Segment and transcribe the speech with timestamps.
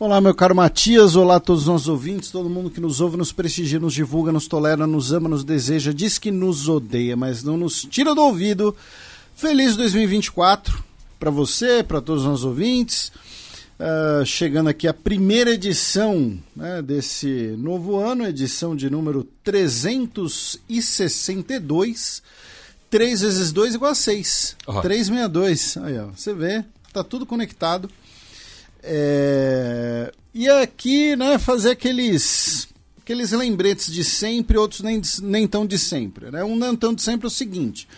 [0.00, 3.16] Olá, meu caro Matias, olá a todos os nossos ouvintes, todo mundo que nos ouve,
[3.16, 7.42] nos prestigia, nos divulga, nos tolera, nos ama, nos deseja, diz que nos odeia, mas
[7.42, 8.76] não nos tira do ouvido.
[9.34, 10.84] Feliz 2024
[11.18, 13.10] para você, para todos os nossos ouvintes.
[13.80, 22.22] Uh, chegando aqui a primeira edição né, desse novo ano, edição de número 362.
[22.88, 24.56] 3 vezes 2 igual a 6.
[24.68, 24.80] Uhum.
[24.80, 25.76] 362.
[25.78, 27.90] Aí, ó, você vê, tá tudo conectado.
[28.90, 30.12] É...
[30.32, 36.30] E aqui, né, fazer aqueles aqueles lembretes de sempre, outros nem, nem tão de sempre.
[36.30, 36.44] Né?
[36.44, 37.88] Um não tão de sempre é o seguinte.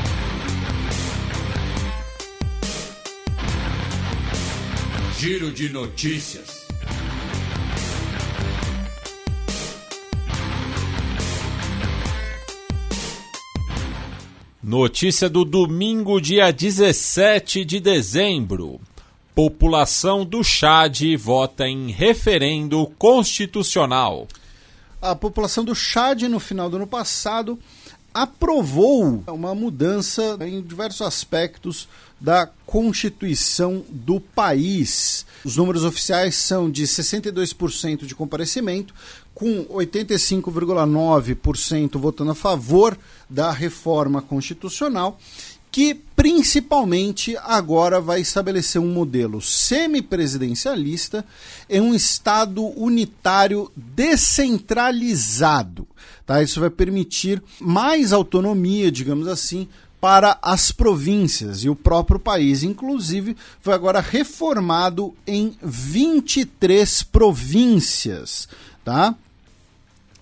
[5.25, 6.67] Giro de notícias.
[14.63, 18.79] Notícia do domingo, dia 17 de dezembro.
[19.35, 24.29] População do Chad vota em referendo constitucional.
[25.01, 27.59] A população do Chad, no final do ano passado,
[28.13, 31.89] aprovou uma mudança em diversos aspectos
[32.25, 35.27] da Constituição do país.
[35.45, 38.95] Os números oficiais são de 62% de comparecimento,
[39.35, 42.97] com 85,9% votando a favor
[43.29, 45.21] da reforma constitucional,
[45.71, 51.27] que principalmente agora vai estabelecer um modelo semipresidencialista
[51.69, 55.87] em um Estado unitário descentralizado.
[56.25, 56.43] Tá?
[56.43, 59.69] Isso vai permitir mais autonomia, digamos assim,
[60.05, 68.47] para as províncias e o próprio país, inclusive, foi agora reformado em 23 províncias,
[68.85, 69.15] tá?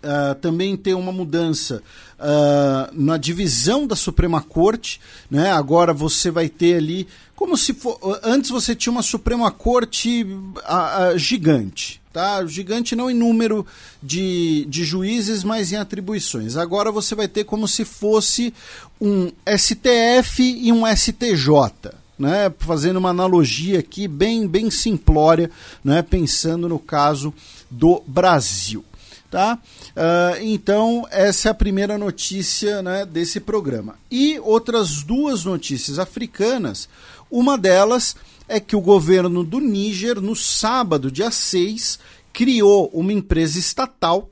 [0.04, 1.82] Uh, também tem uma mudança
[2.16, 5.50] uh, na divisão da Suprema Corte, né?
[5.50, 7.08] Agora você vai ter ali
[7.42, 12.46] como se for, antes você tinha uma Suprema Corte uh, gigante, tá?
[12.46, 13.66] Gigante não em número
[14.00, 16.56] de, de juízes, mas em atribuições.
[16.56, 18.54] Agora você vai ter como se fosse
[19.00, 22.00] um STF e um STJ.
[22.16, 25.50] Né, fazendo uma analogia aqui bem, bem simplória,
[25.82, 27.34] né, pensando no caso
[27.68, 28.84] do Brasil.
[29.28, 29.58] Tá?
[29.96, 33.96] Uh, então, essa é a primeira notícia né, desse programa.
[34.08, 36.88] E outras duas notícias africanas,
[37.32, 38.14] uma delas
[38.46, 41.98] é que o governo do Níger, no sábado, dia 6,
[42.30, 44.28] criou uma empresa estatal,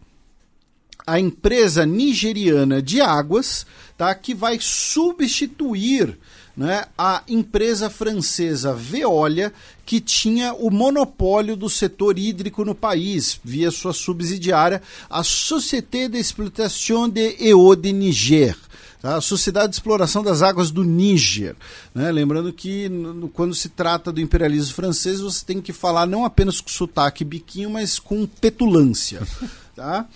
[1.06, 3.66] a empresa nigeriana de águas,
[3.96, 6.18] tá, que vai substituir
[6.54, 9.50] né, a empresa francesa Veolia,
[9.86, 17.08] que tinha o monopólio do setor hídrico no país, via sua subsidiária, a Société d'Exploitation
[17.08, 18.56] de Eau de Niger.
[19.02, 21.56] A Sociedade de Exploração das Águas do Níger.
[21.94, 22.12] Né?
[22.12, 26.60] Lembrando que no, quando se trata do imperialismo francês, você tem que falar não apenas
[26.60, 29.20] com sotaque biquinho, mas com petulância.
[29.80, 30.06] Tá?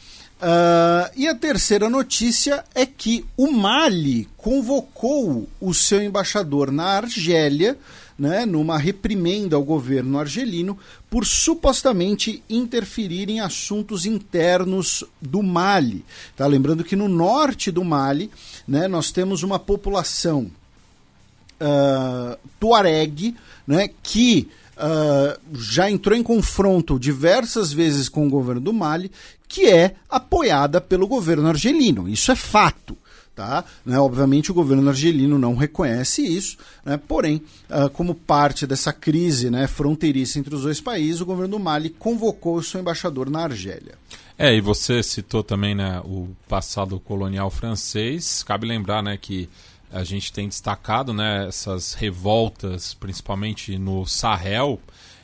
[0.45, 7.79] Uh, e a terceira notícia é que o Mali convocou o seu embaixador na Argélia,
[8.19, 10.79] né, numa reprimenda ao governo argelino,
[11.09, 16.05] por supostamente interferir em assuntos internos do Mali.
[16.37, 16.47] Tá?
[16.47, 18.31] Lembrando que no norte do Mali
[18.67, 20.51] né, nós temos uma população
[21.61, 23.35] uh, tuareg
[23.67, 29.11] né, que uh, já entrou em confronto diversas vezes com o governo do Mali,
[29.49, 32.09] que é apoiada pelo governo argelino.
[32.09, 32.97] Isso é fato.
[33.35, 33.65] Tá?
[33.85, 39.51] Né, obviamente o governo argelino não reconhece isso, né, porém, uh, como parte dessa crise
[39.51, 43.41] né, fronteiriça entre os dois países, o governo do Mali convocou o seu embaixador na
[43.41, 43.97] Argélia.
[44.37, 48.43] É, e você citou também né, o passado colonial francês.
[48.43, 49.49] Cabe lembrar né, que
[49.93, 54.81] a gente tem destacado né, essas revoltas, principalmente no Sahel,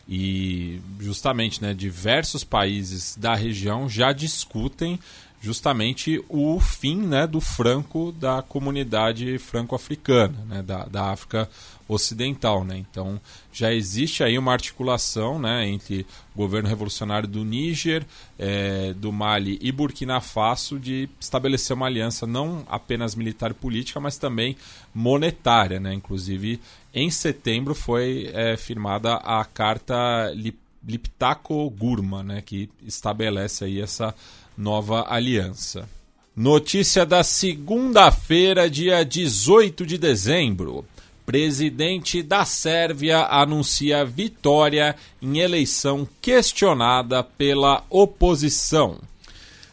[0.08, 4.98] e justamente né, diversos países da região já discutem
[5.40, 11.48] justamente o fim né, do franco da comunidade franco-africana, né, da, da África
[11.90, 12.64] Ocidental.
[12.64, 12.78] Né?
[12.78, 13.20] Então
[13.52, 18.06] já existe aí uma articulação né, entre o governo revolucionário do Níger,
[18.38, 23.98] é, do Mali e Burkina Faso de estabelecer uma aliança não apenas militar e política,
[23.98, 24.56] mas também
[24.94, 25.80] monetária.
[25.80, 25.92] Né?
[25.94, 26.60] Inclusive,
[26.94, 30.32] em setembro foi é, firmada a Carta
[30.84, 34.14] Liptako-Gurma, né, que estabelece aí essa
[34.56, 35.88] nova aliança.
[36.34, 40.84] Notícia da segunda-feira, dia 18 de dezembro.
[41.24, 48.98] Presidente da Sérvia anuncia vitória em eleição questionada pela oposição.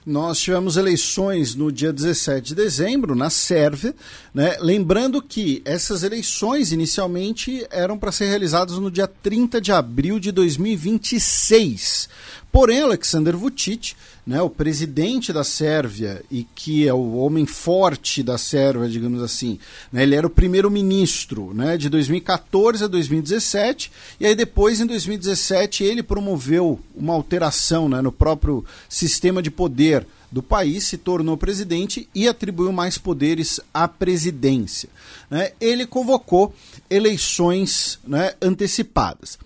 [0.10, 3.94] Nós tivemos eleições no dia 17 de dezembro, na Sérvia,
[4.34, 4.56] né?
[4.62, 10.32] lembrando que essas eleições inicialmente eram para ser realizadas no dia 30 de abril de
[10.32, 12.08] 2026.
[12.50, 13.96] Porém, Alexander Vucic
[14.28, 19.58] né, o presidente da Sérvia e que é o homem forte da Sérvia, digamos assim.
[19.90, 23.90] Né, ele era o primeiro-ministro né, de 2014 a 2017
[24.20, 30.06] e aí depois, em 2017, ele promoveu uma alteração né, no próprio sistema de poder
[30.30, 34.90] do país, se tornou presidente e atribuiu mais poderes à presidência.
[35.30, 35.54] Né?
[35.62, 36.54] Ele convocou
[36.90, 39.40] eleições né, antecipadas.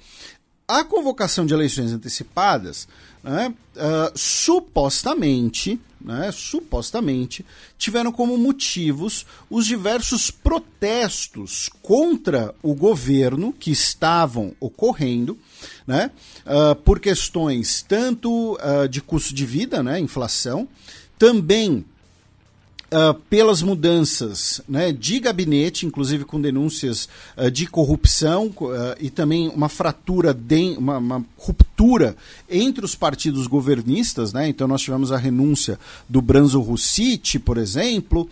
[0.68, 2.88] A convocação de eleições antecipadas
[3.24, 7.46] né, uh, supostamente, né, supostamente,
[7.78, 15.38] tiveram como motivos os diversos protestos contra o governo que estavam ocorrendo,
[15.86, 16.10] né,
[16.46, 20.68] uh, por questões tanto uh, de custo de vida, né, inflação,
[21.18, 21.86] também
[22.94, 27.08] Uh, pelas mudanças né, de gabinete, inclusive com denúncias
[27.38, 32.18] uh, de corrupção uh, e também uma fratura, de, uma, uma, ruptura
[32.50, 34.34] entre os partidos governistas.
[34.34, 34.50] Né?
[34.50, 35.80] Então, nós tivemos a renúncia
[36.10, 38.30] do Branzo Russici, por exemplo.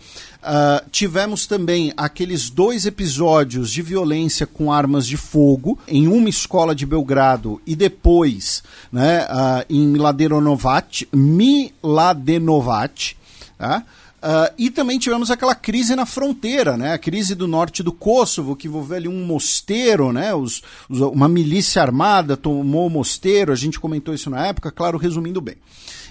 [0.90, 6.84] tivemos também aqueles dois episódios de violência com armas de fogo em uma escola de
[6.84, 8.62] Belgrado e depois
[8.92, 9.26] né,
[9.70, 11.08] em Miladenovac.
[11.14, 13.16] Miladenovac
[13.60, 13.84] tá?
[14.20, 16.92] Uh, e também tivemos aquela crise na fronteira, né?
[16.92, 20.34] A crise do norte do Kosovo, que envolveu ali um mosteiro, né?
[20.34, 24.98] Os, os, uma milícia armada tomou o mosteiro, a gente comentou isso na época, claro,
[24.98, 25.56] resumindo bem.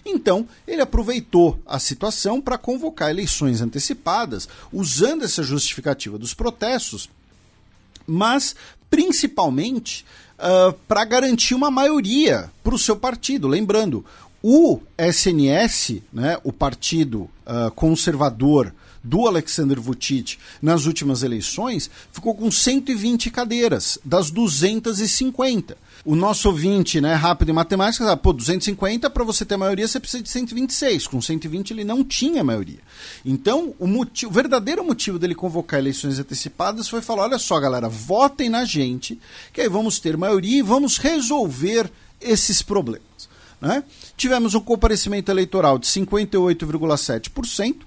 [0.04, 7.10] Então, ele aproveitou a situação para convocar eleições antecipadas, usando essa justificativa dos protestos,
[8.08, 8.56] mas
[8.90, 10.04] principalmente
[10.40, 13.48] uh, para garantir uma maioria para o seu partido.
[13.48, 14.04] Lembrando,
[14.42, 22.52] o SNS, né, o partido uh, conservador do Alexander Vucic nas últimas eleições, ficou com
[22.52, 25.78] 120 cadeiras das 250.
[26.06, 30.00] O nosso ouvinte, né, rápido em matemática, sabe, pô, 250 para você ter maioria você
[30.00, 31.08] precisa de 126.
[31.08, 32.80] Com 120 ele não tinha maioria.
[33.26, 37.90] Então, o, motivo, o verdadeiro motivo dele convocar eleições antecipadas foi falar: olha só, galera,
[37.90, 39.20] votem na gente,
[39.54, 41.92] que aí vamos ter maioria e vamos resolver
[42.22, 43.09] esses problemas.
[43.62, 43.84] Né?
[44.16, 47.78] Tivemos um comparecimento eleitoral de 58,7%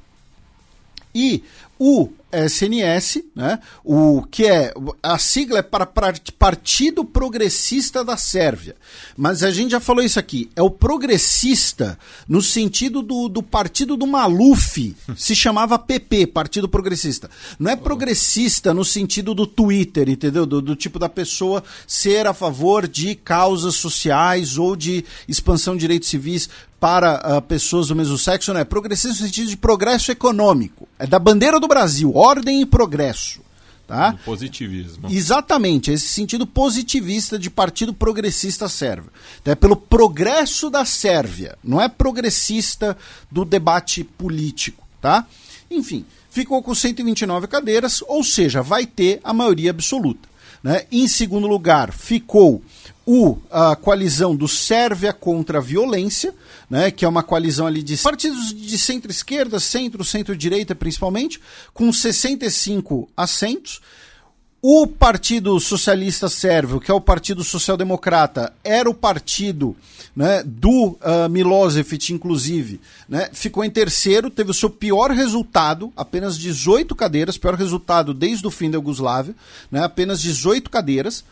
[1.14, 1.42] e
[1.78, 3.58] o SNS, né?
[3.84, 4.72] O que é
[5.02, 8.76] a sigla é para Partido Progressista da Sérvia.
[9.16, 10.50] Mas a gente já falou isso aqui.
[10.56, 14.96] É o progressista no sentido do, do partido do Maluf.
[15.16, 17.30] Se chamava PP, Partido Progressista.
[17.58, 20.46] Não é progressista no sentido do Twitter, entendeu?
[20.46, 25.80] Do, do tipo da pessoa ser a favor de causas sociais ou de expansão de
[25.80, 26.48] direitos civis
[26.82, 30.88] para uh, pessoas do mesmo sexo, não é progressista no sentido de progresso econômico.
[30.98, 33.40] É da bandeira do Brasil, ordem e progresso.
[33.86, 34.12] Tá?
[34.12, 35.08] Do positivismo.
[35.10, 39.10] Exatamente, esse sentido positivista de partido progressista sérvio.
[39.40, 42.96] Então, é pelo progresso da Sérvia, não é progressista
[43.30, 45.26] do debate político, tá?
[45.70, 50.28] Enfim, ficou com 129 cadeiras, ou seja, vai ter a maioria absoluta.
[50.62, 50.86] Né?
[50.90, 52.62] Em segundo lugar, ficou
[53.04, 56.34] o, a coalizão do Sérvia contra a Violência,
[56.70, 61.40] né, que é uma coalizão ali de partidos de centro-esquerda, centro, centro-direita principalmente,
[61.74, 63.80] com 65 assentos.
[64.64, 69.76] O Partido Socialista Sérvio, que é o Partido Social Democrata, era o partido
[70.14, 76.38] né, do uh, Milosevic, inclusive, né, ficou em terceiro, teve o seu pior resultado, apenas
[76.38, 79.34] 18 cadeiras, pior resultado desde o fim da Iugoslávia,
[79.68, 81.24] né, apenas 18 cadeiras.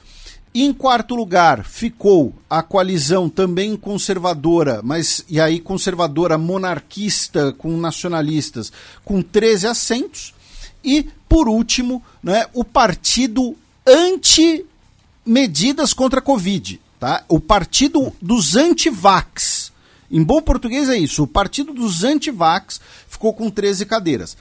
[0.53, 8.73] Em quarto lugar ficou a coalizão também conservadora, mas e aí conservadora monarquista com nacionalistas,
[9.05, 10.35] com 13 assentos.
[10.83, 13.55] E, por último, né, o partido
[13.87, 16.81] anti-medidas contra a Covid.
[16.99, 17.23] Tá?
[17.29, 19.71] O partido dos anti-vax.
[20.11, 21.23] Em bom português é isso.
[21.23, 24.37] O partido dos anti-vax ficou com 13 cadeiras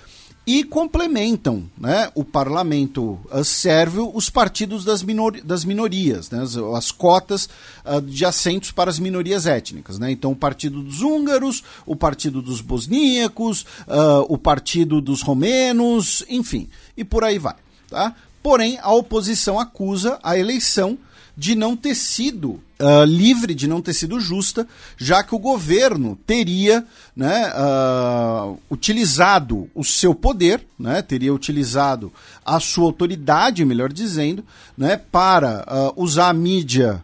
[0.46, 6.58] e complementam né, o parlamento uh, sérvio os partidos das, minori das minorias, né, as,
[6.58, 7.48] as cotas
[7.86, 10.00] uh, de assentos para as minorias étnicas.
[10.00, 10.12] Né?
[10.12, 16.68] Então, o partido dos húngaros, o partido dos bosníacos, uh, o partido dos romenos, enfim,
[16.98, 17.56] e por aí vai.
[17.90, 18.16] Tá?
[18.42, 20.98] Porém, a oposição acusa a eleição
[21.40, 22.50] de não ter sido
[22.82, 24.68] uh, livre, de não ter sido justa,
[24.98, 32.12] já que o governo teria né, uh, utilizado o seu poder, né, teria utilizado
[32.46, 34.44] a sua autoridade, melhor dizendo,
[34.78, 35.66] né, para
[35.96, 37.02] uh, usar a mídia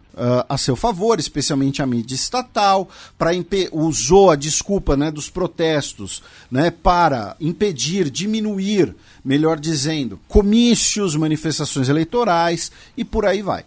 [0.48, 2.88] a seu favor, especialmente a mídia estatal,
[3.18, 3.32] para
[3.70, 12.72] usou a desculpa né, dos protestos né, para impedir, diminuir, melhor dizendo, comícios, manifestações eleitorais
[12.96, 13.66] e por aí vai.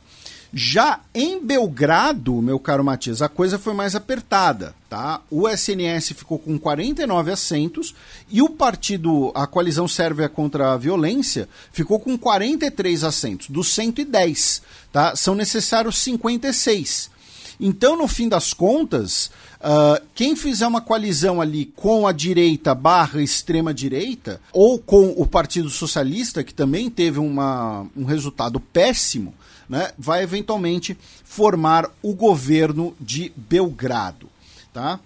[0.51, 5.21] Já em Belgrado, meu caro Matias, a coisa foi mais apertada, tá?
[5.29, 7.93] O SNS ficou com 49 assentos
[8.27, 14.63] e o partido, a coalizão sérvia contra a violência, ficou com 43 assentos, dos 110,
[14.91, 15.15] tá?
[15.15, 17.11] São necessários 56.
[17.59, 19.29] Então, no fim das contas,
[19.59, 25.27] uh, quem fizer uma coalizão ali com a direita barra extrema direita, ou com o
[25.27, 29.33] Partido Socialista, que também teve uma, um resultado péssimo,
[29.69, 34.27] né, vai eventualmente formar o governo de Belgrado.
[34.73, 34.99] Tá?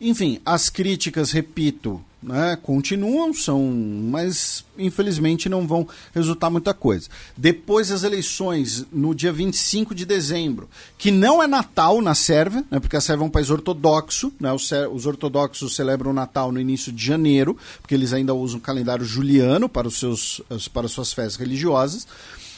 [0.00, 3.62] Enfim, as críticas, repito, né, continuam, são,
[4.10, 7.08] mas infelizmente não vão resultar muita coisa.
[7.36, 12.80] Depois das eleições, no dia 25 de dezembro, que não é Natal na Sérvia, né,
[12.80, 16.60] porque a Sérvia é um país ortodoxo, né, os, os, ortodoxos celebram o Natal no
[16.60, 20.42] início de janeiro, porque eles ainda usam o calendário juliano para, os seus,
[20.74, 22.06] para suas festas religiosas.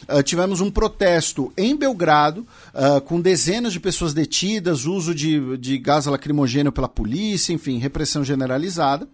[0.07, 5.79] Uh, tivemos um protesto em Belgrado, uh, com dezenas de pessoas detidas, uso de, de
[5.79, 9.07] gás lacrimogênio pela polícia, enfim, repressão generalizada.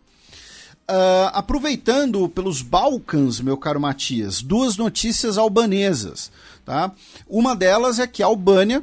[0.87, 6.31] Uh, aproveitando pelos Balcãs, meu caro Matias, duas notícias albanesas.
[6.65, 6.93] Tá?
[7.27, 8.83] Uma delas é que a Albânia,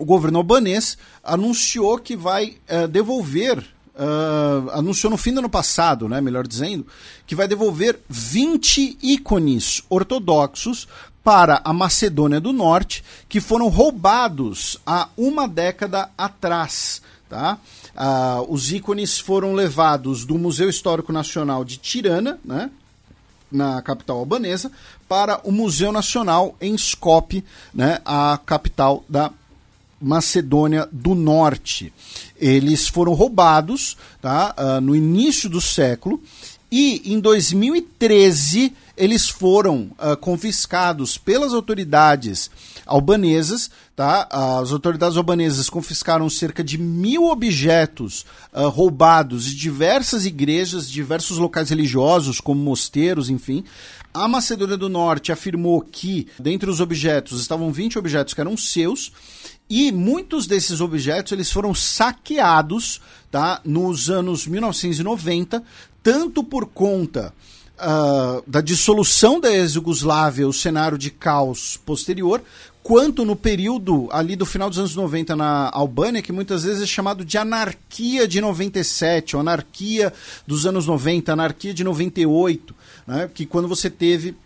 [0.00, 3.64] o governo albanês, anunciou que vai uh, devolver
[3.96, 6.86] uh, anunciou no fim do ano passado, né, melhor dizendo,
[7.26, 10.86] que vai devolver 20 ícones ortodoxos
[11.24, 17.02] para a Macedônia do Norte, que foram roubados há uma década atrás.
[17.28, 17.58] Tá?
[17.96, 22.70] Uh, os ícones foram levados do Museu Histórico Nacional de Tirana, né,
[23.50, 24.70] na capital albanesa,
[25.08, 29.32] para o Museu Nacional em Skopje, né, a capital da
[30.00, 31.92] Macedônia do Norte.
[32.38, 36.20] Eles foram roubados tá, uh, no início do século
[36.70, 42.50] e em 2013 eles foram uh, confiscados pelas autoridades
[42.84, 43.70] albanesas.
[43.94, 44.28] Tá?
[44.30, 51.70] As autoridades albanesas confiscaram cerca de mil objetos uh, roubados de diversas igrejas, diversos locais
[51.70, 53.64] religiosos, como mosteiros, enfim.
[54.12, 59.12] A Macedônia do Norte afirmou que, dentre os objetos, estavam 20 objetos que eram seus
[59.68, 65.62] e muitos desses objetos eles foram saqueados tá, nos anos 1990,
[66.02, 67.34] tanto por conta
[67.76, 72.42] uh, da dissolução da ex-Yugoslávia, o cenário de caos posterior,
[72.86, 76.86] quanto no período ali do final dos anos 90 na Albânia, que muitas vezes é
[76.86, 80.12] chamado de anarquia de 97, ou anarquia
[80.46, 83.28] dos anos 90, anarquia de 98, né?
[83.34, 84.36] que quando você teve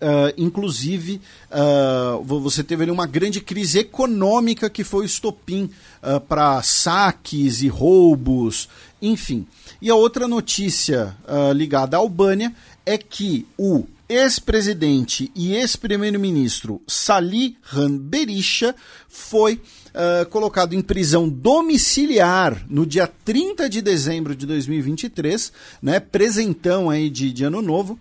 [0.00, 5.70] Uh, inclusive, uh, você teve ali uma grande crise econômica que foi o estopim
[6.02, 8.66] uh, para saques e roubos,
[9.02, 9.46] enfim.
[9.80, 11.16] E a outra notícia
[11.54, 12.54] ligada à Albânia
[12.84, 17.56] é que o ex-presidente e ex-primeiro-ministro Salih
[18.00, 18.74] Berisha
[19.08, 25.52] foi Uh, colocado em prisão domiciliar no dia 30 de dezembro de 2023,
[25.82, 27.98] né, presentão aí de, de ano novo,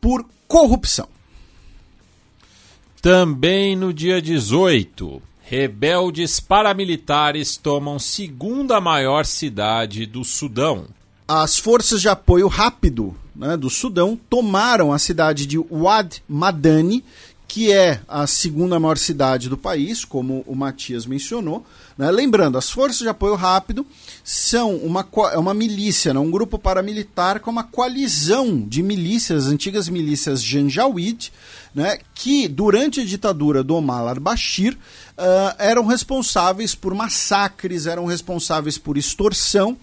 [0.00, 1.08] por corrupção.
[3.02, 10.86] Também no dia 18, rebeldes paramilitares tomam segunda maior cidade do Sudão.
[11.26, 17.04] As forças de apoio rápido né, do Sudão tomaram a cidade de Wad Madani,
[17.52, 21.66] que é a segunda maior cidade do país, como o Matias mencionou.
[21.98, 22.10] Né?
[22.10, 23.86] Lembrando, as forças de apoio rápido
[24.24, 26.18] são uma, é uma milícia, né?
[26.18, 31.30] um grupo paramilitar com uma coalizão de milícias, antigas milícias Janjaweed,
[31.74, 31.98] né?
[32.14, 38.96] que durante a ditadura do Omar al-Bashir uh, eram responsáveis por massacres, eram responsáveis por
[38.96, 39.76] extorsão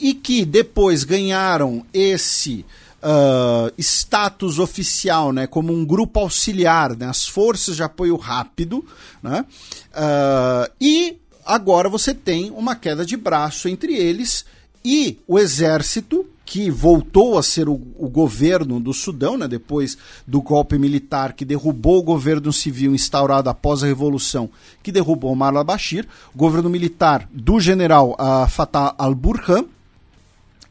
[0.00, 2.64] e que depois ganharam esse
[3.02, 8.84] uh, status oficial, né, como um grupo auxiliar, né, as forças de apoio rápido,
[9.22, 9.44] né,
[9.90, 14.44] uh, e agora você tem uma queda de braço entre eles
[14.84, 20.42] e o exército que voltou a ser o, o, governo do Sudão, né, depois do
[20.42, 24.50] golpe militar que derrubou o governo civil instaurado após a revolução,
[24.82, 29.64] que derrubou Omar al-Bashir, o governo militar do general uh, Fatah al-Burhan,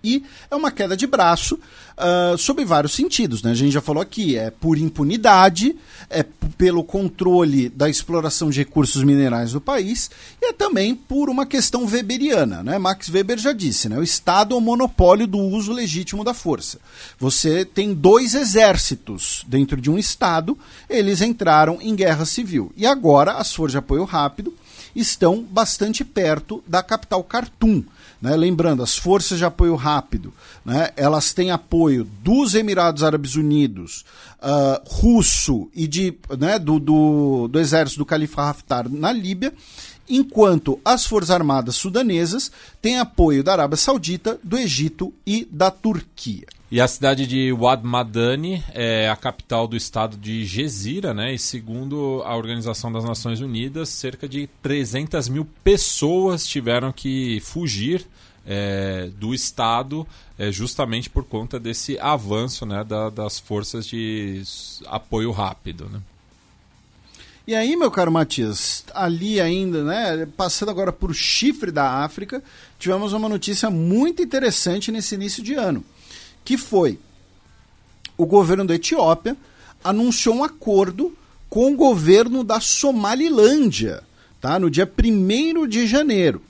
[0.04, 1.60] e é uma queda de braço
[2.02, 3.44] uh, sob vários sentidos.
[3.44, 3.52] Né?
[3.52, 5.76] A gente já falou aqui, é por impunidade,
[6.10, 6.24] é
[6.58, 10.10] pelo controle da exploração de recursos minerais do país
[10.42, 12.64] e é também por uma questão weberiana.
[12.64, 12.78] Né?
[12.78, 13.98] Max Weber já disse, né?
[13.98, 16.80] o Estado é o monopólio do uso legítimo da força.
[17.20, 20.58] Você tem dois exércitos dentro de um Estado,
[20.90, 22.72] eles entraram em guerra civil.
[22.76, 24.54] E agora as forças de apoio rápido
[24.96, 27.84] estão bastante perto da capital Khartoum.
[28.22, 28.36] Né?
[28.36, 30.32] Lembrando, as forças de apoio rápido,
[30.64, 30.92] né?
[30.96, 34.06] elas têm apoio dos Emirados Árabes Unidos,
[34.40, 39.52] uh, russo e de, né, do, do, do exército do Califa Haftar na Líbia,
[40.08, 46.46] enquanto as Forças Armadas sudanesas têm apoio da Arábia Saudita, do Egito e da Turquia.
[46.72, 51.34] E a cidade de Wad Madani é a capital do estado de Gezira, né?
[51.34, 58.08] E segundo a Organização das Nações Unidas, cerca de 300 mil pessoas tiveram que fugir
[58.48, 60.08] é, do estado
[60.40, 64.42] é, justamente por conta desse avanço né, da, das forças de
[64.88, 66.00] apoio rápido, né?
[67.46, 72.42] E aí, meu caro Matias, ali ainda, né, passando agora por chifre da África,
[72.80, 75.84] tivemos uma notícia muito interessante nesse início de ano
[76.44, 77.00] que foi
[78.18, 79.36] o governo da Etiópia
[79.84, 81.16] anunciou um acordo
[81.50, 84.04] com o governo da Somalilândia,
[84.40, 84.60] tá?
[84.60, 86.40] No dia 1 de janeiro.
[86.40, 86.42] O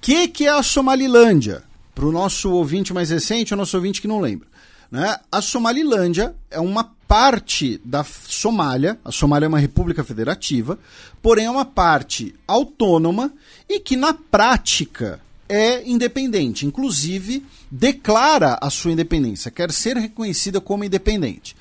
[0.00, 1.62] que, que é a Somalilândia?
[1.94, 4.48] Para o nosso ouvinte mais recente, o nosso ouvinte que não lembra.
[4.90, 5.16] Né?
[5.30, 10.78] A Somalilândia é uma parte da Somália, a Somália é uma república federativa,
[11.20, 13.30] porém é uma parte autônoma
[13.68, 15.20] e que na prática
[15.52, 21.54] é independente, inclusive declara a sua independência, quer ser reconhecida como independente.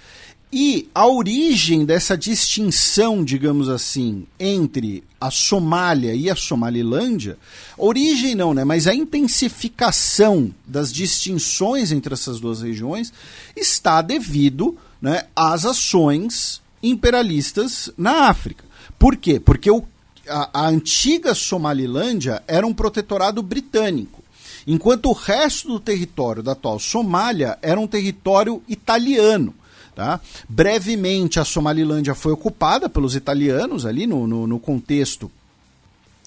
[0.53, 7.37] E a origem dessa distinção, digamos assim, entre a Somália e a Somalilândia,
[7.77, 13.11] origem não, né, mas a intensificação das distinções entre essas duas regiões
[13.57, 18.63] está devido né, às ações imperialistas na África.
[18.97, 19.39] Por quê?
[19.39, 19.83] Porque o
[20.27, 24.23] a, a antiga Somalilândia era um protetorado britânico,
[24.65, 29.53] enquanto o resto do território da atual Somália era um território italiano.
[29.95, 30.21] Tá?
[30.47, 35.29] Brevemente, a Somalilândia foi ocupada pelos italianos ali no, no, no contexto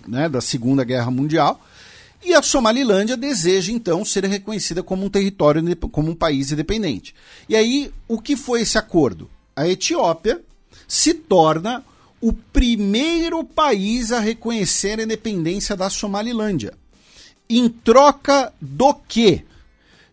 [0.07, 1.61] né, da Segunda Guerra Mundial.
[2.23, 7.15] E a Somalilândia deseja então ser reconhecida como um território, como um país independente.
[7.49, 9.29] E aí, o que foi esse acordo?
[9.55, 10.41] A Etiópia
[10.89, 11.85] se torna
[12.25, 16.73] o primeiro país a reconhecer a independência da Somalilândia.
[17.51, 19.45] Em troca do quê?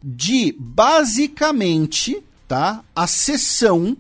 [0.04, 3.96] De basicamente tá, a cessão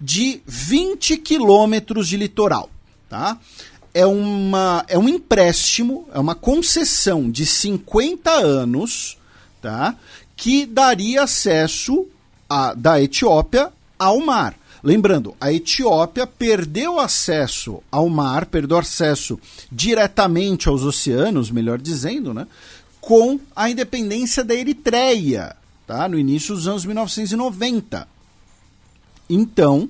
[0.00, 2.70] de 20 quilômetros de litoral.
[3.06, 3.38] Tá?
[3.92, 9.18] É, uma, é um empréstimo, é uma concessão de 50 anos
[9.60, 9.94] tá,
[10.34, 12.06] que daria acesso
[12.48, 14.56] a, da Etiópia ao mar.
[14.82, 19.38] Lembrando, a Etiópia perdeu acesso ao mar, perdeu acesso
[19.70, 22.48] diretamente aos oceanos, melhor dizendo, né,
[23.00, 25.54] com a independência da Eritreia,
[25.86, 28.08] tá, no início dos anos 1990.
[29.30, 29.88] Então,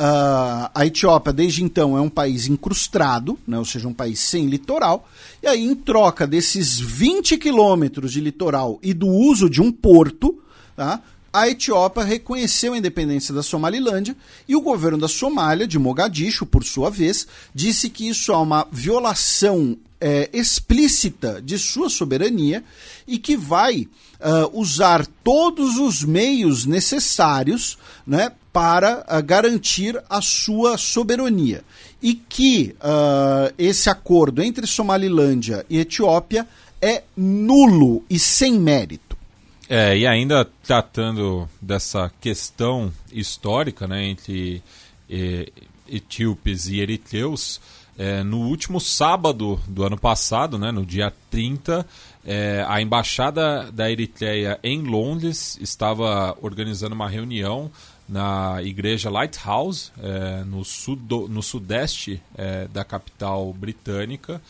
[0.00, 4.46] Uh, a Etiópia, desde então, é um país incrustado, né, ou seja, um país sem
[4.46, 5.06] litoral.
[5.42, 10.42] E aí, em troca desses 20 quilômetros de litoral e do uso de um porto,
[10.74, 14.16] tá, a Etiópia reconheceu a independência da Somalilândia
[14.48, 18.66] e o governo da Somália, de Mogadishu, por sua vez, disse que isso é uma
[18.70, 22.64] violação é, explícita de sua soberania
[23.06, 23.86] e que vai
[24.20, 31.62] uh, usar todos os meios necessários né, para uh, garantir a sua soberania.
[32.02, 36.48] E que uh, esse acordo entre Somalilândia e Etiópia
[36.80, 39.09] é nulo e sem mérito.
[39.72, 44.60] É, e ainda tratando dessa questão histórica né, entre
[45.08, 45.48] eh,
[45.88, 47.60] etíopes e eritreus,
[47.96, 51.86] é, no último sábado do ano passado, né, no dia 30,
[52.24, 57.70] é, a embaixada da Eritreia em Londres estava organizando uma reunião
[58.08, 64.42] na igreja Lighthouse, é, no, sudo, no sudeste é, da capital britânica,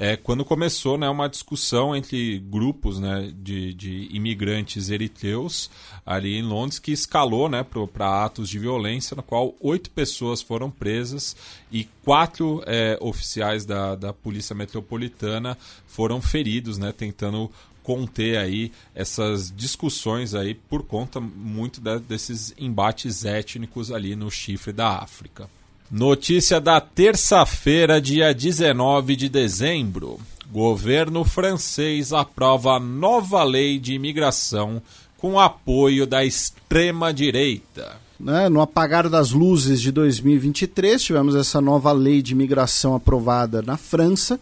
[0.00, 5.68] é, quando começou né, uma discussão entre grupos né, de, de imigrantes eritreus
[6.06, 10.70] ali em Londres, que escalou né, para atos de violência, no qual oito pessoas foram
[10.70, 11.36] presas
[11.72, 15.58] e quatro é, oficiais da, da Polícia Metropolitana
[15.88, 17.50] foram feridos, né, tentando
[17.82, 24.72] conter aí essas discussões aí por conta muito de, desses embates étnicos ali no chifre
[24.72, 25.50] da África.
[25.90, 30.20] Notícia da terça-feira, dia 19 de dezembro.
[30.52, 34.82] Governo francês aprova nova lei de imigração
[35.16, 37.96] com apoio da extrema-direita.
[38.20, 43.78] Né, no apagar das luzes de 2023, tivemos essa nova lei de imigração aprovada na
[43.78, 44.34] França.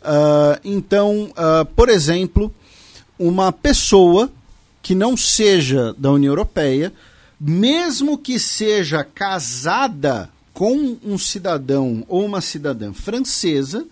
[0.00, 2.54] Uh, então, uh, por exemplo,
[3.18, 4.30] uma pessoa
[4.80, 6.92] que não seja da União Europeia,
[7.40, 13.84] mesmo que seja casada com um cidadão ou uma cidadã francesa,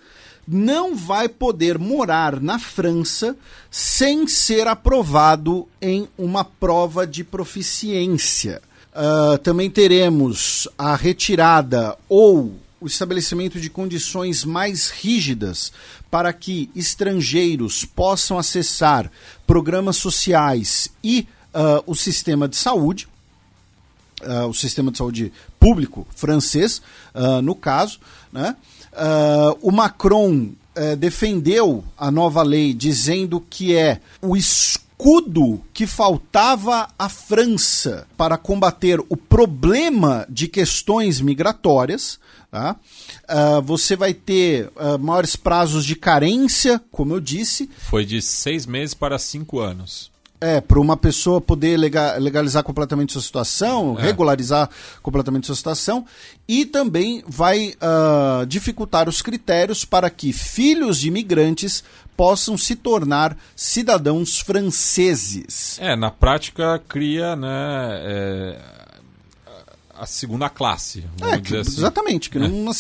[0.46, 3.37] não vai poder morar na França
[3.70, 8.62] sem ser aprovado em uma prova de proficiência.
[8.94, 15.72] Uh, também teremos a retirada ou o estabelecimento de condições mais rígidas
[16.11, 19.11] para que estrangeiros possam acessar
[19.46, 23.09] programas sociais e uh, o sistema de saúde,
[24.23, 26.83] uh, o sistema de saúde público francês,
[27.15, 27.99] uh, no caso.
[28.33, 28.57] Né?
[29.61, 30.53] o Macron
[30.99, 39.01] defendeu a nova lei dizendo que é o escudo que faltava à França para combater
[39.09, 42.19] o problema de questões migratórias.
[42.53, 42.77] Tá?
[43.25, 47.69] Uh, você vai ter uh, maiores prazos de carência, como eu disse.
[47.79, 50.12] Foi de seis meses para cinco anos.
[50.42, 54.02] É, para uma pessoa poder legalizar completamente sua situação, é.
[54.02, 54.68] regularizar
[55.00, 56.05] completamente sua situação,
[56.48, 61.85] e também vai uh, dificultar os critérios para que filhos de imigrantes
[62.16, 65.78] possam se tornar cidadãos franceses.
[65.81, 68.83] É, na prática cria, né, é
[70.02, 71.05] a segunda classe.
[71.20, 71.78] É, que, assim.
[71.78, 72.50] Exatamente, queria, é.
[72.50, 72.72] uma,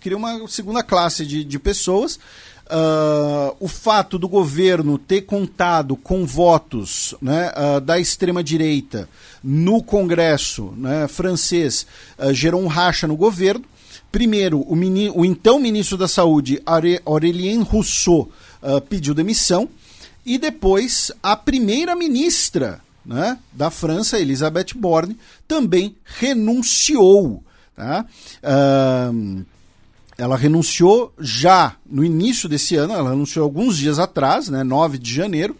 [0.00, 2.18] queria uma segunda classe de, de pessoas.
[2.74, 9.06] Uh, o fato do governo ter contado com votos né, uh, da extrema-direita
[9.44, 11.86] no Congresso né, francês
[12.18, 13.62] uh, gerou um racha no governo.
[14.10, 16.62] Primeiro, o, o então ministro da Saúde,
[17.04, 18.30] Aurélien Rousseau,
[18.88, 19.68] pediu demissão.
[20.24, 27.42] E depois, a primeira-ministra né, da França, Elisabeth Borne, também renunciou.
[27.74, 28.06] Tá?
[28.42, 29.44] Uh,
[30.16, 35.12] ela renunciou já no início desse ano, ela renunciou alguns dias atrás, né, 9 de
[35.12, 35.56] janeiro,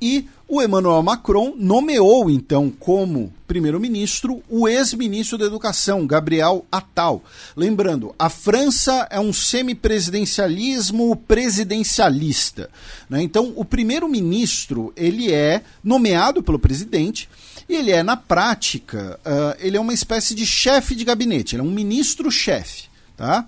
[0.00, 7.22] e o Emmanuel Macron nomeou então como primeiro-ministro o ex-ministro da Educação, Gabriel Attal.
[7.54, 12.70] Lembrando, a França é um semipresidencialismo presidencialista.
[13.10, 13.22] Né?
[13.22, 17.28] Então, o primeiro-ministro ele é nomeado pelo presidente
[17.68, 21.62] e ele é, na prática, uh, ele é uma espécie de chefe de gabinete, ele
[21.62, 22.88] é um ministro-chefe.
[23.16, 23.46] Tá?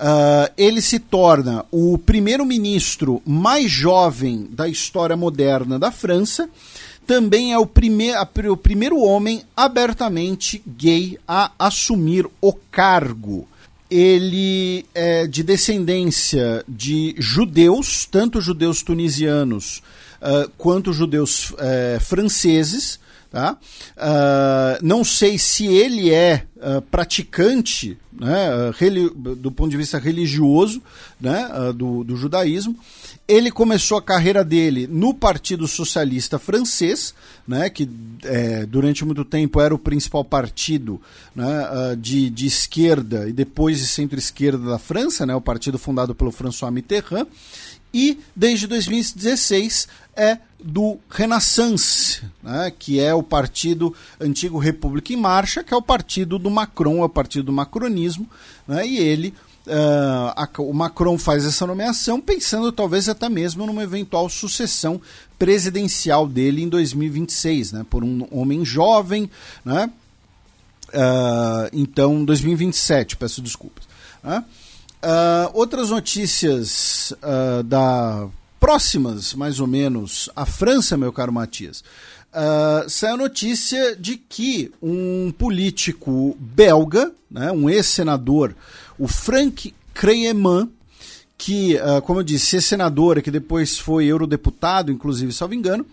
[0.00, 6.48] Uh, ele se torna o primeiro-ministro mais jovem da história moderna da França.
[7.06, 8.12] Também é o, prime
[8.50, 13.46] o primeiro homem abertamente gay a assumir o cargo.
[13.90, 19.82] Ele é de descendência de judeus, tanto judeus tunisianos
[20.22, 22.98] uh, quanto judeus uh, franceses.
[23.30, 23.56] Tá?
[23.96, 30.82] Uh, não sei se ele é uh, praticante né, uh, do ponto de vista religioso
[31.20, 32.76] né, do, do, judaísmo.
[33.28, 37.14] Ele começou a carreira dele no Partido Socialista Francês,
[37.46, 37.88] né, que
[38.24, 41.00] é, durante muito tempo era o principal partido
[41.32, 41.46] né,
[41.96, 46.72] de, de esquerda e depois de centro-esquerda da França, né, o partido fundado pelo François
[46.72, 47.28] Mitterrand
[47.92, 55.64] e desde 2016 é do Renaissance, né, que é o partido antigo República em Marcha,
[55.64, 58.28] que é o partido do Macron, é o partido do macronismo,
[58.68, 59.34] né, e ele,
[59.66, 65.00] uh, a, o Macron faz essa nomeação pensando talvez até mesmo numa eventual sucessão
[65.38, 69.30] presidencial dele em 2026, né, por um homem jovem,
[69.64, 69.90] né,
[70.88, 73.88] uh, então 2027, peço desculpas.
[74.22, 74.44] Né,
[75.02, 78.28] Uh, outras notícias uh, da
[78.60, 81.82] próximas, mais ou menos, à França, meu caro Matias.
[82.30, 88.54] Uh, saiu a notícia de que um político belga, né, um ex-senador,
[88.98, 90.68] o Frank Kreeman,
[91.38, 95.86] que, uh, como eu disse, é senador, que depois foi eurodeputado, inclusive, salvo engano,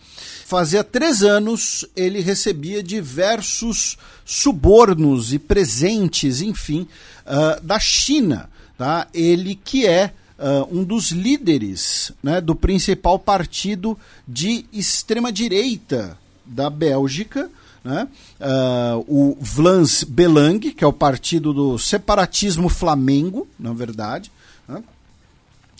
[0.45, 6.85] fazia três anos ele recebia diversos subornos e presentes, enfim,
[7.25, 9.07] uh, da China tá?
[9.13, 17.49] ele que é uh, um dos líderes né, do principal partido de extrema-direita da Bélgica,
[17.83, 18.07] né?
[18.39, 24.31] Uh, o Vlaams Belang, que é o partido do separatismo flamengo, na verdade?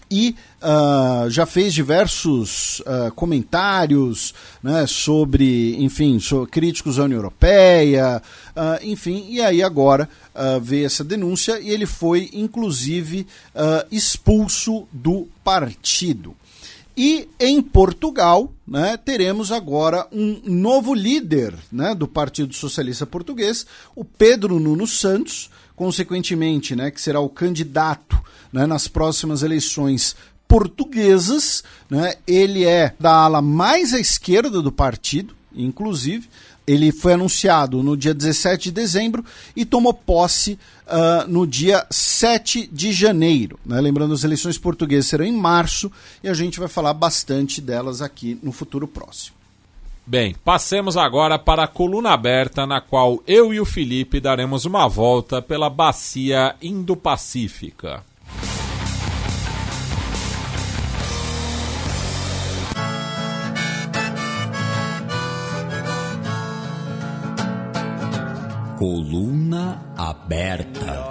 [0.10, 8.22] E uh, já fez diversos uh, comentários né, sobre, enfim, sobre críticos à União Europeia,
[8.56, 10.10] uh, enfim, e aí agora
[10.62, 13.26] veio essa denúncia e ele foi, inclusive,
[13.90, 16.36] expulso do partido.
[16.96, 23.66] E em Portugal, né, teremos agora um novo líder né, do Partido Socialista Português,
[23.96, 28.20] o Pedro Nuno Santos, consequentemente, né, que será o candidato
[28.52, 30.16] né, nas próximas eleições
[30.48, 31.64] portuguesas.
[31.90, 36.28] Né, ele é da ala mais à esquerda do partido, inclusive.
[36.66, 39.24] Ele foi anunciado no dia 17 de dezembro
[39.56, 43.58] e tomou posse uh, no dia 7 de janeiro.
[43.66, 43.80] Né?
[43.80, 45.90] Lembrando, as eleições portuguesas serão em março
[46.22, 49.37] e a gente vai falar bastante delas aqui no futuro próximo.
[50.10, 54.88] Bem, passemos agora para a coluna aberta, na qual eu e o Felipe daremos uma
[54.88, 58.06] volta pela bacia Indo-Pacífica.
[68.80, 71.04] Coluna aberta.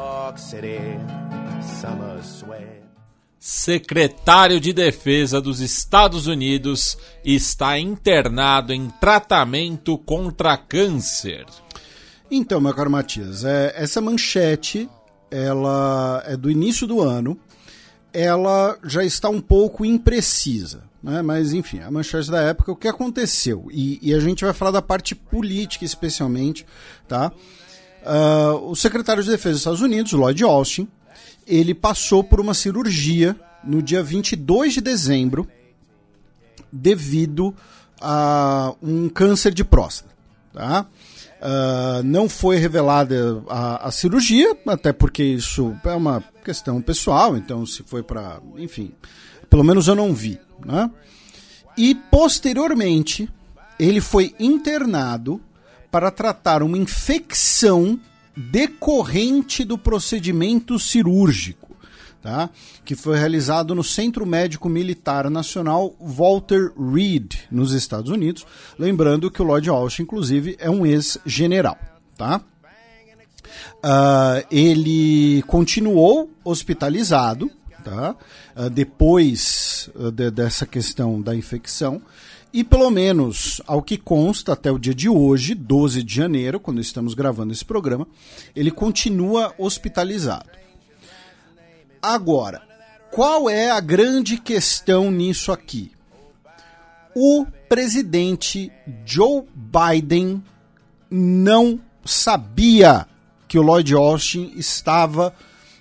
[3.38, 11.46] Secretário de Defesa dos Estados Unidos está internado em tratamento contra câncer.
[12.30, 14.88] Então, meu caro Matias, é, essa manchete
[15.30, 17.38] ela é do início do ano.
[18.12, 21.20] Ela já está um pouco imprecisa, né?
[21.20, 23.68] mas enfim, a manchete da época, o que aconteceu?
[23.70, 26.64] E, e a gente vai falar da parte política especialmente,
[27.06, 27.30] tá?
[28.02, 30.88] Uh, o secretário de Defesa dos Estados Unidos, Lloyd Austin,
[31.46, 35.48] ele passou por uma cirurgia no dia 22 de dezembro
[36.72, 37.54] devido
[38.00, 40.14] a um câncer de próstata.
[40.52, 40.86] Tá?
[41.36, 47.66] Uh, não foi revelada a, a, cirurgia, até porque isso é uma questão pessoal, então
[47.66, 48.40] se foi para.
[48.56, 48.92] Enfim,
[49.48, 50.40] pelo menos eu não vi.
[50.64, 50.90] Né?
[51.76, 53.28] E posteriormente,
[53.78, 55.40] ele foi internado
[55.90, 58.00] para tratar uma infecção
[58.36, 61.74] decorrente do procedimento cirúrgico,
[62.22, 62.50] tá?
[62.84, 68.46] que foi realizado no Centro Médico Militar Nacional Walter Reed, nos Estados Unidos.
[68.78, 71.78] Lembrando que o Lloyd Austin, inclusive, é um ex-general.
[72.16, 72.40] Tá?
[73.76, 77.50] Uh, ele continuou hospitalizado
[77.86, 78.16] tá?
[78.56, 82.02] Uh, depois uh, de, dessa questão da infecção
[82.52, 86.80] e pelo menos, ao que consta até o dia de hoje, 12 de janeiro, quando
[86.80, 88.06] estamos gravando esse programa,
[88.54, 90.48] ele continua hospitalizado.
[92.00, 92.62] Agora,
[93.10, 95.92] qual é a grande questão nisso aqui?
[97.14, 98.70] O presidente
[99.04, 100.42] Joe Biden
[101.10, 103.06] não sabia
[103.48, 105.34] que o Lloyd Austin estava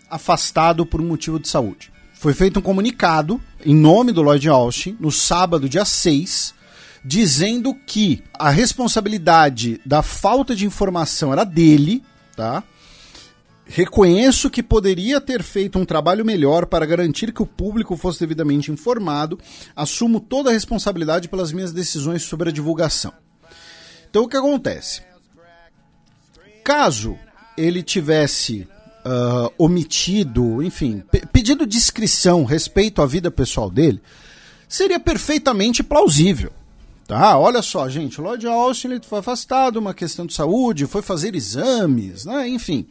[0.10, 1.91] afastado por um motivo de saúde.
[2.13, 6.55] Foi feito um comunicado em nome do Lloyd Austin no sábado, dia 6,
[7.06, 12.04] dizendo que a responsabilidade da falta de informação era dele,
[12.36, 12.63] tá?
[13.63, 18.72] Reconheço que poderia ter feito um trabalho melhor para garantir que o público fosse devidamente
[18.72, 19.39] informado.
[19.76, 23.13] Assumo toda a responsabilidade pelas minhas decisões sobre a divulgação.
[24.10, 25.04] Então o que acontece?
[26.63, 27.18] Caso
[27.56, 28.68] ele tivesse
[29.06, 34.02] uh, omitido, enfim, pedido discrição respeito à vida pessoal dele,
[34.68, 36.52] seria perfeitamente plausível.
[37.08, 41.36] Tá, olha só, gente, Lloyd Austin ele foi afastado, uma questão de saúde, foi fazer
[41.36, 42.48] exames, né?
[42.48, 42.88] Enfim.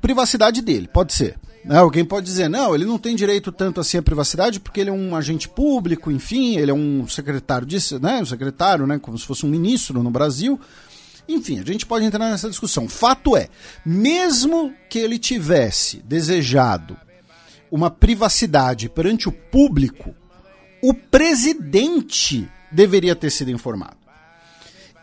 [0.00, 1.36] Privacidade dele, pode ser.
[1.64, 1.76] Né?
[1.76, 4.92] Alguém pode dizer, não, ele não tem direito tanto assim à privacidade porque ele é
[4.92, 8.22] um agente público, enfim, ele é um secretário disso, né?
[8.22, 8.98] Um secretário, né?
[8.98, 10.58] Como se fosse um ministro no Brasil.
[11.28, 12.88] Enfim, a gente pode entrar nessa discussão.
[12.88, 13.48] Fato é,
[13.84, 16.96] mesmo que ele tivesse desejado
[17.70, 20.14] uma privacidade perante o público,
[20.82, 23.96] o presidente deveria ter sido informado.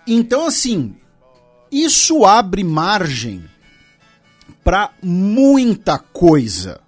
[0.05, 0.95] Então, assim,
[1.71, 3.43] isso abre margem
[4.63, 6.81] para muita coisa,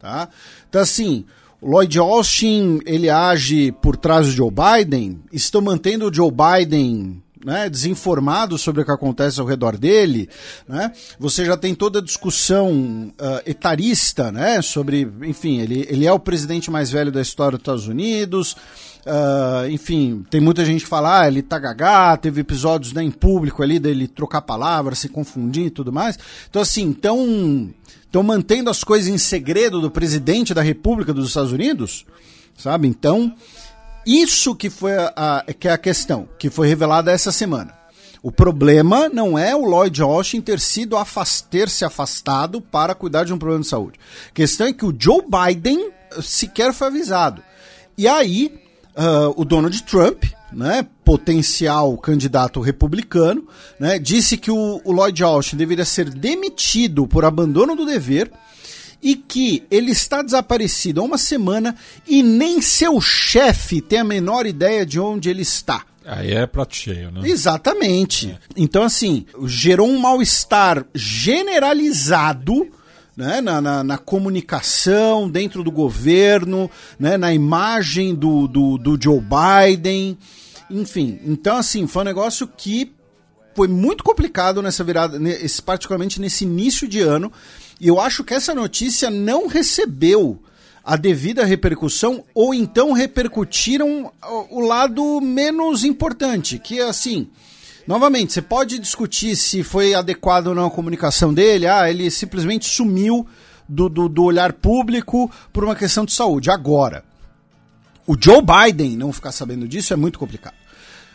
[0.00, 0.28] tá?
[0.68, 1.24] Então, assim,
[1.62, 7.68] Lloyd Austin, ele age por trás do Joe Biden, estão mantendo o Joe Biden né,
[7.68, 10.28] desinformado sobre o que acontece ao redor dele,
[10.66, 10.92] né?
[11.18, 16.18] Você já tem toda a discussão uh, etarista, né, sobre, enfim, ele, ele é o
[16.18, 18.56] presidente mais velho da história dos Estados Unidos,
[19.04, 23.10] Uh, enfim, tem muita gente que fala, ah, ele tá gagá, teve episódios né, em
[23.10, 26.18] público ali dele trocar palavras, se confundir e tudo mais.
[26.48, 27.68] Então, assim, estão
[28.14, 32.06] estão mantendo as coisas em segredo do presidente da República dos Estados Unidos,
[32.56, 32.88] sabe?
[32.88, 33.34] Então,
[34.06, 37.74] isso que foi a, que é a questão, que foi revelada essa semana.
[38.22, 43.24] O problema não é o Lloyd Austin ter sido afast, ter se afastado para cuidar
[43.24, 44.00] de um problema de saúde.
[44.30, 45.90] A questão é que o Joe Biden
[46.22, 47.42] sequer foi avisado.
[47.98, 48.50] E aí,
[48.96, 53.46] uh, o Donald Trump, né, potencial candidato republicano,
[53.78, 58.32] né, disse que o, o Lloyd Austin deveria ser demitido por abandono do dever
[59.04, 61.76] e que ele está desaparecido há uma semana
[62.08, 65.84] e nem seu chefe tem a menor ideia de onde ele está.
[66.06, 67.20] Aí é prato cheio, né?
[67.28, 68.30] Exatamente.
[68.30, 68.38] É.
[68.56, 72.66] Então, assim, gerou um mal-estar generalizado
[73.14, 79.20] né, na, na, na, comunicação dentro do governo, né, na imagem do, do, do Joe
[79.20, 80.18] Biden,
[80.68, 81.20] enfim.
[81.24, 82.92] Então, assim, foi um negócio que
[83.54, 85.18] foi muito complicado nessa virada,
[85.64, 87.32] particularmente nesse início de ano.
[87.80, 90.40] E eu acho que essa notícia não recebeu
[90.84, 94.12] a devida repercussão, ou então repercutiram
[94.50, 97.28] o lado menos importante, que é assim.
[97.86, 102.66] Novamente, você pode discutir se foi adequado ou não a comunicação dele, ah, ele simplesmente
[102.66, 103.26] sumiu
[103.68, 106.50] do, do, do olhar público por uma questão de saúde.
[106.50, 107.02] Agora,
[108.06, 110.54] o Joe Biden não ficar sabendo disso é muito complicado.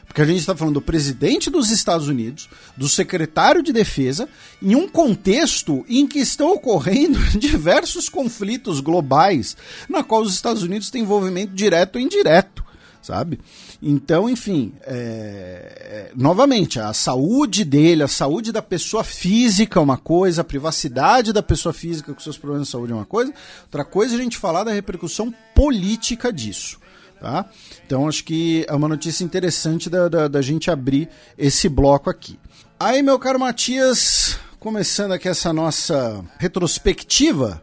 [0.10, 4.28] Porque a gente está falando do presidente dos Estados Unidos, do secretário de defesa,
[4.60, 9.56] em um contexto em que estão ocorrendo diversos conflitos globais,
[9.88, 12.66] na qual os Estados Unidos têm envolvimento direto ou indireto,
[13.04, 13.40] sabe?
[13.80, 16.12] Então, enfim, é...
[16.16, 21.44] novamente, a saúde dele, a saúde da pessoa física é uma coisa, a privacidade da
[21.44, 23.32] pessoa física com seus problemas de saúde é uma coisa,
[23.66, 26.80] outra coisa é a gente falar da repercussão política disso.
[27.20, 27.46] Tá?
[27.86, 32.40] Então acho que é uma notícia interessante da, da, da, gente abrir esse bloco aqui.
[32.80, 37.62] Aí, meu caro Matias, começando aqui essa nossa retrospectiva,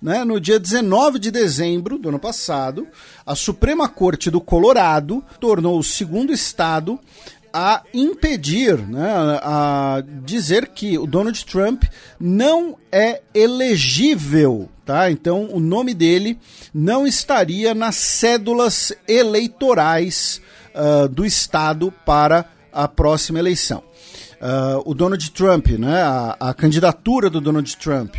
[0.00, 0.24] né?
[0.24, 2.86] no dia 19 de dezembro do ano passado,
[3.26, 7.00] a Suprema Corte do Colorado tornou o segundo estado
[7.52, 9.10] a impedir, né,
[9.42, 11.84] a dizer que o Donald Trump
[12.18, 15.10] não é elegível, tá?
[15.10, 16.38] Então o nome dele
[16.72, 20.40] não estaria nas cédulas eleitorais
[20.74, 23.82] uh, do estado para a próxima eleição.
[24.40, 28.16] Uh, o Donald Trump, né, a, a candidatura do Donald Trump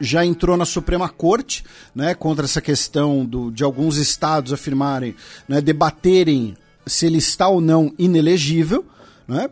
[0.00, 5.14] já entrou na Suprema Corte, né, contra essa questão do, de alguns estados afirmarem,
[5.48, 8.84] né, debaterem se ele está ou não inelegível,
[9.26, 9.48] né?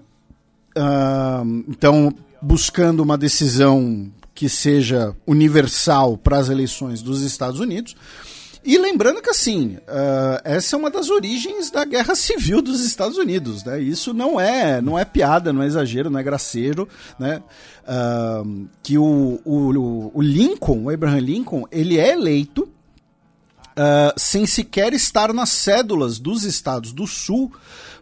[0.76, 7.94] Uh, então, buscando uma decisão que seja universal para as eleições dos Estados Unidos.
[8.64, 13.18] E lembrando que, assim, uh, essa é uma das origens da guerra civil dos Estados
[13.18, 13.64] Unidos.
[13.64, 13.80] Né?
[13.80, 16.88] Isso não é, não é piada, não é exagero, não é graceiro.
[17.18, 17.42] Né?
[17.82, 22.68] Uh, que o, o, o Lincoln, o Abraham Lincoln, ele é eleito
[23.72, 27.52] uh, sem sequer estar nas cédulas dos estados do Sul,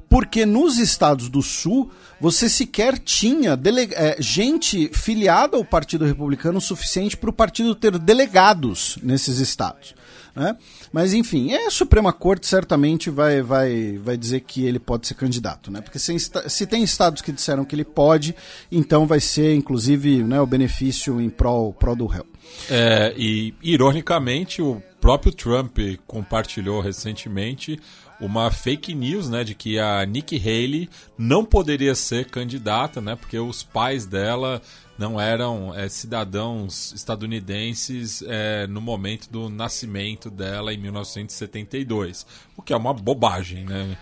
[0.08, 1.90] porque nos estados do Sul
[2.20, 3.58] você sequer tinha
[3.94, 9.94] é, gente filiada ao Partido Republicano suficiente para o partido ter delegados nesses estados.
[10.34, 10.56] Né?
[10.92, 15.14] Mas enfim, é a Suprema Corte certamente vai, vai, vai dizer que ele pode ser
[15.14, 15.80] candidato, né?
[15.80, 18.34] Porque se, se tem estados que disseram que ele pode,
[18.70, 22.26] então vai ser inclusive né, o benefício em prol, prol do réu.
[22.68, 27.80] É, e, ironicamente, o próprio Trump compartilhou recentemente
[28.20, 33.38] uma fake news, né, de que a Nikki Haley não poderia ser candidata, né, porque
[33.38, 34.60] os pais dela
[34.98, 42.74] não eram é, cidadãos estadunidenses é, no momento do nascimento dela em 1972, o que
[42.74, 43.96] é uma bobagem, né?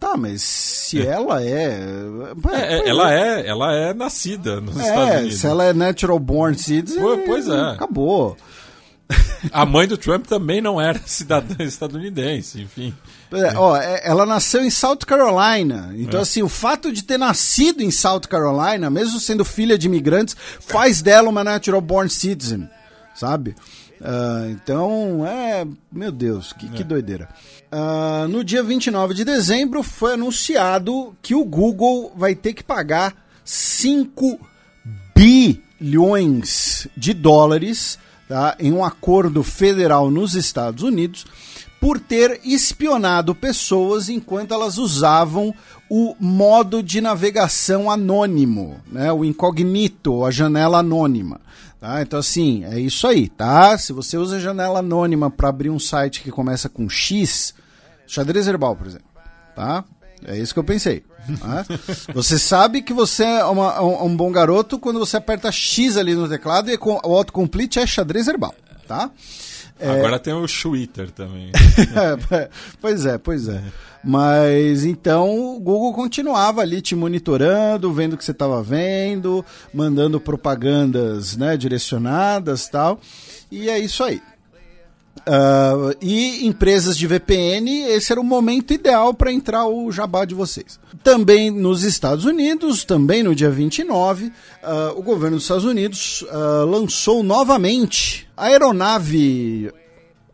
[0.00, 1.10] Tá, mas se é.
[1.10, 1.80] ela é...
[2.52, 5.38] é, é ela é, ela é nascida nos é, Estados Unidos.
[5.38, 7.60] Se ela é natural born citizen, pois é.
[7.70, 8.36] acabou.
[9.52, 12.94] A mãe do Trump também não era cidadã estadunidense, enfim.
[13.32, 15.92] É, ó, é, ela nasceu em South Carolina.
[15.96, 16.22] Então, é.
[16.22, 21.02] assim, o fato de ter nascido em South Carolina, mesmo sendo filha de imigrantes, faz
[21.02, 22.68] dela uma natural born citizen,
[23.14, 23.54] sabe?
[24.00, 25.64] Uh, então, é.
[25.90, 26.84] Meu Deus, que, que é.
[26.84, 27.28] doideira.
[27.72, 33.14] Uh, no dia 29 de dezembro foi anunciado que o Google vai ter que pagar
[33.44, 34.38] 5
[35.14, 37.98] bilhões de dólares
[38.32, 41.26] tá, em um acordo federal nos Estados Unidos
[41.78, 45.54] por ter espionado pessoas enquanto elas usavam
[45.90, 49.12] o modo de navegação anônimo, né?
[49.12, 51.40] o incognito, a janela anônima.
[51.78, 52.00] Tá?
[52.00, 53.76] Então, assim, é isso aí, tá?
[53.76, 57.52] Se você usa janela anônima para abrir um site que começa com X,
[58.06, 59.08] xadrez herbal, por exemplo,
[59.54, 59.84] tá?
[60.24, 61.02] É isso que eu pensei.
[61.40, 61.64] Tá?
[62.14, 66.14] Você sabe que você é uma, um, um, bom garoto quando você aperta X ali
[66.14, 68.54] no teclado e o autocomplete é xadrez herbal,
[68.88, 69.10] tá?
[69.78, 69.90] É...
[69.90, 71.50] Agora tem o Twitter também.
[72.32, 72.48] É,
[72.80, 73.62] pois é, pois é.
[74.04, 80.20] Mas então o Google continuava ali te monitorando, vendo o que você estava vendo, mandando
[80.20, 83.00] propagandas né, direcionadas tal.
[83.50, 84.20] E é isso aí.
[85.20, 90.34] Uh, e empresas de VPN, esse era o momento ideal para entrar o jabá de
[90.34, 90.80] vocês.
[91.04, 94.32] Também nos Estados Unidos, também no dia 29, uh,
[94.62, 99.70] ah, o governo dos Estados Unidos uh, lançou novamente a aeronave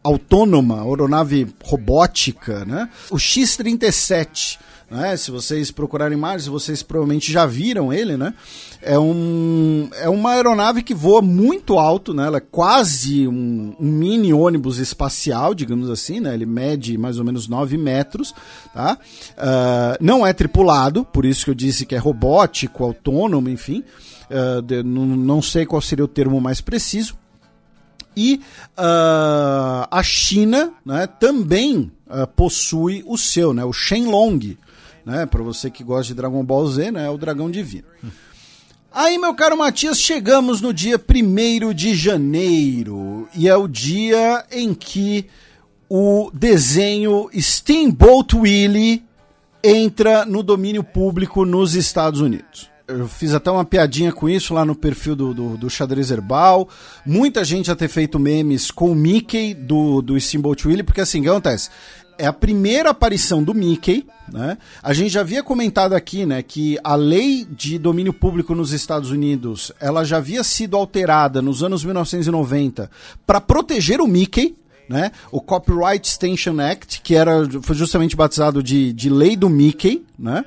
[0.03, 2.89] autônoma, aeronave robótica, né?
[3.11, 4.59] o X-37
[4.91, 5.17] né?
[5.17, 8.33] Se vocês procurarem imagens, vocês provavelmente já viram ele, né?
[8.81, 12.27] É, um, é uma aeronave que voa muito alto, né?
[12.27, 16.33] Ela é quase um, um mini ônibus espacial, digamos assim, né?
[16.33, 18.35] Ele mede mais ou menos 9 metros,
[18.73, 18.99] tá?
[19.33, 23.85] Uh, não é tripulado, por isso que eu disse que é robótico, autônomo, enfim.
[24.31, 27.17] Uh, de, não, sei qual seria o termo mais preciso.
[28.17, 28.41] E
[28.77, 34.59] uh, a China né, também uh, possui o seu, né, o Shenlong,
[35.09, 35.25] né?
[35.25, 37.07] Para você que gosta de Dragon Ball Z, né?
[37.07, 37.89] É o dragão divino.
[38.93, 44.75] Aí, meu caro Matias, chegamos no dia 1 de janeiro e é o dia em
[44.75, 45.27] que
[45.89, 49.03] o desenho Steamboat Willie
[49.65, 52.71] entra no domínio público nos Estados Unidos.
[52.87, 56.67] Eu fiz até uma piadinha com isso lá no perfil do, do, do Xadrez Herbal.
[57.05, 61.21] Muita gente já ter feito memes com o Mickey do, do Steamboat Willie, porque assim,
[61.21, 61.69] o que acontece?
[62.19, 64.59] É a primeira aparição do Mickey, né?
[64.83, 69.11] A gente já havia comentado aqui, né, que a lei de domínio público nos Estados
[69.11, 72.91] Unidos, ela já havia sido alterada nos anos 1990
[73.27, 74.57] para proteger o Mickey,
[74.89, 75.13] né?
[75.31, 80.45] O Copyright Extension Act, que era foi justamente batizado de, de lei do Mickey, né?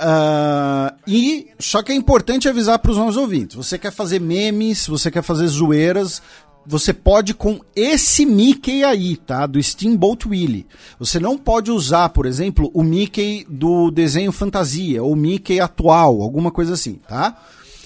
[0.00, 3.54] Uh, e só que é importante avisar para os nossos ouvintes.
[3.54, 6.22] Você quer fazer memes, você quer fazer zoeiras,
[6.66, 9.46] você pode com esse Mickey aí, tá?
[9.46, 10.66] Do Steamboat Willie.
[10.98, 16.50] Você não pode usar, por exemplo, o Mickey do desenho fantasia ou Mickey atual, alguma
[16.50, 17.36] coisa assim, tá?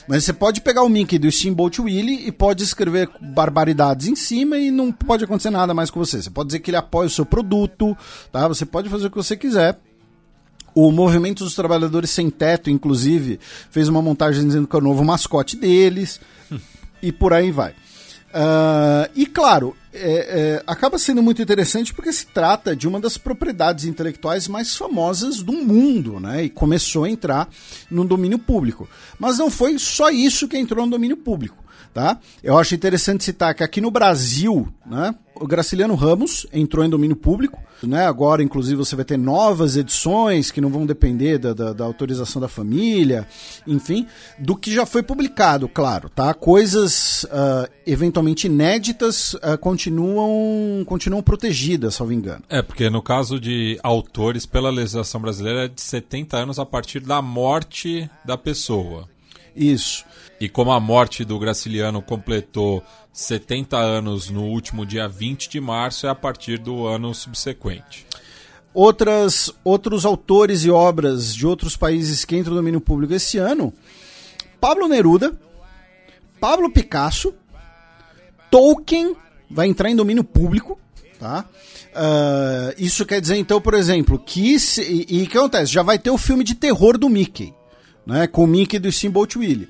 [0.07, 4.59] Mas você pode pegar o Mickey do Steamboat Willie e pode escrever barbaridades em cima
[4.59, 6.21] e não pode acontecer nada mais com você.
[6.21, 7.97] Você pode dizer que ele apoia o seu produto,
[8.31, 8.47] tá?
[8.49, 9.79] Você pode fazer o que você quiser.
[10.75, 13.39] O Movimento dos Trabalhadores Sem Teto, inclusive,
[13.71, 16.21] fez uma montagem dizendo que é o novo mascote deles.
[17.01, 17.75] e por aí vai.
[18.35, 23.17] Uh, e claro, é, é, acaba sendo muito interessante porque se trata de uma das
[23.17, 26.43] propriedades intelectuais mais famosas do mundo, né?
[26.43, 27.49] E começou a entrar
[27.89, 28.89] no domínio público.
[29.21, 31.64] Mas não foi só isso que entrou no domínio público.
[31.95, 32.19] Tá?
[32.43, 37.15] Eu acho interessante citar que aqui no Brasil, né, o Graciliano Ramos entrou em domínio
[37.15, 37.63] público.
[37.85, 38.05] Né?
[38.05, 42.41] Agora, inclusive, você vai ter novas edições que não vão depender da, da, da, autorização
[42.41, 43.29] da família,
[43.65, 46.09] enfim, do que já foi publicado, claro.
[46.09, 46.35] Tá?
[46.35, 52.43] Coisas uh, eventualmente inéditas uh, continuam, continuam protegidas, salvo engano.
[52.49, 56.99] É, porque no caso de autores, pela legislação brasileira, é de 70 anos a partir
[56.99, 59.09] da morte da pessoa.
[59.55, 60.05] Isso.
[60.41, 62.83] E como a morte do Graciliano completou
[63.13, 68.07] 70 anos no último dia 20 de março, é a partir do ano subsequente.
[68.73, 73.73] Outras, outros autores e obras de outros países que entram no domínio público esse ano:
[74.61, 75.39] Pablo Neruda,
[76.41, 77.33] Pablo Picasso,
[78.51, 79.17] Tolkien
[79.49, 80.79] vai entrar em domínio público,
[81.21, 81.45] tá?
[81.95, 84.59] Uh, isso quer dizer, então, por exemplo, que.
[84.59, 85.73] Se, e o que acontece?
[85.73, 87.55] Já vai ter o filme de terror do Mickey,
[88.05, 88.27] né?
[88.27, 89.69] Com o Mickey do Steamboat Willie.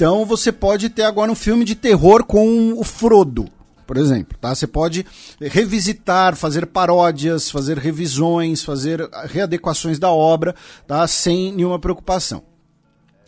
[0.00, 3.46] Então você pode ter agora um filme de terror com o Frodo,
[3.86, 4.54] por exemplo, tá?
[4.54, 5.04] Você pode
[5.38, 10.54] revisitar, fazer paródias, fazer revisões, fazer readequações da obra,
[10.86, 11.06] tá?
[11.06, 12.42] Sem nenhuma preocupação.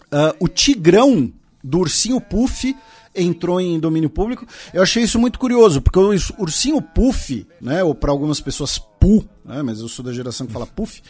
[0.04, 1.30] Uh, o Tigrão
[1.62, 2.74] do Ursinho Puff
[3.14, 4.46] entrou em domínio público.
[4.72, 9.24] Eu achei isso muito curioso, porque o ursinho Puff, né, ou para algumas pessoas Pu,
[9.44, 11.02] né, mas eu sou da geração que fala Puff,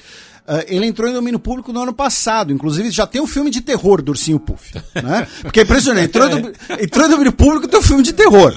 [0.46, 2.52] uh, ele entrou em domínio público no ano passado.
[2.52, 4.72] Inclusive, já tem um filme de terror do ursinho Puff.
[4.94, 5.26] Né?
[5.42, 6.06] Porque é impressionante.
[6.06, 8.54] Entrou, do, entrou em domínio público, tem um filme de terror.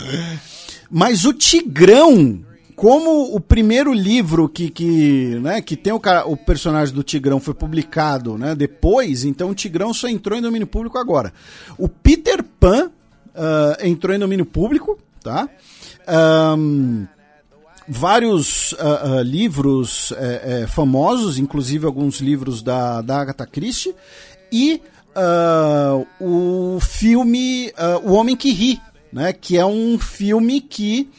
[0.89, 2.43] Mas o Tigrão,
[2.75, 7.39] como o primeiro livro que, que, né, que tem o, cara, o personagem do Tigrão
[7.39, 11.33] foi publicado né, depois, então o Tigrão só entrou em domínio público agora.
[11.77, 12.91] O Peter Pan
[13.36, 15.49] uh, entrou em domínio público, tá?
[16.57, 17.07] Um,
[17.88, 23.95] vários uh, uh, livros uh, famosos, inclusive alguns livros da, da Agatha Christie,
[24.51, 24.81] e
[26.19, 27.71] o filme
[28.03, 28.81] O Homem que Ri,
[29.11, 31.09] né, que é um filme que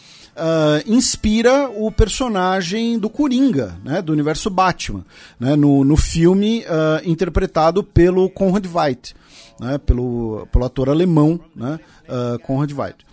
[0.86, 5.02] inspira o personagem do Coringa, né, do universo Batman,
[5.40, 6.62] né, no, no filme
[7.06, 9.14] interpretado pelo Conrad Veidt
[9.61, 13.07] né, pelo, pelo ator alemão, né, uh, Conrad Veidt.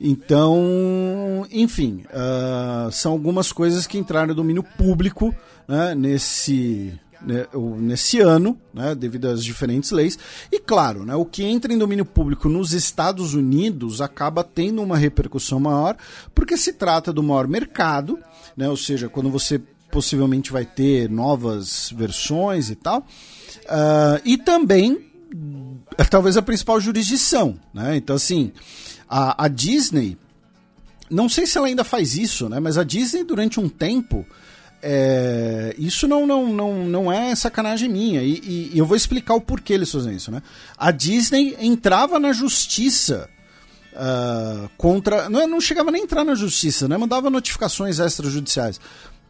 [0.00, 5.34] Então, enfim, uh, são algumas coisas que entraram no domínio público
[5.68, 7.46] né, nesse, né,
[7.78, 10.18] nesse ano, né, devido às diferentes leis.
[10.50, 14.96] E claro, né, o que entra em domínio público nos Estados Unidos acaba tendo uma
[14.96, 15.96] repercussão maior,
[16.34, 18.18] porque se trata do maior mercado,
[18.56, 23.00] né, ou seja, quando você possivelmente vai ter novas versões e tal.
[23.00, 25.10] Uh, e também
[26.10, 27.96] talvez a principal jurisdição, né?
[27.96, 28.52] Então, assim,
[29.08, 30.16] a, a, Disney,
[31.10, 32.60] não sei se ela ainda faz isso, né?
[32.60, 34.24] Mas a Disney, durante um tempo,
[34.82, 38.22] é, isso não, não, não, não é sacanagem minha.
[38.22, 40.42] E, e, e, eu vou explicar o porquê eles fazem isso, né?
[40.76, 43.28] A Disney entrava na justiça
[43.92, 45.28] uh, contra.
[45.28, 46.96] Não, não chegava nem a entrar na justiça, né?
[46.96, 48.80] Mandava notificações extrajudiciais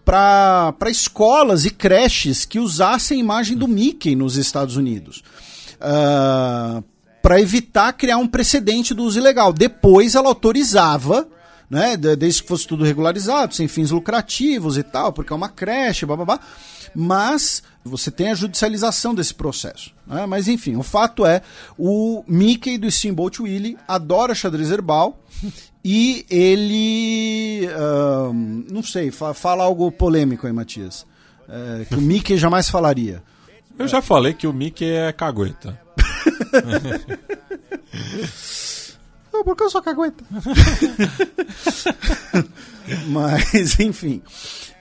[0.04, 5.22] para escolas e creches que usassem a imagem do Mickey nos Estados Unidos
[5.80, 6.82] uh, ah,
[7.22, 9.52] para evitar criar um precedente do uso ilegal.
[9.52, 11.28] Depois ela autorizava,
[11.68, 16.06] né, desde que fosse tudo regularizado, sem fins lucrativos e tal, porque é uma creche,
[16.06, 16.40] blá.
[16.94, 19.92] mas você tem a judicialização desse processo.
[20.06, 20.26] Né?
[20.26, 21.42] Mas enfim, o fato é,
[21.78, 25.18] o Mickey do Steamboat Willie adora xadrez herbal
[25.84, 28.32] e ele, uh,
[28.70, 31.06] não sei, fala algo polêmico aí, Matias,
[31.48, 33.22] uh, que o Mickey jamais falaria.
[33.80, 35.80] Eu já falei que o Mickey é cagueta.
[39.32, 40.22] Não, porque eu sou cagueta.
[43.08, 44.20] Mas, enfim.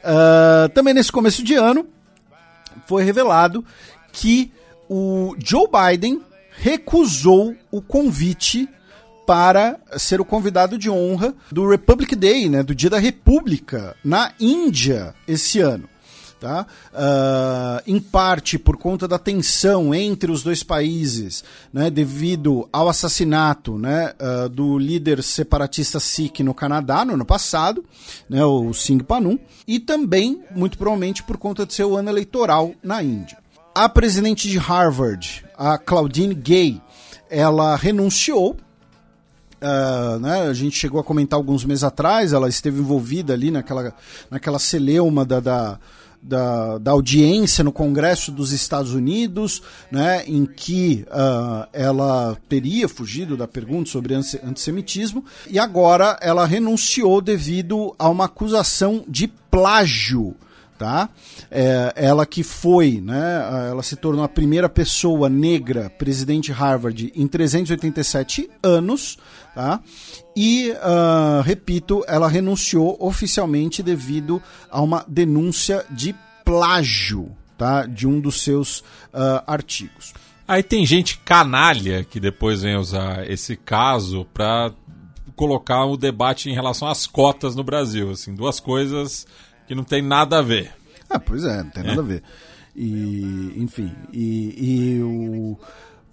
[0.03, 1.87] Uh, também nesse começo de ano,
[2.87, 3.63] foi revelado
[4.11, 4.51] que
[4.89, 6.21] o Joe Biden
[6.57, 8.67] recusou o convite
[9.25, 14.33] para ser o convidado de honra do Republic Day, né, do Dia da República, na
[14.41, 15.88] Índia esse ano
[16.39, 16.65] tá?
[16.93, 23.77] Uh, em parte por conta da tensão entre os dois países, né, devido ao assassinato
[23.77, 27.83] né, uh, do líder separatista Sikh no Canadá no ano passado,
[28.29, 29.37] né, o Singh Panum,
[29.67, 33.37] e também, muito provavelmente, por conta de seu ano eleitoral na Índia.
[33.75, 36.81] A presidente de Harvard, a Claudine Gay,
[37.29, 38.57] ela renunciou
[39.61, 43.93] Uh, né, a gente chegou a comentar alguns meses atrás, ela esteve envolvida ali naquela,
[44.31, 45.79] naquela celeuma da, da,
[46.21, 49.61] da, da audiência no Congresso dos Estados Unidos,
[49.91, 57.21] né, em que uh, ela teria fugido da pergunta sobre antissemitismo, e agora ela renunciou
[57.21, 60.35] devido a uma acusação de plágio.
[60.77, 61.09] Tá?
[61.51, 67.27] É, ela que foi, né, ela se tornou a primeira pessoa negra presidente Harvard em
[67.27, 69.17] 387 anos,
[69.53, 69.81] tá?
[70.35, 76.15] E, uh, repito, ela renunciou oficialmente devido a uma denúncia de
[76.45, 77.85] plágio tá?
[77.85, 80.13] de um dos seus uh, artigos.
[80.47, 84.71] Aí tem gente canalha que depois vem usar esse caso para
[85.35, 88.09] colocar o debate em relação às cotas no Brasil.
[88.09, 89.27] Assim, duas coisas
[89.67, 90.71] que não tem nada a ver.
[91.07, 92.03] Ah, pois é, não tem nada é.
[92.03, 92.23] a ver.
[92.75, 95.57] E, enfim, e, e o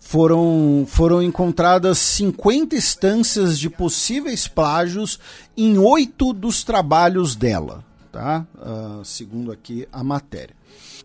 [0.07, 5.19] foram, foram encontradas 50 instâncias de possíveis plágios
[5.57, 7.85] em oito dos trabalhos dela.
[8.13, 8.47] tá?
[8.55, 10.55] Uh, segundo aqui a matéria.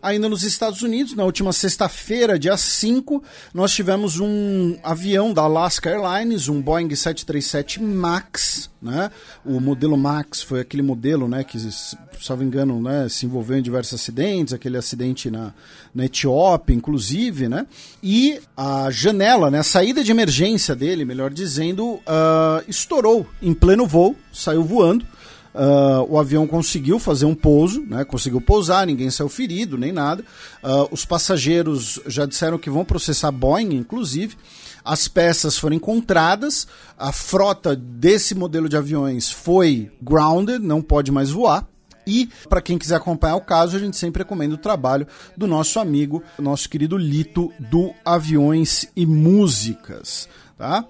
[0.02, 3.22] Ainda nos Estados Unidos, na última sexta-feira, dia 5,
[3.54, 9.12] nós tivemos um avião da Alaska Airlines, um Boeing 737 MAX, né?
[9.44, 14.00] O modelo MAX foi aquele modelo, né, que, não engano, né, se envolveu em diversos
[14.00, 15.54] acidentes, aquele acidente na,
[15.94, 17.64] na Etiópia, inclusive, né?
[18.02, 23.86] E a janela, né, a saída de emergência dele, melhor dizendo, uh, estourou em pleno
[23.86, 25.06] voo, saiu voando.
[25.54, 30.24] Uh, o avião conseguiu fazer um pouso, né, conseguiu pousar, ninguém saiu ferido nem nada.
[30.62, 34.36] Uh, os passageiros já disseram que vão processar Boeing, inclusive.
[34.84, 36.66] As peças foram encontradas,
[36.98, 41.68] a frota desse modelo de aviões foi grounded, não pode mais voar.
[42.04, 45.78] E, para quem quiser acompanhar o caso, a gente sempre recomenda o trabalho do nosso
[45.78, 50.28] amigo, nosso querido Lito, do Aviões e Músicas.
[50.58, 50.84] Tá?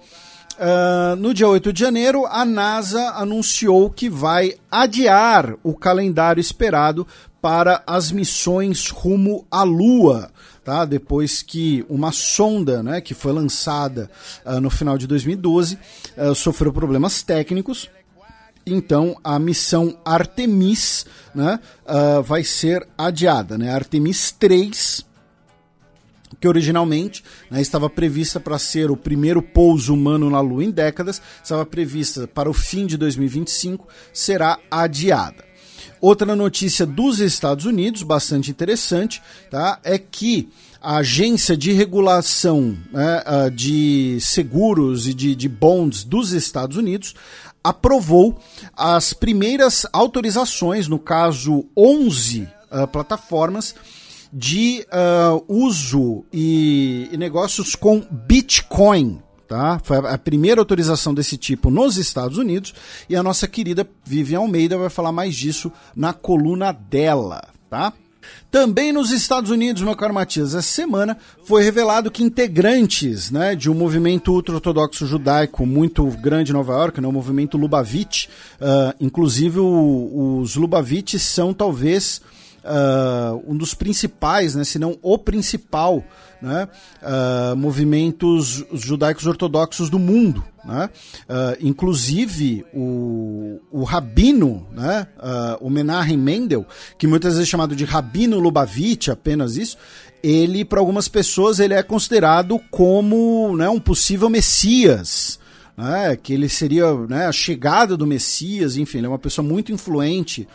[0.62, 7.04] Uh, no dia 8 de janeiro, a NASA anunciou que vai adiar o calendário esperado
[7.40, 10.30] para as missões rumo à Lua.
[10.62, 10.84] Tá?
[10.84, 14.08] Depois que uma sonda né, que foi lançada
[14.46, 15.78] uh, no final de 2012 uh,
[16.16, 17.90] ah, sofreu problemas técnicos.
[18.64, 21.04] Então a missão Artemis
[21.34, 21.58] né,
[22.24, 23.58] vai ser adiada.
[23.58, 23.74] Né?
[23.74, 25.04] Artemis 3
[26.40, 31.20] que originalmente né, estava prevista para ser o primeiro pouso humano na Lua em décadas,
[31.42, 35.44] estava prevista para o fim de 2025, será adiada.
[36.00, 40.48] Outra notícia dos Estados Unidos, bastante interessante, tá, é que
[40.80, 47.14] a agência de regulação né, de seguros e de, de bonds dos Estados Unidos
[47.62, 48.36] aprovou
[48.76, 53.74] as primeiras autorizações, no caso 11 uh, plataformas,
[54.32, 59.20] de uh, uso e, e negócios com Bitcoin.
[59.46, 59.78] Tá?
[59.84, 62.72] Foi a primeira autorização desse tipo nos Estados Unidos
[63.06, 67.92] e a nossa querida Vivian Almeida vai falar mais disso na coluna dela, tá?
[68.50, 73.70] Também nos Estados Unidos, meu caro Matias, essa semana foi revelado que integrantes né, de
[73.70, 79.58] um movimento ultra-ortodoxo judaico muito grande em Nova York, né, o movimento Lubavitch, uh, inclusive
[79.58, 82.20] o, os Lubavitch são talvez
[82.64, 86.04] uh, um dos principais, né, se não o principal,
[86.40, 86.68] né,
[87.02, 90.42] uh, movimentos judaicos ortodoxos do mundo.
[90.64, 90.88] Né?
[91.28, 97.74] Uh, inclusive o, o rabino, né, uh, o Menachem Mendel, que muitas vezes é chamado
[97.74, 99.76] de rabino Lubavitch, apenas isso,
[100.22, 105.38] ele, para algumas pessoas, ele é considerado como né, um possível messias,
[105.76, 109.72] né, que ele seria né, a chegada do Messias, enfim, ele é uma pessoa muito
[109.72, 110.46] influente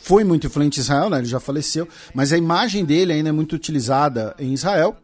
[0.00, 1.18] foi muito influente em Israel, né?
[1.18, 4.96] ele já faleceu, mas a imagem dele ainda é muito utilizada em Israel.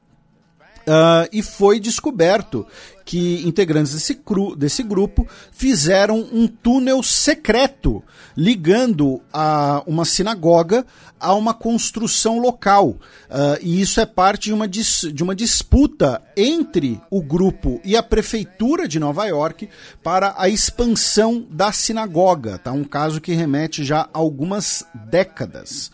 [0.83, 2.67] Uh, e foi descoberto
[3.05, 8.03] que integrantes desse, cru, desse grupo fizeram um túnel secreto
[8.37, 10.85] ligando a uma sinagoga
[11.23, 12.89] a uma construção local.
[12.89, 17.97] Uh, e isso é parte de uma, dis, de uma disputa entre o grupo e
[17.97, 19.69] a prefeitura de Nova York
[20.03, 22.59] para a expansão da sinagoga.
[22.59, 22.73] Tá?
[22.73, 25.93] Um caso que remete já a algumas décadas.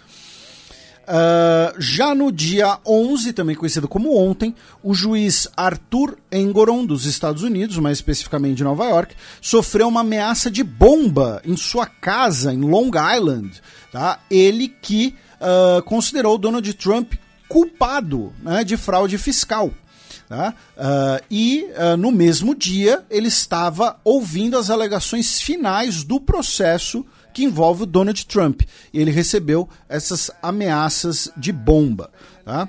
[1.08, 7.42] Uh, já no dia 11, também conhecido como ontem, o juiz Arthur Engoron, dos Estados
[7.42, 12.60] Unidos, mais especificamente de Nova York, sofreu uma ameaça de bomba em sua casa em
[12.60, 13.62] Long Island.
[13.90, 14.20] Tá?
[14.30, 17.14] Ele que uh, considerou Donald Trump
[17.48, 19.72] culpado né, de fraude fiscal.
[20.28, 20.52] Tá?
[20.76, 27.02] Uh, e uh, no mesmo dia ele estava ouvindo as alegações finais do processo
[27.38, 28.62] que envolve o Donald Trump.
[28.92, 32.10] E ele recebeu essas ameaças de bomba.
[32.44, 32.68] Tá?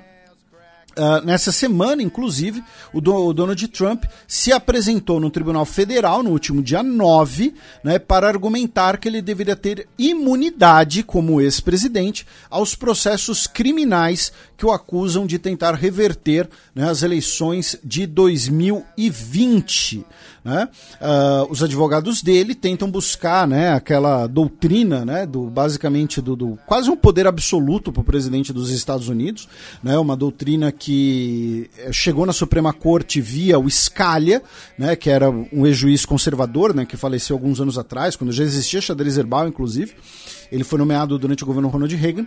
[0.96, 2.62] Uh, nessa semana, inclusive,
[2.92, 7.52] o, do, o, Donald Trump se apresentou no Tribunal Federal no último dia 9
[7.82, 14.70] né, para argumentar que ele deveria ter imunidade como ex-presidente aos processos criminais que o
[14.70, 20.04] acusam de tentar reverter né, as eleições de 2020.
[20.42, 20.68] Né?
[21.00, 26.88] Uh, os advogados dele tentam buscar né, aquela doutrina, né, do, basicamente, do, do quase
[26.88, 29.46] um poder absoluto para o presidente dos Estados Unidos,
[29.82, 34.42] né, uma doutrina que chegou na Suprema Corte via o Scalia,
[34.78, 38.80] né, que era um ex-juiz conservador, né, que faleceu alguns anos atrás, quando já existia
[38.80, 39.94] xadrez herbal, inclusive.
[40.50, 42.26] Ele foi nomeado durante o governo Ronald Reagan.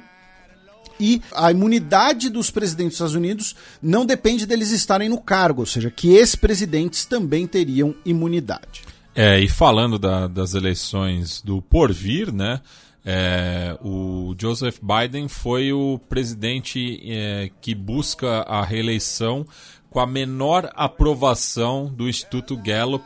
[1.00, 5.66] E a imunidade dos presidentes dos Estados Unidos não depende deles estarem no cargo, ou
[5.66, 8.84] seja, que ex-presidentes também teriam imunidade.
[9.16, 12.62] É, e falando da, das eleições do porvir, né?
[13.06, 19.46] É, o Joseph Biden foi o presidente é, que busca a reeleição
[19.90, 23.06] com a menor aprovação do Instituto Gallup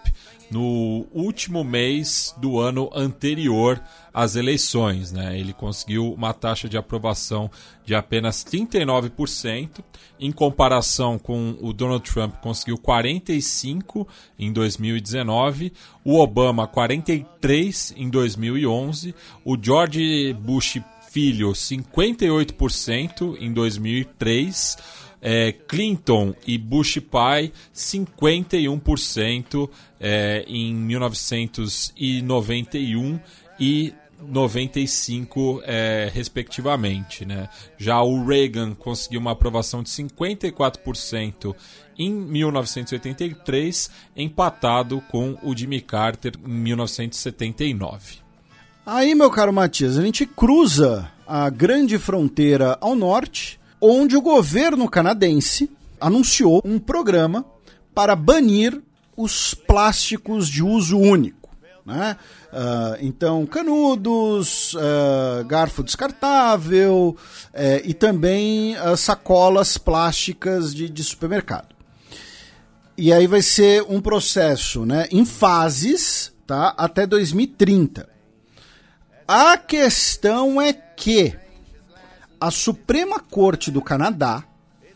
[0.49, 3.81] no último mês do ano anterior
[4.13, 5.11] às eleições.
[5.11, 5.39] Né?
[5.39, 7.49] Ele conseguiu uma taxa de aprovação
[7.85, 9.83] de apenas 39%,
[10.19, 14.07] em comparação com o Donald Trump, conseguiu 45%
[14.39, 15.71] em 2019,
[16.03, 19.13] o Obama 43% em 2011,
[19.45, 24.77] o George Bush filho 58% em 2003
[25.21, 33.19] é, Clinton e Bush pai 51% é, em 1991
[33.59, 37.25] e 95, é, respectivamente.
[37.25, 37.49] Né?
[37.77, 41.53] Já o Reagan conseguiu uma aprovação de 54%
[41.97, 48.17] em 1983, empatado com o Jimmy Carter em 1979.
[48.85, 54.89] Aí, meu caro Matias, a gente cruza a grande fronteira ao norte onde o governo
[54.89, 55.69] canadense
[55.99, 57.45] anunciou um programa
[57.93, 58.81] para banir
[59.15, 61.49] os plásticos de uso único.
[61.85, 62.17] Né?
[62.47, 71.75] Uh, então, canudos, uh, garfo descartável uh, e também sacolas plásticas de, de, supermercado.
[72.97, 78.09] E aí vai ser um processo né, em fases tá, até 2030.
[79.27, 81.35] A questão é que
[82.39, 84.43] a Suprema Corte do Canadá,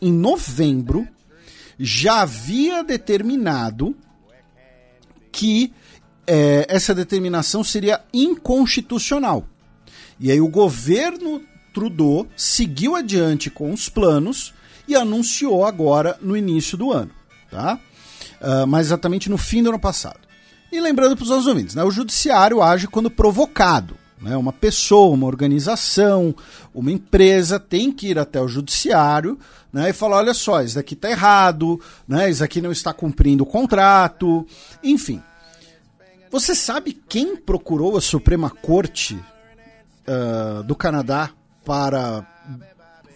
[0.00, 1.06] em novembro,
[1.78, 3.96] já havia determinado
[5.30, 5.72] que
[6.26, 9.46] é, essa determinação seria inconstitucional.
[10.20, 14.52] E aí o governo Trudeau seguiu adiante com os planos
[14.86, 17.10] e anunciou agora no início do ano,
[17.50, 17.78] tá?
[18.40, 20.20] Uh, mas exatamente no fim do ano passado.
[20.70, 23.96] E lembrando para os nossos ouvintes, né, o judiciário age quando provocado.
[24.22, 24.36] Né?
[24.36, 26.34] Uma pessoa, uma organização,
[26.72, 29.38] uma empresa tem que ir até o judiciário
[29.72, 33.42] né, e falar: olha só, isso daqui está errado, né, isso aqui não está cumprindo
[33.42, 34.46] o contrato,
[34.82, 35.20] enfim.
[36.30, 41.30] Você sabe quem procurou a Suprema Corte uh, do Canadá
[41.64, 42.26] para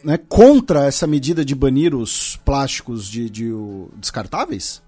[0.05, 4.83] né, contra essa medida de banir os plásticos de, de uh, descartáveis?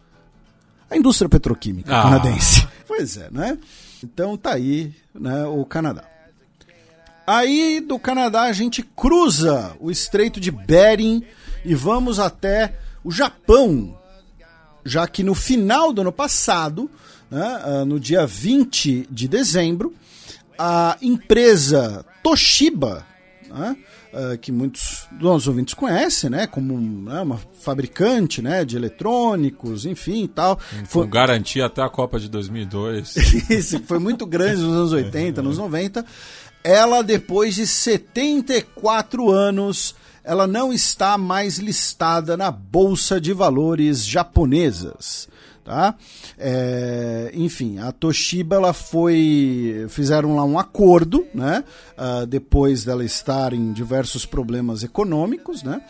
[0.91, 2.03] A indústria petroquímica ah.
[2.03, 2.67] canadense.
[2.89, 3.57] Pois é, né?
[4.03, 6.05] Então tá aí né, o Canadá.
[7.27, 11.23] Aí do Canadá a gente cruza o Estreito de Bering
[11.65, 13.99] e vamos até o Japão,
[14.85, 16.91] já que no final do ano passado,
[17.31, 19.95] né, ah, no dia 20 de dezembro,
[20.59, 23.07] a empresa Toshiba,
[23.49, 23.77] né,
[24.13, 26.47] uh, que muitos dos nossos ouvintes conhecem, né?
[26.47, 30.59] Como né, uma fabricante né, de eletrônicos, enfim e tal.
[30.87, 31.05] Foi...
[31.05, 33.17] Com garantia até a Copa de 2002.
[33.51, 36.05] Isso, foi muito grande nos anos 80, nos 90.
[36.63, 39.95] Ela, depois de 74 anos,
[40.25, 45.29] ela não está mais listada na Bolsa de Valores japonesas.
[45.69, 45.95] Tá?
[46.39, 51.63] É, enfim, a Toshiba ela foi fizeram lá um acordo, né?
[51.93, 55.83] Uh, depois dela estar em diversos problemas econômicos, né?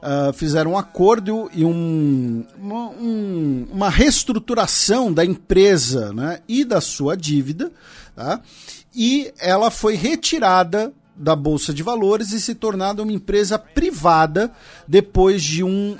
[0.00, 6.38] Uh, fizeram um acordo e um, uma, um, uma reestruturação da empresa né?
[6.46, 7.72] e da sua dívida,
[8.14, 8.40] tá?
[8.94, 14.52] e ela foi retirada da Bolsa de Valores e se tornada uma empresa privada
[14.86, 15.96] depois de um,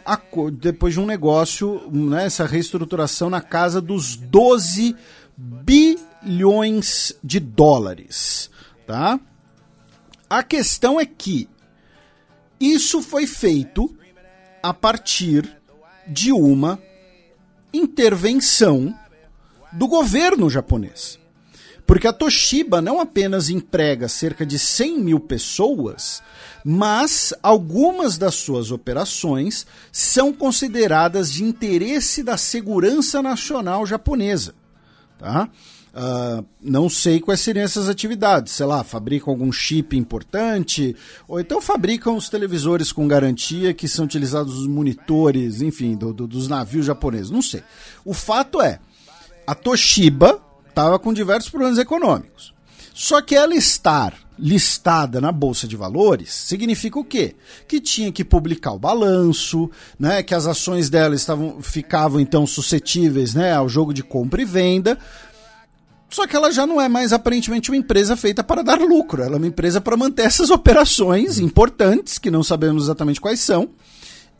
[0.52, 4.96] depois de um negócio, né, essa reestruturação na casa dos 12
[5.36, 8.50] bilhões de dólares.
[8.86, 9.20] Tá?
[10.28, 11.48] A questão é que
[12.58, 13.94] isso foi feito
[14.62, 15.56] a partir
[16.06, 16.80] de uma
[17.72, 18.94] intervenção
[19.72, 21.18] do governo japonês.
[21.86, 26.22] Porque a Toshiba não apenas emprega cerca de 100 mil pessoas,
[26.64, 34.54] mas algumas das suas operações são consideradas de interesse da segurança nacional japonesa.
[35.18, 35.50] Tá?
[35.94, 38.54] Uh, não sei quais seriam essas atividades.
[38.54, 40.96] Sei lá, fabricam algum chip importante,
[41.28, 46.26] ou então fabricam os televisores com garantia que são utilizados os monitores, enfim, do, do,
[46.26, 47.30] dos navios japoneses.
[47.30, 47.62] Não sei.
[48.04, 48.80] O fato é,
[49.46, 50.42] a Toshiba
[50.74, 52.52] estava com diversos problemas econômicos.
[52.92, 57.36] Só que ela estar listada na bolsa de valores significa o quê?
[57.68, 60.22] Que tinha que publicar o balanço, né?
[60.22, 64.98] Que as ações dela estavam ficavam então suscetíveis, né, ao jogo de compra e venda.
[66.10, 69.34] Só que ela já não é mais aparentemente uma empresa feita para dar lucro, ela
[69.34, 73.70] é uma empresa para manter essas operações importantes que não sabemos exatamente quais são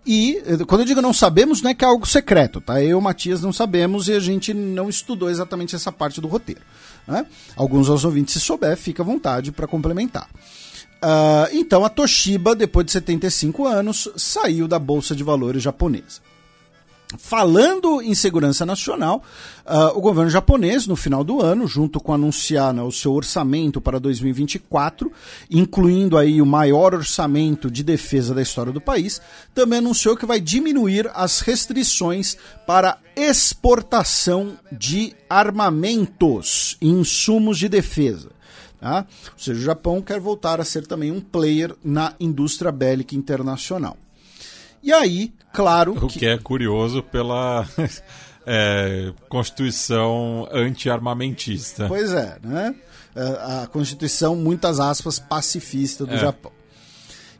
[0.06, 2.82] e quando eu digo não sabemos, não é que é algo secreto, tá?
[2.82, 6.28] Eu e o Matias não sabemos e a gente não estudou exatamente essa parte do
[6.28, 6.60] roteiro.
[7.06, 7.26] Né?
[7.56, 10.28] Alguns aos ouvintes, se souber, fica à vontade para complementar.
[11.02, 16.20] Uh, então a Toshiba, depois de 75 anos, saiu da Bolsa de Valores japonesa.
[17.18, 19.22] Falando em segurança nacional,
[19.66, 23.80] uh, o governo japonês, no final do ano, junto com anunciar né, o seu orçamento
[23.80, 25.10] para 2024,
[25.50, 29.20] incluindo aí o maior orçamento de defesa da história do país,
[29.54, 32.36] também anunciou que vai diminuir as restrições
[32.66, 38.30] para exportação de armamentos e insumos de defesa.
[38.80, 39.06] Tá?
[39.32, 43.96] Ou seja, o Japão quer voltar a ser também um player na indústria bélica internacional.
[44.84, 45.92] E aí, claro.
[45.92, 47.66] O que, que é curioso pela
[48.46, 51.86] é, Constituição anti-armamentista.
[51.88, 52.74] Pois é, né?
[53.16, 56.18] É, a Constituição, muitas aspas, pacifista do é.
[56.18, 56.52] Japão.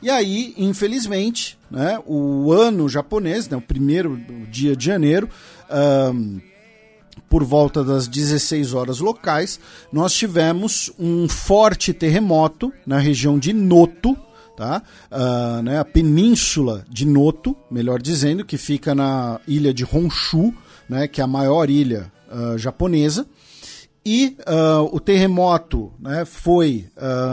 [0.01, 4.18] E aí, infelizmente, né, o ano japonês, né, o primeiro
[4.51, 5.28] dia de janeiro,
[6.14, 6.40] um,
[7.28, 9.59] por volta das 16 horas locais,
[9.92, 14.16] nós tivemos um forte terremoto na região de Noto,
[14.57, 14.82] tá?
[15.11, 20.55] Uh, né, a península de Noto, melhor dizendo, que fica na ilha de Honshu,
[20.88, 23.26] né, que é a maior ilha uh, japonesa.
[24.07, 26.90] E uh, o terremoto né, foi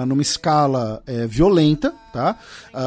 [0.08, 2.40] numa escala é, violenta, tá?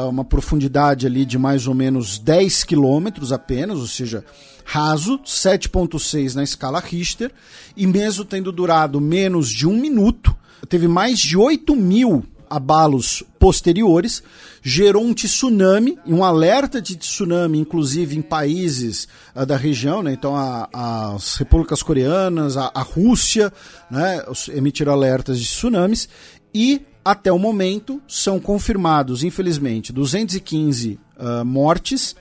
[0.08, 4.24] Uma profundidade ali de mais ou menos 10 quilômetros apenas, ou seja,
[4.64, 7.30] raso, 7.6 na escala Richter,
[7.76, 10.34] e mesmo tendo durado menos de um minuto,
[10.66, 12.24] teve mais de 8 mil
[12.54, 14.22] abalos posteriores,
[14.62, 20.12] gerou um tsunami, um alerta de tsunami, inclusive em países uh, da região, né?
[20.12, 20.68] então a,
[21.14, 23.52] as repúblicas coreanas, a, a Rússia,
[23.90, 24.22] né?
[24.54, 26.08] emitiram alertas de tsunamis,
[26.54, 32.14] e até o momento são confirmados, infelizmente, 215 uh, ah, mortes,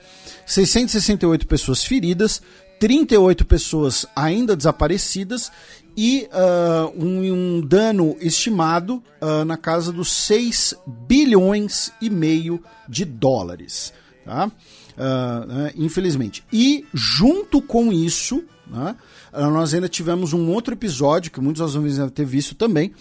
[0.44, 2.42] 668 pessoas feridas,
[2.80, 5.50] 38 pessoas ainda desaparecidas
[5.96, 10.74] e uh, um, um, dano estimado uh, na casa dos 6
[11.06, 13.92] bilhões e meio de dólares.
[14.24, 14.46] Tá?
[14.46, 16.44] Uh, né, infelizmente.
[16.52, 18.96] E junto com isso, né,
[19.32, 22.92] nós ainda tivemos um outro episódio, que muitos dos ouvintes devem ter visto também,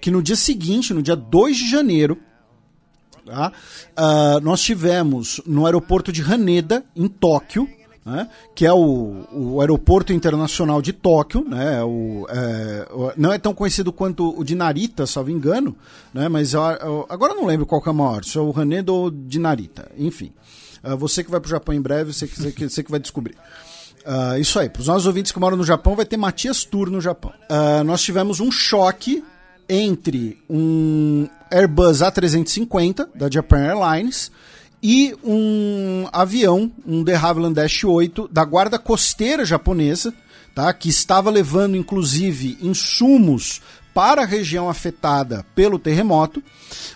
[0.00, 2.18] que no dia seguinte, no dia 2 de janeiro,
[3.24, 3.52] tá,
[4.42, 7.68] nós tivemos no aeroporto de Haneda, em Tóquio,
[8.04, 13.54] né, que é o, o, aeroporto internacional de Tóquio, né, o, é, não é tão
[13.54, 15.76] conhecido quanto o de Narita, salvo engano,
[16.12, 18.52] né, mas eu, eu, agora não lembro qual que é o maior, se é o
[18.58, 20.32] Haneda ou de Narita, enfim.
[20.82, 23.36] Uh, você que vai para o Japão em breve, você, você, você que vai descobrir.
[24.04, 26.90] Uh, isso aí, para os nossos ouvintes que moram no Japão, vai ter Matias Tour
[26.90, 27.32] no Japão.
[27.48, 29.22] Uh, nós tivemos um choque
[29.68, 34.32] entre um Airbus A350 da Japan Airlines
[34.82, 40.12] e um avião, um de Havilland Dash 8 da guarda costeira japonesa,
[40.54, 40.72] tá?
[40.74, 43.62] que estava levando inclusive insumos
[43.94, 46.42] para a região afetada pelo terremoto.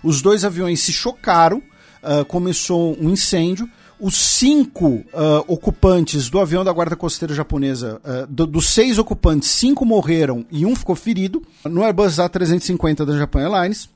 [0.02, 1.58] Dos dois aviões se chocaram,
[2.02, 3.70] uh, começou um incêndio.
[3.98, 5.04] Os cinco uh,
[5.46, 10.66] ocupantes do avião da guarda costeira japonesa, uh, do, dos seis ocupantes, cinco morreram e
[10.66, 11.42] um ficou ferido.
[11.64, 13.88] No Airbus A350 da Japan Airlines,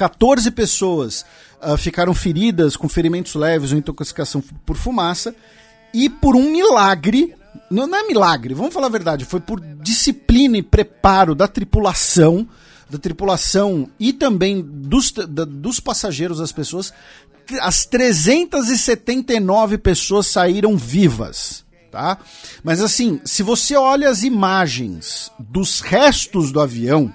[0.00, 1.26] 14 pessoas
[1.60, 5.34] uh, ficaram feridas com ferimentos leves ou intoxicação por fumaça.
[5.92, 7.34] E por um milagre,
[7.70, 12.48] não, não é milagre, vamos falar a verdade, foi por disciplina e preparo da tripulação,
[12.88, 16.94] da tripulação e também dos, da, dos passageiros, das pessoas,
[17.60, 21.62] as 379 pessoas saíram vivas.
[21.90, 22.16] Tá?
[22.62, 27.12] Mas assim, se você olha as imagens dos restos do avião,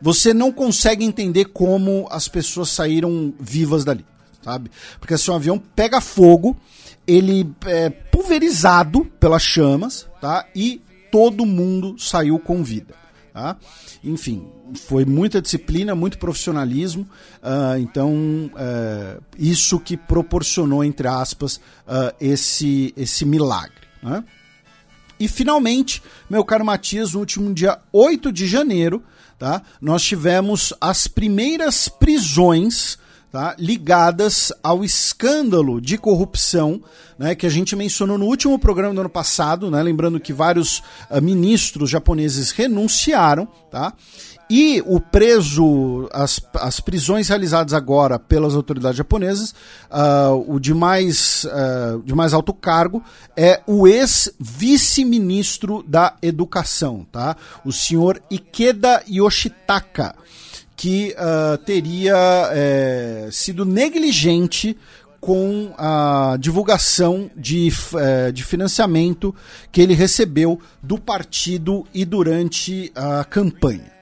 [0.00, 4.04] você não consegue entender como as pessoas saíram vivas dali,
[4.42, 4.70] sabe?
[4.98, 6.56] Porque assim, um avião pega fogo,
[7.06, 10.46] ele é pulverizado pelas chamas, tá?
[10.54, 10.80] E
[11.10, 12.94] todo mundo saiu com vida.
[13.32, 13.54] Tá?
[14.02, 17.06] Enfim, foi muita disciplina, muito profissionalismo,
[17.42, 18.14] uh, então
[18.54, 23.86] uh, isso que proporcionou, entre aspas, uh, esse, esse milagre.
[24.02, 24.24] Né?
[25.20, 29.02] E finalmente, meu caro Matias, no último dia 8 de janeiro,
[29.38, 29.62] tá?
[29.80, 32.98] nós tivemos as primeiras prisões
[33.30, 33.54] tá?
[33.58, 36.82] ligadas ao escândalo de corrupção
[37.18, 40.78] né, que a gente mencionou no último programa do ano passado, né, lembrando que vários
[41.10, 43.92] uh, ministros japoneses renunciaram, tá?
[44.48, 49.50] E o preso, as, as prisões realizadas agora pelas autoridades japonesas,
[49.90, 53.02] uh, o de mais, uh, de mais alto cargo
[53.36, 57.36] é o ex-vice-ministro da Educação, tá?
[57.64, 60.14] o senhor Ikeda Yoshitaka,
[60.76, 62.14] que uh, teria
[62.52, 64.76] é, sido negligente
[65.20, 69.34] com a divulgação de, eh, de financiamento
[69.72, 73.95] que ele recebeu do partido e durante a campanha.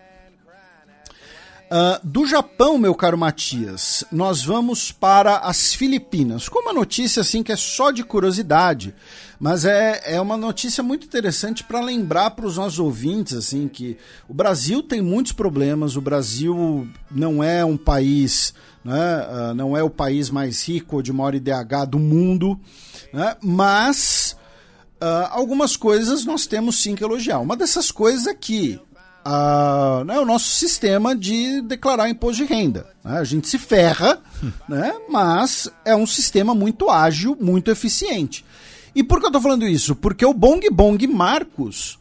[1.75, 6.49] Uh, do Japão, meu caro Matias, nós vamos para as Filipinas.
[6.49, 8.95] Com uma notícia assim que é só de curiosidade,
[9.41, 13.99] mas é, é uma notícia muito interessante para lembrar para os nossos ouvintes assim que
[14.29, 15.97] o Brasil tem muitos problemas.
[15.97, 18.55] O Brasil não é um país,
[18.85, 22.57] né, uh, não é o país mais rico ou de maior IDH do mundo,
[23.13, 24.37] né, mas
[25.03, 27.41] uh, algumas coisas nós temos sim que elogiar.
[27.41, 28.81] Uma dessas coisas é que
[29.25, 32.87] a, né, o nosso sistema de declarar imposto de renda.
[33.03, 33.19] Né?
[33.19, 34.21] A gente se ferra,
[34.69, 38.45] né, mas é um sistema muito ágil, muito eficiente.
[38.95, 39.97] E por que eu estou falando isso?
[39.97, 41.99] Porque o Bong Bong Marcos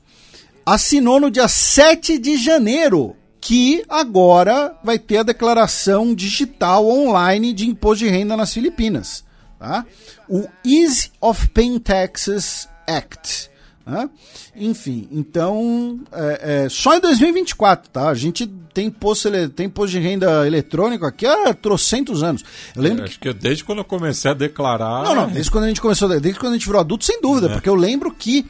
[0.66, 7.68] assinou no dia 7 de janeiro que agora vai ter a declaração digital online de
[7.68, 9.24] imposto de renda nas Filipinas.
[9.60, 9.86] Tá?
[10.30, 13.50] O Ease of Paying Taxes Act.
[13.86, 14.10] Né?
[14.56, 18.08] Enfim, então, é, é, só em 2024, tá?
[18.08, 22.44] A gente tem imposto, tem imposto de renda eletrônico aqui há trocentos anos.
[22.76, 23.34] Eu lembro é, acho que...
[23.34, 25.04] que desde quando eu comecei a declarar.
[25.04, 27.48] Não, não, desde quando a gente começou, desde quando a gente virou adulto, sem dúvida,
[27.48, 27.54] é.
[27.54, 28.46] porque eu lembro que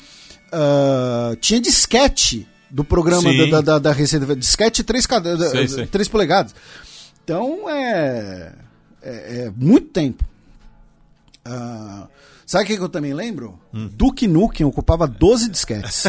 [0.53, 5.05] uh, tinha disquete do programa da, da, da, Receita, disquete 3,
[5.51, 5.87] sei, sei.
[5.87, 6.55] 3 polegadas.
[7.23, 8.51] Então é,
[9.01, 10.23] é, é muito tempo.
[11.47, 12.07] Uh,
[12.45, 13.59] Sabe o que, eu também lembro?
[13.73, 13.89] Hum.
[13.93, 16.05] Duke Nukem ocupava 12 disquetes.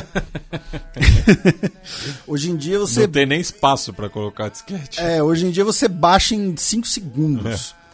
[2.26, 3.02] hoje em dia você.
[3.02, 5.00] Não tem nem espaço para colocar disquete.
[5.00, 7.74] É, hoje em dia você baixa em 5 segundos.
[7.80, 7.84] É.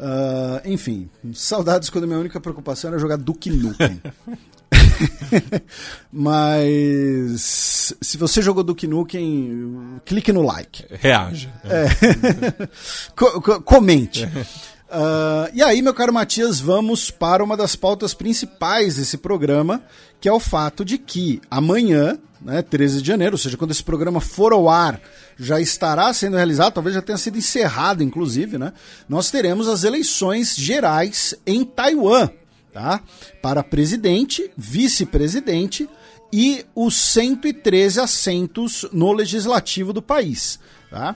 [0.00, 4.00] Uh, enfim, saudades quando a minha única preocupação era jogar Duke Nukem.
[6.10, 10.86] Mas se você jogou Duke Nukem, clique no like.
[10.90, 11.52] Reaja.
[11.64, 12.66] É.
[13.14, 14.26] co comente.
[14.90, 19.80] Uh, e aí, meu caro Matias, vamos para uma das pautas principais desse programa,
[20.20, 23.84] que é o fato de que amanhã, né, 13 de janeiro, ou seja, quando esse
[23.84, 25.00] programa for ao ar,
[25.38, 28.72] já estará sendo realizado, talvez já tenha sido encerrado, inclusive, né?
[29.08, 32.28] Nós teremos as eleições gerais em Taiwan,
[32.72, 33.00] tá?
[33.40, 35.88] Para presidente, vice-presidente
[36.32, 40.58] e os 113 assentos no legislativo do país,
[40.90, 41.14] tá?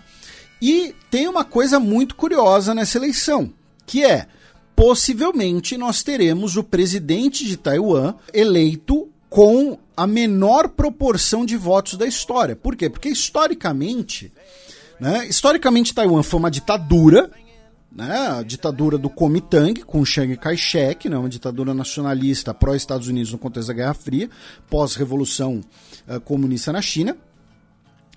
[0.63, 3.53] E tem uma coisa muito curiosa nessa eleição
[3.87, 4.27] que é
[4.75, 12.07] possivelmente nós teremos o presidente de Taiwan eleito com a menor proporção de votos da
[12.07, 12.57] história.
[12.57, 12.89] Por quê?
[12.89, 14.33] Porque historicamente,
[15.01, 17.31] né, historicamente Taiwan foi uma ditadura,
[17.91, 23.39] né, a ditadura do Kuomintang com Chiang Kai-shek, né, uma ditadura nacionalista pró-Estados Unidos no
[23.39, 24.29] contexto da Guerra Fria,
[24.69, 25.61] pós-revolução
[26.09, 27.17] uh, comunista na China.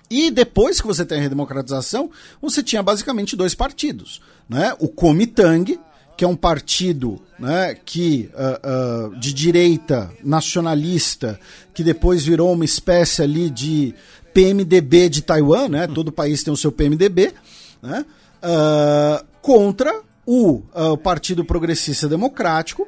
[0.09, 2.09] E depois que você tem a redemocratização,
[2.41, 4.21] você tinha basicamente dois partidos.
[4.49, 4.73] Né?
[4.79, 5.79] O Kuomintang,
[6.15, 11.39] que é um partido né, que, uh, uh, de direita nacionalista,
[11.73, 13.93] que depois virou uma espécie ali de
[14.33, 15.87] PMDB de Taiwan, né?
[15.87, 17.33] todo país tem o seu PMDB,
[17.81, 18.05] né?
[18.37, 20.61] Uh, contra o
[21.01, 22.85] Partido Progressista Democrático,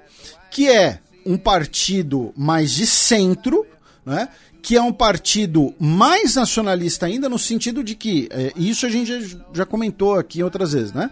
[0.52, 3.66] que é um partido mais de centro,
[4.06, 4.28] né?
[4.62, 9.22] que é um partido mais nacionalista ainda, no sentido de que, é, isso a gente
[9.22, 11.10] já, já, comentou aqui outras vezes, né?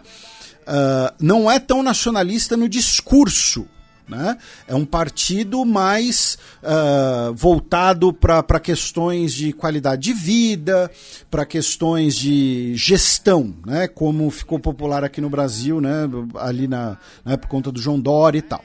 [0.68, 3.66] Uh, não é tão nacionalista no discurso.
[4.08, 4.38] Né?
[4.68, 10.90] É um partido mais uh, voltado para questões de qualidade de vida,
[11.30, 13.88] para questões de gestão, né?
[13.88, 16.10] como ficou popular aqui no Brasil, né?
[16.36, 17.36] ali na, né?
[17.36, 18.64] por conta do João Dória e tal.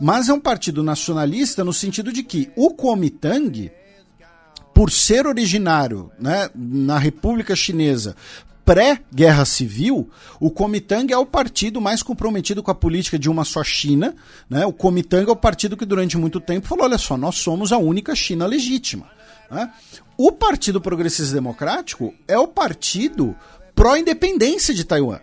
[0.00, 3.70] Mas é um partido nacionalista no sentido de que o Kuomintang,
[4.74, 8.16] por ser originário né, na República Chinesa
[8.64, 10.10] pré-guerra civil,
[10.40, 14.14] o Kuomintang é o partido mais comprometido com a política de uma só China.
[14.48, 14.64] Né?
[14.64, 17.78] O Kuomintang é o partido que durante muito tempo falou: olha só, nós somos a
[17.78, 19.06] única China legítima.
[19.50, 19.70] Né?
[20.16, 23.36] O Partido Progressista Democrático é o partido
[23.74, 25.20] pró-independência de Taiwan.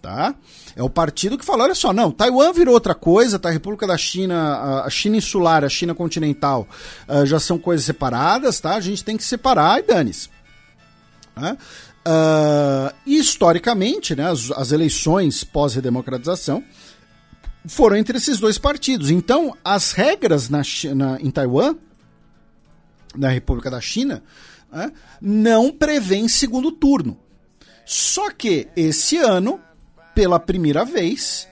[0.00, 0.34] Tá?
[0.76, 3.48] É o partido que fala, olha só, não, Taiwan virou outra coisa, tá?
[3.48, 6.68] A República da China, a China insular, a China continental
[7.08, 8.76] uh, já são coisas separadas, tá?
[8.76, 10.30] A gente tem que separar e dane-se.
[11.34, 11.56] Tá?
[12.08, 16.64] Uh, historicamente, né, as, as eleições pós-redemocratização
[17.66, 19.10] foram entre esses dois partidos.
[19.10, 20.62] Então, as regras na,
[21.20, 21.76] em Taiwan,
[23.14, 24.22] na República da China,
[24.72, 24.90] né,
[25.20, 27.18] não prevêem segundo turno.
[27.84, 29.60] Só que esse ano
[30.18, 31.46] pela primeira vez.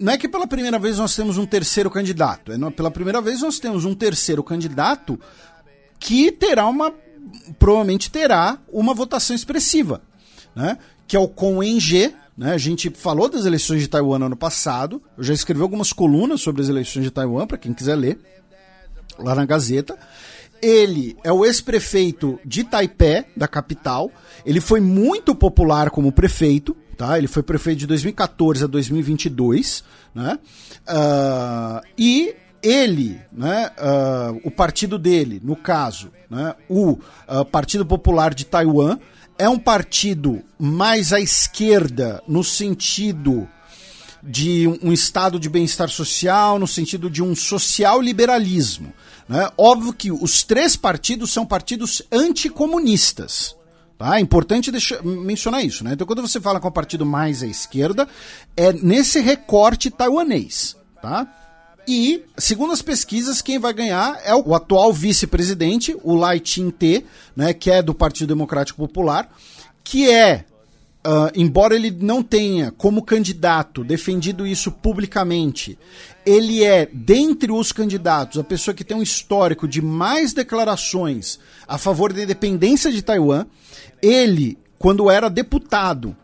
[0.00, 3.40] Não é que pela primeira vez nós temos um terceiro candidato, é pela primeira vez
[3.40, 5.16] nós temos um terceiro candidato
[5.96, 6.92] que terá uma.
[7.58, 10.02] Provavelmente terá uma votação expressiva,
[10.54, 10.78] né?
[11.06, 12.52] Que é o Con Eng, né?
[12.52, 16.40] A gente falou das eleições de Taiwan no ano passado, eu já escrevi algumas colunas
[16.40, 18.18] sobre as eleições de Taiwan, para quem quiser ler,
[19.18, 19.96] lá na Gazeta.
[20.62, 24.10] ele é o ex-prefeito de Taipei, da capital.
[24.46, 27.18] Ele foi muito popular como prefeito, tá?
[27.18, 30.38] Ele foi prefeito de 2014 a 2022, né?
[30.88, 32.34] Uh, e
[32.64, 38.98] ele, né, uh, o partido dele, no caso, né, o uh, Partido Popular de Taiwan,
[39.38, 43.48] é um partido mais à esquerda no sentido
[44.22, 48.92] de um estado de bem-estar social, no sentido de um social liberalismo.
[49.28, 49.50] Né?
[49.58, 53.54] Óbvio que os três partidos são partidos anticomunistas.
[53.98, 54.16] Tá?
[54.16, 55.84] É importante deixar, mencionar isso.
[55.84, 55.92] Né?
[55.92, 58.08] Então, quando você fala com o partido mais à esquerda,
[58.56, 60.76] é nesse recorte taiwanês.
[61.02, 61.28] Tá?
[61.86, 67.04] E, segundo as pesquisas, quem vai ganhar é o atual vice-presidente, o Lai Ching-te,
[67.36, 69.30] né, que é do Partido Democrático Popular,
[69.82, 70.44] que é
[71.06, 75.78] Uh, embora ele não tenha como candidato defendido isso publicamente,
[76.24, 81.76] ele é, dentre os candidatos, a pessoa que tem um histórico de mais declarações a
[81.76, 83.44] favor da independência de Taiwan.
[84.00, 86.16] Ele, quando era deputado,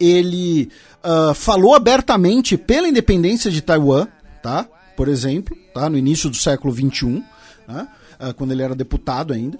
[0.00, 0.70] ele
[1.04, 4.08] uh, falou abertamente pela independência de Taiwan,
[4.42, 4.66] tá?
[4.96, 5.88] Por exemplo, tá?
[5.88, 7.24] No início do século XXI,
[7.66, 7.88] né?
[8.20, 9.58] uh, quando ele era deputado ainda.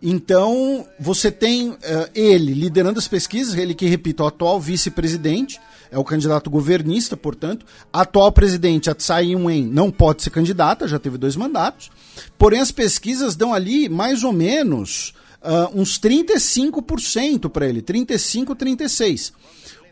[0.00, 1.78] Então, você tem uh,
[2.14, 5.60] ele liderando as pesquisas, ele que, repito, é o atual vice-presidente,
[5.90, 7.66] é o candidato governista, portanto.
[7.92, 11.90] Atual presidente, a Tsai Ing-wen, não pode ser candidata, já teve dois mandatos.
[12.36, 19.32] Porém, as pesquisas dão ali mais ou menos uh, uns 35% para ele, 35, 36.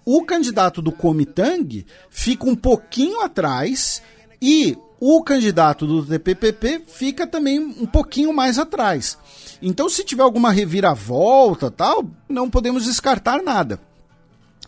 [0.04, 4.00] O candidato do Kuomintang fica um pouquinho atrás
[4.40, 9.18] e o candidato do TPPP fica também um pouquinho mais atrás.
[9.60, 13.80] Então, se tiver alguma reviravolta, tal, não podemos descartar nada.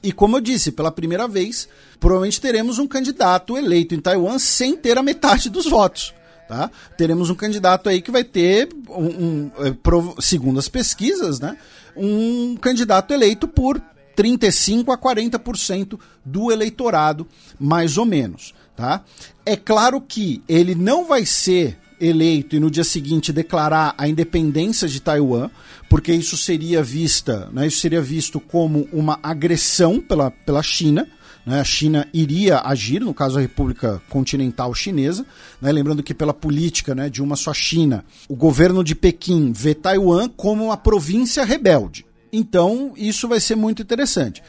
[0.02, 4.76] E como eu disse, pela primeira vez, provavelmente teremos um candidato eleito em Taiwan sem
[4.76, 6.14] ter a metade dos votos.
[6.48, 6.70] Tá?
[6.96, 11.58] Teremos um candidato aí que vai ter, um, um, é, segundo as pesquisas, né,
[11.94, 13.78] um candidato eleito por
[14.16, 17.26] 35 a 40% do eleitorado,
[17.60, 18.54] mais ou menos.
[18.78, 19.02] Tá?
[19.44, 24.86] É claro que ele não vai ser eleito e no dia seguinte declarar a independência
[24.86, 25.50] de Taiwan,
[25.90, 31.08] porque isso seria vista, né, isso seria visto como uma agressão pela, pela China.
[31.44, 35.26] Né, a China iria agir, no caso a República Continental Chinesa,
[35.60, 39.74] né, lembrando que pela política né, de uma só China, o governo de Pequim vê
[39.74, 42.06] Taiwan como uma província rebelde.
[42.32, 44.40] Então isso vai ser muito interessante.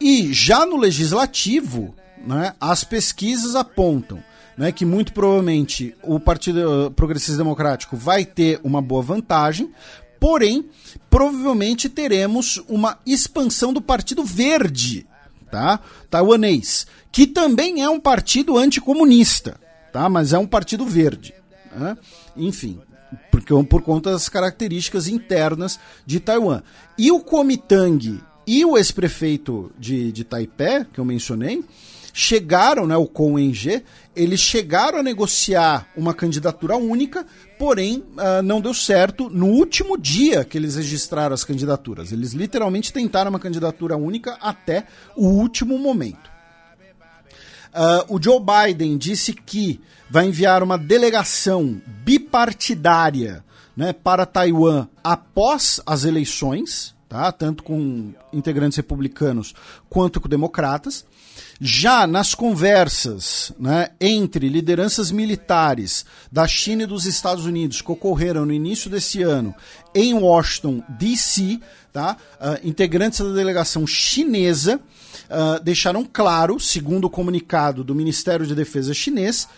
[0.00, 1.94] E já no legislativo,
[2.26, 4.22] né, as pesquisas apontam
[4.56, 9.72] né, que muito provavelmente o Partido Progressista Democrático vai ter uma boa vantagem,
[10.18, 10.68] porém,
[11.10, 15.06] provavelmente teremos uma expansão do Partido Verde,
[15.50, 15.80] tá?
[16.08, 19.60] Taiwanês, que também é um partido anticomunista,
[19.92, 20.08] tá?
[20.08, 21.34] Mas é um partido verde.
[21.74, 21.96] Né?
[22.36, 22.80] Enfim,
[23.30, 26.62] porque, por conta das características internas de Taiwan.
[26.96, 31.64] E o Kuomintang e o ex-prefeito de, de Taipei, que eu mencionei,
[32.16, 33.36] chegaram, né, o Com
[34.14, 37.26] eles chegaram a negociar uma candidatura única,
[37.58, 42.12] porém uh, não deu certo no último dia que eles registraram as candidaturas.
[42.12, 44.86] Eles literalmente tentaram uma candidatura única até
[45.16, 46.30] o último momento.
[47.74, 53.44] Uh, o Joe Biden disse que vai enviar uma delegação bipartidária
[53.76, 57.32] né, para Taiwan após as eleições, tá?
[57.32, 59.52] tanto com integrantes republicanos
[59.90, 61.04] quanto com democratas.
[61.60, 68.44] Já nas conversas né, entre lideranças militares da China e dos Estados Unidos que ocorreram
[68.44, 69.54] no início desse ano
[69.94, 71.60] em Washington, D.C.,
[71.92, 74.80] tá, uh, integrantes da delegação chinesa
[75.30, 79.48] uh, deixaram claro, segundo o comunicado do Ministério de Defesa chinês,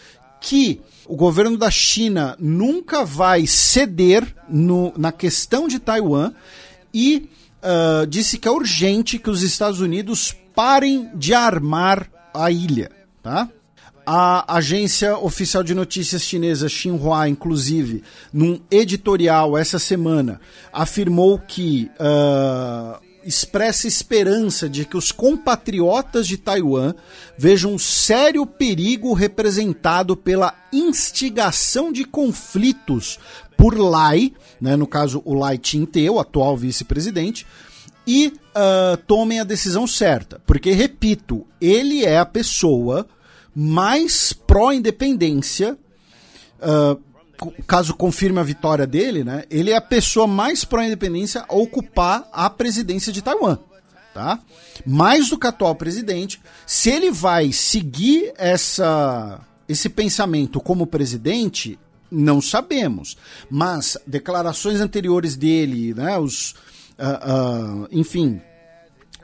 [0.41, 6.33] que o governo da China nunca vai ceder no, na questão de Taiwan
[6.93, 7.29] e
[7.63, 12.91] uh, disse que é urgente que os Estados Unidos parem de armar a ilha,
[13.23, 13.49] tá?
[14.07, 18.03] A agência oficial de notícias chinesa Xinhua, inclusive,
[18.33, 20.41] num editorial essa semana,
[20.73, 26.95] afirmou que uh, expressa esperança de que os compatriotas de Taiwan
[27.37, 33.19] vejam um sério perigo representado pela instigação de conflitos
[33.57, 37.45] por Lai, né, no caso o Lai Ching-te, o atual vice-presidente,
[38.07, 40.41] e uh, tomem a decisão certa.
[40.47, 43.07] Porque, repito, ele é a pessoa
[43.55, 45.77] mais pró-independência.
[46.61, 47.01] Uh,
[47.67, 49.45] caso confirme a vitória dele, né?
[49.51, 53.59] Ele é a pessoa mais pró-independência a ocupar a presidência de Taiwan.
[54.15, 54.39] Tá?
[54.87, 56.41] Mais do que atual presidente.
[56.67, 61.79] Se ele vai seguir essa, esse pensamento como presidente,
[62.11, 63.17] Não sabemos.
[63.51, 66.55] Mas declarações anteriores dele, né, os,
[66.99, 68.41] uh, uh, enfim,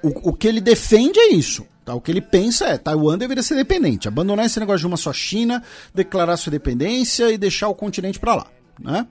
[0.03, 1.66] o, o que ele defende é isso.
[1.85, 1.94] Tá?
[1.94, 5.12] O que ele pensa é Taiwan deveria ser dependente, abandonar esse negócio de uma só
[5.12, 5.62] China,
[5.94, 8.47] declarar sua dependência e deixar o continente para lá.
[8.78, 9.07] Né?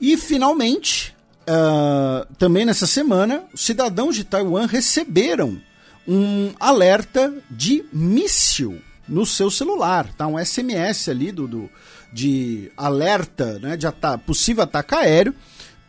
[0.00, 5.60] E finalmente, uh, também nessa semana, cidadãos de Taiwan receberam
[6.08, 10.26] um alerta de míssil no seu celular, tá?
[10.26, 11.70] Um SMS ali do, do
[12.12, 15.34] de alerta, né, de ata possível ataque aéreo.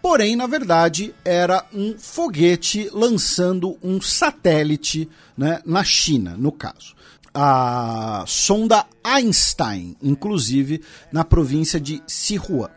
[0.01, 5.07] Porém, na verdade, era um foguete lançando um satélite
[5.37, 6.95] né, na China, no caso.
[7.33, 12.69] A sonda Einstein, inclusive, na província de Sichuan.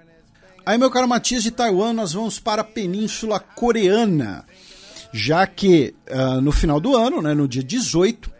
[0.66, 4.44] Aí, meu caro Matias de Taiwan, nós vamos para a Península Coreana,
[5.12, 8.30] já que uh, no final do ano, né, no dia 18,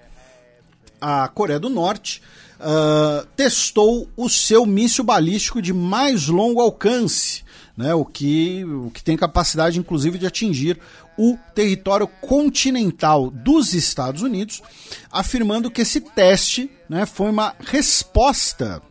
[1.00, 2.22] a Coreia do Norte
[2.60, 7.43] uh, testou o seu míssil balístico de mais longo alcance,
[7.76, 10.78] né, o, que, o que tem capacidade, inclusive, de atingir
[11.18, 14.62] o território continental dos Estados Unidos,
[15.10, 18.82] afirmando que esse teste né, foi uma resposta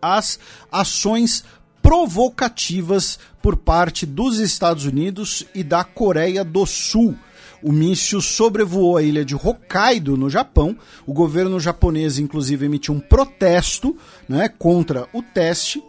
[0.00, 0.38] às
[0.70, 1.44] ações
[1.82, 7.16] provocativas por parte dos Estados Unidos e da Coreia do Sul
[7.62, 10.76] o míssil sobrevoou a ilha de Hokkaido, no Japão.
[11.06, 13.96] O governo japonês, inclusive, emitiu um protesto
[14.28, 15.82] né, contra o teste.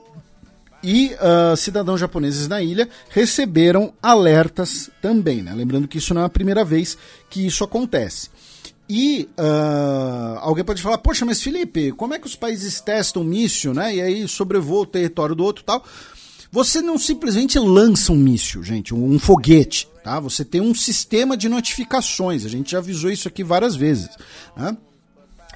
[0.84, 5.42] E uh, cidadãos japoneses na ilha receberam alertas também.
[5.42, 5.54] Né?
[5.54, 6.98] Lembrando que isso não é a primeira vez
[7.30, 8.30] que isso acontece.
[8.90, 13.74] E uh, alguém pode falar, poxa, mas Felipe, como é que os países testam míssil,
[13.74, 13.96] né?
[13.96, 15.86] E aí sobrevoa o território do outro tal.
[16.52, 20.20] Você não simplesmente lança um míssil, gente, um, um foguete, tá?
[20.20, 22.46] Você tem um sistema de notificações.
[22.46, 24.10] A gente já avisou isso aqui várias vezes,
[24.58, 24.76] né?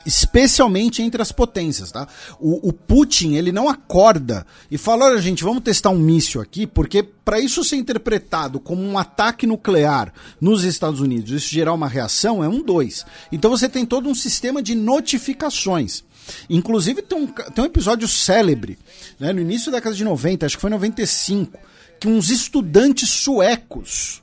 [0.06, 2.08] Especialmente entre as potências, tá?
[2.40, 6.68] O, o, Putin, ele não acorda e fala, olha gente, vamos testar um míssil aqui,
[6.68, 11.88] porque para isso ser interpretado como um ataque nuclear nos Estados Unidos, isso gerar uma
[11.88, 13.06] reação, é um dois.
[13.32, 16.04] Então você tem todo um sistema de notificações.
[16.50, 18.78] Inclusive tem um, tem um episódio célebre,
[19.20, 21.58] né, no início da década de 90, acho que foi 95,
[22.00, 24.22] que uns estudantes suecos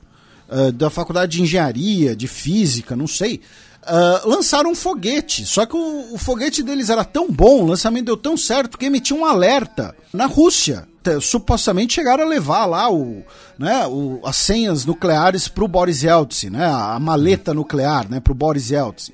[0.49, 3.41] uh, da faculdade de engenharia, de física, não sei,
[3.83, 5.45] uh, lançaram um foguete.
[5.45, 8.85] Só que o, o, foguete deles era tão bom, o lançamento deu tão certo que
[8.85, 10.87] emitiu um alerta na Rússia.
[11.21, 13.23] Supostamente chegaram a levar lá o,
[13.59, 18.31] né, o, as senhas nucleares para o Boris Yeltsin, né, a maleta nuclear né, para
[18.31, 19.11] o Boris Yeltsin.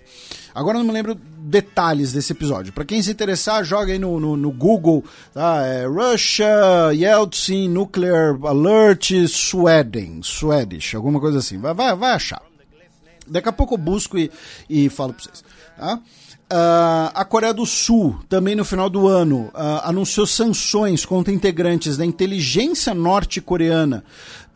[0.54, 2.74] Agora não me lembro detalhes desse episódio.
[2.74, 5.66] Para quem se interessar, joga aí no, no, no Google, tá?
[5.66, 11.58] É Russia, Yeltsin, Nuclear Alert, Sweden, Swedish, alguma coisa assim.
[11.58, 12.49] Vai, vai, vai achar.
[13.30, 14.32] Daqui a pouco eu busco e,
[14.70, 15.44] e falo para vocês.
[15.78, 16.00] Tá?
[16.52, 21.96] Uh, a Coreia do Sul, também no final do ano, uh, anunciou sanções contra integrantes
[21.96, 24.04] da inteligência norte-coreana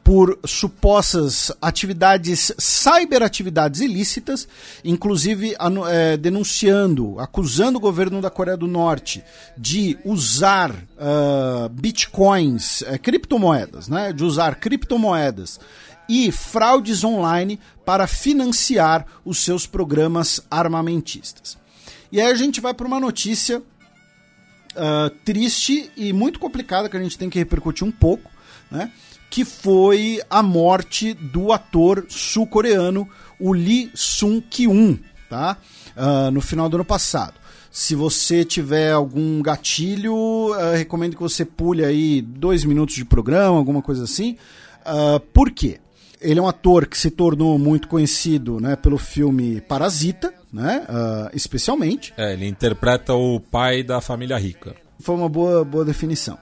[0.04, 4.48] por supostas atividades, cyberatividades ilícitas,
[4.84, 5.56] inclusive
[5.90, 9.24] é, denunciando, acusando o governo da Coreia do Norte
[9.58, 15.60] de usar uh, bitcoins, é, criptomoedas, né, de usar criptomoedas
[16.08, 21.58] e fraudes online para financiar os seus programas armamentistas.
[22.12, 27.02] E aí a gente vai para uma notícia uh, triste e muito complicada que a
[27.02, 28.30] gente tem que repercutir um pouco,
[28.70, 28.92] né?
[29.34, 33.10] que foi a morte do ator sul-coreano,
[33.40, 35.58] o Lee Sung-kyun, tá?
[35.98, 37.34] Uh, no final do ano passado.
[37.72, 43.58] Se você tiver algum gatilho, uh, recomendo que você pule aí dois minutos de programa,
[43.58, 44.38] alguma coisa assim.
[44.86, 45.80] Uh, por quê?
[46.24, 51.30] Ele é um ator que se tornou muito conhecido né, pelo filme Parasita, né, uh,
[51.36, 52.14] especialmente.
[52.18, 54.76] É, ele interpreta o pai da família rica.
[55.00, 56.38] Foi uma boa, boa definição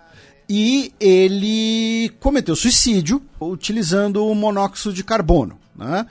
[0.53, 5.58] e ele cometeu suicídio utilizando o monóxido de carbono.
[5.74, 6.06] Né?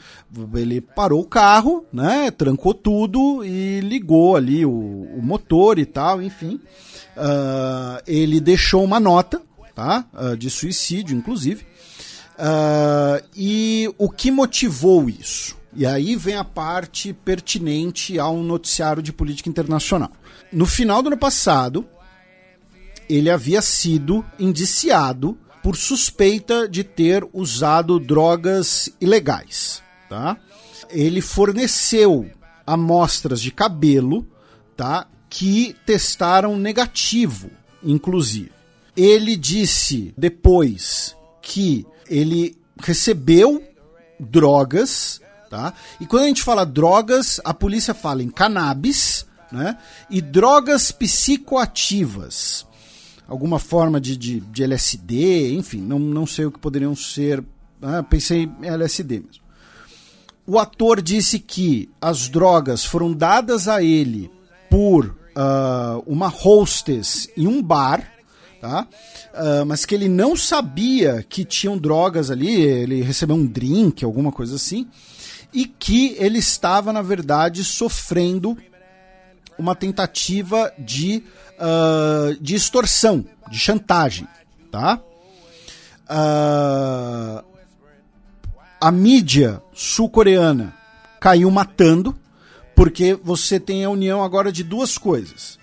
[0.55, 2.31] Ele parou o carro, né?
[2.31, 6.59] trancou tudo e ligou ali o, o motor e tal, enfim.
[7.15, 9.43] Uh, ele deixou uma nota
[9.75, 10.07] tá?
[10.15, 11.67] Uh, de suicídio, inclusive.
[12.41, 15.59] Uh, e o que motivou isso?
[15.77, 20.11] E aí vem a parte pertinente ao noticiário de política internacional.
[20.51, 21.87] No final do ano passado,
[23.09, 30.39] ele havia sido indiciado por suspeita de ter usado drogas ilegais, tá?
[30.89, 32.31] Ele forneceu
[32.67, 34.27] amostras de cabelo,
[34.75, 35.07] tá?
[35.29, 37.51] Que testaram negativo,
[37.85, 38.51] inclusive.
[38.97, 43.63] Ele disse depois que ele recebeu
[44.19, 45.73] drogas, tá?
[46.01, 49.79] E quando a gente fala drogas, a polícia fala em cannabis, né?
[50.11, 52.67] E drogas psicoativas.
[53.27, 57.43] alguma forma de, de, de LSD, enfim, não, não sei o que poderiam ser.
[57.81, 59.43] Ah, pensei em LSD mesmo.
[60.47, 64.31] O ator disse que as drogas foram dadas a ele
[64.69, 68.20] por uh, uma hostess em um bar,
[68.61, 68.87] tá?
[69.33, 74.31] Uh, mas que ele não sabia que tinham drogas ali, ele recebeu um drink, alguma
[74.31, 74.87] coisa assim,
[75.53, 78.57] e que ele estava, na verdade, sofrendo
[79.59, 81.23] uma tentativa de,
[81.59, 84.29] uh, de extorsão, de chantagem,
[84.71, 85.01] tá?
[86.09, 87.45] Uh,
[88.81, 90.75] a mídia sul-coreana
[91.21, 92.17] caiu matando,
[92.75, 95.60] porque você tem a união agora de duas coisas.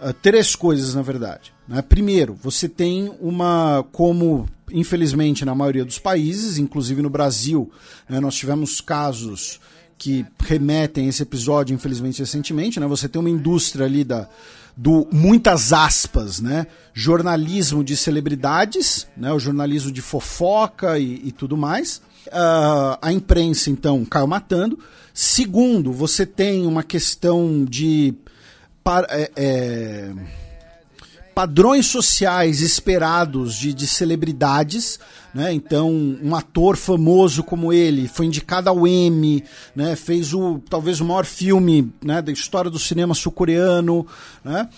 [0.00, 1.52] Uh, três coisas, na verdade.
[1.66, 1.82] Né?
[1.82, 7.70] Primeiro, você tem uma, como infelizmente na maioria dos países, inclusive no Brasil,
[8.08, 9.60] né, nós tivemos casos
[9.98, 12.86] que remetem a esse episódio, infelizmente, recentemente, né?
[12.86, 14.28] Você tem uma indústria ali da,
[14.76, 16.68] do muitas aspas, né?
[16.94, 19.32] Jornalismo de celebridades, né?
[19.32, 22.00] O jornalismo de fofoca e, e tudo mais.
[22.28, 24.78] Uh, a imprensa, então, caiu matando.
[25.12, 28.14] Segundo, você tem uma questão de.
[29.10, 30.12] É, é,
[31.34, 34.98] padrões sociais esperados de, de celebridades,
[35.32, 35.52] né?
[35.52, 35.88] Então,
[36.20, 39.94] um ator famoso como ele foi indicado ao Emmy, né?
[39.94, 44.04] Fez o talvez o maior filme né, da história do cinema sul-coreano,
[44.44, 44.68] né?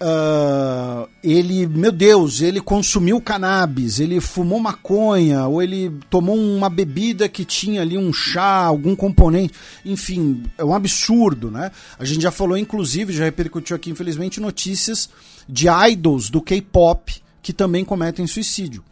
[0.00, 7.28] Uh, ele, meu Deus, ele consumiu cannabis, ele fumou maconha, ou ele tomou uma bebida
[7.28, 9.54] que tinha ali um chá, algum componente,
[9.84, 11.72] enfim, é um absurdo, né?
[11.98, 15.10] A gente já falou, inclusive, já repercutiu aqui, infelizmente, notícias
[15.48, 18.84] de idols do K-pop que também cometem suicídio.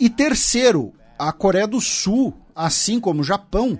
[0.00, 3.78] E terceiro, a Coreia do Sul, assim como o Japão,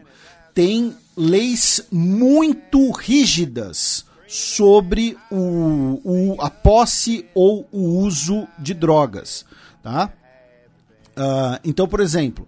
[0.52, 9.46] tem leis muito rígidas sobre o, o, a posse ou o uso de drogas.
[9.82, 10.12] Tá?
[11.16, 12.46] Uh, então, por exemplo,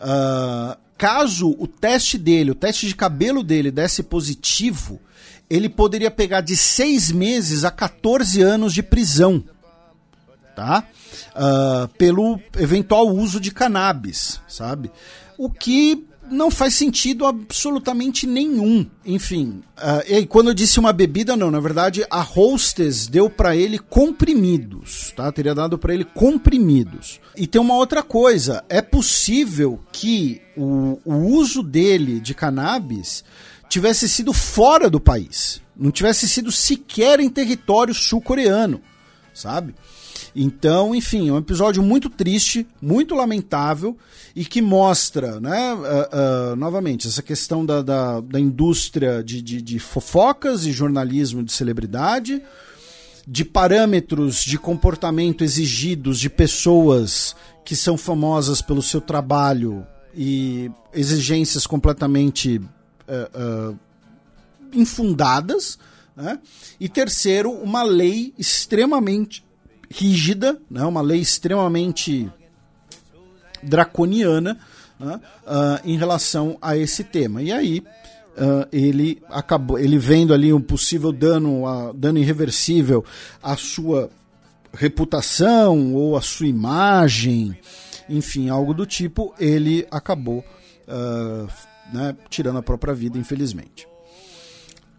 [0.00, 5.00] uh, caso o teste dele, o teste de cabelo dele desse positivo,
[5.48, 9.42] ele poderia pegar de seis meses a 14 anos de prisão.
[10.56, 10.84] Tá?
[11.30, 14.90] Uh, pelo eventual uso de cannabis, sabe?
[15.38, 18.86] O que não faz sentido absolutamente nenhum.
[19.04, 23.56] Enfim, uh, e quando eu disse uma bebida, não, na verdade a hostess deu para
[23.56, 25.30] ele comprimidos, tá?
[25.32, 27.20] Teria dado para ele comprimidos.
[27.36, 33.24] E tem uma outra coisa, é possível que o, o uso dele de cannabis
[33.68, 38.80] tivesse sido fora do país, não tivesse sido sequer em território sul-coreano,
[39.32, 39.74] sabe?
[40.34, 43.96] Então, enfim, é um episódio muito triste, muito lamentável
[44.34, 49.60] e que mostra, né, uh, uh, novamente, essa questão da, da, da indústria de, de,
[49.60, 52.40] de fofocas e jornalismo de celebridade,
[53.26, 57.34] de parâmetros de comportamento exigidos de pessoas
[57.64, 63.78] que são famosas pelo seu trabalho e exigências completamente uh,
[64.72, 65.78] infundadas.
[66.16, 66.38] Né?
[66.78, 69.44] E terceiro, uma lei extremamente
[69.90, 72.30] rígida, né, uma lei extremamente
[73.62, 74.58] draconiana
[74.98, 77.42] né, uh, em relação a esse tema.
[77.42, 77.82] E aí
[78.36, 83.04] uh, ele acabou, ele vendo ali um possível dano, uh, dano irreversível
[83.42, 84.10] à sua
[84.72, 87.58] reputação ou à sua imagem,
[88.08, 90.44] enfim, algo do tipo, ele acabou
[91.92, 93.89] né, tirando a própria vida, infelizmente.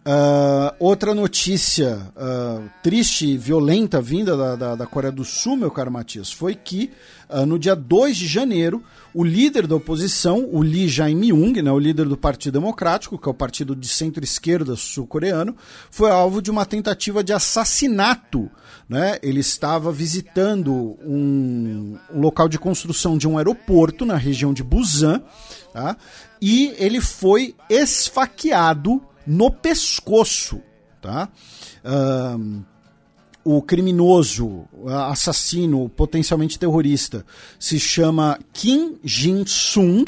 [0.04, 5.70] Uh, outra notícia uh, triste e violenta vinda da, da, da, Coreia do Sul, meu
[5.70, 6.90] caro Matias, foi que
[7.30, 8.82] uh, no dia 2 de janeiro,
[9.14, 13.30] o líder da oposição, o Lee Jae-myung, né, o líder do Partido Democrático, que é
[13.30, 15.54] o partido de centro-esquerda sul-coreano,
[15.88, 18.50] foi alvo de uma tentativa de assassinato.
[18.88, 19.20] Né?
[19.22, 25.22] Ele estava visitando um, um local de construção de um aeroporto na região de Busan,
[25.72, 25.96] tá?
[26.40, 30.60] e ele foi esfaqueado no pescoço,
[31.00, 31.28] tá?
[31.84, 32.62] Um,
[33.44, 37.26] o criminoso, assassino, potencialmente terrorista,
[37.58, 40.04] se chama Kim Jin-sung.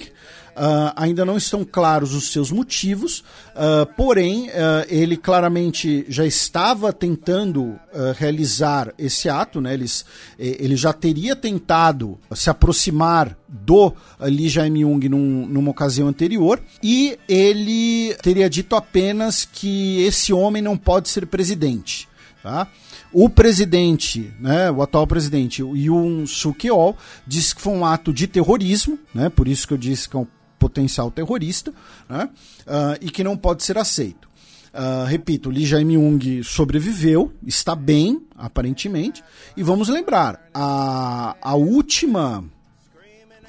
[0.55, 3.25] Uh, ainda não estão claros os seus motivos,
[3.57, 7.79] uh, porém, uh, ele claramente já estava tentando
[8.17, 9.73] realizar esse ato, né?
[9.73, 10.05] Eles,
[10.37, 18.17] ele já teria tentado se aproximar do Lee Jae-myung num, numa ocasião anterior, e ele
[18.21, 22.09] teria dito apenas que esse homem não pode ser presidente.
[22.43, 22.67] Tá?
[23.13, 28.99] O presidente, né, o atual presidente, Yoon Suk-yeol, disse que foi um ato de terrorismo,
[29.15, 30.27] né, por isso que eu disse que é um
[30.65, 31.75] potencial terrorista,
[32.09, 32.31] né,
[32.67, 34.27] uh, e que não pode ser aceito.
[34.73, 39.23] Uh, repito, Lee Jae-myung sobreviveu, está bem, aparentemente.
[39.55, 42.43] E vamos lembrar, a, a última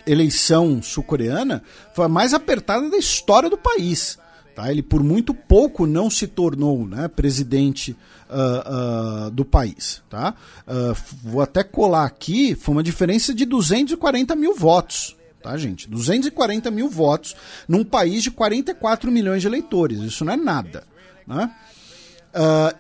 [0.06, 1.64] eleição sul-coreana
[1.94, 4.20] foi a mais apertada da história do país.
[4.54, 4.70] Tá?
[4.70, 7.96] Ele por muito pouco não se tornou né, presidente
[8.30, 10.04] uh, uh, do país.
[10.10, 10.36] Tá?
[10.68, 15.16] Uh, vou até colar aqui, foi uma diferença de 240 mil votos.
[15.46, 15.88] Tá, gente?
[15.88, 17.36] 240 mil votos
[17.68, 20.00] num país de 44 milhões de eleitores.
[20.00, 20.84] Isso não é nada.
[21.28, 21.52] Né?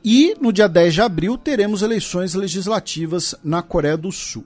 [0.03, 4.43] e no dia 10 de abril teremos eleições legislativas na Coreia do Sul.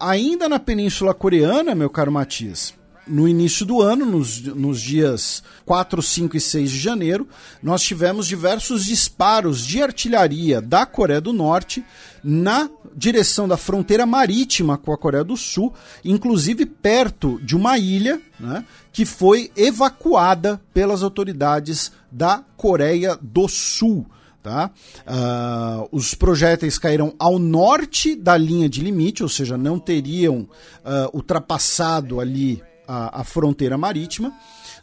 [0.00, 2.74] ainda na Península Coreana, meu caro Matias,
[3.06, 7.28] no início do ano, nos, nos dias 4, 5 e 6 de janeiro,
[7.62, 11.84] nós tivemos diversos disparos de artilharia da Coreia do Norte
[12.22, 15.72] na direção da fronteira marítima com a Coreia do Sul,
[16.04, 24.06] inclusive perto de uma ilha né, que foi evacuada pelas autoridades da Coreia do Sul.
[24.42, 24.70] Tá?
[25.00, 30.48] Uh, os projéteis caíram ao norte da linha de limite, ou seja, não teriam
[30.82, 34.32] uh, ultrapassado ali a, a fronteira marítima,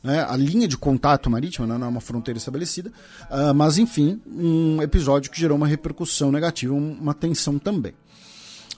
[0.02, 2.90] né, a linha de contato marítima, né, não é uma fronteira estabelecida,
[3.30, 7.94] uh, mas enfim, um episódio que gerou uma repercussão negativa, uma tensão também.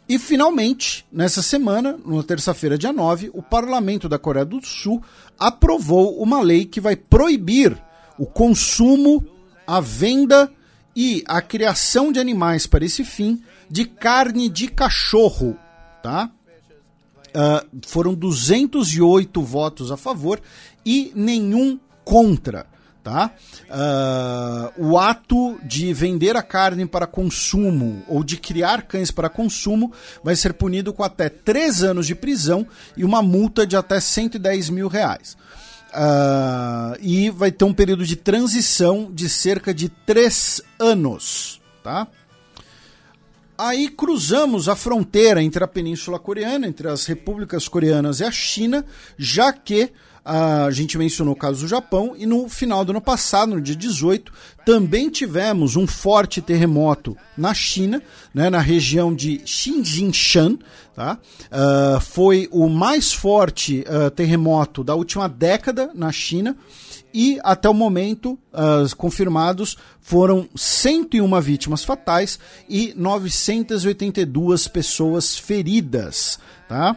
[0.07, 5.03] E finalmente, nessa semana, na terça-feira, dia 9, o parlamento da Coreia do Sul
[5.38, 7.80] aprovou uma lei que vai proibir
[8.18, 9.23] o consumo,
[9.68, 10.51] a venda
[10.95, 15.56] e a criação de animais para esse fim de carne de cachorro,
[16.01, 16.31] tá?
[17.30, 20.41] Uh, foram 208 votos a favor
[20.85, 22.65] e nenhum contra.
[23.03, 23.31] Tá?
[24.77, 29.91] Uh, o ato de vender a carne para consumo ou de criar cães para consumo
[30.22, 34.69] vai ser punido com até 3 anos de prisão e uma multa de até 110
[34.69, 35.38] mil reais.
[35.89, 41.61] Uh, e vai ter um período de transição de cerca de 3 anos.
[41.81, 42.07] Tá?
[43.60, 48.86] Aí cruzamos a fronteira entre a Península Coreana, entre as repúblicas coreanas e a China,
[49.18, 49.91] já que
[50.23, 53.76] a gente mencionou o caso do Japão, e no final do ano passado, no dia
[53.76, 54.31] 18,
[54.65, 58.02] também tivemos um forte terremoto na China,
[58.34, 60.57] né, na região de Xinjiang.
[60.95, 61.18] Tá?
[61.52, 66.56] Uh, foi o mais forte uh, terremoto da última década na China
[67.14, 76.40] e até o momento, uh, confirmados, foram 101 vítimas fatais e 982 pessoas feridas.
[76.68, 76.95] Tá?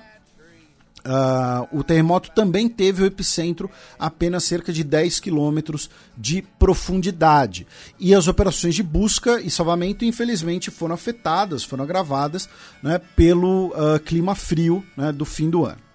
[1.04, 3.68] Uh, o terremoto também teve o epicentro
[3.98, 7.66] apenas cerca de 10 quilômetros de profundidade.
[7.98, 12.48] E as operações de busca e salvamento, infelizmente, foram afetadas, foram agravadas
[12.82, 15.91] né, pelo uh, clima frio né, do fim do ano.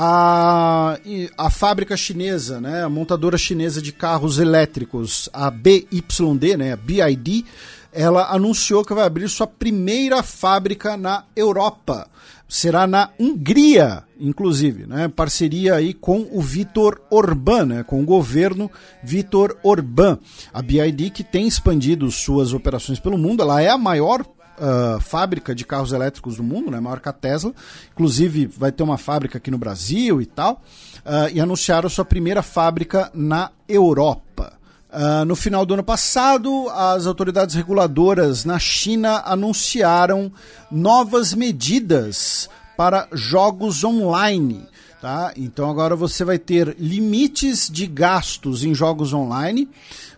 [0.00, 0.96] A,
[1.36, 7.44] a fábrica chinesa, né, a montadora chinesa de carros elétricos, a BYD, né, a BID,
[7.92, 12.08] ela anunciou que vai abrir sua primeira fábrica na Europa.
[12.48, 15.08] Será na Hungria, inclusive, né?
[15.08, 17.82] Parceria aí com o Vitor Orbán, né?
[17.82, 18.70] com o governo
[19.02, 20.18] Vitor Orbán.
[20.54, 24.24] A BID que tem expandido suas operações pelo mundo, ela é a maior
[24.58, 27.52] uh, fábrica de carros elétricos do mundo, né, maior que a Tesla.
[27.92, 30.62] Inclusive, vai ter uma fábrica aqui no Brasil e tal.
[30.98, 34.58] Uh, e anunciaram sua primeira fábrica na Europa.
[34.90, 40.32] Uh, no final do ano passado, as autoridades reguladoras na China anunciaram
[40.70, 44.66] novas medidas para jogos online.
[45.00, 45.32] Tá?
[45.36, 49.68] Então agora você vai ter limites de gastos em jogos online.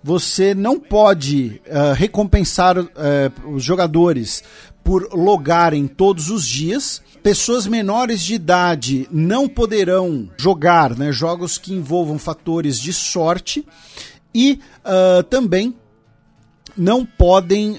[0.02, 2.88] Você não pode uh, recompensar uh,
[3.46, 4.42] os jogadores
[4.82, 7.02] por logarem todos os dias.
[7.22, 13.66] Pessoas menores de idade não poderão jogar né, jogos que envolvam fatores de sorte
[14.34, 15.74] e uh, também
[16.76, 17.78] não podem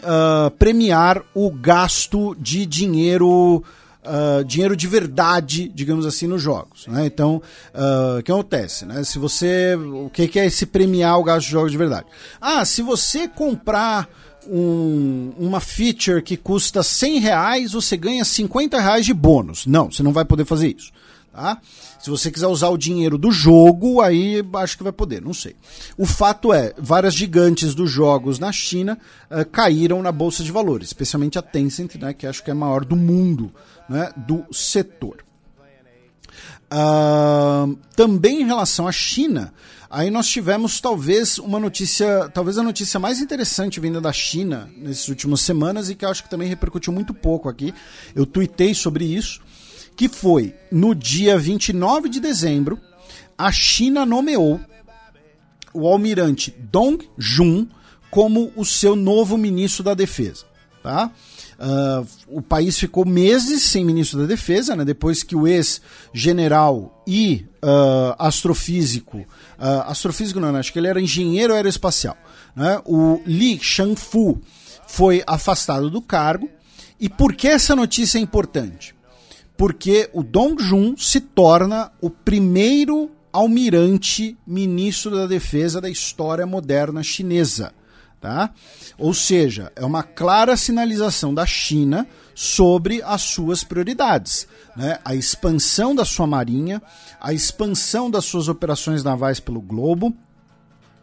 [0.60, 3.64] premiar o gasto de dinheiro
[4.04, 6.88] uh, dinheiro de verdade, digamos assim, nos jogos.
[6.88, 7.06] Né?
[7.06, 7.42] Então,
[7.74, 8.86] uh, o que acontece?
[8.86, 9.04] Né?
[9.04, 9.76] Se você.
[9.76, 12.06] O que é esse premiar o gasto de jogos de verdade?
[12.40, 14.10] Ah, se você comprar
[14.48, 19.66] um, uma feature que custa 100 reais, você ganha 50 reais de bônus.
[19.66, 20.92] Não, você não vai poder fazer isso.
[21.32, 21.60] Tá?
[22.02, 25.56] Se você quiser usar o dinheiro do jogo, aí acho que vai poder, não sei.
[25.96, 28.98] O fato é, várias gigantes dos jogos na China
[29.30, 32.56] uh, caíram na bolsa de valores, especialmente a Tencent, né, que acho que é a
[32.56, 33.54] maior do mundo
[33.88, 35.24] né, do setor.
[36.74, 39.54] Uh, também em relação à China,
[39.90, 45.08] aí nós tivemos talvez uma notícia, talvez a notícia mais interessante vinda da China nessas
[45.10, 47.74] últimas semanas e que acho que também repercutiu muito pouco aqui.
[48.16, 49.42] Eu tuitei sobre isso
[49.96, 52.80] que foi no dia 29 de dezembro,
[53.38, 54.60] a China nomeou
[55.74, 57.68] o almirante Dong Jun
[58.10, 60.46] como o seu novo ministro da Defesa.
[60.84, 61.12] Tá?
[61.60, 67.46] Uh, o país ficou meses sem ministro da Defesa, né, depois que o ex-general e
[67.64, 72.18] uh, astrofísico, uh, astrofísico não, acho que ele era engenheiro aeroespacial,
[72.56, 74.42] né, o Li Shangfu
[74.88, 76.50] foi afastado do cargo.
[77.00, 78.94] E por que essa notícia é importante?
[79.62, 87.04] Porque o Dong Jun se torna o primeiro almirante ministro da defesa da história moderna
[87.04, 87.72] chinesa.
[88.20, 88.56] Tá?
[88.98, 94.48] Ou seja, é uma clara sinalização da China sobre as suas prioridades.
[94.76, 94.98] Né?
[95.06, 96.82] A expansão da sua marinha,
[97.20, 100.12] a expansão das suas operações navais pelo globo,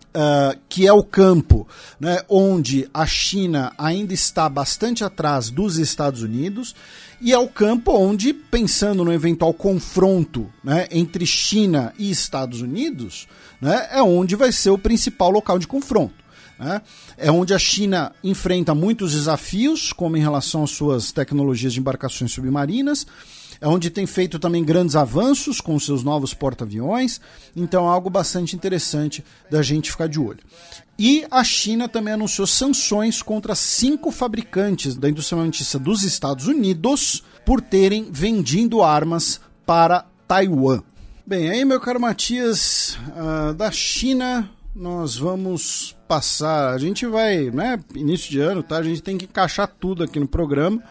[0.09, 1.69] Uh, que é o campo
[2.01, 6.75] né, onde a China ainda está bastante atrás dos Estados Unidos,
[7.21, 13.27] e é o campo onde, pensando no eventual confronto né, entre China e Estados Unidos,
[13.61, 16.15] né, é onde vai ser o principal local de confronto.
[16.59, 16.83] Né?
[17.17, 22.33] É onde a China enfrenta muitos desafios, como em relação às suas tecnologias de embarcações
[22.33, 23.07] submarinas,
[23.63, 27.21] onde tem feito também grandes avanços com seus novos porta-aviões,
[27.57, 30.41] então é algo bastante interessante da gente ficar de olho.
[30.99, 37.23] E a China também anunciou sanções contra cinco fabricantes da indústria armamentista dos Estados Unidos
[37.45, 40.83] por terem vendido armas para Taiwan.
[41.27, 46.73] Bem, aí, meu caro Matias, uh, da China nós vamos passar.
[46.73, 47.79] A gente vai, né?
[47.95, 48.79] Início de ano, tá?
[48.79, 50.83] A gente tem que encaixar tudo aqui no programa.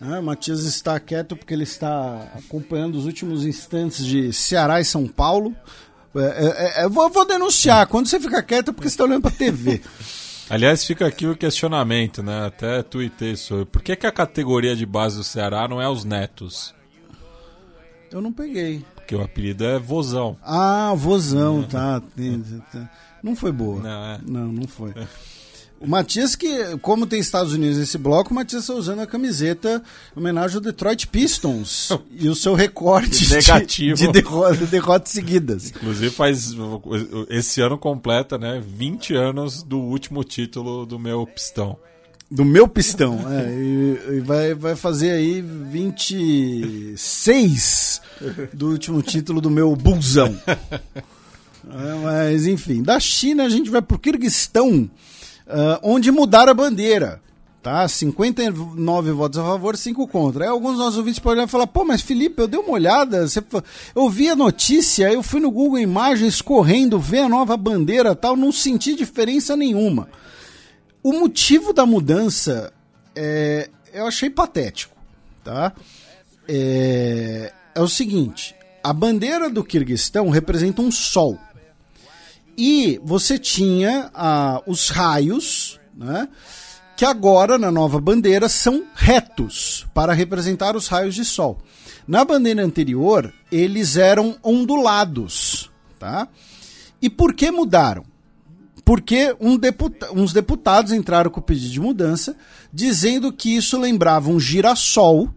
[0.00, 0.18] Né?
[0.18, 5.06] O Matias está quieto porque ele está acompanhando os últimos instantes de Ceará e São
[5.06, 5.54] Paulo.
[6.16, 7.86] É, é, é, eu vou, vou, denunciar.
[7.86, 9.80] Quando você fica quieto é porque você está olhando para a TV.
[10.48, 12.46] Aliás, fica aqui o questionamento, né?
[12.46, 13.66] Até tuitei sobre.
[13.66, 16.74] Por que, que a categoria de base do Ceará não é os netos?
[18.10, 18.84] Eu não peguei.
[18.96, 20.36] Porque o apelido é Vozão.
[20.42, 22.02] Ah, Vozão, tá.
[23.22, 23.80] Não foi boa.
[23.80, 24.20] Não, é.
[24.26, 24.92] Não, não foi.
[25.80, 29.82] O Matias, que, como tem Estados Unidos nesse bloco, o Matias está usando a camiseta
[30.14, 35.10] em homenagem ao Detroit Pistons e o seu recorde negativo de, de, derrotas, de derrotas
[35.10, 35.70] seguidas.
[35.70, 36.54] Inclusive, faz
[37.30, 38.62] esse ano completa, né?
[38.62, 41.78] 20 anos do último título do meu pistão.
[42.30, 48.02] Do meu pistão, é, e, e, vai, vai fazer aí 26
[48.52, 50.38] do último título do meu bulzão.
[51.72, 54.90] É, mas, enfim, da China a gente vai para o Kirguistão
[55.50, 57.20] uh, onde mudaram a bandeira.
[57.62, 57.86] Tá?
[57.86, 60.44] 59 votos a favor, 5 contra.
[60.44, 63.42] Aí alguns dos nossos ouvintes podem falar: pô, mas Felipe, eu dei uma olhada, você...
[63.94, 68.34] eu vi a notícia, eu fui no Google Imagens correndo, ver a nova bandeira tal,
[68.34, 70.08] não senti diferença nenhuma.
[71.02, 72.72] O motivo da mudança
[73.14, 74.96] é, eu achei patético.
[75.44, 75.72] Tá?
[76.48, 81.38] É, é o seguinte: a bandeira do Kirguistão representa um sol.
[82.62, 86.28] E você tinha ah, os raios, né?
[86.94, 91.58] que agora na nova bandeira são retos para representar os raios de sol.
[92.06, 96.28] Na bandeira anterior, eles eram ondulados, tá?
[97.00, 98.04] E por que mudaram?
[98.84, 102.36] Porque um deputa uns deputados entraram com o pedido de mudança,
[102.70, 105.30] dizendo que isso lembrava um girassol.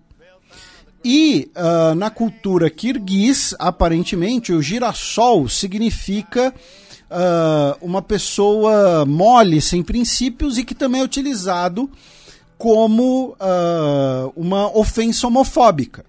[1.06, 6.54] E uh, na cultura kirguiz, aparentemente, o girassol significa
[7.14, 11.90] uh, uma pessoa mole, sem princípios e que também é utilizado
[12.58, 16.06] como uh, uma ofensa homofóbica.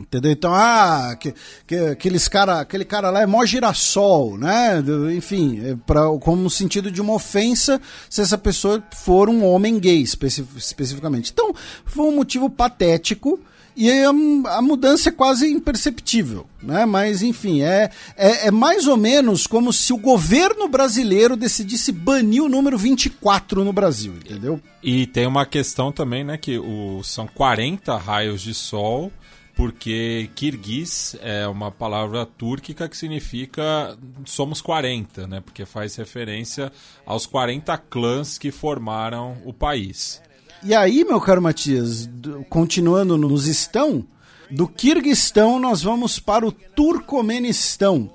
[0.00, 0.32] Entendeu?
[0.32, 1.32] Então, ah, que,
[1.66, 4.82] que, aqueles cara, aquele cara lá é mó girassol, né?
[5.16, 7.80] Enfim, é pra, como sentido de uma ofensa
[8.10, 11.30] se essa pessoa for um homem gay, especificamente.
[11.32, 11.54] Então,
[11.84, 13.40] foi um motivo patético
[13.76, 16.86] e a, a, mudança é quase imperceptível, né?
[16.86, 22.42] Mas enfim, é, é, é, mais ou menos como se o governo brasileiro decidisse banir
[22.42, 24.60] o número 24 no Brasil, entendeu?
[24.82, 26.36] E tem uma questão também, né?
[26.36, 29.10] Que o, são 40 raios de sol,
[29.56, 35.40] porque Kirguiz é uma palavra túrquica que significa somos 40, né?
[35.40, 36.72] Porque faz referência
[37.04, 40.22] aos 40 clãs que formaram o país.
[40.64, 42.08] E aí, meu caro Matias,
[42.48, 44.02] continuando nos estão,
[44.50, 48.10] do Kirguistão nós vamos para o Turcomenistão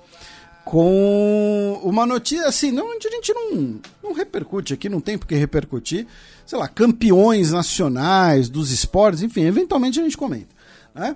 [0.65, 5.35] com uma notícia assim, não, a gente não, não repercute aqui, não tem por que
[5.35, 6.07] repercutir,
[6.43, 10.55] sei lá, campeões nacionais dos esportes, enfim, eventualmente a gente comenta.
[10.95, 11.15] Né?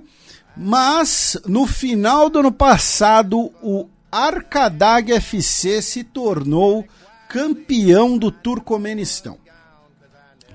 [0.55, 6.85] Mas no final do ano passado, o Arcadag FC se tornou
[7.27, 9.42] campeão do Turcomenistão.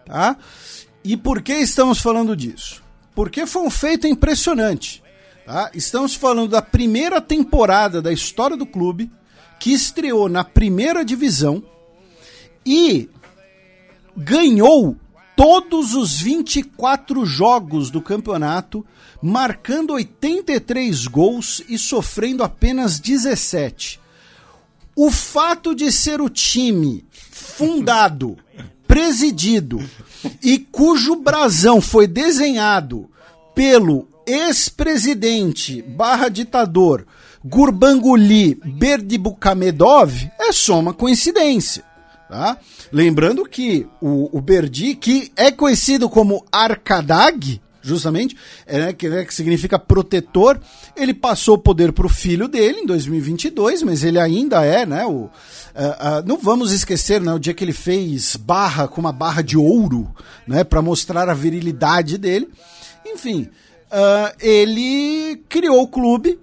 [0.08, 0.36] Tá?
[1.04, 2.82] E por que estamos falando disso?
[3.14, 5.02] Porque foi um feito impressionante.
[5.44, 5.70] Tá?
[5.74, 9.10] Estamos falando da primeira temporada da história do clube
[9.60, 11.62] que estreou na primeira divisão
[12.64, 13.08] e
[14.16, 14.96] ganhou
[15.36, 18.84] todos os 24 jogos do campeonato,
[19.22, 24.00] marcando 83 gols e sofrendo apenas 17.
[24.96, 28.36] O fato de ser o time fundado,
[28.98, 29.80] presidido
[30.42, 33.08] e cujo brasão foi desenhado
[33.54, 37.06] pelo ex-presidente barra ditador
[37.44, 41.84] Gurbanguly Berdimuhamedov é só uma coincidência.
[42.28, 42.58] Tá?
[42.92, 48.36] Lembrando que o, o Berdi, que é conhecido como Arkadag, justamente,
[48.66, 50.60] é, né, que, né, que, significa protetor,
[50.96, 55.04] ele passou o poder para o filho dele em 2022, mas ele ainda é, né,
[55.06, 59.12] o, uh, uh, não vamos esquecer, né, o dia que ele fez barra com uma
[59.12, 60.08] barra de ouro,
[60.46, 62.48] né, para mostrar a virilidade dele.
[63.06, 63.48] Enfim,
[63.90, 66.38] uh, ele criou o clube,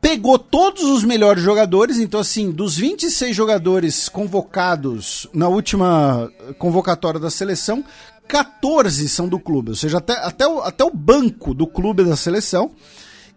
[0.00, 7.30] pegou todos os melhores jogadores, então assim, dos 26 jogadores convocados na última convocatória da
[7.30, 7.84] seleção,
[8.28, 12.14] 14 são do clube, ou seja, até, até, o, até o banco do clube da
[12.14, 12.70] seleção.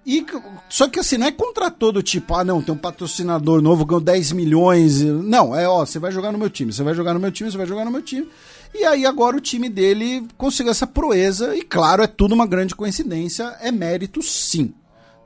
[0.06, 0.26] E,
[0.68, 4.02] só que assim, não é contra todo tipo, ah não, tem um patrocinador novo, ganhou
[4.02, 5.02] 10 milhões.
[5.02, 7.52] Não, é ó, você vai jogar no meu time, você vai jogar no meu time,
[7.52, 8.28] você vai jogar no meu time.
[8.74, 12.76] E aí agora o time dele conseguiu essa proeza, e claro, é tudo uma grande
[12.76, 14.74] coincidência, é mérito sim,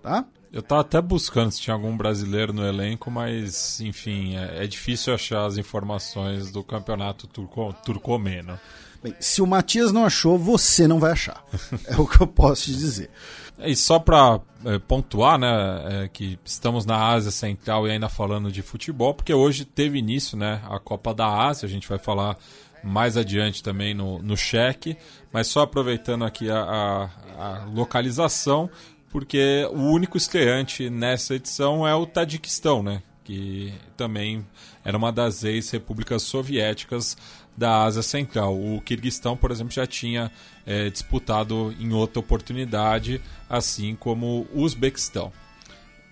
[0.04, 0.26] tá?
[0.52, 5.14] Eu tava até buscando se tinha algum brasileiro no elenco, mas, enfim, é, é difícil
[5.14, 8.58] achar as informações do campeonato turco, turcomeno.
[9.06, 11.46] Bem, se o Matias não achou, você não vai achar.
[11.86, 13.12] é o que eu posso te dizer.
[13.60, 18.52] E só para é, pontuar, né, é, que estamos na Ásia Central e ainda falando
[18.52, 22.36] de futebol, porque hoje teve início, né, a Copa da Ásia, a gente vai falar
[22.84, 24.98] mais adiante também no, no cheque,
[25.32, 28.68] mas só aproveitando aqui a, a, a localização,
[29.12, 33.04] porque o único estreante nessa edição é o Tadiquistão, né?
[33.24, 34.46] Que também
[34.84, 37.18] era uma das ex-repúblicas soviéticas
[37.58, 38.56] da Ásia Central.
[38.56, 40.32] O Kirguistão, por exemplo, já tinha
[40.66, 45.32] é, disputado em outra oportunidade, assim como o Uzbequistão.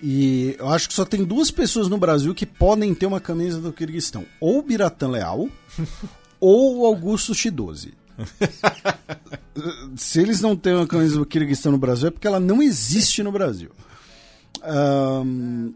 [0.01, 3.61] E eu acho que só tem duas pessoas no Brasil que podem ter uma camisa
[3.61, 5.47] do Kirguistão: ou o Biratan Leal
[6.39, 7.93] ou o Augusto Chidoze.
[9.95, 13.23] Se eles não têm uma camisa do Kirguistão no Brasil, é porque ela não existe
[13.23, 13.71] no Brasil.
[14.63, 15.73] Um,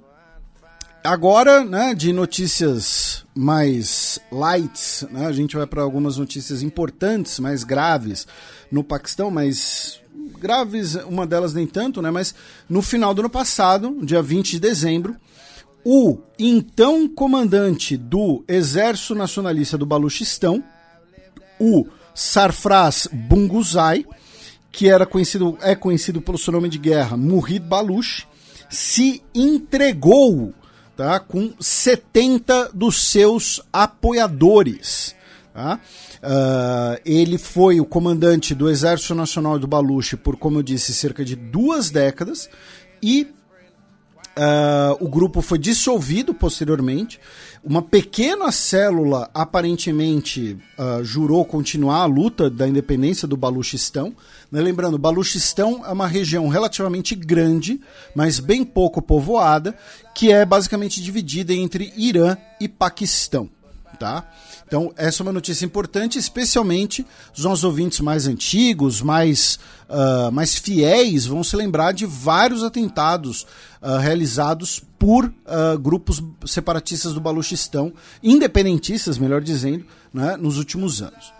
[1.07, 7.63] agora, né, de notícias mais light, né, a gente vai para algumas notícias importantes, mais
[7.63, 8.27] graves
[8.69, 10.01] no Paquistão, mas
[10.37, 12.35] graves, uma delas nem tanto, né, mas
[12.67, 15.15] no final do ano passado, dia 20 de dezembro,
[15.85, 20.61] o então comandante do Exército Nacionalista do Baluchistão,
[21.57, 24.05] o Sarfraz Bunguzai,
[24.73, 28.27] que era conhecido, é conhecido pelo seu nome de guerra, Murid Baluch,
[28.69, 30.53] se entregou
[30.97, 35.15] tá, com 70 dos seus apoiadores.
[35.53, 35.79] Tá?
[36.17, 41.23] Uh, ele foi o comandante do Exército Nacional do Baluch por, como eu disse, cerca
[41.23, 42.49] de duas décadas
[43.01, 43.27] e
[44.37, 47.19] Uh, o grupo foi dissolvido posteriormente.
[47.63, 54.13] Uma pequena célula aparentemente uh, jurou continuar a luta da independência do Baluchistão.
[54.51, 54.61] Né?
[54.61, 57.79] Lembrando, Baluchistão é uma região relativamente grande,
[58.15, 59.75] mas bem pouco povoada,
[60.13, 63.49] que é basicamente dividida entre Irã e Paquistão.
[63.99, 64.29] Tá?
[64.67, 67.05] Então, essa é uma notícia importante, especialmente
[67.35, 69.57] os nossos ouvintes mais antigos, mais,
[69.89, 73.47] uh, mais fiéis, vão se lembrar de vários atentados
[73.81, 81.33] uh, realizados por uh, grupos separatistas do Baluchistão, independentistas, melhor dizendo, né, nos últimos anos.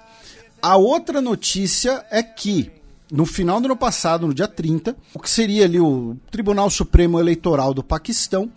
[0.61, 2.71] A outra notícia é que,
[3.11, 7.19] no final do ano passado, no dia 30, o que seria ali o Tribunal Supremo
[7.19, 8.51] Eleitoral do Paquistão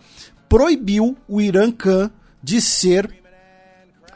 [0.49, 2.11] proibiu o Irã Khan
[2.43, 3.05] de ser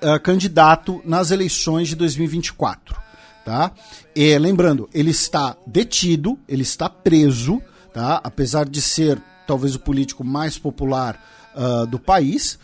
[0.02, 3.00] uh, candidato nas eleições de 2024.
[3.46, 3.72] Tá?
[4.16, 7.62] E, lembrando, ele está detido, ele está preso,
[7.94, 8.20] tá?
[8.24, 11.24] apesar de ser talvez o político mais popular
[11.56, 12.58] uh, do país,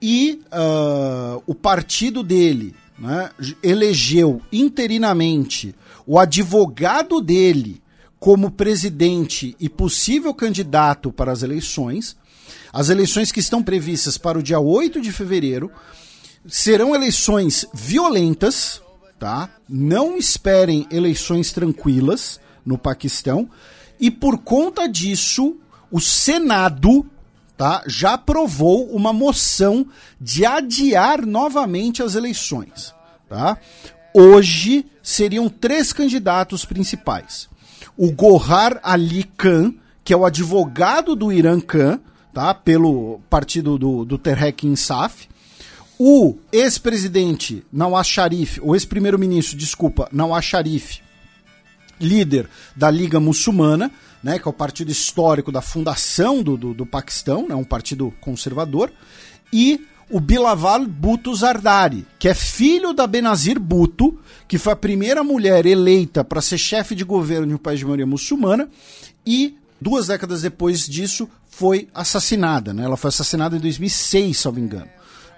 [0.00, 3.30] e uh, o partido dele né,
[3.62, 5.74] elegeu interinamente
[6.06, 7.82] o advogado dele
[8.18, 12.16] como presidente e possível candidato para as eleições.
[12.72, 15.70] As eleições que estão previstas para o dia 8 de fevereiro
[16.46, 18.82] serão eleições violentas,
[19.18, 19.50] tá?
[19.68, 23.48] Não esperem eleições tranquilas no Paquistão.
[24.00, 25.56] E por conta disso,
[25.90, 27.06] o Senado
[27.56, 29.86] tá, já aprovou uma moção
[30.20, 32.94] de adiar novamente as eleições.
[33.28, 33.58] Tá?
[34.12, 37.46] Hoje seriam três candidatos principais.
[37.94, 42.00] O Gohar Ali Khan, que é o advogado do Irã Khan,
[42.32, 42.54] tá?
[42.54, 45.28] Pelo partido do, do Terrek Insaf.
[45.96, 51.00] O ex-presidente Nawaz Sharif, o ex-primeiro-ministro, desculpa, Nawaz Sharif,
[52.00, 56.86] líder da Liga Muçulmana, né, que é o partido histórico da fundação do, do, do
[56.86, 58.90] Paquistão, né, um partido conservador,
[59.52, 65.24] e o Bilawal Bhutto Zardari, que é filho da Benazir Bhutto, que foi a primeira
[65.24, 68.68] mulher eleita para ser chefe de governo de um país de maioria muçulmana,
[69.26, 72.74] e duas décadas depois disso foi assassinada.
[72.74, 72.84] Né?
[72.84, 74.88] Ela foi assassinada em 2006, se não me engano.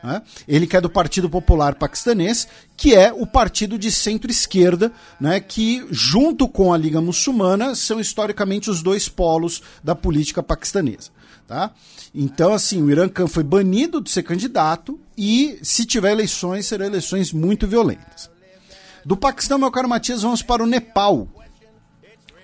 [0.03, 0.23] Né?
[0.47, 5.85] Ele que é do Partido Popular Paquistanês, que é o partido de centro-esquerda, né, que
[5.91, 11.11] junto com a Liga Muçulmana são historicamente os dois polos da política paquistanesa.
[11.47, 11.71] Tá?
[12.13, 16.87] Então, assim, o Irã Khan foi banido de ser candidato e, se tiver eleições, serão
[16.87, 18.29] eleições muito violentas.
[19.05, 21.29] Do Paquistão, meu caro Matias, vamos para o Nepal,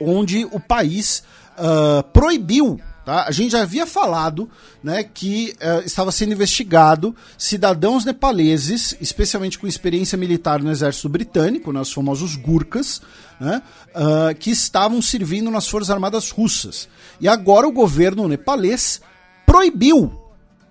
[0.01, 1.25] onde o país
[1.59, 3.25] uh, proibiu Tá?
[3.27, 4.49] A gente já havia falado
[4.83, 11.73] né, que uh, estava sendo investigado cidadãos nepaleses, especialmente com experiência militar no exército britânico,
[11.73, 13.03] né, os famosos Gurkhas,
[13.41, 16.89] né, uh, que estavam servindo nas Forças Armadas Russas.
[17.21, 19.01] E agora o governo nepalês
[19.45, 20.21] proibiu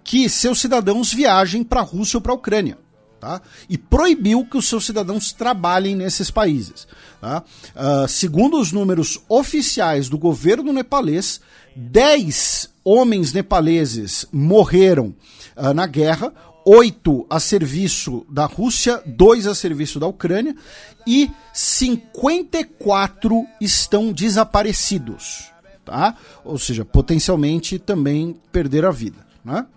[0.04, 2.78] que seus cidadãos viajem para a Rússia ou para a Ucrânia.
[3.22, 3.40] Tá?
[3.70, 6.88] E proibiu que os seus cidadãos trabalhem nesses países.
[7.22, 7.44] Tá?
[7.76, 11.40] Uh, segundo os números oficiais do governo nepalês,
[11.76, 15.14] 10 homens nepaleses morreram
[15.56, 16.34] uh, na guerra,
[16.66, 20.56] oito a serviço da Rússia, dois a serviço da Ucrânia
[21.06, 25.52] e 54 estão desaparecidos,
[25.86, 26.16] tá?
[26.44, 29.68] Ou seja, potencialmente também perderam a vida, né?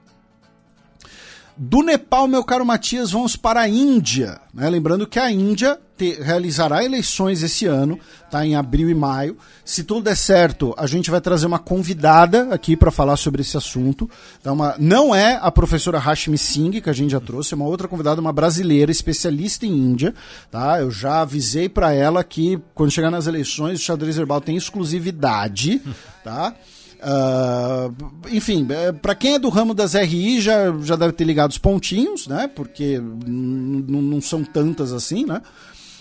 [1.57, 4.41] Do Nepal, meu caro Matias, vamos para a Índia.
[4.53, 4.69] Né?
[4.69, 7.97] Lembrando que a Índia te, realizará eleições esse ano,
[8.29, 8.45] tá?
[8.45, 9.37] em abril e maio.
[9.65, 13.57] Se tudo der certo, a gente vai trazer uma convidada aqui para falar sobre esse
[13.57, 14.11] assunto.
[14.43, 14.53] Tá?
[14.53, 17.87] Uma, não é a professora Hashmi Singh, que a gente já trouxe, é uma outra
[17.87, 20.13] convidada, uma brasileira, especialista em Índia.
[20.51, 20.81] Tá?
[20.81, 25.81] Eu já avisei para ela que quando chegar nas eleições, o xadrez verbal tem exclusividade.
[26.25, 26.55] Tá?
[27.05, 27.95] Uh,
[28.31, 31.59] enfim, é, para quem é do ramo das RI já, já deve ter ligado os
[31.59, 32.49] pontinhos, né?
[32.49, 35.43] Porque não são tantas assim, né?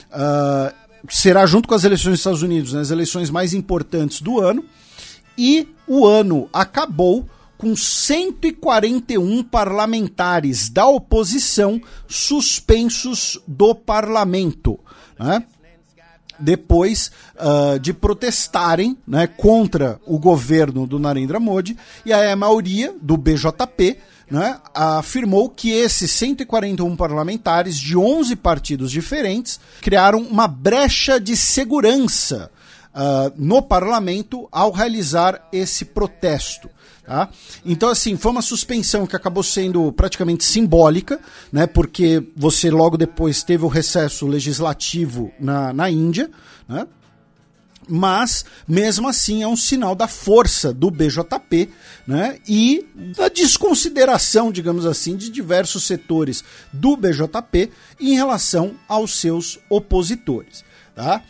[0.09, 0.73] Uh,
[1.09, 4.63] será junto com as eleições dos Estados Unidos, né, as eleições mais importantes do ano.
[5.37, 7.27] E o ano acabou
[7.57, 14.79] com 141 parlamentares da oposição suspensos do parlamento.
[15.19, 15.43] Né?
[16.39, 23.17] Depois uh, de protestarem né, contra o governo do Narendra Modi, e a maioria do
[23.17, 23.97] BJP
[24.29, 32.49] né, afirmou que esses 141 parlamentares de 11 partidos diferentes criaram uma brecha de segurança
[32.93, 36.69] uh, no parlamento ao realizar esse protesto.
[37.05, 37.29] Tá?
[37.65, 41.19] Então, assim, foi uma suspensão que acabou sendo praticamente simbólica,
[41.51, 41.67] né?
[41.67, 46.31] Porque você logo depois teve o recesso legislativo na, na Índia,
[46.67, 46.87] né?
[47.87, 51.69] Mas, mesmo assim, é um sinal da força do BJP
[52.07, 52.39] né?
[52.47, 52.85] e
[53.15, 60.63] da desconsideração, digamos assim, de diversos setores do BJP em relação aos seus opositores.
[60.95, 61.23] Tá?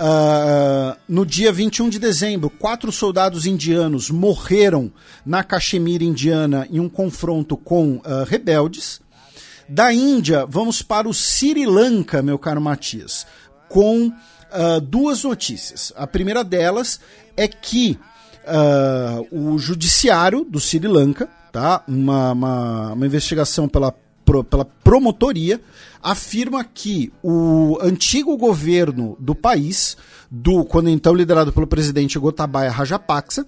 [0.00, 4.90] Uh, no dia 21 de dezembro, quatro soldados indianos morreram
[5.26, 8.98] na Caxemira indiana em um confronto com uh, rebeldes.
[9.68, 13.26] Da Índia, vamos para o Sri Lanka, meu caro Matias,
[13.68, 15.92] com uh, duas notícias.
[15.94, 16.98] A primeira delas
[17.36, 17.98] é que
[19.30, 21.84] o judiciário do Sri Lanka, tá?
[21.86, 23.94] uma, uma, uma investigação pela
[24.44, 25.60] pela promotoria,
[26.02, 29.96] afirma que o antigo governo do país,
[30.30, 33.46] do quando então liderado pelo presidente Gotabaya Rajapaksa,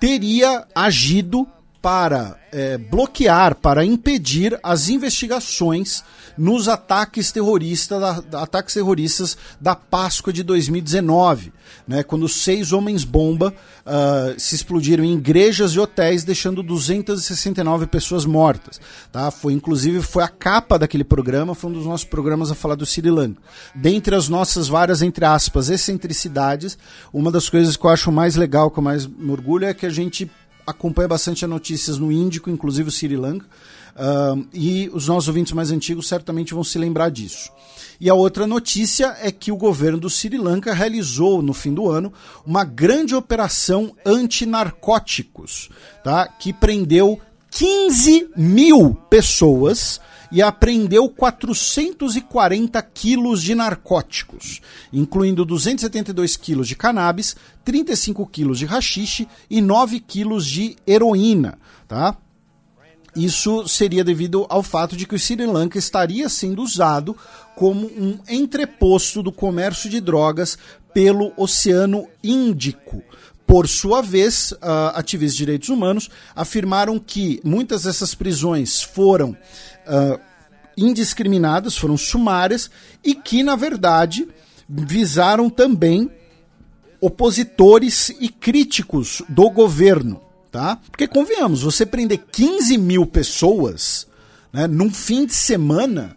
[0.00, 1.46] teria agido
[1.84, 6.02] para é, bloquear, para impedir as investigações
[6.34, 11.52] nos ataques terroristas, da, ataques terroristas da Páscoa de 2019,
[11.86, 13.52] né, quando seis homens-bomba
[13.84, 18.80] uh, se explodiram em igrejas e hotéis, deixando 269 pessoas mortas.
[19.12, 19.30] Tá?
[19.30, 22.86] Foi inclusive foi a capa daquele programa, foi um dos nossos programas a falar do
[22.86, 23.42] Sri Lanka.
[23.74, 26.78] Dentre as nossas várias, entre aspas, excentricidades,
[27.12, 29.84] uma das coisas que eu acho mais legal, que eu mais me orgulho, é que
[29.84, 30.30] a gente
[30.66, 33.46] acompanha bastante as notícias no Índico, inclusive o Sri Lanka,
[34.52, 37.50] e os nossos ouvintes mais antigos certamente vão se lembrar disso.
[38.00, 41.88] E a outra notícia é que o governo do Sri Lanka realizou no fim do
[41.88, 42.12] ano
[42.44, 45.70] uma grande operação antinarcóticos,
[46.02, 46.26] tá?
[46.26, 47.20] que prendeu
[47.50, 50.00] 15 mil pessoas
[50.34, 54.60] e apreendeu 440 quilos de narcóticos,
[54.92, 61.56] incluindo 272 quilos de cannabis, 35 quilos de rachixe e 9 quilos de heroína.
[61.86, 62.16] Tá?
[63.14, 67.16] Isso seria devido ao fato de que o Sri Lanka estaria sendo usado
[67.54, 70.58] como um entreposto do comércio de drogas
[70.92, 73.04] pelo Oceano Índico.
[73.46, 74.58] Por sua vez, uh,
[74.94, 79.36] ativistas de direitos humanos afirmaram que muitas dessas prisões foram
[79.86, 80.20] uh,
[80.76, 82.70] indiscriminadas, foram sumárias
[83.02, 84.28] e que, na verdade,
[84.68, 86.10] visaram também
[87.00, 90.20] opositores e críticos do governo.
[90.50, 90.78] Tá?
[90.90, 94.06] Porque, convenhamos, você prender 15 mil pessoas
[94.52, 96.14] né, num fim de semana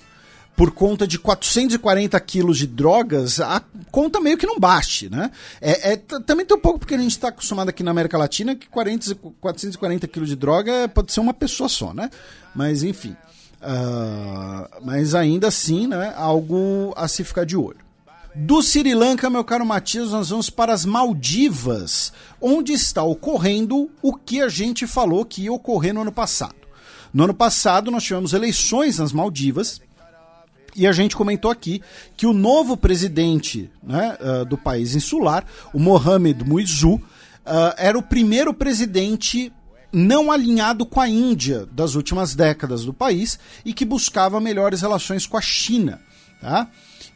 [0.55, 3.61] por conta de 440 quilos de drogas, a
[3.91, 5.29] conta meio que não bate, né?
[5.61, 8.55] É, é também tem um pouco porque a gente está acostumado aqui na América Latina
[8.55, 12.09] que 40, 440 quilos de droga pode ser uma pessoa só, né?
[12.55, 13.15] Mas enfim.
[13.61, 16.13] Uh, mas ainda assim, né?
[16.15, 17.87] Algo a se ficar de olho.
[18.35, 24.13] Do Sri Lanka, meu caro Matias, nós vamos para as Maldivas, onde está ocorrendo o
[24.13, 26.55] que a gente falou que ia ocorrer no ano passado.
[27.11, 29.81] No ano passado, nós tivemos eleições nas Maldivas
[30.75, 31.81] e a gente comentou aqui
[32.15, 35.43] que o novo presidente né, uh, do país insular,
[35.73, 37.01] o Mohamed Muizu, uh,
[37.75, 39.51] era o primeiro presidente
[39.91, 45.25] não alinhado com a Índia das últimas décadas do país e que buscava melhores relações
[45.25, 46.01] com a China.
[46.41, 46.69] Tá?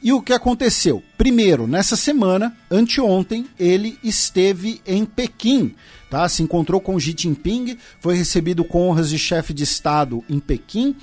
[0.03, 1.03] E o que aconteceu?
[1.15, 5.75] Primeiro, nessa semana, anteontem, ele esteve em Pequim,
[6.09, 6.27] tá?
[6.27, 10.95] Se encontrou com Xi Jinping, foi recebido com honras de chefe de Estado em Pequim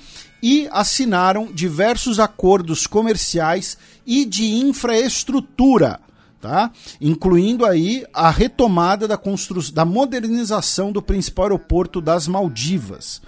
[0.43, 5.99] e assinaram diversos acordos comerciais e de infraestrutura,
[6.41, 6.71] tá?
[6.99, 13.21] Incluindo aí a retomada da construção, da modernização do principal aeroporto das Maldivas.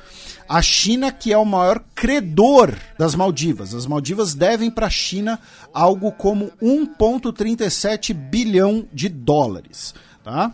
[0.47, 3.73] A China que é o maior credor das Maldivas.
[3.73, 5.39] As Maldivas devem para a China
[5.73, 9.93] algo como 1.37 bilhão de dólares,
[10.23, 10.53] tá?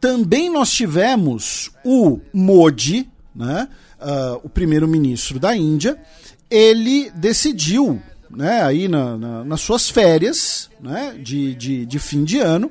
[0.00, 3.68] Também nós tivemos o Modi, né?
[4.00, 5.98] uh, o primeiro-ministro da Índia,
[6.50, 12.38] ele decidiu, né, aí na, na, nas suas férias né, de, de, de fim de
[12.38, 12.70] ano,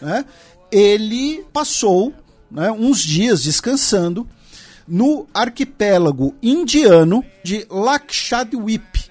[0.00, 0.24] né,
[0.70, 2.12] ele passou
[2.50, 4.28] né, uns dias descansando
[4.86, 9.10] no arquipélago indiano de Lakshadweep,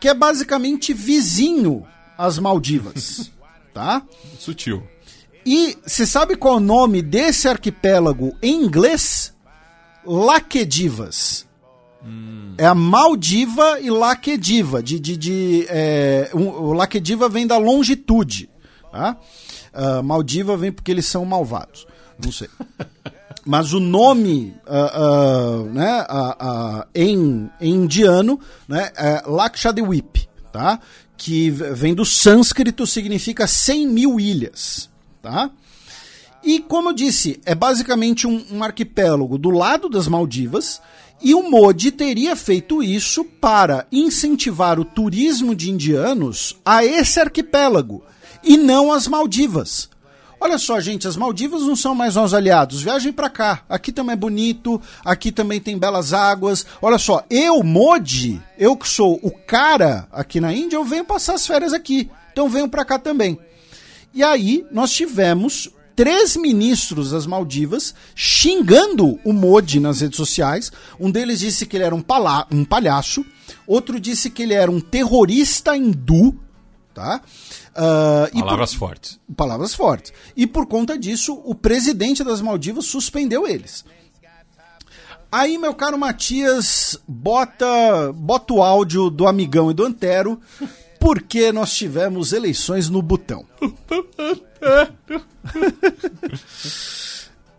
[0.00, 1.86] que é basicamente vizinho
[2.18, 3.30] às Maldivas,
[3.72, 4.02] tá?
[4.38, 4.82] Sutil.
[5.44, 9.32] E você sabe qual é o nome desse arquipélago em inglês?
[10.04, 11.45] Laquedivas.
[12.06, 12.54] Hum.
[12.58, 14.82] É a Maldiva e Laquediva.
[14.82, 18.48] De, de, de, é, um, o Laquediva vem da longitude.
[18.90, 19.16] Tá?
[19.74, 21.86] Uh, Maldiva vem porque eles são malvados.
[22.22, 22.48] Não sei.
[23.44, 26.04] Mas o nome uh, uh, né,
[26.92, 30.80] em, em, indiano né, é Lakshadweep, tá?
[31.16, 34.90] que vem do sânscrito, significa 100 mil ilhas.
[35.22, 35.50] Tá?
[36.42, 40.80] E como eu disse, é basicamente um, um arquipélago do lado das Maldivas.
[41.22, 48.04] E o Modi teria feito isso para incentivar o turismo de indianos a esse arquipélago
[48.42, 49.88] e não as Maldivas.
[50.38, 52.82] Olha só, gente, as Maldivas não são mais nossos aliados.
[52.82, 53.62] Viajem para cá.
[53.68, 56.66] Aqui também é bonito, aqui também tem belas águas.
[56.82, 61.34] Olha só, eu, Modi, eu que sou o cara aqui na Índia, eu venho passar
[61.34, 62.10] as férias aqui.
[62.32, 63.38] Então venho para cá também.
[64.12, 70.70] E aí nós tivemos três ministros das Maldivas xingando o Modi nas redes sociais.
[71.00, 72.04] Um deles disse que ele era um,
[72.52, 73.24] um palhaço,
[73.66, 76.38] outro disse que ele era um terrorista hindu,
[76.92, 77.22] tá?
[77.72, 78.78] Uh, palavras por...
[78.78, 79.20] fortes.
[79.34, 80.12] Palavras fortes.
[80.36, 83.84] E por conta disso, o presidente das Maldivas suspendeu eles.
[85.30, 90.40] Aí, meu caro Matias, bota, bota o áudio do amigão e do Antero,
[91.00, 93.44] porque nós tivemos eleições no Butão.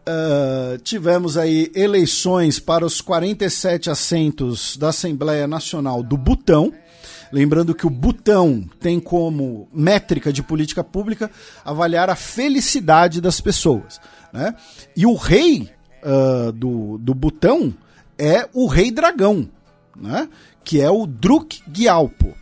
[0.07, 6.74] Uh, tivemos aí eleições para os 47 assentos da Assembleia Nacional do Butão.
[7.32, 11.30] Lembrando que o Butão tem como métrica de política pública
[11.64, 13.99] avaliar a felicidade das pessoas.
[14.32, 14.56] Né?
[14.95, 15.69] E o rei
[16.03, 17.74] uh, do, do Butão
[18.18, 19.49] é o rei dragão,
[19.95, 20.30] né?
[20.64, 22.34] que é o Druk Gyalpo.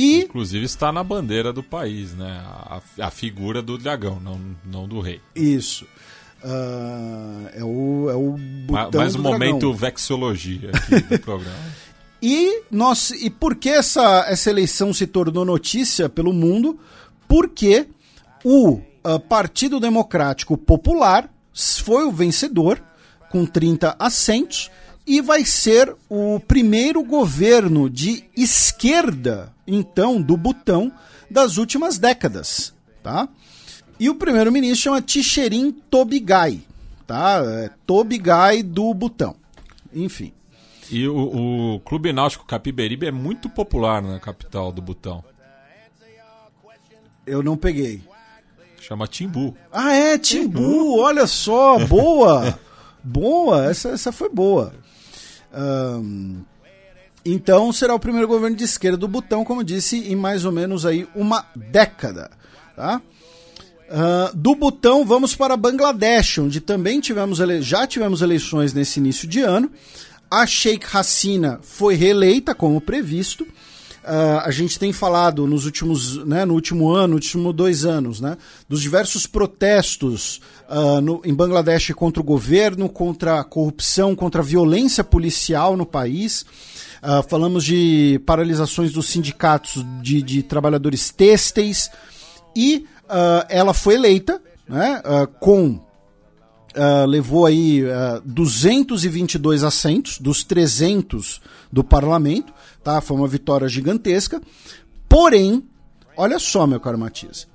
[0.00, 0.22] E...
[0.22, 2.42] Inclusive está na bandeira do país, né?
[2.42, 5.20] A, a figura do dragão, não, não do rei.
[5.36, 5.84] Isso.
[6.42, 8.34] Uh, é o, é o
[8.66, 11.58] botão Mais um momento vexologia aqui do programa.
[12.22, 16.80] E, nós, e por que essa, essa eleição se tornou notícia pelo mundo?
[17.28, 17.86] Porque
[18.42, 22.82] o uh, Partido Democrático Popular foi o vencedor,
[23.30, 24.70] com 30 assentos,
[25.06, 30.92] e vai ser o primeiro governo de esquerda, então, do Butão
[31.30, 33.28] das últimas décadas, tá?
[33.98, 36.60] E o primeiro-ministro chama Ticherin Tobigai,
[37.06, 37.42] tá?
[37.44, 39.36] É Tobigai do Butão.
[39.92, 40.32] Enfim.
[40.90, 45.22] E o, o Clube Náutico Capiberibe é muito popular na capital do Butão.
[47.26, 48.02] Eu não peguei.
[48.80, 49.54] Chama Timbu.
[49.70, 52.58] Ah, é, Timbu, olha só, boa!
[53.04, 54.72] boa, essa, essa foi boa.
[55.52, 56.42] Um,
[57.24, 60.86] então será o primeiro governo de esquerda do Butão, como disse, em mais ou menos
[60.86, 62.30] aí uma década.
[62.74, 63.00] Tá?
[63.90, 69.40] Uh, do Butão vamos para Bangladesh, onde também tivemos já tivemos eleições nesse início de
[69.40, 69.70] ano.
[70.30, 73.42] A Sheikh Hasina foi reeleita, como previsto.
[73.42, 78.18] Uh, a gente tem falado nos últimos, né, no último ano, nos últimos dois anos,
[78.18, 80.40] né, dos diversos protestos
[80.70, 85.84] uh, no, em Bangladesh contra o governo, contra a corrupção, contra a violência policial no
[85.84, 86.42] país.
[87.02, 91.90] Uh, falamos de paralisações dos sindicatos de, de trabalhadores têxteis
[92.54, 92.86] e
[93.48, 95.02] ela foi eleita né,
[95.40, 95.80] com
[96.70, 101.40] Uh, levou aí uh, 222 assentos dos 300
[101.72, 102.52] do parlamento,
[102.84, 103.00] tá?
[103.00, 104.40] Foi uma vitória gigantesca.
[105.08, 105.64] Porém,
[106.16, 107.48] olha só, meu caro Matias.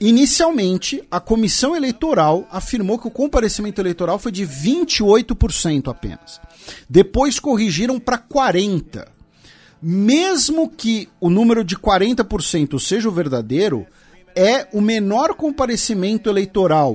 [0.00, 6.40] Inicialmente, a comissão eleitoral afirmou que o comparecimento eleitoral foi de 28% apenas.
[6.88, 9.06] Depois corrigiram para 40%.
[9.80, 13.86] Mesmo que o número de 40% seja o verdadeiro,
[14.34, 16.94] é o menor comparecimento eleitoral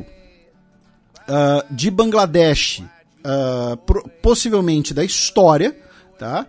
[1.21, 2.83] uh, de Bangladesh,
[3.25, 3.77] uh,
[4.21, 5.75] possivelmente da história,
[6.17, 6.45] tá?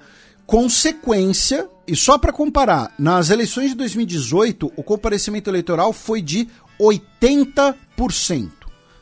[0.47, 6.48] Consequência, e só para comparar, nas eleições de 2018, o comparecimento eleitoral foi de
[6.80, 8.50] 80%,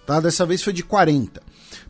[0.07, 0.21] tá?
[0.21, 1.41] Dessa vez foi de 40%.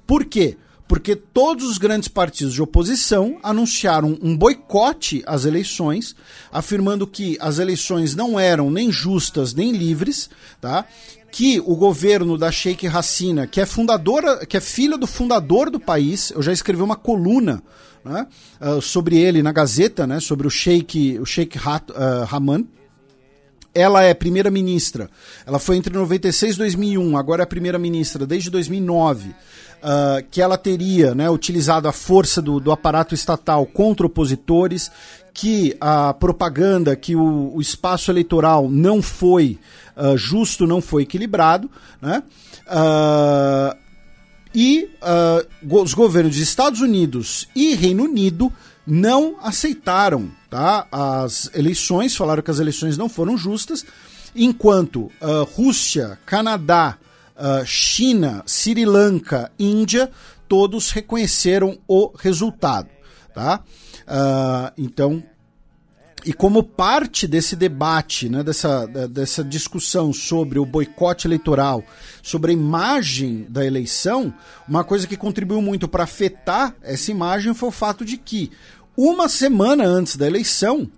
[0.06, 0.56] Por quê?
[0.88, 6.16] Porque todos os grandes partidos de oposição anunciaram um boicote às eleições,
[6.50, 10.28] afirmando que as eleições não eram nem justas nem livres,
[10.60, 10.84] tá?
[11.30, 15.78] que o governo da Sheikh Hasina, que é fundadora, que é filha do fundador do
[15.78, 17.62] país, eu já escrevi uma coluna
[18.04, 18.26] né,
[18.60, 22.64] uh, sobre ele na Gazeta, né, sobre o Sheikh, o Sheikh Hat, uh, Haman.
[23.72, 25.08] Ela é primeira-ministra.
[25.46, 29.28] Ela foi entre 96 e 2001, agora é primeira-ministra desde 2009.
[29.28, 34.90] Uh, que ela teria né, utilizado a força do, do aparato estatal contra opositores,
[35.32, 39.58] que a propaganda, que o, o espaço eleitoral não foi
[39.96, 41.70] uh, justo, não foi equilibrado,
[42.00, 42.22] né?
[42.66, 43.79] Uh,
[44.54, 48.52] e uh, os governos dos Estados Unidos e Reino Unido
[48.86, 53.84] não aceitaram tá, as eleições, falaram que as eleições não foram justas,
[54.34, 56.98] enquanto uh, Rússia, Canadá,
[57.36, 60.10] uh, China, Sri Lanka, Índia,
[60.48, 62.88] todos reconheceram o resultado.
[63.32, 63.62] Tá?
[64.76, 65.22] Então,
[66.24, 71.82] e como parte desse debate, né, dessa, dessa discussão sobre o boicote eleitoral,
[72.22, 74.32] sobre a imagem da eleição,
[74.68, 78.50] uma coisa que contribuiu muito para afetar essa imagem foi o fato de que,
[78.96, 80.90] uma semana antes da eleição,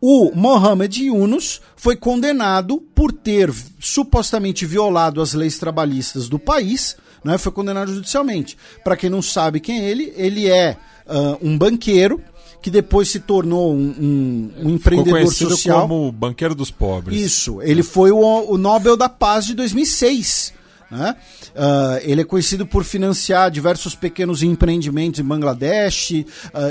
[0.00, 7.36] o Mohamed Yunus foi condenado por ter supostamente violado as leis trabalhistas do país, né,
[7.36, 8.56] foi condenado judicialmente.
[8.82, 10.76] Para quem não sabe quem é ele, ele é
[11.06, 12.22] uh, um banqueiro
[12.60, 15.82] que depois se tornou um, um, um empreendedor social.
[15.82, 17.20] como banqueiro dos pobres.
[17.20, 20.52] Isso, ele foi o, o Nobel da Paz de 2006.
[20.90, 21.16] Né?
[21.50, 26.24] Uh, ele é conhecido por financiar diversos pequenos empreendimentos em Bangladesh, uh,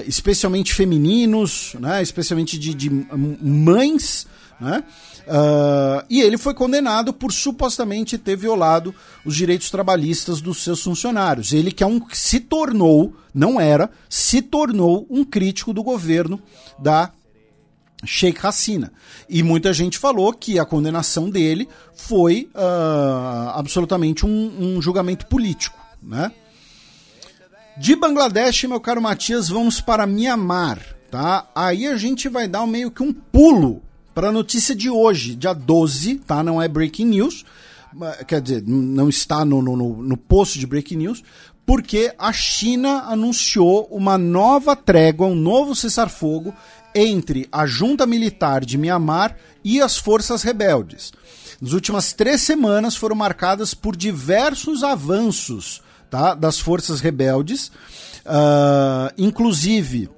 [0.05, 2.01] especialmente femininos, né?
[2.01, 4.27] especialmente de, de mães.
[4.59, 4.83] Né?
[5.29, 11.53] Uh, e ele foi condenado por supostamente ter violado os direitos trabalhistas dos seus funcionários.
[11.53, 16.41] Ele que é um se tornou, não era, se tornou um crítico do governo
[16.79, 17.11] da
[18.03, 18.91] Sheikh Hasina.
[19.29, 25.77] E muita gente falou que a condenação dele foi uh, absolutamente um, um, julgamento político.
[26.01, 26.31] Né?
[27.77, 30.79] De Bangladesh, meu caro Matias, vamos para Mianmar.
[31.11, 31.47] Tá?
[31.53, 33.83] Aí a gente vai dar meio que um pulo
[34.13, 36.43] para a notícia de hoje, dia 12, tá?
[36.43, 37.45] Não é breaking news,
[38.27, 41.23] quer dizer, não está no, no, no posto de breaking news,
[41.65, 46.53] porque a China anunciou uma nova trégua, um novo cessar-fogo
[46.95, 51.13] entre a junta militar de Mianmar e as forças rebeldes.
[51.61, 57.67] Nas últimas três semanas foram marcadas por diversos avanços tá, das forças rebeldes,
[58.25, 60.09] uh, inclusive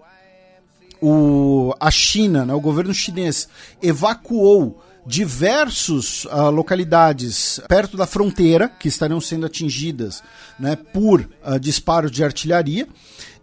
[1.01, 3.49] o, a China, né, o governo chinês,
[3.81, 10.21] evacuou diversas uh, localidades perto da fronteira que estariam sendo atingidas
[10.59, 12.87] né, por uh, disparos de artilharia.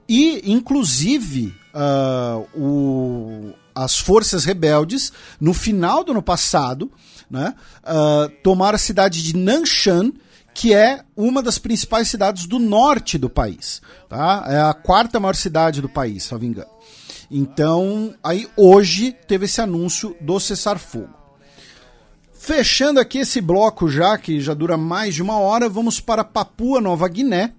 [0.09, 6.91] e, inclusive, uh, o, as forças rebeldes, no final do ano passado,
[7.31, 7.55] né,
[8.43, 10.13] tomaram a cidade de Nanshan,
[10.55, 13.81] que é uma das principais cidades do norte do país.
[14.09, 14.45] Tá?
[14.49, 16.71] É a quarta maior cidade do país, se não me engano.
[17.31, 21.19] Então, aí hoje teve esse anúncio do cessar-fogo.
[22.33, 26.81] Fechando aqui esse bloco já, que já dura mais de uma hora, vamos para Papua
[26.81, 27.53] Nova Guiné,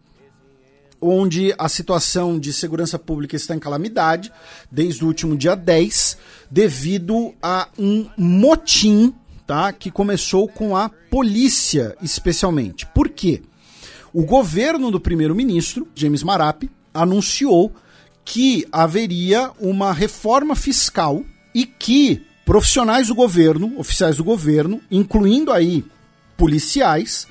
[1.02, 4.32] onde a situação de segurança pública está em calamidade
[4.72, 6.18] desde o último dia 10,
[6.50, 9.14] devido a um motim
[9.46, 12.86] tá, que começou com a polícia, especialmente.
[12.88, 13.42] Por quê?
[14.14, 17.74] O governo do primeiro-ministro, James Marape, anunciou
[18.30, 25.84] que haveria uma reforma fiscal e que profissionais do governo, oficiais do governo, incluindo aí
[26.38, 27.28] policiais,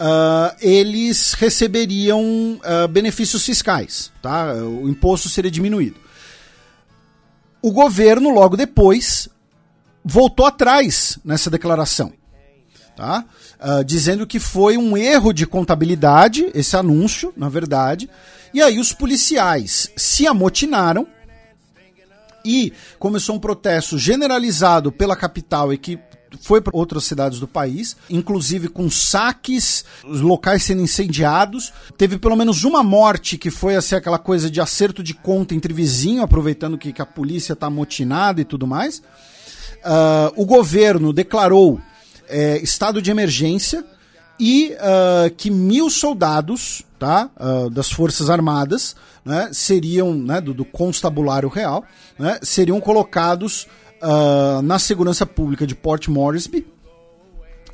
[0.00, 4.54] uh, eles receberiam uh, benefícios fiscais, tá?
[4.54, 5.98] O imposto seria diminuído.
[7.60, 9.28] O governo, logo depois,
[10.04, 12.12] voltou atrás nessa declaração,
[12.96, 13.24] tá?
[13.60, 18.08] Uh, dizendo que foi um erro de contabilidade, esse anúncio, na verdade,
[18.54, 21.06] e aí os policiais se amotinaram
[22.44, 25.98] e começou um protesto generalizado pela capital e que
[26.40, 31.72] foi para outras cidades do país, inclusive com saques, os locais sendo incendiados.
[31.96, 35.72] Teve pelo menos uma morte que foi assim, aquela coisa de acerto de conta entre
[35.72, 38.98] vizinhos, aproveitando que, que a polícia está amotinada e tudo mais.
[39.78, 41.80] Uh, o governo declarou
[42.28, 43.84] é, estado de emergência
[44.38, 48.94] e uh, que mil soldados tá, uh, das Forças Armadas
[49.24, 51.84] né, seriam, né, do, do constabulário real,
[52.18, 53.66] né, seriam colocados
[54.00, 56.66] uh, na segurança pública de Port Moresby.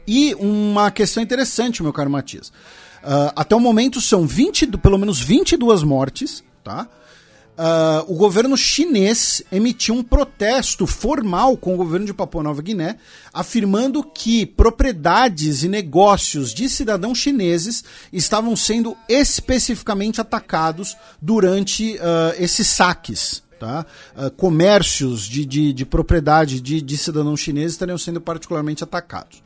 [0.07, 2.53] E uma questão interessante, meu caro Matias.
[3.37, 6.89] Até o momento são 20, pelo menos 22 mortes, tá?
[7.57, 12.97] Uh, o governo chinês emitiu um protesto formal com o governo de Papua Nova Guiné,
[13.33, 22.67] afirmando que propriedades e negócios de cidadãos chineses estavam sendo especificamente atacados durante uh, esses
[22.67, 23.45] saques.
[23.61, 23.87] Tá?
[24.17, 29.44] Uh, comércios de, de, de propriedade de, de cidadãos chineses estariam sendo particularmente atacados.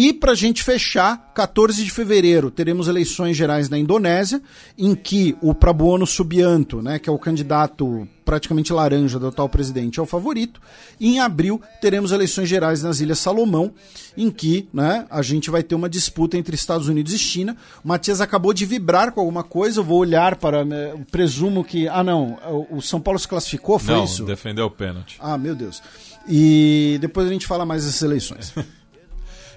[0.00, 4.40] E para a gente fechar, 14 de fevereiro teremos eleições gerais na Indonésia,
[4.78, 9.98] em que o Prabowo Subianto, né, que é o candidato praticamente laranja do atual presidente,
[9.98, 10.60] é o favorito.
[11.00, 13.74] E em abril teremos eleições gerais nas Ilhas Salomão,
[14.16, 17.56] em que né, a gente vai ter uma disputa entre Estados Unidos e China.
[17.84, 20.64] O Matias acabou de vibrar com alguma coisa, eu vou olhar para.
[20.64, 21.88] Né, presumo que.
[21.88, 22.38] Ah, não,
[22.70, 24.24] o São Paulo se classificou, foi não, isso?
[24.24, 25.16] defendeu o pênalti.
[25.18, 25.82] Ah, meu Deus.
[26.28, 28.54] E depois a gente fala mais dessas eleições.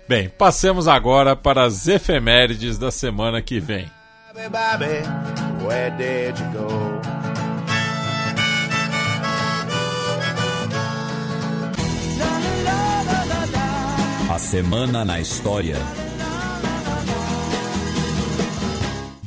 [0.07, 3.89] Bem, passemos agora para as efemérides da semana que vem.
[14.29, 15.77] A semana na história.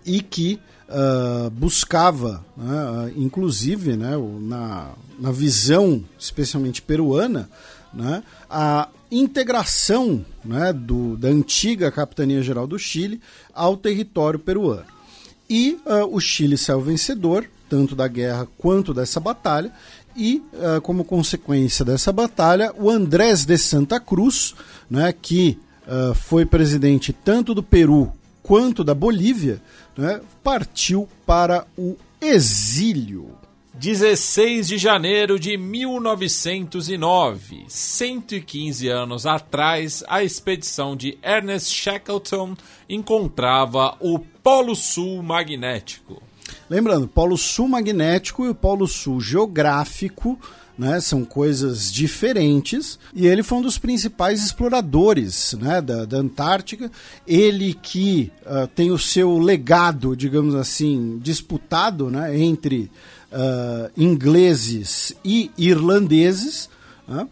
[0.07, 0.59] e que
[0.89, 7.48] uh, buscava, né, inclusive né, na, na visão especialmente peruana,
[7.93, 13.20] né, a integração né, do, da antiga Capitania Geral do Chile
[13.52, 14.85] ao território peruano.
[15.48, 19.73] E uh, o Chile saiu vencedor, tanto da guerra quanto dessa batalha,
[20.16, 24.55] e, uh, como consequência dessa batalha, o Andrés de Santa Cruz,
[24.89, 28.12] né, que uh, foi presidente tanto do Peru
[28.43, 29.61] quanto da Bolívia,
[29.97, 33.35] né, partiu para o exílio.
[33.75, 42.55] 16 de janeiro de 1909, 115 anos atrás, a expedição de Ernest Shackleton
[42.89, 46.23] encontrava o Polo Sul magnético.
[46.71, 50.39] Lembrando, Polo Sul magnético e o Polo Sul geográfico
[50.77, 51.01] né?
[51.01, 52.99] São coisas diferentes.
[53.15, 55.81] E ele foi um dos principais exploradores né?
[55.81, 56.91] da, da Antártica.
[57.27, 62.39] Ele que uh, tem o seu legado, digamos assim, disputado né?
[62.39, 62.91] entre
[63.33, 66.69] uh, ingleses e irlandeses.
[67.07, 67.27] Né?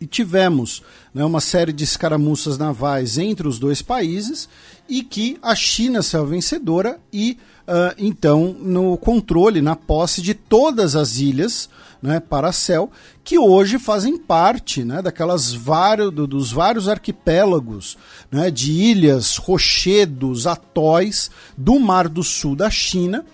[0.00, 0.82] E tivemos
[1.14, 4.48] né, uma série de escaramuças navais entre os dois países
[4.88, 10.94] e que a China saiu vencedora e uh, então no controle, na posse de todas
[10.96, 11.68] as ilhas
[12.02, 12.90] né, Paracel,
[13.22, 17.98] que hoje fazem parte né, daquelas vários, dos vários arquipélagos
[18.30, 23.24] né, de ilhas, rochedos, atóis do Mar do Sul da China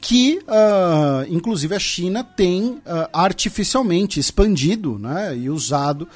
[0.00, 2.80] que, uh, inclusive, a China tem uh,
[3.12, 6.08] artificialmente expandido né, e usado uh,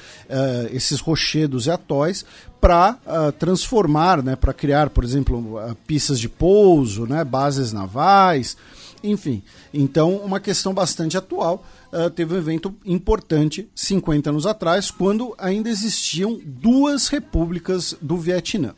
[0.71, 2.25] esses rochedos e atóis
[2.61, 2.97] para
[3.37, 8.55] transformar, né, para criar, por exemplo, pistas de pouso, né, bases navais,
[9.03, 9.43] enfim.
[9.73, 11.65] Então, uma questão bastante atual.
[12.15, 18.73] teve um evento importante 50 anos atrás, quando ainda existiam duas repúblicas do Vietnã.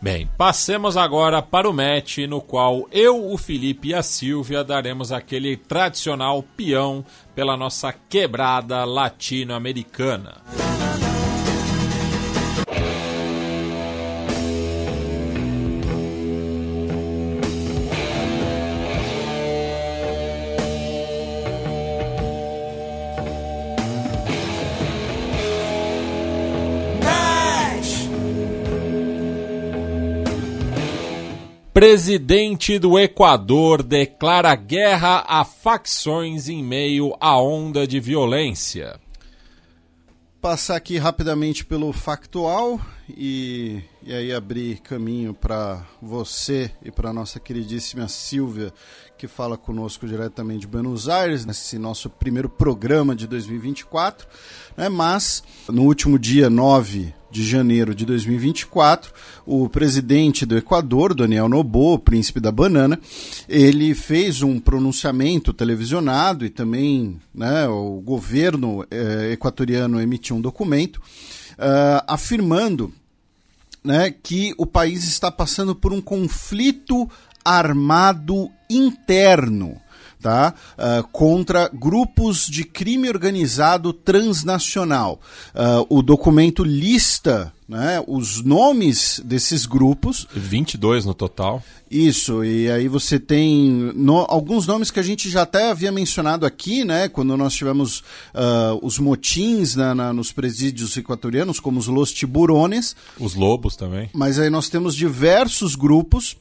[0.00, 5.10] Bem, passemos agora para o match no qual eu, o Felipe e a Silvia daremos
[5.10, 7.04] aquele tradicional peão
[7.34, 10.36] pela nossa quebrada latino-americana.
[31.78, 38.98] Presidente do Equador declara guerra a facções em meio à onda de violência.
[40.40, 47.38] Passar aqui rapidamente pelo factual e, e aí abrir caminho para você e para nossa
[47.38, 48.72] queridíssima Silvia,
[49.18, 54.26] que fala conosco diretamente de Buenos Aires, nesse nosso primeiro programa de 2024.
[54.78, 54.88] Né?
[54.88, 59.12] Mas, no último dia 9 de janeiro de 2024,
[59.44, 62.98] o presidente do Equador, Daniel Noboa, príncipe da banana,
[63.46, 70.96] ele fez um pronunciamento televisionado e também né, o governo eh, equatoriano emitiu um documento
[70.96, 72.90] uh, afirmando
[73.88, 77.08] né, que o país está passando por um conflito
[77.42, 79.80] armado interno
[80.20, 80.54] tá?
[80.76, 85.20] Uh, contra grupos de crime organizado transnacional.
[85.54, 90.26] Uh, o documento lista né, os nomes desses grupos.
[90.34, 91.62] 22 no total.
[91.90, 96.46] Isso, e aí você tem no, alguns nomes que a gente já até havia mencionado
[96.46, 98.00] aqui, né, quando nós tivemos
[98.34, 102.96] uh, os motins na, na, nos presídios equatorianos, como os Los Tiburones.
[103.20, 104.08] Os Lobos também.
[104.14, 106.36] Mas aí nós temos diversos grupos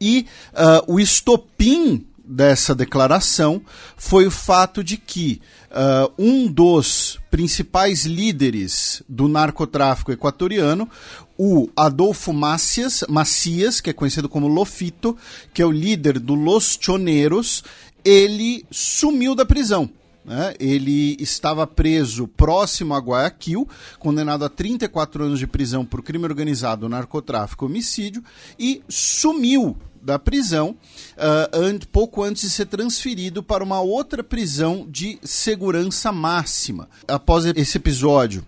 [0.00, 3.60] e uh, o estopim dessa declaração
[3.96, 10.88] foi o fato de que uh, um dos principais líderes do narcotráfico equatoriano,
[11.36, 15.16] o Adolfo Macias, Macias, que é conhecido como Lofito,
[15.52, 17.64] que é o líder do Los Choneros,
[18.04, 19.90] ele sumiu da prisão.
[20.24, 20.54] Né?
[20.60, 23.66] Ele estava preso próximo a Guayaquil,
[23.98, 28.22] condenado a 34 anos de prisão por crime organizado, narcotráfico e homicídio,
[28.58, 30.76] e sumiu da prisão,
[31.16, 36.88] uh, pouco antes de ser transferido para uma outra prisão de segurança máxima.
[37.06, 38.44] Após esse episódio,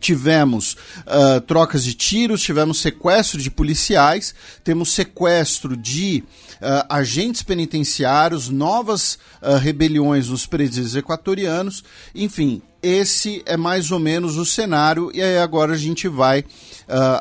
[0.00, 0.76] tivemos
[1.06, 4.34] uh, trocas de tiros, tivemos sequestro de policiais,
[4.64, 6.24] temos sequestro de
[6.60, 11.84] uh, agentes penitenciários, novas uh, rebeliões nos presídios equatorianos,
[12.14, 16.44] enfim, esse é mais ou menos o cenário, e aí agora a gente vai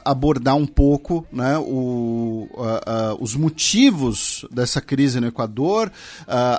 [0.04, 2.48] abordar um pouco né, o,
[3.20, 5.92] os motivos dessa crise no Equador,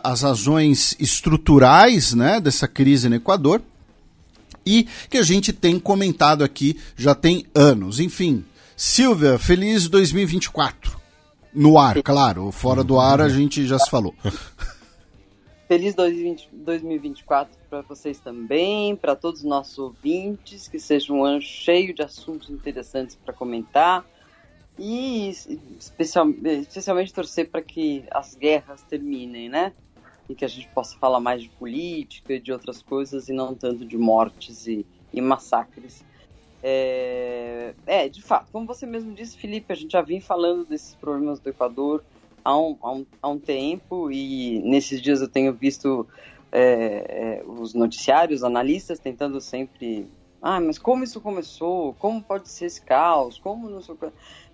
[0.02, 3.62] as razões estruturais né, dessa crise no Equador
[4.66, 8.00] e que a gente tem comentado aqui já tem anos.
[8.00, 8.44] Enfim,
[8.76, 10.96] Silvia, feliz 2024.
[11.54, 12.50] No ar, claro.
[12.50, 14.14] Fora do ar a gente já se falou.
[15.68, 21.40] Feliz 2020, 2024 para vocês também, para todos os nossos ouvintes, que seja um ano
[21.40, 24.06] cheio de assuntos interessantes para comentar
[24.78, 25.28] e
[25.76, 29.72] especial, especialmente torcer para que as guerras terminem, né?
[30.28, 33.52] E que a gente possa falar mais de política e de outras coisas e não
[33.52, 36.04] tanto de mortes e, e massacres.
[36.62, 40.94] É, é, de fato, como você mesmo disse, Felipe, a gente já vem falando desses
[40.94, 42.04] problemas do Equador
[42.46, 46.06] há um, há um, há um tempo e nesses dias eu tenho visto
[46.52, 46.62] é,
[47.42, 50.08] é, os noticiários, analistas tentando sempre.
[50.40, 51.94] Ah, mas como isso começou?
[51.94, 53.36] Como pode ser esse caos?
[53.38, 54.06] Como não sei o que.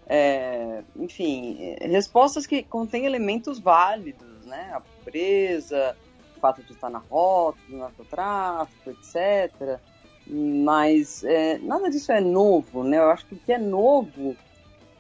[0.06, 4.70] É, enfim, respostas que contêm elementos válidos, né?
[4.73, 5.94] A pobreza,
[6.36, 9.78] o fato de estar na rota do narcotráfico, etc.
[10.27, 12.97] Mas é, nada disso é novo, né?
[12.97, 14.35] Eu acho que o que é novo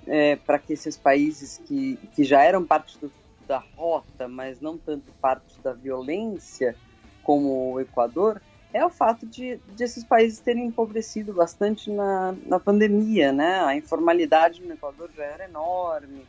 [0.06, 3.10] é, para que esses países que, que já eram parte do,
[3.46, 6.76] da rota, mas não tanto parte da violência,
[7.22, 8.40] como o Equador,
[8.72, 13.60] é o fato de, de esses países terem empobrecido bastante na, na pandemia, né?
[13.60, 16.26] A informalidade no Equador já era enorme,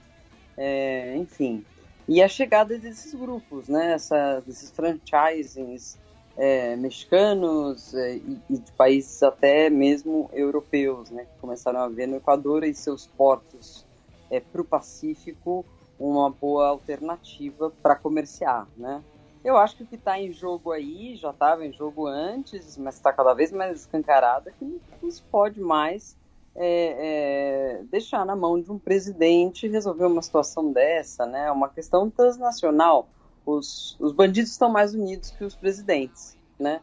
[0.58, 1.64] é, enfim.
[2.08, 3.94] E a chegada desses grupos, né?
[3.94, 5.98] Essa, desses franchisings
[6.38, 11.26] é, mexicanos é, e, e, de países até mesmo europeus, né?
[11.26, 13.86] Que começaram a ver no Equador e seus portos
[14.30, 15.66] é, para o Pacífico
[16.00, 19.02] uma boa alternativa para comerciar, né?
[19.44, 22.96] Eu acho que o que está em jogo aí, já estava em jogo antes, mas
[22.96, 26.16] está cada vez mais escancarado, é que não se pode mais
[26.56, 31.52] é, é, deixar na mão de um presidente resolver uma situação dessa, né?
[31.52, 33.08] Uma questão transnacional.
[33.46, 36.82] Os, os bandidos estão mais unidos que os presidentes, né?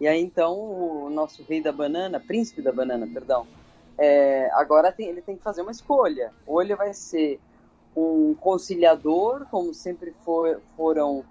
[0.00, 3.46] E aí então o nosso rei da banana, príncipe da banana, perdão,
[3.96, 6.32] é, agora tem, ele tem que fazer uma escolha.
[6.46, 7.40] Ou ele vai ser
[7.96, 11.24] um conciliador, como sempre for, foram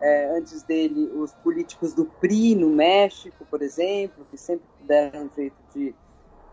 [0.00, 5.30] é, antes dele os políticos do PRI no México, por exemplo, que sempre deram um
[5.34, 5.94] jeito de.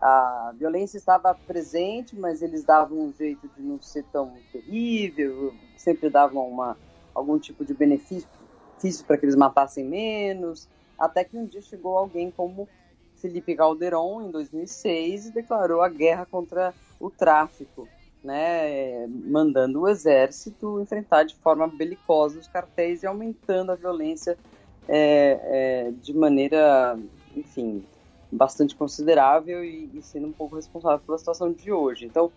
[0.00, 6.08] A violência estava presente, mas eles davam um jeito de não ser tão terrível, sempre
[6.08, 6.74] davam uma,
[7.14, 8.28] algum tipo de benefício
[9.06, 10.68] para que eles matassem menos,
[10.98, 12.68] até que um dia chegou alguém como
[13.16, 17.86] Felipe Calderon, em 2006, e declarou a guerra contra o tráfico
[18.22, 24.36] né, mandando o exército enfrentar de forma belicosa os cartéis e aumentando a violência
[24.88, 26.98] é, é, de maneira,
[27.34, 27.84] enfim,
[28.30, 32.06] bastante considerável e, e, sendo um pouco responsável pela situação de hoje.
[32.06, 32.30] Então,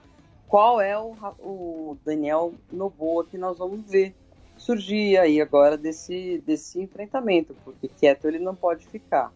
[0.48, 4.16] qual é o, o Daniel Noboa que nós vamos ver
[4.64, 9.34] surgir aí agora desse, desse enfrentamento, porque quieto ele não pode ficar,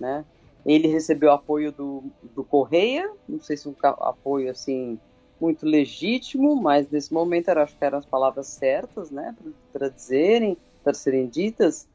[0.00, 0.24] né?
[0.66, 2.02] Ele recebeu apoio do,
[2.34, 4.98] do Correia, não sei se um apoio assim
[5.40, 9.36] muito legítimo, mas nesse momento eu acho que eram as palavras certas, né,
[9.72, 11.86] para dizerem, para serem ditas.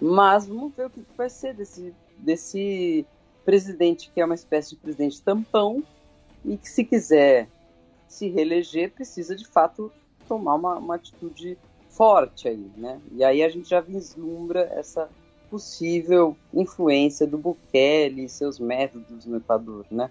[0.00, 3.04] Mas vamos ver o que vai ser desse, desse
[3.44, 5.82] presidente que é uma espécie de presidente tampão
[6.42, 7.48] e que se quiser
[8.08, 9.92] se reeleger precisa de fato
[10.26, 11.58] tomar uma, uma atitude
[11.96, 13.00] forte aí, né?
[13.12, 15.08] E aí a gente já vislumbra essa
[15.50, 20.10] possível influência do Bukele e seus métodos no Equador, né?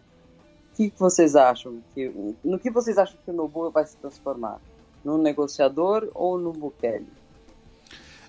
[0.72, 1.80] O que vocês acham?
[1.94, 2.12] Que,
[2.44, 4.60] no que vocês acham que o Nobu vai se transformar?
[5.04, 7.06] No negociador ou no Bukele?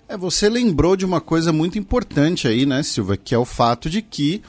[0.07, 3.89] É, você lembrou de uma coisa muito importante aí, né, Silva, que é o fato
[3.89, 4.43] de que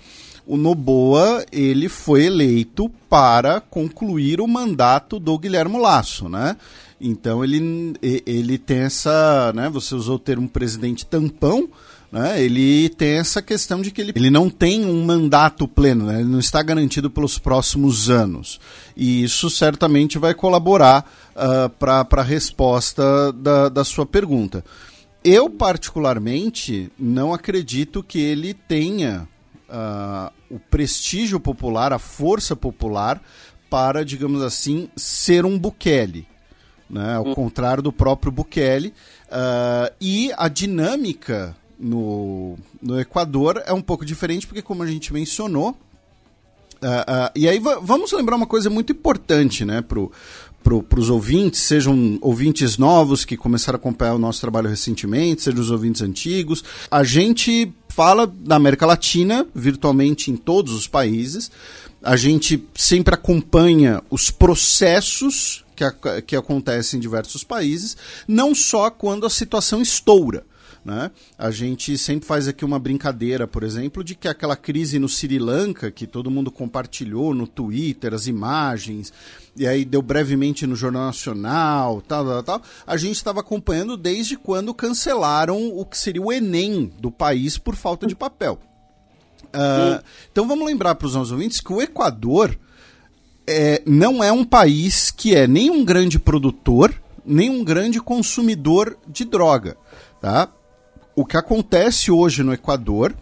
[0.47, 6.57] o Noboa ele foi eleito para concluir o mandato do Guilherme Lasso, né?
[7.01, 9.69] Então ele, ele tem essa, né?
[9.69, 11.69] Você usou o termo presidente tampão,
[12.11, 16.21] né, ele tem essa questão de que ele, ele não tem um mandato pleno, né,
[16.21, 18.61] ele não está garantido pelos próximos anos.
[18.97, 24.65] E isso certamente vai colaborar uh, para a resposta da, da sua pergunta.
[25.23, 29.29] Eu, particularmente, não acredito que ele tenha
[29.69, 33.21] uh, o prestígio popular, a força popular,
[33.69, 36.27] para, digamos assim, ser um Bukele.
[36.89, 38.95] Né, ao contrário do próprio Bukele.
[39.27, 45.13] Uh, e a dinâmica no, no Equador é um pouco diferente, porque, como a gente
[45.13, 45.75] mencionou, uh,
[46.87, 50.01] uh, e aí vamos lembrar uma coisa muito importante né, para
[50.63, 55.61] pro, os ouvintes, sejam ouvintes novos que começaram a acompanhar o nosso trabalho recentemente, sejam
[55.61, 56.65] os ouvintes antigos.
[56.91, 61.51] A gente fala da América Latina, virtualmente em todos os países.
[62.03, 67.97] A gente sempre acompanha os processos que, a, que acontecem em diversos países,
[68.27, 70.45] não só quando a situação estoura
[70.85, 71.11] Né?
[71.37, 75.39] A gente sempre faz aqui uma brincadeira, por exemplo, de que aquela crise no Sri
[75.39, 79.13] Lanka, que todo mundo compartilhou no Twitter, as imagens,
[79.57, 84.37] e aí deu brevemente no Jornal Nacional, tal, tal, tal, a gente estava acompanhando desde
[84.37, 88.59] quando cancelaram o que seria o Enem do país por falta de papel.
[89.47, 92.57] Uh, então vamos lembrar para os nossos ouvintes que o Equador
[93.47, 96.95] é, não é um país que é nem um grande produtor,
[97.25, 99.77] nem um grande consumidor de droga.
[100.21, 100.49] Tá?
[101.15, 103.15] O que acontece hoje no Equador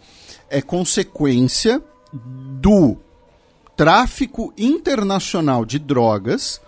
[0.49, 1.81] é consequência
[2.11, 2.97] do
[3.75, 6.61] tráfico internacional de drogas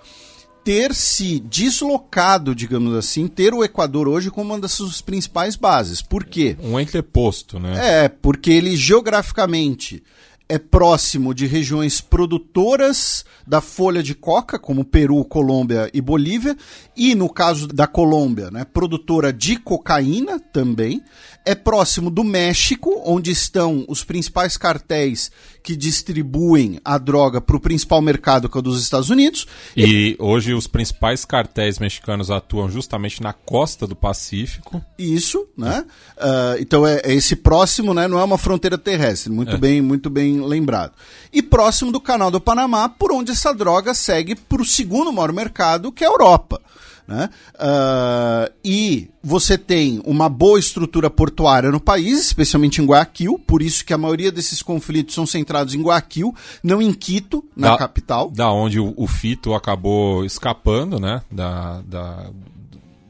[0.64, 6.02] ter se deslocado, digamos assim, ter o Equador hoje como uma das suas principais bases.
[6.02, 6.58] Por quê?
[6.62, 8.04] Um entreposto, né?
[8.04, 10.04] É, porque ele geograficamente
[10.50, 16.56] é próximo de regiões produtoras da folha de coca, como Peru, Colômbia e Bolívia,
[16.96, 21.02] e no caso da Colômbia, né, produtora de cocaína também.
[21.48, 25.32] É próximo do México, onde estão os principais cartéis
[25.64, 29.48] que distribuem a droga para o principal mercado, que é o dos Estados Unidos.
[29.74, 34.84] E, e hoje os principais cartéis mexicanos atuam justamente na costa do Pacífico.
[35.00, 35.86] Isso, né?
[36.18, 38.10] Uh, então é, é, esse próximo, né?
[38.10, 39.58] Não é uma fronteira terrestre, muito é.
[39.58, 40.92] bem, muito bem lembrado.
[41.32, 45.32] E próximo do Canal do Panamá, por onde essa droga segue para o segundo maior
[45.32, 46.62] mercado, que é a Europa.
[47.08, 47.30] Né?
[47.56, 53.86] Uh, e você tem uma boa estrutura portuária no país, especialmente em Guayaquil, por isso
[53.86, 58.30] que a maioria desses conflitos são centrados em Guayaquil, não em Quito, na da, capital.
[58.30, 61.22] Da onde o, o, Fito acabou escapando, né?
[61.32, 62.30] Da, da,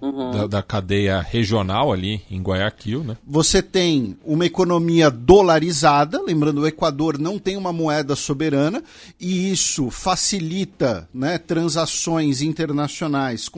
[0.01, 0.31] uhum.
[0.31, 3.17] da, da, cadeia regional ali em Guayaquil, né?
[3.25, 8.83] Você tem uma economia dolarizada, lembrando o Equador não tem uma moeda soberana
[9.19, 13.49] e isso facilita, né, transações internacionais.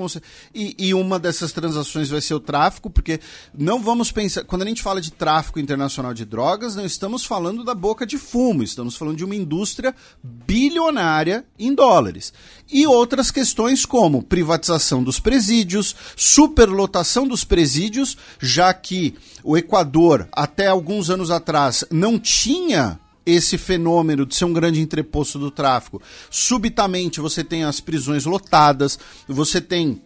[0.53, 3.20] E, e uma dessas transações vai ser o tráfico, porque
[3.57, 7.64] não vamos pensar quando a gente fala de tráfico internacional de drogas, não estamos falando
[7.64, 9.94] da boca de fumo, estamos falando de uma indústria
[10.24, 12.34] bilionária em dólares
[12.72, 20.68] e outras questões como privatização dos presídios, superlotação dos presídios, já que o Equador, até
[20.68, 26.02] alguns anos atrás, não tinha esse fenômeno de ser um grande entreposto do tráfico.
[26.30, 28.98] Subitamente você tem as prisões lotadas,
[29.28, 30.02] você tem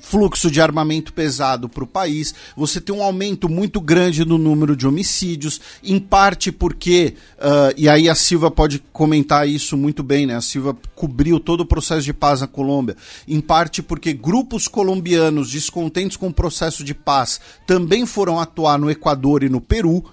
[0.00, 4.74] fluxo de armamento pesado para o país, você tem um aumento muito grande no número
[4.76, 10.26] de homicídios, em parte porque, uh, e aí a Silva pode comentar isso muito bem,
[10.26, 10.36] né?
[10.36, 12.96] A Silva cobriu todo o processo de paz na Colômbia,
[13.26, 18.90] em parte porque grupos colombianos descontentes com o processo de paz também foram atuar no
[18.90, 20.04] Equador e no Peru.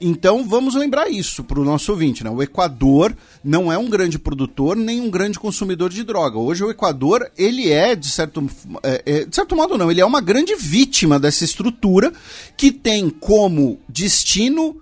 [0.00, 2.30] Então vamos lembrar isso para o nosso ouvinte, né?
[2.30, 6.38] O Equador não é um grande produtor nem um grande consumidor de droga.
[6.38, 8.46] Hoje o Equador ele é de certo,
[8.82, 12.12] é, é, de certo modo não, ele é uma grande vítima dessa estrutura
[12.56, 14.80] que tem como destino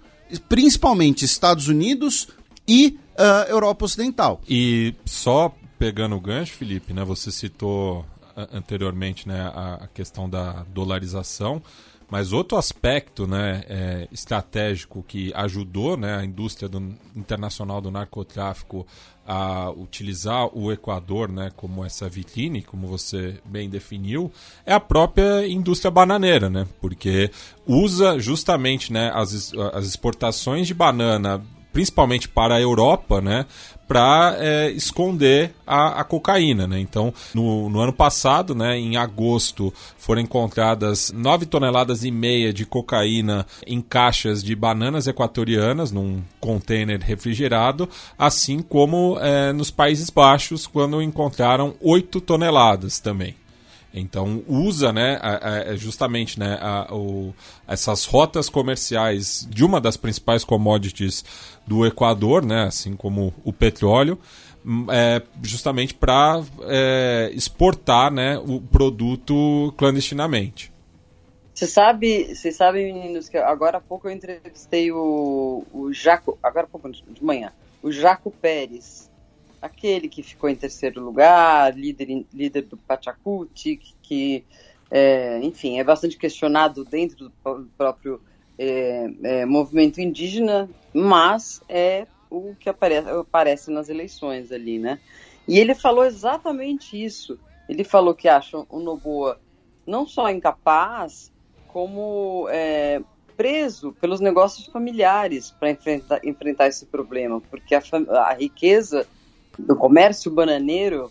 [0.49, 2.29] principalmente Estados Unidos
[2.67, 4.41] e uh, Europa Ocidental.
[4.49, 7.05] E só pegando o gancho, Felipe, né?
[7.05, 8.05] Você citou
[8.53, 11.63] anteriormente né, a questão da dolarização.
[12.11, 18.87] Mas outro aspecto né, é, estratégico que ajudou né, a indústria do, internacional do narcotráfico
[19.27, 24.31] a utilizar o Equador né, como essa vitrine, como você bem definiu,
[24.67, 26.67] é a própria indústria bananeira, né?
[26.81, 27.31] Porque
[27.67, 33.47] usa justamente né, as, as exportações de banana principalmente para a Europa, né,
[33.87, 36.67] para é, esconder a, a, cocaína.
[36.67, 36.81] Né?
[36.81, 42.65] Então, no, no, ano passado, né, em agosto, foram encontradas 9 toneladas e meia de
[42.65, 47.89] cocaína em caixas de bananas equatorianas, num container refrigerado,
[48.19, 53.35] assim como é, nos Países Baixos, quando encontraram 8 toneladas também.
[53.95, 55.21] Então usa, né,
[55.77, 57.33] justamente, né, a, o,
[57.67, 61.25] essas rotas comerciais de uma das principais commodities
[61.65, 64.19] do Equador, né, assim como o petróleo,
[64.67, 70.73] hum, é, justamente para é, exportar, né, o produto clandestinamente.
[71.55, 76.67] Você sabe, vocês sabem, meninos, que agora há pouco eu entrevistei o, o Jaco, agora
[76.67, 79.04] há pouco de manhã, o Jaco Pérez,
[79.65, 84.45] aquele que ficou em terceiro lugar, líder, líder do Pachacuti, que, que
[84.91, 88.21] é, enfim, é bastante questionado dentro do próprio
[88.59, 95.01] é, é, movimento indígena, mas é o que aparece, aparece nas eleições ali, né?
[95.49, 97.39] E ele falou exatamente isso.
[97.67, 99.41] Ele falou que acha o Noboa
[99.87, 101.33] não só incapaz,
[101.69, 103.01] como é,
[103.35, 107.83] preso pelos negócios familiares para enfrentar, enfrentar esse problema, porque a,
[108.19, 109.07] a riqueza
[109.59, 111.11] do comércio bananeiro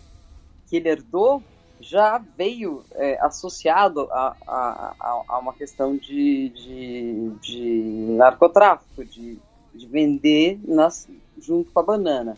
[0.67, 1.43] que ele herdou
[1.79, 9.37] já veio é, associado a, a, a, uma questão de, de, de narcotráfico, de,
[9.73, 11.07] de vender nas,
[11.37, 12.37] junto com a banana.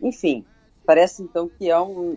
[0.00, 0.44] Enfim,
[0.86, 2.16] parece então que há um,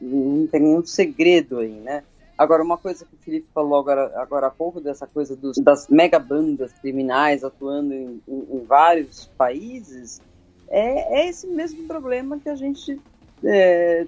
[0.00, 2.04] não tem nenhum segredo aí, né?
[2.36, 5.88] Agora, uma coisa que o Felipe falou agora, agora há pouco, dessa coisa dos, das
[5.88, 10.22] megabandas criminais atuando em, em, em vários países,
[10.70, 13.00] é, é, esse mesmo problema que a gente.
[13.44, 14.06] É,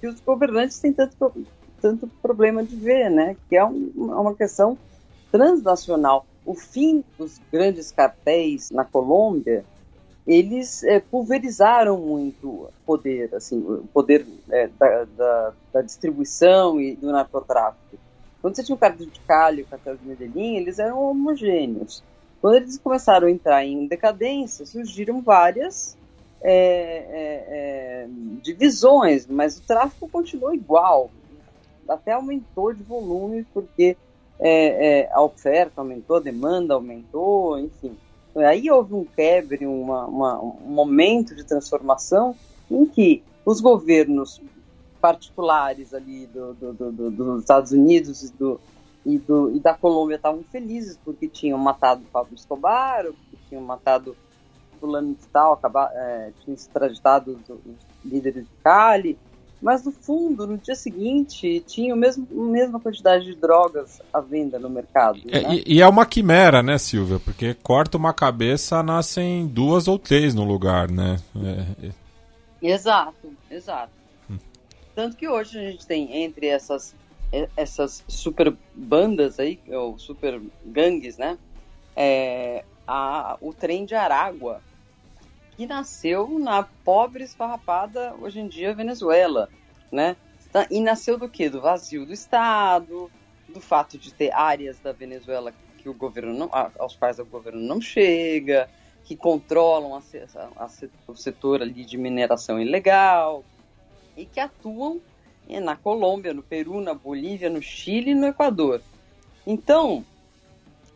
[0.00, 1.46] que os governantes têm tanto,
[1.80, 3.36] tanto problema de ver, né?
[3.48, 4.76] Que é um, uma questão
[5.32, 6.26] transnacional.
[6.44, 9.64] O fim dos grandes cartéis na Colômbia
[10.26, 16.96] eles é, pulverizaram muito o poder, assim, o poder é, da, da, da, distribuição e
[16.96, 17.98] do narcotráfico.
[18.40, 22.02] Quando você tinha o cartel de Cali o cartel de Medellín, eles eram homogêneos.
[22.44, 25.96] Quando eles começaram a entrar em decadência, surgiram várias
[26.42, 28.06] é, é, é
[28.42, 31.10] divisões, mas o tráfico continuou igual.
[31.88, 33.96] Até aumentou de volume, porque
[34.38, 37.96] é, é, a oferta aumentou, a demanda aumentou, enfim.
[38.36, 42.36] Aí houve um quebre, uma, uma, um momento de transformação
[42.70, 44.38] em que os governos
[45.00, 48.60] particulares ali do, do, do, dos Estados Unidos e, do,
[49.04, 54.16] e, do, e da Colômbia estavam felizes porque tinham matado Pablo Escobar, porque tinham matado
[54.80, 57.74] fulano de tal, acabar, é, tinham extraditado os,
[58.04, 59.18] líderes de Cali,
[59.62, 64.20] mas no fundo, no dia seguinte, tinha o mesmo, a mesma quantidade de drogas à
[64.20, 65.20] venda no mercado.
[65.26, 65.54] É, né?
[65.54, 67.18] e, e, é uma quimera, né, Silvia?
[67.18, 71.18] Porque corta uma cabeça, nascem duas ou três no lugar, né?
[71.34, 71.92] É, é...
[72.60, 73.92] Exato, exato.
[74.30, 74.36] Hum.
[74.94, 76.94] Tanto que hoje a gente tem entre essas,
[77.56, 81.38] essas super bandas aí, ou super gangues, né?
[81.96, 84.60] É, a, o trem de Aragua,
[85.56, 89.48] que nasceu na pobre esfarrapada, hoje em dia, Venezuela,
[89.90, 90.16] né?
[90.52, 91.48] Tá, e nasceu do quê?
[91.48, 93.10] Do vazio do Estado,
[93.48, 97.60] do fato de ter áreas da Venezuela que o governo não, aos quais o governo
[97.60, 98.68] não chega,
[99.04, 100.02] que controlam a,
[100.56, 100.68] a,
[101.06, 103.44] o setor ali de mineração ilegal
[104.16, 105.00] e que atuam
[105.48, 108.80] na Colômbia, no Peru, na Bolívia, no Chile e no Equador.
[109.46, 110.04] Então,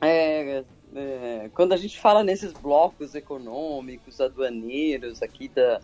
[0.01, 0.65] é,
[0.95, 5.81] é, quando a gente fala nesses blocos econômicos, aduaneiros aqui da,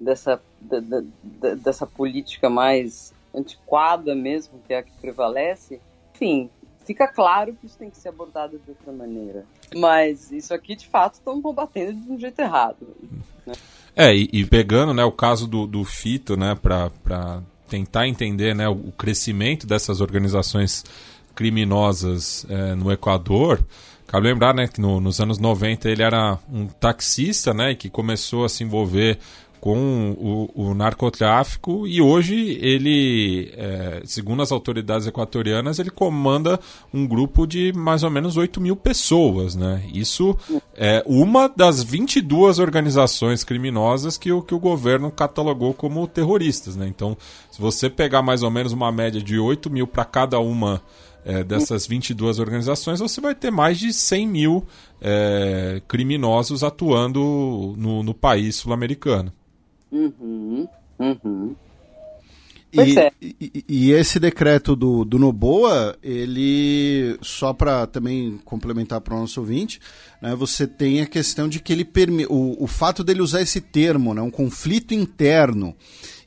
[0.00, 5.80] dessa, da, da, dessa política mais antiquada mesmo, que é a que prevalece,
[6.14, 6.50] enfim,
[6.84, 9.44] fica claro que isso tem que ser abordado de outra maneira.
[9.74, 12.96] Mas isso aqui, de fato, estão combatendo de um jeito errado.
[13.46, 13.52] Né?
[13.94, 18.68] É, e, e, pegando né, o caso do, do Fito, né, para tentar entender né,
[18.68, 20.84] o crescimento dessas organizações
[21.34, 23.64] criminosas é, no Equador,
[24.08, 28.42] Cabe lembrar, né, que no, nos anos 90 ele era um taxista, né, que começou
[28.46, 29.18] a se envolver
[29.60, 36.58] com o, o narcotráfico e hoje ele, é, segundo as autoridades equatorianas, ele comanda
[36.92, 39.82] um grupo de mais ou menos 8 mil pessoas, né?
[39.92, 40.36] Isso
[40.74, 46.86] é uma das 22 organizações criminosas que o, que o governo catalogou como terroristas, né?
[46.86, 47.16] Então,
[47.50, 50.82] se você pegar mais ou menos uma média de 8 mil para cada uma
[51.24, 54.66] é, dessas 22 organizações, você vai ter mais de 100 mil
[55.00, 59.32] é, criminosos atuando no, no país sul-americano.
[59.90, 61.56] Uhum, uhum.
[62.70, 63.10] E, é.
[63.22, 69.40] e, e, esse decreto do, do Noboa, ele, só para também complementar para o nosso
[69.40, 69.80] ouvinte,
[70.20, 72.30] né, você tem a questão de que ele permite.
[72.30, 75.74] O, o fato dele usar esse termo, né, um conflito interno,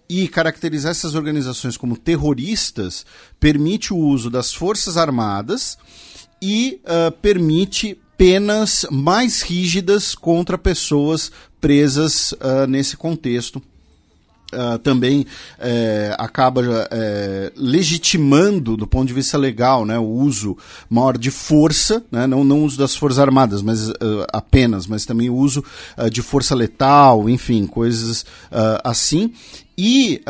[0.10, 3.06] e caracterizar essas organizações como terroristas
[3.40, 5.78] permite o uso das Forças Armadas
[6.42, 11.32] e uh, permite penas mais rígidas contra pessoas
[11.62, 13.62] presas uh, nesse contexto.
[14.54, 15.26] Uh, também uh,
[16.18, 16.66] acaba uh,
[17.56, 20.58] legitimando, do ponto de vista legal, né, o uso
[20.90, 23.90] maior de força, né, não, não uso das Forças Armadas mas,
[24.34, 25.64] apenas, mas também o uso
[26.12, 28.26] de força letal, enfim, coisas
[28.84, 29.32] assim.
[29.78, 30.22] E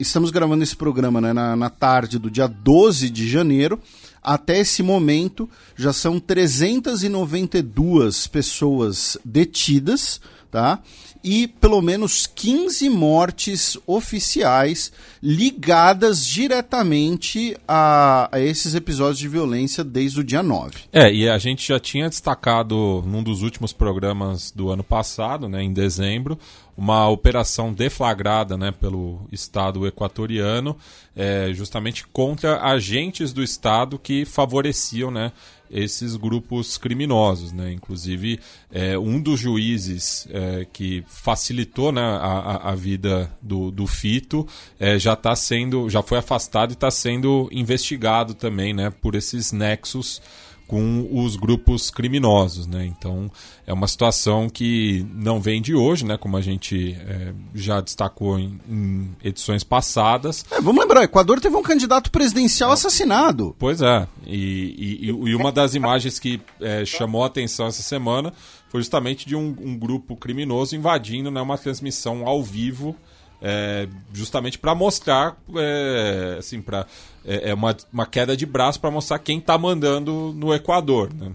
[0.00, 3.78] estamos gravando esse programa né, na, na tarde do dia 12 de janeiro.
[4.22, 10.18] Até esse momento já são 392 pessoas detidas,
[10.50, 10.80] tá?
[11.28, 20.20] e pelo menos 15 mortes oficiais ligadas diretamente a, a, esses episódios de violência desde
[20.20, 20.84] o dia 9.
[20.92, 25.64] É, e a gente já tinha destacado num dos últimos programas do ano passado, né,
[25.64, 26.38] em dezembro,
[26.76, 30.76] uma operação deflagrada né, pelo Estado equatoriano,
[31.16, 35.32] é, justamente contra agentes do Estado que favoreciam né,
[35.70, 37.52] esses grupos criminosos.
[37.52, 37.72] Né?
[37.72, 38.40] Inclusive,
[38.70, 44.46] é, um dos juízes é, que facilitou né, a, a vida do, do Fito
[44.78, 49.52] é, já está sendo, já foi afastado e está sendo investigado também né, por esses
[49.52, 50.20] nexos
[50.66, 52.84] com os grupos criminosos, né?
[52.84, 53.30] Então
[53.66, 56.16] é uma situação que não vem de hoje, né?
[56.16, 60.44] Como a gente é, já destacou em, em edições passadas.
[60.50, 63.54] É, vamos lembrar, o Equador teve um candidato presidencial assassinado.
[63.58, 68.32] Pois é, e, e, e uma das imagens que é, chamou a atenção essa semana
[68.68, 72.96] foi justamente de um, um grupo criminoso invadindo né, uma transmissão ao vivo
[73.40, 76.86] é, justamente para mostrar, é, assim, para
[77.24, 81.32] é, é, uma, uma queda de braço para mostrar quem está mandando no Equador, né?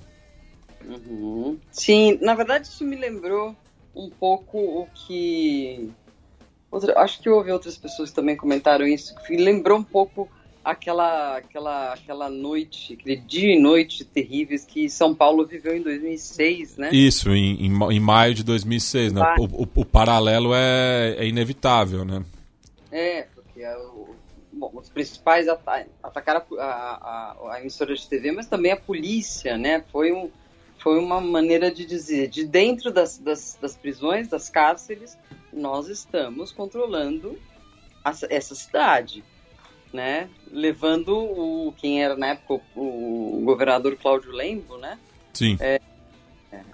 [0.83, 1.57] Uhum.
[1.71, 3.55] Sim, na verdade isso me lembrou
[3.95, 5.91] um pouco o que
[6.71, 10.29] outra, acho que houve outras pessoas que também comentaram isso, que lembrou um pouco
[10.63, 16.77] aquela, aquela, aquela noite, aquele dia e noite terríveis que São Paulo viveu em 2006,
[16.77, 16.89] né?
[16.91, 19.35] Isso, em, em, em maio de 2006, né?
[19.39, 22.23] O, o, o paralelo é, é, inevitável, né?
[22.91, 23.75] É, porque é
[24.53, 29.83] bom, os principais atacaram a, a, a, emissora de TV, mas também a polícia, né?
[29.91, 30.29] Foi, um,
[30.77, 35.17] foi uma maneira de dizer, de dentro das, das, das prisões, das cárceres,
[35.51, 37.38] nós estamos controlando
[38.29, 39.23] essa cidade
[39.91, 40.30] né?
[40.51, 44.97] Levando o quem era na época o, o governador Cláudio Lembo, né?
[45.34, 45.57] Sim.
[45.59, 45.80] É,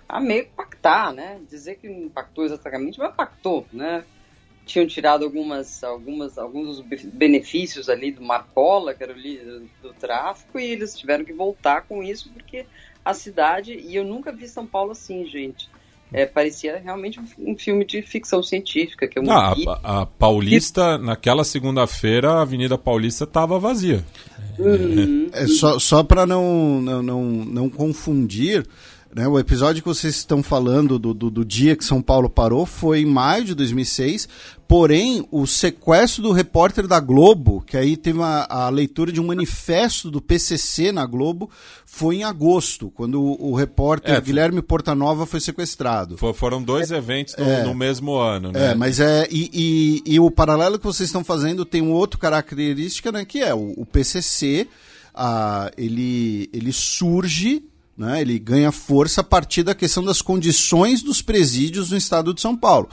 [0.08, 1.40] a meio pactar, né?
[1.50, 4.04] Dizer que não pactou exatamente, mas pactou, né?
[4.66, 9.70] Tinham tirado algumas, algumas, alguns dos benefícios ali do Marcola, que era o líder do,
[9.82, 12.66] do tráfico, e eles tiveram que voltar com isso porque
[13.04, 15.70] a cidade, e eu nunca vi São Paulo assim, gente
[16.12, 19.08] é, parecia realmente um, filme de ficção científica.
[19.08, 19.54] Que eu ah,
[19.84, 24.04] a, a, Paulista, naquela segunda-feira, a Avenida Paulista estava vazia.
[24.58, 25.30] Uhum.
[25.34, 28.66] É, só só para não, não, não, não confundir,
[29.18, 32.68] né, o episódio que vocês estão falando do, do, do, dia que São Paulo parou
[32.68, 34.30] foi em maio de 2006,
[34.68, 39.26] porém o sequestro do repórter da Globo, que aí teve uma, a leitura de um
[39.26, 41.50] manifesto do PCC na Globo,
[41.84, 46.16] foi em agosto, quando o, o repórter é, Guilherme Portanova foi sequestrado.
[46.16, 48.74] For, foram dois eventos no, é, no, mesmo ano, né?
[48.74, 49.28] É, mas é.
[49.32, 49.50] E,
[50.06, 53.56] e, e, o paralelo que vocês estão fazendo tem um outro característica, né, que é
[53.56, 54.68] o, o PCC,
[55.16, 57.64] ah, ele, ele surge
[57.98, 58.22] né?
[58.22, 62.56] Ele ganha força a partir da questão das condições dos presídios no estado de São
[62.56, 62.88] Paulo.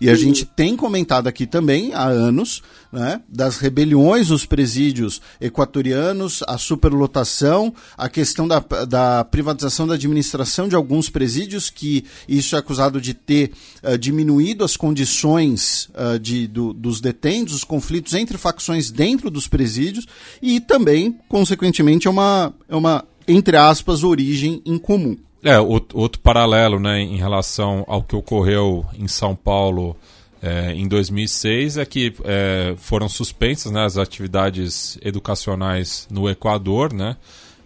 [0.00, 2.62] E a gente tem comentado aqui também há anos
[2.92, 10.68] né, das rebeliões nos presídios equatorianos, a superlotação, a questão da, da privatização da administração
[10.68, 16.46] de alguns presídios, que isso é acusado de ter uh, diminuído as condições uh, de,
[16.46, 20.06] do, dos detentos, os conflitos entre facções dentro dos presídios,
[20.42, 25.16] e também, consequentemente, é uma, é uma entre aspas, origem em comum.
[25.42, 29.96] É, outro paralelo né, em relação ao que ocorreu em São Paulo
[30.42, 37.16] é, em 2006 é que é, foram suspensas né, as atividades educacionais no Equador, né?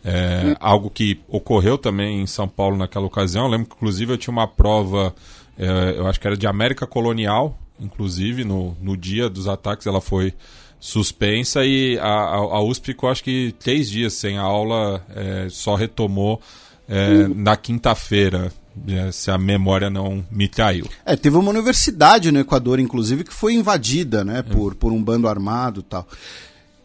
[0.06, 0.54] É.
[0.60, 3.44] Algo que ocorreu também em São Paulo naquela ocasião.
[3.44, 5.14] Eu lembro que, inclusive, eu tinha uma prova,
[5.58, 10.02] é, eu acho que era de América Colonial, inclusive, no, no dia dos ataques, ela
[10.02, 10.34] foi
[10.84, 16.42] suspensa e a, a, USP ficou acho que três dias sem aula, é, só retomou
[16.86, 17.34] é, uhum.
[17.34, 18.52] na quinta-feira.
[18.88, 20.84] É, se a memória não me traiu.
[21.06, 24.74] É, teve uma universidade no Equador, inclusive, que foi invadida né, por, é.
[24.74, 26.08] por um bando armado e tal.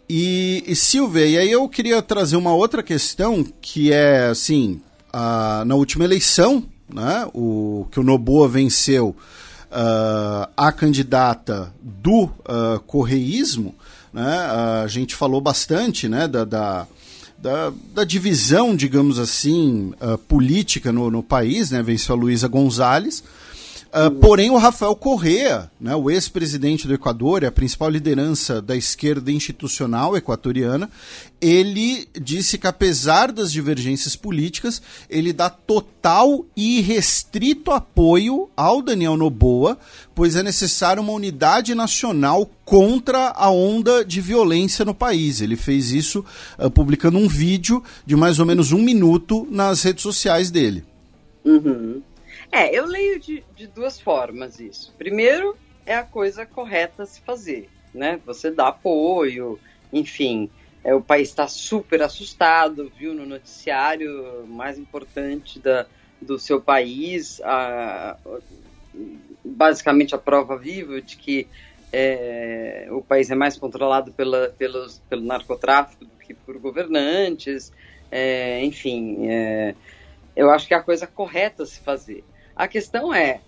[0.08, 4.80] E, e Silvia, e aí eu queria trazer uma outra questão que é assim,
[5.11, 9.16] a, na última eleição, né, o, que o Noboa venceu
[9.69, 13.76] uh, a candidata do uh, correísmo,
[14.14, 14.38] né,
[14.84, 16.88] a gente falou bastante né, da, da
[17.42, 21.82] da, da, divisão, digamos assim, uh, política no, no, país, né?
[21.82, 23.24] Venceu a Luísa Gonzalez.
[23.92, 28.76] Uh, porém, o Rafael Correa, né, o ex-presidente do Equador e a principal liderança da
[28.76, 30.92] esquerda institucional equatoriana,
[31.42, 39.18] ele disse que, apesar das divergências políticas, ele dá total e restrito apoio ao Daniel
[39.18, 39.76] Noboa,
[40.14, 45.42] pois é necessária uma unidade nacional contra a onda de violência no país.
[45.42, 46.24] Ele fez isso
[46.59, 50.84] uh, publicando um vídeo de mais ou menos um minuto nas redes sociais dele.
[51.43, 52.01] Uhum.
[52.52, 54.94] É, eu leio de, de duas formas isso.
[54.98, 55.56] Primeiro,
[55.86, 58.19] é a coisa correta a se fazer, né?
[58.26, 59.60] Você dá apoio,
[59.94, 60.50] enfim.
[60.84, 65.86] É, o país está super assustado, viu no noticiário mais importante da,
[66.22, 68.18] do seu país, a,
[69.44, 71.48] basicamente a prova viva de que
[71.92, 77.72] é, o país é mais controlado pela, pelos, pelo narcotráfico do que por governantes.
[78.11, 79.76] É, enfim, é,
[80.36, 82.24] eu acho que é a coisa correta a se fazer.
[82.60, 83.40] A questão é,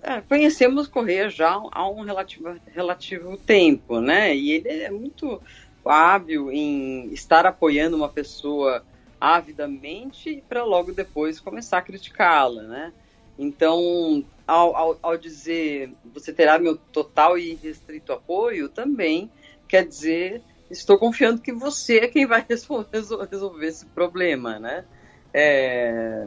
[0.00, 4.36] é conhecemos Correia já há um relativo, relativo tempo, né?
[4.36, 5.42] E ele é muito
[5.84, 8.84] hábil em estar apoiando uma pessoa
[9.20, 12.92] avidamente para logo depois começar a criticá-la, né?
[13.36, 19.28] Então, ao, ao, ao, dizer você terá meu total e restrito apoio, também
[19.66, 24.84] quer dizer estou confiando que você é quem vai resolver esse problema, né?
[25.32, 26.26] É,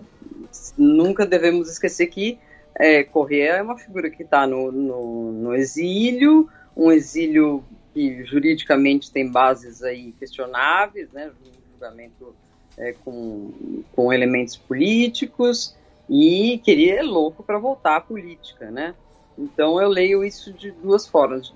[0.77, 2.39] nunca devemos esquecer que
[2.75, 7.63] é, Correa é uma figura que está no, no, no, exílio, um exílio
[7.93, 11.31] que juridicamente tem bases aí questionáveis, né?
[11.73, 12.35] julgamento
[12.77, 15.75] é, com, com elementos políticos
[16.09, 18.93] e queria é louco para voltar à política, né?
[19.37, 21.53] Então eu leio isso de duas formas,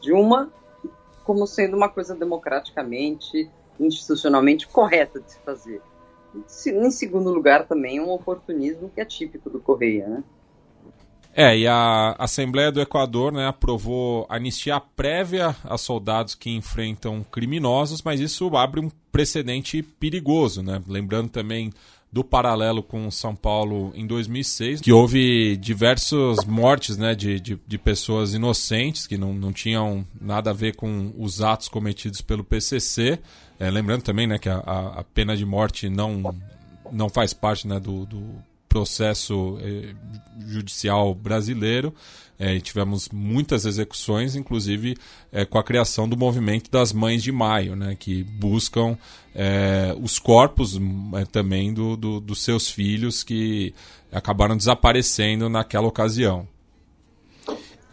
[0.00, 0.50] de uma
[1.24, 5.82] como sendo uma coisa democraticamente, institucionalmente correta de se fazer.
[6.34, 10.24] Em segundo lugar, também um oportunismo que é típico do Correia, né?
[11.34, 18.02] É, e a Assembleia do Equador né, aprovou anistia prévia a soldados que enfrentam criminosos,
[18.02, 20.82] mas isso abre um precedente perigoso, né?
[20.88, 21.70] Lembrando também
[22.10, 27.78] do paralelo com São Paulo em 2006, que houve diversas mortes né, de, de, de,
[27.78, 33.18] pessoas inocentes que não, não tinham nada a ver com os atos cometidos pelo PCC.
[33.58, 36.34] É, lembrando também né, que a, a, pena de morte não,
[36.92, 38.22] não faz parte né, do, do
[38.68, 39.94] processo eh,
[40.46, 41.92] judicial brasileiro.
[42.38, 44.96] É, tivemos muitas execuções, inclusive
[45.32, 48.96] é, com a criação do movimento das Mães de Maio, né, que buscam
[49.34, 50.78] é, os corpos
[51.16, 53.74] é, também do, do, dos seus filhos que
[54.12, 56.46] acabaram desaparecendo naquela ocasião.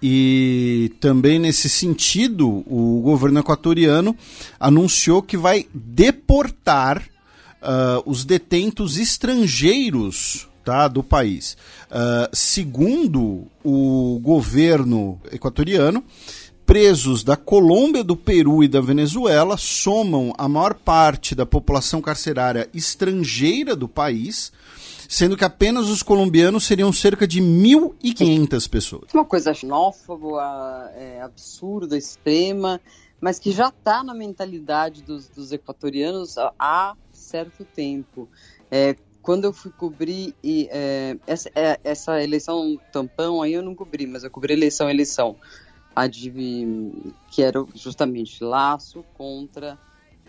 [0.08, 4.16] E também nesse sentido, o governo equatoriano
[4.59, 11.58] anunciou que vai deportar uh, os detentos estrangeiros tá, do país.
[11.90, 16.03] Uh, segundo o governo equatoriano,
[16.67, 22.69] presos da Colômbia, do Peru e da Venezuela somam a maior parte da população carcerária
[22.75, 24.51] estrangeira do país,
[25.08, 29.14] sendo que apenas os colombianos seriam cerca de 1.500 pessoas.
[29.14, 32.80] Uma coisa xenófoba, é, absurda, extrema,
[33.19, 38.27] mas que já está na mentalidade dos, dos equatorianos há certo tempo.
[38.69, 43.74] É, quando eu fui cobrir e, é, essa, é, essa eleição tampão aí eu não
[43.74, 45.35] cobri, mas eu cobri eleição eleição
[45.95, 46.92] a de,
[47.32, 49.80] que era justamente Laço contra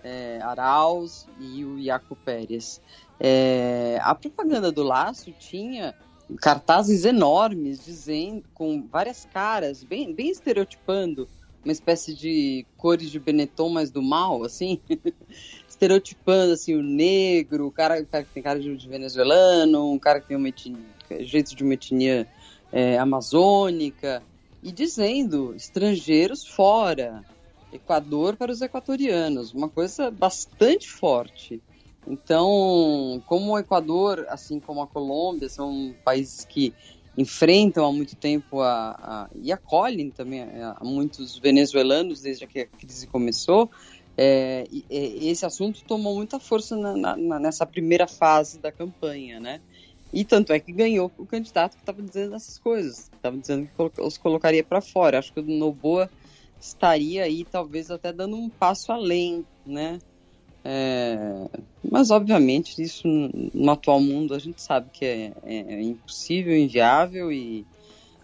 [0.02, 2.80] é, Arauz e o Iaco Pérez.
[3.18, 5.94] É, a propaganda do Laço tinha
[6.40, 11.28] cartazes enormes dizendo com várias caras, bem, bem estereotipando
[11.64, 14.80] uma espécie de cores de Benetton, mas do mal, assim,
[15.68, 20.20] estereotipando assim o negro, o cara, o cara que tem cara de, venezuelano, um cara
[20.20, 20.78] que tem etnia,
[21.20, 22.26] jeito de uma etnia
[22.70, 24.22] é, amazônica,
[24.62, 27.24] e dizendo estrangeiros fora,
[27.72, 31.60] Equador para os equatorianos, uma coisa bastante forte.
[32.06, 36.72] Então, como o Equador, assim como a Colômbia, são países que
[37.18, 42.60] enfrentam há muito tempo a, a e acolhem também a, a muitos venezuelanos desde que
[42.60, 43.70] a crise começou,
[44.16, 49.60] é, esse assunto tomou muita força na, na, nessa primeira fase da campanha, né?
[50.12, 54.00] E tanto é que ganhou o candidato que estava dizendo essas coisas, estava dizendo que
[54.00, 55.18] os colocaria para fora.
[55.18, 56.08] Acho que o Noboa
[56.58, 59.98] estaria aí, talvez até dando um passo além, né?
[60.68, 61.46] É,
[61.88, 67.30] mas obviamente isso no atual mundo a gente sabe que é, é, é impossível, inviável
[67.30, 67.64] e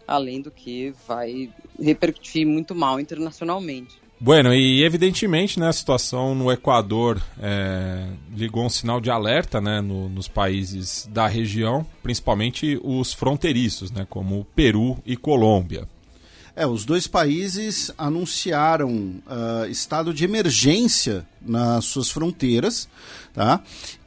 [0.09, 1.49] além do que vai
[1.81, 4.03] repercutir muito mal internacionalmente.
[4.19, 9.81] Bueno, e evidentemente né, a situação no Equador é, ligou um sinal de alerta né,
[9.81, 15.87] no, nos países da região, principalmente os fronteiriços, né, como Peru e Colômbia.
[16.55, 18.91] É, os dois países anunciaram
[19.27, 22.89] uh, estado de emergência nas suas fronteiras,
[23.33, 23.63] tá?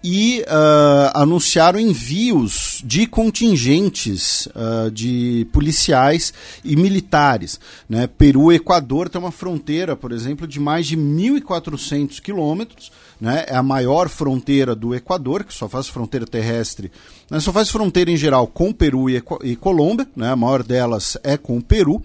[0.08, 6.32] E uh, anunciaram envios de contingentes uh, de policiais
[6.64, 7.60] e militares.
[7.90, 8.06] Né?
[8.06, 12.92] Peru e Equador tem uma fronteira, por exemplo, de mais de 1.400 quilômetros.
[13.20, 13.46] Né?
[13.48, 16.92] É a maior fronteira do Equador, que só faz fronteira terrestre,
[17.32, 17.40] né?
[17.40, 20.32] só faz fronteira em geral com Peru e, e Colômbia, né?
[20.32, 21.96] a maior delas é com o Peru.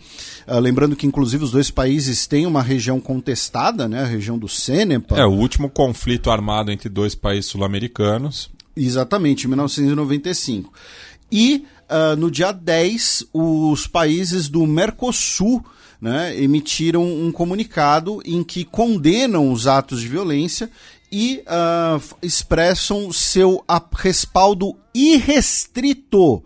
[0.47, 4.03] Uh, lembrando que, inclusive, os dois países têm uma região contestada, né?
[4.03, 5.17] a região do Cenepa.
[5.17, 7.90] É, o último conflito armado entre dois países sul-americanos.
[8.77, 10.73] Exatamente, em 1995.
[11.31, 15.65] E uh, no dia 10, os países do Mercosul
[16.01, 20.71] né, emitiram um comunicado em que condenam os atos de violência
[21.13, 26.43] e uh, expressam seu respaldo irrestrito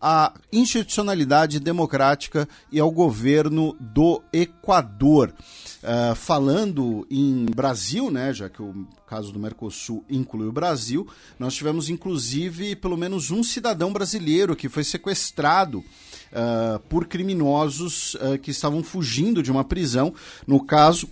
[0.00, 5.32] à institucionalidade democrática e ao governo do Equador.
[5.80, 11.06] Uh, falando em Brasil, né, já que o caso do Mercosul inclui o Brasil,
[11.38, 18.36] nós tivemos inclusive pelo menos um cidadão brasileiro que foi sequestrado uh, por criminosos uh,
[18.42, 20.12] que estavam fugindo de uma prisão.
[20.48, 21.08] No caso,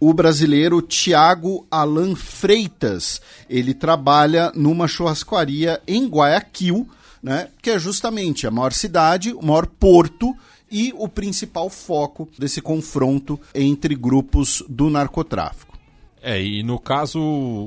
[0.00, 3.20] o brasileiro Tiago Alan Freitas.
[3.48, 6.88] Ele trabalha numa churrascaria em Guayaquil,
[7.22, 10.36] né, que é justamente a maior cidade, o maior porto
[10.70, 15.78] e o principal foco desse confronto entre grupos do narcotráfico.
[16.20, 17.20] É, e no caso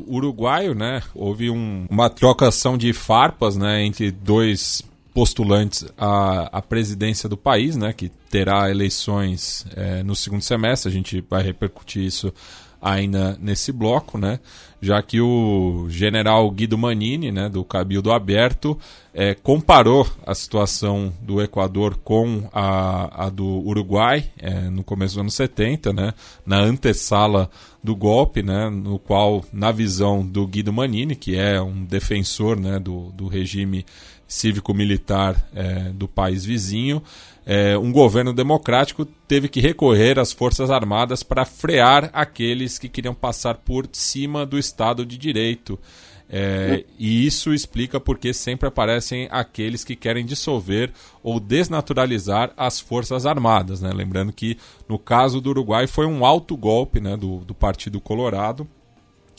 [0.08, 7.28] uruguaio, né, houve um, uma trocação de farpas, né, entre dois postulantes à, à presidência
[7.28, 12.34] do país, né, que terá eleições é, no segundo semestre, a gente vai repercutir isso
[12.82, 14.40] ainda nesse bloco, né?
[14.82, 18.76] Já que o general Guido Manini, né, do Cabildo Aberto,
[19.14, 25.22] é, comparou a situação do Equador com a, a do Uruguai é, no começo dos
[25.22, 27.48] anos 70, né, na antessala
[27.84, 32.80] do golpe, né, no qual, na visão do Guido Manini, que é um defensor né,
[32.80, 33.86] do, do regime
[34.28, 37.04] cívico-militar é, do país vizinho,
[37.46, 43.14] é, um governo democrático teve que recorrer às Forças Armadas para frear aqueles que queriam
[43.14, 45.80] passar por cima do Estado de Direito.
[46.34, 53.26] É, e isso explica porque sempre aparecem aqueles que querem dissolver ou desnaturalizar as Forças
[53.26, 53.82] Armadas.
[53.82, 53.92] Né?
[53.94, 58.66] Lembrando que no caso do Uruguai foi um alto golpe né, do, do Partido Colorado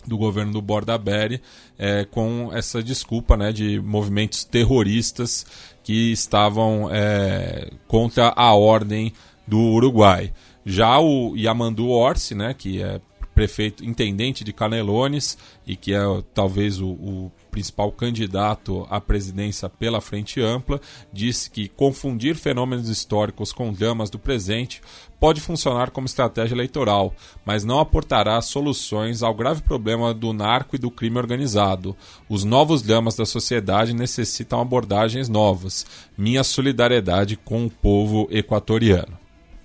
[0.06, 1.40] do governo do Bordaberry
[1.78, 5.46] é, com essa desculpa né, de movimentos terroristas
[5.82, 9.12] que estavam é, contra a ordem
[9.46, 10.32] do Uruguai.
[10.64, 13.00] Já o Yamandu Orsi, né, que é
[13.34, 16.00] prefeito intendente de Canelones e que é
[16.34, 20.80] talvez o, o principal candidato à presidência pela Frente Ampla,
[21.12, 24.80] disse que confundir fenômenos históricos com dramas do presente
[25.22, 27.14] pode funcionar como estratégia eleitoral,
[27.46, 31.96] mas não aportará soluções ao grave problema do narco e do crime organizado.
[32.28, 35.86] Os novos dramas da sociedade necessitam abordagens novas.
[36.18, 39.16] Minha solidariedade com o povo equatoriano.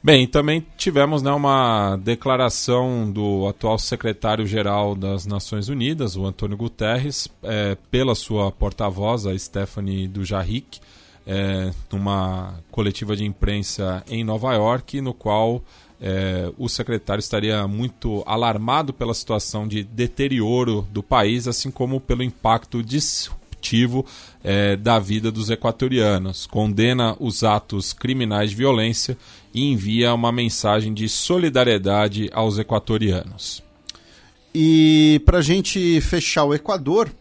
[0.04, 7.28] Bem, também tivemos né, uma declaração do atual secretário-geral das Nações Unidas, o Antônio Guterres,
[7.42, 10.80] é, pela sua porta-voz, a Stephanie Dujarric,
[11.28, 15.62] é, numa coletiva de imprensa em Nova York, no qual
[16.00, 22.24] é, o secretário estaria muito alarmado pela situação de deterioro do país, assim como pelo
[22.24, 24.06] impacto disruptivo
[24.44, 26.46] é, da vida dos equatorianos.
[26.46, 29.18] Condena os atos criminais de violência
[29.54, 33.62] e envia uma mensagem de solidariedade aos equatorianos.
[34.54, 37.12] E para a gente fechar o Equador,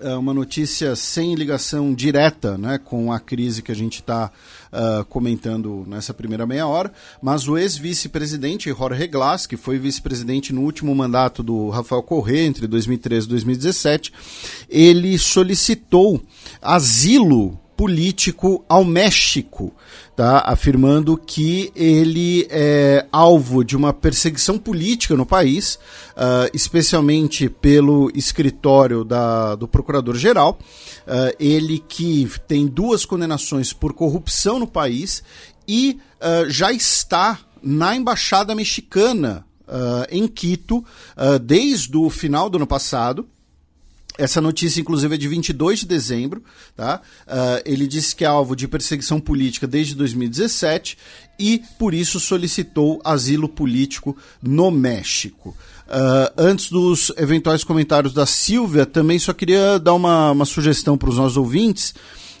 [0.00, 5.06] uma notícia sem ligação direta né, com a crise que a gente está uh, ah,
[5.08, 6.92] comentando nessa primeira meia hora,
[7.22, 12.66] mas o ex-vice-presidente Jorge Glass, que foi vice-presidente no último mandato do Rafael Correa, entre
[12.66, 14.12] 2013 e 2017,
[14.68, 16.20] ele solicitou
[16.60, 19.72] asilo político ao México,
[20.14, 20.42] tá?
[20.46, 25.74] afirmando que ele é alvo de uma perseguição política no país,
[26.16, 30.58] uh, especialmente pelo escritório da, do Procurador-Geral.
[31.06, 35.22] Uh, ele que tem duas condenações por corrupção no país
[35.66, 39.44] e uh, já está na embaixada mexicana
[40.10, 40.84] em Quito
[41.40, 43.26] desde o final do ano passado.
[44.16, 46.42] Essa notícia, inclusive, é de 22 de dezembro.
[46.76, 47.00] Tá?
[47.26, 50.96] Uh, ele disse que é alvo de perseguição política desde 2017
[51.38, 55.56] e, por isso, solicitou asilo político no México.
[55.88, 61.10] Uh, antes dos eventuais comentários da Silvia, também só queria dar uma, uma sugestão para
[61.10, 61.92] os nossos ouvintes.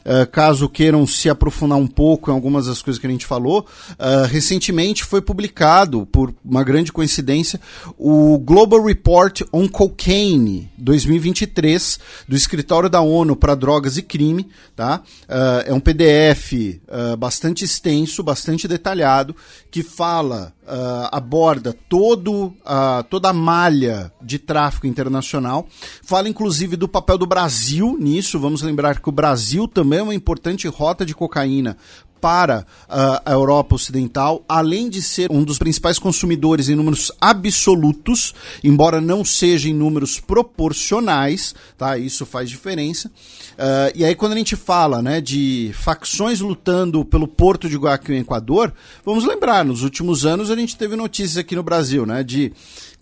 [0.04, 3.66] Uh, caso queiram se aprofundar um pouco em algumas das coisas que a gente falou,
[3.92, 7.58] uh, recentemente foi publicado, por uma grande coincidência,
[7.96, 14.46] o Global Report on Cocaine 2023 do Escritório da ONU para Drogas e Crime.
[14.76, 15.02] Tá?
[15.22, 16.80] Uh, é um PDF
[17.18, 19.34] bastante extenso, bastante detalhado,
[19.70, 25.68] que fala Uh, aborda todo, uh, toda a malha de tráfico internacional.
[26.02, 28.40] Fala inclusive do papel do Brasil nisso.
[28.40, 31.76] Vamos lembrar que o Brasil também é uma importante rota de cocaína
[32.24, 38.32] para uh, a Europa Ocidental, além de ser um dos principais consumidores em números absolutos,
[38.64, 41.98] embora não seja em números proporcionais, tá?
[41.98, 43.08] Isso faz diferença.
[43.08, 48.16] Uh, e aí, quando a gente fala né, de facções lutando pelo porto de Guayaquil,
[48.16, 48.72] Equador,
[49.04, 52.54] vamos lembrar, nos últimos anos a gente teve notícias aqui no Brasil né, de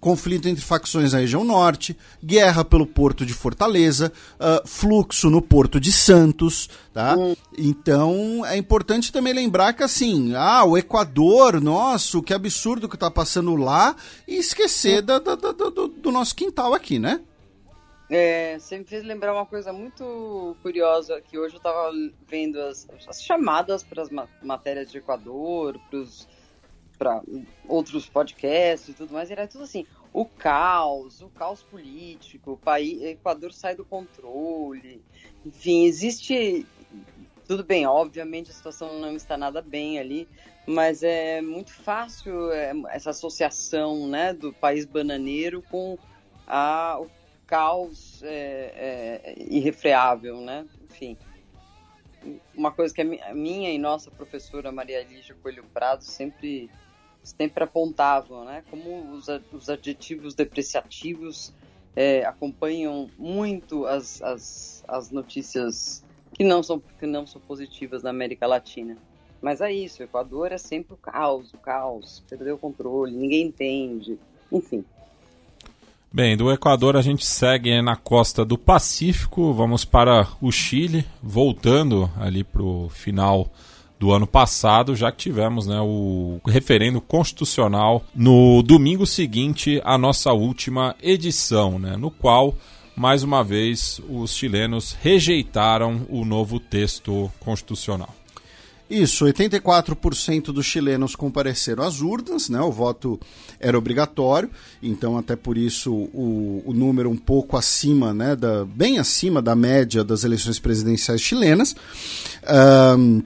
[0.02, 5.78] conflito entre facções na região norte, guerra pelo porto de Fortaleza, uh, fluxo no porto
[5.78, 7.16] de Santos, tá?
[7.16, 7.36] Hum.
[7.56, 13.08] Então é importante também lembrar que assim, ah, o Equador, nossa, que absurdo que tá
[13.08, 13.94] passando lá,
[14.26, 15.06] e esquecer hum.
[15.06, 17.20] da, da, da, do, do nosso quintal aqui, né?
[18.10, 21.92] É, você me fez lembrar uma coisa muito curiosa, que hoje eu estava
[22.28, 24.10] vendo as, as chamadas para as
[24.42, 26.28] matérias de Equador, para os
[27.02, 27.20] para
[27.66, 33.02] outros podcasts e tudo mais, era tudo assim, o caos, o caos político, o país,
[33.02, 35.02] Equador sai do controle,
[35.44, 36.64] enfim, existe
[37.44, 40.28] tudo bem, obviamente a situação não está nada bem ali,
[40.64, 45.98] mas é muito fácil é, essa associação, né, do país bananeiro com
[46.46, 47.10] a, o
[47.48, 51.18] caos é, é, irrefreável, né, enfim.
[52.54, 56.70] Uma coisa que a minha e nossa professora Maria Lígia Coelho Prado sempre
[57.22, 58.62] sempre apontavam, né?
[58.70, 61.52] Como os, os adjetivos depreciativos
[61.94, 68.10] é, acompanham muito as, as, as notícias que não, são, que não são positivas na
[68.10, 68.96] América Latina.
[69.40, 73.48] Mas é isso, o Equador é sempre o caos, o caos, perdeu o controle, ninguém
[73.48, 74.18] entende,
[74.50, 74.84] enfim.
[76.12, 82.08] Bem, do Equador a gente segue na costa do Pacífico, vamos para o Chile, voltando
[82.20, 83.50] ali para o final
[84.02, 90.32] do ano passado, já que tivemos né, o referendo constitucional no domingo seguinte à nossa
[90.32, 92.52] última edição, né, no qual,
[92.96, 98.12] mais uma vez, os chilenos rejeitaram o novo texto constitucional.
[98.90, 102.60] Isso, 84% dos chilenos compareceram às urnas, né?
[102.60, 103.18] O voto
[103.58, 104.50] era obrigatório,
[104.82, 108.36] então até por isso o, o número um pouco acima, né?
[108.36, 111.74] Da, bem acima da média das eleições presidenciais chilenas.
[112.98, 113.22] Um,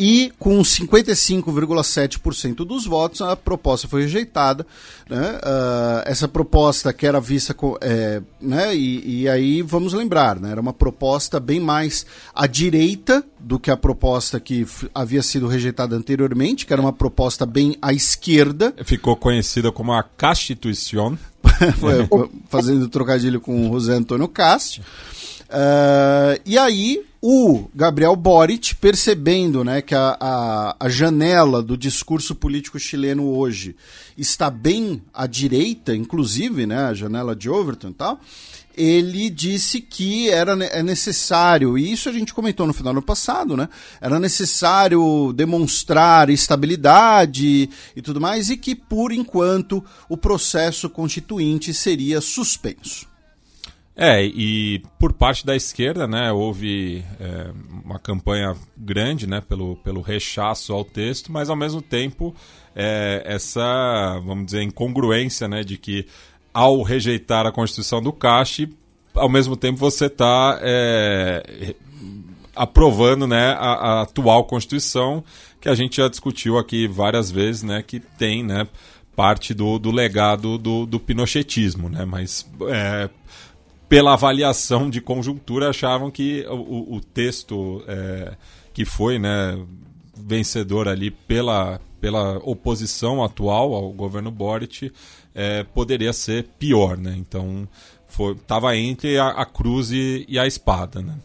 [0.00, 4.66] e com 55,7% dos votos a proposta foi rejeitada.
[5.10, 5.20] Né?
[5.20, 8.74] Uh, essa proposta que era vista com, é, né?
[8.74, 10.52] E, e, aí vamos lembrar, né?
[10.52, 15.94] era uma proposta bem mais à direita do que a proposta que havia sido rejeitada
[15.94, 18.74] anteriormente, que era uma proposta bem à esquerda.
[18.82, 21.18] Ficou conhecida como a Constituição.
[22.48, 24.80] Fazendo trocadilho com o José Antônio Cast.
[25.50, 32.34] Uh, e aí o Gabriel Boric, percebendo né, que a, a, a, janela do discurso
[32.36, 33.74] político chileno hoje
[34.16, 38.20] está bem à direita, inclusive, né, a janela de Overton e tal,
[38.76, 43.06] ele disse que era é necessário, e isso a gente comentou no final do ano
[43.06, 43.68] passado, né?
[44.00, 52.20] Era necessário demonstrar estabilidade e tudo mais, e que, por enquanto, o processo constituinte seria
[52.20, 53.09] suspenso.
[54.02, 57.50] É, e por parte da esquerda, né, houve é,
[57.84, 62.34] uma campanha grande, né, pelo, pelo rechaço ao texto, mas ao mesmo tempo
[62.74, 66.06] é, essa, vamos dizer, incongruência, né, de que
[66.54, 68.74] ao rejeitar a Constituição do Cache,
[69.14, 71.74] ao mesmo tempo você está é,
[72.56, 75.22] aprovando, né, a, a, atual Constituição,
[75.60, 78.66] que a gente já discutiu aqui várias vezes, né, que tem, né,
[79.14, 83.10] parte do, do legado do, do pinochetismo, né, mas é,
[83.90, 88.36] pela avaliação de conjuntura, achavam que o, o texto é,
[88.72, 89.58] que foi né,
[90.16, 94.92] vencedor ali pela, pela oposição atual ao governo Boric
[95.34, 96.96] é, poderia ser pior.
[96.96, 97.16] Né?
[97.18, 97.68] Então,
[98.36, 101.02] estava entre a, a, cruz e, e, a espada.
[101.02, 101.16] Né?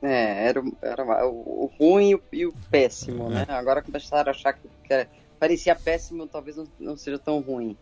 [0.00, 3.32] É, era, era o, ruim e o, e o péssimo.
[3.32, 3.34] É.
[3.34, 3.46] Né?
[3.48, 5.08] Agora começaram a achar que, que
[5.40, 7.76] parecia péssimo, talvez não, não seja tão ruim.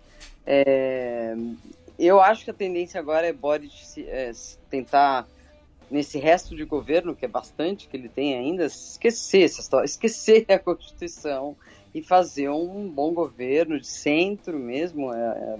[0.46, 1.36] É,
[2.06, 4.32] eu acho que a tendência agora é Boric é,
[4.68, 5.26] tentar,
[5.90, 10.46] nesse resto de governo, que é bastante que ele tem ainda, esquecer essa história, esquecer
[10.48, 11.56] a Constituição
[11.94, 15.58] e fazer um bom governo de centro mesmo, é, é,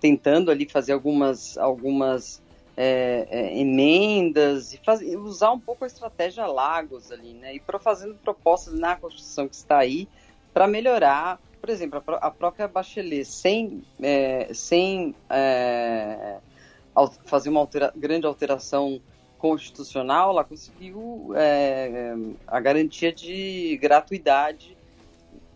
[0.00, 2.42] tentando ali fazer algumas, algumas
[2.76, 7.54] é, é, emendas e faz, usar um pouco a estratégia Lagos ali, né?
[7.54, 10.08] E para fazendo propostas na Constituição que está aí
[10.52, 16.38] para melhorar por exemplo, a, própria Bachelet, sem, é, sem é,
[17.26, 19.00] fazer uma altera grande alteração
[19.38, 22.14] constitucional, ela conseguiu é,
[22.46, 24.76] a garantia de gratuidade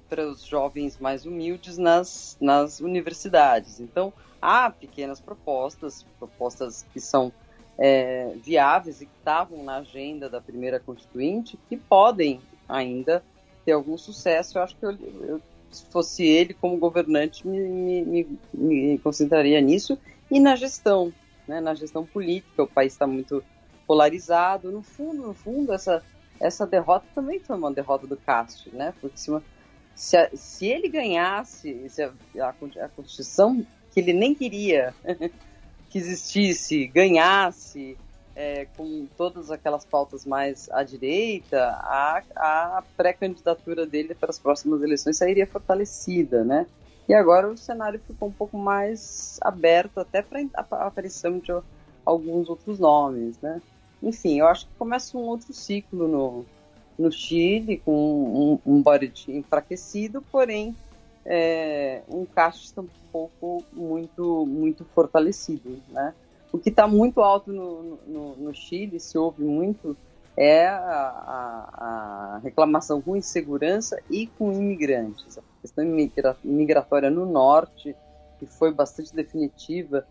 [0.08, 3.81] para os jovens mais humildes nas, nas universidades.
[3.81, 7.33] Então, há pequenas propostas, propostas que são
[7.78, 13.23] é, viáveis e que estavam na agenda da primeira constituinte, que podem ainda
[13.65, 14.58] ter algum sucesso.
[14.58, 15.41] Eu acho que eu, eu
[15.74, 19.98] se fosse ele como governante, me, me, me, concentraria nisso
[20.30, 21.12] e na gestão,
[21.46, 22.62] né, na gestão política.
[22.62, 23.42] O país está muito
[23.86, 24.70] polarizado.
[24.70, 26.02] No fundo, no fundo, essa,
[26.40, 28.94] essa derrota também foi uma derrota do Castro, né?
[29.00, 29.30] Porque se,
[29.94, 32.48] se, a, se ele ganhasse, se a, a,
[32.84, 34.94] a Constituição que ele nem queria
[35.90, 37.96] que existisse, ganhasse,
[38.36, 44.82] é, com todas aquelas pautas mais à direita, a, a pré-candidatura dele para as próximas
[44.82, 46.66] eleições sairia fortalecida, né?
[47.08, 50.40] E agora o cenário ficou um pouco mais aberto até para
[50.70, 51.52] a aparição de
[52.04, 53.60] alguns outros nomes, né?
[54.02, 56.44] Enfim, eu acho que começa um outro ciclo no,
[56.98, 60.74] no Chile, com um, um Boric enfraquecido, porém
[61.24, 66.14] é, um Castro um pouco muito, muito fortalecido, né?
[66.55, 69.97] O que está muito alto no, no, no, Chile, se ouve muito,
[70.36, 75.36] é a, a, reclamação com insegurança e com imigrantes.
[75.36, 75.84] A questão
[76.44, 77.97] migratória no norte,
[78.39, 80.07] que foi bastante definitiva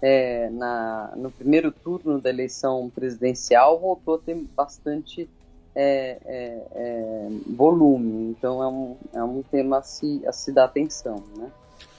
[0.00, 5.28] é, na, no primeiro turno da eleição presidencial, voltou a ter bastante
[5.74, 8.30] é, é, é volume.
[8.30, 11.22] Então é um, é um tema a se, a se dar atenção.
[11.36, 11.52] Né?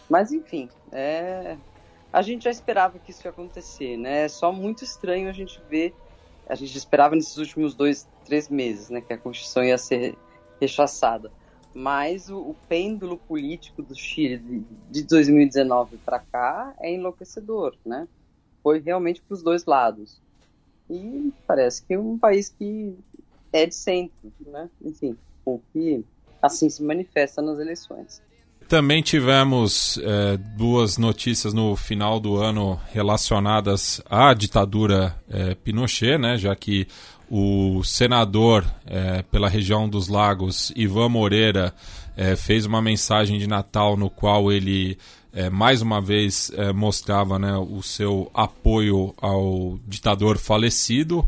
[0.10, 1.58] Mas, enfim, é,
[2.14, 4.26] a gente já esperava que isso ia acontecer, né?
[4.26, 5.96] É só muito estranho a gente ver.
[6.48, 10.16] A gente esperava nesses últimos dois, três meses, né, que a Constituição ia ser
[10.62, 11.32] rechaçada.
[11.74, 14.60] Mas o, o pêndulo político do Chile de,
[14.92, 18.08] de 2019 para cá é enlouquecedor, né?
[18.62, 20.22] Foi realmente para os dois lados.
[20.88, 22.96] E parece que é um país que
[23.52, 24.70] é de centro, né?
[24.84, 26.06] Enfim, o que
[26.40, 28.22] assim se manifesta nas eleições.
[28.68, 36.38] Também tivemos é, duas notícias no final do ano relacionadas à ditadura é, Pinochet, né,
[36.38, 36.88] já que
[37.30, 41.74] o senador é, pela região dos Lagos, Ivan Moreira,
[42.38, 45.00] fez uma mensagem de Natal no qual ele
[45.52, 51.28] mais uma vez mostrava né, o seu apoio ao ditador falecido,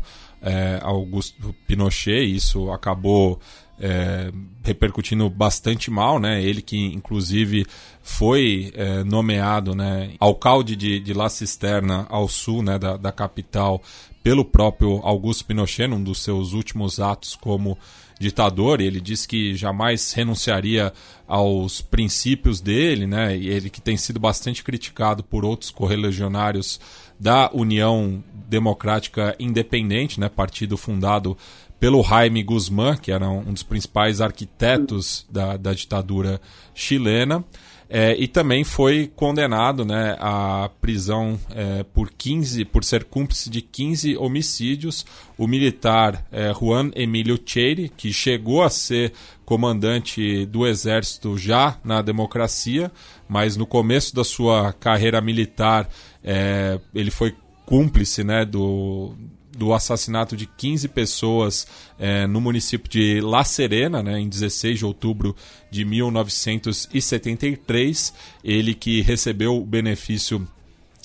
[0.82, 2.24] Augusto Pinochet.
[2.24, 3.40] Isso acabou
[3.80, 4.32] é,
[4.62, 6.42] repercutindo bastante mal, né?
[6.42, 7.66] Ele que inclusive
[8.02, 13.82] foi é, nomeado, né, alcalde de, de La Cisterna ao sul, né, da, da capital,
[14.22, 17.78] pelo próprio Augusto Pinochet, num dos seus últimos atos como
[18.18, 18.80] ditador.
[18.80, 20.92] Ele disse que jamais renunciaria
[21.26, 23.36] aos princípios dele, né?
[23.36, 26.80] E ele que tem sido bastante criticado por outros correligionários
[27.18, 30.28] da União Democrática Independente, né?
[30.28, 31.36] Partido fundado
[31.78, 36.40] pelo Jaime Guzmán, que era um dos principais arquitetos da, da ditadura
[36.74, 37.44] chilena.
[37.88, 43.62] É, e também foi condenado né, à prisão é, por 15, por ser cúmplice de
[43.62, 45.06] 15 homicídios.
[45.38, 49.12] O militar é, Juan Emílio Cheire, que chegou a ser
[49.44, 52.90] comandante do exército já na democracia,
[53.28, 55.88] mas no começo da sua carreira militar
[56.24, 59.14] é, ele foi cúmplice né, do,
[59.56, 61.66] do assassinato de 15 pessoas
[61.98, 65.36] é, no município de La Serena, né, em 16 de outubro
[65.70, 68.12] de 1973.
[68.44, 70.46] Ele que recebeu o benefício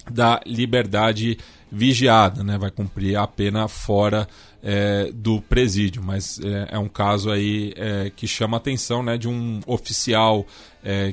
[0.10, 1.38] da liberdade
[1.72, 4.28] vigiada, né, vai cumprir a pena fora
[4.62, 9.18] é, do presídio, mas é, é um caso aí é, que chama a atenção né,
[9.18, 10.46] de um oficial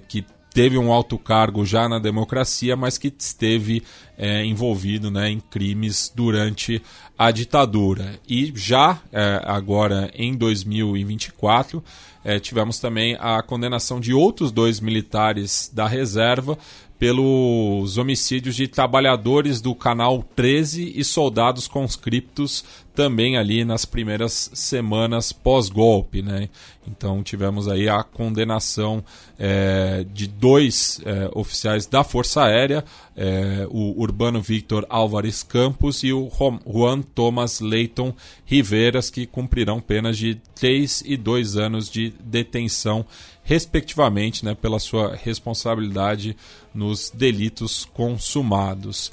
[0.09, 0.25] que
[0.59, 3.81] teve um alto cargo já na democracia, mas que esteve
[4.17, 6.83] é, envolvido né, em crimes durante
[7.17, 8.19] a ditadura.
[8.29, 11.81] E já é, agora em 2024
[12.25, 16.59] é, tivemos também a condenação de outros dois militares da reserva
[16.99, 22.65] pelos homicídios de trabalhadores do Canal 13 e soldados conscriptos
[22.99, 26.21] também ali nas primeiras semanas pós-golpe.
[26.21, 26.49] Né?
[26.85, 29.05] Então tivemos aí a condenação
[29.39, 32.85] é, de dois é, oficiais da Força Aérea,
[33.17, 36.29] é, o Urbano Victor Álvares Campos e o
[36.67, 38.13] Juan Thomas Leighton
[38.45, 43.07] Riveras, que cumprirão penas de 3 e 2 anos de detenção
[43.49, 46.37] respectivamente, né, pela sua responsabilidade
[46.75, 49.11] nos delitos consumados.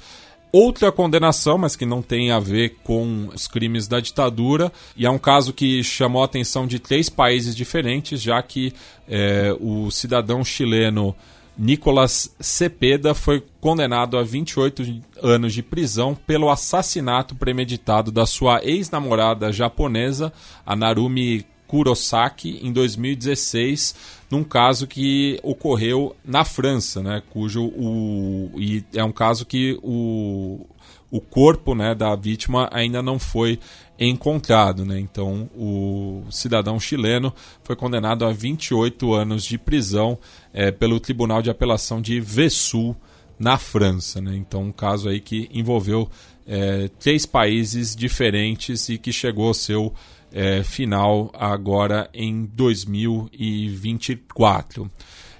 [0.52, 5.10] Outra condenação, mas que não tem a ver com os crimes da ditadura, e é
[5.10, 8.74] um caso que chamou a atenção de três países diferentes, já que
[9.08, 11.16] é, o cidadão chileno
[11.58, 19.54] Nicolas Cepeda foi condenado a 28 anos de prisão pelo assassinato premeditado da sua ex-namorada
[19.54, 20.34] japonesa,
[20.66, 23.96] a Narumi Kurosaki em 2016,
[24.36, 30.66] num caso que ocorreu na França, né, cujo o e é um caso que o
[31.10, 33.58] o corpo né, da vítima ainda não foi
[33.98, 34.84] encontrado.
[34.84, 35.00] Né?
[35.00, 37.34] Então, o cidadão chileno
[37.64, 40.18] foi condenado a 28 anos de prisão
[40.52, 42.98] é, pelo Tribunal de Apelação de Vesoul,
[43.40, 44.20] na França.
[44.20, 44.36] Né?
[44.36, 46.10] Então, um caso aí que envolveu
[46.46, 49.94] é, três países diferentes e que chegou ao seu
[50.36, 54.92] é, final agora em 2024.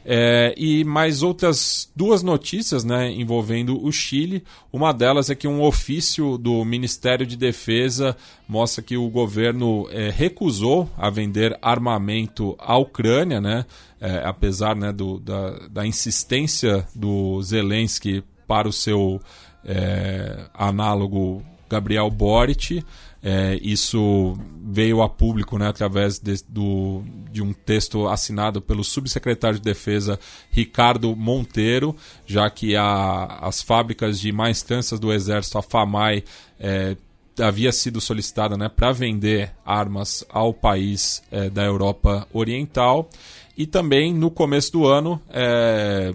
[0.08, 4.44] É, e mais outras duas notícias né, envolvendo o Chile.
[4.72, 8.16] Uma delas é que um ofício do Ministério de Defesa
[8.48, 13.66] mostra que o governo é, recusou a vender armamento à Ucrânia, né,
[14.00, 19.20] é, apesar né, do, da, da insistência do Zelensky para o seu
[19.66, 22.86] é, análogo Gabriel Boric.
[23.28, 29.58] É, isso veio a público né, através de, do, de um texto assinado pelo subsecretário
[29.58, 30.20] de Defesa
[30.52, 31.96] Ricardo Monteiro,
[32.28, 36.24] já que a, as fábricas de mais instâncias do Exército, a FAMAI,
[36.60, 36.96] é,
[37.40, 43.10] havia sido solicitada né, para vender armas ao país é, da Europa Oriental.
[43.58, 46.14] E também no começo do ano, é,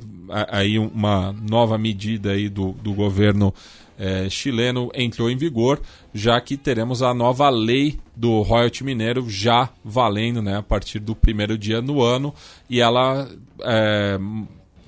[0.49, 3.53] aí uma nova medida aí do, do governo
[4.01, 5.79] é, chileno entrou em vigor,
[6.15, 11.15] já que teremos a nova lei do royalty mineiro já valendo né, a partir do
[11.15, 12.35] primeiro dia no ano,
[12.69, 13.29] e ela
[13.63, 14.19] é,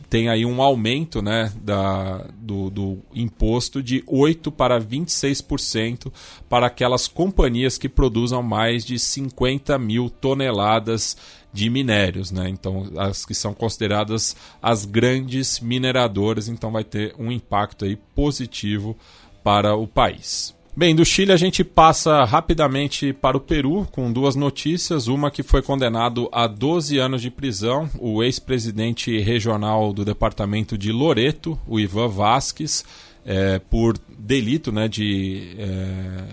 [0.09, 6.11] tem aí um aumento né, da, do, do imposto de 8% para 26%
[6.49, 11.17] para aquelas companhias que produzam mais de 50 mil toneladas
[11.53, 12.49] de minérios, né?
[12.49, 18.97] Então, as que são consideradas as grandes mineradoras, então vai ter um impacto aí positivo
[19.45, 20.55] para o país.
[20.75, 25.07] Bem, do Chile a gente passa rapidamente para o Peru com duas notícias.
[25.07, 30.91] Uma que foi condenado a 12 anos de prisão o ex-presidente regional do departamento de
[30.91, 32.87] Loreto, o Ivan Vasques,
[33.23, 36.25] é, por delito né, de é,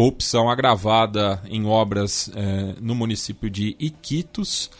[0.00, 4.70] corrupção agravada em obras é, no município de Iquitos.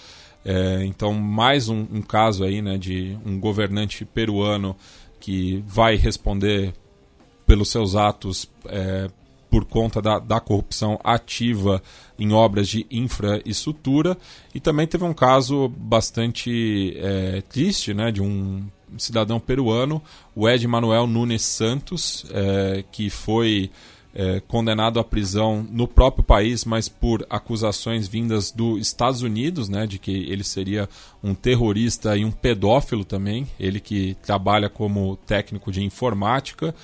[0.42, 4.74] É, então, mais um, um, caso aí né, de um governante peruano
[5.20, 6.72] que vai responder
[7.44, 9.10] pelos seus atos é,
[9.50, 11.82] por conta da, da, corrupção ativa
[12.18, 14.16] em obras de infraestrutura.
[14.54, 18.66] E também teve um caso bastante é, triste né, de um
[18.96, 20.02] cidadão peruano,
[20.34, 22.24] o Ed Manuel Nunes Santos,
[22.90, 23.70] que foi
[24.14, 29.86] é, condenado à prisão no próprio país, mas por acusações vindas dos Estados Unidos, né,
[29.86, 30.88] de que ele seria
[31.22, 33.46] um terrorista e um pedófilo também.
[33.58, 36.74] Ele que trabalha como técnico de informática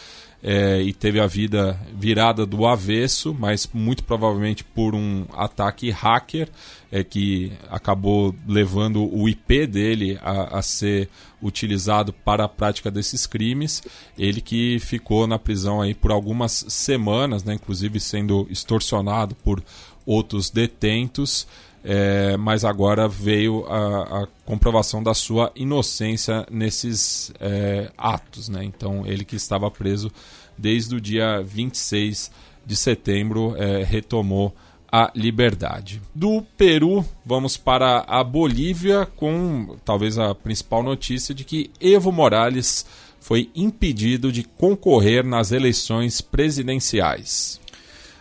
[0.48, 6.48] é, e teve a vida virada do avesso, mas muito provavelmente por um ataque hacker
[6.92, 11.08] é, que acabou levando o IP dele a, a, ser
[11.42, 13.82] utilizado para a prática desses crimes.
[14.16, 19.60] Ele que ficou na prisão aí por algumas semanas, né, inclusive sendo extorsionado por
[20.06, 21.44] outros detentos.
[21.88, 28.48] É, mas agora veio a, a, comprovação da sua inocência nesses é, atos.
[28.48, 28.64] Né?
[28.64, 30.10] Então, ele que estava preso
[30.58, 32.32] desde o dia 26
[32.66, 34.52] de setembro, é, retomou
[34.90, 36.02] a liberdade.
[36.12, 42.84] Do Peru, vamos para a Bolívia com talvez a principal notícia de que Evo Morales
[43.20, 47.60] foi impedido de concorrer nas eleições presidenciais.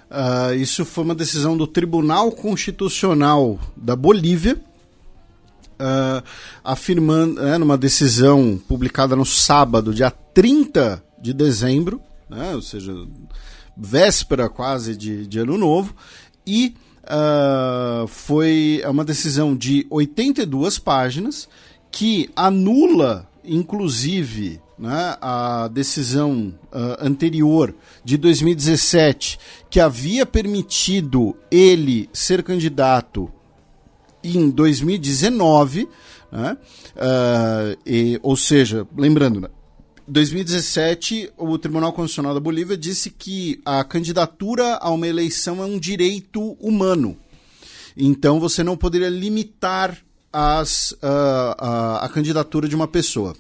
[0.10, 4.62] Uh, isso foi uma decisão do Tribunal Constitucional da Bolívia,
[5.80, 6.24] uh,
[6.64, 12.94] afirmando, né, numa decisão publicada no sábado, dia 30 de dezembro, né, ou seja,
[13.76, 15.96] véspera quase de, de Ano Novo,
[16.46, 21.48] e uh, foi uma decisão de 82 páginas
[21.92, 27.74] que anula, inclusive, né, a decisão uh, anterior
[28.04, 29.40] de 2017
[29.70, 33.32] que havia permitido ele ser candidato
[34.24, 35.88] em 2019,
[36.32, 36.58] né,
[36.96, 39.50] uh, e, ou seja, lembrando,
[40.08, 45.80] 2017 o Tribunal Constitucional da Bolívia disse que a candidatura a uma eleição é um
[45.80, 47.18] direito humano.
[47.98, 49.98] Então você não poderia limitar
[50.32, 50.96] as, uh,
[51.60, 53.36] uh, a candidatura de uma pessoa.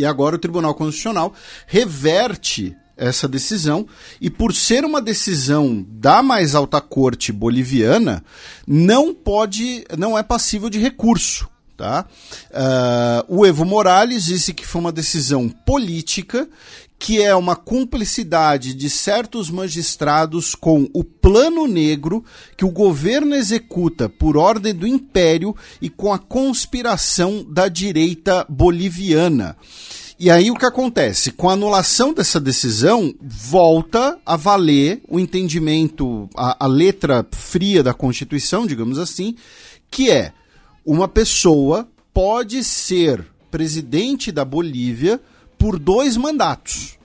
[0.00, 1.34] E agora o Tribunal Constitucional
[1.66, 3.86] reverte essa decisão
[4.18, 8.24] e por ser uma decisão da mais alta corte boliviana,
[8.66, 11.48] não pode, não é passível de recurso.
[11.76, 12.06] Tá?
[12.50, 16.48] Uh, o Evo Morales disse que foi uma decisão política
[17.00, 22.22] que é uma cumplicidade de certos magistrados com o plano negro
[22.58, 29.56] que o governo executa por ordem do império e com a conspiração da direita boliviana.
[30.18, 31.32] E aí o que acontece?
[31.32, 37.94] Com a anulação dessa decisão, volta a valer o entendimento, a, a letra fria da
[37.94, 39.34] Constituição, digamos assim,
[39.90, 40.34] que é
[40.84, 45.18] uma pessoa pode ser presidente da Bolívia
[45.60, 46.98] por dois mandatos.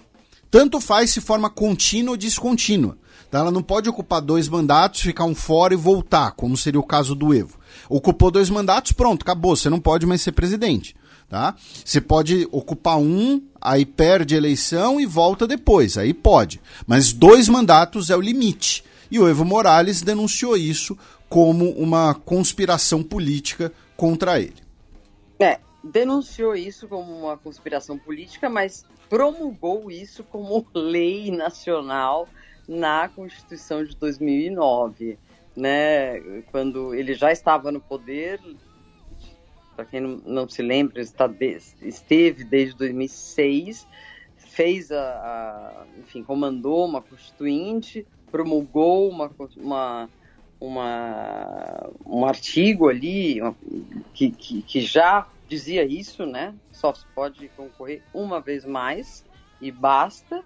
[0.49, 2.97] Tanto faz se forma contínua ou descontínua.
[3.27, 6.83] Então ela não pode ocupar dois mandatos, ficar um fora e voltar, como seria o
[6.83, 7.59] caso do Evo.
[7.89, 10.95] Ocupou dois mandatos, pronto, acabou, você não pode mais ser presidente
[11.27, 11.55] tá?
[11.83, 16.61] Você pode ocupar um, aí perde a eleição e volta depois, aí pode.
[16.85, 18.83] Mas dois mandatos é o limite.
[19.09, 24.63] E o Evo Morales denunciou isso como uma conspiração política contra ele.
[25.39, 32.27] É, denunciou isso como uma conspiração política, mas promulgou isso como lei nacional
[32.67, 35.19] na Constituição de 2009,
[35.55, 36.19] né?
[36.51, 38.41] Quando ele já estava no poder,
[39.75, 43.87] para quem não, não, se lembra, está de, esteve desde 2006,
[44.37, 50.09] fez a, a, enfim, comandou uma constituinte, promulgou uma, uma,
[50.59, 53.55] uma um artigo ali uma,
[54.13, 56.53] que, que, que já dizia isso, né?
[56.71, 59.25] Só se pode concorrer uma vez mais
[59.61, 60.43] e basta.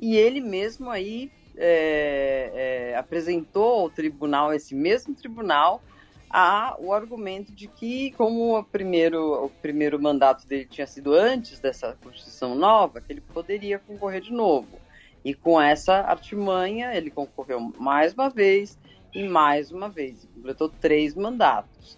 [0.00, 5.82] E ele mesmo aí é, é, apresentou ao tribunal, esse mesmo tribunal,
[6.28, 11.60] há o argumento de que, como o primeiro, o primeiro mandato dele tinha sido antes
[11.60, 14.80] dessa Constituição nova, que ele poderia concorrer de novo.
[15.24, 18.78] E com essa artimanha, ele concorreu mais uma vez
[19.14, 20.28] e mais uma vez.
[20.34, 21.96] Completou três mandatos.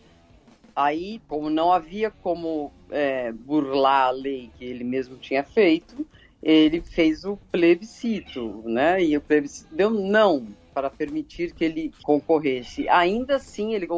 [0.76, 6.06] Aí, como não havia como é, burlar a lei que ele mesmo tinha feito,
[6.42, 9.02] ele fez o plebiscito, né?
[9.02, 12.86] E o plebiscito deu não para permitir que ele concorresse.
[12.90, 13.88] Ainda assim, ele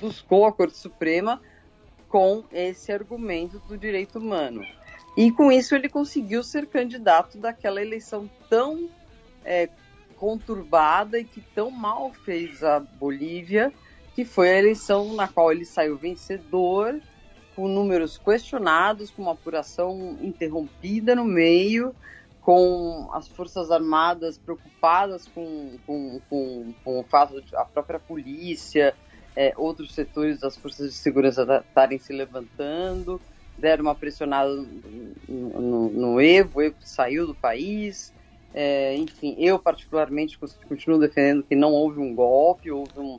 [0.00, 1.40] buscou a Corte Suprema
[2.08, 4.62] com esse argumento do direito humano.
[5.16, 8.90] E com isso ele conseguiu ser candidato daquela eleição tão
[9.44, 9.68] é,
[10.16, 13.72] conturbada e que tão mal fez a Bolívia,
[14.14, 17.00] que foi a eleição na qual ele saiu vencedor,
[17.54, 21.94] com números questionados, com uma apuração interrompida no meio,
[22.40, 28.94] com as Forças Armadas preocupadas com, com, com, com o fato de a própria polícia
[29.36, 33.20] é, outros setores das forças de segurança estarem se levantando,
[33.58, 34.66] deram uma pressionada no,
[35.28, 38.12] no, no Evo, o Evo saiu do país.
[38.56, 43.18] É, enfim, eu particularmente continuo defendendo que não houve um golpe, houve, um,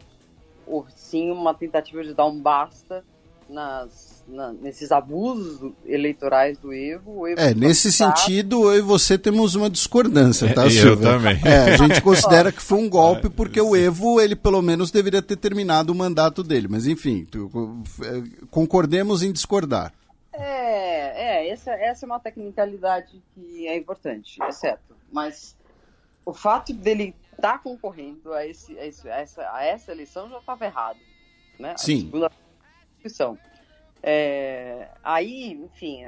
[0.95, 3.03] sim uma tentativa de dar um basta
[3.49, 7.27] nas, na, nesses abusos eleitorais do Evo.
[7.27, 10.89] Evo é, nesse sentido, eu e você temos uma discordância, tá, é, Silvia?
[10.89, 11.39] Eu também.
[11.45, 15.21] É, a gente considera que foi um golpe porque o Evo, ele pelo menos deveria
[15.21, 16.67] ter terminado o mandato dele.
[16.67, 19.93] Mas enfim, tu, é, concordemos em discordar.
[20.33, 24.95] É, é essa, essa é uma tecnicalidade que é importante, é certo.
[25.11, 25.55] Mas
[26.25, 30.29] o fato dele estar tá concorrendo a, esse, a, esse, a, essa, a essa eleição
[30.29, 30.99] já estava errado.
[31.59, 31.75] Né?
[31.77, 31.97] Sim.
[31.97, 32.31] A segunda
[32.95, 33.37] Constituição.
[34.01, 36.05] É, aí, enfim,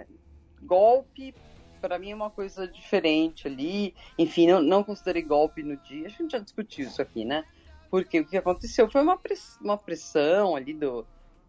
[0.62, 1.34] golpe
[1.82, 3.94] para mim é uma coisa diferente ali.
[4.18, 6.08] Enfim, não, não considerei golpe no dia.
[6.08, 7.46] A gente já discutiu isso aqui, né?
[7.90, 11.06] Porque o que aconteceu foi uma, press, uma pressão ali do,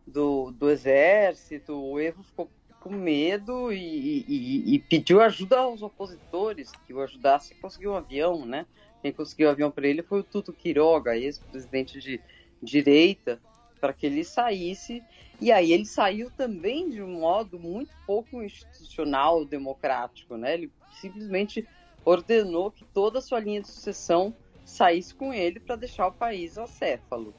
[0.07, 1.75] do, do exército.
[1.75, 2.49] O Evo ficou
[2.81, 7.97] com medo e, e, e, pediu ajuda aos opositores que o ajudasse a conseguir um
[7.97, 8.67] avião, né?
[9.03, 12.21] Quem conseguiu o avião para ele foi o Tuto Quiroga, ex-presidente de
[12.63, 13.41] direita,
[13.81, 15.03] para que ele saísse
[15.41, 20.55] e aí ele saiu também de um modo muito pouco institucional, democrático, né?
[20.55, 21.67] Ele simplesmente
[22.05, 26.59] ordenou que toda a sua linha de sucessão saísse com ele para deixar o país
[26.59, 27.33] acéfalo.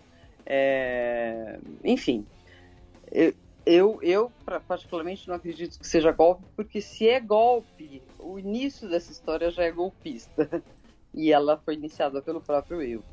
[0.46, 1.60] É...
[1.84, 2.26] Enfim,
[3.12, 3.34] eu,
[3.66, 4.32] eu, eu,
[4.66, 9.64] particularmente não acredito que seja golpe, porque se é golpe, o início dessa história já
[9.64, 10.50] é golpista.
[11.20, 13.04] E ela foi iniciada pelo próprio Evo.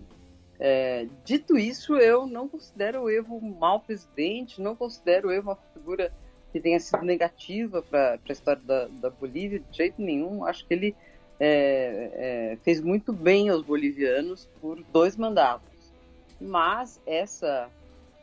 [0.61, 5.51] É, dito isso, eu não considero o Evo um mau presidente, não considero o Evo
[5.51, 6.13] uma figura
[6.53, 10.45] que tenha sido negativa para a história da, da, Bolívia, de jeito nenhum.
[10.45, 10.97] Acho que ele
[11.41, 15.93] é, é, fez muito bem aos bolivianos por dois mandatos.
[16.41, 17.69] Mas essa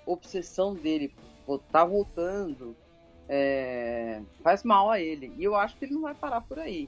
[0.05, 1.13] obsessão dele
[1.45, 2.73] por tá voltando
[3.27, 5.33] é, faz mal a ele.
[5.37, 6.87] E eu acho que ele não vai parar por aí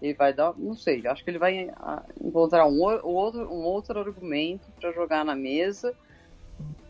[0.00, 3.98] ele vai dar, não sei, acho que ele vai ah, encontrar um outro, um outro
[3.98, 5.94] argumento para jogar na mesa,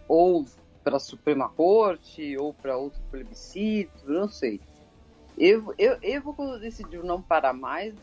[0.06, 0.44] ou
[0.84, 4.60] para a Suprema Corte, ou para outro plebiscito, não sei.
[5.36, 7.94] Eu, eu, Evo, quando decidiu não parar mais,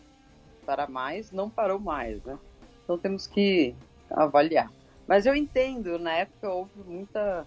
[0.65, 2.37] parar mais, não parou mais, né?
[2.83, 3.75] Então temos que
[4.09, 4.71] avaliar.
[5.07, 7.45] Mas eu entendo, na época houve muita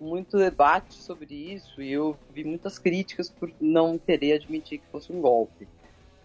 [0.00, 5.12] muito debate sobre isso e eu vi muitas críticas por não querer admitir que fosse
[5.12, 5.68] um golpe.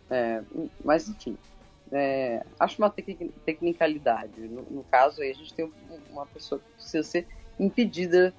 [0.09, 0.41] É,
[0.83, 1.38] mas, enfim,
[1.91, 4.39] é, acho uma tecnicalidade.
[4.41, 5.71] No, no, caso aí, a gente tem
[6.11, 7.27] uma pessoa que precisa ser
[7.59, 8.33] impedida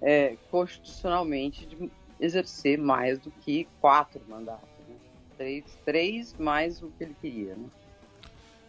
[0.00, 1.90] é, constitucionalmente de
[2.20, 4.68] exercer mais do que quatro mandatos.
[4.88, 4.96] Né?
[5.36, 7.54] Três, três mais o que ele queria.
[7.54, 7.66] Né?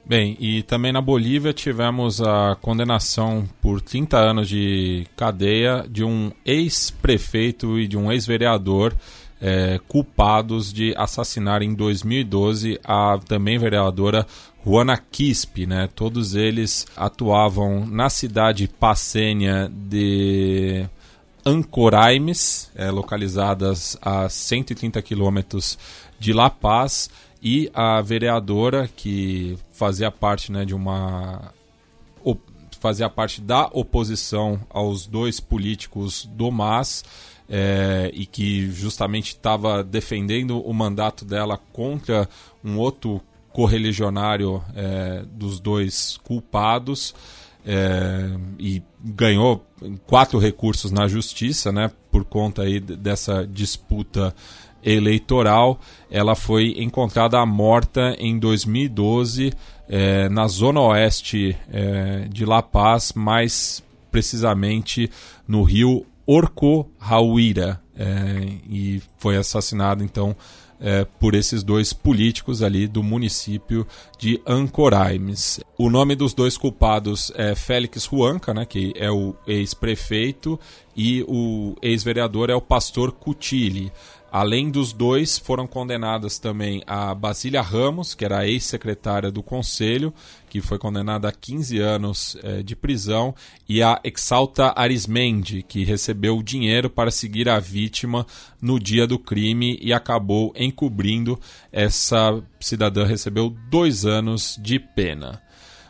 [0.05, 6.31] Bem, e também na Bolívia tivemos a condenação por 30 anos de cadeia de um
[6.45, 8.95] ex-prefeito e de um ex-vereador
[9.41, 14.25] é, culpados de assassinar em 2012 a também vereadora
[14.65, 15.65] Juana Quispe.
[15.65, 15.89] Né?
[15.95, 20.85] Todos eles atuavam na cidade passênia de
[21.45, 25.77] Ancoraimes, é, localizadas a 130 quilômetros
[26.19, 27.09] de La Paz
[27.41, 31.53] e a vereadora que fazia parte né, de uma
[32.79, 37.03] fazia parte da oposição aos dois políticos do MAS
[37.49, 42.27] é, e que justamente estava defendendo o mandato dela contra
[42.63, 47.15] um outro correligionário é, dos dois culpados
[47.65, 49.65] é, e ganhou
[50.05, 54.33] quatro recursos na justiça né, por conta aí dessa disputa
[54.83, 55.79] eleitoral.
[56.09, 59.51] Ela foi encontrada morta em 2012
[59.89, 65.09] é, na zona oeste é, de La Paz, mais precisamente
[65.47, 70.35] no rio Orco Rauira, é, e foi assassinada então
[70.79, 73.87] é, por esses dois políticos ali do município
[74.19, 75.59] de Ancoraimes.
[75.77, 80.59] O nome dos dois culpados é Félix Huanca, né, que é o ex-prefeito,
[80.95, 83.91] e o ex-vereador é o pastor Cutili.
[84.29, 90.13] Além dos dois, foram condenadas também a Basília Ramos, que era ex-secretária do Conselho,
[90.49, 93.35] que foi condenada a 15 anos eh, de prisão,
[93.67, 98.25] e a Exalta Arismendi, que recebeu dinheiro para seguir a vítima
[98.61, 101.39] no dia do crime e acabou encobrindo.
[101.71, 105.41] Essa cidadã recebeu dois anos de pena.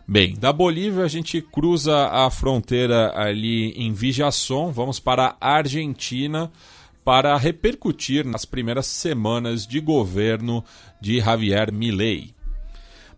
[0.08, 6.50] Bem, da Bolívia a gente cruza a fronteira ali em Vijaçon, vamos para a Argentina
[7.03, 10.64] para repercutir nas primeiras semanas de governo
[11.02, 12.36] de Javier Milei.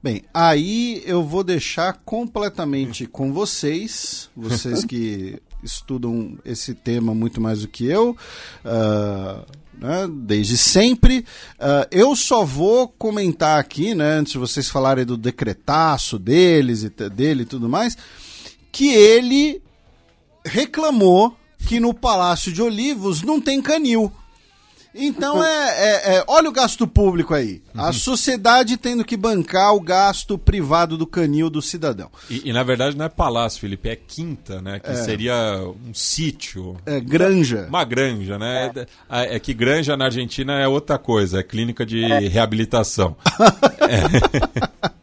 [0.02, 7.64] Bem, aí eu vou deixar completamente com vocês, vocês que estudam esse tema muito mais
[7.64, 8.16] do que eu,
[8.64, 9.46] uh,
[9.78, 11.26] né, desde sempre.
[11.60, 16.90] Uh, eu só vou comentar aqui, né, antes de vocês falarem do decretaço deles e
[17.10, 17.98] dele e tudo mais,
[18.72, 19.62] que ele
[20.46, 21.36] reclamou
[21.68, 24.10] que no Palácio de Olivos não tem canil.
[24.94, 27.62] Então é, é, é, olha o gasto público aí.
[27.76, 27.94] A uhum.
[27.94, 32.10] sociedade tendo que bancar o gasto privado do canil do cidadão.
[32.30, 34.80] E, e na verdade não é palácio, Felipe, é quinta, né?
[34.80, 34.96] Que é.
[34.96, 36.78] seria um sítio.
[36.86, 37.68] É granja.
[37.70, 38.72] Uma granja, né?
[39.10, 39.36] É.
[39.36, 39.40] é.
[39.40, 42.20] que granja na Argentina é outra coisa, é clínica de é.
[42.28, 43.16] reabilitação.
[43.82, 44.99] é.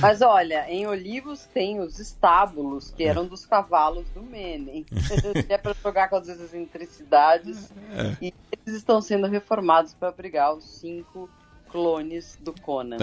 [0.00, 4.84] Mas olha, em Olivos tem os estábulos que eram dos cavalos do Menem.
[4.84, 7.70] que é para jogar com as excentricidades.
[7.92, 8.26] É.
[8.26, 11.28] E eles estão sendo reformados para abrigar os cinco
[11.70, 12.98] clones do Conan.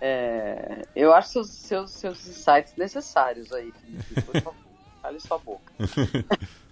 [0.00, 3.72] É, eu acho seus, seus, seus insights necessários aí,
[4.14, 4.54] Por favor,
[5.02, 5.72] cale sua boca.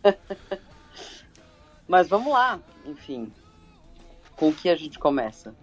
[1.89, 3.33] Mas vamos lá, enfim.
[4.37, 5.55] Com o que a gente começa?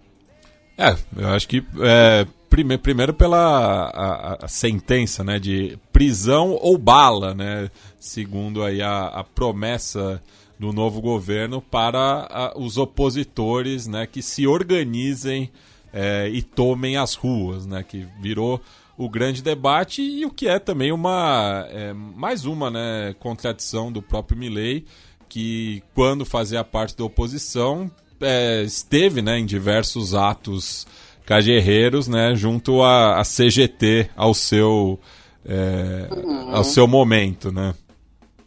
[0.76, 6.76] É, eu acho que é, prime, primeiro pela a, a sentença né, de prisão ou
[6.76, 10.22] bala, né, segundo aí a, a promessa
[10.58, 15.50] do novo governo para os opositores né, que se organizem
[15.92, 18.60] é, e tomem as ruas, né, que virou
[18.96, 24.00] o grande debate e o que é também uma é, mais uma né, contradição do
[24.00, 24.84] próprio Milley
[25.28, 27.90] que quando fazia parte da oposição
[28.24, 30.86] é, esteve né, em diversos atos
[31.24, 34.98] cajerreiros, né, junto à, CGT ao seu,
[35.44, 36.54] é, uhum.
[36.54, 37.74] ao seu momento, né?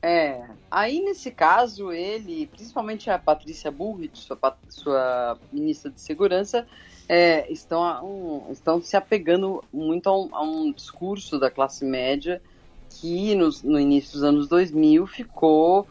[0.01, 6.67] É, aí nesse caso ele, principalmente a Patrícia Bullrich, sua, sua ministra de Segurança,
[7.09, 12.41] é, estão, um, estão se apegando muito a um, a um, discurso da classe média
[12.89, 15.87] que nos, no início dos anos 2000 ficou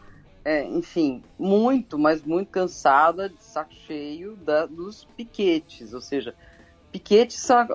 [0.47, 5.93] é, enfim, muito, mas muito cansada, de saco cheio da, dos piquetes.
[5.93, 6.33] Ou seja,
[6.89, 7.67] piquetes são,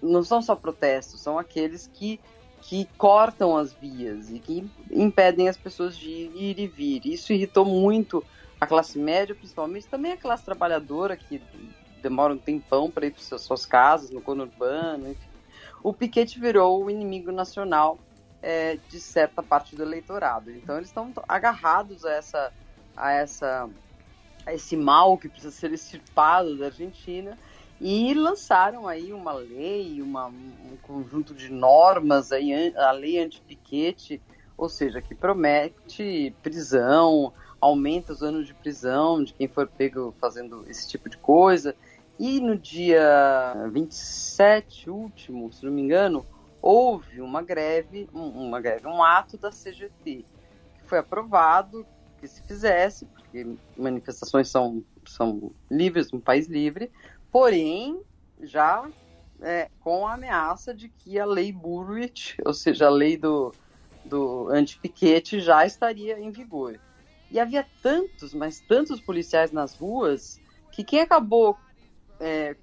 [0.00, 2.20] não são só protestos, são aqueles que,
[2.62, 7.04] que cortam as vias e que impedem as pessoas de ir e vir.
[7.04, 8.24] Isso irritou muito
[8.60, 11.42] a classe média, principalmente, também a classe trabalhadora, que
[12.00, 15.28] demora um tempão para ir para suas casas, no conurbano, enfim.
[15.82, 17.98] O piquete virou o inimigo nacional
[18.42, 20.50] é, de certa parte do eleitorado.
[20.50, 22.52] Então eles estão agarrados a essa,
[22.96, 23.68] a essa,
[24.44, 27.36] a esse mal que precisa ser extirpado da Argentina
[27.80, 34.20] e lançaram aí uma lei, uma, um conjunto de normas, aí, a lei anti-piquete,
[34.56, 40.64] ou seja, que promete prisão, aumenta os anos de prisão de quem for pego fazendo
[40.68, 41.76] esse tipo de coisa.
[42.18, 46.24] E no dia 27 último, se não me engano,
[46.66, 50.24] houve uma greve, uma greve, um ato da CGT,
[50.74, 51.86] que foi aprovado
[52.18, 56.90] que se fizesse, porque manifestações são, são livres, um país livre,
[57.30, 58.02] porém
[58.40, 58.90] já
[59.40, 63.54] é, com a ameaça de que a lei Burwich, ou seja, a lei do,
[64.04, 66.80] do anti-piquete, já estaria em vigor.
[67.30, 70.40] E havia tantos, mas tantos policiais nas ruas,
[70.72, 71.56] que quem acabou
[72.18, 72.56] é,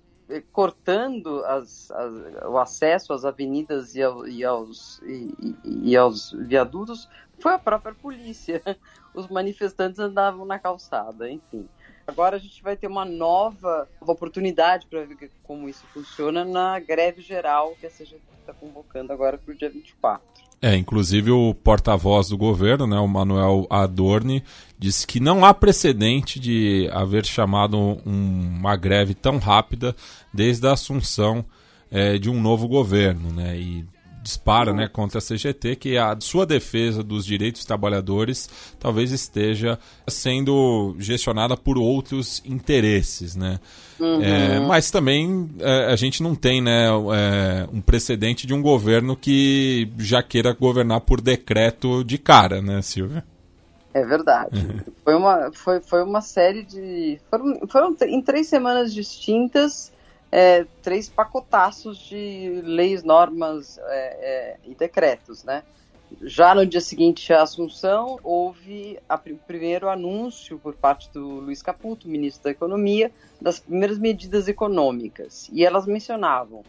[0.52, 2.14] cortando as, as,
[2.46, 7.94] o acesso às avenidas e, ao, e, aos, e, e, aos viadutos foi a própria
[7.94, 8.62] polícia.
[9.14, 11.68] Os manifestantes andavam na calçada, enfim.
[12.06, 17.22] Agora a gente vai ter uma nova oportunidade para ver como isso funciona na greve
[17.22, 20.22] geral que a CGT está convocando agora para o dia 24.
[20.62, 24.42] É, inclusive o porta-voz do governo, né, o Manuel Adorni,
[24.80, 29.94] disse que não há precedente de haver chamado um, uma greve tão rápida
[30.34, 31.44] desde a assunção
[31.92, 33.86] é, de um novo governo, né, e
[34.24, 39.78] dispara né, contra a CGT, que a sua defesa dos direitos dos trabalhadores talvez esteja
[40.08, 43.36] sendo gestionada por outros interesses.
[43.36, 43.60] Né?
[44.00, 44.24] Uhum.
[44.24, 49.16] É, mas também é, a gente não tem né, é, um precedente de um governo
[49.16, 53.24] que já queira governar por decreto de cara, né, Silvia?
[53.94, 54.58] É verdade.
[54.58, 54.94] Uhum.
[55.04, 57.20] Foi, uma, foi, foi uma série de.
[57.30, 59.93] Foram, foram em três semanas distintas
[60.36, 65.62] é, três pacotaços de leis, normas é, é, e decretos, né?
[66.24, 72.10] Já no dia seguinte à Assunção, houve o primeiro anúncio por parte do Luiz Caputo,
[72.10, 75.50] ministro da Economia, das primeiras medidas econômicas.
[75.54, 76.64] E elas mencionavam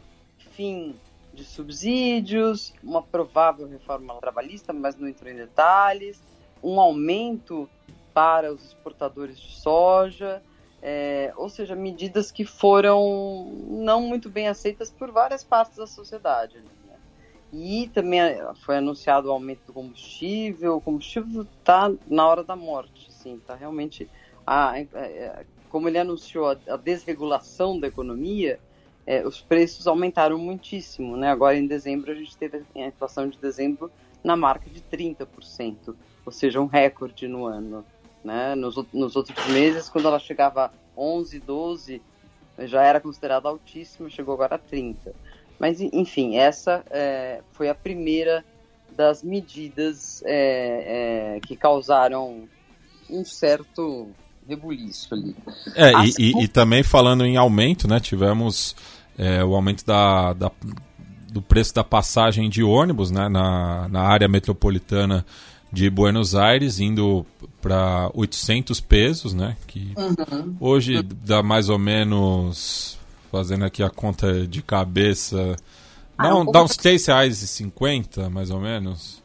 [0.53, 0.95] fim
[1.33, 6.23] de subsídios, uma provável reforma trabalhista, mas não entrou em detalhes,
[6.63, 7.67] um aumento
[8.13, 10.43] para os exportadores de soja,
[10.87, 16.59] é, ou seja, medidas que foram não muito bem aceitas por várias partes da sociedade.
[16.59, 16.97] Né?
[17.51, 18.21] E também
[18.67, 20.77] foi anunciado o aumento do combustível.
[20.77, 24.11] O combustível está na hora da morte, sim, está realmente.
[24.47, 28.61] A, a, como ele anunciou a, a desregulação da economia,
[29.07, 31.17] é, os preços aumentaram muitíssimo.
[31.17, 31.31] Né?
[31.31, 33.91] Agora, em dezembro, a gente teve a inflação de dezembro
[34.23, 35.95] na marca de 30%,
[36.27, 37.87] ou seja, um recorde no ano.
[38.25, 38.55] Né?
[38.55, 42.03] Nos, nos outros meses, quando ela chegava a 11, 12,
[42.61, 45.13] já era considerada altíssima, chegou agora a 30.
[45.59, 48.45] Mas, enfim, essa é, foi a primeira
[48.97, 52.49] das medidas é, é, que causaram
[53.11, 54.09] um certo
[54.49, 55.37] rebuliço ali.
[55.75, 58.77] É, e, e, e, também falando em aumento, né, tivemos
[59.19, 60.51] é, o aumento da, da,
[61.31, 65.25] do preço da passagem de ônibus né, na, na área metropolitana
[65.75, 67.27] de Buenos Aires indo
[67.61, 69.57] para 800 pesos, né?
[69.67, 70.57] Que uhum.
[70.61, 72.97] hoje dá mais ou menos,
[73.31, 75.57] fazendo aqui a conta de cabeça,
[76.17, 79.23] ah, dá, um, dá uns 3 reais e 50, mais ou menos.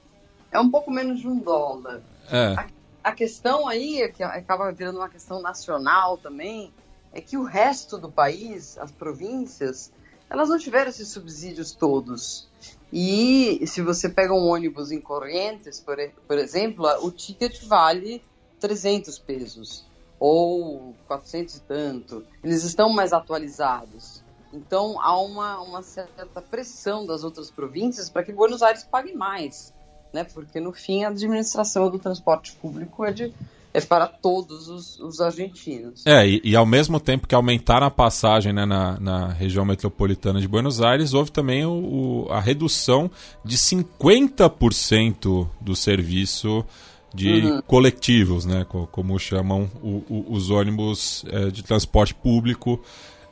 [0.51, 2.01] É um pouco menos de um dólar.
[2.29, 2.55] É.
[2.57, 2.65] A,
[3.03, 6.73] a questão aí, é que acaba virando uma questão nacional também,
[7.13, 9.91] é que o resto do país, as províncias,
[10.27, 12.47] elas não tiveram esses subsídios todos.
[12.91, 18.23] E se você pega um ônibus em Corrientes, por, por exemplo, o ticket vale
[18.59, 19.85] 300 pesos
[20.19, 22.25] ou 400 e tanto.
[22.43, 24.21] Eles estão mais atualizados.
[24.51, 29.71] Então há uma, uma certa pressão das outras províncias para que Buenos Aires pague mais,
[30.11, 30.23] né?
[30.23, 33.33] Porque no fim a administração do transporte público é de
[33.73, 36.05] é para todos os, os argentinos.
[36.05, 40.41] É, e, e, ao mesmo tempo que aumentaram a passagem né, na, na, região metropolitana
[40.41, 43.11] de Buenos Aires, houve também o, o, a redução
[43.45, 46.65] de 50% do serviço
[47.13, 47.61] de uhum.
[47.63, 52.79] coletivos, né, como chamam o, os ônibus é, de transporte público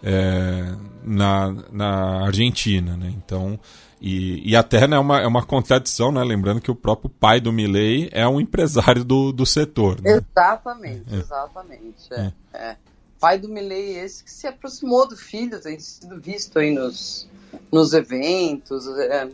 [0.03, 2.95] é, na, na Argentina.
[2.97, 3.13] Né?
[3.15, 3.59] Então,
[3.99, 6.23] e, e até né, é, uma, é uma contradição, né?
[6.23, 9.99] Lembrando que o próprio pai do Milley é um empresário do, do setor.
[10.01, 10.11] Né?
[10.11, 11.17] Exatamente, é.
[11.17, 12.13] exatamente.
[12.13, 12.31] É.
[12.53, 12.75] é.
[13.19, 17.27] Pai do Milley esse que se aproximou do filho, tem sido visto aí nos,
[17.71, 18.87] nos eventos.
[18.87, 19.27] É,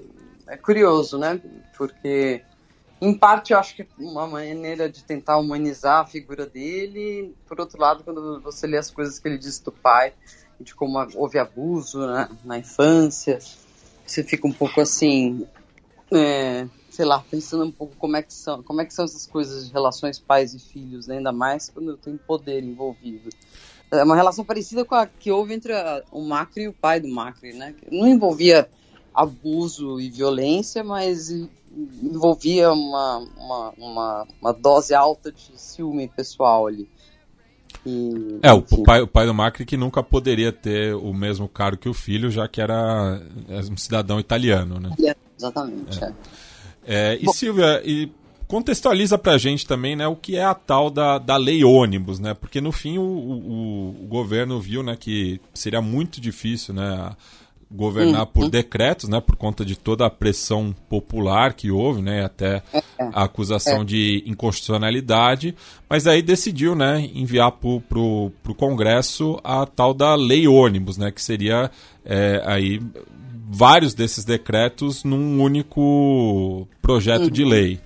[0.48, 1.42] é curioso, né?
[1.77, 2.42] Porque,
[3.01, 7.35] em parte, eu acho que é uma maneira de tentar humanizar a figura dele.
[7.45, 10.14] Por outro lado, quando você lê as coisas que ele disse do pai,
[10.58, 13.40] de como houve abuso né, na infância,
[14.06, 15.48] você fica um pouco assim.
[16.12, 19.26] É, sei lá, pensando um pouco como é que são, como é que são essas
[19.26, 21.18] coisas de relações pais e filhos, né?
[21.18, 23.30] ainda mais quando tem poder envolvido.
[23.90, 27.00] É uma relação parecida com a que houve entre a, o Macri e o pai
[27.00, 27.76] do Macri, né?
[27.92, 28.70] Não envolvia
[29.14, 31.30] abuso e violência, mas
[32.02, 36.90] envolvia uma, uma, uma, uma dose alta de ciúme pessoal ali.
[37.86, 41.78] E, é, o pai, o pai do Macri que nunca poderia ter o mesmo cargo
[41.78, 43.22] que o filho, já que era
[43.70, 44.90] um cidadão italiano, né?
[45.06, 46.03] É, exatamente.
[46.03, 46.14] É.
[46.86, 48.12] É, e Bom, Silvia, e
[48.48, 52.34] contextualiza pra gente também né, o que é a tal da, da lei ônibus, né?
[52.34, 57.12] Porque no fim o, o, o governo viu né, que seria muito difícil né,
[57.74, 62.61] governar por decretos, né, por conta de toda a pressão popular que houve, né, até
[62.72, 62.84] é, é.
[63.11, 63.85] a acusação é.
[63.85, 65.56] de inconstitucionalidade,
[65.90, 67.68] mas aí decidiu, né, enviar para
[68.00, 71.72] o Congresso a tal da lei ônibus, né, que seria
[72.06, 72.80] é, aí
[73.50, 77.30] vários desses decretos num único projeto uhum.
[77.30, 77.80] de lei.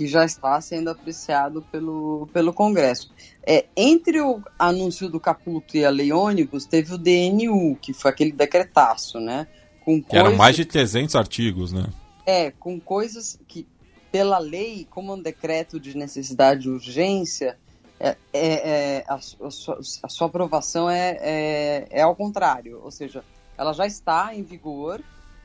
[0.00, 3.12] Que já está sendo apreciado pelo, pelo Congresso.
[3.46, 8.10] É, entre o anúncio do Caputo e a lei ônibus, teve o DNU, que foi
[8.10, 9.46] aquele decretaço, né?
[9.84, 11.84] Com que eram mais de 300 artigos, né?
[12.24, 13.66] É, com coisas que,
[14.10, 17.58] pela lei, como um decreto de necessidade e urgência,
[18.00, 22.90] é, é, é a, a, sua, a, sua, aprovação é, é, é ao contrário, ou
[22.90, 23.22] seja,
[23.58, 25.02] ela já está em vigor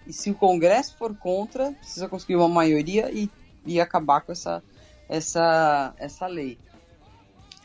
[0.08, 3.30] e se o Congresso for contra, precisa conseguir uma maioria e,
[3.66, 4.64] e acabar com essa,
[5.10, 6.58] essa, essa lei.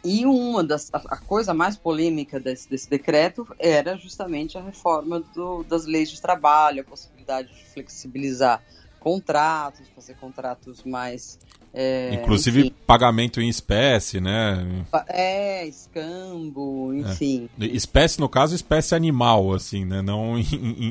[0.03, 5.62] E uma das a, coisa mais polêmica desse, desse decreto era justamente a reforma do,
[5.65, 8.62] das leis de trabalho, a possibilidade de flexibilizar
[8.99, 11.39] contratos, fazer contratos mais
[11.73, 12.75] é, Inclusive enfim.
[12.85, 14.85] pagamento em espécie, né?
[15.09, 17.49] É, escambo, enfim.
[17.61, 17.67] É.
[17.67, 20.03] Espécie, no caso, espécie animal, assim, né?
[20.03, 20.45] Não em,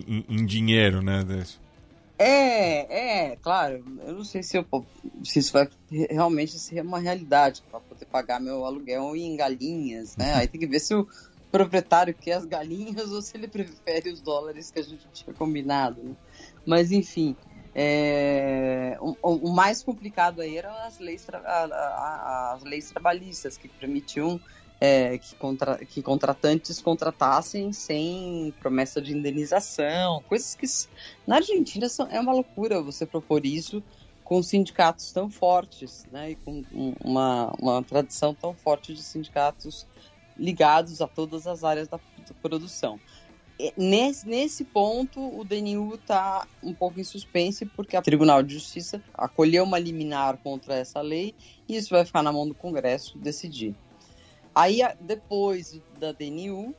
[0.08, 1.26] em, em dinheiro, né?
[2.20, 3.82] É, é, claro.
[4.06, 4.66] Eu não sei se, eu,
[5.24, 10.34] se isso vai realmente ser uma realidade para poder pagar meu aluguel em galinhas, né?
[10.34, 11.08] Aí tem que ver se o
[11.50, 16.04] proprietário quer as galinhas ou se ele prefere os dólares que a gente tinha combinado,
[16.04, 16.14] né?
[16.66, 17.38] Mas enfim,
[17.74, 24.42] é, o, o, mais complicado aí eram as leis, as leis trabalhistas que permitiam
[24.82, 30.66] é, que, contra, que contratantes contratassem sem promessa de indenização, coisas que
[31.28, 33.84] na Argentina são, é uma loucura você propor isso
[34.24, 36.64] com sindicatos tão fortes, né, e com
[37.04, 39.88] uma, uma tradição tão forte de sindicatos
[40.38, 43.00] ligados a todas as áreas da, da produção.
[43.76, 49.04] Nesse, nesse ponto, o DNU está um pouco em suspense, porque o Tribunal de Justiça
[49.14, 51.36] acolheu uma liminar contra essa lei
[51.68, 53.76] e isso vai ficar na mão do Congresso decidir.
[54.54, 56.74] Aí, depois da DNU,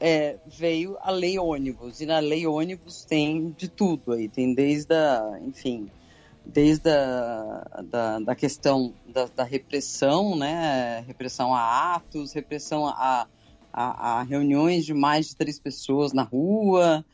[0.00, 4.94] é, veio a lei ônibus, e na lei ônibus tem de tudo aí, tem desde
[4.94, 5.90] a, enfim,
[6.44, 13.28] desde a da, da questão da, da repressão, né, repressão a atos, repressão a
[13.74, 17.04] a, a reuniões de mais de três pessoas na rua,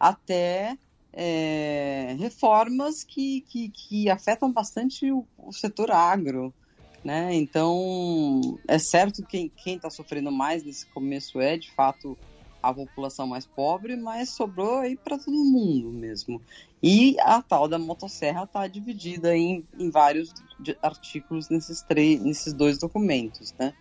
[0.00, 0.76] até
[1.12, 6.52] é, reformas que, que, que, afetam bastante o, o, setor agro.
[7.08, 7.34] Né?
[7.36, 12.18] Então, é certo que quem está sofrendo mais nesse começo é, de fato,
[12.62, 16.38] a população mais pobre, mas sobrou aí para todo mundo mesmo.
[16.82, 20.34] E a tal da motosserra está dividida em, em vários
[20.82, 23.54] artigos nesses, três, nesses dois documentos.
[23.58, 23.72] Né?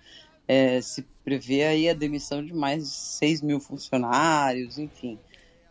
[0.47, 5.19] É, se prevê aí a demissão de mais de 6 mil funcionários, enfim.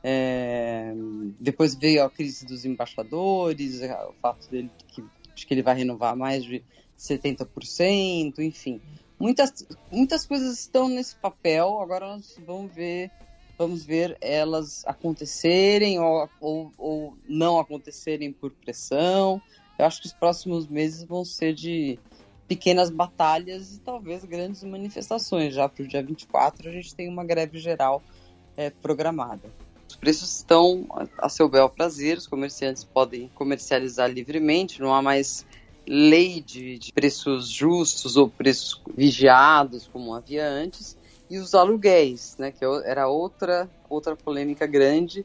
[0.05, 0.93] É,
[1.41, 5.03] depois veio a crise dos embaixadores, o fato dele que,
[5.35, 6.63] de que ele vai renovar mais de
[6.99, 8.81] 70%, enfim.
[9.19, 13.11] Muitas, muitas coisas estão nesse papel, agora nós vamos ver,
[13.59, 19.41] vamos ver elas acontecerem ou, ou, ou não acontecerem por pressão.
[19.79, 21.99] Eu acho que os próximos meses vão ser de
[22.47, 25.55] pequenas batalhas e talvez grandes manifestações.
[25.55, 28.03] Já para o dia 24 a gente tem uma greve geral
[28.57, 29.51] é, programada.
[29.89, 30.87] Os preços estão
[31.19, 35.47] a seu bel prazer, os comerciantes podem comercializar livremente, não há mais
[35.87, 40.97] lei de, de preços justos ou preços vigiados como havia antes,
[41.29, 45.25] e os aluguéis, né, que era outra, outra polêmica grande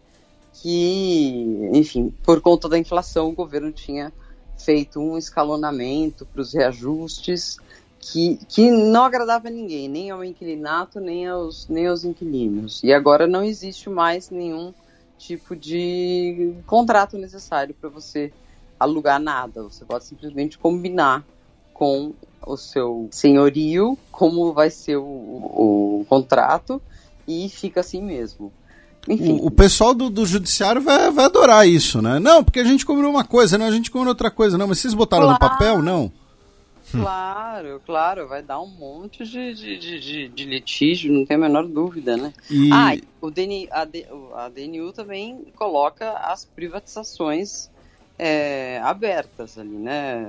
[0.54, 4.12] que, enfim, por conta da inflação o governo tinha
[4.58, 7.58] feito um escalonamento para os reajustes
[8.00, 12.84] que, que não agradava a ninguém, nem ao inquilinato, nem aos, nem aos inquilinos.
[12.84, 14.74] E agora não existe mais nenhum
[15.18, 18.34] tipo de contrato necessário para você
[18.84, 19.64] alugar nada.
[19.64, 21.24] Você pode simplesmente combinar
[21.74, 22.14] com
[22.46, 26.82] o seu senhorio como vai ser o, o contrato
[27.28, 28.52] e fica assim mesmo.
[29.08, 29.40] Enfim.
[29.42, 32.20] O, o pessoal do, do judiciário vai, vai adorar isso, né?
[32.20, 34.80] Não, porque a gente combinou uma coisa, não, a gente combinou outra coisa, não, mas
[34.80, 35.54] vocês botaram no Claro.
[35.58, 35.82] papel?
[35.82, 36.12] Não.
[36.92, 41.66] Claro, claro, vai dar um monte de, de, de, de- litígio, não tem a menor
[41.66, 42.34] dúvida, né?
[42.50, 47.70] E, Ah, o DNI, a, D- a DNU também coloca as privatizações
[48.24, 50.24] é, abertas ali, né?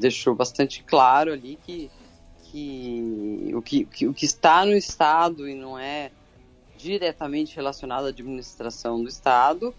[0.00, 1.88] Deixou bastante claro ali que,
[2.42, 6.10] que, o que, que o que está no Estado e não é
[6.76, 9.72] diretamente relacionado à administração do Estado,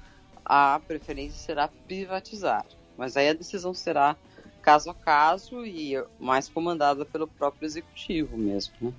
[0.46, 2.66] a preferência será privatizar.
[2.98, 4.16] Mas aí a decisão será
[4.62, 8.74] caso a caso e mais comandada pelo próprio executivo mesmo.
[8.80, 8.94] Né?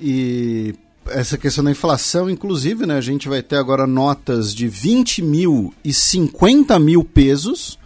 [0.00, 0.74] E
[1.08, 5.74] essa questão da inflação, inclusive, né, a gente vai ter agora notas de 20 mil
[5.84, 7.78] e 50 mil pesos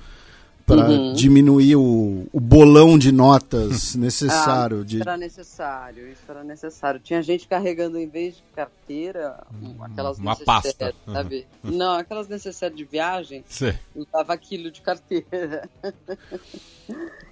[0.67, 1.12] para Uhum.
[1.12, 4.81] diminuir o, o bolão de notas necessário.
[4.81, 7.01] Ah, de, Isso era necessário, isso era necessário.
[7.01, 9.45] Tinha gente carregando, em vez de carteira,
[9.81, 10.93] aquelas uma pasta.
[11.07, 11.47] sabe?
[11.62, 15.69] Não, aquelas necessárias de viagem, Cê- usava aquilo de carteira.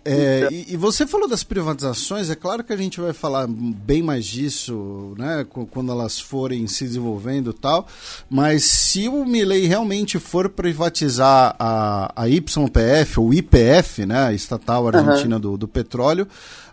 [0.04, 4.02] É, e, e você falou das privatizações, é claro que a gente vai falar bem
[4.02, 7.86] mais disso, né, quando elas forem se desenvolvendo e tal,
[8.28, 14.86] mas se o Milley realmente for privatizar a, a YPF, ou IPF, né, a estatal
[14.88, 16.26] argentina do, do petróleo,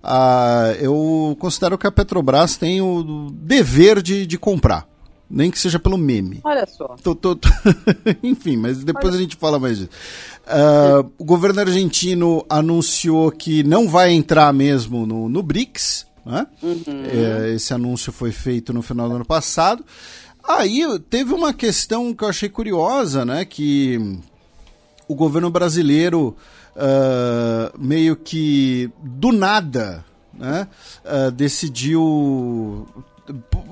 [0.03, 4.87] ah, eu considero que a Petrobras tem o dever de, de comprar,
[5.29, 6.41] nem que seja pelo meme.
[6.43, 6.95] Olha só.
[7.03, 7.49] Tô- tô- tô-
[8.23, 9.89] Enfim, mas depois a gente fala mais disso.
[10.45, 16.05] Ah, o governo argentino anunciou que não vai entrar mesmo no, no BRICS.
[16.25, 16.45] Né?
[17.11, 19.83] É, esse anúncio foi feito no final do ano passado.
[20.43, 23.45] Aí teve uma questão que eu achei curiosa, né?
[23.45, 24.19] Que
[25.11, 26.35] o governo brasileiro
[26.75, 30.67] ah, meio que do nada né,
[31.05, 32.87] ah, decidiu.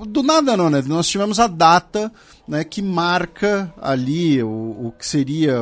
[0.06, 0.82] Do nada não, né?
[0.86, 2.12] Nós tivemos a data
[2.46, 5.58] né, que marca ali o, o que seria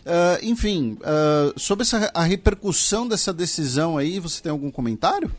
[0.05, 5.31] Ah, enfim, ah, sobre essa, a repercussão dessa decisão aí, você tem algum comentário?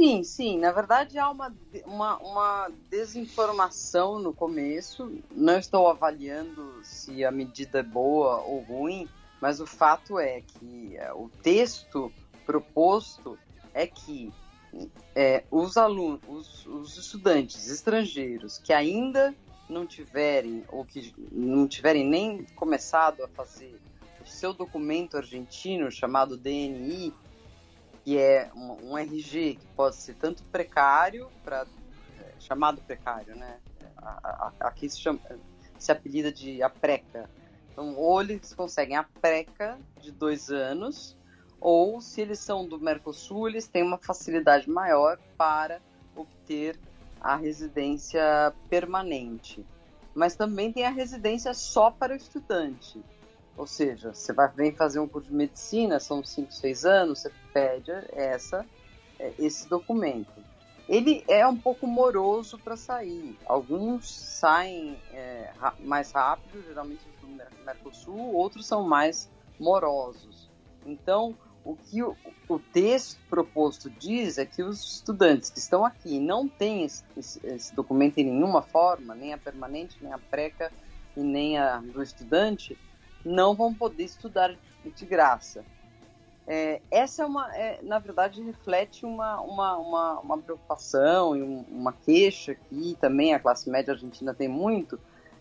[0.00, 0.58] Sim, sim.
[0.58, 1.54] Na verdade, há uma,
[1.84, 5.12] uma, uma desinformação no começo.
[5.30, 9.06] Não estou avaliando se a medida é boa ou ruim,
[9.42, 12.10] mas o fato é que é, o texto
[12.46, 13.38] proposto
[13.74, 14.32] é que
[15.14, 19.34] é, os alunos, os, os estudantes estrangeiros que ainda
[19.68, 23.78] não tiverem ou que não tiverem nem começado a fazer
[24.18, 27.12] o seu documento argentino chamado DNI,
[28.04, 31.66] que é um, um RG que pode ser tanto precário, pra,
[32.18, 33.58] é, chamado precário, né?
[33.98, 35.20] A- a- Aqui se, chama,
[35.78, 37.28] se apelida de apreca.
[37.72, 41.16] Então, ou eles conseguem a preca de dois anos,
[41.60, 45.80] ou se eles são do Mercosul, eles têm uma facilidade maior para
[46.16, 46.78] obter
[47.20, 49.64] a residência permanente.
[50.14, 53.00] Mas também tem a residência só para o estudante.
[53.56, 57.32] Ou seja, você vai vem fazer um curso de medicina, são 5, 6 anos, você
[57.52, 58.64] pede essa,
[59.18, 60.32] é, esse documento.
[60.88, 63.38] ele é um pouco moroso para sair.
[63.46, 67.28] Alguns saem é, mais rápido, geralmente do
[67.64, 70.50] Mercosul, outros são mais morosos.
[70.86, 72.16] Então, o que o,
[72.48, 77.46] o, texto proposto diz é que os estudantes que estão aqui não têm esse, esse,
[77.46, 80.72] esse documento em nenhuma forma, nem a permanente, nem a preca
[81.16, 82.78] e nem a do estudante,
[83.24, 85.64] não vão poder estudar de graça.
[86.46, 91.64] É, essa é uma, é, na verdade, reflete uma, uma, uma, uma preocupação e um,
[91.68, 94.98] uma queixa que também a classe média argentina tem muito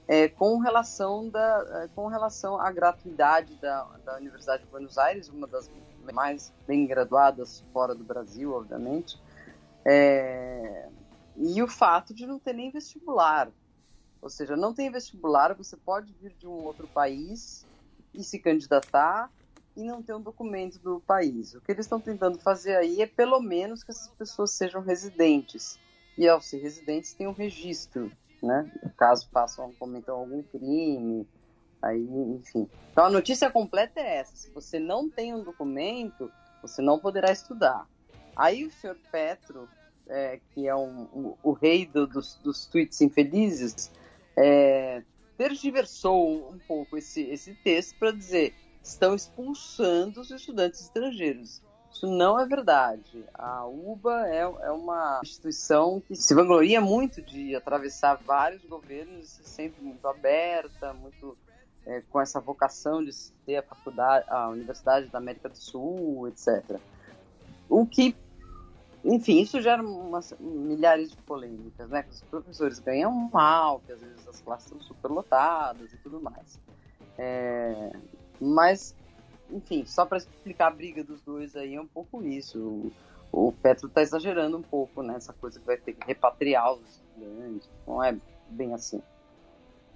[0.08, 5.30] é, com relação da, é, com relação à gratuidade da, da Universidade de Buenos Aires,
[5.30, 5.69] uma das
[6.11, 9.22] mais bem graduadas fora do Brasil, obviamente,
[9.85, 10.90] é,
[11.38, 13.51] e o fato de não ter nem vestibular,
[14.19, 17.67] ou seja, não tem vestibular, você pode vir de um outro país
[18.14, 19.32] e se candidatar
[19.76, 21.54] e não ter um documento do país.
[21.54, 25.80] O que eles estão tentando fazer aí é pelo menos que essas pessoas sejam residentes.
[26.18, 28.12] E ao ser residentes tem um registro,
[28.44, 28.70] né?
[28.98, 31.26] Caso façam, cometam algum crime,
[31.82, 32.68] aí, enfim.
[32.92, 34.36] Então a notícia completa é essa.
[34.36, 36.30] Se você não tem um documento,
[36.62, 37.88] você não poderá estudar.
[38.36, 39.70] Aí o senhor Petro,
[40.08, 43.92] é, que é um, um, o rei do, dos, dos tweets infelizes,
[44.36, 45.04] é,
[45.40, 48.53] tergiversou um pouco esse, esse texto para dizer
[48.84, 51.61] estão expulsando os estudantes estrangeiros.
[51.90, 53.24] Isso não é verdade.
[53.34, 59.82] A UBA é, é uma instituição que se vangloria muito de atravessar vários governos, sempre
[59.82, 61.38] muito aberta, muito
[61.85, 66.77] é, com essa vocação de ser a faculdade, a Universidade da América do Sul, etc.
[67.69, 68.14] O que,
[69.03, 72.03] enfim, isso gera umas, milhares de polêmicas, né?
[72.03, 76.60] Que os professores ganham mal, que às vezes as classes estão superlotadas e tudo mais.
[77.18, 77.92] É,
[78.40, 78.95] mas,
[79.50, 82.60] enfim, só para explicar a briga dos dois aí é um pouco isso.
[82.60, 82.92] O,
[83.32, 85.38] o Petro está exagerando um pouco nessa né?
[85.40, 87.69] coisa que vai ter que repatriar os estudantes.
[87.88, 88.18] Não é
[88.50, 89.02] bem assim.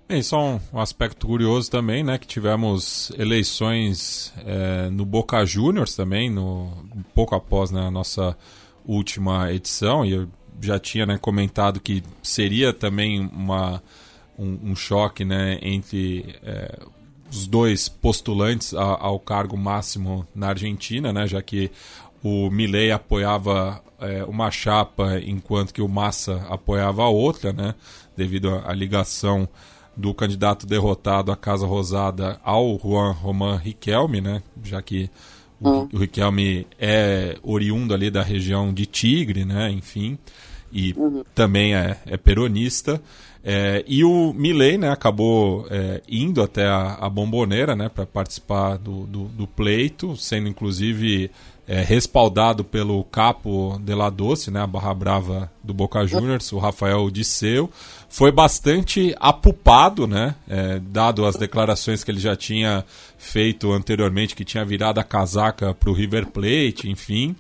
[0.08, 6.30] E só um, aspecto curioso também, né, que tivemos eleições é, no Boca Juniors também,
[6.30, 6.66] no,
[6.96, 8.38] um pouco após né, a nossa
[8.86, 10.28] última edição, e eu
[10.62, 13.82] já tinha né, comentado que seria também uma,
[14.38, 16.80] um, um choque né, entre é,
[17.30, 21.72] os dois postulantes a, ao cargo máximo na Argentina, né, já que
[22.24, 27.76] o Milley apoiava é, uma chapa enquanto que o Massa apoiava a outra, né,
[28.16, 29.48] devido à ligação
[29.96, 35.10] do candidato derrotado à Casa Rosada ao Juan Román Riquelme, né, já que
[35.64, 35.90] o, uhum.
[35.94, 40.18] o Riquelme é oriundo ali da região de Tigre, né, enfim,
[40.72, 41.24] e uhum.
[41.34, 43.02] também é, é peronista.
[43.46, 48.78] É, e o Milley né, acabou é, indo até a, a Bomboneira né, para participar
[48.78, 51.30] do, do, do, pleito, sendo inclusive
[51.68, 56.60] é, respaldado pelo capo de la Doce, né, a barra brava do Boca Juniors, o
[56.60, 57.70] Rafael Disseu.
[58.10, 62.84] Foi bastante apupado, né, é, dado as declarações que ele já tinha
[63.18, 67.36] feito anteriormente, que tinha virado a casaca para o River Plate, enfim.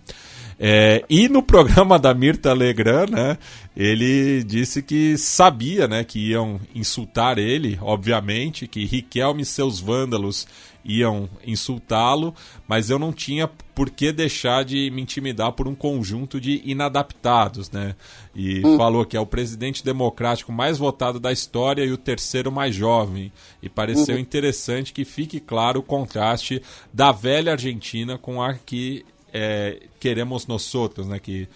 [0.59, 3.37] É, e no programa da Mirta Legrand, né,
[3.75, 10.47] ele disse que sabia né, que iam insultar ele, obviamente, que Riquelme e seus vândalos
[10.85, 12.33] iam insultá-lo,
[12.67, 17.71] mas eu não tinha por que deixar de me intimidar por um conjunto de inadaptados,
[17.71, 17.95] né?
[18.35, 18.77] E hum.
[18.77, 23.31] falou que é o presidente democrático mais votado da história e o terceiro mais jovem.
[23.61, 24.21] E pareceu uhum.
[24.21, 30.73] interessante que fique claro o contraste da velha Argentina com a que é, queremos nós
[30.75, 31.19] outros, né?
[31.19, 31.47] Que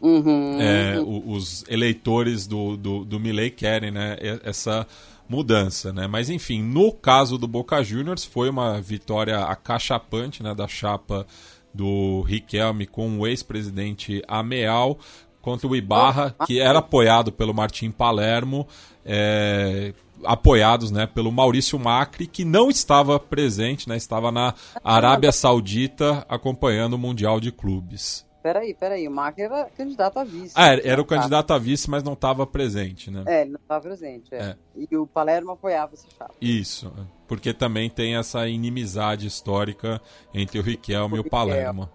[0.00, 1.32] uhum, é, uhum.
[1.32, 4.16] os eleitores do, do, do Milley querem, né?
[4.44, 4.86] Essa
[5.28, 6.06] mudança, né?
[6.06, 10.54] Mas enfim, no caso do Boca Juniors foi uma vitória acachapante, né?
[10.54, 11.26] Da chapa
[11.72, 14.98] do Riquelme com o ex-presidente Ameal
[15.40, 18.68] contra o Ibarra, que era apoiado pelo Martim Palermo.
[19.04, 19.94] É,
[20.24, 26.94] apoiados né, pelo Maurício Macri, que não estava presente, né, estava na Arábia Saudita acompanhando
[26.94, 28.26] o Mundial de Clubes.
[28.42, 30.52] Peraí, peraí, o Macri era candidato a vice.
[30.56, 33.22] Ah, era, era o candidato a vice, mas não estava presente, né?
[33.24, 34.38] É, ele não estava presente, é.
[34.38, 34.56] é.
[34.90, 36.34] E o Palermo apoiava esse chapa.
[36.40, 36.92] Isso,
[37.28, 40.00] porque também tem essa inimizade histórica
[40.34, 41.88] entre o Riquelme o e o Palermo.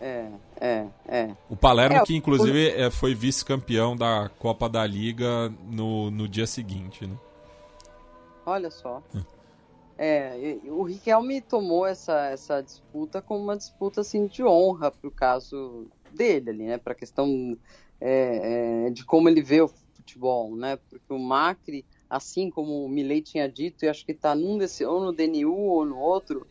[0.00, 0.28] É,
[0.60, 1.30] é, é.
[1.50, 2.80] O Palermo, é, que inclusive o...
[2.80, 7.16] É, foi vice-campeão da Copa da Liga no, no dia seguinte, né?
[8.46, 9.02] Olha só.
[9.98, 15.12] É, o Riquelme tomou essa, essa disputa como uma disputa assim, de honra para o
[15.12, 16.78] caso dele ali, né?
[16.78, 17.58] Para a questão
[18.00, 20.76] é, é, de como ele vê o futebol, né?
[20.88, 24.84] Porque o Macri, assim como o Milei tinha dito, e acho que está num desse,
[24.84, 26.46] ou no DNU ou no outro,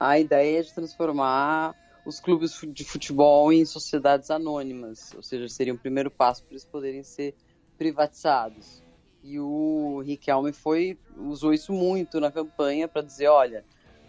[0.00, 5.74] a ideia é de transformar os clubes de futebol em sociedades anônimas, ou seja, seria
[5.74, 7.34] o primeiro passo para eles poderem ser
[7.76, 8.85] privatizados.
[9.28, 13.64] E o Riquelme foi usou isso muito na campanha para dizer, olha,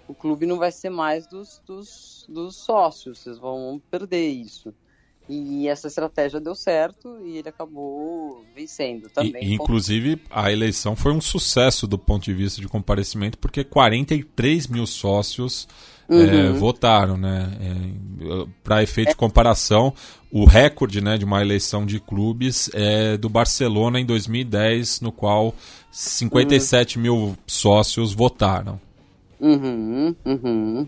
[0.07, 4.71] o clube não vai ser mais dos, dos, dos sócios, vocês vão perder isso.
[5.29, 9.43] E essa estratégia deu certo e ele acabou vencendo também.
[9.43, 14.67] E, inclusive, a eleição foi um sucesso do ponto de vista de comparecimento, porque 43
[14.67, 15.67] mil sócios
[16.07, 16.21] uhum.
[16.21, 17.51] é, votaram, né?
[17.59, 19.11] É, Para efeito é.
[19.11, 19.93] de comparação,
[20.31, 25.53] o recorde né, de uma eleição de clubes é do Barcelona em 2010, no qual
[25.91, 27.03] 57 uhum.
[27.03, 28.79] mil sócios votaram.
[29.39, 30.87] Uhum, uhum.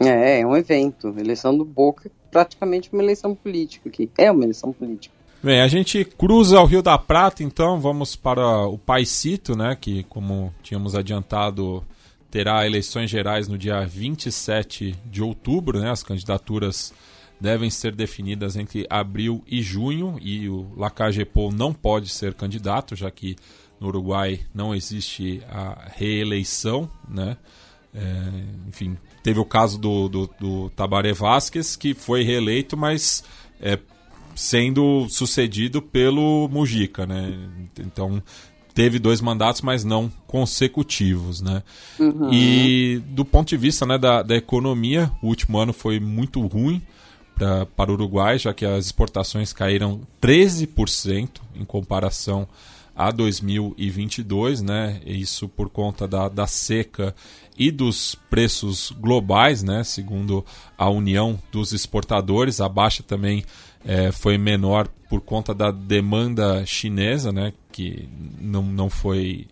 [0.00, 1.14] É, é um evento.
[1.18, 4.10] Eleição do Boca, praticamente uma eleição política aqui.
[4.18, 5.14] É uma eleição política.
[5.42, 10.04] Bem, a gente cruza o Rio da Prata, então vamos para o Paisito, né, que
[10.04, 11.84] como tínhamos adiantado,
[12.30, 15.90] terá eleições gerais no dia 27 de outubro, né?
[15.90, 16.94] As candidaturas
[17.38, 23.10] devem ser definidas entre abril e junho e o Lacagepol não pode ser candidato, já
[23.10, 23.36] que
[23.80, 27.36] no Uruguai não existe a reeleição, né?
[27.92, 33.24] É, enfim, teve o caso do, do, do Tabaré Vázquez, que foi reeleito, mas
[33.60, 33.78] é,
[34.34, 37.32] sendo sucedido pelo Mujica, né?
[37.78, 38.22] Então
[38.74, 41.62] teve dois mandatos, mas não consecutivos, né?
[41.98, 42.32] Uhum.
[42.32, 46.82] E do ponto de vista né, da, da economia, o último ano foi muito ruim
[47.34, 52.48] pra, para o Uruguai, já que as exportações caíram 13% em comparação
[52.94, 55.00] a 2022, né?
[55.04, 57.14] Isso por conta da, da seca
[57.56, 59.84] e dos preços globais, né?
[59.84, 60.44] Segundo
[60.76, 63.44] a União dos Exportadores, a baixa também
[63.84, 67.52] é, foi menor por conta da demanda chinesa, né?
[67.70, 68.08] Que
[68.40, 69.46] não, não foi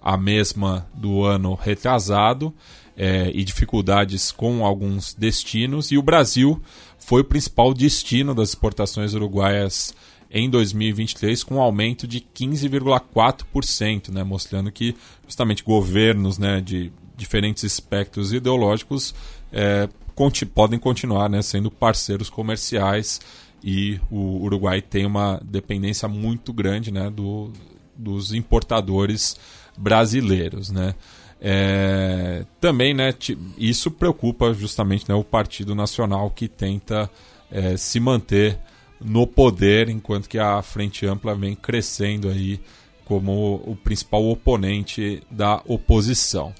[0.00, 2.54] a mesma do ano retrasado
[2.96, 5.90] é, e dificuldades com alguns destinos.
[5.90, 6.60] E o Brasil
[6.98, 9.94] foi o principal destino das exportações uruguaias
[10.30, 14.94] em 2023 com um aumento de 15,4%, né, mostrando que
[15.26, 19.12] justamente governos né, de diferentes espectros ideológicos
[19.52, 23.20] é, conti podem continuar né, sendo parceiros comerciais
[23.62, 27.52] e o Uruguai tem uma dependência muito grande né, do,
[27.96, 29.36] dos importadores
[29.76, 30.70] brasileiros.
[30.70, 30.94] Né.
[31.40, 33.12] É, também né,
[33.56, 37.10] isso preocupa justamente né, o Partido Nacional que tenta
[37.50, 38.58] é, se manter
[39.00, 42.60] no poder, enquanto que a Frente Ampla vem crescendo aí
[43.04, 46.52] como o principal oponente da oposição.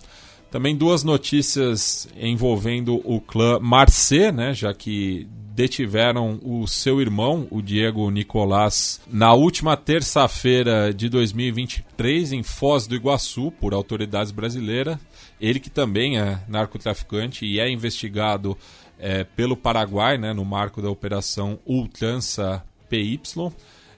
[0.51, 5.29] Também duas notícias envolvendo o clã Marcé, né, já que
[5.59, 12.95] detiveram o seu irmão, o Diego Nicolás, na última terça-feira de 2023 em Foz do
[12.95, 14.97] Iguaçu por autoridades brasileiras.
[15.41, 18.57] Ele que também é narcotraficante e é investigado
[18.99, 23.21] é, pelo Paraguai, né, no marco da Operação Ultrança PY,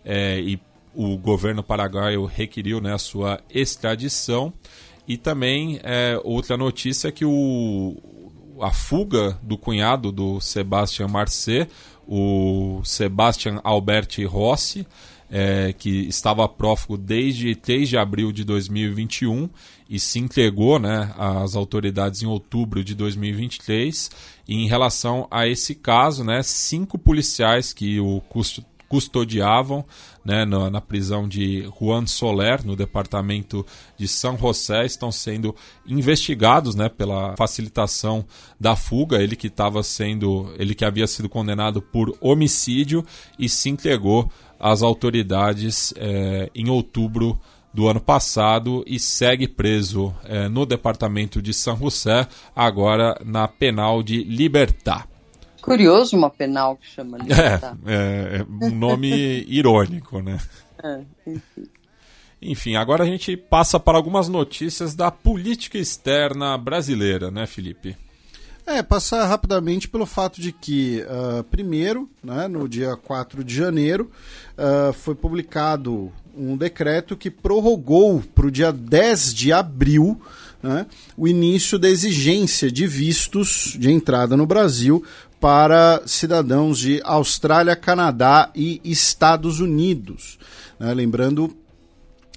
[0.05, 0.59] é, e
[0.95, 4.53] o governo paraguaio requeriu né, a sua extradição.
[5.11, 7.97] E também é, outra notícia é que o,
[8.61, 11.69] a fuga do cunhado do Sebastian Marcet,
[12.07, 14.87] o Sebastian Alberti Rossi,
[15.29, 19.51] é, que estava prófugo desde 3 de abril de 2021
[19.89, 24.13] e se entregou né, às autoridades em outubro de 2023.
[24.47, 28.21] E em relação a esse caso, né, cinco policiais que o
[28.91, 29.85] custodiavam
[30.25, 33.65] né, na, na, prisão de Juan Soler, no departamento
[33.97, 35.55] de São José, estão sendo
[35.87, 38.27] investigados né, pela facilitação
[38.59, 39.23] da fuga.
[39.23, 40.53] Ele que estava sendo.
[40.59, 43.07] ele que havia sido condenado por homicídio
[43.39, 44.29] e se entregou
[44.59, 47.39] às autoridades é, em outubro
[47.73, 54.03] do ano passado e segue preso é, no departamento de São José, agora na penal
[54.03, 55.10] de Libertar.
[55.61, 57.77] Curioso uma penal que chama Libertar.
[57.87, 60.39] É, é, é um nome irônico, né?
[60.83, 61.69] É, enfim.
[62.43, 67.95] Enfim, agora a gente passa para algumas notícias da política externa brasileira, né, Felipe?
[68.67, 74.11] É, passar rapidamente pelo fato de que, uh, primeiro, né, no dia 4 de janeiro,
[74.57, 80.21] uh, foi publicado um decreto que prorrogou para o dia 10 de abril
[80.63, 85.05] né, o início da exigência de vistos de entrada no Brasil
[85.41, 90.39] para cidadãos de Austrália, Canadá e Estados Unidos.
[90.79, 91.57] Né, lembrando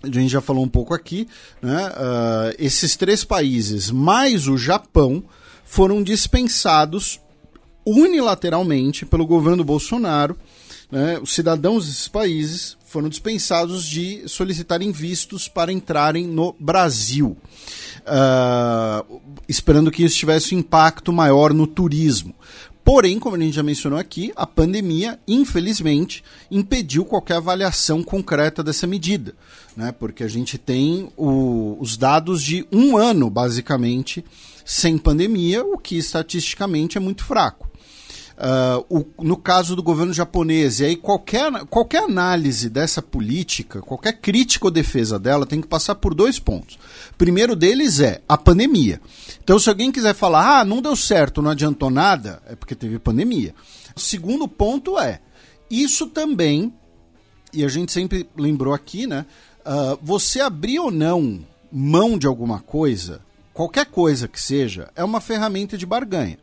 [0.01, 1.27] a gente já falou um pouco aqui,
[1.61, 5.23] né, uh, esses três países, mais o Japão,
[5.63, 7.21] foram dispensados
[7.85, 10.37] unilateralmente pelo governo Bolsonaro.
[10.91, 17.37] Né, os cidadãos desses países foram dispensados de solicitarem vistos para entrarem no Brasil,
[18.01, 22.35] uh, esperando que isso tivesse um impacto maior no turismo.
[22.83, 28.85] Porém, como a gente já mencionou aqui, a pandemia, infelizmente, impediu qualquer avaliação concreta dessa
[28.85, 29.33] medida,
[29.75, 29.93] né?
[29.97, 34.23] porque a gente tem o, os dados de um ano, basicamente,
[34.65, 37.71] sem pandemia, o que estatisticamente é muito fraco.
[38.33, 38.83] Uh,
[39.17, 44.65] o, no caso do governo japonês, e aí qualquer, qualquer análise dessa política, qualquer crítica
[44.65, 46.79] ou defesa dela tem que passar por dois pontos.
[47.15, 48.99] Primeiro deles é a pandemia.
[49.43, 52.97] Então, se alguém quiser falar, ah, não deu certo, não adiantou nada, é porque teve
[52.97, 53.53] pandemia.
[53.93, 55.19] O segundo ponto é,
[55.69, 56.73] isso também,
[57.51, 59.25] e a gente sempre lembrou aqui, né?
[59.65, 63.21] Uh, você abrir ou não mão de alguma coisa,
[63.53, 66.37] qualquer coisa que seja, é uma ferramenta de barganha.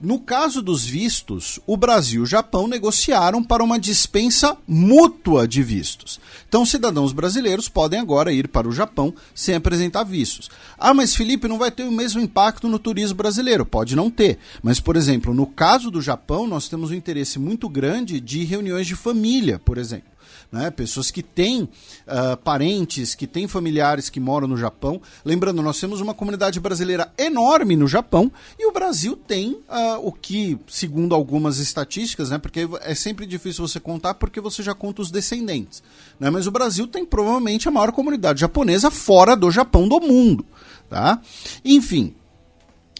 [0.00, 5.62] No caso dos vistos, o Brasil e o Japão negociaram para uma dispensa mútua de
[5.62, 6.20] vistos.
[6.46, 10.50] Então, cidadãos brasileiros podem agora ir para o Japão sem apresentar vistos.
[10.78, 13.64] Ah, mas Felipe, não vai ter o mesmo impacto no turismo brasileiro?
[13.64, 14.38] Pode não ter.
[14.62, 18.86] Mas, por exemplo, no caso do Japão, nós temos um interesse muito grande de reuniões
[18.86, 20.15] de família, por exemplo
[20.50, 20.70] né?
[20.70, 25.00] pessoas que têm uh, parentes, que têm familiares que moram no Japão.
[25.24, 30.12] Lembrando, nós temos uma comunidade brasileira enorme no Japão e o Brasil tem uh, o
[30.12, 32.38] que, segundo algumas estatísticas, né?
[32.38, 35.82] porque é sempre difícil você contar porque você já conta os descendentes.
[36.18, 36.30] Né?
[36.30, 40.44] Mas o Brasil tem provavelmente a maior comunidade japonesa fora do Japão do mundo.
[40.88, 41.20] Tá?
[41.64, 42.14] Enfim,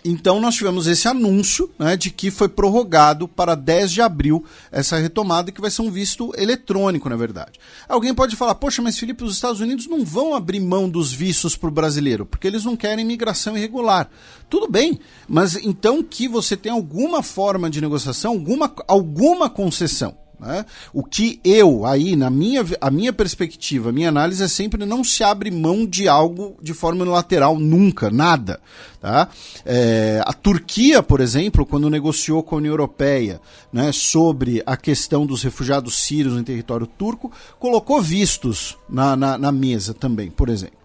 [0.08, 4.96] então nós tivemos esse anúncio né, de que foi prorrogado para 10 de abril essa
[4.96, 7.58] retomada, que vai ser um visto eletrônico, na verdade.
[7.88, 11.56] Alguém pode falar, poxa, mas Felipe, os Estados Unidos não vão abrir mão dos vistos
[11.56, 14.08] para o brasileiro, porque eles não querem imigração irregular.
[14.48, 20.16] Tudo bem, mas então que você tem alguma forma de negociação, alguma, alguma concessão.
[20.38, 20.66] Né?
[20.92, 25.02] O que eu, aí, na minha, a minha perspectiva, a minha análise é sempre não
[25.02, 28.60] se abre mão de algo de forma unilateral, nunca, nada.
[29.00, 29.28] Tá?
[29.64, 33.40] É, a Turquia, por exemplo, quando negociou com a União Europeia
[33.72, 39.52] né, sobre a questão dos refugiados sírios no território turco, colocou vistos na, na, na
[39.52, 40.76] mesa também, por exemplo.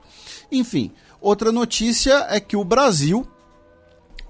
[0.52, 3.28] Enfim, outra notícia é que o Brasil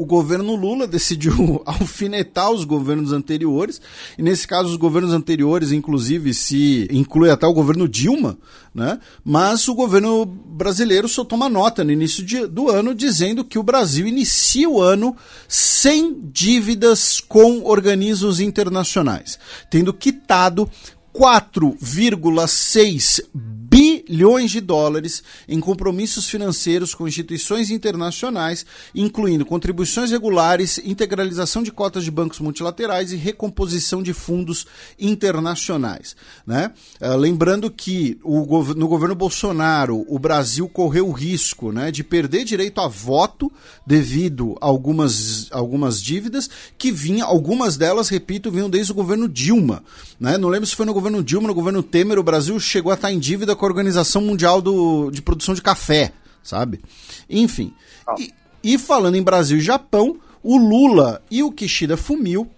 [0.01, 3.79] o governo Lula decidiu alfinetar os governos anteriores,
[4.17, 8.35] e nesse caso os governos anteriores, inclusive, se inclui até o governo Dilma,
[8.73, 8.99] né?
[9.23, 13.63] mas o governo brasileiro soltou uma nota no início de, do ano dizendo que o
[13.63, 15.15] Brasil inicia o ano
[15.47, 19.37] sem dívidas com organismos internacionais,
[19.69, 20.67] tendo quitado
[21.13, 24.00] 4,6 bilhões
[24.47, 32.11] de dólares em compromissos financeiros com instituições internacionais, incluindo contribuições regulares, integralização de cotas de
[32.11, 34.67] bancos multilaterais e recomposição de fundos
[34.99, 36.15] internacionais.
[36.45, 36.71] Né?
[36.99, 42.81] Uh, lembrando que no governo Bolsonaro o Brasil correu o risco né, de perder direito
[42.81, 43.51] a voto
[43.87, 49.83] devido a algumas, algumas dívidas que vinham, algumas delas, repito, vinham desde o governo Dilma.
[50.19, 50.37] Né?
[50.37, 53.11] Não lembro se foi no governo Dilma, no governo Temer, o Brasil chegou a estar
[53.11, 56.81] em dívida com a Organização Mundial do, de Produção de Café, sabe?
[57.29, 57.73] Enfim.
[58.07, 58.15] Ah.
[58.17, 62.49] E, e, falando em Brasil e Japão, o Lula e o Kishida Fumio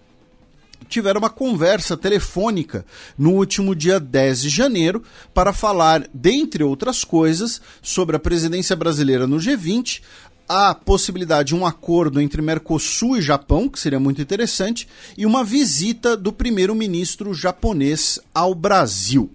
[0.88, 2.84] tiveram uma conversa telefônica
[3.18, 9.26] no último dia 10 de janeiro para falar, dentre outras coisas, sobre a presidência brasileira
[9.26, 10.02] no G20,
[10.48, 15.42] a possibilidade de um acordo entre Mercosul e Japão, que seria muito interessante, e uma
[15.42, 19.30] visita do primeiro-ministro japonês ao Brasil.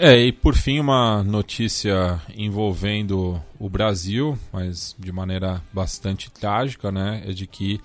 [0.00, 7.24] É, e por fim, uma notícia envolvendo o Brasil, mas de maneira bastante trágica, né?
[7.26, 7.80] É de que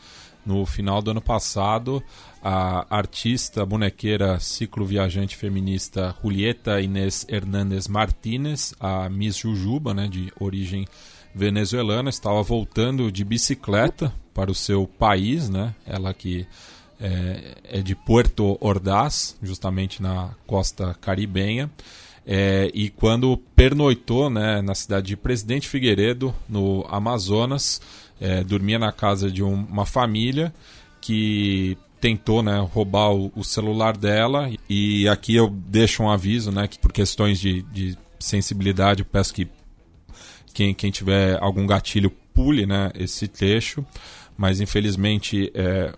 [0.45, 2.03] no final do ano passado,
[2.39, 10.85] a artista bonequeira ciclo-viajante feminista Julieta Inês Hernández Martínez, a Miss Jujuba, né, de origem
[11.33, 15.73] venezuelana, estava voltando de bicicleta para o seu país, né?
[15.83, 16.45] Ela que
[17.01, 21.71] é, é de Puerto Ordaz, justamente na costa caribenha.
[22.25, 27.81] É, e quando pernoitou né, na cidade de Presidente Figueiredo, no Amazonas,
[28.19, 30.53] é, dormia na casa de um, uma família
[31.01, 34.49] que tentou né, roubar o, o, celular dela.
[34.69, 39.47] E aqui eu deixo um aviso, né, que por questões de, de sensibilidade, peço que
[40.53, 43.85] quem, quem tiver algum gatilho pule né, esse trecho
[44.35, 45.93] mas infelizmente é,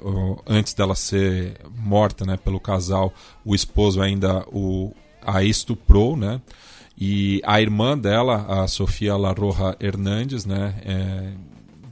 [0.45, 3.13] antes dela ser morta né, pelo casal,
[3.45, 4.93] o esposo ainda o,
[5.25, 6.41] a estuprou, né?
[6.97, 11.33] E a irmã dela, a Sofia La Roja Hernandes, né, é,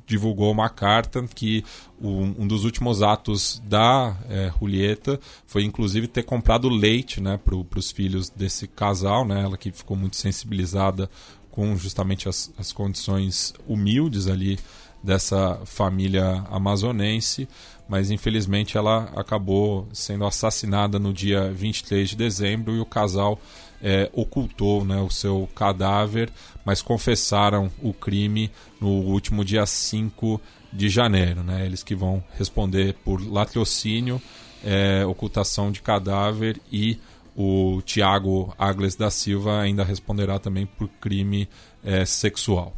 [0.05, 1.63] divulgou uma carta que
[2.01, 7.79] um, um dos últimos atos da é, Julieta foi inclusive ter comprado leite né, para
[7.79, 11.09] os filhos desse casal, né, ela que ficou muito sensibilizada
[11.51, 14.57] com justamente as, as condições humildes ali
[15.03, 17.47] dessa família amazonense,
[17.87, 23.39] mas infelizmente ela acabou sendo assassinada no dia 23 de dezembro e o casal
[23.81, 26.31] é, ocultou né, o seu cadáver,
[26.63, 30.39] mas confessaram o crime no último dia 5
[30.71, 31.43] de janeiro.
[31.43, 31.65] Né?
[31.65, 34.21] Eles que vão responder por latrocínio,
[34.63, 36.97] é, ocultação de cadáver e
[37.35, 41.49] o Tiago Agles da Silva ainda responderá também por crime
[41.83, 42.73] é, sexual.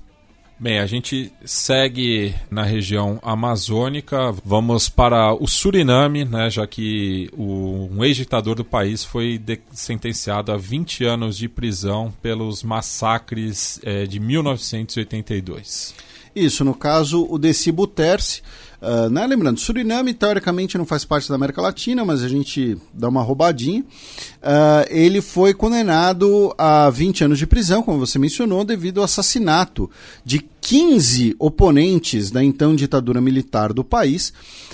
[0.58, 7.90] Bem, a gente segue na região amazônica, vamos para o Suriname, né, já que o,
[7.92, 14.06] um ex-ditador do país foi de, sentenciado a 20 anos de prisão pelos massacres é,
[14.06, 15.94] de 1982.
[16.34, 18.42] Isso, no caso, o Desi Buterse,
[18.82, 19.26] Uh, né?
[19.26, 23.82] Lembrando, Suriname teoricamente não faz parte da América Latina, mas a gente dá uma roubadinha.
[23.82, 29.90] Uh, ele foi condenado a 20 anos de prisão, como você mencionou, devido ao assassinato
[30.24, 34.34] de 15 oponentes da então ditadura militar do país,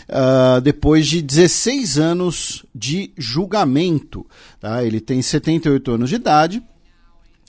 [0.09, 4.25] uh, depois de 16 anos de julgamento.
[4.59, 4.83] Tá?
[4.83, 6.63] Ele tem 78 anos de idade.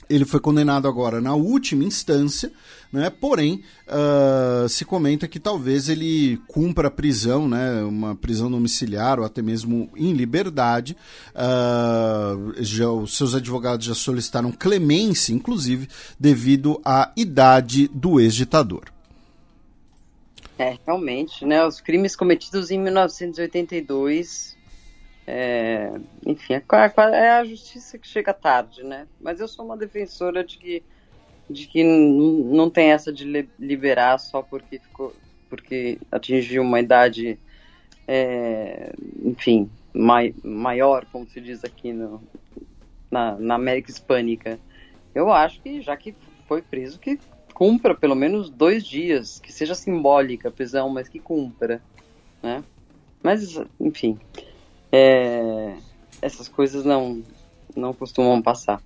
[0.09, 2.51] Ele foi condenado agora na última instância,
[2.93, 3.09] né?
[3.09, 7.81] porém uh, se comenta que talvez ele cumpra a prisão, né?
[7.81, 10.95] uma prisão domiciliar ou até mesmo em liberdade.
[11.33, 15.89] Uh, já, os seus advogados já solicitaram clemência, inclusive,
[16.19, 18.83] devido à idade do ex-ditador.
[20.59, 21.65] É, realmente, né?
[21.65, 24.53] Os crimes cometidos em 1982
[25.25, 25.93] é,
[26.25, 26.63] enfim, é,
[27.13, 29.07] é, a justiça que chega tarde, né?
[29.19, 30.83] Mas eu sou uma defensora de que,
[31.49, 35.13] de que não tem essa de liberar só porque ficou,
[35.49, 37.37] porque atingiu uma idade,
[38.07, 42.21] é, enfim, mai, maior, como se diz aqui no,
[43.11, 44.59] na, na América Hispânica.
[45.13, 46.15] Eu acho que já que
[46.47, 47.19] foi preso, que
[47.53, 51.81] cumpra pelo menos dois dias, que seja simbólica a prisão, mas que cumpra,
[52.41, 52.63] né?
[53.21, 54.19] Mas, enfim,
[54.91, 55.77] é,
[56.21, 57.23] essas coisas não,
[57.75, 58.81] não costumam passar.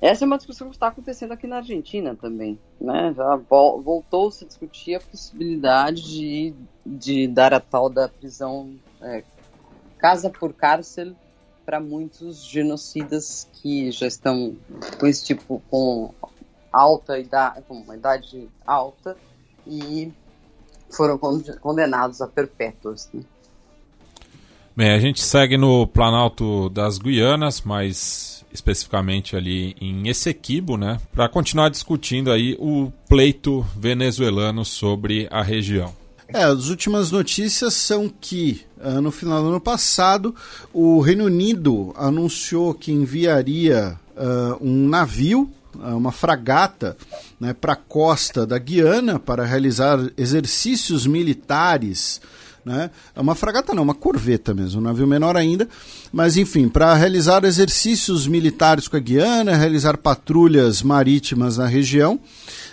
[0.00, 2.58] Essa é uma discussão que está acontecendo aqui na Argentina também.
[2.80, 3.12] Né?
[3.16, 6.54] Já voltou-se a discutir a possibilidade de,
[6.86, 9.24] de dar a tal da prisão é,
[9.98, 11.14] casa por cárcel
[11.66, 14.56] para muitos genocidas que já estão
[14.98, 16.14] com esse tipo, com
[16.72, 19.16] alta idade, com uma idade alta
[19.66, 20.12] e
[20.90, 21.18] foram
[21.60, 23.10] condenados a perpétuas.
[23.12, 23.22] Né?
[24.76, 31.28] Bem, a gente segue no Planalto das Guianas, mais especificamente ali em Essequibo, né, para
[31.28, 35.94] continuar discutindo aí o pleito venezuelano sobre a região.
[36.28, 40.34] É, as últimas notícias são que uh, no final do ano passado
[40.74, 46.98] o Reino Unido anunciou que enviaria uh, um navio, uh, uma fragata,
[47.40, 52.20] né, para a costa da Guiana para realizar exercícios militares
[52.64, 52.90] né?
[53.14, 55.68] É uma fragata não, uma corveta mesmo, um navio menor ainda,
[56.12, 62.20] mas enfim, para realizar exercícios militares com a Guiana, realizar patrulhas marítimas na região.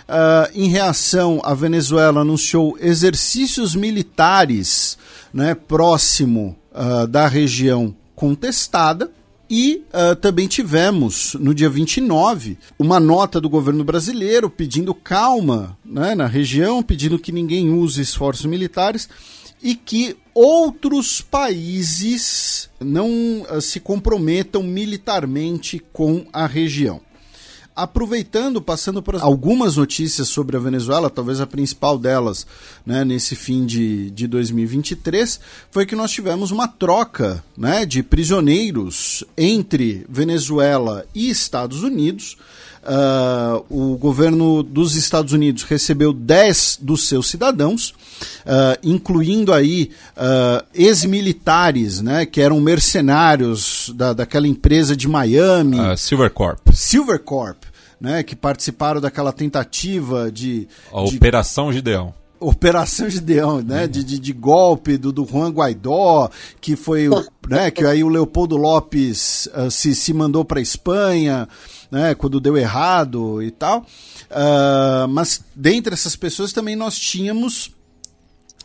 [0.08, 4.96] Uh, em reação, a Venezuela anunciou exercícios militares
[5.32, 9.10] né, próximo uh, da região contestada.
[9.48, 16.16] E uh, também tivemos, no dia 29, uma nota do governo brasileiro pedindo calma né,
[16.16, 19.08] na região, pedindo que ninguém use esforços militares
[19.62, 27.00] e que outros países não uh, se comprometam militarmente com a região.
[27.76, 32.46] Aproveitando, passando por algumas notícias sobre a Venezuela, talvez a principal delas
[32.86, 35.38] né, nesse fim de, de 2023,
[35.70, 42.38] foi que nós tivemos uma troca né, de prisioneiros entre Venezuela e Estados Unidos.
[42.86, 50.64] Uh, o governo dos Estados Unidos recebeu 10 dos seus cidadãos, uh, incluindo aí uh,
[50.72, 55.80] ex-militares, né, que eram mercenários da, daquela empresa de Miami.
[55.80, 56.60] Uh, Silvercorp.
[56.72, 57.64] Silvercorp,
[58.00, 60.68] né, que participaram daquela tentativa de...
[60.92, 61.16] A de...
[61.16, 62.14] Operação Gideão.
[62.38, 63.82] Operação Gideão, né?
[63.82, 63.88] Uhum.
[63.88, 66.28] De, de, de, golpe do, do Juan Guaidó,
[66.60, 67.08] que foi,
[67.48, 67.70] né?
[67.70, 71.48] Que aí o Leopoldo Lopes uh, se, se mandou para Espanha,
[71.90, 72.14] né?
[72.14, 73.80] Quando deu errado e tal.
[74.30, 77.74] Uh, mas dentre essas pessoas também nós tínhamos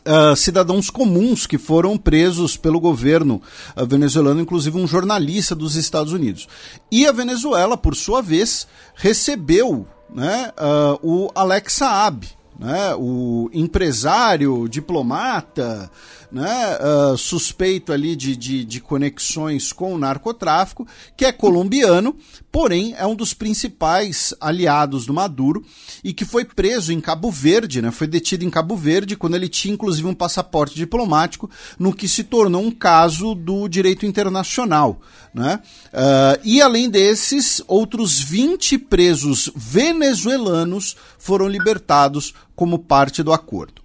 [0.04, 3.40] Uh, cidadãos comuns que foram presos pelo governo
[3.76, 6.48] uh, venezuelano, inclusive um jornalista dos Estados Unidos.
[6.90, 12.26] E a Venezuela, por sua vez, recebeu né, uh, o Alex Saab,
[12.58, 15.88] né, o empresário, diplomata,
[16.32, 22.16] né, uh, suspeito ali de, de, de, conexões com o narcotráfico, que é colombiano,
[22.50, 25.62] porém é um dos principais aliados do Maduro
[26.02, 29.48] e que foi preso em Cabo Verde, né, foi detido em Cabo Verde quando ele
[29.48, 35.00] tinha inclusive um passaporte diplomático, no que se tornou um caso do direito internacional.
[35.34, 35.60] Né?
[35.92, 43.81] Uh, e além desses, outros 20 presos venezuelanos foram libertados como parte do acordo.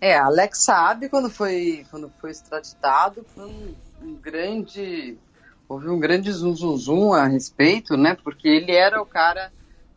[0.00, 5.16] É, Alex Saab, quando foi, quando foi extraditado, foi um, um grande.
[5.68, 8.16] Houve um grande zum, zum, zum a respeito, né?
[8.22, 9.50] Porque ele era o cara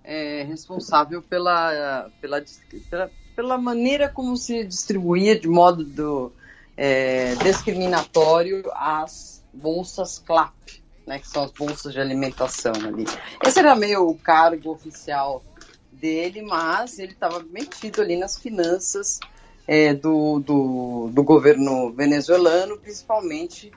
[0.03, 2.43] é, responsável pela, pela,
[2.89, 6.31] pela, pela, maneira como se distribuía de modo do,
[6.77, 11.19] é, discriminatório as bolsas CLAP, né?
[11.19, 13.05] Que são as bolsas de alimentação ali.
[13.45, 15.43] Esse era meio o cargo oficial
[15.91, 19.19] dele, mas ele estava metido ali nas finanças
[19.71, 23.71] é, do, do, do, governo venezuelano, principalmente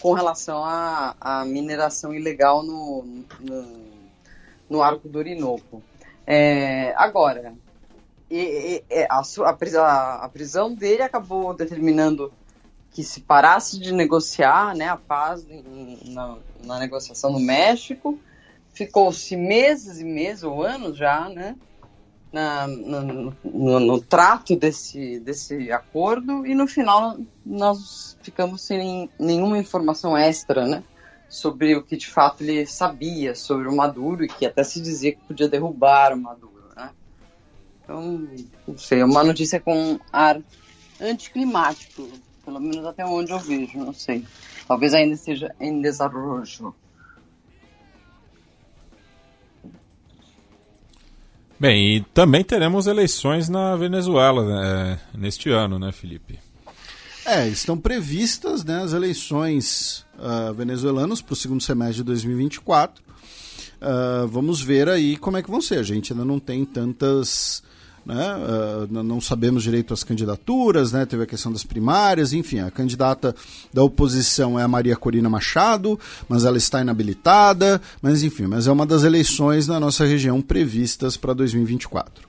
[0.00, 3.66] com relação à, à mineração ilegal no, no,
[4.68, 5.80] no, Arco do Orinoco.
[6.26, 7.54] É, agora,
[8.28, 12.32] e, e, a, a, a, prisão dele acabou determinando
[12.90, 18.18] que se parasse de negociar né, a paz em, na, na negociação no México,
[18.74, 21.54] ficou-se meses e meses, ou anos já, né,
[22.32, 29.58] na, no, no, no, trato desse, desse acordo e no final nós ficamos sem nenhuma
[29.58, 30.82] informação extra, né?
[31.28, 35.12] Sobre o que de fato ele sabia sobre o Maduro e que até se dizia
[35.12, 36.90] que podia derrubar o Maduro, né?
[37.82, 38.28] Então,
[38.66, 40.40] não sei, é uma notícia com ar
[41.00, 42.08] anticlimático,
[42.44, 44.24] pelo menos até onde eu vejo, não sei.
[44.66, 46.74] Talvez ainda esteja em desenvolvimento.
[51.58, 56.38] Bem, e também teremos eleições na Venezuela né, neste ano, né, Felipe?
[57.24, 63.02] É, estão previstas né, as eleições uh, venezuelanas para o segundo semestre de 2024.
[63.02, 63.06] Uh,
[63.80, 65.78] ah, vamos ver aí como é que vão ser.
[65.78, 67.62] A gente ainda não tem tantas
[68.06, 68.36] né?
[68.36, 71.04] Uh, não sabemos direito as candidaturas, né?
[71.04, 73.34] teve a questão das primárias, enfim, a candidata
[73.74, 78.72] da oposição é a Maria Corina Machado, mas ela está inabilitada, mas enfim, mas é
[78.72, 82.28] uma das eleições na nossa região previstas para 2024.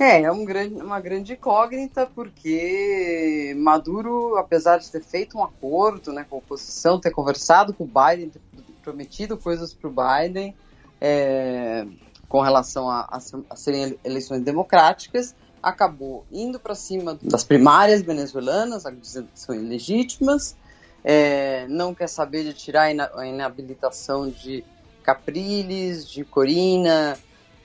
[0.00, 6.10] É, é um grande, uma grande incógnita, porque Maduro, apesar de ter feito um acordo
[6.12, 8.40] né, com a oposição, ter conversado com o Biden, ter
[8.82, 10.54] prometido coisas para o Biden,
[11.00, 11.86] é,
[12.30, 13.18] com relação a, a,
[13.50, 20.56] a serem eleições democráticas, acabou indo para cima das primárias venezuelanas, dizendo que são ilegítimas,
[21.02, 22.84] é, não quer saber de tirar
[23.16, 24.64] a inabilitação de
[25.02, 27.18] Capriles, de Corina,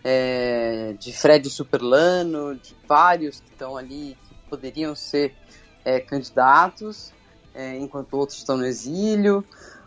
[0.04, 5.36] é, de Fred Superlano, de vários que estão ali, que poderiam ser
[5.86, 7.14] é, candidatos,
[7.54, 9.46] é, enquanto outros estão no exílio.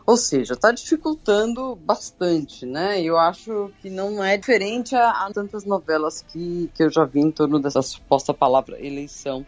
[0.08, 2.98] Ou seja, está dificultando bastante, né?
[3.02, 7.20] Eu acho que não é diferente a, a, tantas novelas que, que eu já vi
[7.20, 9.44] em torno dessa suposta palavra eleição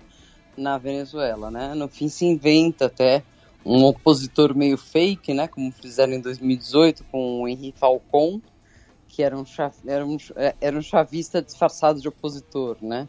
[0.59, 1.73] na Venezuela, né?
[1.75, 3.25] No fim se inventa até
[3.65, 5.49] um opositor meio fake, né?
[5.49, 8.39] Como fizeram em 2018 com o Henri Falcon,
[9.09, 9.45] que era um,
[9.87, 10.19] era um,
[10.61, 13.09] era um chavista disfarçado de opositor, né?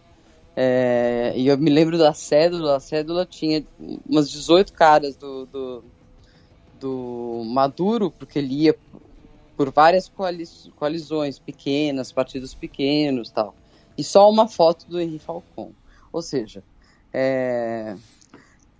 [0.55, 3.61] É, e eu me lembro da cédula, a cédula tinha
[4.07, 5.83] umas 18 caras do, do
[6.81, 8.75] do Maduro, porque ele ia
[9.55, 10.11] por várias
[10.75, 13.53] coalizões pequenas, partidos pequenos tal.
[13.95, 15.71] E só uma foto do Henri Falcon.
[16.11, 16.63] Ou seja,
[17.13, 17.95] é,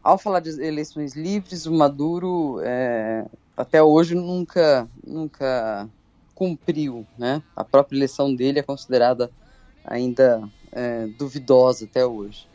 [0.03, 5.87] ao falar de eleições livres, o Maduro é, até hoje nunca, nunca
[6.33, 7.05] cumpriu.
[7.17, 7.43] Né?
[7.55, 9.29] A própria eleição dele é considerada
[9.85, 12.47] ainda é, duvidosa até hoje.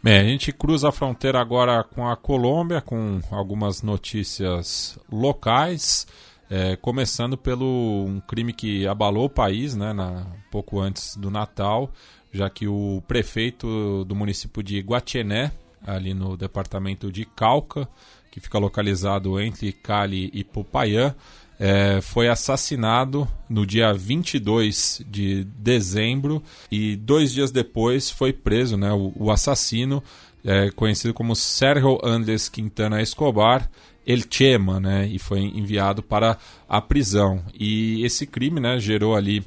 [0.00, 6.06] Bem, a gente cruza a fronteira agora com a Colômbia, com algumas notícias locais,
[6.48, 11.90] é, começando pelo um crime que abalou o país, né, na, pouco antes do Natal,
[12.32, 15.50] já que o prefeito do município de Guatiané,
[15.84, 17.88] ali no departamento de Calca,
[18.30, 21.12] que fica localizado entre Cali e Popayán,
[21.58, 28.92] é, foi assassinado no dia 22 de dezembro e dois dias depois foi preso né,
[28.92, 30.02] o, o assassino,
[30.44, 33.68] é, conhecido como Sérgio Andrés Quintana Escobar,
[34.06, 36.38] El Chema, né, e foi enviado para
[36.68, 37.42] a prisão.
[37.52, 39.44] E esse crime né, gerou ali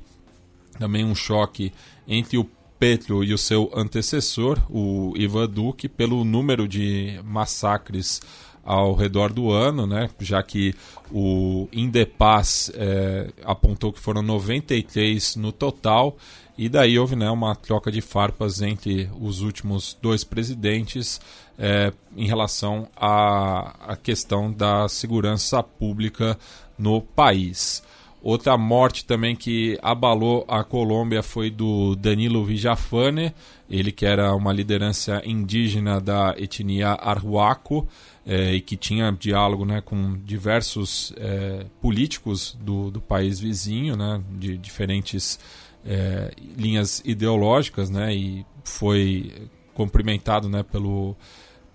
[0.77, 1.71] também um choque
[2.07, 8.19] entre o Petro e o seu antecessor, o Ivan Duque, pelo número de massacres
[8.63, 10.09] ao redor do ano, né?
[10.19, 10.73] Já que
[11.11, 16.17] o Indepaz é, apontou que foram 93 no total.
[16.57, 21.19] E daí houve né, uma troca de farpas entre os últimos dois presidentes
[21.57, 26.37] é, em relação à, à questão da segurança pública
[26.77, 27.83] no país.
[28.23, 33.33] Outra morte também que abalou a Colômbia foi do Danilo Villafane,
[33.67, 37.87] ele que era uma liderança indígena da etnia Arhuaco
[38.23, 44.21] é, e que tinha diálogo né, com diversos é, políticos do, do país vizinho, né,
[44.37, 45.39] de diferentes
[45.83, 51.15] é, linhas ideológicas, né, e foi cumprimentado né, pelo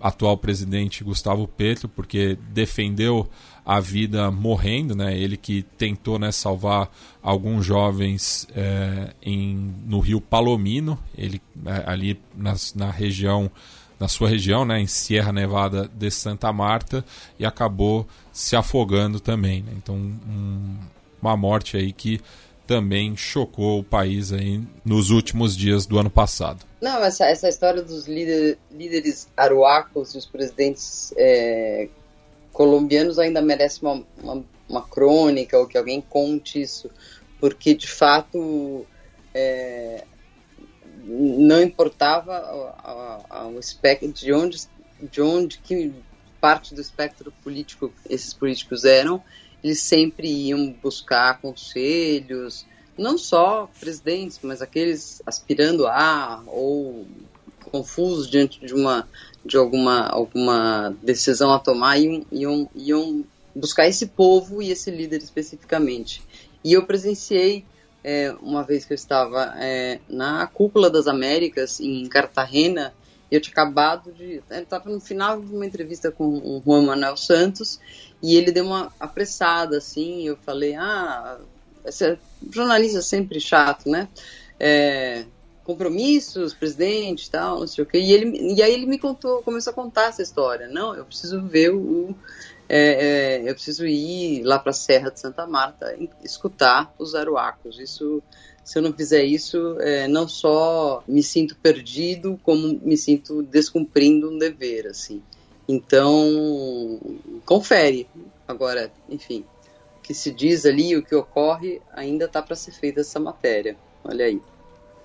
[0.00, 3.28] atual presidente Gustavo Petro, porque defendeu
[3.66, 5.18] a vida morrendo, né?
[5.18, 6.88] Ele que tentou né, salvar
[7.20, 13.50] alguns jovens é, em, no rio Palomino, ele é, ali nas, na região,
[13.98, 17.04] na sua região, né, em Sierra Nevada de Santa Marta,
[17.40, 19.62] e acabou se afogando também.
[19.62, 19.72] Né?
[19.76, 20.76] Então, um,
[21.20, 22.20] uma morte aí que
[22.68, 26.64] também chocou o país aí nos últimos dias do ano passado.
[26.80, 31.88] Não, essa, essa história dos líder, líderes aruacos e os presidentes é,
[32.56, 36.90] colombianos ainda merece uma, uma, uma, crônica ou que alguém conte isso,
[37.38, 38.86] porque de fato
[39.34, 40.04] é,
[41.04, 42.32] não importava
[43.54, 44.66] o espectro de onde,
[45.02, 45.92] de onde que
[46.40, 49.22] parte do espectro político esses políticos eram,
[49.62, 52.64] eles sempre iam buscar conselhos,
[52.96, 57.06] não só presidentes, mas aqueles aspirando a ou
[57.70, 59.06] confusos diante de uma
[59.46, 65.18] de alguma alguma decisão a tomar iam, iam, iam buscar esse povo e esse líder
[65.18, 66.22] especificamente.
[66.64, 67.64] E eu presenciei
[68.02, 72.92] é, uma vez que eu estava é, na Cúpula das Américas em Cartagena
[73.30, 74.42] eu tinha acabado de.
[74.50, 77.80] Estava no final de uma entrevista com o Juan Manuel Santos
[78.22, 80.26] e ele deu uma apressada, assim.
[80.26, 81.38] Eu falei: Ah,
[81.84, 82.18] esse
[82.50, 84.08] jornalista é sempre chato, né?
[84.60, 85.24] É,
[85.66, 87.98] compromissos, presidente tal, não sei o quê.
[87.98, 90.68] E, ele, e aí ele me contou, começou a contar essa história.
[90.68, 92.14] Não, eu preciso ver o.
[92.68, 97.78] É, é, eu preciso ir lá para a Serra de Santa Marta escutar os aruacos.
[97.78, 98.22] Isso
[98.64, 104.28] se eu não fizer isso, é, não só me sinto perdido, como me sinto descumprindo
[104.28, 105.22] um dever, assim.
[105.68, 107.00] Então,
[107.44, 108.08] confere.
[108.46, 109.44] Agora, enfim,
[109.98, 113.76] o que se diz ali, o que ocorre, ainda está para ser feita essa matéria.
[114.02, 114.42] Olha aí.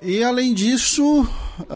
[0.04, 1.28] E além disso,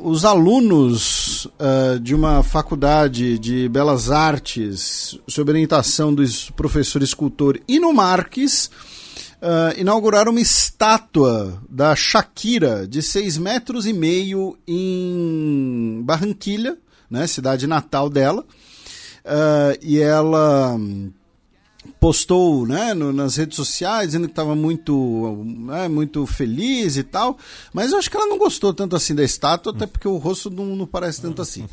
[0.01, 6.23] os alunos uh, de uma faculdade de belas artes, sob orientação do
[6.55, 8.71] professor escultor Ino Marques,
[9.35, 17.67] uh, inauguraram uma estátua da Shakira de 6 metros e meio em Barranquilha, né, cidade
[17.67, 18.43] natal dela.
[19.23, 20.75] Uh, e ela
[22.05, 27.35] postou né, no, nas redes sociais dizendo que estava muito, né, muito feliz e tal,
[27.73, 30.51] mas eu acho que ela não gostou tanto assim da estátua, até porque o rosto
[30.51, 31.67] não, não parece tanto assim.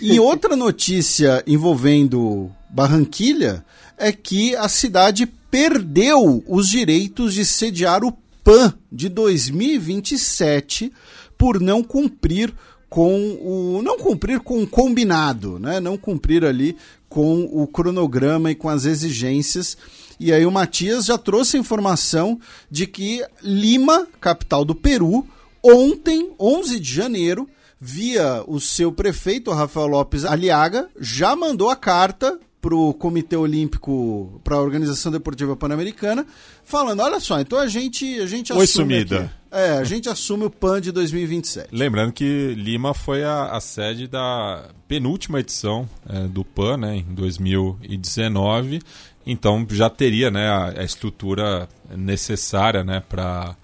[0.00, 3.62] E outra notícia envolvendo Barranquilha
[3.98, 10.90] é que a cidade perdeu os direitos de sediar o PAN de 2027
[11.36, 12.50] por não cumprir
[12.88, 15.80] com o não cumprir com o combinado, né?
[15.80, 16.76] Não cumprir ali
[17.08, 19.76] com o cronograma e com as exigências.
[20.18, 25.26] E aí o Matias já trouxe a informação de que Lima, capital do Peru,
[25.62, 32.38] ontem, 11 de janeiro, via o seu prefeito, Rafael Lopes Aliaga, já mandou a carta
[32.66, 36.26] para o Comitê Olímpico, para a Organização Deportiva Pan-Americana,
[36.64, 38.94] falando: olha só, então a gente, a gente Oi, assume.
[38.96, 39.20] sumida.
[39.20, 41.68] Aqui, é, a gente assume o PAN de 2027.
[41.70, 47.14] Lembrando que Lima foi a, a sede da penúltima edição é, do PAN, né, em
[47.14, 48.82] 2019.
[49.24, 53.54] Então já teria né, a, a estrutura necessária né, para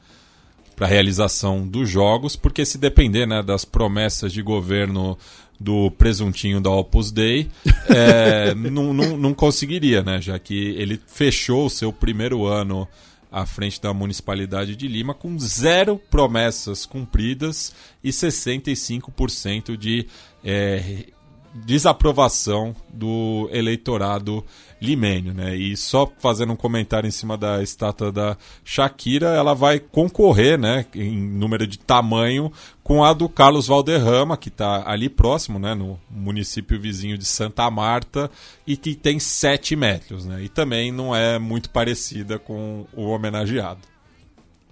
[0.76, 5.18] para a realização dos jogos, porque se depender né, das promessas de governo
[5.62, 7.48] do presuntinho da Opus Dei,
[7.88, 10.20] é, não, não, não conseguiria, né?
[10.20, 12.86] Já que ele fechou o seu primeiro ano
[13.30, 17.74] à frente da municipalidade de Lima com zero promessas cumpridas
[18.04, 20.06] e 65% de
[20.44, 21.06] é,
[21.54, 24.44] desaprovação do eleitorado
[24.80, 25.54] limênio, né?
[25.54, 30.84] E só fazendo um comentário em cima da estátua da Shakira, ela vai concorrer, né,
[30.94, 36.00] em número de tamanho com a do Carlos Valderrama, que está ali próximo, né, no
[36.10, 38.28] município vizinho de Santa Marta
[38.66, 40.42] e que tem 7 metros, né?
[40.42, 43.80] E também não é muito parecida com o homenageado.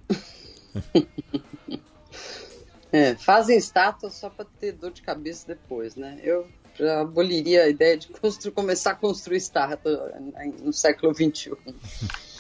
[2.93, 6.19] É, fazem estátuas só para ter dor de cabeça depois, né?
[6.25, 8.09] Eu já aboliria a ideia de
[8.55, 10.13] começar a construir estátua
[10.63, 11.53] no século XXI.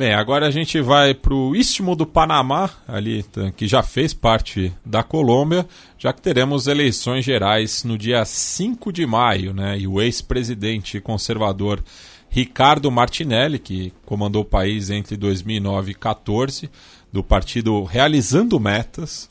[0.00, 3.22] Bem, agora a gente vai para o Istmo do Panamá, ali
[3.54, 5.68] que já fez parte da Colômbia,
[5.98, 9.78] já que teremos eleições gerais no dia 5 de maio, né?
[9.78, 11.84] E o ex-presidente conservador
[12.30, 16.70] Ricardo Martinelli, que comandou o país entre 2009 e 2014,
[17.12, 19.28] do partido Realizando Metas,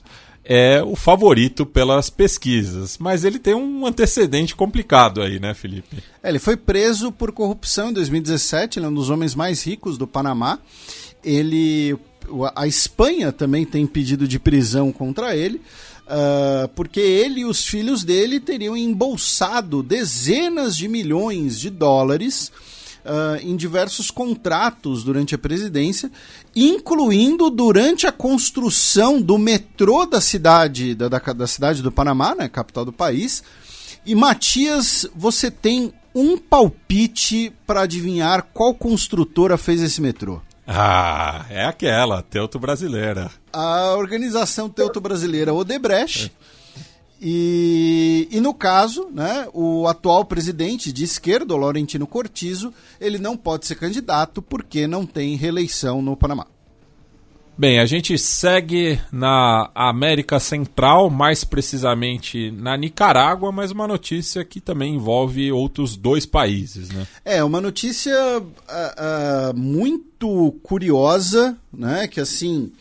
[0.52, 5.98] é o favorito pelas pesquisas, mas ele tem um antecedente complicado aí, né, Felipe?
[6.24, 9.95] É, ele foi preso por corrupção em 2017, ele é um dos homens mais ricos
[9.95, 10.58] do Panamá.
[11.24, 11.95] Ele,
[12.56, 15.61] a Espanha também tem pedido de prisão contra ele.
[16.08, 22.52] Uh, porque ele e os filhos dele teriam embolsado dezenas de milhões de dólares
[23.06, 26.11] uh, em diversos contratos durante a presidência,
[26.68, 32.50] incluindo durante a construção do metrô da cidade, da, da, da cidade do Panamá, né,
[32.50, 33.44] capital do país.
[34.06, 40.42] E Matias, você tem um palpite para adivinhar qual construtora fez esse metrô?
[40.68, 43.32] Ah, é aquela, Teuto Brasileira.
[43.52, 46.32] A organização Teuto Brasileira Odebrecht.
[46.46, 46.49] É
[47.22, 53.65] e, e, no caso, né, o atual presidente de esquerda, Laurentino Cortizo, ele não pode
[53.65, 56.48] ser candidato porque não tem reeleição no Panamá.
[57.59, 64.61] Bem, a gente segue na América Central, mais precisamente na Nicarágua, mas uma notícia que
[64.61, 67.06] também envolve outros dois países, né?
[67.25, 72.07] É, uma notícia uh, uh, muito curiosa, né?
[72.07, 72.72] Que assim,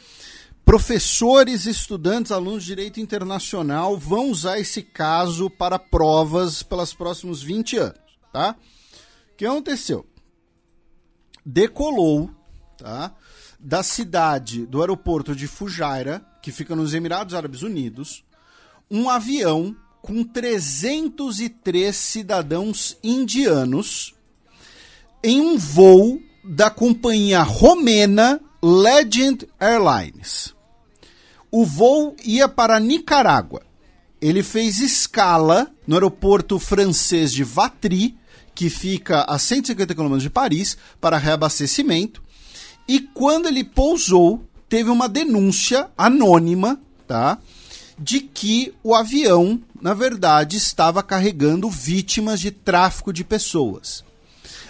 [0.69, 7.79] Professores, estudantes, alunos de direito internacional vão usar esse caso para provas pelos próximos 20
[7.79, 8.55] anos, tá?
[9.33, 10.05] O que aconteceu?
[11.43, 12.29] Decolou,
[12.77, 13.15] tá?
[13.59, 18.23] Da cidade, do aeroporto de Fujairah, que fica nos Emirados Árabes Unidos,
[18.91, 24.15] um avião com 303 cidadãos indianos
[25.25, 30.58] em um voo da companhia romena Legend Airlines.
[31.51, 33.63] O voo ia para Nicarágua.
[34.21, 38.17] Ele fez escala no aeroporto francês de Vatry,
[38.55, 42.23] que fica a 150 km de Paris, para reabastecimento.
[42.87, 47.39] E quando ele pousou, teve uma denúncia anônima, tá?
[47.99, 54.05] De que o avião, na verdade, estava carregando vítimas de tráfico de pessoas.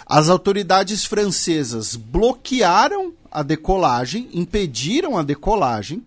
[0.05, 6.03] As autoridades francesas bloquearam a decolagem, impediram a decolagem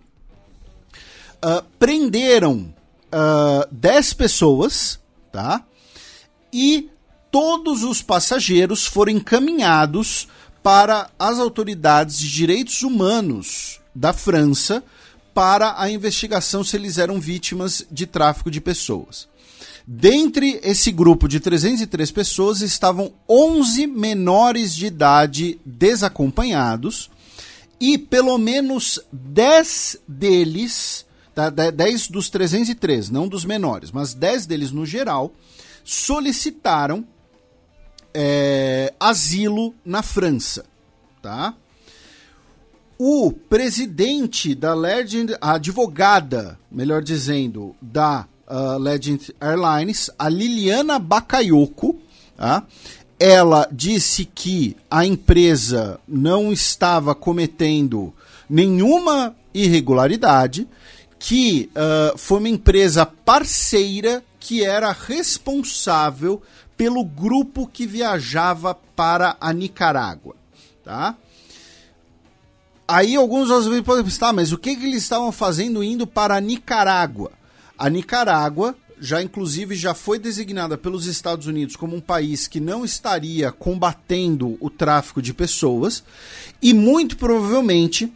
[1.45, 2.73] uh, prenderam
[3.13, 4.99] uh, ah, 10 pessoas,
[5.31, 5.65] tá?
[6.53, 6.89] E
[7.31, 10.29] todos os passageiros foram encaminhados
[10.63, 14.83] para as autoridades de direitos humanos da França
[15.35, 19.29] para a investigação se eles eram vítimas de tráfico de pessoas.
[19.87, 27.11] Dentre esse grupo de 303 pessoas estavam 11 menores de idade desacompanhados
[27.81, 31.05] e pelo menos 10 deles
[31.35, 35.33] tá, 10 dos 303, não dos menores, mas 10 deles no geral,
[35.85, 37.05] solicitaram
[38.15, 40.65] é, asilo na França.
[41.21, 41.55] Tá?
[42.99, 51.99] O presidente da Legend, a advogada, melhor dizendo, da uh, Legend Airlines, a Liliana Bakayoko,
[52.37, 52.65] tá?
[53.19, 58.13] ela disse que a empresa não estava cometendo
[58.49, 60.69] nenhuma irregularidade
[61.23, 66.43] que uh, foi uma empresa parceira que era responsável
[66.77, 70.35] pelo grupo que viajava para a Nicarágua,
[70.85, 71.17] tá?
[72.89, 76.41] Aí alguns vezes podem tá, mas o que, que eles estavam fazendo indo para a
[76.41, 77.31] Nicarágua?
[77.79, 82.85] A Nicarágua já inclusive já foi designada pelos Estados Unidos como um país que não
[82.85, 86.03] estaria combatendo o tráfico de pessoas
[86.61, 88.13] e muito provavelmente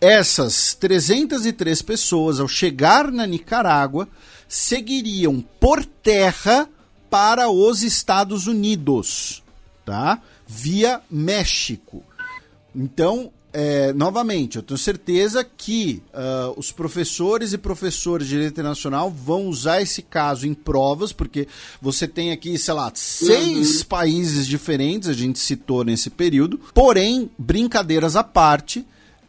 [0.00, 4.08] essas 303 pessoas, ao chegar na Nicarágua,
[4.48, 6.68] seguiriam por terra
[7.10, 9.42] para os Estados Unidos,
[9.84, 10.20] tá?
[10.46, 12.02] Via México.
[12.74, 19.10] Então, é, novamente, eu tenho certeza que uh, os professores e professores de direito internacional
[19.10, 21.48] vão usar esse caso em provas, porque
[21.80, 23.84] você tem aqui, sei lá, seis uhum.
[23.86, 26.60] países diferentes, a gente citou nesse período.
[26.74, 28.84] Porém, brincadeiras à parte,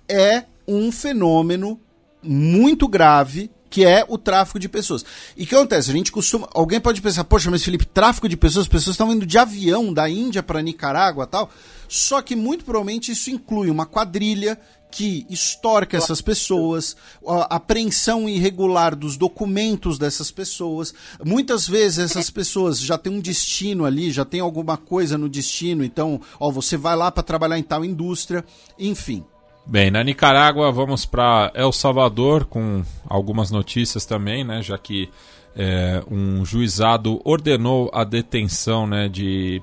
[0.10, 1.80] é um fenômeno
[2.22, 5.04] muito grave que é o tráfico de pessoas.
[5.36, 5.90] E o que acontece?
[5.90, 6.48] A gente costuma.
[6.54, 9.94] Alguém pode pensar, poxa, mas Felipe, tráfico de pessoas, as pessoas estão indo de avião
[9.94, 11.50] da Índia para Nicarágua tal.
[11.88, 14.58] Só que muito provavelmente isso inclui uma quadrilha
[14.90, 16.96] que extorca essas pessoas,
[17.28, 20.94] a apreensão irregular dos documentos dessas pessoas.
[21.24, 25.84] Muitas vezes essas pessoas já têm um destino ali, já tem alguma coisa no destino,
[25.84, 28.46] então, ó, você vai lá para trabalhar em tal indústria,
[28.80, 29.26] enfim.
[29.70, 35.10] Bem, na Nicarágua vamos para El Salvador com algumas notícias também, né, já que
[35.54, 39.62] é, um juizado ordenou a detenção né, de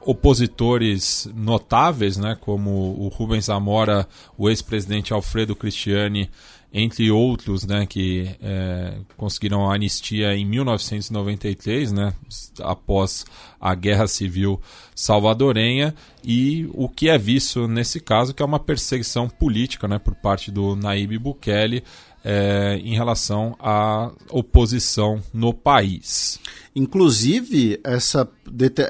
[0.00, 4.08] opositores notáveis, né, como o Rubens Zamora,
[4.38, 6.30] o ex-presidente Alfredo Cristiani,
[6.78, 12.12] entre outros, né, que é, conseguiram a anistia em 1993, né,
[12.60, 13.24] após
[13.58, 14.60] a Guerra Civil
[14.94, 20.14] Salvadorenha, e o que é visto nesse caso que é uma perseguição política, né, por
[20.16, 21.82] parte do Naíbe Bukele
[22.22, 26.38] é, em relação à oposição no país.
[26.74, 28.28] Inclusive, essa,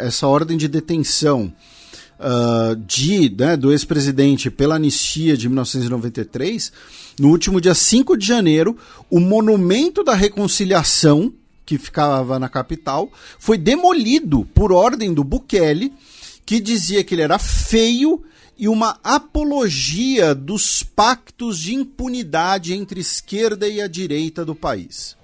[0.00, 1.52] essa ordem de detenção
[2.18, 6.72] uh, de, né, do ex-presidente pela anistia de 1993,
[7.18, 8.76] no último dia 5 de janeiro,
[9.10, 11.32] o Monumento da Reconciliação,
[11.64, 15.92] que ficava na capital, foi demolido por ordem do Bukele,
[16.44, 18.22] que dizia que ele era feio
[18.58, 25.16] e uma apologia dos pactos de impunidade entre esquerda e a direita do país.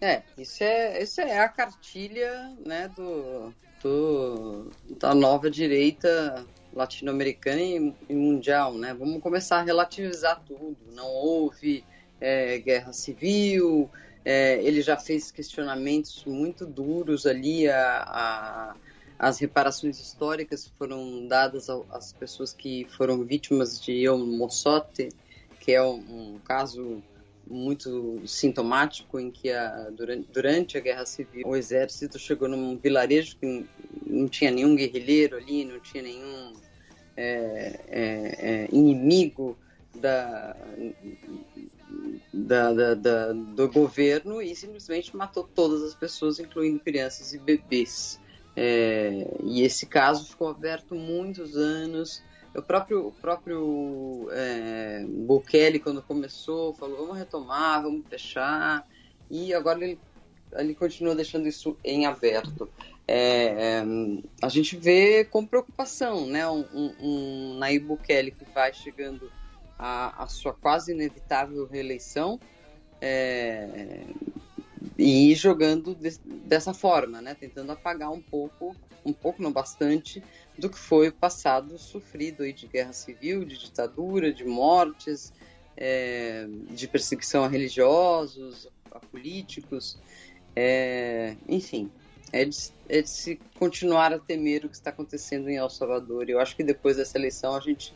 [0.00, 7.94] É, isso é, isso é a cartilha né, do, do, da nova direita latino-americana e,
[8.08, 8.74] e, mundial.
[8.74, 8.94] Né?
[8.94, 10.76] Vamos começar a relativizar tudo.
[10.92, 11.84] Não houve
[12.20, 13.90] é, guerra civil,
[14.24, 18.76] é, ele já fez questionamentos muito duros ali a, a
[19.22, 25.10] as reparações históricas foram dadas às pessoas que foram vítimas de El Mossote,
[25.60, 25.94] que é um,
[26.34, 27.00] um caso
[27.52, 33.36] muito sintomático em que a, durante, durante, a Guerra Civil o exército chegou num vilarejo
[33.36, 33.66] que
[34.06, 36.54] não tinha nenhum guerrilheiro ali, não tinha nenhum
[37.16, 39.58] é, é, é, inimigo
[39.94, 40.56] da,
[42.32, 48.18] da, da, da, do governo e simplesmente matou todas as pessoas, incluindo crianças e bebês.
[48.56, 52.22] É, e esse caso ficou aberto muitos anos.
[52.54, 58.86] O próprio, o próprio é, Bukele, quando começou, falou: vamos retomar, vamos fechar.
[59.30, 59.98] E agora ele,
[60.52, 62.68] ele continua deixando isso em aberto.
[63.08, 63.84] É, é,
[64.42, 69.32] a gente vê com preocupação né, um, um, um Nayib Bukele que vai chegando
[69.78, 72.38] à, sua quase inevitável reeleição.
[73.00, 74.04] É,
[74.98, 77.34] e jogando de, dessa forma, né?
[77.34, 80.22] Tentando apagar um pouco, um pouco, não bastante,
[80.58, 85.32] do que foi o passado sofrido aí de guerra civil, de ditadura, de mortes,
[85.76, 89.98] é, de perseguição a religiosos, a políticos,
[90.54, 91.90] é, enfim,
[92.32, 92.56] é de,
[92.88, 96.28] é de, se continuar a temer o que está acontecendo em El Salvador.
[96.28, 97.94] Eu acho que depois dessa eleição a gente,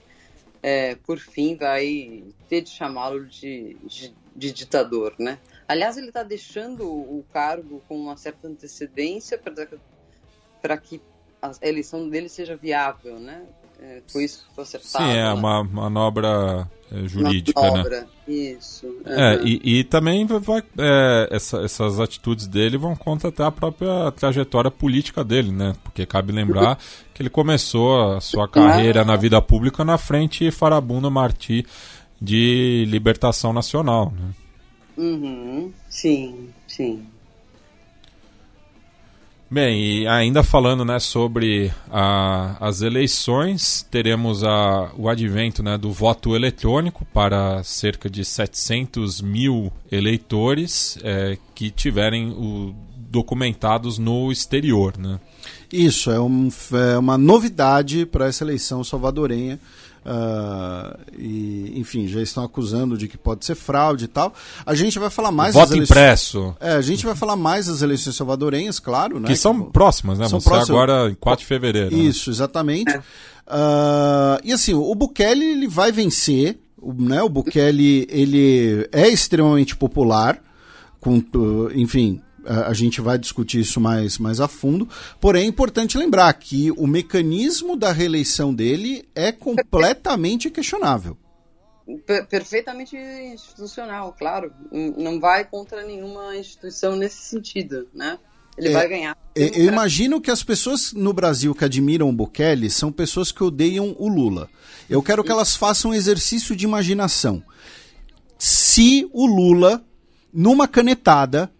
[0.63, 5.39] é, por fim, vai ter de chamá-lo de, de, de ditador, né?
[5.69, 9.41] Aliás, ele está deixando o cargo com uma certa antecedência
[10.63, 11.01] para que
[11.43, 13.43] a eleição dele seja viável, né?
[13.81, 15.05] É, foi isso que foi acertado.
[15.05, 15.33] Sim, é né?
[15.33, 18.07] uma manobra é, jurídica, manobra, né?
[18.27, 18.87] Isso.
[19.05, 19.47] É, uhum.
[19.47, 24.71] e, e, também vai, é, essa, essas atitudes dele vão contra até a própria trajetória
[24.71, 25.77] política dele, né?
[25.83, 26.79] Porque cabe lembrar
[27.13, 31.67] que ele começou a sua carreira na vida pública na frente Farabundo Martí
[32.21, 34.31] de Libertação Nacional, né?
[34.97, 37.07] Uhum, sim, sim.
[39.49, 45.93] Bem, e ainda falando né, sobre a, as eleições, teremos a, o advento né, do
[45.93, 52.75] voto eletrônico para cerca de 700 mil eleitores é, que tiverem o,
[53.09, 54.99] documentados no exterior.
[54.99, 55.21] Né?
[55.73, 59.61] Isso, é, um, é uma novidade para essa eleição salvadorenha.
[60.07, 64.33] Uh, e, enfim, já estão acusando de que pode ser fraude e tal.
[64.65, 65.91] A gente vai falar mais Voto eleições...
[65.91, 66.55] impresso.
[66.61, 69.19] É, a gente vai falar mais das eleições salvadorenhas, claro.
[69.19, 69.27] Né?
[69.27, 69.73] Que são que...
[69.73, 70.29] próximas, né?
[70.29, 70.71] São próximas...
[70.71, 71.97] agora em 4 de fevereiro.
[71.97, 72.03] Né?
[72.05, 72.37] Isso, né?
[72.37, 72.97] exatamente.
[72.97, 76.61] Uh, e assim, o Bukele ele vai vencer.
[76.81, 80.41] O, né, o Bukele ele é extremamente popular.
[81.01, 81.23] Com,
[81.75, 84.89] enfim, a, gente vai discutir isso mais, mais a fundo.
[85.21, 91.17] Porém, é importante lembrar que o mecanismo da reeleição dele é completamente questionável.
[92.29, 94.53] Perfeitamente institucional, claro.
[94.73, 98.19] Não vai contra nenhuma instituição nesse sentido, né?
[98.59, 99.17] Ele é, vai ganhar.
[99.35, 103.45] É, eu imagino que as pessoas no Brasil que admiram o Bukele são pessoas que
[103.45, 104.49] odeiam o Lula.
[104.89, 107.43] Eu quero que elas façam um exercício de imaginação.
[108.39, 109.85] Se o Lula,
[110.33, 111.51] numa canetada,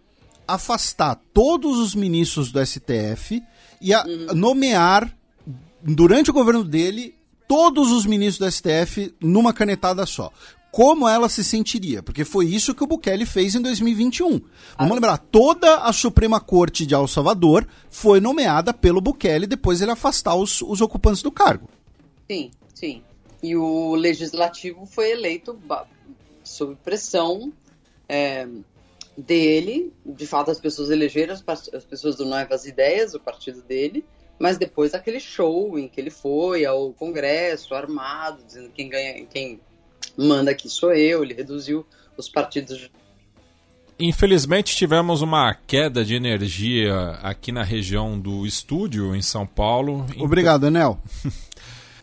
[0.47, 3.43] afastar todos os ministros do STF
[3.81, 4.33] e uhum.
[4.33, 5.15] nomear,
[5.81, 7.15] durante o governo dele,
[7.47, 10.31] todos os ministros do STF numa canetada só.
[10.71, 12.03] Como ela se sentiria?
[12.03, 14.41] Porque foi isso que o Bukele fez em 2021.
[14.77, 19.91] Vamos lembrar, toda a Suprema Corte de El Salvador foi nomeada pelo Bukele depois ele
[19.91, 21.67] afastar os, os ocupantes do cargo.
[22.29, 23.01] Sim, sim.
[23.41, 25.57] E o legislativo foi eleito
[26.43, 27.51] sob pressão
[28.07, 28.47] é,
[29.17, 29.91] dele.
[30.05, 34.05] De fato, as pessoas elegeram as pessoas do Novas Ideias, o partido dele,
[34.39, 39.59] mas depois daquele show em que ele foi ao Congresso armado, dizendo quem ganha, quem
[40.15, 42.89] manda aqui sou eu, ele reduziu os partidos.
[43.99, 50.05] Infelizmente tivemos uma queda de energia aqui na região do estúdio em São Paulo.
[50.19, 51.01] Obrigado, Enel.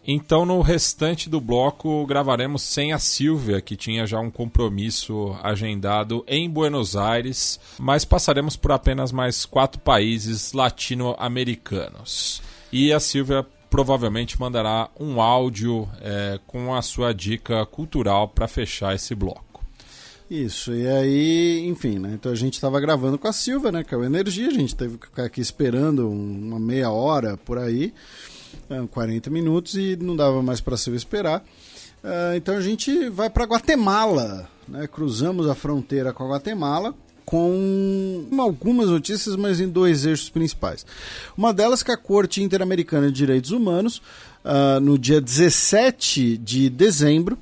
[0.07, 6.23] Então, no restante do bloco, gravaremos sem a Silvia, que tinha já um compromisso agendado
[6.29, 12.43] em Buenos Aires, mas passaremos por apenas mais quatro países latino-americanos.
[12.71, 18.95] E a Silvia provavelmente mandará um áudio é, com a sua dica cultural para fechar
[18.95, 19.65] esse bloco.
[20.31, 22.11] Isso, e aí, enfim, né?
[22.15, 23.85] Então a gente estava gravando com a Silvia, né?
[23.85, 27.59] Que é o Energia, a gente teve que ficar aqui esperando uma meia hora por
[27.59, 27.93] aí.
[28.91, 31.45] 40 minutos e não dava mais para se esperar.
[32.03, 34.87] Uh, então a gente vai para Guatemala, né?
[34.87, 40.85] cruzamos a fronteira com a Guatemala com algumas notícias, mas em dois eixos principais.
[41.37, 44.03] Uma delas que a Corte Interamericana de Direitos Humanos,
[44.45, 47.39] uh, no dia 17 de dezembro,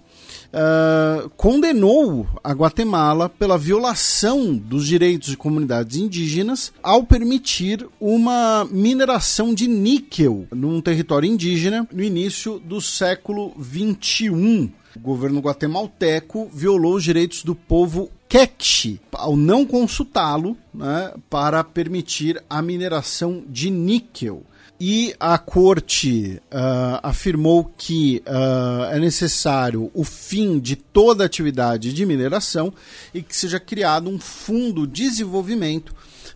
[0.52, 9.55] uh, condenou a Guatemala pela violação dos direitos de comunidades indígenas ao permitir uma mineração
[9.55, 14.70] de níquel num território indígena no início do século 21.
[14.94, 22.42] O governo guatemalteco violou os direitos do povo Queche ao não consultá-lo né, para permitir
[22.48, 24.42] a mineração de níquel
[24.85, 32.05] e a corte uh, afirmou que uh, é necessário o fim de toda atividade de
[32.05, 32.75] mineração
[33.15, 35.94] e que seja criado um fundo de desenvolvimento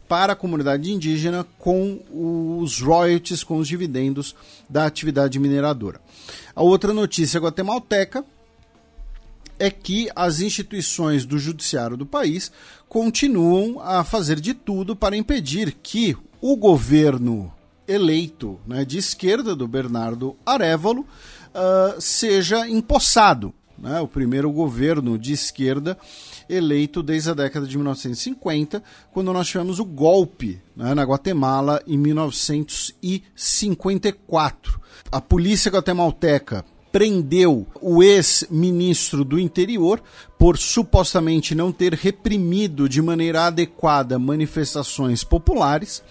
[0.08, 2.00] para a comunidade indígena com
[2.62, 4.36] os royalties, com os dividendos
[4.70, 6.00] da atividade mineradora.
[6.54, 8.24] A outra notícia guatemalteca
[9.58, 12.52] é que as instituições do judiciário do país
[12.88, 17.52] continuam a fazer de tudo para impedir que o governo
[17.86, 23.54] eleito né, de esquerda, do Bernardo Arevalo, uh, seja empossado.
[23.78, 25.98] Né, o primeiro governo de esquerda
[26.48, 28.82] eleito desde a década de 1950,
[29.12, 34.80] quando nós tivemos o golpe né, na Guatemala em 1954.
[35.12, 40.02] A polícia guatemalteca prendeu o ex-ministro do interior
[40.38, 46.02] por supostamente não ter reprimido de maneira adequada manifestações populares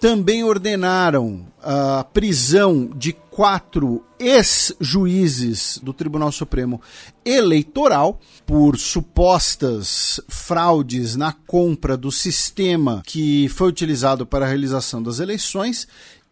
[0.00, 6.80] também ordenaram a prisão de quatro ex-juízes do Tribunal Supremo
[7.24, 15.20] Eleitoral por supostas fraudes na compra do sistema que foi utilizado para a realização das
[15.20, 15.86] eleições.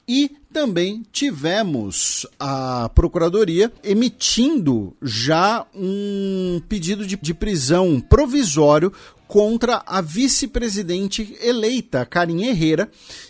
[0.09, 8.93] E também tivemos a Procuradoria emitindo já um pedido de, de prisão provisório
[9.27, 12.89] contra a vice-presidente eleita, Karim Herrera,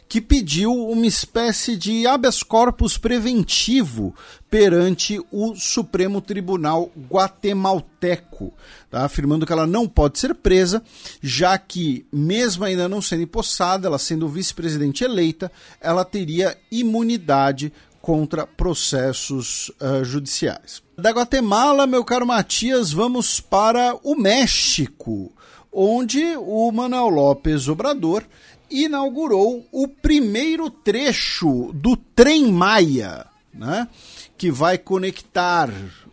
[0.09, 4.15] que pediu uma espécie de habeas corpus preventivo
[4.49, 8.55] perante o Supremo Tribunal guatemalteco,
[8.91, 9.05] tá?
[9.05, 10.83] afirmando que ela não pode ser presa,
[11.21, 18.47] já que, mesmo ainda não sendo empossada, ela sendo vice-presidente eleita, ela teria imunidade contra
[18.47, 20.81] processos uh, judiciais.
[20.97, 25.33] Da Guatemala, meu caro Matias, vamos para o México
[25.79, 28.25] onde o Manuel Lopes Obrador
[28.71, 33.89] inaugurou o primeiro trecho do Trem Maia, né?
[34.37, 35.71] que vai conectar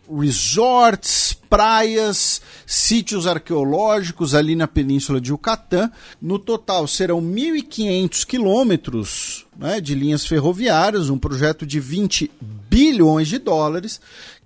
[0.10, 5.92] resorts, praias, sítios arqueológicos ali na península de Yucatán.
[6.22, 13.38] No total serão 1.500 quilômetros né, de linhas ferroviárias, um projeto de 20 bilhões de
[13.38, 14.02] dólares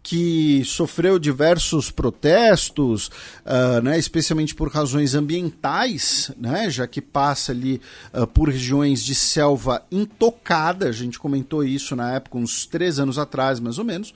[0.08, 3.08] que sofreu diversos protestos,
[3.45, 7.82] uh, né, especialmente por razões ambientais, né, já que passa ali
[8.14, 10.88] uh, por regiões de selva intocada.
[10.88, 14.14] A gente comentou isso na época, uns três anos atrás, mais ou menos.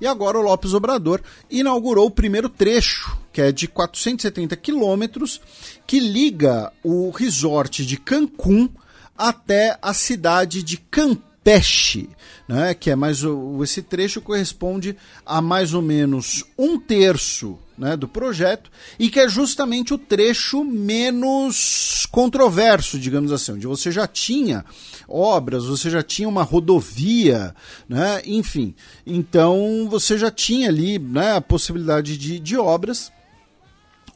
[0.00, 5.40] E agora o Lopes Obrador inaugurou o primeiro trecho, que é de 470 quilômetros,
[5.86, 8.68] que liga o resort de Cancún
[9.16, 12.10] até a cidade de Cancún Campeche,
[12.46, 14.94] né, que é mais o, esse trecho corresponde
[15.24, 20.62] a mais ou menos um terço né, do projeto e que é justamente o trecho
[20.62, 24.66] menos controverso, digamos assim, onde você já tinha
[25.08, 27.54] obras, você já tinha uma rodovia,
[27.88, 28.74] né, enfim,
[29.06, 33.10] então você já tinha ali né, a possibilidade de, de obras.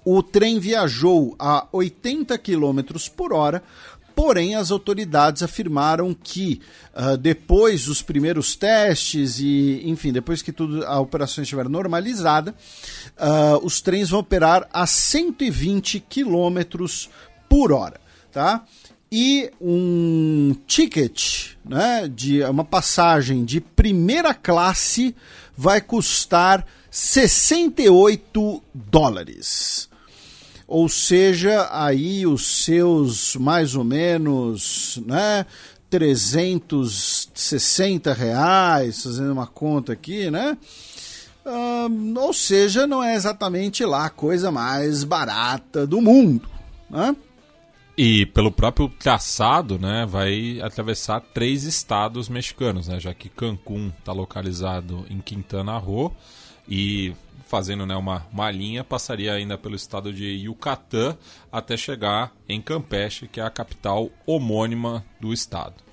[0.07, 2.81] O trem viajou a 80 km
[3.17, 3.63] por hora,
[4.15, 6.61] Porém, as autoridades afirmaram que
[6.95, 12.55] uh, depois dos primeiros testes e, enfim, depois que tudo a operação estiver normalizada,
[13.19, 16.61] uh, os trens vão operar a 120 km
[17.49, 18.65] por hora, tá?
[19.11, 25.15] E um ticket, né, de uma passagem de primeira classe
[25.57, 29.89] vai custar 68 dólares
[30.67, 35.45] ou seja, aí os seus mais ou menos, né,
[35.91, 40.57] 360 reais, fazendo uma conta aqui, né?
[41.47, 46.49] Um, ou seja, não é exatamente lá a coisa mais barata do mundo,
[46.89, 47.15] né?
[47.97, 54.13] E pelo próprio traçado, né, vai atravessar três estados mexicanos, né, já que Cancún está
[54.13, 56.13] localizado em Quintana Roo
[56.69, 57.15] e
[57.55, 61.17] fazendo né, uma, uma linha, passaria ainda pelo estado de Yucatán
[61.53, 65.84] até chegar em Campeche, que é a capital homônima do estado.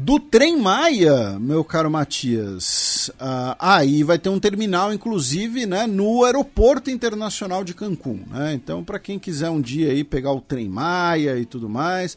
[0.00, 6.22] Do Trem Maia, meu caro Matias, uh, aí vai ter um terminal, inclusive, né, no
[6.22, 8.20] Aeroporto Internacional de Cancún.
[8.30, 8.54] Né?
[8.54, 12.16] Então, para quem quiser um dia aí pegar o Trem Maia e tudo mais,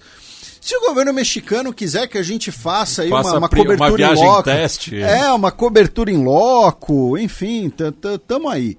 [0.61, 3.97] se o governo mexicano quiser que a gente faça aí faça uma, uma cobertura uma
[3.97, 5.01] viagem em loco, teste.
[5.01, 7.73] é uma cobertura em loco, enfim,
[8.27, 8.77] tamo aí.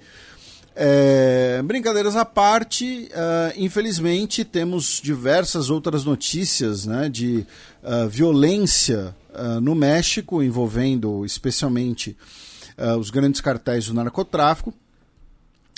[0.74, 7.46] É, brincadeiras à parte, uh, infelizmente temos diversas outras notícias né, de
[7.82, 12.16] uh, violência uh, no México, envolvendo especialmente
[12.98, 14.72] os grandes cartéis do narcotráfico.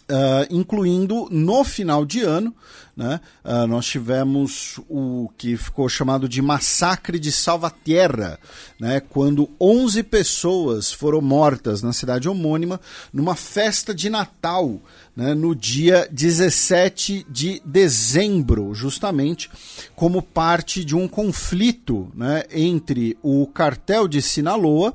[0.05, 2.55] Uh, incluindo no final de ano,
[2.97, 8.39] né, uh, nós tivemos o que ficou chamado de Massacre de Salvatierra,
[8.78, 12.81] né, quando 11 pessoas foram mortas na cidade homônima
[13.12, 14.81] numa festa de Natal,
[15.16, 19.50] né, no dia 17 de dezembro, justamente
[19.97, 24.94] como parte de um conflito né, entre o cartel de Sinaloa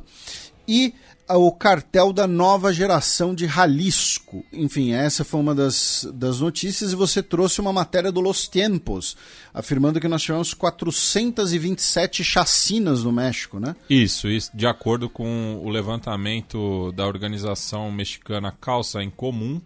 [0.68, 0.94] e
[1.38, 4.44] o cartel da nova geração de Jalisco.
[4.52, 9.16] Enfim, essa foi uma das, das notícias e você trouxe uma matéria do Los Tiempos,
[9.54, 13.76] afirmando que nós tivemos 427 chacinas no México, né?
[13.90, 19.62] Isso, isso de acordo com o levantamento da organização mexicana Calça em Comum,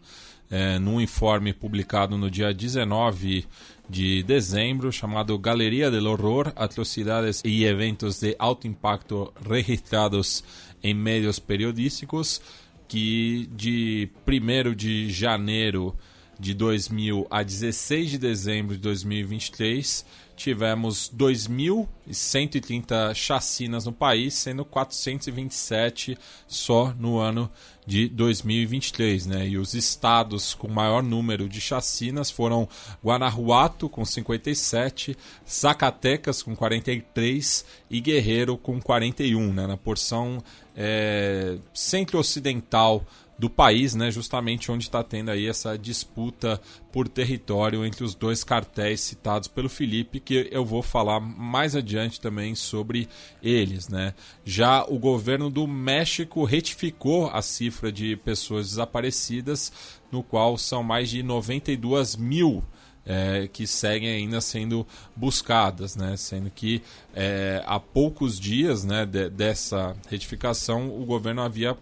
[0.51, 3.47] é, num informe publicado no dia 19
[3.89, 10.43] de dezembro, chamado Galeria del Horror, Atrocidades e Eventos de Alto Impacto Registrados
[10.83, 12.41] em meios periodísticos
[12.87, 15.95] que de 1 de janeiro
[16.39, 20.05] de 2000 a 16 de dezembro de 2023
[20.35, 27.49] tivemos 2.130 chacinas no país, sendo 427 só no ano
[27.85, 29.47] de 2023, né?
[29.47, 32.67] E os estados com maior número de chacinas foram
[33.03, 39.67] Guanajuato com 57, Zacatecas com 43 e Guerreiro com 41, né?
[39.67, 40.43] Na porção
[40.75, 43.05] é, centro-ocidental
[43.37, 46.61] do país, né, justamente onde está tendo aí essa disputa
[46.91, 52.21] por território entre os dois cartéis citados pelo Felipe, que eu vou falar mais adiante
[52.21, 53.07] também sobre
[53.41, 53.89] eles.
[53.89, 54.13] Né.
[54.45, 59.73] Já o governo do México retificou a cifra de pessoas desaparecidas,
[60.11, 62.63] no qual são mais de 92 mil
[63.05, 66.15] é, que seguem ainda sendo buscadas, né?
[66.17, 66.81] sendo que
[67.13, 71.77] é, há poucos dias né, de, dessa retificação o governo havia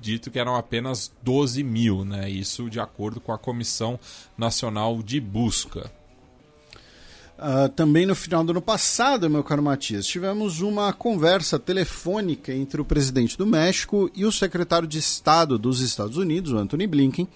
[0.00, 2.28] dito que eram apenas 12 mil, né?
[2.28, 3.98] isso de acordo com a Comissão
[4.36, 5.90] Nacional de Busca.
[7.36, 12.80] Uh, também no final do ano passado, meu caro Matias, tivemos uma conversa telefônica entre
[12.80, 17.28] o presidente do México e o secretário de Estado dos Estados Unidos, Anthony Blinken,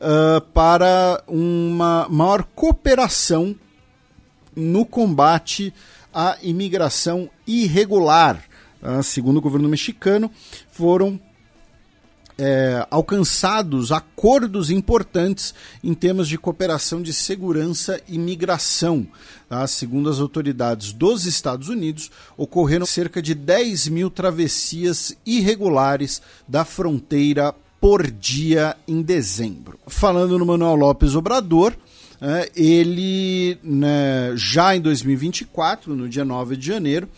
[0.00, 3.54] uh, para uma maior cooperação
[4.56, 5.72] no combate
[6.12, 8.42] à imigração irregular.
[8.82, 10.30] Uh, segundo o governo mexicano,
[10.70, 11.20] foram
[12.42, 15.52] é, alcançados acordos importantes
[15.84, 19.06] em temas de cooperação de segurança e migração.
[19.46, 19.66] Tá?
[19.66, 27.54] Segundo as autoridades dos Estados Unidos, ocorreram cerca de 10 mil travessias irregulares da fronteira
[27.80, 29.78] por dia em dezembro.
[29.86, 31.74] Falando no Manuel Lopes Obrador,
[32.20, 37.08] é, ele né, já em 2024, no dia 9 de janeiro,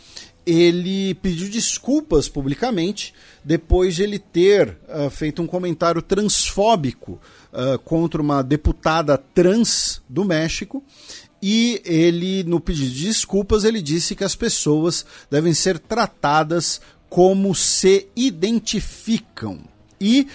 [0.47, 3.13] ele pediu desculpas publicamente
[3.45, 7.21] depois de ele ter uh, feito um comentário transfóbico
[7.53, 10.83] uh, contra uma deputada trans do México.
[11.41, 17.53] E ele, no pedido de desculpas, ele disse que as pessoas devem ser tratadas como
[17.55, 19.72] se identificam.
[20.03, 20.27] E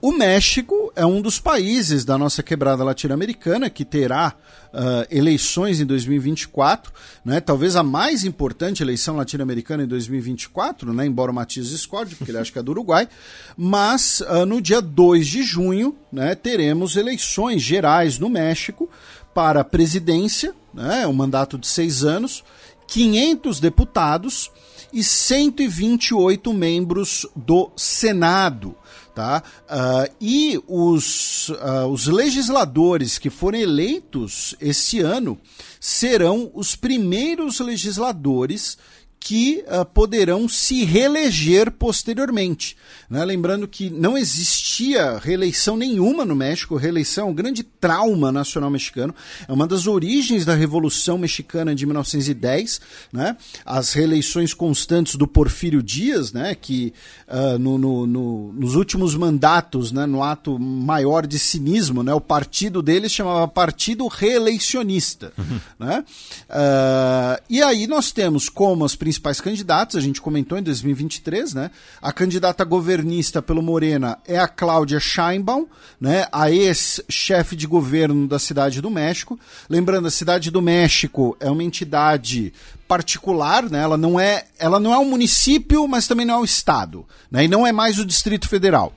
[0.00, 4.34] o México é um dos países da nossa quebrada latino-americana que terá
[4.72, 6.92] uh, eleições em 2024,
[7.24, 7.40] né?
[7.40, 11.06] talvez a mais importante eleição latino-americana em 2024, né?
[11.06, 13.08] embora o Matias discorde, porque ele acha que é do Uruguai,
[13.56, 18.88] mas uh, no dia 2 de junho né, teremos eleições gerais no México
[19.34, 22.44] para a presidência, né, um mandato de seis anos,
[22.86, 24.50] 500 deputados
[24.92, 28.76] e 128 membros do Senado.
[29.16, 29.42] Tá?
[29.62, 35.40] Uh, e os, uh, os legisladores que forem eleitos esse ano
[35.80, 38.76] serão os primeiros legisladores
[39.18, 42.76] que uh, poderão se reeleger posteriormente.
[43.10, 43.24] Né?
[43.24, 49.12] Lembrando que não existia reeleição nenhuma no México, reeleição é um grande trauma nacional mexicano,
[49.48, 52.80] é uma das origens da Revolução Mexicana de 1910,
[53.12, 53.36] né?
[53.64, 56.54] as reeleições constantes do Porfírio Dias, né?
[56.54, 56.92] que
[57.26, 60.06] uh, no, no, no, nos últimos mandatos, né?
[60.06, 62.14] no ato maior de cinismo, né?
[62.14, 65.32] o partido dele chamava Partido Reeleicionista.
[65.36, 65.56] Uhum.
[65.80, 71.70] Uh, e aí nós temos como as principais candidatos, a gente comentou em 2023, né?
[72.02, 75.68] A candidata governista pelo Morena é a Cláudia Scheinbaum,
[76.00, 76.26] né?
[76.32, 79.38] A ex-chefe de governo da Cidade do México.
[79.70, 82.52] Lembrando, a Cidade do México é uma entidade
[82.88, 83.80] particular, né?
[83.80, 87.44] Ela não é, ela não é um município, mas também não é um estado, né?
[87.44, 88.92] E não é mais o Distrito Federal.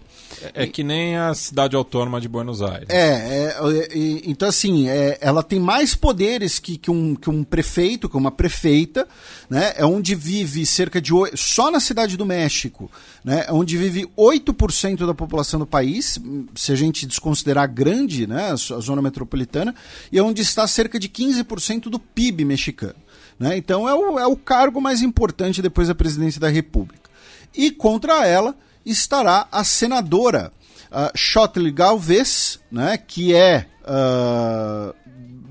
[0.53, 2.87] É, que nem a cidade autônoma de Buenos Aires.
[2.89, 3.87] É, é, é
[4.25, 8.31] então assim, é, ela tem mais poderes que, que, um, que um prefeito, que uma
[8.31, 9.07] prefeita,
[9.49, 9.73] né?
[9.75, 12.89] É onde vive cerca de só na cidade do México,
[13.23, 13.45] né?
[13.47, 16.19] É onde vive 8% da população do país,
[16.55, 19.73] se a gente desconsiderar grande, né, a zona metropolitana,
[20.11, 22.95] e é onde está cerca de 15% do PIB mexicano.
[23.39, 23.55] Né?
[23.57, 27.09] Então é o, é o cargo mais importante depois da presidência da República.
[27.55, 30.51] E contra ela estará a senadora
[30.91, 34.93] uh, Shotley Galvez, né, que é uh,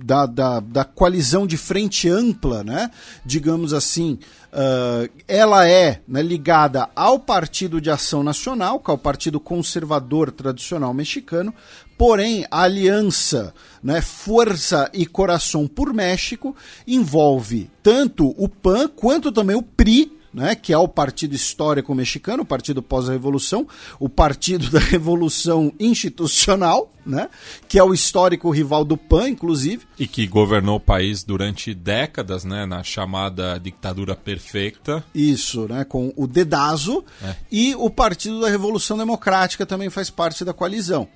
[0.04, 2.90] da, da, da, coalizão de frente ampla, né,
[3.24, 4.18] digamos assim.
[4.50, 10.30] Uh, ela é né, ligada ao Partido de Ação Nacional, que é o partido conservador
[10.30, 11.52] tradicional mexicano,
[11.98, 19.54] porém a aliança né, Força e Coração por México envolve tanto o PAN quanto também
[19.54, 23.66] o PRI, né, que é o Partido Histórico Mexicano, o Partido Pós-Revolução,
[23.98, 27.28] o Partido da Revolução Institucional, né,
[27.66, 29.86] que é o histórico rival do PAN, inclusive.
[29.98, 35.02] E que governou o país durante décadas, né, na chamada ditadura perfeita.
[35.14, 37.34] Isso, né, com o Dedazo, é.
[37.50, 41.08] e o Partido da Revolução Democrática também faz parte da coalizão.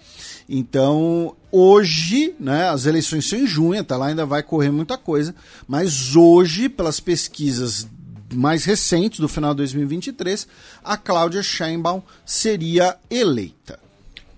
[0.48, 5.34] Então, hoje, né, as eleições são em junho, até lá ainda vai correr muita coisa,
[5.68, 7.86] mas hoje, pelas pesquisas
[8.32, 10.46] mais recentes, do final de 2023,
[10.82, 13.78] a Cláudia Sheinbaum seria eleita.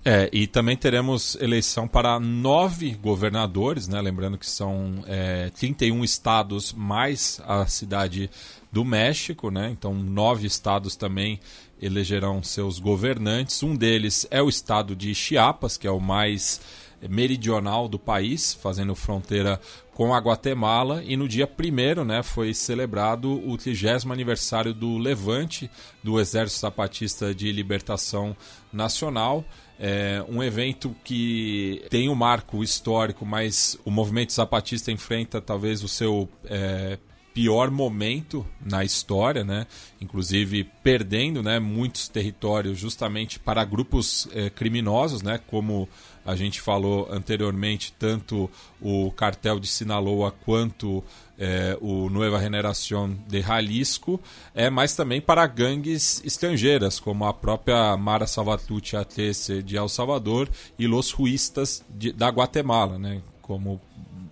[0.06, 3.98] É, e também teremos eleição para nove governadores, né?
[4.02, 8.30] Lembrando que são é, 31 estados mais a cidade
[8.70, 9.70] do México, né?
[9.70, 11.40] Então, nove estados também
[11.80, 13.62] elegerão seus governantes.
[13.62, 16.60] Um deles é o estado de Chiapas, que é o mais
[17.08, 19.60] meridional do país, fazendo fronteira
[19.92, 21.02] com a Guatemala.
[21.04, 25.70] E no dia 1 né, foi celebrado o 30 aniversário do levante
[26.02, 28.36] do Exército Zapatista de Libertação
[28.72, 29.44] Nacional.
[29.78, 35.88] É um evento que tem um marco histórico, mas o movimento zapatista enfrenta talvez o
[35.88, 36.96] seu é,
[37.34, 39.66] pior momento na história, né?
[40.00, 45.88] Inclusive perdendo, né, muitos territórios justamente para grupos é, criminosos, né, como
[46.24, 51.04] a gente falou anteriormente, tanto o cartel de Sinaloa quanto
[51.38, 54.20] é, o Nueva Generación de Jalisco,
[54.54, 60.48] é, mas também para gangues estrangeiras, como a própria Mara Salvatrucha Atese de El Salvador
[60.78, 63.20] e Los Huistas de, da Guatemala, né?
[63.44, 63.78] como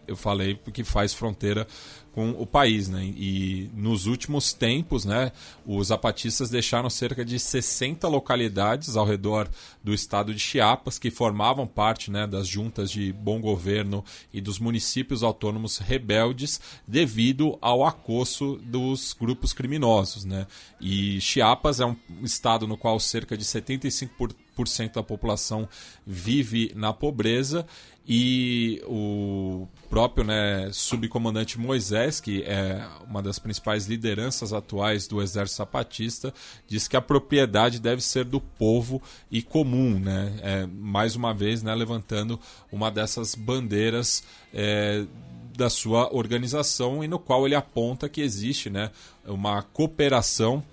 [0.07, 1.67] eu falei, que faz fronteira
[2.13, 3.03] com o país, né?
[3.05, 5.33] E nos últimos tempos, né,
[5.67, 9.49] os zapatistas deixaram cerca de 60 localidades ao redor
[9.83, 14.59] do estado de Chiapas que formavam parte, né, das juntas de bom governo e dos
[14.59, 20.47] municípios autônomos rebeldes devido ao acosso dos grupos criminosos, né?
[20.81, 24.29] E Chiapas é um estado no qual cerca de 75
[24.95, 25.69] da população
[26.07, 27.67] vive na pobreza
[28.07, 35.59] e o próprio né, subcomandante Moisés, que é uma das principais lideranças atuais do Exército
[35.59, 36.33] Zapatista,
[36.67, 40.33] diz que a propriedade deve ser do povo e comum, né?
[40.41, 42.41] É, mais uma vez, né, levantando
[42.73, 45.05] uma dessas bandeiras é,
[45.55, 48.91] da sua organização e no qual ele aponta que existe, né,
[49.27, 50.65] uma cooperação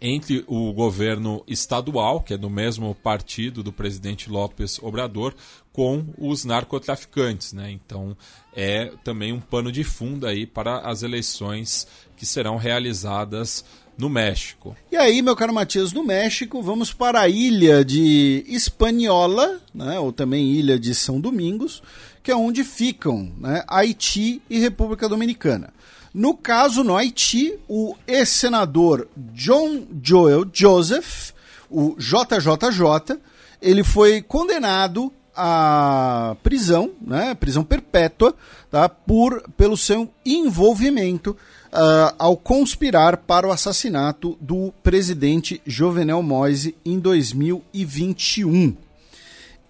[0.00, 5.34] entre o governo estadual, que é do mesmo partido do presidente López Obrador,
[5.72, 7.52] com os narcotraficantes.
[7.52, 7.70] Né?
[7.70, 8.16] Então
[8.54, 11.86] é também um pano de fundo aí para as eleições
[12.16, 13.64] que serão realizadas
[13.98, 14.76] no México.
[14.92, 20.12] E aí, meu caro Matias, no México, vamos para a ilha de Hispaniola, né, ou
[20.12, 21.82] também ilha de São Domingos,
[22.22, 25.72] que é onde ficam né, Haiti e República Dominicana.
[26.12, 31.32] No caso, no Haiti, o ex-senador John Joel Joseph,
[31.70, 33.18] o JJJ,
[33.60, 38.34] ele foi condenado à prisão, né, prisão perpétua,
[38.70, 41.36] tá, por, pelo seu envolvimento
[41.68, 48.87] uh, ao conspirar para o assassinato do presidente Jovenel Moise em 2021.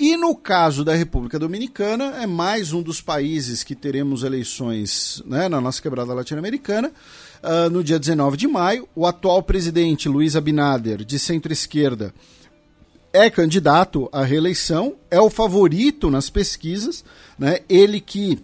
[0.00, 5.48] E no caso da República Dominicana, é mais um dos países que teremos eleições né,
[5.48, 6.92] na nossa quebrada latino-americana.
[7.42, 12.14] Uh, no dia 19 de maio, o atual presidente Luiz Abinader, de centro-esquerda,
[13.12, 17.04] é candidato à reeleição, é o favorito nas pesquisas.
[17.36, 18.38] Né, ele que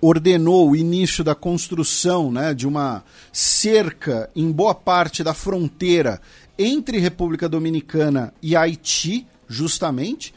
[0.00, 6.18] ordenou o início da construção né, de uma cerca em boa parte da fronteira
[6.58, 10.34] entre República Dominicana e Haiti justamente.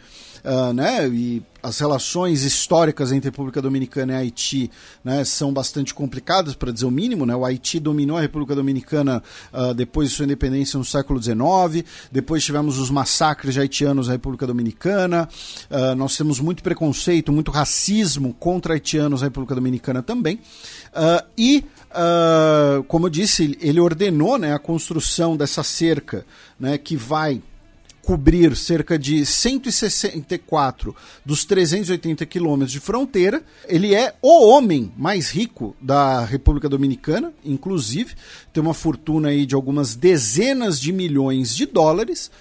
[0.48, 4.72] Uh, né, e as relações históricas entre República Dominicana e Haiti
[5.03, 7.26] né, são bastante complicadas, para dizer o mínimo.
[7.26, 7.36] Né?
[7.36, 9.22] O Haiti dominou a República Dominicana
[9.52, 14.48] uh, depois de sua independência no século XIX, depois tivemos os massacres haitianos na República
[14.48, 15.27] Dominicana,
[15.69, 20.40] uh, nós temos muito preconceito, muito racismo contra haitianos na República Dominicana também.
[21.38, 21.66] e,
[22.88, 26.26] como eu disse, ele ordenou né, a construção dessa cerca
[26.60, 27.42] né, que vai
[28.08, 30.95] cobrir cerca de 164
[31.26, 33.44] dos 380 quilômetros de fronteira.
[33.68, 38.16] Ele é o homem mais rico da República Dominicana, inclusive,
[38.53, 42.32] tem uma fortuna aí de algumas dezenas de milhões de dólares.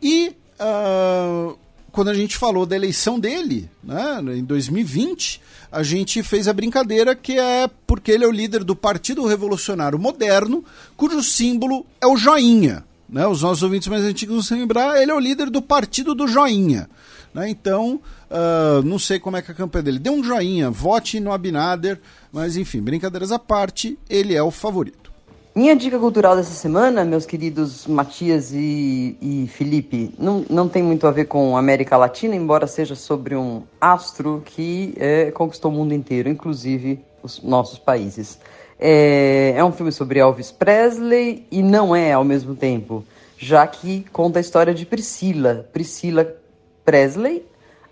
[0.00, 1.54] E uh,
[1.92, 5.38] quando a gente falou da eleição dele, né, em 2020,
[5.70, 9.98] a gente fez a brincadeira que é porque ele é o líder do Partido Revolucionário
[9.98, 10.64] Moderno,
[10.96, 15.10] cujo símbolo é o joinha né, os nossos ouvintes mais antigos vão se lembrar, ele
[15.10, 16.88] é o líder do Partido do Joinha.
[17.34, 19.98] Né, então, uh, não sei como é que é a campanha dele.
[19.98, 22.00] Dê um joinha, vote no Abinader,
[22.32, 25.10] mas enfim, brincadeiras à parte, ele é o favorito.
[25.54, 31.08] Minha dica cultural dessa semana, meus queridos Matias e, e Felipe, não, não tem muito
[31.08, 35.92] a ver com América Latina, embora seja sobre um astro que é, conquistou o mundo
[35.92, 38.38] inteiro, inclusive os nossos países.
[38.82, 43.04] É, é um filme sobre Elvis Presley e não é ao mesmo tempo,
[43.36, 45.68] já que conta a história de Priscila.
[45.70, 46.34] Priscila
[46.82, 47.44] Presley,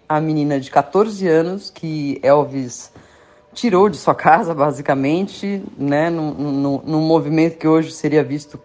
[0.08, 2.90] a menina de 14 anos que Elvis
[3.52, 8.58] tirou de sua casa, basicamente, né, num, num, num movimento que hoje seria visto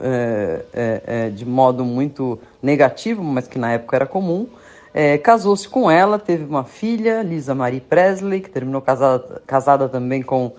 [0.00, 4.46] é, é, é, de modo muito negativo, mas que na época era comum.
[4.92, 10.20] É, casou-se com ela, teve uma filha, Lisa Marie Presley, que terminou casada, casada também
[10.20, 10.52] com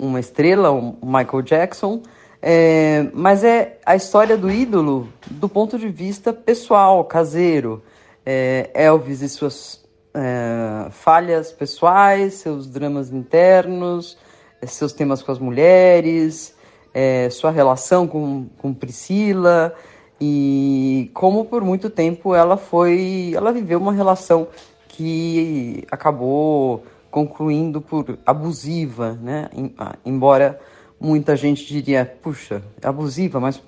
[0.00, 2.02] uma estrela, o Michael Jackson,
[2.42, 7.82] é, mas é a história do ídolo do ponto de vista pessoal, caseiro.
[8.24, 9.82] É, Elvis e suas
[10.14, 14.16] é, falhas pessoais, seus dramas internos,
[14.60, 16.54] é, seus temas com as mulheres,
[16.92, 19.74] é, sua relação com, com Priscila
[20.20, 24.48] e como por muito tempo ela foi, ela viveu uma relação
[24.88, 29.48] que acabou concluindo por abusiva, né?
[29.78, 30.60] Ah, embora
[30.98, 33.60] muita gente diria, puxa, abusiva, mas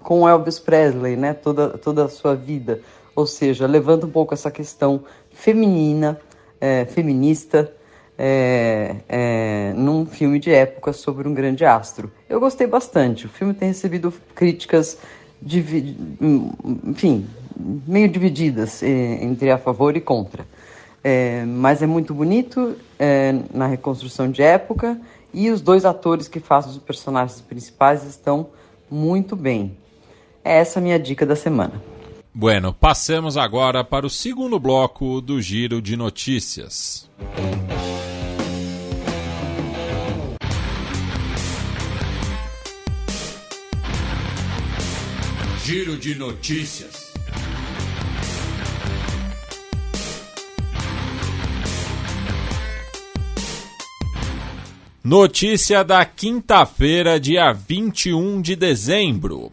[0.00, 1.32] com Elvis Presley, né?
[1.32, 2.80] Toda, toda a sua vida.
[3.14, 6.18] Ou seja, levanta um pouco essa questão feminina,
[6.60, 7.72] é, feminista,
[8.18, 12.10] é, é, num filme de época sobre um grande astro.
[12.28, 13.26] Eu gostei bastante.
[13.26, 14.98] O filme tem recebido críticas,
[16.86, 17.26] enfim,
[17.86, 18.86] meio divididas é,
[19.24, 20.46] entre a favor e contra.
[21.04, 25.00] É, mas é muito bonito é, na reconstrução de época
[25.34, 28.48] e os dois atores que fazem os personagens principais estão
[28.90, 29.76] muito bem.
[30.44, 31.80] É essa a minha dica da semana.
[32.34, 37.08] Bueno, passemos agora para o segundo bloco do Giro de Notícias.
[45.64, 47.01] Giro de Notícias.
[55.04, 59.50] Notícia da quinta-feira, dia 21 de dezembro.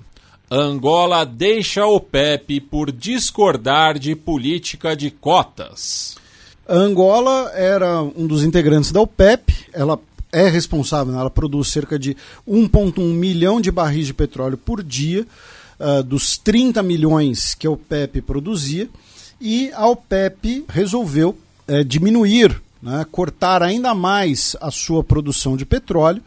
[0.49, 6.15] Angola deixa o PEP por discordar de política de cotas.
[6.67, 9.99] A Angola era um dos integrantes da OPEP, ela
[10.31, 11.19] é responsável, né?
[11.19, 12.15] ela produz cerca de
[12.47, 15.25] 1,1 milhão de barris de petróleo por dia,
[15.79, 18.87] uh, dos 30 milhões que a OPEP produzia,
[19.41, 21.35] e a OPEP resolveu
[21.67, 26.21] uh, diminuir né, cortar ainda mais a sua produção de petróleo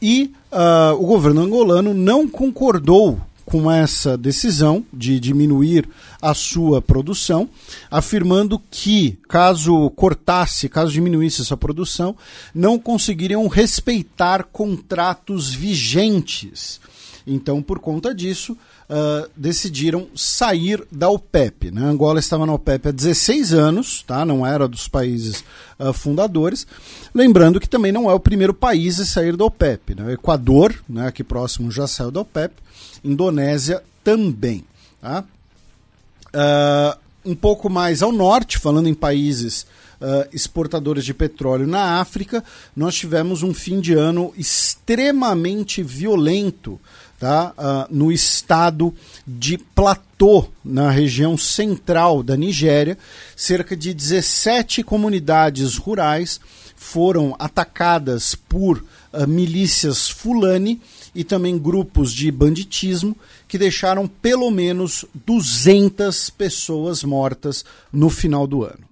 [0.00, 5.88] e uh, o governo angolano não concordou com essa decisão de diminuir
[6.20, 7.48] a sua produção,
[7.90, 12.16] afirmando que, caso cortasse, caso diminuísse essa produção,
[12.54, 16.80] não conseguiriam respeitar contratos vigentes.
[17.26, 21.70] Então, por conta disso, uh, decidiram sair da OPEP.
[21.70, 21.80] Né?
[21.82, 24.24] Angola estava na OPEP há 16 anos, tá?
[24.24, 25.42] não era dos países
[25.78, 26.66] uh, fundadores.
[27.14, 29.94] Lembrando que também não é o primeiro país a sair da OPEP.
[29.94, 30.04] Né?
[30.04, 32.54] O Equador, né, aqui próximo, já saiu da OPEP.
[33.02, 34.64] Indonésia também.
[35.00, 35.24] Tá?
[36.34, 39.66] Uh, um pouco mais ao norte, falando em países
[40.00, 42.44] uh, exportadores de petróleo na África,
[42.76, 46.78] nós tivemos um fim de ano extremamente violento
[47.18, 47.52] tá?
[47.56, 48.94] Uh, no estado
[49.26, 52.98] de Platô, na região central da Nigéria.
[53.36, 56.40] Cerca de 17 comunidades rurais
[56.76, 60.80] foram atacadas por uh, milícias Fulani
[61.14, 68.64] e também grupos de banditismo que deixaram pelo menos 200 pessoas mortas no final do
[68.64, 68.84] ano.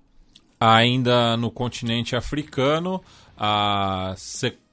[0.60, 3.02] Ainda no continente africano,
[3.36, 4.14] a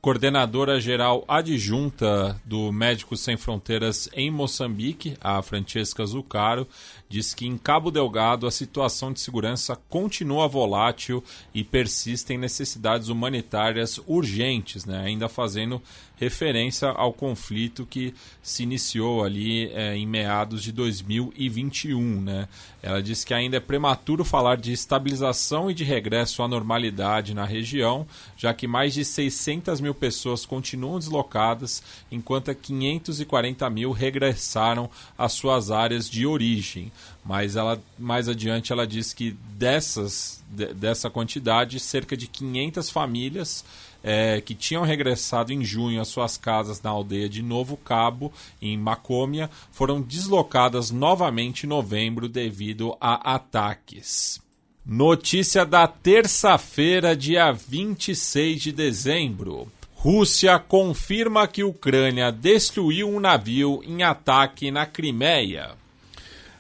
[0.02, 6.66] coordenadora geral adjunta do Médicos Sem Fronteiras em Moçambique, a Francesca Zucaro,
[7.10, 11.22] diz que em Cabo Delgado a situação de segurança continua volátil
[11.54, 15.04] e persistem necessidades humanitárias urgentes, né?
[15.04, 15.82] ainda fazendo
[16.20, 22.22] referência ao conflito que se iniciou ali é, em meados de 2021.
[22.22, 22.48] Né?
[22.84, 27.46] Ela diz que ainda é prematuro falar de estabilização e de regresso à normalidade na
[27.46, 31.82] região, já que mais de 600 mil pessoas continuam deslocadas,
[32.12, 36.92] enquanto 540 mil regressaram às suas áreas de origem.
[37.24, 43.64] Mas ela, mais adiante ela diz que dessas, dessa quantidade, cerca de 500 famílias
[44.04, 48.78] é, que tinham regressado em junho às suas casas na aldeia de Novo Cabo, em
[48.78, 54.42] Macômia, foram deslocadas novamente em novembro devido a ataques.
[54.86, 59.68] Notícia da terça-feira, dia 26 de dezembro.
[59.94, 65.72] Rússia confirma que Ucrânia destruiu um navio em ataque na Crimeia.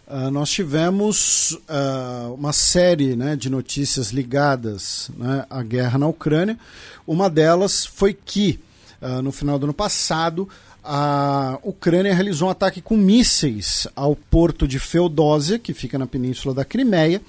[0.10, 6.58] Uh, nós tivemos uh, uma série né, de notícias ligadas né, à guerra na Ucrânia.
[7.06, 8.60] Uma delas foi que,
[9.00, 10.50] uh, no final do ano passado,
[10.84, 16.56] a Ucrânia realizou um ataque com mísseis ao porto de Feodósia, que fica na península
[16.56, 17.22] da Crimeia,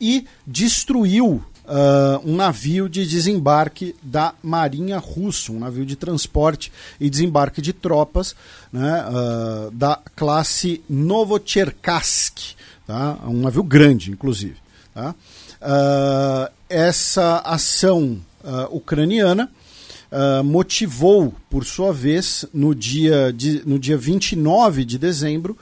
[0.00, 6.70] e destruiu uh, um navio de desembarque da Marinha Russa, um navio de transporte
[7.00, 8.36] e desembarque de tropas
[8.70, 12.54] né, uh, da classe Novocherkassk,
[12.86, 13.18] tá?
[13.26, 14.56] um navio grande, inclusive.
[14.94, 15.14] Tá?
[15.62, 18.20] Uh, essa ação
[18.70, 19.48] ucraniana
[20.44, 25.56] motivou, por sua vez, no dia, de, no dia 29 de dezembro,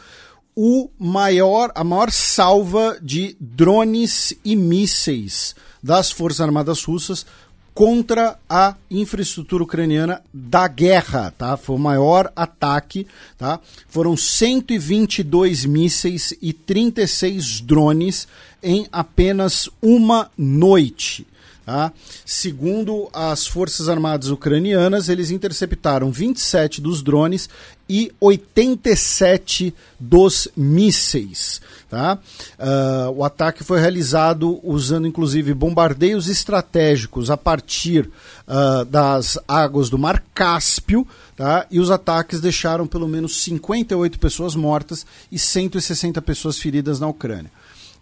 [0.63, 7.25] o maior, a maior salva de drones e mísseis das Forças Armadas Russas
[7.73, 11.57] contra a infraestrutura ucraniana da guerra, tá?
[11.57, 13.07] Foi o maior ataque,
[13.39, 13.59] tá?
[13.89, 18.29] Foram 122 mísseis e 36 drones
[18.63, 21.27] em apenas uma noite.
[21.71, 21.93] Tá?
[22.27, 27.49] Segundo as Forças Armadas Ucranianas, eles interceptaram 27 dos drones
[27.89, 31.61] e 87 dos mísseis.
[31.89, 32.19] Tá?
[32.59, 38.11] Uh, o ataque foi realizado usando inclusive bombardeios estratégicos a partir
[38.49, 41.69] uh, das águas do Mar Cáspio, tá?
[41.71, 47.53] e os ataques deixaram pelo menos 58 pessoas mortas e 160 pessoas feridas na Ucrânia.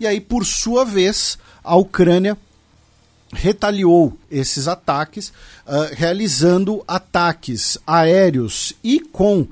[0.00, 2.34] E aí, por sua vez, a Ucrânia
[3.32, 5.28] retaliou esses ataques,
[5.66, 9.48] uh, realizando ataques aéreos e com uh,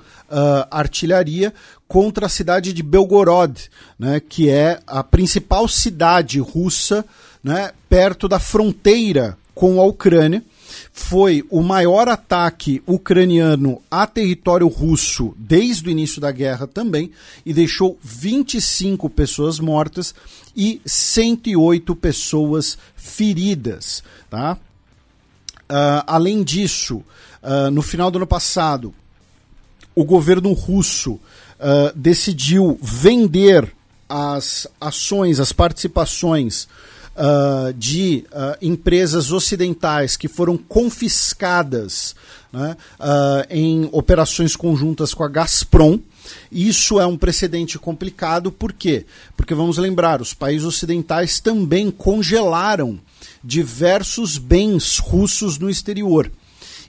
[0.71, 1.53] artilharia
[1.87, 7.05] contra a cidade de Belgorod, né, que é a principal cidade russa
[7.43, 10.43] né, perto da fronteira com a Ucrânia
[10.97, 17.13] foi o maior ataque ucraniano a território russo desde o início da guerra também
[17.45, 20.15] e deixou 25 pessoas mortas
[20.57, 24.03] e 108 pessoas feridas.
[24.31, 24.55] Tá?
[24.55, 27.05] Uh, além disso,
[27.43, 28.95] uh, no final do ano passado,
[29.95, 33.71] o governo russo uh, decidiu vender
[34.09, 36.67] as ações, as participações
[37.77, 38.25] de
[38.61, 42.15] empresas ocidentais que foram confiscadas
[42.53, 42.77] né,
[43.51, 45.99] em operações conjuntas com a Gazprom.
[46.51, 49.07] Isso é um precedente complicado, por quê?
[49.37, 52.99] Porque vamos lembrar, os países ocidentais também congelaram
[53.43, 56.31] diversos bens russos no exterior.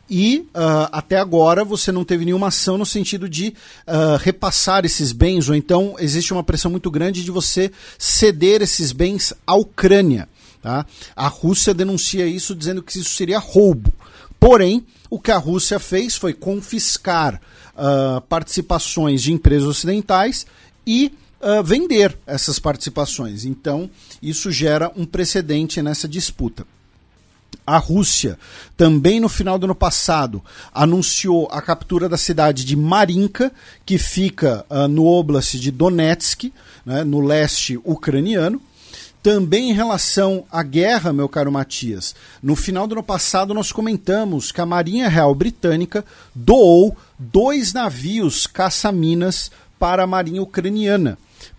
[0.10, 3.53] E uh, até agora você não teve nenhuma ação no sentido de
[3.86, 8.92] uh, repassar esses bens, ou então existe uma pressão muito grande de você ceder esses
[8.92, 10.30] bens à Ucrânia.
[10.61, 10.86] Tá?
[11.16, 13.92] A Rússia denuncia isso dizendo que isso seria roubo.
[14.40, 17.42] Porém, o que a Rússia fez foi confiscar
[17.76, 20.45] uh, participações de empresas ocidentais
[20.86, 21.11] e
[21.42, 23.45] uh, vender essas participações.
[23.45, 23.90] Então,
[24.22, 26.66] isso gera um precedente nessa disputa.
[27.66, 28.40] A Rússia,
[28.77, 30.42] também no final do ano passado,
[30.74, 33.51] anunciou a captura da cidade de Marinka,
[33.85, 36.53] que fica uh, no Oblast de Donetsk,
[36.85, 38.61] né, no leste ucraniano.
[39.22, 44.53] Também em relação à guerra, meu caro Matias, no final do ano passado nós comentamos
[44.53, 51.17] que a Marinha Real Britânica doou dois navios caça-minas para a Marinha Ucraniana.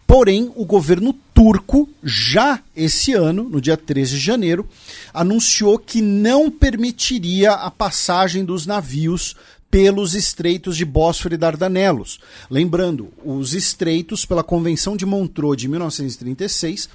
[0.09, 4.67] Porém, o governo turco, já esse ano, no dia 13 de janeiro,
[5.13, 9.37] anunciou que não permitiria a passagem dos navios
[9.71, 12.21] pelos estreitos de Bósforo e Dardanelos.
[12.51, 16.89] Lembrando, os estreitos, pela Convenção de Montreux de 1936,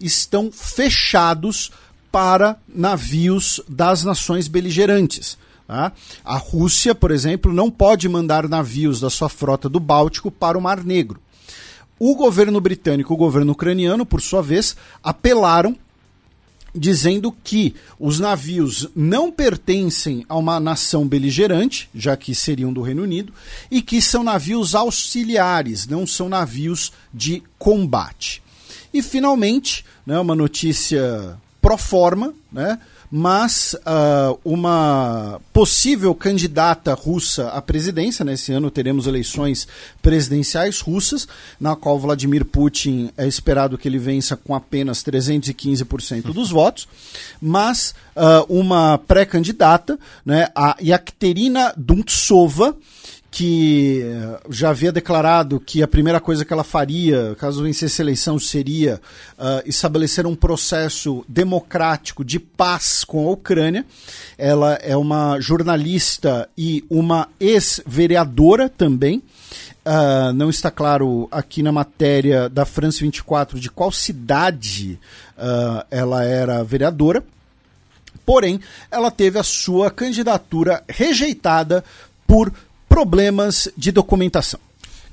[0.00, 1.72] estão fechados
[2.12, 5.36] para navios das nações beligerantes.
[5.66, 5.92] Tá?
[6.24, 10.60] A Rússia, por exemplo, não pode mandar navios da sua frota do Báltico para o
[10.60, 11.20] Mar Negro.
[12.02, 15.76] O governo britânico e o governo ucraniano, por sua vez, apelaram
[16.74, 23.02] dizendo que os navios não pertencem a uma nação beligerante, já que seriam do Reino
[23.02, 23.34] Unido,
[23.70, 28.42] e que são navios auxiliares, não são navios de combate.
[28.94, 32.78] E finalmente, né, uma notícia pro forma, né,
[33.10, 38.58] mas uh, uma possível candidata russa à presidência, nesse né?
[38.58, 39.66] ano teremos eleições
[40.00, 41.26] presidenciais russas,
[41.58, 46.86] na qual Vladimir Putin é esperado que ele vença com apenas 315% dos votos,
[47.40, 52.76] mas uh, uma pré-candidata, né, a Yakterina Duntsova,
[53.30, 58.04] que eh, já havia declarado que a primeira coisa que ela faria, caso vencesse a
[58.04, 59.00] eleição, seria
[59.38, 63.86] uh, estabelecer um processo democrático de paz com a Ucrânia.
[64.36, 69.22] Ela é uma jornalista e uma ex-vereadora também.
[69.86, 74.98] Uh, não está claro aqui na matéria da France 24 de qual cidade
[75.38, 77.22] uh, ela era vereadora.
[78.26, 78.60] Porém,
[78.90, 81.82] ela teve a sua candidatura rejeitada
[82.26, 82.52] por
[82.90, 84.58] problemas de documentação.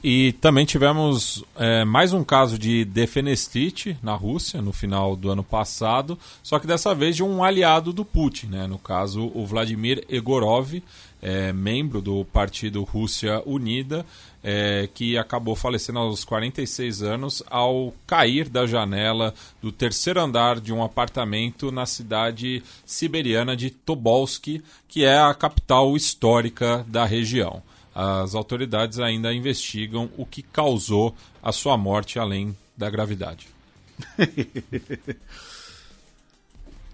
[0.04, 5.44] E também tivemos é, mais um caso de defenestrite na Rússia no final do ano
[5.44, 8.68] passado, só que dessa vez de um aliado do Putin, né?
[8.68, 10.82] no caso o Vladimir Egorov,
[11.22, 14.06] é, membro do partido Rússia Unida,
[14.44, 20.72] é, que acabou falecendo aos 46 anos ao cair da janela do terceiro andar de
[20.72, 27.62] um apartamento na cidade siberiana de Tobolsk, que é a capital histórica da região.
[27.94, 33.48] As autoridades ainda investigam o que causou a sua morte além da gravidade.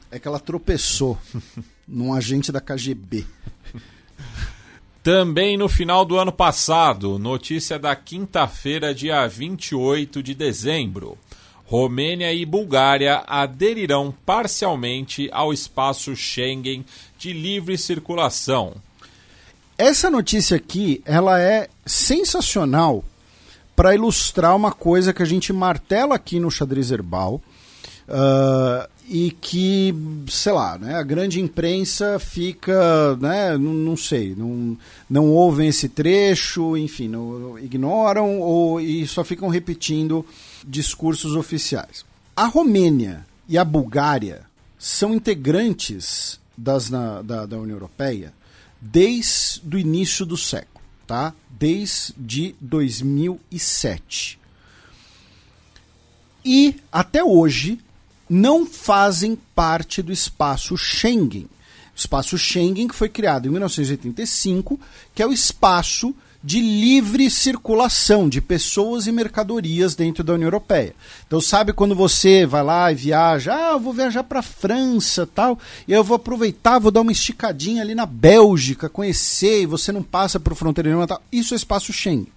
[0.09, 1.17] é que ela tropeçou
[1.85, 3.25] num agente da KGB.
[5.03, 11.17] Também no final do ano passado, notícia da quinta-feira, dia 28 de dezembro.
[11.65, 16.85] Romênia e Bulgária aderirão parcialmente ao espaço Schengen
[17.17, 18.75] de livre circulação.
[19.77, 23.03] Essa notícia aqui, ela é sensacional
[23.75, 27.41] para ilustrar uma coisa que a gente martela aqui no xadrez herbal.
[28.07, 29.93] Uh, e que,
[30.29, 34.77] sei lá, né, a grande imprensa fica, né, não, não sei, não,
[35.09, 40.25] não ouvem esse trecho, enfim, não, ignoram ou, e só ficam repetindo
[40.65, 42.05] discursos oficiais.
[42.35, 44.41] A Romênia e a Bulgária
[44.79, 48.33] são integrantes das, na, da, da União Europeia
[48.79, 51.33] desde o início do século, tá?
[51.49, 54.39] Desde 2007.
[56.43, 57.79] E até hoje
[58.33, 61.43] não fazem parte do espaço Schengen.
[61.43, 64.79] O espaço Schengen que foi criado em 1985,
[65.13, 70.93] que é o espaço de livre circulação de pessoas e mercadorias dentro da União Europeia.
[71.25, 75.25] Então, sabe quando você vai lá e viaja, ah, eu vou viajar para a França
[75.25, 79.91] tal, e eu vou aproveitar, vou dar uma esticadinha ali na Bélgica, conhecer, e você
[79.91, 81.21] não passa por fronteira nenhuma tal.
[81.31, 82.27] Isso é espaço Schengen.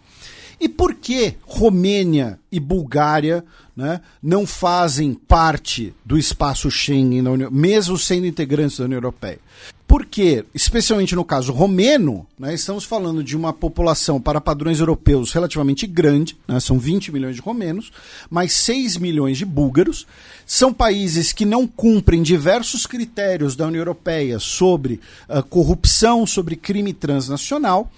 [0.60, 3.44] E por que Romênia e Bulgária
[3.76, 9.38] né, não fazem parte do espaço Schengen, União, mesmo sendo integrantes da União Europeia?
[9.86, 15.86] Porque, especialmente no caso romeno, né, estamos falando de uma população para padrões europeus relativamente
[15.86, 17.92] grande, né, são 20 milhões de romenos,
[18.28, 20.04] mais 6 milhões de búlgaros.
[20.44, 26.92] São países que não cumprem diversos critérios da União Europeia sobre uh, corrupção, sobre crime
[26.92, 27.88] transnacional.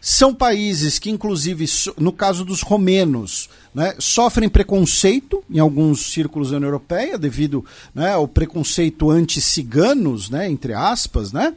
[0.00, 1.64] São países que, inclusive,
[1.96, 8.12] no caso dos romenos, né, sofrem preconceito em alguns círculos da União Europeia devido né,
[8.12, 11.54] ao preconceito anti-ciganos, né, entre aspas, né?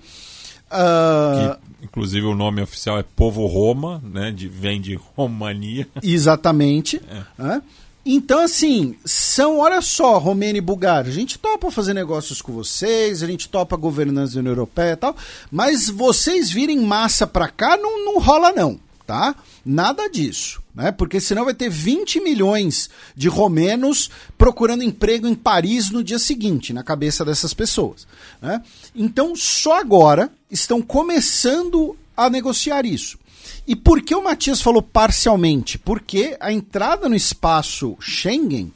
[0.72, 1.56] Uh...
[1.56, 4.30] Que, inclusive o nome oficial é Povo Roma, né?
[4.30, 5.88] De, vem de Romania.
[6.04, 7.02] Exatamente.
[7.10, 7.42] É.
[7.42, 7.62] Né?
[8.06, 13.24] Então, assim, são, olha só, Romênia e Bulgária, a gente topa fazer negócios com vocês,
[13.24, 15.16] a gente topa governança da União Europeia e tal,
[15.52, 19.36] mas vocês virem massa pra cá, não, não rola não, tá?
[19.66, 20.92] Nada disso, né?
[20.92, 26.74] Porque senão vai ter 20 milhões de romenos procurando emprego em Paris no dia seguinte,
[26.74, 28.08] na cabeça dessas pessoas,
[28.42, 28.62] né?
[28.96, 33.20] Então, só agora estão começando a negociar isso.
[33.68, 35.78] E por que o Matias falou parcialmente?
[35.78, 38.74] Porque a entrada no espaço Schengen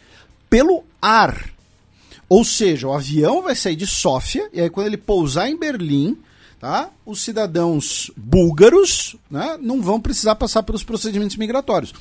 [0.49, 1.49] pelo ar.
[2.27, 6.17] Ou seja, o avião vai sair de Sófia e aí quando ele pousar em Berlim,
[6.59, 6.89] tá?
[7.05, 11.93] Os cidadãos búlgaros, né, não vão precisar passar pelos procedimentos migratórios.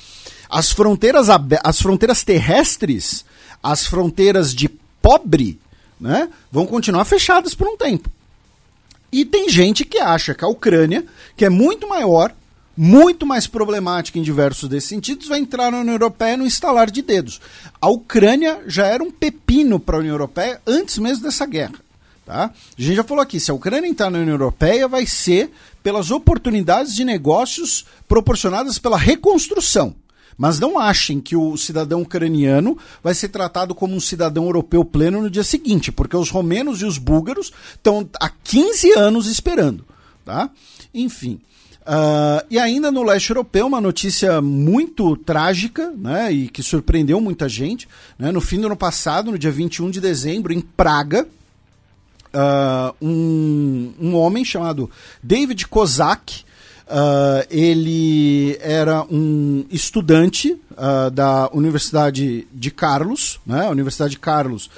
[0.49, 1.27] As fronteiras
[1.63, 3.25] as fronteiras terrestres,
[3.61, 4.69] as fronteiras de
[5.01, 5.59] pobre,
[5.99, 8.09] né, vão continuar fechadas por um tempo.
[9.11, 11.05] E tem gente que acha que a Ucrânia,
[11.37, 12.33] que é muito maior,
[12.75, 17.01] muito mais problemática em diversos desses sentidos, vai entrar na União Europeia no instalar de
[17.01, 17.39] dedos.
[17.79, 21.84] A Ucrânia já era um pepino para a União Europeia antes mesmo dessa guerra.
[22.25, 22.45] Tá?
[22.77, 25.51] A gente já falou aqui, se a Ucrânia entrar na União Europeia, vai ser
[25.83, 29.95] pelas oportunidades de negócios proporcionadas pela reconstrução.
[30.37, 35.21] Mas não achem que o cidadão ucraniano vai ser tratado como um cidadão europeu pleno
[35.21, 39.85] no dia seguinte, porque os romenos e os búlgaros estão há 15 anos esperando.
[40.25, 40.49] Tá?
[40.93, 41.39] Enfim.
[41.81, 47.47] Uh, e ainda no leste europeu, uma notícia muito trágica né, e que surpreendeu muita
[47.47, 47.87] gente.
[48.17, 51.27] Né, no fim do ano passado, no dia 21 de dezembro, em Praga,
[52.35, 54.91] uh, um, um homem chamado
[55.23, 56.43] David Kozak,
[56.87, 60.59] uh, ele era um estudante
[61.13, 64.69] da Universidade de Carlos, né, a Universidade de Carlos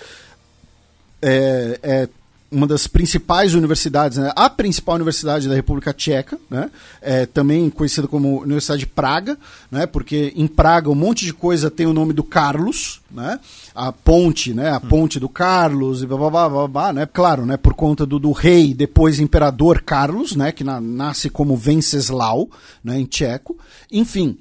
[1.22, 2.10] é, é
[2.50, 4.32] uma das principais universidades, né?
[4.36, 6.72] a principal universidade da República Tcheca, né?
[7.02, 9.38] é, também conhecida como Universidade de Praga,
[9.70, 9.86] né?
[9.86, 13.40] porque em Praga um monte de coisa tem o nome do Carlos, né?
[13.76, 14.72] a ponte, né?
[14.72, 17.06] a ponte do Carlos, e blá, blá, blá, blá, blá né?
[17.06, 17.58] claro, né?
[17.58, 20.54] por conta do, do rei, depois imperador Carlos, né?
[20.54, 22.50] que na, nasce como Venceslau,
[22.82, 22.98] né?
[22.98, 23.58] em tcheco,
[23.92, 24.38] enfim,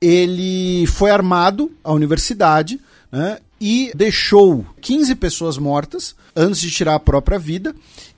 [0.00, 2.78] ele foi armado à universidade,
[3.10, 3.38] né?
[3.60, 7.74] E deixou 15 pessoas mortas antes de tirar a própria vida.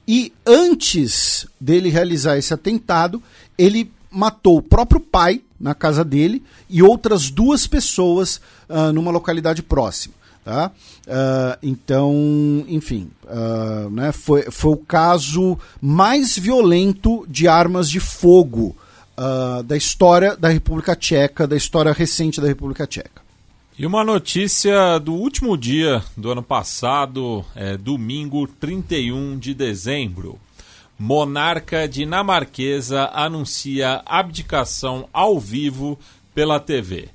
[0.07, 3.23] E antes dele realizar esse atentado,
[3.57, 9.63] ele matou o próprio pai na casa dele e outras duas pessoas uh, numa localidade
[9.63, 10.15] próxima.
[10.45, 10.73] Tá?
[11.07, 18.77] Uh, então, enfim, uh, né, foi, foi o caso mais violento de armas de fogo
[19.67, 23.21] da história da República Tcheca, da história recente da República Tcheca.
[23.79, 30.39] E uma notícia do último dia do ano passado, é, domingo 31 de dezembro.
[30.99, 35.99] Monarca dinamarquesa anuncia abdicação ao vivo
[36.35, 37.09] pela TV.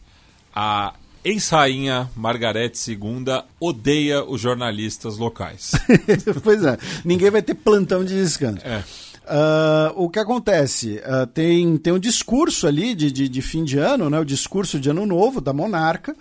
[0.56, 5.74] A ex-rainha Margarete II odeia os jornalistas locais.
[6.44, 8.66] pois é, ninguém vai ter plantão de descanso.
[8.66, 8.84] É.
[9.26, 11.02] Uh, o que acontece?
[11.04, 14.80] Uh, tem, tem um discurso ali de, de, de, fim de ano, né, o discurso
[14.80, 16.16] de ano novo da monarca,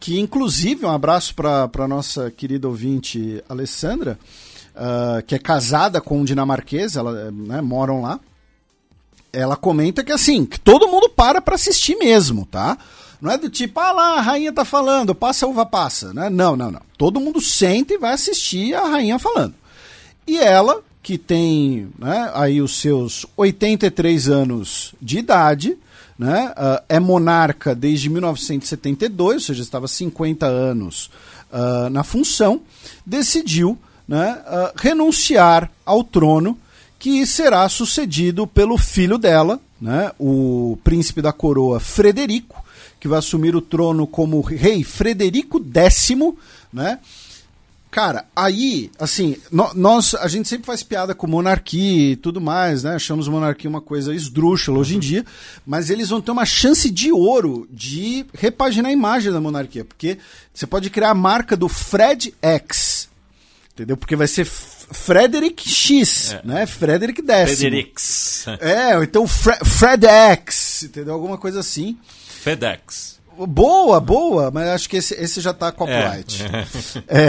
[0.00, 4.18] que inclusive um abraço para a nossa querida ouvinte Alessandra,
[4.74, 8.20] uh, que é casada com um dinamarquês, ela, né, moram lá.
[9.32, 12.78] Ela comenta que assim, que todo mundo para para assistir mesmo, tá?
[13.20, 16.30] Não é do tipo, ah lá, a rainha tá falando, passa uva passa, né?
[16.30, 16.80] Não, não, não.
[16.96, 19.54] Todo mundo senta e vai assistir a rainha falando.
[20.26, 25.76] E ela, que tem né, aí os seus 83 anos de idade,
[26.18, 26.52] né?
[26.56, 31.10] Uh, é monarca desde 1972, ou seja, estava 50 anos
[31.52, 32.60] uh, na função,
[33.06, 36.58] decidiu né, uh, renunciar ao trono
[36.98, 42.64] que será sucedido pelo filho dela, né, o príncipe da coroa Frederico,
[42.98, 46.08] que vai assumir o trono como rei Frederico X,
[46.72, 46.98] né?
[47.90, 52.94] Cara, aí, assim, nós, a gente sempre faz piada com monarquia e tudo mais, né?
[52.94, 55.24] Achamos monarquia uma coisa esdrúxula hoje em dia,
[55.66, 60.18] mas eles vão ter uma chance de ouro de repaginar a imagem da monarquia, porque
[60.52, 63.08] você pode criar a marca do Fred X,
[63.72, 63.96] entendeu?
[63.96, 66.42] Porque vai ser Frederick X, é.
[66.44, 66.66] né?
[66.66, 67.58] Frederick X.
[67.58, 68.46] Fredericks.
[68.60, 71.14] É, então Fre FredX, entendeu?
[71.14, 71.96] Alguma coisa assim.
[72.42, 73.17] FedEx.
[73.46, 76.44] Boa, boa, mas acho que esse, esse já tá copyright.
[77.06, 77.28] É.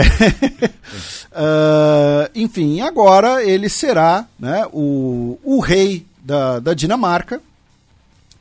[1.30, 7.40] uh, enfim, agora ele será né, o, o rei da, da Dinamarca,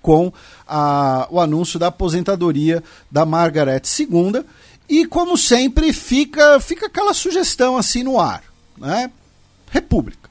[0.01, 0.33] com
[0.67, 4.43] a, o anúncio da aposentadoria da Margaret II.
[4.87, 8.43] E, como sempre, fica, fica aquela sugestão assim no ar.
[8.77, 9.11] Né?
[9.69, 10.29] República.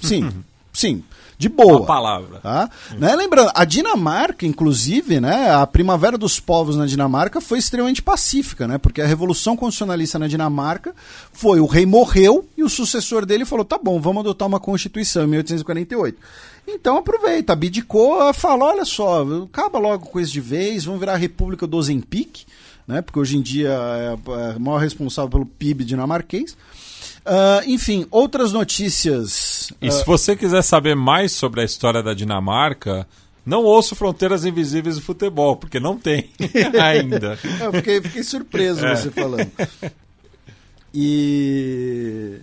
[0.00, 0.30] Sim,
[0.72, 1.04] sim
[1.40, 1.78] de boa.
[1.78, 2.38] Uma palavra.
[2.40, 2.68] Tá?
[2.98, 3.16] Né?
[3.16, 8.76] Lembrando, a Dinamarca, inclusive, né, a primavera dos povos na Dinamarca foi extremamente pacífica, né?
[8.76, 10.94] Porque a revolução constitucionalista na Dinamarca
[11.32, 15.24] foi o rei morreu e o sucessor dele falou: tá bom, vamos adotar uma constituição
[15.24, 16.18] em 1848.
[16.68, 21.16] Então aproveita, abdicou, falou: olha só, acaba logo com isso de vez, vamos virar a
[21.16, 22.44] República do Ozempic,
[22.86, 23.00] né?
[23.00, 26.54] Porque hoje em dia é, é o maior responsável pelo PIB dinamarquês.
[27.20, 29.59] Uh, enfim, outras notícias.
[29.80, 29.92] E uh...
[29.92, 33.06] se você quiser saber mais sobre a história da Dinamarca,
[33.44, 36.30] não ouço Fronteiras Invisíveis do Futebol, porque não tem
[36.80, 37.38] ainda.
[37.60, 38.96] Eu fiquei, fiquei surpreso é.
[38.96, 39.50] você falando.
[40.94, 42.40] E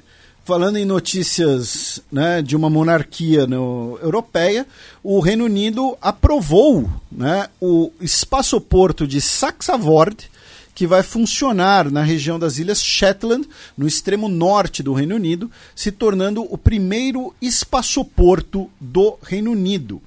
[0.48, 4.66] falando em notícias né, de uma monarquia no, europeia,
[5.04, 10.30] o Reino Unido aprovou né, o espaçoporto de Saxavord
[10.78, 15.92] que vai funcionar na região das Ilhas Shetland, no extremo norte do Reino Unido, se
[15.92, 20.00] tornando o primeiro espaçoporto do Reino Unido.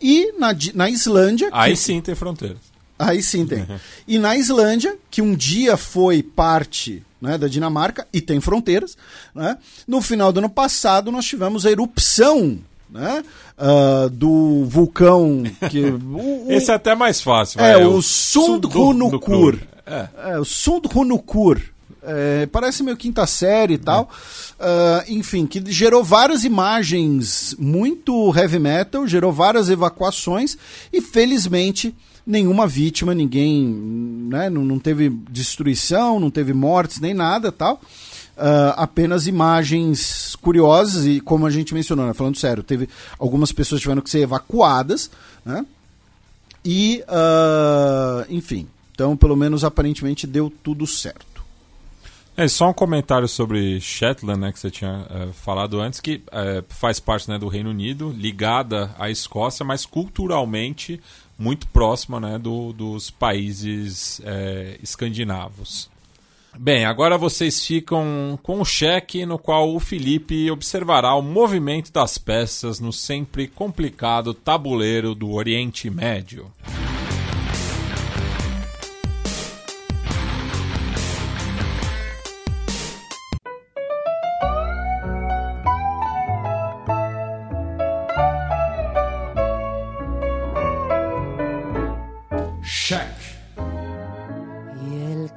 [0.00, 1.48] E na, na Islândia.
[1.50, 1.78] Aí que...
[1.80, 2.54] sim tem fronteira.
[2.96, 3.66] Aí sim tem.
[4.06, 8.96] E na Islândia, que um dia foi parte né, da Dinamarca e tem fronteiras,
[9.34, 13.24] né, no final do ano passado nós tivemos a erupção né?
[13.58, 19.58] Uh, do vulcão que o, o, esse é até mais fácil é, é o Sundhunukur
[19.86, 20.08] é.
[20.32, 21.60] é o Sundhunukur.
[22.04, 24.10] É, parece meio quinta série e tal.
[24.58, 30.56] Uh, enfim, que gerou várias imagens muito heavy metal, gerou várias evacuações
[30.92, 31.94] e felizmente
[32.26, 33.66] nenhuma vítima, ninguém,
[34.30, 37.80] né, não, não teve destruição, não teve mortes nem nada tal.
[38.36, 42.88] Uh, apenas imagens curiosas e como a gente mencionou, né, falando sério, teve
[43.18, 45.10] algumas pessoas tiveram que ser evacuadas,
[45.44, 45.66] né?
[46.64, 51.32] E, uh, enfim, então, pelo menos aparentemente deu tudo certo.
[52.34, 56.64] É só um comentário sobre Shetland, né, que você tinha é, falado antes, que é,
[56.68, 60.98] faz parte né, do Reino Unido, ligada à Escócia, mas culturalmente
[61.38, 65.90] muito próxima né, do, dos países é, escandinavos.
[66.58, 72.18] Bem, agora vocês ficam com o cheque no qual o Felipe observará o movimento das
[72.18, 76.50] peças no sempre complicado tabuleiro do Oriente Médio.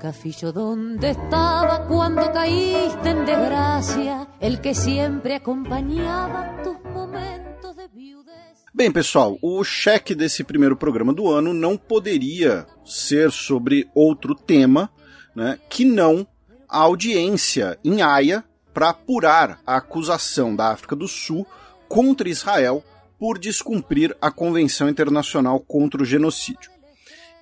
[0.05, 8.35] Castillo donde estaba cuando caíste en desgracia, el que siempre acompañaba tus momentos de viudez.
[8.71, 14.91] Bem, pessoal, o cheque desse primeiro programa do ano não poderia ser sobre outro tema,
[15.35, 16.27] né, que não
[16.69, 18.43] a audiência em Haia
[18.75, 21.47] para apurar a acusação da África do Sul
[21.87, 22.83] contra Israel
[23.17, 26.74] por descumprir a Convenção Internacional contra o Genocídio.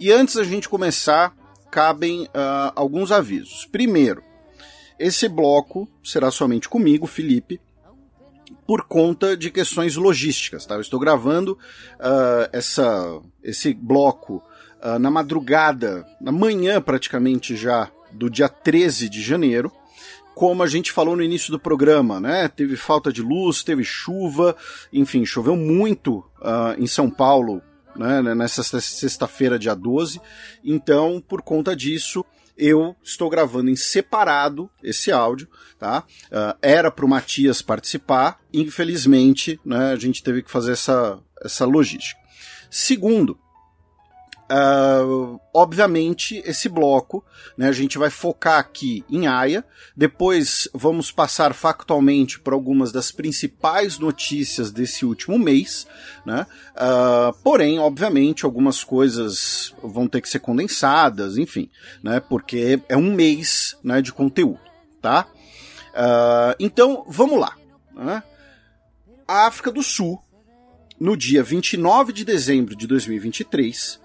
[0.04, 1.34] E antes da gente começar
[1.72, 3.66] cabem uh, alguns avisos.
[3.72, 4.22] Primeiro,
[5.00, 7.62] esse bloco será somente comigo, Felipe,
[8.68, 10.66] por conta de questões logísticas.
[10.66, 10.76] Tá?
[10.76, 14.44] Eu estou gravando uh, essa, esse bloco
[14.84, 19.72] uh, na madrugada, na manhã praticamente já do dia 13 de janeiro.
[20.36, 22.50] Como a gente falou no início do programa, né?
[22.50, 24.54] Teve falta de luz, teve chuva,
[24.92, 27.62] enfim, choveu muito uh, em São Paulo
[27.96, 30.22] né, nessa sexta-feira, dia 12.
[30.64, 32.26] Então, por conta disso,
[32.58, 35.48] eu estou gravando em separado esse áudio,
[35.80, 36.04] tá?
[36.28, 41.66] Uh, era para o Matias participar, infelizmente, né, a gente teve que fazer essa, essa
[41.66, 42.20] logística.
[42.70, 43.38] Segundo,
[44.52, 47.24] Uh, obviamente, esse bloco,
[47.58, 49.64] né, a gente vai focar aqui em Aya,
[49.96, 55.88] depois vamos passar factualmente por algumas das principais notícias desse último mês,
[56.26, 61.70] né, uh, porém, obviamente, algumas coisas vão ter que ser condensadas, enfim,
[62.04, 64.60] né, porque é um mês né, de conteúdo,
[65.02, 65.26] tá?
[65.94, 67.56] Uh, então, vamos lá.
[67.96, 68.24] Né?
[69.28, 70.22] A África do Sul,
[71.00, 74.03] no dia 29 de dezembro de 2023,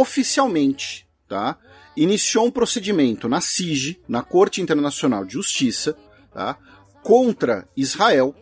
[0.00, 1.58] oficialmente, tá?
[1.94, 5.94] Iniciou um procedimento na CIG, na Corte Internacional de Justiça,
[6.32, 6.56] tá?
[7.02, 8.34] Contra Israel,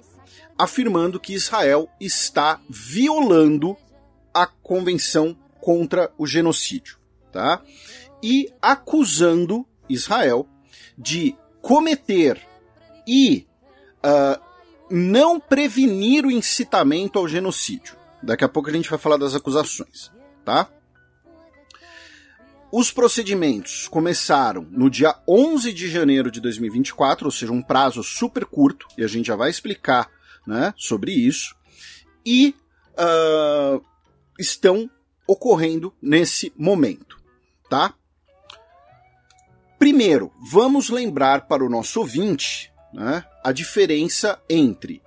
[0.57, 3.77] afirmando que Israel está violando
[4.33, 6.99] a Convenção contra o Genocídio,
[7.33, 7.61] tá?
[8.23, 10.47] E acusando Israel
[10.97, 12.41] de cometer
[13.09, 13.47] e
[14.05, 14.41] uh,
[14.89, 17.97] não prevenir o incitamento ao genocídio.
[18.23, 20.13] Daqui a pouco a gente vai falar das acusações,
[20.45, 20.69] tá?
[22.73, 28.45] Os procedimentos começaram no dia 11 de janeiro de 2024, ou seja, um prazo super
[28.45, 30.09] curto, e a gente já vai explicar
[30.47, 31.57] né, sobre isso,
[32.25, 32.55] e
[32.93, 33.85] uh,
[34.39, 34.89] estão
[35.27, 37.21] ocorrendo nesse momento,
[37.69, 37.93] tá?
[39.77, 45.03] Primeiro, vamos lembrar para o nosso ouvinte né, a diferença entre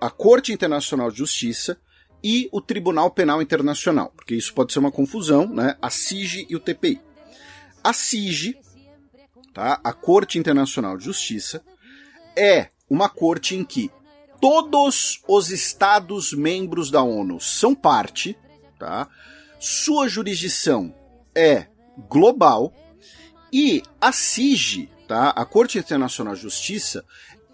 [0.00, 1.78] a Corte Internacional de Justiça
[2.24, 5.76] e o Tribunal Penal Internacional, porque isso pode ser uma confusão, né?
[5.82, 6.98] A CIG e o TPI.
[7.82, 8.56] A CIG,
[9.52, 9.78] tá?
[9.84, 11.62] A Corte Internacional de Justiça,
[12.34, 13.90] é uma corte em que
[14.40, 18.38] todos os estados membros da ONU são parte,
[18.78, 19.06] tá?
[19.60, 20.94] Sua jurisdição
[21.34, 21.66] é
[22.08, 22.72] global
[23.52, 25.28] e a CIG, tá?
[25.28, 27.04] A Corte Internacional de Justiça,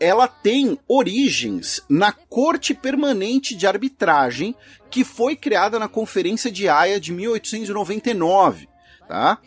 [0.01, 4.57] ela tem origens na Corte Permanente de Arbitragem,
[4.91, 8.67] que foi criada na Conferência de Haia de 1899,
[9.07, 9.39] tá?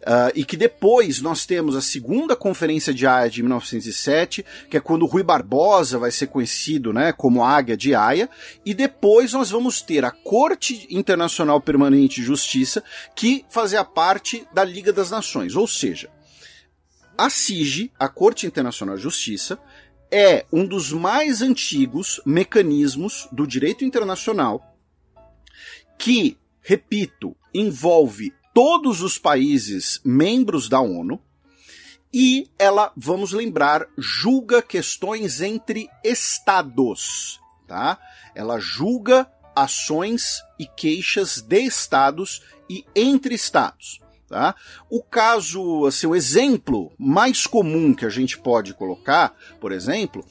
[0.00, 4.80] Uh, e que depois nós temos a segunda Conferência de Haia de 1907, que é
[4.80, 8.28] quando Rui Barbosa vai ser conhecido né, como Águia de Haia,
[8.64, 12.82] e depois nós vamos ter a Corte Internacional Permanente de Justiça,
[13.14, 16.08] que fazia parte da Liga das Nações, ou seja,
[17.20, 19.58] a CIG, a Corte Internacional de Justiça,
[20.10, 24.76] é um dos mais antigos mecanismos do direito internacional
[25.98, 31.20] que, repito, envolve todos os países membros da ONU
[32.12, 37.98] e ela, vamos lembrar, julga questões entre estados, tá?
[38.34, 44.00] Ela julga ações e queixas de estados e entre estados.
[44.30, 44.54] Tá?
[44.88, 50.24] O caso, assim, o exemplo mais comum que a gente pode colocar, por exemplo,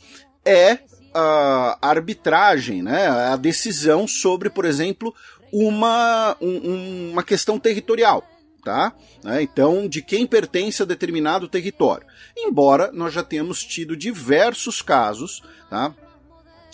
[0.46, 0.80] é
[1.14, 3.08] a arbitragem, né?
[3.08, 5.14] a decisão sobre, por exemplo,
[5.52, 8.24] uma, um, uma questão territorial.
[8.64, 8.94] Tá?
[9.22, 9.42] Né?
[9.42, 12.08] Então, de quem pertence a determinado território.
[12.38, 15.94] Embora nós já tenhamos tido diversos casos, tá?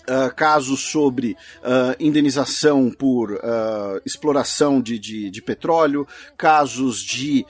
[0.08, 6.06] Uh, casos sobre uh, indenização por uh, exploração de, de, de, petróleo,
[6.38, 7.44] casos de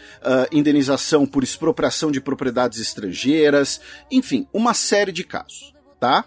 [0.50, 3.78] indenização por expropriação de propriedades estrangeiras,
[4.10, 6.24] enfim, uma série de casos, tá?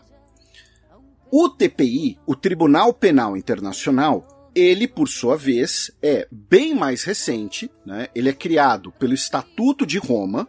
[1.32, 8.08] O TPI, o Tribunal Penal Internacional, ele, por sua vez, é bem mais recente, né?
[8.14, 10.48] ele é criado pelo Estatuto de Roma,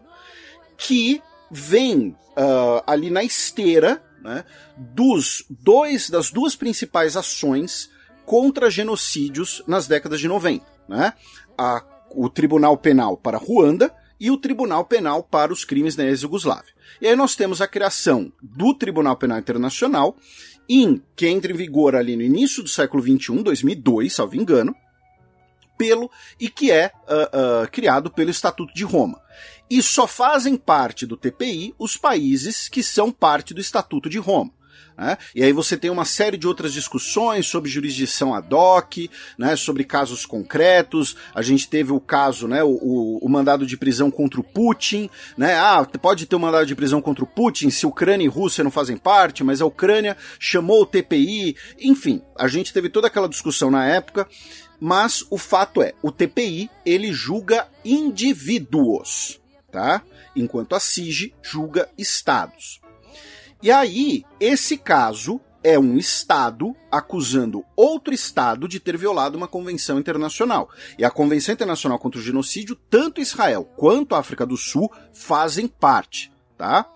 [0.77, 2.15] que vem
[2.87, 4.45] ali na esteira né,
[4.77, 7.91] dos dois das duas principais ações
[8.25, 11.13] contra genocídios nas décadas de 90, né?
[11.59, 16.73] A, o Tribunal Penal para Ruanda e o Tribunal Penal para os crimes na ex-Yugoslávia.
[17.01, 20.17] E aí nós temos a criação do Tribunal Penal Internacional,
[20.69, 24.75] em, que entra em vigor ali no início do século XXI, 2002, salvo engano,
[25.77, 29.21] pelo e que é uh, uh, criado pelo Estatuto de Roma
[29.71, 34.53] e só fazem parte do TPI os países que são parte do Estatuto de Roma.
[35.01, 35.17] Né?
[35.35, 39.09] E aí você tem uma série de outras discussões sobre jurisdição ad hoc,
[39.39, 41.17] né, sobre casos concretos.
[41.35, 45.09] A gente teve o caso, né, o, o, o, mandado de prisão contra o Putin.
[45.39, 45.55] Né?
[45.55, 48.71] Ah, pode ter um mandado de prisão contra o Putin se Ucrânia e Rússia não
[48.71, 51.57] fazem parte, mas a Ucrânia chamou o TPI.
[51.81, 54.29] Enfim, a gente teve toda aquela discussão na época.
[54.83, 59.40] Mas o fato é, o TPI ele julga indivíduos
[59.71, 60.03] tá?
[60.35, 62.81] Enquanto a SIG julga estados.
[63.63, 69.99] E aí, esse caso é um Estado acusando outro Estado de ter violado uma convenção
[69.99, 70.71] internacional.
[70.99, 75.67] E a Convenção Internacional contra o Genocídio, tanto Israel quanto a África do Sul fazem
[75.67, 76.91] parte, tá?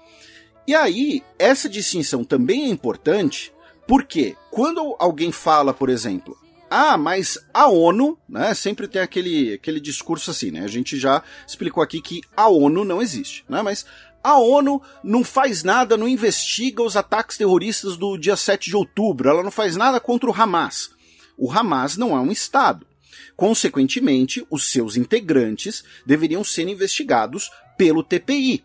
[0.66, 3.52] E aí, essa distinção também é importante
[3.86, 6.38] porque quando alguém fala, por exemplo,
[6.70, 10.60] ah, mas a ONU, né, sempre tem aquele, aquele discurso assim, né?
[10.60, 13.62] A gente já explicou aqui que a ONU não existe, né?
[13.62, 13.86] Mas
[14.22, 19.28] a ONU não faz nada, não investiga os ataques terroristas do dia 7 de outubro,
[19.28, 20.90] ela não faz nada contra o Hamas.
[21.36, 22.86] O Hamas não é um Estado.
[23.36, 28.64] Consequentemente, os seus integrantes deveriam ser investigados pelo TPI.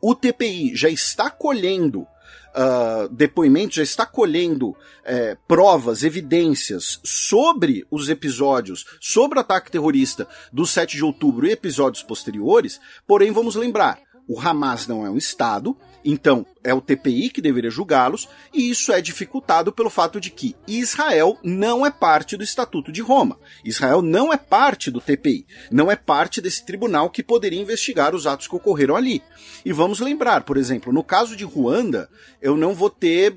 [0.00, 2.06] O TPI já está colhendo
[2.54, 10.28] uh, depoimento, já está colhendo é, provas, evidências sobre os episódios, sobre o ataque terrorista
[10.52, 13.98] do 7 de outubro e episódios posteriores, porém vamos lembrar,
[14.28, 18.92] o Hamas não é um Estado, então é o TPI que deveria julgá-los, e isso
[18.92, 23.38] é dificultado pelo fato de que Israel não é parte do Estatuto de Roma.
[23.64, 28.26] Israel não é parte do TPI, não é parte desse tribunal que poderia investigar os
[28.26, 29.22] atos que ocorreram ali.
[29.64, 32.08] E vamos lembrar, por exemplo, no caso de Ruanda,
[32.40, 33.36] eu não vou ter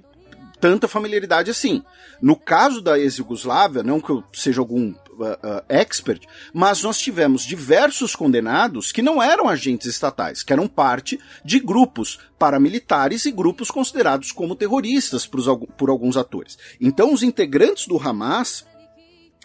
[0.60, 1.84] tanta familiaridade assim.
[2.22, 8.16] No caso da ex-Yugoslávia, não que eu seja algum uh, expert, mas nós tivemos diversos
[8.16, 14.32] condenados que não eram agentes estatais, que eram parte de grupos paramilitares e grupos considerados
[14.32, 15.42] como terroristas por,
[15.78, 16.58] por alguns atores.
[16.80, 18.66] Então, os integrantes do Hamas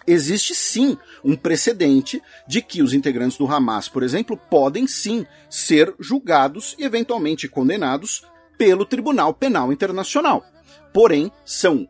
[0.05, 5.93] existe sim um precedente de que os integrantes do Hamas, por exemplo, podem sim ser
[5.99, 8.23] julgados e eventualmente condenados
[8.57, 10.45] pelo Tribunal Penal Internacional.
[10.93, 11.87] Porém, são,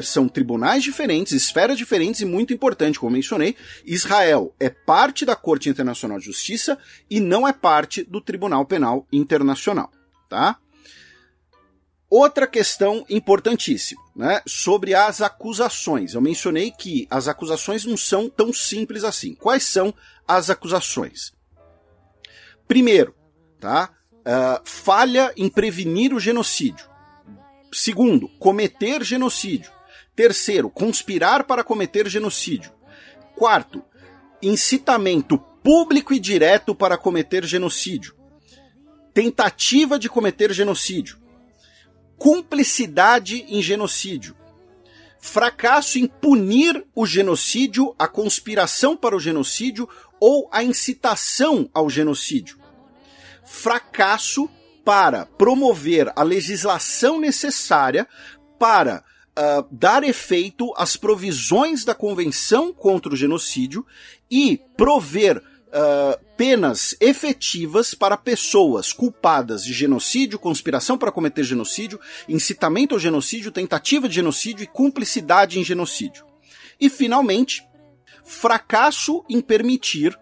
[0.00, 5.68] são tribunais diferentes, esferas diferentes e muito importante, como mencionei, Israel é parte da Corte
[5.68, 6.78] Internacional de Justiça
[7.10, 9.90] e não é parte do Tribunal Penal Internacional,
[10.28, 10.58] tá?
[12.08, 16.14] Outra questão importantíssima, né, sobre as acusações.
[16.14, 19.34] Eu mencionei que as acusações não são tão simples assim.
[19.34, 19.92] Quais são
[20.26, 21.34] as acusações?
[22.66, 23.14] Primeiro,
[23.60, 26.87] tá, uh, falha em prevenir o genocídio.
[27.72, 29.70] Segundo, cometer genocídio.
[30.14, 32.72] Terceiro, conspirar para cometer genocídio.
[33.36, 33.84] Quarto,
[34.42, 38.16] incitamento público e direto para cometer genocídio.
[39.12, 41.18] Tentativa de cometer genocídio.
[42.16, 44.36] Cumplicidade em genocídio.
[45.20, 49.88] Fracasso em punir o genocídio, a conspiração para o genocídio
[50.20, 52.58] ou a incitação ao genocídio.
[53.44, 54.48] Fracasso
[54.88, 58.08] para promover a legislação necessária
[58.58, 59.04] para
[59.38, 63.84] uh, dar efeito às provisões da Convenção contra o Genocídio
[64.30, 72.94] e prover uh, penas efetivas para pessoas culpadas de genocídio, conspiração para cometer genocídio, incitamento
[72.94, 76.24] ao genocídio, tentativa de genocídio e cumplicidade em genocídio.
[76.80, 77.62] E, finalmente,
[78.24, 80.18] fracasso em permitir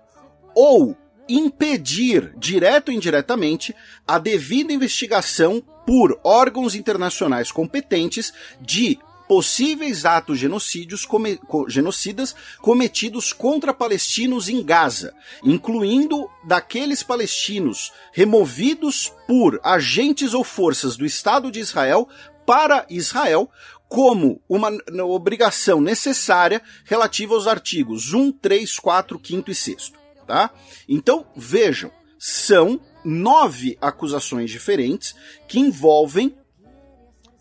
[0.56, 0.96] ou
[1.28, 3.74] impedir, direto ou indiretamente,
[4.06, 13.74] a devida investigação por órgãos internacionais competentes de possíveis atos genocídios come, genocidas cometidos contra
[13.74, 22.08] palestinos em Gaza, incluindo daqueles palestinos removidos por agentes ou forças do Estado de Israel
[22.46, 23.50] para Israel,
[23.88, 24.70] como uma
[25.04, 29.95] obrigação necessária relativa aos artigos 1, 3, 4, 5 e 6
[30.26, 30.50] tá?
[30.88, 35.14] Então, vejam, são nove acusações diferentes
[35.46, 36.36] que envolvem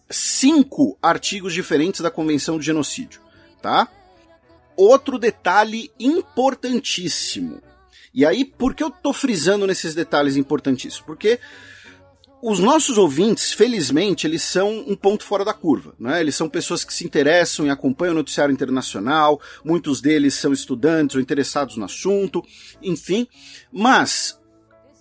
[0.10, 3.22] cinco artigos diferentes da Convenção de Genocídio,
[3.62, 3.88] tá?
[4.78, 7.62] Outro detalhe importantíssimo.
[8.14, 11.06] E aí, por que eu tô frisando nesses detalhes importantíssimos?
[11.06, 11.40] Porque
[12.47, 16.22] os nossos ouvintes, felizmente, eles são um ponto fora da curva, né?
[16.22, 21.15] Eles são pessoas que se interessam e acompanham o noticiário internacional, muitos deles são estudantes
[21.15, 22.45] ou interessados no assunto,
[22.83, 23.28] enfim.
[23.72, 24.40] Mas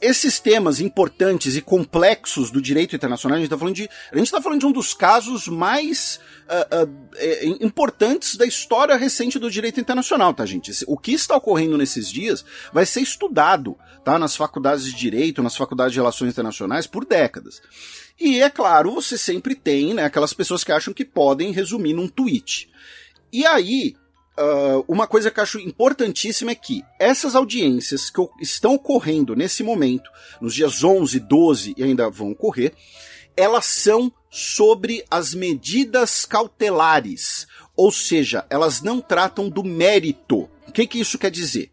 [0.01, 4.31] esses temas importantes e complexos do direito internacional, a gente está falando de, a gente
[4.31, 9.81] tá falando de um dos casos mais uh, uh, importantes da história recente do direito
[9.81, 10.73] internacional, tá, gente?
[10.87, 15.57] O que está ocorrendo nesses dias vai ser estudado, tá, nas faculdades de direito, nas
[15.57, 17.61] faculdades de relações internacionais por décadas.
[18.21, 22.09] E é claro, você sempre tem, né, aquelas pessoas que acham que podem resumir num
[22.09, 22.71] tweet.
[23.33, 23.97] E aí,
[24.37, 29.63] Uh, uma coisa que eu acho importantíssima é que essas audiências que estão ocorrendo nesse
[29.63, 30.11] momento,
[30.41, 32.75] nos dias 11, 12 e ainda vão ocorrer,
[33.37, 40.49] elas são sobre as medidas cautelares, ou seja, elas não tratam do mérito.
[40.67, 41.71] O que, que isso quer dizer?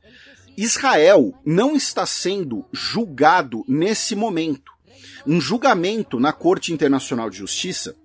[0.55, 4.71] Israel não está sendo julgado nesse momento.
[5.25, 7.95] Um julgamento na Corte Internacional de Justiça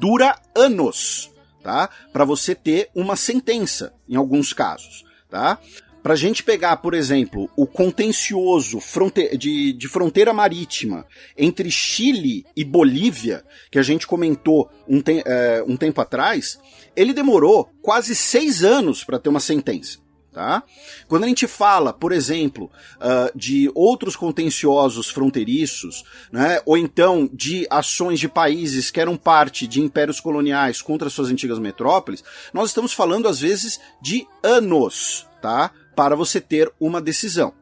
[0.00, 1.88] dura anos tá?
[2.12, 5.58] Para você ter uma sentença em alguns casos, tá?
[6.02, 12.44] Para a gente pegar, por exemplo, o contencioso fronte de, de fronteira marítima entre Chile
[12.56, 16.58] e Bolívia, que a gente comentou um, te é, um tempo atrás,
[16.96, 20.02] ele demorou quase seis anos para ter uma sentença.
[20.32, 20.62] Tá?
[21.08, 27.66] Quando a gente fala, por exemplo, uh, de outros contenciosos fronteiriços, né, ou então de
[27.68, 32.94] ações de países que eram parte de impérios coloniais contra suas antigas metrópoles, nós estamos
[32.94, 35.70] falando às vezes de anos, tá?
[35.94, 37.54] Para você ter uma decisão.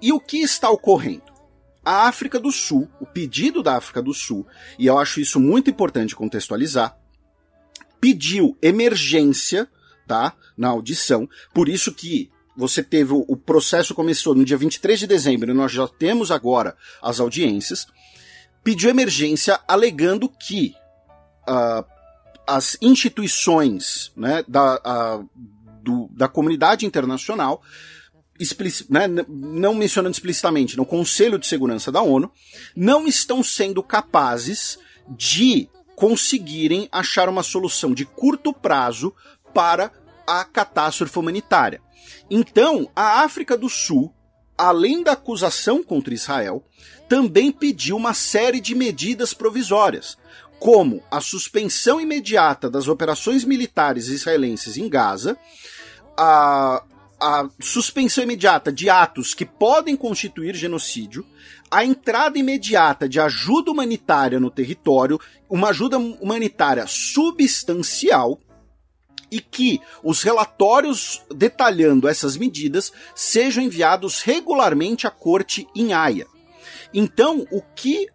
[0.00, 1.30] E o que está ocorrendo?
[1.84, 4.46] A África do Sul, o pedido da África do Sul,
[4.78, 6.96] e eu acho isso muito importante contextualizar,
[8.00, 9.68] pediu emergência
[10.10, 10.34] tá?
[10.56, 11.28] Na audição.
[11.54, 15.70] Por isso que você teve o, processo começou no dia 23 de dezembro, e nós
[15.70, 17.86] já temos agora as audiências.
[18.64, 20.74] Pediu emergência alegando que
[21.48, 21.84] uh,
[22.44, 25.22] as instituições né, da,
[25.82, 27.62] do, da comunidade internacional
[28.88, 32.32] né, não mencionando explicitamente, no Conselho de Segurança da ONU,
[32.74, 39.14] não estão sendo capazes de conseguirem achar uma solução de curto prazo
[39.52, 39.92] para
[40.26, 41.82] a catástrofe humanitária.
[42.30, 44.14] Então, a África do Sul,
[44.56, 46.64] além da acusação contra Israel,
[47.08, 50.16] também pediu uma série de medidas provisórias,
[50.60, 55.36] como a suspensão imediata das operações militares israelenses em Gaza,
[56.14, 56.84] a,
[57.18, 61.24] a suspensão imediata de atos que podem constituir genocídio,
[61.70, 68.38] a entrada imediata de ajuda humanitária no território, uma ajuda humanitária substancial
[69.30, 76.26] e que os relatórios detalhando essas medidas sejam enviados regularmente à corte em Haia.
[76.92, 78.08] Então, o que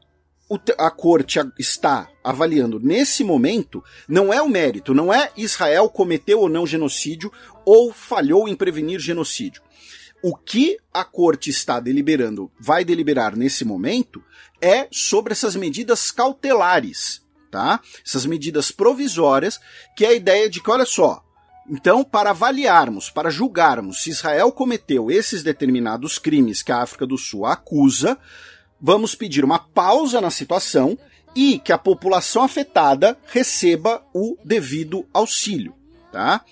[0.77, 6.49] a corte está avaliando nesse momento não é o mérito, não é Israel cometeu ou
[6.49, 7.31] não genocídio
[7.63, 9.61] ou falhou em prevenir genocídio.
[10.23, 14.23] O que a corte está deliberando, vai deliberar nesse momento,
[14.59, 17.23] é sobre essas medidas cautelares
[17.55, 17.79] tá?
[18.05, 19.61] Essas medidas provisórias,
[19.95, 21.23] que é a ideia de que, olha só,
[21.69, 27.17] então, para avaliarmos, para julgarmos se Israel cometeu esses determinados crimes que a África do
[27.17, 28.17] Sul acusa,
[28.79, 30.97] vamos pedir uma pausa na situação
[31.35, 35.75] e que a população afetada receba o devido auxílio,
[36.11, 36.43] tá?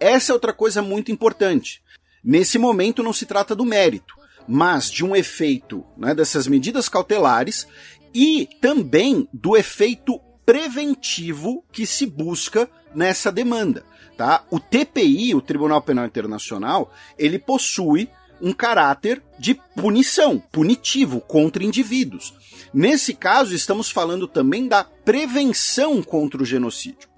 [0.00, 1.80] Essa é outra coisa muito importante.
[2.24, 4.14] Nesse momento não se trata do mérito,
[4.48, 7.66] mas de um efeito né, dessas medidas cautelares
[8.12, 13.84] e também do efeito preventivo que se busca nessa demanda,
[14.16, 14.44] tá?
[14.50, 18.08] O TPI, o Tribunal Penal Internacional, ele possui
[18.40, 22.34] um caráter de punição, punitivo contra indivíduos.
[22.72, 27.10] Nesse caso, estamos falando também da prevenção contra o genocídio.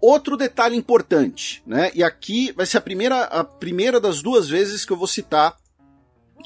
[0.00, 1.90] Outro detalhe importante, né?
[1.94, 5.56] E aqui vai ser a primeira, a primeira das duas vezes que eu vou citar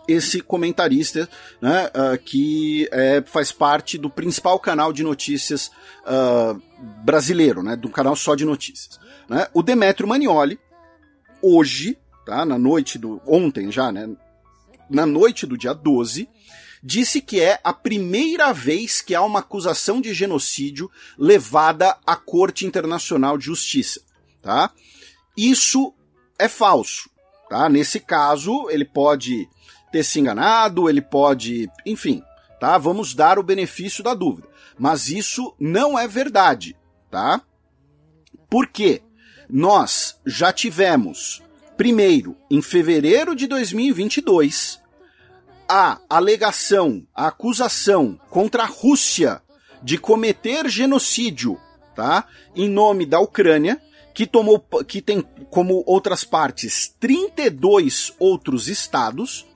[0.06, 1.28] esse comentarista,
[1.60, 5.70] né, uh, que é, faz parte do principal canal de notícias
[6.02, 6.60] uh,
[7.02, 9.00] brasileiro, né, do canal só de notícias.
[9.28, 9.46] Né?
[9.54, 10.58] O Demetrio Manioli,
[11.40, 13.20] hoje, tá, na noite do.
[13.26, 14.08] ontem já, né,
[14.90, 16.28] na noite do dia 12,
[16.84, 22.66] disse que é a primeira vez que há uma acusação de genocídio levada à Corte
[22.66, 24.02] Internacional de Justiça.
[24.42, 24.70] Tá?
[25.34, 25.94] Isso
[26.38, 27.08] é falso.
[27.48, 27.70] Tá?
[27.70, 29.48] Nesse caso, ele pode
[29.90, 32.22] ter se enganado, ele pode, enfim,
[32.60, 32.76] tá?
[32.76, 34.48] Vamos dar o benefício da dúvida.
[34.78, 36.76] Mas isso não é verdade,
[37.10, 37.40] tá?
[38.50, 39.02] Por quê?
[39.48, 41.42] Nós já tivemos,
[41.76, 44.80] primeiro, em fevereiro de 2022,
[45.68, 49.40] a alegação, a acusação contra a Rússia
[49.82, 51.58] de cometer genocídio,
[51.94, 52.26] tá?
[52.54, 53.80] Em nome da Ucrânia,
[54.14, 59.46] que tomou que tem como outras partes 32 outros estados,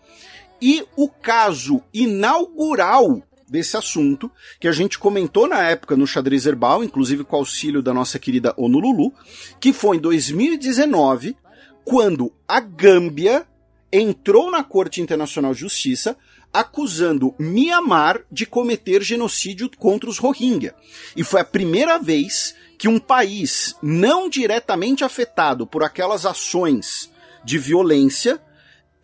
[0.61, 6.85] e o caso inaugural desse assunto, que a gente comentou na época no Xadrez Herbal,
[6.85, 9.13] inclusive com auxílio da nossa querida Honolulu,
[9.59, 11.37] que foi em 2019,
[11.85, 13.47] quando a Gâmbia
[13.93, 16.17] entrou na Corte Internacional de Justiça
[16.53, 20.75] acusando Myanmar de cometer genocídio contra os Rohingya.
[21.17, 27.11] E foi a primeira vez que um país não diretamente afetado por aquelas ações
[27.45, 28.41] de violência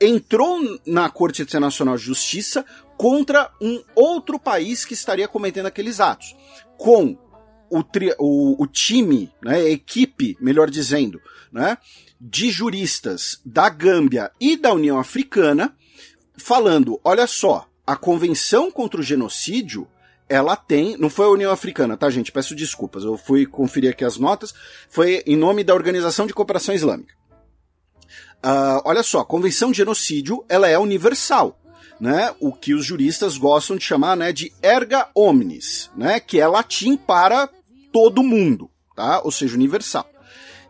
[0.00, 2.64] entrou na Corte Internacional de Justiça
[2.96, 6.36] contra um outro país que estaria cometendo aqueles atos.
[6.76, 7.18] Com
[7.70, 11.20] o, tri, o, o time, né, a equipe, melhor dizendo,
[11.52, 11.76] né,
[12.26, 15.76] de juristas da Gâmbia e da União Africana,
[16.36, 19.86] falando: olha só, a Convenção contra o Genocídio
[20.26, 22.32] ela tem, não foi a União Africana, tá, gente?
[22.32, 24.54] Peço desculpas, eu fui conferir aqui as notas,
[24.88, 27.14] foi em nome da Organização de Cooperação Islâmica
[28.44, 31.58] Uh, olha só, a Convenção de Genocídio ela é universal.
[32.00, 36.46] Né, o que os juristas gostam de chamar né, de erga omnes, né, que é
[36.46, 37.48] latim para
[37.92, 39.22] todo mundo, tá?
[39.22, 40.04] ou seja, universal.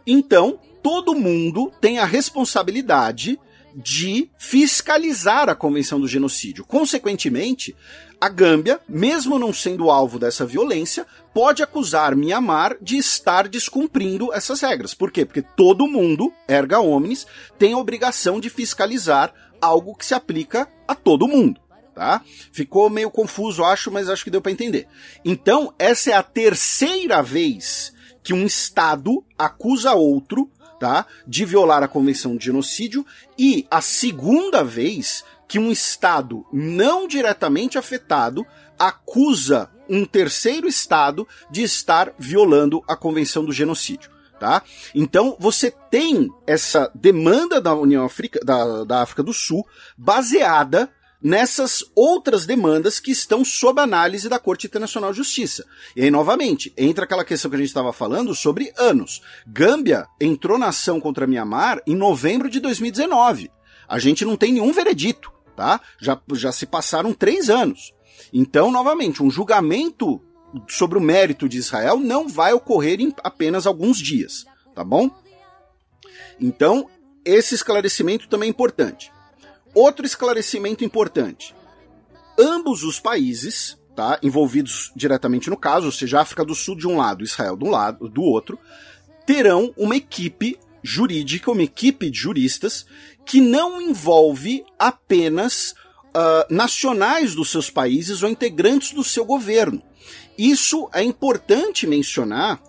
[0.06, 3.40] Então, todo mundo tem a responsabilidade
[3.74, 6.62] de fiscalizar a Convenção do Genocídio.
[6.62, 7.74] Consequentemente,
[8.20, 14.60] a Gâmbia, mesmo não sendo alvo dessa violência, pode acusar Mianmar de estar descumprindo essas
[14.60, 14.92] regras.
[14.92, 15.24] Por quê?
[15.24, 17.26] Porque todo mundo, erga omnes,
[17.58, 21.62] tem a obrigação de fiscalizar algo que se aplica a todo mundo.
[21.94, 22.20] Tá?
[22.52, 24.86] Ficou meio confuso, acho, mas acho que deu para entender.
[25.24, 30.50] Então, essa é a terceira vez que um Estado acusa outro
[30.84, 33.06] tá, de violar a Convenção de Genocídio
[33.38, 38.44] e a segunda vez que um Estado não diretamente afetado
[38.78, 44.10] acusa um terceiro Estado de estar violando a Convenção do Genocídio.
[44.38, 44.62] Tá?
[44.94, 50.90] Então você tem essa demanda da União Africa, da, da África do Sul baseada
[51.24, 55.65] nessas outras demandas que estão sob análise da Corte Internacional de Justiça.
[55.97, 59.23] E aí, novamente, entra aquela questão que a gente estava falando sobre anos.
[59.47, 63.51] Gâmbia entrou na ação contra Mianmar em novembro de 2019.
[63.89, 65.81] A gente não tem nenhum veredito, tá?
[65.99, 67.94] Já, já se passaram três anos.
[68.31, 70.21] Então, novamente, um julgamento
[70.69, 75.10] sobre o mérito de Israel não vai ocorrer em apenas alguns dias, tá bom?
[76.39, 76.89] Então,
[77.24, 79.13] esse esclarecimento também é importante.
[79.74, 81.55] Outro esclarecimento importante.
[82.39, 86.97] Ambos os países, tá, envolvidos diretamente no caso, ou seja, África do Sul de um
[86.97, 88.58] lado, Israel do lado, do outro,
[89.26, 92.87] terão uma equipe jurídica, uma equipe de juristas
[93.24, 95.74] que não envolve apenas
[96.15, 99.83] uh, nacionais dos seus países ou integrantes do seu governo.
[100.37, 102.60] Isso é importante mencionar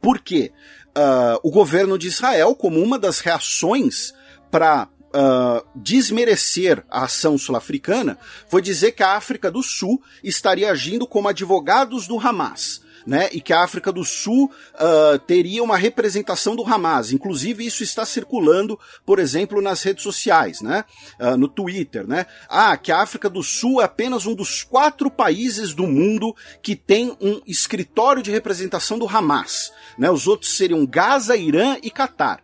[0.00, 0.52] porque
[0.88, 4.12] uh, o governo de Israel, como uma das reações
[4.50, 8.18] para uh, desmerecer a ação sul-africana
[8.48, 12.86] foi dizer que a África do Sul estaria agindo como advogados do Hamas.
[13.06, 17.10] Né, e que a África do Sul uh, teria uma representação do Hamas.
[17.10, 20.84] Inclusive, isso está circulando, por exemplo, nas redes sociais, né,
[21.18, 22.06] uh, no Twitter.
[22.06, 22.26] Né?
[22.50, 26.76] Ah, que a África do Sul é apenas um dos quatro países do mundo que
[26.76, 29.72] tem um escritório de representação do Hamas.
[29.96, 30.10] Né?
[30.10, 32.42] Os outros seriam Gaza, Irã e Catar.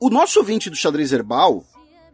[0.00, 1.64] O nosso ouvinte do xadrez herbal,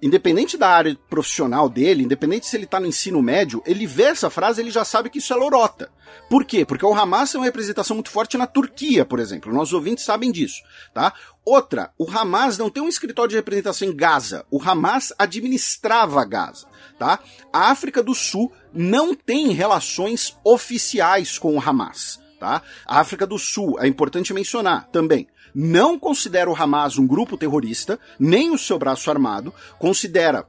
[0.02, 4.28] independente da área profissional dele, independente se ele tá no ensino médio, ele vê essa
[4.28, 5.90] frase, ele já sabe que isso é lorota.
[6.28, 6.64] Por quê?
[6.64, 9.52] Porque o Hamas é uma representação muito forte na Turquia, por exemplo.
[9.52, 10.60] Nossos ouvintes sabem disso,
[10.92, 11.12] tá?
[11.44, 14.44] Outra, o Hamas não tem um escritório de representação em Gaza.
[14.50, 16.66] O Hamas administrava Gaza,
[16.98, 17.20] tá?
[17.52, 22.62] A África do Sul não tem relações oficiais com o Hamas, tá?
[22.86, 27.98] A África do Sul, é importante mencionar também, não considera o Hamas um grupo terrorista,
[28.18, 30.46] nem o seu braço armado, considera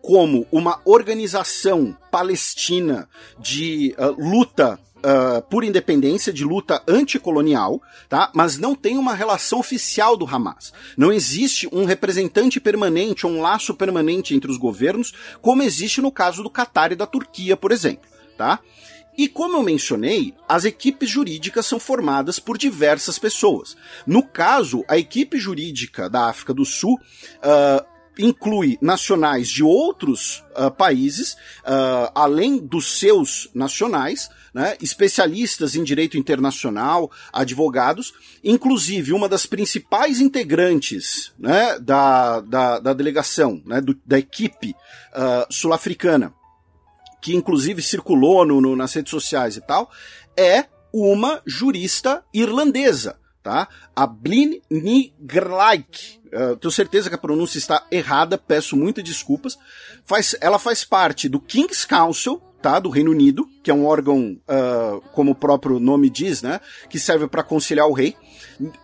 [0.00, 8.30] como uma organização palestina de uh, luta uh, por independência, de luta anticolonial, tá?
[8.34, 10.72] Mas não tem uma relação oficial do Hamas.
[10.96, 16.42] Não existe um representante permanente, um laço permanente entre os governos, como existe no caso
[16.42, 18.60] do Catar e da Turquia, por exemplo, tá?
[19.20, 23.76] E como eu mencionei, as equipes jurídicas são formadas por diversas pessoas.
[24.06, 27.84] No caso, a equipe jurídica da África do Sul uh,
[28.18, 36.16] inclui nacionais de outros uh, países, uh, além dos seus nacionais, né, especialistas em direito
[36.16, 44.18] internacional, advogados, inclusive uma das principais integrantes né, da, da, da delegação, né, do, da
[44.18, 46.32] equipe uh, sul-africana,
[47.20, 49.90] que inclusive circulou no, no, nas redes sociais e tal,
[50.36, 53.68] é uma jurista irlandesa, tá?
[53.94, 56.20] A Blin Nigerlaik.
[56.26, 59.58] Uh, tenho certeza que a pronúncia está errada, peço muitas desculpas.
[60.04, 64.38] Faz, ela faz parte do King's Council, tá, do Reino Unido, que é um órgão,
[64.48, 68.16] uh, como o próprio nome diz, né, que serve para conciliar o rei.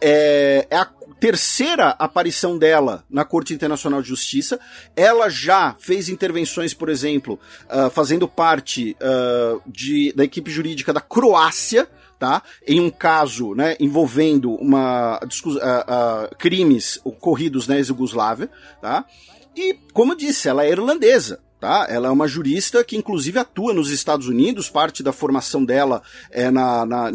[0.00, 0.86] É, é a
[1.18, 4.58] terceira aparição dela na Corte Internacional de Justiça.
[4.94, 11.00] Ela já fez intervenções, por exemplo, uh, fazendo parte uh, de, da equipe jurídica da
[11.00, 12.42] Croácia, tá?
[12.66, 18.50] Em um caso, né, envolvendo uma uh, crimes ocorridos na ex-Yugoslávia,
[18.80, 19.04] tá?
[19.54, 21.84] E, como eu disse, ela é irlandesa, Tá?
[21.90, 26.00] Ela é uma jurista que inclusive atua nos Estados Unidos, parte da formação dela
[26.30, 27.06] é na, na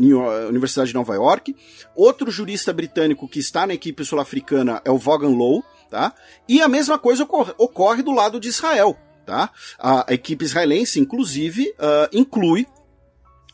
[0.50, 1.56] Universidade de Nova York.
[1.96, 6.14] Outro jurista britânico que está na equipe sul-africana é o Vaughan Lowe, tá?
[6.50, 9.51] E a mesma coisa ocorre, ocorre do lado de Israel, tá?
[9.80, 12.67] A, a equipe israelense, inclusive, uh, inclui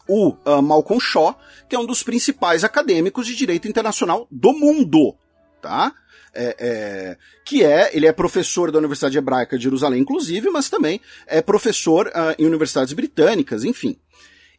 [0.10, 1.38] o uh, Malcolm Shaw,
[1.69, 5.15] que é um dos principais acadêmicos de direito internacional do mundo,
[5.62, 5.94] tá?
[6.37, 11.01] É, é, que é, ele é professor da Universidade Hebraica de Jerusalém, inclusive, mas também
[11.25, 13.97] é professor uh, em universidades britânicas, enfim.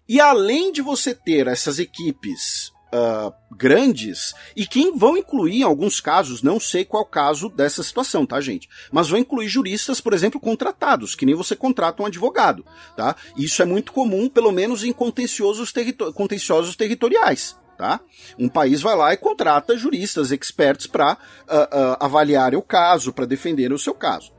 [0.09, 6.01] E além de você ter essas equipes uh, grandes e que vão incluir, em alguns
[6.01, 8.69] casos, não sei qual caso dessa situação, tá, gente?
[8.91, 12.65] Mas vão incluir juristas, por exemplo, contratados, que nem você contrata um advogado,
[12.97, 13.15] tá?
[13.37, 17.57] Isso é muito comum, pelo menos em contenciosos, territor contenciosos territoriais.
[17.79, 18.01] Tá?
[18.37, 23.25] Um país vai lá e contrata juristas, experts para uh, uh, avaliar o caso, para
[23.25, 24.33] defender o seu caso.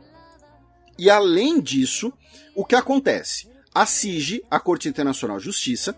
[0.98, 2.12] E além disso,
[2.54, 3.50] o que acontece?
[3.74, 5.96] A CIG, a Corte Internacional de Justiça,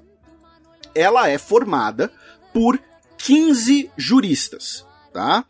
[0.93, 2.13] ela é formada
[2.53, 2.79] por
[3.17, 5.43] 15 juristas, tá?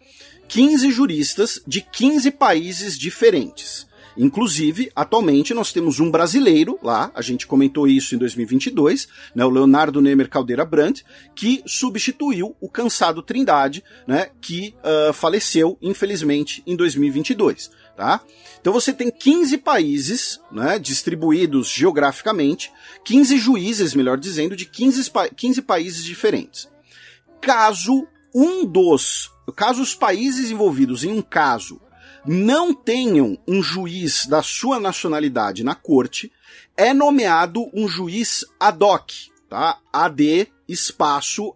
[0.47, 3.85] 15 juristas de 15 países diferentes.
[4.17, 9.49] Inclusive, atualmente nós temos um brasileiro lá, a gente comentou isso em 2022, né, o
[9.49, 16.75] Leonardo Nemer Caldeira Brandt, que substituiu o cansado Trindade, né, que uh, faleceu, infelizmente, em
[16.75, 17.71] 2022.
[17.95, 18.21] Tá?
[18.59, 22.71] Então você tem 15 países né, distribuídos geograficamente,
[23.05, 26.71] 15 juízes, melhor dizendo, de 15, 15 países diferentes
[27.41, 31.81] caso um dos, caso os países envolvidos em um caso
[32.25, 36.31] não tenham um juiz da sua nacionalidade na corte,
[36.77, 39.11] é nomeado um juiz ad hoc,
[39.49, 39.79] tá?
[39.91, 41.53] AD espaço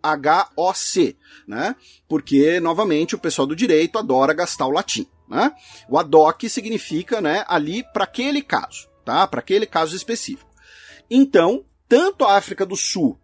[0.57, 1.17] HOC,
[1.47, 1.75] né?
[2.07, 5.53] Porque novamente o pessoal do direito adora gastar o latim, né?
[5.89, 9.25] O ad hoc significa, né, ali para aquele caso, tá?
[9.27, 10.49] Para aquele caso específico.
[11.09, 13.17] Então, tanto a África do Sul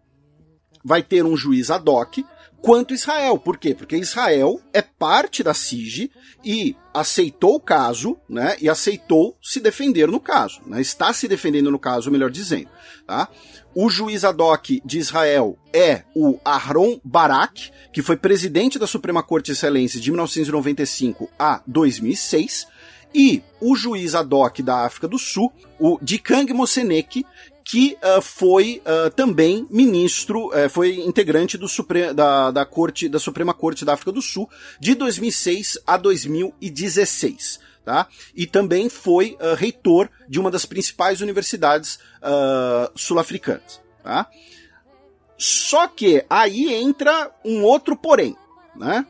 [0.84, 2.18] vai ter um juiz ad hoc,
[2.62, 3.36] quanto Israel.
[3.38, 3.74] Por quê?
[3.74, 6.10] Porque Israel é parte da SIG
[6.44, 8.56] e aceitou o caso, né?
[8.60, 10.80] E aceitou se defender no caso, né?
[10.80, 12.68] Está se defendendo no caso, melhor dizendo,
[13.06, 13.28] tá?
[13.74, 19.22] O juiz ad hoc de Israel é o Aaron Barak, que foi presidente da Suprema
[19.22, 22.66] Corte Israelense de 1995 a 2006,
[23.14, 27.26] e o juiz ad hoc da África do Sul, o Dikang Moseneke,
[27.64, 33.18] que uh, foi uh, também ministro, uh, foi integrante do Supre da, da, Corte, da
[33.18, 34.48] Suprema Corte da África do Sul
[34.80, 37.60] de 2006 a 2016.
[37.84, 38.06] Tá?
[38.32, 41.98] E também foi reitor de uma das principais universidades
[42.94, 43.80] sul-africanas.
[44.04, 44.28] Tá?
[45.36, 48.36] Só que aí entra um outro porém.
[48.76, 49.04] Né?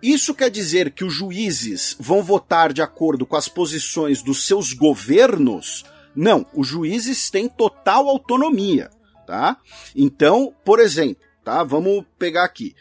[0.00, 4.72] Isso quer dizer que os juízes vão votar de acordo com as posições dos seus
[4.72, 8.90] governos não, os juízes têm total autonomia,
[9.26, 9.56] tá?
[9.94, 11.62] Então, por exemplo, tá?
[11.62, 12.74] Vamos pegar aqui.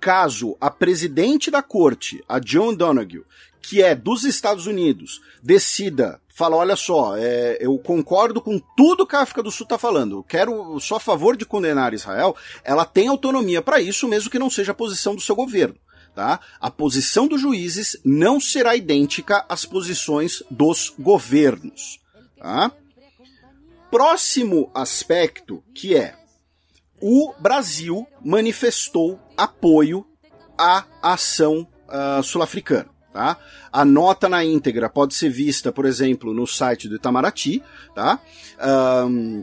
[0.00, 3.24] Caso a presidente da corte, a John Donoghue,
[3.60, 9.16] que é dos Estados Unidos, decida, fala, olha só, é, eu concordo com tudo que
[9.16, 12.84] a África do Sul está falando, eu quero só a favor de condenar Israel, ela
[12.84, 15.76] tem autonomia para isso, mesmo que não seja a posição do seu governo.
[16.14, 16.40] Tá?
[16.58, 22.00] A posição dos juízes não será idêntica às posições dos governos.
[22.38, 22.70] Tá?
[23.90, 26.14] Próximo aspecto que é
[27.00, 30.06] o Brasil manifestou apoio
[30.58, 32.88] à ação uh, sul-africana.
[33.12, 33.38] Tá?
[33.72, 37.62] A nota na íntegra pode ser vista, por exemplo, no site do Itamaraty,
[37.94, 38.20] tá?
[39.06, 39.42] Um,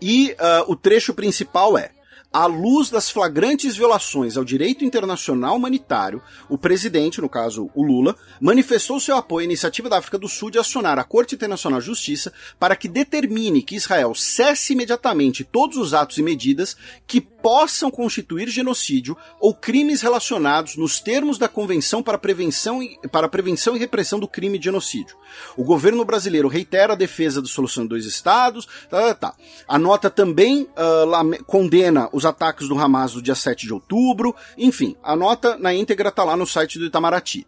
[0.00, 1.90] e uh, o trecho principal é
[2.32, 8.16] à luz das flagrantes violações ao direito internacional humanitário, o presidente, no caso o Lula,
[8.40, 11.86] manifestou seu apoio à iniciativa da África do Sul de acionar a Corte Internacional de
[11.86, 17.90] Justiça para que determine que Israel cesse imediatamente todos os atos e medidas que possam
[17.90, 23.78] constituir genocídio ou crimes relacionados nos termos da Convenção para Prevenção e, para Prevenção e
[23.78, 25.16] Repressão do Crime de Genocídio.
[25.56, 28.66] O governo brasileiro reitera a defesa da solução de dois estados.
[28.88, 29.14] Tá, tá.
[29.14, 29.34] tá.
[29.66, 34.34] A nota também uh, condena os ataques do Hamas do dia 7 de outubro.
[34.56, 37.46] Enfim, a nota na íntegra está lá no site do Itamaraty.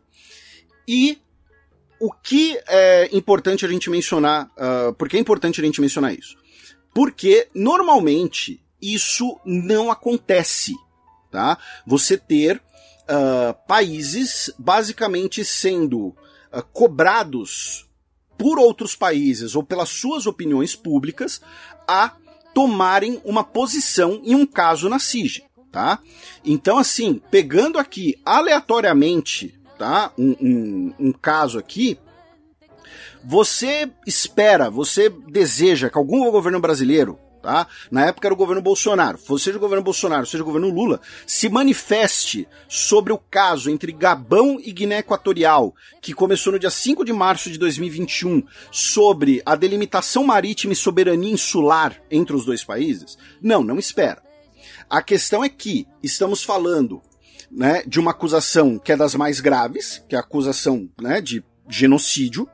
[0.87, 1.19] E
[2.01, 6.13] o que é importante a gente mencionar, uh, por que é importante a gente mencionar
[6.13, 6.37] isso?
[6.93, 10.75] Porque normalmente isso não acontece,
[11.31, 11.57] tá?
[11.87, 17.89] Você ter uh, países basicamente sendo uh, cobrados
[18.37, 21.41] por outros países ou pelas suas opiniões públicas
[21.87, 22.17] a
[22.55, 25.99] tomarem uma posição em um caso na CIG, tá?
[26.45, 30.13] Então, assim, pegando aqui aleatoriamente, tá?
[30.17, 31.99] Um, um, um caso aqui,
[33.23, 37.67] você espera, você deseja que algum governo brasileiro tá?
[37.91, 39.19] Na época era o governo Bolsonaro.
[39.39, 44.59] Seja o governo Bolsonaro, seja o governo Lula, se manifeste sobre o caso entre Gabão
[44.59, 50.25] e Guiné Equatorial, que começou no dia 5 de março de 2021, sobre a delimitação
[50.25, 53.19] marítima e soberania insular entre os dois países?
[53.43, 54.23] Não, não espera.
[54.89, 57.03] A questão é que estamos falando
[57.51, 61.45] né, de uma acusação que é das mais graves, que é a acusação né, de
[61.69, 62.49] genocídio,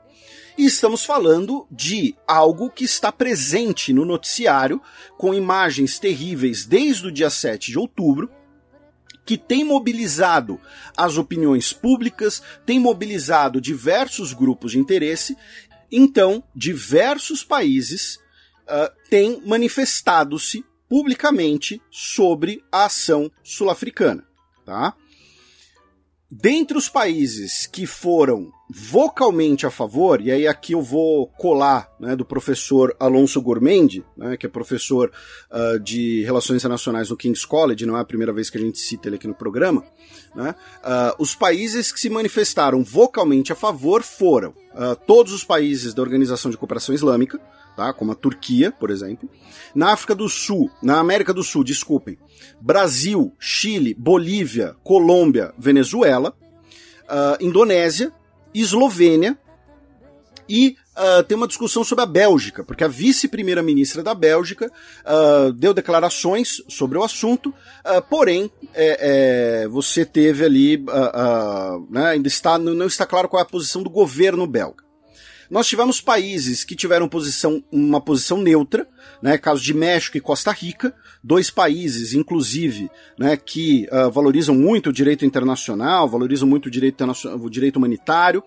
[0.60, 4.78] e estamos falando de algo que está presente no noticiário,
[5.16, 8.30] com imagens terríveis desde o dia 7 de outubro,
[9.24, 10.60] que tem mobilizado
[10.94, 15.34] as opiniões públicas, tem mobilizado diversos grupos de interesse.
[15.90, 18.16] Então, diversos países
[18.66, 24.26] uh, têm manifestado-se publicamente sobre a ação sul-africana.
[24.66, 24.94] Tá?
[26.30, 32.14] Dentre os países que foram vocalmente a favor, e aí aqui eu vou colar né,
[32.14, 35.10] do professor Alonso Gourmendi, né, que é professor
[35.50, 38.78] uh, de Relações Internacionais no King's College, não é a primeira vez que a gente
[38.78, 39.84] cita ele aqui no programa,
[40.32, 45.92] né, uh, os países que se manifestaram vocalmente a favor foram uh, todos os países
[45.94, 47.40] da Organização de Cooperação Islâmica,
[47.80, 49.28] tá, como a Turquia, por exemplo,
[49.74, 52.18] na África do Sul, na América do Sul, desculpem,
[52.60, 56.36] Brasil, Chile, Bolívia, Colômbia, Venezuela,
[57.40, 58.12] Indonésia,
[58.54, 59.38] Eslovênia
[60.48, 65.72] e uh, tem uma discussão sobre a Bélgica, porque a vice-primeira-ministra da Bélgica uh, deu
[65.72, 70.84] declarações sobre o assunto, uh, porém é, é, você teve ali,
[71.88, 74.89] né, ainda está, não está claro qual é a posição do governo belga.
[75.50, 78.86] Nós tivemos países que tiveram posição, uma posição neutra,
[79.20, 84.90] né, caso de México e Costa Rica, dois países, inclusive, né, que uh, valorizam muito
[84.90, 88.44] o direito internacional, valorizam muito o direito, o direito humanitário,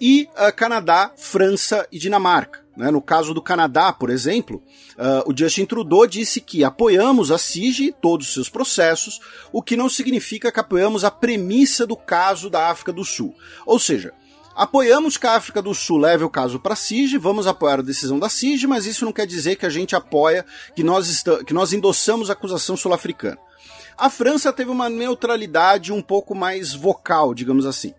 [0.00, 2.60] e uh, Canadá, França e Dinamarca.
[2.76, 2.90] Né?
[2.90, 4.60] No caso do Canadá, por exemplo,
[4.98, 9.20] uh, o Justin Trudeau disse que apoiamos a SIG e todos os seus processos,
[9.52, 13.32] o que não significa que apoiamos a premissa do caso da África do Sul.
[13.64, 14.12] Ou seja,
[14.54, 17.82] Apoiamos que a África do Sul leve o caso para a CIG, vamos apoiar a
[17.82, 20.44] decisão da CIG, mas isso não quer dizer que a gente apoia,
[20.76, 23.38] que nós, que nós endossamos a acusação sul-africana.
[23.96, 27.94] A França teve uma neutralidade um pouco mais vocal, digamos assim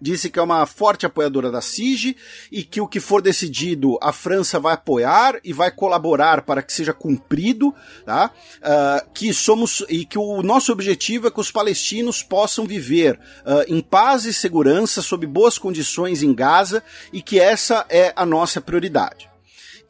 [0.00, 2.16] disse que é uma forte apoiadora da SIG
[2.50, 6.72] e que o que for decidido a França vai apoiar e vai colaborar para que
[6.72, 8.30] seja cumprido, tá?
[8.58, 13.64] Uh, que somos e que o nosso objetivo é que os palestinos possam viver uh,
[13.72, 16.82] em paz e segurança sob boas condições em Gaza
[17.12, 19.28] e que essa é a nossa prioridade.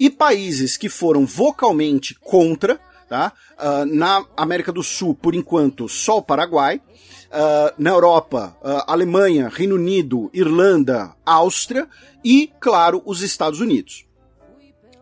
[0.01, 3.33] E países que foram vocalmente contra, tá?
[3.59, 6.81] Uh, na América do Sul, por enquanto, só o Paraguai.
[7.29, 11.87] Uh, na Europa, uh, Alemanha, Reino Unido, Irlanda, Áustria
[12.25, 14.07] e, claro, os Estados Unidos.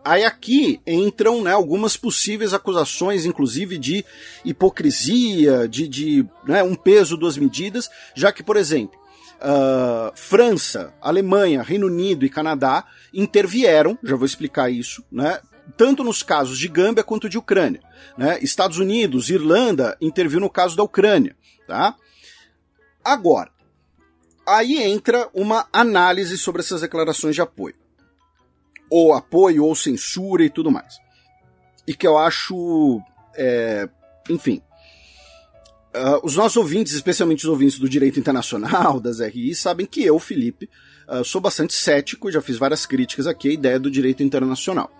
[0.03, 4.05] Aí aqui entram né, algumas possíveis acusações, inclusive de
[4.43, 8.99] hipocrisia, de, de né, um peso, duas medidas, já que, por exemplo,
[9.37, 15.39] uh, França, Alemanha, Reino Unido e Canadá intervieram, já vou explicar isso, né,
[15.75, 17.81] tanto nos casos de Gâmbia quanto de Ucrânia.
[18.17, 18.39] Né?
[18.41, 21.35] Estados Unidos, Irlanda interviu no caso da Ucrânia.
[21.67, 21.95] Tá?
[23.07, 23.49] Agora,
[24.45, 27.75] aí entra uma análise sobre essas declarações de apoio.
[28.89, 30.97] Ou apoio, ou censura e tudo mais.
[31.87, 33.01] E que eu acho.
[33.33, 33.87] É,
[34.29, 34.61] enfim.
[35.95, 40.19] Uh, os nossos ouvintes, especialmente os ouvintes do direito internacional, das RI, sabem que eu,
[40.19, 40.69] Felipe,
[41.07, 44.91] uh, sou bastante cético, já fiz várias críticas aqui à ideia do direito internacional.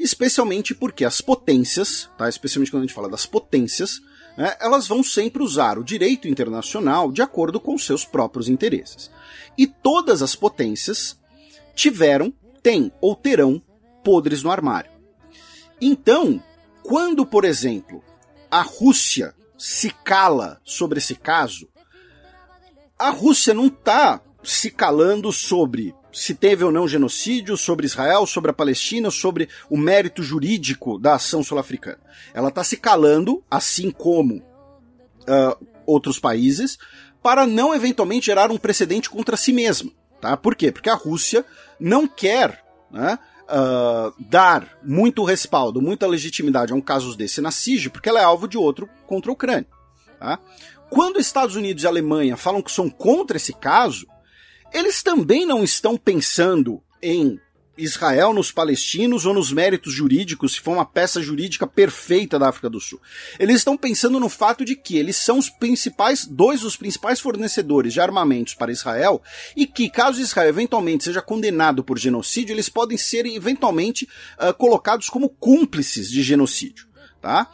[0.00, 2.28] Especialmente porque as potências, tá?
[2.28, 4.00] especialmente quando a gente fala das potências,
[4.36, 9.10] né, elas vão sempre usar o direito internacional de acordo com seus próprios interesses.
[9.56, 11.18] E todas as potências
[11.74, 12.32] tiveram,
[12.62, 13.62] têm ou terão
[14.02, 14.90] podres no armário.
[15.80, 16.42] Então,
[16.82, 18.02] quando, por exemplo,
[18.50, 21.68] a Rússia se cala sobre esse caso,
[22.98, 28.50] a Rússia não está se calando sobre se teve ou não genocídio, sobre Israel, sobre
[28.50, 31.98] a Palestina, sobre o mérito jurídico da ação sul-africana.
[32.34, 36.78] Ela está se calando, assim como uh, outros países,
[37.22, 39.90] para não eventualmente gerar um precedente contra si mesma.
[40.20, 40.36] Tá?
[40.36, 40.70] Por quê?
[40.70, 41.44] Porque a Rússia
[41.80, 47.88] não quer né, uh, dar muito respaldo, muita legitimidade a um caso desse na SIG,
[47.88, 49.66] porque ela é alvo de outro contra a Ucrânia.
[50.18, 50.38] Tá?
[50.90, 54.06] Quando Estados Unidos e Alemanha falam que são contra esse caso,
[54.72, 57.38] eles também não estão pensando em
[57.76, 62.68] Israel nos palestinos ou nos méritos jurídicos, se for uma peça jurídica perfeita da África
[62.68, 63.00] do Sul.
[63.38, 67.92] Eles estão pensando no fato de que eles são os principais, dois dos principais fornecedores
[67.92, 69.22] de armamentos para Israel
[69.56, 74.06] e que, caso Israel eventualmente seja condenado por genocídio, eles podem ser eventualmente
[74.38, 76.86] uh, colocados como cúmplices de genocídio,
[77.20, 77.50] tá?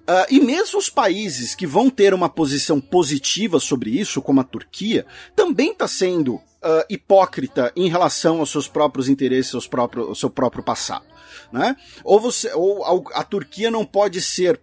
[0.00, 4.44] Uh, e mesmo os países que vão ter uma posição positiva sobre isso, como a
[4.44, 10.14] Turquia, também está sendo uh, hipócrita em relação aos seus próprios interesses, aos próprios, ao
[10.14, 11.04] seu próprio passado.
[11.52, 11.76] Né?
[12.04, 14.60] Ou, você, ou a, a Turquia não pode ser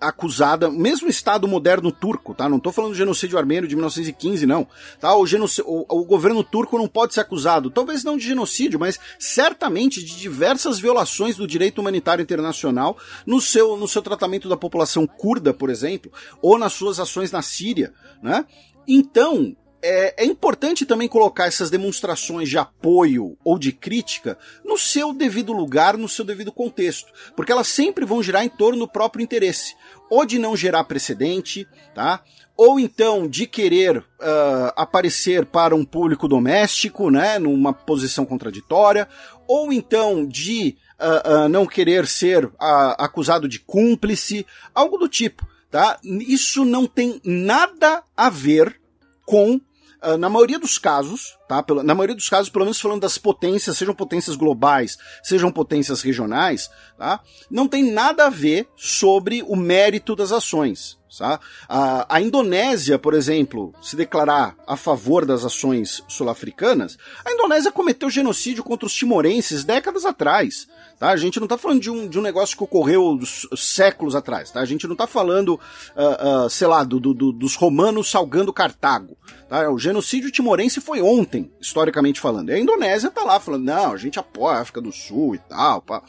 [0.00, 2.48] acusada, mesmo Estado moderno turco, tá?
[2.48, 4.66] Não estou falando do genocídio armênio de 1915, não.
[4.98, 5.14] Tá?
[5.14, 10.02] O, o, o, governo turco não pode ser acusado, talvez não de genocídio, mas certamente
[10.02, 15.52] de diversas violações do direito humanitário internacional no seu, no seu tratamento da população curda,
[15.52, 16.10] por exemplo,
[16.40, 18.46] ou nas suas ações na Síria, né?
[18.88, 25.12] Então, é, é, importante também colocar essas demonstrações de apoio ou de crítica no seu
[25.12, 29.22] devido lugar, no seu devido contexto, porque elas sempre vão girar em torno do próprio
[29.22, 29.74] interesse,
[30.10, 32.22] ou de não gerar precedente, tá?
[32.56, 34.04] Ou então de querer uh,
[34.76, 39.08] aparecer para um público doméstico, né, numa posição contraditória,
[39.48, 42.50] ou então de uh, uh, não querer ser
[42.98, 45.98] acusado de cúmplice, algo do tipo, tá?
[46.04, 48.78] Isso não tem nada a ver
[49.24, 49.58] com
[50.02, 51.62] Uh, na maioria dos casos, tá?
[51.62, 56.00] Pela, na maioria dos casos, pelo menos falando das potências, sejam potências globais, sejam potências
[56.00, 57.20] regionais, tá?
[57.50, 60.98] Não tem nada a ver sobre o mérito das ações.
[61.18, 61.40] Tá?
[61.68, 68.08] A, a Indonésia, por exemplo, se declarar a favor das ações sul-africanas, a Indonésia cometeu
[68.08, 70.68] genocídio contra os timorenses décadas atrás.
[71.00, 71.08] Tá?
[71.08, 73.18] A gente não está falando de um, de um negócio que ocorreu
[73.56, 74.50] séculos atrás.
[74.50, 74.60] Tá?
[74.60, 75.54] A gente não está falando,
[75.96, 79.16] uh, uh, sei lá, do, do, dos romanos salgando Cartago.
[79.48, 79.70] Tá?
[79.70, 82.50] O genocídio timorense foi ontem, historicamente falando.
[82.50, 85.38] E a Indonésia está lá falando, não, a gente apoia a África do Sul e
[85.38, 85.80] tal.
[85.80, 86.02] Pá.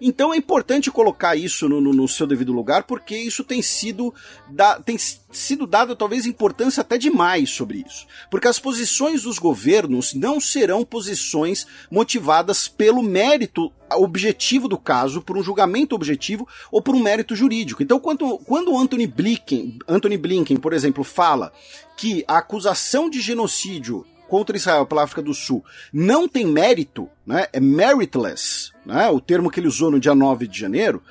[0.00, 4.14] Então é importante colocar isso no, no, no seu devido lugar, porque isso tem sido,
[4.48, 8.06] da, tem sido dado talvez importância até demais sobre isso.
[8.30, 15.36] Porque as posições dos governos não serão posições motivadas pelo mérito objetivo do caso, por
[15.36, 17.82] um julgamento objetivo ou por um mérito jurídico.
[17.82, 21.52] Então, quando, quando Anthony Blinken, Anthony Blinken, por exemplo, fala
[21.96, 27.46] que a acusação de genocídio contra Israel pela África do Sul não tem mérito, né,
[27.52, 31.02] é meritless, né, o termo que ele usou no dia 9 de janeiro,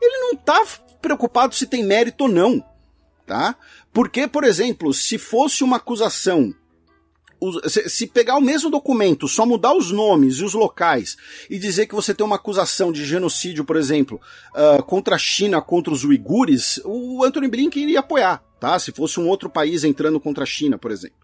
[0.00, 0.64] ele não está
[1.02, 2.64] preocupado se tem mérito ou não,
[3.26, 3.54] tá?
[3.92, 6.54] Porque, por exemplo, se fosse uma acusação
[7.68, 11.18] se pegar o mesmo documento, só mudar os nomes e os locais
[11.50, 14.18] e dizer que você tem uma acusação de genocídio, por exemplo,
[14.54, 18.78] uh, contra a China, contra os uigures, o Anthony Blinken iria apoiar, tá?
[18.78, 21.16] Se fosse um outro país entrando contra a China, por exemplo.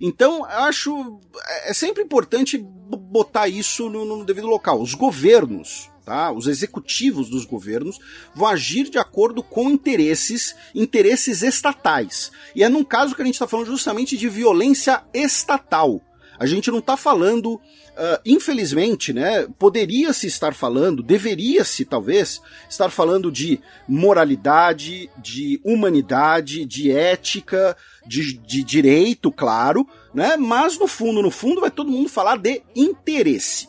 [0.00, 1.20] Então, acho
[1.64, 4.80] é sempre importante botar isso no, no devido local.
[4.80, 6.32] Os governos, Tá?
[6.32, 7.98] Os executivos dos governos
[8.34, 12.32] vão agir de acordo com interesses, interesses estatais.
[12.54, 16.00] E é num caso que a gente está falando justamente de violência estatal.
[16.38, 19.46] A gente não está falando, uh, infelizmente, né?
[19.58, 28.62] Poderia-se estar falando, deveria-se talvez estar falando de moralidade, de humanidade, de ética, de, de
[28.62, 30.36] direito, claro, né?
[30.36, 33.68] Mas no fundo, no fundo, vai todo mundo falar de interesse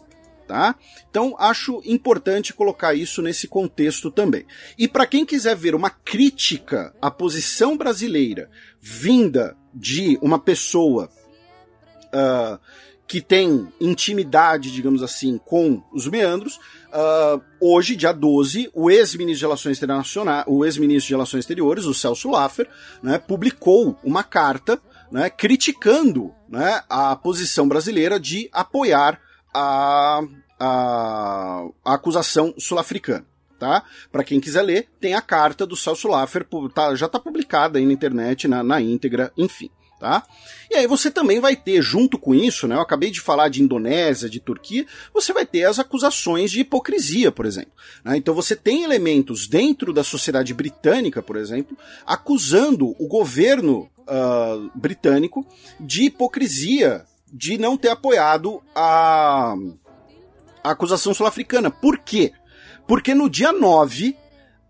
[0.50, 0.76] tá?
[1.08, 4.48] Então acho importante colocar isso nesse contexto também.
[4.80, 8.50] E para quem quiser ver uma crítica à posição brasileira
[8.82, 11.08] vinda de uma pessoa
[12.14, 12.60] uh,
[13.10, 16.60] que tem intimidade, digamos assim, com os meandros,
[16.94, 21.94] uh, hoje, dia 12, o ex-ministro de Relações Internacionais, o ex-ministro de Relações Exteriores, o
[21.94, 22.70] Celso Laffer,
[23.02, 24.80] né, publicou uma carta
[25.12, 29.20] né, criticando né, a posição brasileira de apoiar
[29.52, 30.22] a,
[30.60, 33.26] a, a acusação sul-africana.
[33.58, 33.84] Tá?
[34.12, 37.86] Para quem quiser ler, tem a carta do Celso Laffer, tá, já está publicada aí
[37.86, 39.70] na internet, na, na íntegra, enfim.
[39.99, 40.24] Tá?
[40.72, 42.76] E aí você também vai ter, junto com isso, né?
[42.76, 47.33] Eu acabei de falar de Indonésia, de Turquia, você vai ter as acusações de hipocrisia,
[47.33, 47.74] por exemplo.
[48.03, 48.15] Né?
[48.15, 55.46] Então você tem elementos dentro da sociedade britânica, por exemplo, acusando o governo uh, britânico
[55.80, 59.56] de hipocrisia de não ter apoiado a,
[60.64, 61.69] a acusação sul-africana.
[61.69, 62.32] Por quê?
[62.88, 64.15] Porque no dia 9,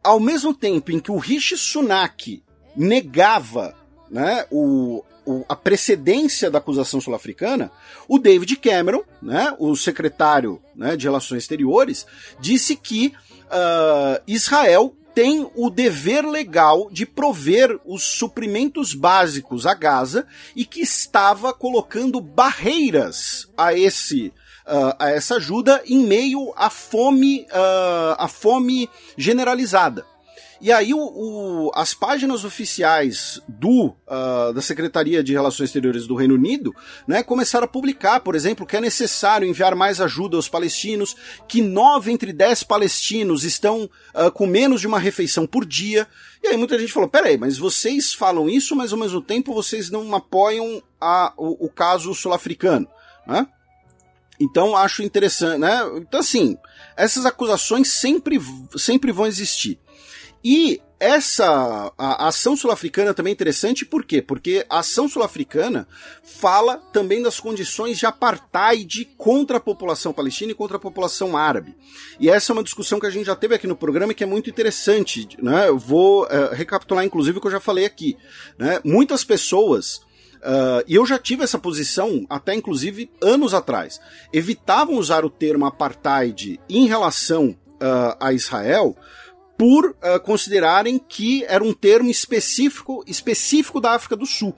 [0.04, 2.44] ao mesmo tempo em que o Rishi Sunak
[2.76, 3.76] negava
[4.10, 7.72] né, o, o, a precedência da acusação sul-africana,
[8.08, 12.08] o David Cameron, né, o secretário né, de Relações Exteriores,
[12.40, 13.14] disse que
[13.46, 20.82] uh, Israel tem o dever legal de prover os suprimentos básicos a Gaza e que
[20.82, 24.34] estava colocando barreiras a esse
[24.66, 30.06] uh, a essa ajuda em meio à fome uh, à fome generalizada.
[30.62, 36.16] E aí o, o, as páginas oficiais do uh, da Secretaria de Relações Exteriores do
[36.16, 36.76] Reino Unido,
[37.08, 41.16] né, começaram a publicar, por exemplo, que é necessário enviar mais ajuda aos palestinos,
[41.48, 46.06] que nove entre dez palestinos estão uh, com menos de uma refeição por dia.
[46.44, 49.90] E aí muita gente falou: peraí, mas vocês falam isso, mas ao mesmo tempo vocês
[49.90, 52.88] não apoiam a, o, o caso sul-africano,
[53.26, 53.48] né?
[54.38, 55.80] Então acho interessante, né?
[55.98, 56.58] Então assim,
[56.98, 58.38] essas acusações sempre,
[58.78, 59.80] sempre vão existir.
[60.44, 64.22] E essa a, a ação sul-africana também é interessante, por quê?
[64.22, 65.88] Porque a ação sul-africana
[66.22, 71.76] fala também das condições de apartheid contra a população palestina e contra a população árabe.
[72.20, 74.24] E essa é uma discussão que a gente já teve aqui no programa e que
[74.24, 75.28] é muito interessante.
[75.42, 75.70] Né?
[75.70, 78.18] Eu vou uh, recapitular, inclusive, o que eu já falei aqui.
[78.58, 78.82] Né?
[78.84, 80.02] Muitas pessoas.
[80.40, 84.00] Uh, e eu já tive essa posição até inclusive anos atrás.
[84.34, 88.96] Evitavam usar o termo apartheid em relação uh, a Israel
[89.60, 94.56] por uh, considerarem que era um termo específico, específico da África do Sul.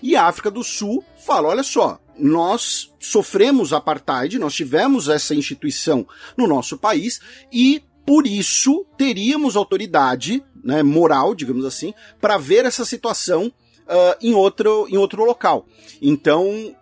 [0.00, 6.06] E a África do Sul fala: olha só, nós sofremos apartheid, nós tivemos essa instituição
[6.36, 7.20] no nosso país
[7.52, 14.34] e por isso teríamos autoridade né, moral, digamos assim, para ver essa situação uh, em,
[14.34, 15.66] outro, em outro local.
[16.00, 16.76] Então,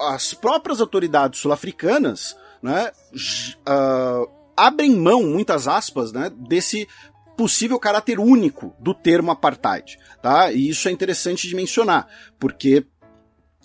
[0.00, 2.90] as próprias autoridades sul-africanas né,
[3.68, 6.88] uh, abrem mão, muitas aspas, né, desse
[7.38, 10.50] possível caráter único do termo apartheid, tá?
[10.50, 12.84] E isso é interessante de mencionar, porque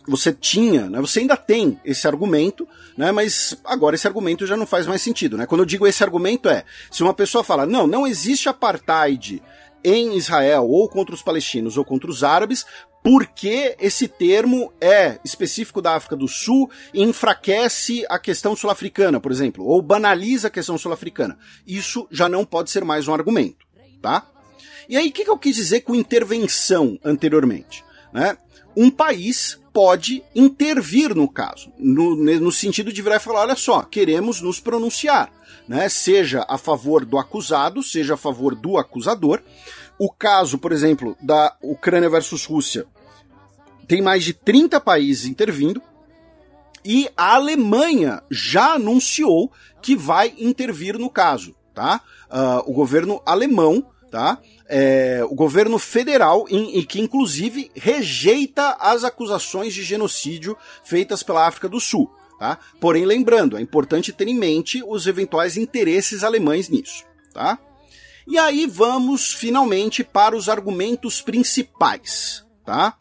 [0.08, 4.68] você tinha, né, você ainda tem esse argumento, né, mas agora esse argumento já não
[4.68, 5.48] faz mais sentido, né?
[5.48, 9.42] Quando eu digo esse argumento é, se uma pessoa fala, não, não existe apartheid
[9.84, 12.66] em Israel ou contra os palestinos ou contra os árabes,
[13.04, 19.32] porque esse termo é específico da África do Sul e enfraquece a questão sul-africana, por
[19.32, 21.38] exemplo, ou banaliza a questão sul-africana.
[21.68, 23.63] Isso já não pode ser mais um argumento,
[24.04, 24.28] tá?
[24.88, 27.86] E aí, o que, que eu quis dizer com intervenção anteriormente?
[28.12, 28.38] Né?
[28.76, 33.82] Um país pode intervir no caso, no, no sentido de virar e falar: olha só,
[33.82, 35.32] queremos nos pronunciar,
[35.68, 35.88] né?
[35.88, 39.42] seja a favor do acusado, seja a favor do acusador,
[39.98, 42.86] o caso, por exemplo, da Ucrânia versus Rússia,
[43.88, 45.82] tem mais de 30 países intervindo.
[46.86, 49.50] E a Alemanha já anunciou
[49.82, 52.02] que vai intervir no caso, tá?
[52.30, 54.38] Uh, o governo alemão, tá?
[54.70, 61.68] É, o governo federal, e que inclusive rejeita as acusações de genocídio feitas pela África
[61.68, 62.12] do Sul.
[62.38, 62.60] Tá?
[62.80, 67.04] Porém, lembrando, é importante ter em mente os eventuais interesses alemães nisso.
[67.34, 67.58] Tá?
[68.28, 72.96] E aí vamos finalmente para os argumentos principais, tá?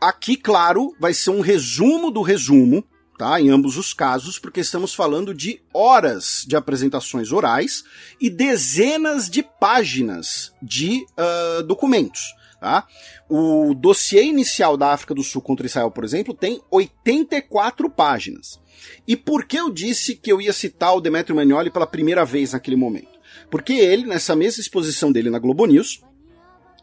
[0.00, 2.84] Aqui, claro, vai ser um resumo do resumo,
[3.16, 3.40] tá?
[3.40, 7.84] Em ambos os casos, porque estamos falando de horas de apresentações orais
[8.20, 12.34] e dezenas de páginas de uh, documentos.
[12.60, 12.86] Tá?
[13.28, 18.58] O dossiê inicial da África do Sul contra Israel, por exemplo, tem 84 páginas.
[19.06, 22.52] E por que eu disse que eu ia citar o Demetrio Magnoli pela primeira vez
[22.52, 23.14] naquele momento?
[23.50, 26.02] Porque ele, nessa mesma exposição dele na Globo News,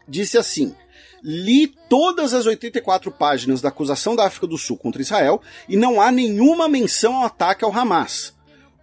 [0.08, 0.74] disse assim:
[1.22, 6.00] li todas as 84 páginas da acusação da África do Sul contra Israel e não
[6.00, 8.34] há nenhuma menção ao ataque ao Hamas.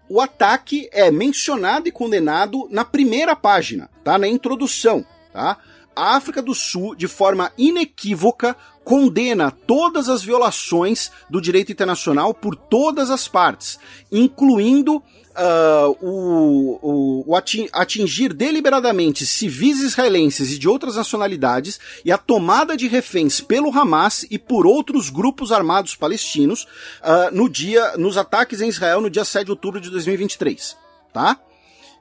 [0.07, 4.17] O ataque é mencionado e condenado na primeira página, tá?
[4.17, 5.57] Na introdução, tá?
[5.99, 12.55] A África do Sul, de forma inequívoca, condena todas as violações do direito internacional por
[12.55, 13.77] todas as partes,
[14.09, 22.17] incluindo uh, o, o, o atingir deliberadamente civis israelenses e de outras nacionalidades e a
[22.17, 26.63] tomada de reféns pelo Hamas e por outros grupos armados palestinos
[27.01, 30.77] uh, no dia, nos ataques em Israel no dia 7 de outubro de 2023,
[31.11, 31.37] tá?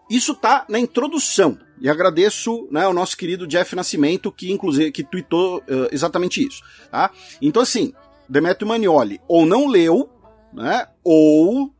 [0.09, 1.59] Isso tá na introdução.
[1.81, 6.63] E agradeço né, ao nosso querido Jeff Nascimento, que inclusive que tweetou uh, exatamente isso.
[6.91, 7.11] Tá?
[7.41, 7.93] Então, assim,
[8.29, 10.11] Demetrio Manioli ou não leu,
[10.53, 10.87] né?
[11.03, 11.73] Ou,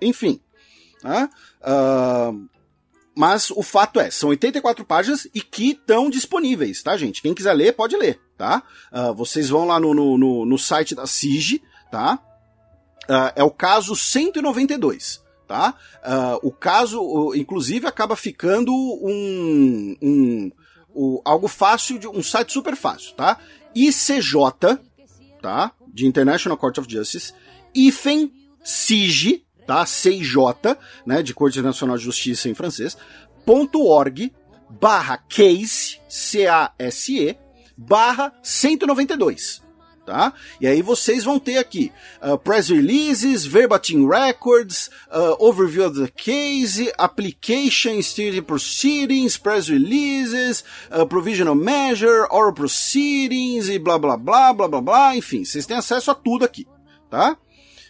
[0.00, 0.40] enfim,
[1.02, 1.28] né?
[1.62, 2.48] Uh,
[3.16, 7.22] mas o fato é, são 84 páginas e que estão disponíveis, tá, gente?
[7.22, 8.62] Quem quiser ler, pode ler, tá?
[8.92, 12.18] Uh, vocês vão lá no, no, no, no site da SIG, tá?
[13.08, 15.74] Uh, é o caso 192, tá?
[16.42, 20.52] o caso, inclusive, acaba ficando um, um,
[20.94, 23.38] um, algo fácil, de um site super fácil, tá?
[23.74, 24.34] ICJ,
[25.40, 25.72] tá?
[25.86, 27.32] De International Court of Justice,
[27.74, 29.84] IFEN SIG, tá?
[29.84, 30.36] CIJ,
[31.04, 32.96] né, de Corte Nacional de Justiça em francês,
[33.46, 34.32] .org
[34.68, 37.38] barra case, C-A-S-E,
[37.76, 39.62] barra 192.
[40.06, 40.32] Tá?
[40.60, 46.08] E aí vocês vão ter aqui uh, press releases, verbatim records, uh, overview of the
[46.08, 50.62] case, application state proceedings, press releases,
[50.96, 55.76] uh, provisional measure, oral proceedings e blá blá blá blá blá blá, enfim, vocês têm
[55.76, 56.68] acesso a tudo aqui,
[57.10, 57.36] tá?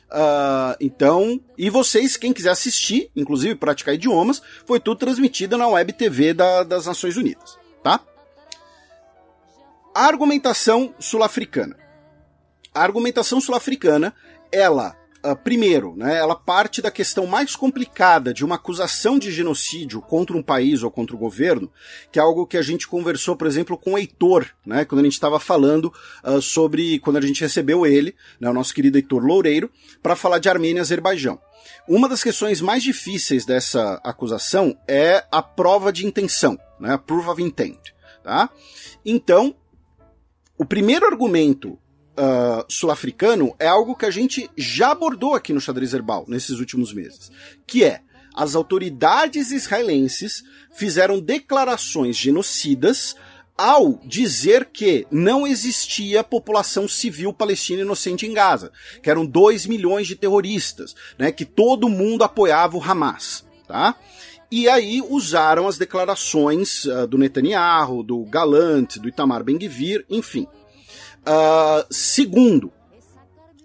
[0.06, 5.92] Uh, então, e vocês, quem quiser assistir, inclusive praticar idiomas, foi tudo transmitido na web
[5.92, 8.00] TV da, das Nações Unidas, tá?
[9.94, 11.85] A argumentação sul-africana.
[12.76, 14.14] A argumentação sul-africana,
[14.52, 14.94] ela
[15.24, 20.36] uh, primeiro, né, ela parte da questão mais complicada de uma acusação de genocídio contra
[20.36, 21.72] um país ou contra o governo,
[22.12, 25.04] que é algo que a gente conversou, por exemplo, com o Heitor, né, quando a
[25.04, 25.90] gente estava falando
[26.22, 29.70] uh, sobre, quando a gente recebeu ele, né, o nosso querido Heitor Loureiro,
[30.02, 31.40] para falar de Armênia e Azerbaijão.
[31.88, 37.26] Uma das questões mais difíceis dessa acusação é a prova de intenção, né, a proof
[37.26, 38.50] of intent, tá?
[39.02, 39.56] Então,
[40.58, 41.78] o primeiro argumento
[42.18, 46.92] uh, sul-africano é algo que a gente já abordou aqui no Xadrez Herbal nesses últimos
[46.92, 47.30] meses,
[47.66, 48.00] que é
[48.34, 53.16] as autoridades israelenses fizeram declarações genocidas
[53.56, 58.70] ao dizer que não existia população civil palestina inocente em Gaza,
[59.02, 63.96] que eram 2 milhões de terroristas, né, que todo mundo apoiava o Hamas, tá?
[64.50, 70.46] E aí usaram as declarações uh, do Netanyahu, do Galant, do Itamar Ben-Gvir, enfim.
[71.26, 72.72] Uh, segundo,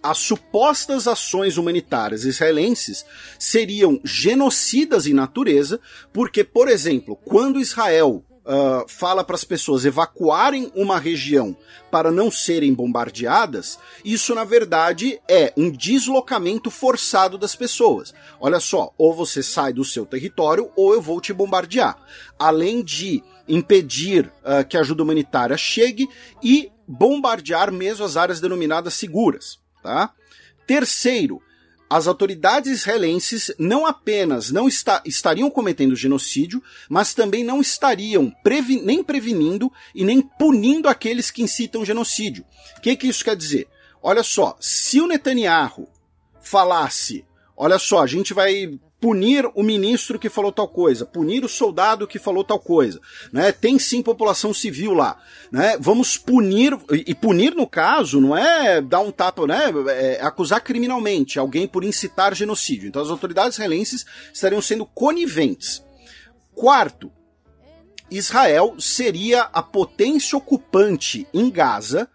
[0.01, 3.05] as supostas ações humanitárias israelenses
[3.37, 5.79] seriam genocidas em natureza,
[6.11, 11.55] porque, por exemplo, quando Israel uh, fala para as pessoas evacuarem uma região
[11.91, 18.13] para não serem bombardeadas, isso na verdade é um deslocamento forçado das pessoas.
[18.39, 21.97] Olha só, ou você sai do seu território ou eu vou te bombardear.
[22.39, 26.07] Além de impedir uh, que a ajuda humanitária chegue
[26.41, 29.59] e bombardear mesmo as áreas denominadas seguras.
[29.81, 30.13] Tá?
[30.67, 31.41] Terceiro,
[31.89, 34.67] as autoridades israelenses não apenas não
[35.05, 41.41] estariam cometendo genocídio, mas também não estariam previ, nem prevenindo e nem punindo aqueles que
[41.41, 42.45] incitam genocídio.
[42.77, 43.67] O que, que isso quer dizer?
[44.01, 45.87] Olha só, se o Netanyahu
[46.41, 47.25] falasse,
[47.55, 52.07] olha só, a gente vai punir o ministro que falou tal coisa, punir o soldado
[52.07, 53.01] que falou tal coisa,
[53.33, 53.51] né?
[53.51, 55.17] Tem sim população civil lá,
[55.51, 55.75] né?
[55.79, 59.73] Vamos punir e punir no caso não é dar um tapa, né?
[59.89, 62.87] É acusar criminalmente alguém por incitar genocídio.
[62.87, 65.83] Então as autoridades israelenses estariam sendo coniventes.
[66.53, 67.11] Quarto,
[68.11, 72.07] Israel seria a potência ocupante em Gaza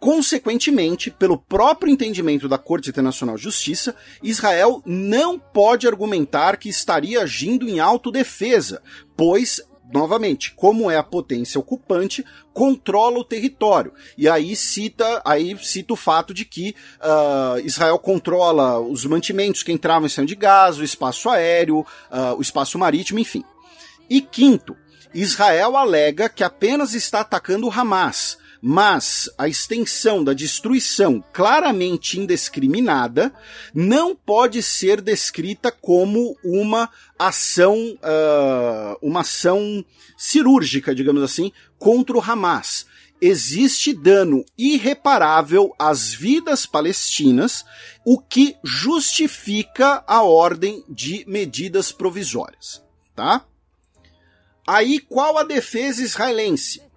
[0.00, 7.22] Consequentemente, pelo próprio entendimento da Corte Internacional de Justiça, Israel não pode argumentar que estaria
[7.22, 8.80] agindo em autodefesa,
[9.16, 9.60] pois
[9.92, 13.92] novamente, como é a potência ocupante, controla o território.
[14.16, 19.72] E aí cita, aí cita o fato de que uh, Israel controla os mantimentos que
[19.72, 23.44] entravam e saíam de Gaza, o espaço aéreo, uh, o espaço marítimo, enfim.
[24.10, 24.76] E quinto,
[25.14, 33.32] Israel alega que apenas está atacando o Hamas, mas a extensão da destruição claramente indiscriminada
[33.72, 39.84] não pode ser descrita como uma ação, uh, uma ação
[40.16, 42.86] cirúrgica, digamos assim, contra o Hamas.
[43.20, 47.64] Existe dano irreparável às vidas palestinas,
[48.04, 52.82] o que justifica a ordem de medidas provisórias,
[53.16, 53.44] tá?
[54.64, 56.87] Aí qual a defesa israelense?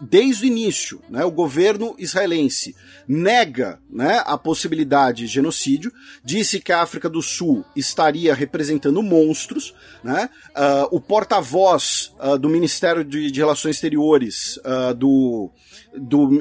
[0.00, 2.74] Desde o início, né, o governo israelense
[3.06, 5.92] nega né, a possibilidade de genocídio,
[6.24, 12.48] disse que a África do Sul estaria representando monstros, né, uh, o porta-voz uh, do
[12.48, 15.50] Ministério de, de Relações Exteriores uh, do,
[15.94, 16.40] do,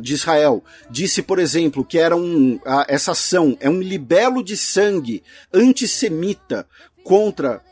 [0.00, 5.22] de Israel disse, por exemplo, que era um, essa ação é um libelo de sangue
[5.52, 6.66] antissemita
[7.04, 7.62] contra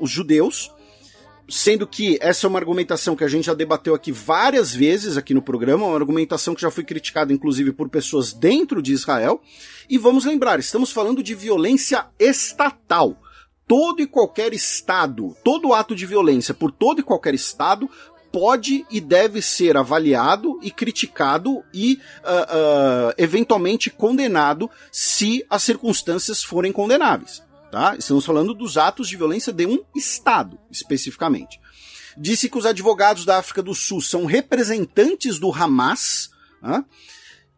[0.00, 0.70] os judeus,
[1.52, 5.34] sendo que essa é uma argumentação que a gente já debateu aqui várias vezes aqui
[5.34, 9.38] no programa, uma argumentação que já foi criticada inclusive por pessoas dentro de Israel.
[9.88, 13.20] E vamos lembrar, estamos falando de violência estatal.
[13.68, 17.88] Todo e qualquer estado, todo ato de violência por todo e qualquer estado
[18.32, 26.42] pode e deve ser avaliado e criticado e uh, uh, eventualmente condenado se as circunstâncias
[26.42, 27.96] forem condenáveis tá?
[27.98, 31.58] Estamos falando dos atos de violência de um Estado, especificamente.
[32.18, 36.30] Disse que os advogados da África do Sul são representantes do Hamas.
[36.60, 36.84] Né?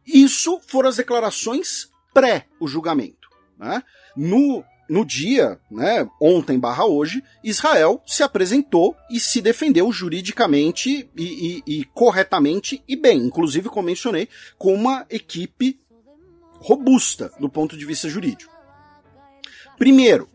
[0.06, 3.28] Isso foram as declarações pré o julgamento.
[3.58, 3.82] Né?
[4.16, 11.62] No, no dia, né, ontem barra hoje, Israel se apresentou e se defendeu juridicamente e,
[11.66, 13.18] e, e corretamente e bem.
[13.18, 15.80] Inclusive, como mencionei, com uma equipe
[16.60, 18.53] robusta do ponto de vista jurídico.
[19.78, 20.28] Primeiro,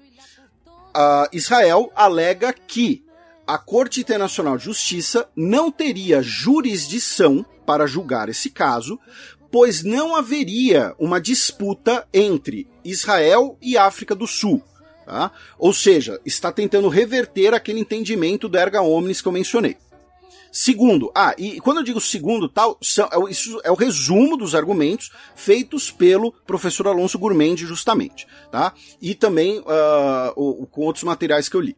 [1.31, 3.03] Israel alega que
[3.47, 8.99] a Corte Internacional de Justiça não teria jurisdição para julgar esse caso,
[9.51, 14.63] pois não haveria uma disputa entre Israel e África do Sul.
[15.05, 15.31] Tá?
[15.57, 19.77] Ou seja, está tentando reverter aquele entendimento do erga omnes que eu mencionei.
[20.51, 24.55] Segundo, ah, e quando eu digo segundo tal, são, é isso é o resumo dos
[24.55, 28.73] argumentos feitos pelo professor Alonso Gourmendi, justamente, tá?
[28.99, 31.77] E também uh, o, com outros materiais que eu li.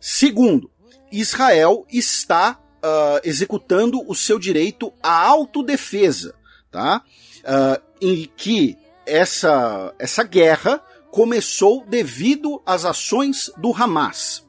[0.00, 0.70] Segundo,
[1.10, 6.34] Israel está uh, executando o seu direito à autodefesa,
[6.70, 7.02] tá?
[7.38, 14.46] Uh, em que essa, essa guerra começou devido às ações do Hamas.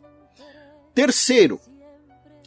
[0.94, 1.60] Terceiro,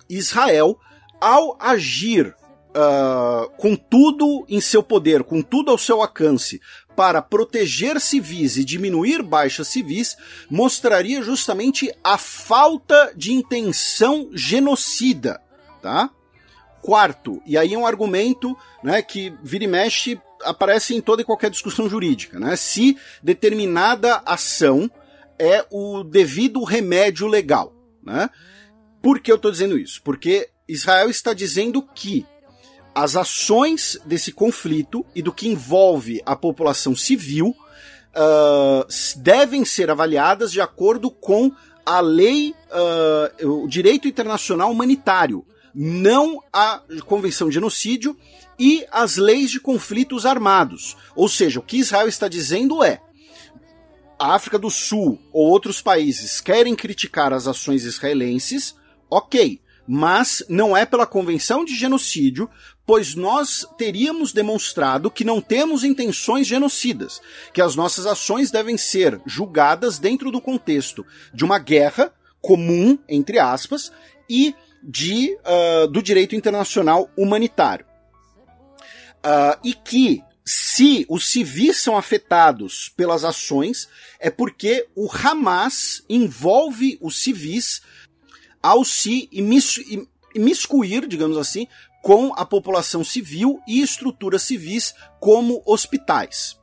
[0.08, 0.78] Israel
[1.20, 2.34] ao agir
[2.70, 6.60] uh, com tudo em seu poder, com tudo ao seu alcance,
[6.96, 10.16] para proteger civis e diminuir baixas civis,
[10.50, 15.40] mostraria justamente a falta de intenção genocida,
[15.80, 16.10] tá?
[16.82, 21.24] Quarto, e aí é um argumento né, que vira e mexe aparece em toda e
[21.24, 22.56] qualquer discussão jurídica, né?
[22.56, 24.90] Se determinada ação
[25.38, 28.30] é o devido remédio legal, né?
[29.02, 30.02] Por que eu estou dizendo isso?
[30.02, 32.24] Porque Israel está dizendo que
[32.94, 38.86] as ações desse conflito e do que envolve a população civil uh,
[39.16, 41.50] devem ser avaliadas de acordo com
[41.84, 42.54] a lei,
[43.40, 48.16] uh, o direito internacional humanitário, não a Convenção de Genocídio
[48.58, 50.96] e as leis de conflitos armados.
[51.16, 53.00] Ou seja, o que Israel está dizendo é:
[54.18, 58.76] a África do Sul ou outros países querem criticar as ações israelenses,
[59.08, 59.60] ok
[59.92, 62.48] mas não é pela convenção de genocídio,
[62.86, 67.20] pois nós teríamos demonstrado que não temos intenções genocidas,
[67.52, 73.40] que as nossas ações devem ser julgadas dentro do contexto de uma guerra comum, entre
[73.40, 73.90] aspas,
[74.28, 77.84] e de, uh, do direito internacional humanitário.
[79.24, 83.88] Uh, e que se os civis são afetados pelas ações,
[84.20, 87.82] é porque o Hamas envolve os civis
[88.62, 89.28] ao se
[90.34, 91.66] imiscuir, digamos assim,
[92.02, 96.58] com a população civil e estruturas civis como hospitais.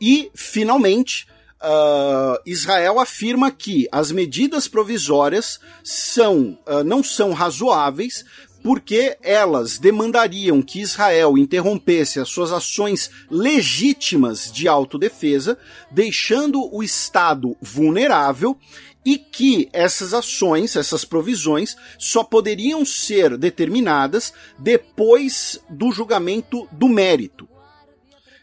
[0.00, 1.26] E, finalmente,
[1.62, 8.24] uh, Israel afirma que as medidas provisórias são, uh, não são razoáveis
[8.62, 15.56] porque elas demandariam que Israel interrompesse as suas ações legítimas de autodefesa,
[15.90, 18.58] deixando o Estado vulnerável
[19.04, 27.48] e que essas ações, essas provisões, só poderiam ser determinadas depois do julgamento do mérito.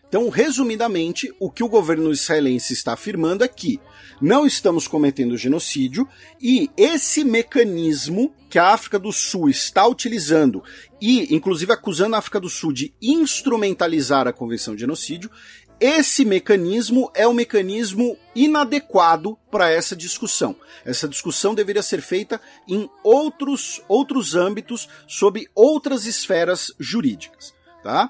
[0.07, 3.79] Então, resumidamente, o que o governo israelense está afirmando é que
[4.21, 6.07] não estamos cometendo genocídio
[6.41, 10.63] e esse mecanismo que a África do Sul está utilizando
[11.01, 15.29] e, inclusive, acusando a África do Sul de instrumentalizar a Convenção de Genocídio,
[15.79, 20.55] esse mecanismo é um mecanismo inadequado para essa discussão.
[20.83, 27.53] Essa discussão deveria ser feita em outros, outros âmbitos, sob outras esferas jurídicas.
[27.83, 28.09] Tá?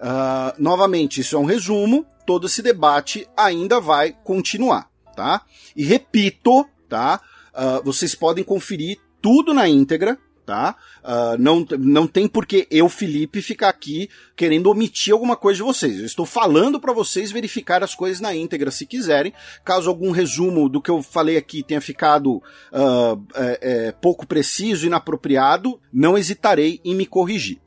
[0.00, 2.04] Uh, novamente, isso é um resumo.
[2.26, 4.90] Todo esse debate ainda vai continuar.
[5.14, 5.42] Tá?
[5.76, 7.20] E repito, tá?
[7.54, 10.18] Uh, vocês podem conferir tudo na íntegra
[10.52, 10.76] tá?
[11.02, 15.62] Uh, não, não tem por que eu, Felipe, ficar aqui querendo omitir alguma coisa de
[15.62, 15.98] vocês.
[15.98, 19.32] Eu estou falando para vocês verificar as coisas na íntegra se quiserem.
[19.64, 24.86] Caso algum resumo do que eu falei aqui tenha ficado uh, é, é, pouco preciso,
[24.86, 27.58] inapropriado, não hesitarei em me corrigir.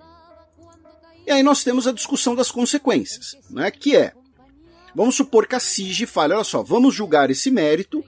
[1.25, 3.71] E aí nós temos a discussão das consequências, né?
[3.71, 4.13] Que é,
[4.93, 8.05] vamos supor que a SIG fale, olha só, vamos julgar esse mérito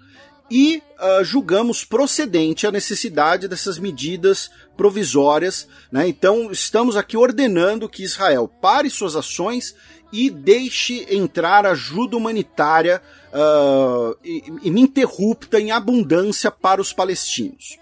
[0.49, 5.67] e uh, julgamos procedente a necessidade dessas medidas provisórias.
[5.91, 6.07] Né?
[6.07, 9.75] Então, estamos aqui ordenando que Israel pare suas ações
[10.11, 13.01] e deixe entrar ajuda humanitária
[13.33, 14.17] uh,
[14.63, 17.77] ininterrupta, em abundância para os palestinos.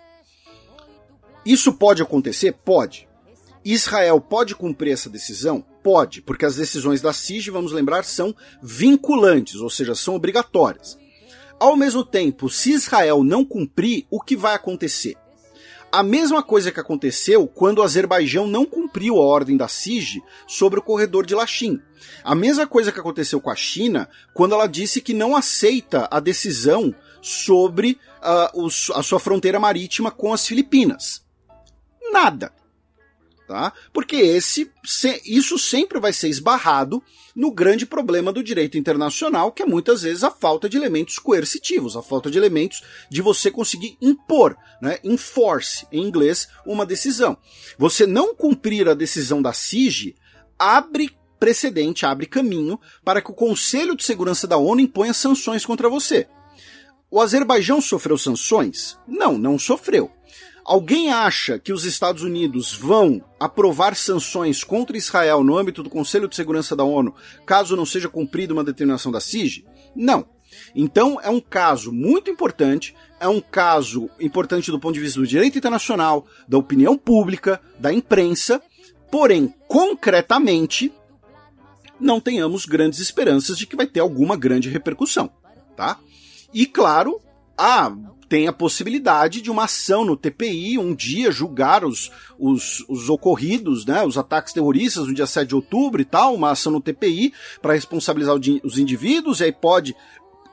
[1.46, 2.54] Isso pode acontecer?
[2.66, 3.08] Pode.
[3.64, 5.64] Israel pode cumprir essa decisão?
[5.84, 10.98] Pode, porque as decisões da CIG, vamos lembrar, são vinculantes, ou seja, são obrigatórias.
[11.60, 15.16] Ao mesmo tempo, se Israel não cumprir, o que vai acontecer?
[15.92, 20.80] A mesma coisa que aconteceu quando o Azerbaijão não cumpriu a ordem da SIG sobre
[20.80, 21.80] o corredor de Lachim.
[22.24, 26.20] A mesma coisa que aconteceu com a China quando ela disse que não aceita a
[26.20, 31.24] decisão sobre uh, a sua fronteira marítima com as Filipinas.
[32.12, 32.52] Nada
[33.48, 33.74] tá?
[33.94, 34.72] Porque esse,
[35.26, 37.02] isso sempre vai ser esbarrado
[37.36, 41.96] no grande problema do direito internacional, que é muitas vezes a falta de elementos coercitivos,
[41.96, 47.38] a falta de elementos de você conseguir impor, né, enforce em inglês, uma decisão.
[47.78, 50.16] Você não cumprir a decisão da SIG
[50.58, 55.90] abre precedente, abre caminho para que o Conselho de Segurança da ONU imponha sanções contra
[55.90, 56.28] você.
[57.12, 58.98] O Azerbaijão sofreu sanções?
[59.08, 60.12] Não, não sofreu.
[60.66, 66.28] Alguém acha que os Estados Unidos vão aprovar sanções contra Israel no âmbito do Conselho
[66.28, 67.14] de Segurança da ONU,
[67.46, 69.64] caso não seja cumprida uma determinação da CIG?
[69.96, 70.26] Não.
[70.74, 75.28] Então é um caso muito importante, é um caso importante do ponto de vista do
[75.28, 78.60] direito internacional, da opinião pública, da imprensa,
[79.12, 80.92] porém, concretamente,
[82.00, 85.30] não tenhamos grandes esperanças de que vai ter alguma grande repercussão,
[85.78, 86.00] tá?
[86.52, 87.22] E claro,
[87.56, 87.96] há
[88.36, 93.86] tem a possibilidade de uma ação no TPI um dia julgar os, os, os ocorridos,
[93.86, 97.32] né, os ataques terroristas no dia 7 de outubro e tal, uma ação no TPI
[97.62, 99.96] para responsabilizar os indivíduos, e aí pode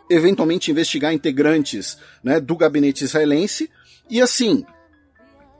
[0.08, 3.68] eventualmente investigar integrantes né, do gabinete israelense.
[4.08, 4.64] E assim,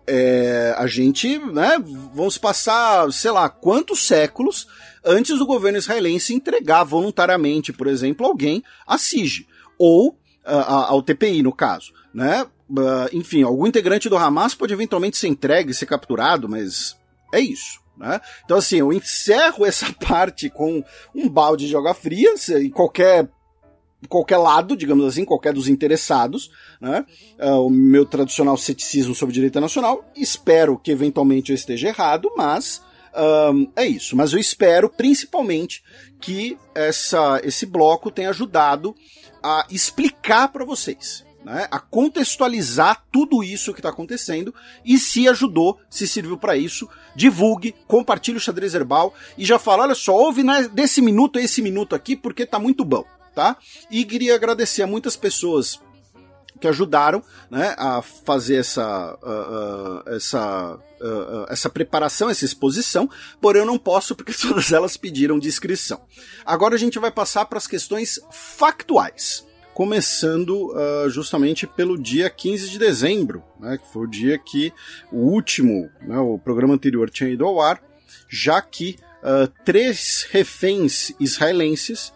[0.07, 1.77] é, a gente, né,
[2.15, 4.69] vamos passar, sei lá, quantos séculos
[5.05, 11.53] antes do governo israelense entregar voluntariamente, por exemplo, alguém a SIG, ou ao TPI, no
[11.53, 12.47] caso, né?
[12.71, 16.97] Uh, enfim, algum integrante do Hamas pode eventualmente ser entregue, ser capturado, mas
[17.33, 17.81] é isso.
[17.97, 18.21] Né?
[18.45, 20.83] Então, assim, eu encerro essa parte com
[21.15, 23.29] um balde de água fria, em qualquer
[24.09, 27.07] qualquer lado, digamos assim, qualquer dos interessados, né?
[27.39, 30.05] Uh, o meu tradicional ceticismo sobre direito nacional.
[30.17, 32.83] Espero que eventualmente eu esteja errado, mas
[33.15, 34.17] um, é isso.
[34.17, 35.83] Mas eu espero, principalmente,
[36.21, 38.95] que essa, esse bloco tenha ajudado
[39.43, 41.25] a explicar para vocês.
[41.45, 46.89] Né, a contextualizar tudo isso que está acontecendo e se ajudou, se serviu para isso,
[47.17, 51.43] divulgue, compartilhe o xadrez herbal e já fala, olha só, ouve né, desse minuto a
[51.43, 53.57] esse minuto aqui porque tá muito bom, tá?
[53.91, 55.81] E queria agradecer a muitas pessoas
[56.63, 63.11] que ajudaram né, a fazer essa, uh, uh, essa, uh, essa preparação, essa exposição,
[63.41, 66.01] porém eu não posso porque todas elas pediram descrição.
[66.47, 69.45] Agora a gente vai passar para as questões factuais.
[69.75, 70.75] Começando
[71.09, 74.73] justamente pelo dia 15 de dezembro, né, que foi o dia que
[75.11, 77.83] o último, né, o programa anterior tinha ido ao ar,
[78.29, 78.99] já que
[79.65, 82.13] três reféns israelenses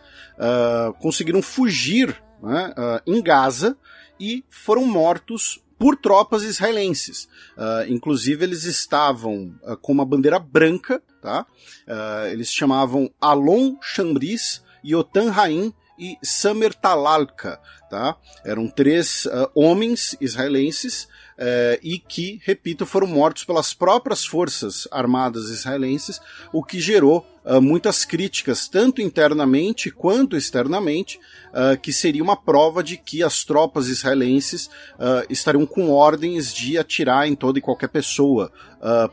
[1.00, 2.74] conseguiram fugir né,
[3.06, 3.76] em Gaza
[4.20, 7.28] e foram mortos por tropas israelenses.
[7.56, 11.46] Uh, inclusive, eles estavam uh, com uma bandeira branca, tá?
[11.86, 18.16] Uh, eles chamavam Alon Chambris, Yotan Haim e Samer Talalka, tá?
[18.44, 26.20] Eram três homens israelenses é, e que, repito, foram mortos pelas próprias forças armadas israelenses,
[26.52, 32.82] o que gerou uh, muitas críticas, tanto internamente quanto externamente, uh, que seria uma prova
[32.82, 37.88] de que as tropas israelenses uh, estariam com ordens de atirar em toda e qualquer
[37.88, 38.50] pessoa,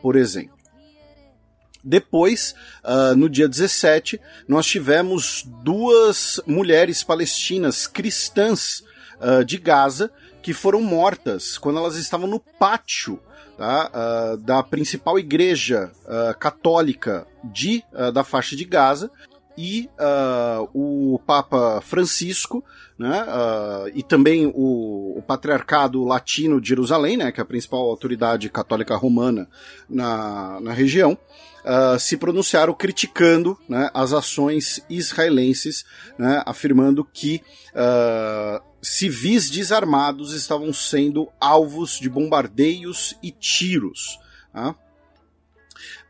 [0.02, 0.63] por exemplo.
[1.84, 8.84] Depois, uh, no dia 17, nós tivemos duas mulheres palestinas cristãs
[9.20, 13.20] uh, de Gaza que foram mortas quando elas estavam no pátio
[13.58, 13.90] tá,
[14.34, 19.10] uh, da principal igreja uh, católica de, uh, da faixa de Gaza.
[19.56, 19.88] E
[20.74, 22.66] o Papa Francisco,
[22.98, 23.24] né,
[23.94, 28.96] e também o, o, Patriarcado Latino de Jerusalém, né, que é a principal autoridade católica
[28.96, 29.48] romana
[29.88, 31.16] na, na região,
[31.64, 35.86] uh, se pronunciaram criticando né, as ações israelenses,
[36.18, 37.42] né, afirmando que
[37.74, 44.20] uh, civis desarmados estavam sendo alvos de bombardeios e tiros.
[44.52, 44.76] Tá?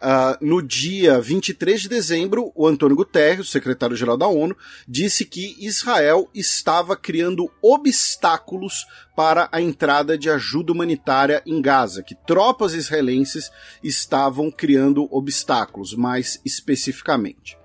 [0.03, 4.53] Uh, no dia 23 de dezembro, o Antônio Guterres, secretário-geral da ONU,
[4.85, 12.15] disse que Israel estava criando obstáculos para a entrada de ajuda humanitária em Gaza, que
[12.15, 13.49] tropas israelenses
[13.81, 17.57] estavam criando obstáculos, mais especificamente.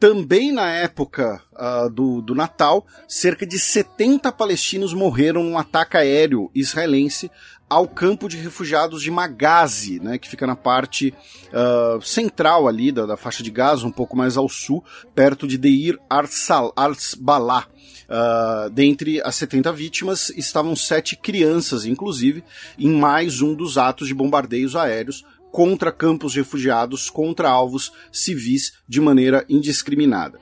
[0.00, 6.48] Também na época uh, do, do Natal, cerca de 70 palestinos morreram num ataque aéreo
[6.54, 7.30] israelense
[7.70, 11.14] ao campo de refugiados de Magazi, né, que fica na parte
[11.52, 15.56] uh, central ali da, da, faixa de Gaza, um pouco mais ao sul, perto de
[15.56, 17.68] Deir Arsbalah.
[18.10, 22.42] Uh, dentre as 70 vítimas estavam sete crianças, inclusive,
[22.76, 28.72] em mais um dos atos de bombardeios aéreos contra campos de refugiados, contra alvos civis
[28.88, 30.40] de maneira indiscriminada.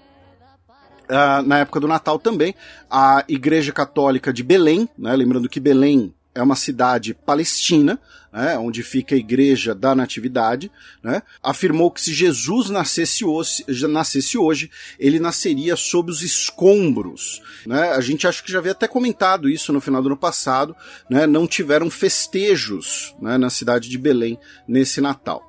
[1.11, 2.55] Uh, na época do Natal também,
[2.91, 7.99] a Igreja Católica de Belém, né, lembrando que Belém é uma cidade palestina,
[8.33, 10.71] né, onde fica a igreja da Natividade,
[11.03, 17.43] né, afirmou que se Jesus nascesse hoje, nascesse hoje, ele nasceria sob os escombros.
[17.67, 17.91] Né?
[17.91, 20.77] A gente acho que já havia até comentado isso no final do ano passado,
[21.11, 25.48] né, não tiveram festejos né, na cidade de Belém nesse Natal.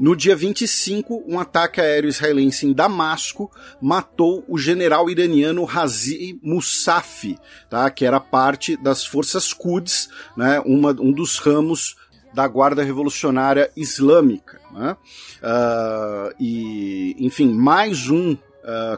[0.00, 3.50] No dia 25, um ataque aéreo israelense em Damasco
[3.82, 7.90] matou o general iraniano Razi Mousafi, tá?
[7.90, 10.58] que era parte das forças Quds, né?
[10.64, 11.96] Uma, um dos ramos
[12.32, 14.58] da Guarda Revolucionária Islâmica.
[14.72, 14.96] Né?
[15.42, 18.38] Uh, e, enfim, mais um uh,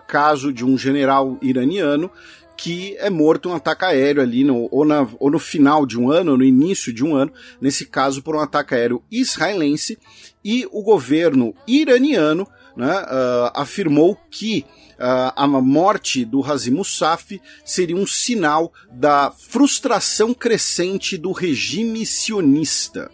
[0.07, 2.13] caso de um general iraniano
[2.57, 5.99] que é morto em um ataque aéreo ali, no, ou, na, ou no final de
[5.99, 9.99] um ano, ou no início de um ano, nesse caso por um ataque aéreo israelense,
[10.45, 17.97] e o governo iraniano né, uh, afirmou que uh, a morte do Hazim Moussaf seria
[17.97, 23.11] um sinal da frustração crescente do regime sionista.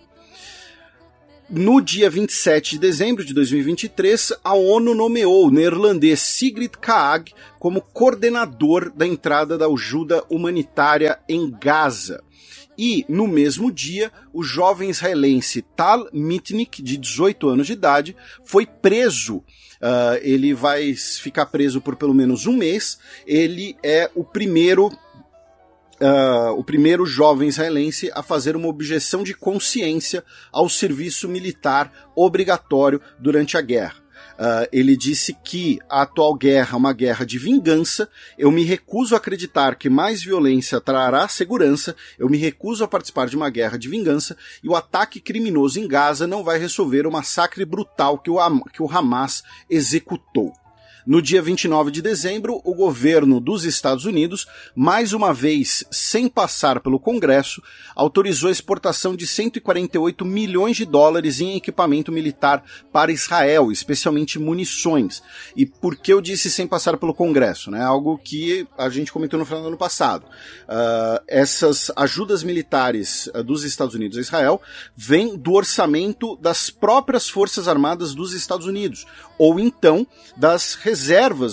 [1.51, 7.81] No dia 27 de dezembro de 2023, a ONU nomeou o neerlandês Sigrid Kaag como
[7.81, 12.23] coordenador da entrada da ajuda humanitária em Gaza.
[12.78, 18.65] E, no mesmo dia, o jovem israelense Tal Mitnick, de 18 anos de idade, foi
[18.65, 19.39] preso.
[19.39, 22.99] Uh, ele vai ficar preso por pelo menos um mês.
[23.27, 24.87] Ele é o primeiro
[26.01, 33.01] uh, o primeiro jovem israelense a fazer uma objeção de consciência ao serviço militar obrigatório
[33.19, 34.08] durante a guerra.
[34.38, 38.08] Uh, ele disse que a atual guerra é uma guerra de vingança.
[38.38, 41.97] Eu me recuso a acreditar que mais violência trará segurança.
[42.17, 44.37] Eu me recuso a participar de uma guerra de vingança.
[44.62, 48.38] E o ataque criminoso em Gaza não vai resolver o massacre brutal que o,
[48.72, 50.53] que o Hamas executou.
[51.08, 56.81] No dia 29 de dezembro, o governo dos Estados Unidos, mais uma vez sem passar
[56.81, 57.62] pelo Congresso,
[57.97, 65.23] autorizou a exportação de 148 milhões de dólares em equipamento militar para Israel, especialmente munições.
[65.57, 67.71] E por que eu disse sem passar pelo Congresso?
[67.71, 67.83] Né?
[67.83, 70.26] Algo que a gente comentou no final do ano passado.
[70.26, 74.60] Uh, essas ajudas militares uh, dos Estados Unidos a Israel
[74.94, 79.07] vêm do orçamento das próprias Forças Armadas dos Estados Unidos,
[79.39, 80.98] ou então das reservas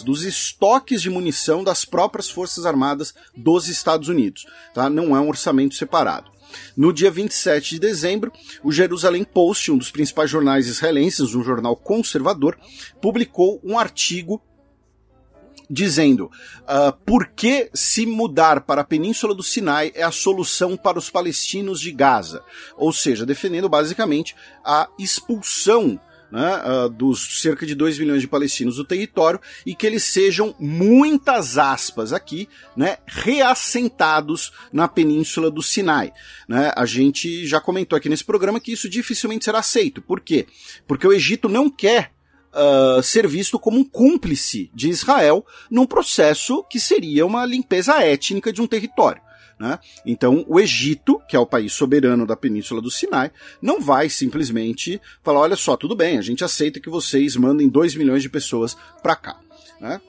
[0.03, 4.45] dos estoques de munição das próprias Forças Armadas dos Estados Unidos.
[4.73, 4.89] Tá?
[4.89, 6.31] Não é um orçamento separado.
[6.75, 8.31] No dia 27 de dezembro,
[8.63, 12.57] o Jerusalem Post, um dos principais jornais israelenses, um jornal conservador,
[13.01, 14.41] publicou um artigo
[15.69, 20.99] dizendo uh, por que se mudar para a Península do Sinai é a solução para
[20.99, 22.43] os palestinos de Gaza.
[22.77, 25.99] Ou seja, defendendo basicamente a expulsão
[26.35, 30.53] né, uh, dos cerca de 2 milhões de palestinos do território e que eles sejam,
[30.59, 36.11] muitas aspas aqui, né, reassentados na península do Sinai.
[36.45, 36.73] Né?
[36.75, 40.01] A gente já comentou aqui nesse programa que isso dificilmente será aceito.
[40.01, 40.45] Por quê?
[40.85, 42.13] Porque o Egito não quer
[42.57, 48.53] Uh, ser visto como um cúmplice de Israel num processo que seria uma limpeza étnica
[48.53, 49.21] de um território.
[49.57, 49.79] Né?
[50.05, 55.01] Então, o Egito, que é o país soberano da Península do Sinai, não vai simplesmente
[55.23, 58.75] falar: olha só, tudo bem, a gente aceita que vocês mandem 2 milhões de pessoas
[59.01, 59.39] para cá.
[59.79, 60.01] Né?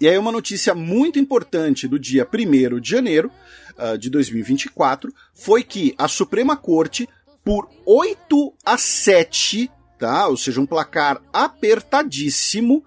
[0.00, 3.30] E aí, uma notícia muito importante do dia 1 de janeiro
[3.78, 7.08] uh, de 2024 foi que a Suprema Corte,
[7.44, 10.26] por 8 a 7, tá?
[10.26, 12.84] ou seja, um placar apertadíssimo,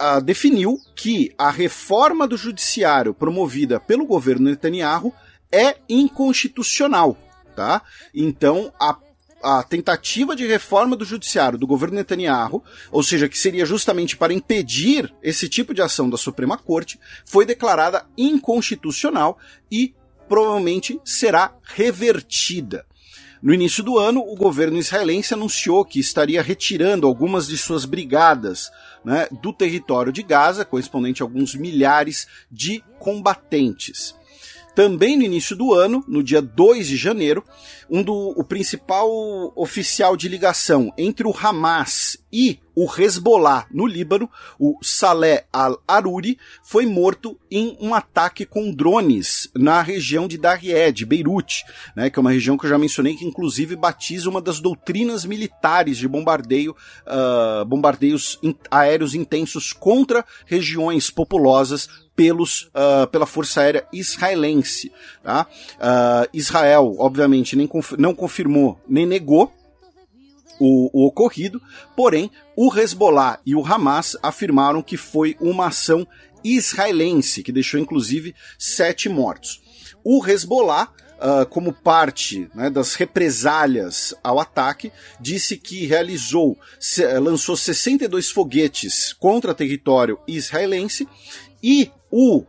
[0.00, 5.12] uh, definiu que a reforma do judiciário promovida pelo governo Netanyahu
[5.52, 7.16] é inconstitucional,
[7.54, 7.82] tá?
[8.14, 8.96] Então a
[9.42, 14.32] a tentativa de reforma do judiciário do governo Netanyahu, ou seja, que seria justamente para
[14.34, 19.38] impedir esse tipo de ação da Suprema Corte, foi declarada inconstitucional
[19.70, 19.94] e
[20.28, 22.86] provavelmente será revertida.
[23.42, 28.70] No início do ano, o governo israelense anunciou que estaria retirando algumas de suas brigadas
[29.02, 34.14] né, do território de Gaza, correspondente a alguns milhares de combatentes.
[34.74, 37.44] Também no início do ano, no dia 2 de janeiro,
[37.90, 39.08] um do, o principal
[39.56, 46.86] oficial de ligação entre o Hamas e o Hezbollah no Líbano, o Saleh al-Aruri, foi
[46.86, 51.64] morto em um ataque com drones na região de Darrié, de Beirute,
[51.96, 55.24] né, que é uma região que eu já mencionei que inclusive batiza uma das doutrinas
[55.24, 56.74] militares de bombardeio,
[57.06, 61.88] uh, bombardeios in aéreos intensos contra regiões populosas
[62.20, 64.92] pelos, uh, pela Força Aérea Israelense.
[65.22, 65.46] Tá?
[65.76, 69.50] Uh, Israel, obviamente, nem conf não confirmou nem negou
[70.58, 71.62] o, o, ocorrido,
[71.96, 76.06] porém, o Hezbollah e o Hamas afirmaram que foi uma ação
[76.44, 79.62] israelense, que deixou inclusive sete mortos.
[80.04, 87.58] O Hezbollah Uh, como parte né, das represálias ao ataque, disse que realizou, se, lançou
[87.58, 91.06] 62 foguetes contra território israelense
[91.62, 92.46] e o uh,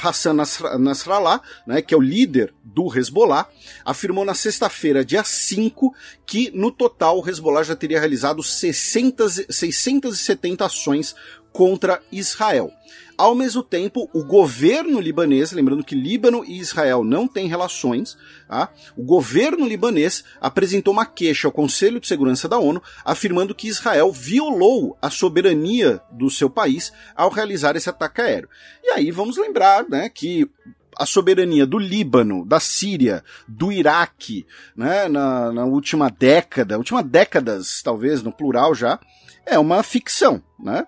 [0.00, 0.34] Hassan
[0.78, 3.48] Nasrallah, né, que é o líder do Hezbollah,
[3.84, 5.92] afirmou na sexta-feira, dia 5,
[6.24, 11.14] que no total o Hezbollah já teria realizado 600, 670 ações
[11.52, 12.70] contra Israel.
[13.20, 18.16] Ao mesmo tempo, o governo libanês, lembrando que Líbano e Israel não têm relações,
[18.48, 18.70] tá?
[18.96, 24.10] o governo libanês apresentou uma queixa ao Conselho de Segurança da ONU, afirmando que Israel
[24.10, 28.48] violou a soberania do seu país ao realizar esse ataque aéreo.
[28.82, 30.50] E aí vamos lembrar né, que
[30.96, 37.82] a soberania do Líbano, da Síria, do Iraque, né, na, na última década, última décadas,
[37.82, 38.98] talvez, no plural já,
[39.44, 40.86] é uma ficção, né?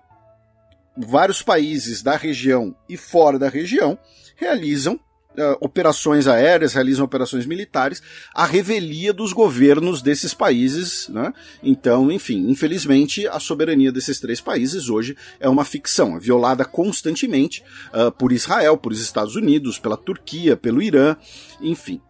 [0.97, 3.97] Vários países da região e fora da região
[4.35, 4.99] realizam
[5.37, 8.01] uh, operações aéreas, realizam operações militares,
[8.33, 11.07] a revelia dos governos desses países.
[11.09, 11.33] Né?
[11.61, 17.63] Então, enfim, infelizmente, a soberania desses três países hoje é uma ficção, é violada constantemente
[17.93, 21.15] uh, por Israel, por Estados Unidos, pela Turquia, pelo Irã,
[21.61, 22.01] enfim.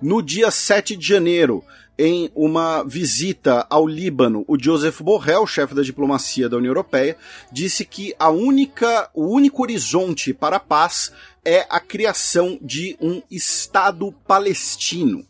[0.00, 1.62] No dia 7 de janeiro,
[1.98, 7.16] em uma visita ao Líbano, o Joseph Borrell, chefe da diplomacia da União Europeia,
[7.50, 11.12] disse que a única, o único horizonte para a paz
[11.44, 15.26] é a criação de um Estado palestino.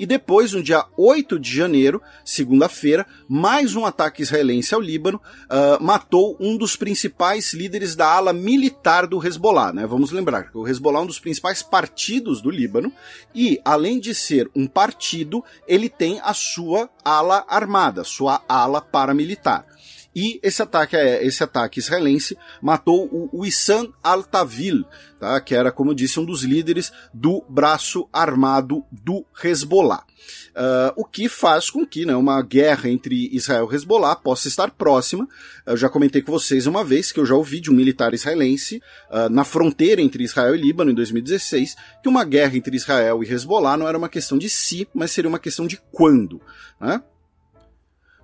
[0.00, 5.84] E depois, no dia 8 de janeiro, segunda-feira, mais um ataque israelense ao Líbano uh,
[5.84, 9.74] matou um dos principais líderes da ala militar do Hezbollah.
[9.74, 9.86] Né?
[9.86, 12.90] Vamos lembrar que o Hezbollah é um dos principais partidos do Líbano
[13.34, 19.66] e, além de ser um partido, ele tem a sua ala armada, sua ala paramilitar.
[20.14, 24.84] E esse ataque, é, esse ataque israelense matou o Wissam al-Tawil,
[25.20, 25.40] tá?
[25.40, 30.04] que era, como eu disse, um dos líderes do braço armado do Hezbollah.
[30.50, 34.70] Uh, o que faz com que né, uma guerra entre Israel e Hezbollah possa estar
[34.72, 35.28] próxima.
[35.64, 38.82] Eu já comentei com vocês uma vez que eu já ouvi de um militar israelense
[39.10, 43.32] uh, na fronteira entre Israel e Líbano em 2016 que uma guerra entre Israel e
[43.32, 46.40] Hezbollah não era uma questão de si, mas seria uma questão de quando.
[46.80, 47.00] Né?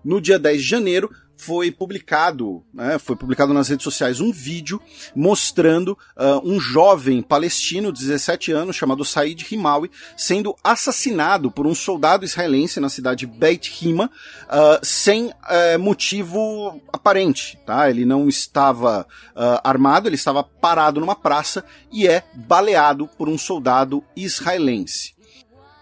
[0.04, 4.80] No dia 10 de janeiro, foi publicado, né, foi publicado nas redes sociais um vídeo
[5.14, 11.74] mostrando uh, um jovem palestino de 17 anos chamado Said Himawi sendo assassinado por um
[11.74, 14.10] soldado israelense na cidade de Beit Hima
[14.44, 17.88] uh, sem uh, motivo aparente, tá?
[17.88, 23.38] Ele não estava ah, armado, ele estava parado numa praça e é baleado por um
[23.38, 25.14] soldado israelense.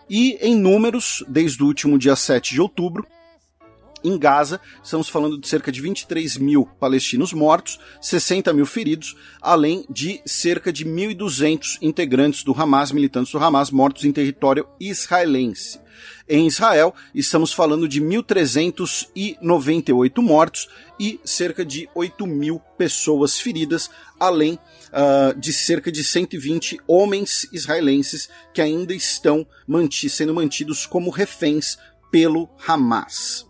[0.08, 3.06] E em números, desde o último dia 7 de outubro,
[4.04, 9.86] em Gaza, estamos falando de cerca de 23 mil palestinos mortos, 60 mil feridos, além
[9.88, 15.82] de cerca de 1.200 integrantes do Hamas, militantes do Hamas, mortos em território israelense.
[16.28, 23.88] Em Israel, estamos falando de 1.398 mortos e cerca de 8 mil pessoas feridas,
[24.18, 31.10] além uh, de cerca de 120 homens israelenses que ainda estão manti sendo mantidos como
[31.10, 31.78] reféns
[32.10, 33.46] pelo Hamas.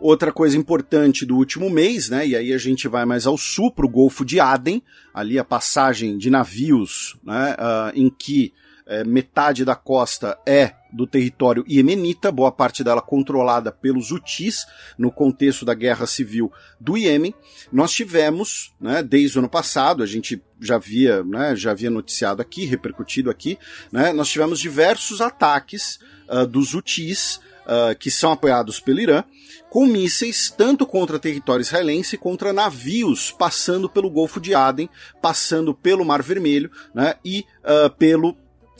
[0.00, 2.26] Outra coisa importante do último mês, né?
[2.26, 5.44] E aí a gente vai mais ao sul, para o Golfo de Aden, ali a
[5.44, 7.54] passagem de navios, né?
[7.54, 8.52] Uh, em que
[8.86, 14.64] é, metade da costa é do território iemenita, boa parte dela controlada pelos Houthis,
[14.96, 17.34] no contexto da guerra civil do Iêmen.
[17.72, 22.40] Nós tivemos, né, desde o ano passado, a gente já havia, né, já havia noticiado
[22.40, 23.58] aqui, repercutido aqui,
[23.90, 25.98] né, nós tivemos diversos ataques
[26.28, 29.24] uh, dos Houthis, uh, que são apoiados pelo Irã,
[29.68, 34.88] com mísseis tanto contra território israelense contra navios passando pelo Golfo de Aden,
[35.20, 38.36] passando pelo Mar Vermelho né, e uh, pelo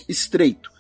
[0.09, 0.71] Estreito.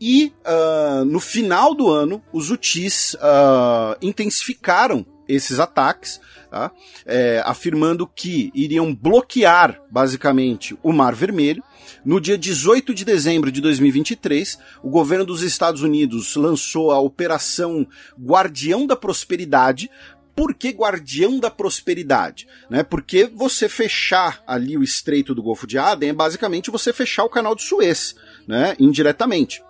[0.00, 6.70] E uh, no final do ano, os Houthis uh, intensificaram esses ataques, tá?
[7.06, 11.62] é, afirmando que iriam bloquear basicamente o Mar Vermelho
[12.04, 17.86] no dia 18 de dezembro de 2023, o governo dos Estados Unidos lançou a Operação
[18.18, 19.90] Guardião da Prosperidade,
[20.34, 22.48] por que guardião da prosperidade?
[22.70, 22.82] Né?
[22.82, 27.28] Porque você fechar ali o estreito do Golfo de Aden é basicamente você fechar o
[27.28, 28.14] canal de Suez,
[28.46, 28.74] né?
[28.78, 29.62] indiretamente.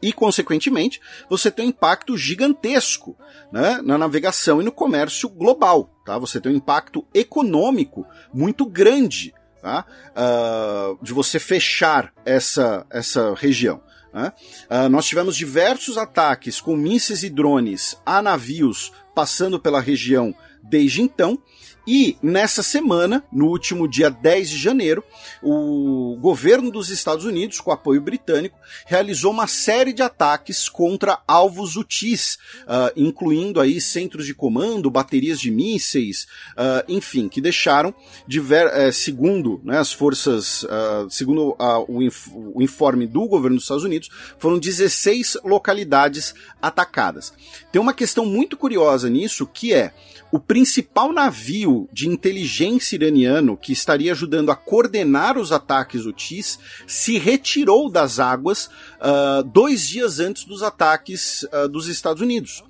[0.00, 3.16] E, consequentemente, você tem um impacto gigantesco
[3.52, 3.80] né?
[3.82, 5.90] na navegação e no comércio global.
[6.04, 6.18] Tá?
[6.18, 9.84] Você tem um impacto econômico muito grande tá?
[10.12, 13.82] Uh, de você fechar essa, essa região.
[14.16, 21.02] Uh, nós tivemos diversos ataques com mísseis e drones a navios passando pela região desde
[21.02, 21.38] então,
[21.86, 25.04] e nessa semana, no último dia 10 de janeiro,
[25.40, 31.76] o governo dos Estados Unidos, com apoio britânico, realizou uma série de ataques contra alvos
[31.76, 37.94] UTIs, uh, incluindo aí centros de comando, baterias de mísseis, uh, enfim, que deixaram,
[38.26, 41.56] diver, uh, segundo né, as forças, ah, segundo
[41.88, 47.32] o, inf o informe do governo dos Estados Unidos, foram 16 localidades atacadas.
[47.70, 49.92] Tem uma questão muito curiosa nisso, que é
[50.36, 57.18] o principal navio de inteligência iraniano que estaria ajudando a coordenar os ataques UTIs se
[57.18, 62.62] retirou das águas uh, dois dias antes dos ataques uh, dos Estados Unidos.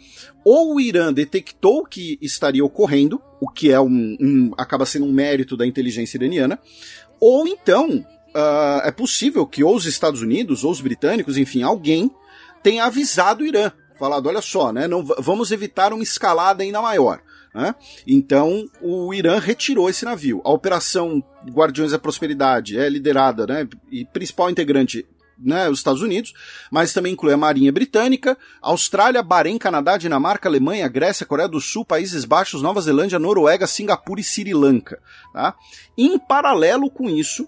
[0.45, 5.13] Ou o Irã detectou que estaria ocorrendo, o que é um, um acaba sendo um
[5.13, 6.61] mérito da inteligência iraniana,
[7.19, 12.13] ou então uh, é possível que ou os Estados Unidos ou os britânicos, enfim, alguém
[12.63, 17.21] tenha avisado o Irã, falado, olha só, né, não, vamos evitar uma escalada ainda maior.
[17.57, 17.75] Né?
[18.07, 20.43] Então o Irã retirou esse navio.
[20.45, 25.07] A operação Guardiões da Prosperidade é liderada, né, e principal integrante
[25.39, 26.35] né, os Estados Unidos,
[26.71, 31.83] mas também inclui a Marinha Britânica, Austrália, Bahrein, Canadá, Dinamarca, Alemanha, Grécia, Coreia do Sul,
[31.83, 35.01] Países Baixos, Nova Zelândia, Noruega, Singapura e Sri Lanka.
[35.33, 35.55] Tá?
[35.97, 37.47] Em paralelo com isso,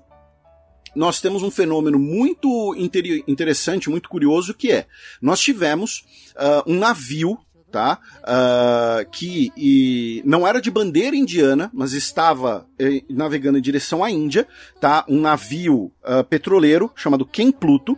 [0.94, 2.74] nós temos um fenômeno muito
[3.26, 4.86] interessante, muito curioso, que é,
[5.20, 7.38] nós tivemos uh, um navio
[7.70, 7.98] tá?
[8.20, 14.10] Uh, que e, não era de bandeira indiana, mas estava eh, navegando em direção à
[14.10, 14.46] Índia,
[14.80, 15.04] tá?
[15.08, 17.96] Um navio uh, petroleiro chamado Ken Pluto,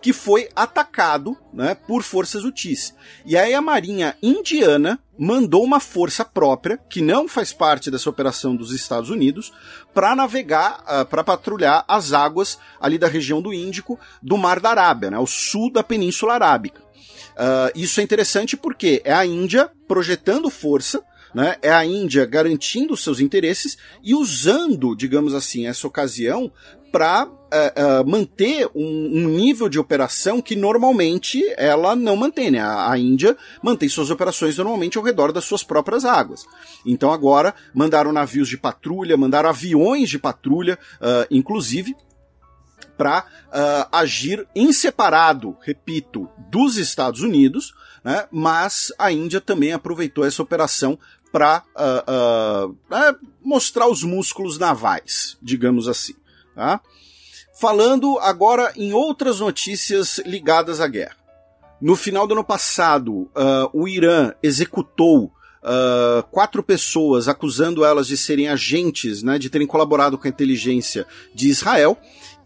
[0.00, 2.94] que foi atacado, né, por forças UTIs.
[3.24, 8.56] E aí a Marinha Indiana mandou uma força própria, que não faz parte dessa operação
[8.56, 9.52] dos Estados Unidos,
[9.92, 14.70] para navegar, uh, para patrulhar as águas ali da região do Índico, do Mar da
[14.70, 16.89] Arábia, né, ao sul da Península Arábica.
[17.36, 21.02] Uh, isso é interessante porque é a Índia projetando força,
[21.34, 21.56] né?
[21.62, 26.52] É a Índia garantindo seus interesses e usando, digamos assim, essa ocasião
[26.90, 27.30] para uh,
[28.02, 32.50] uh, manter um, um, nível de operação que normalmente ela não mantém.
[32.50, 32.58] Né?
[32.60, 36.44] A, a, Índia mantém suas operações normalmente ao redor das suas próprias águas.
[36.84, 41.94] Então agora mandaram navios de patrulha, mandaram aviões de patrulha, uh, inclusive,
[43.00, 47.72] para uh, agir em separado, repito, dos Estados Unidos,
[48.04, 50.98] né, mas a Índia também aproveitou essa operação
[51.32, 56.12] para uh, uh, mostrar os músculos navais, digamos assim.
[56.54, 56.78] Tá?
[57.58, 61.16] Falando agora em outras notícias ligadas à guerra.
[61.80, 63.30] No final do ano passado,
[63.72, 70.16] o Irã executou Uh, quatro pessoas acusando elas de serem agentes, né, de terem colaborado
[70.16, 71.98] com a inteligência de Israel,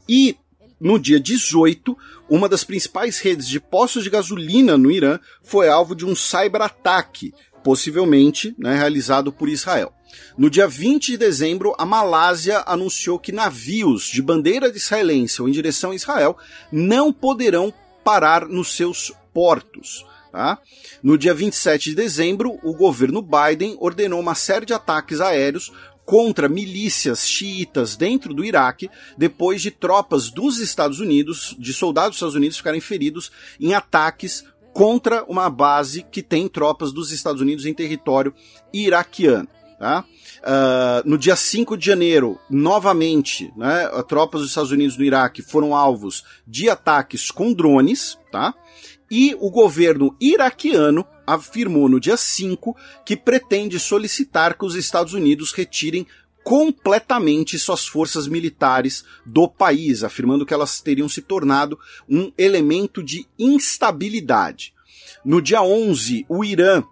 [0.08, 0.36] e
[0.80, 1.96] no dia 18,
[2.28, 7.32] uma das principais redes de postos de gasolina no Irã foi alvo de um cyberataque,
[7.62, 9.92] possivelmente né, realizado por Israel.
[10.36, 15.48] No dia 20 de dezembro, a Malásia anunciou que navios de bandeira de israelense ou
[15.48, 16.36] em direção a Israel
[16.70, 17.72] não poderão
[18.04, 20.04] parar nos seus portos.
[20.30, 20.58] Tá?
[21.02, 25.72] No dia 27 de dezembro, o governo Biden ordenou uma série de ataques aéreos
[26.04, 32.16] contra milícias xiitas dentro do Iraque, depois de tropas dos Estados Unidos, de soldados dos
[32.16, 37.64] Estados Unidos ficarem feridos em ataques contra uma base que tem tropas dos Estados Unidos
[37.64, 38.34] em território
[38.72, 39.48] iraquiano.
[39.78, 40.04] Tá?
[40.40, 45.74] Uh, no dia 5 de janeiro, novamente, né, tropas dos Estados Unidos no Iraque foram
[45.74, 48.54] alvos de ataques com drones, tá?
[49.10, 55.52] E o governo iraquiano afirmou no dia 5 que pretende solicitar que os Estados Unidos
[55.52, 56.06] retirem
[56.42, 63.26] completamente suas forças militares do país, afirmando que elas teriam se tornado um elemento de
[63.38, 64.74] instabilidade.
[65.24, 66.84] No dia 11, o Irã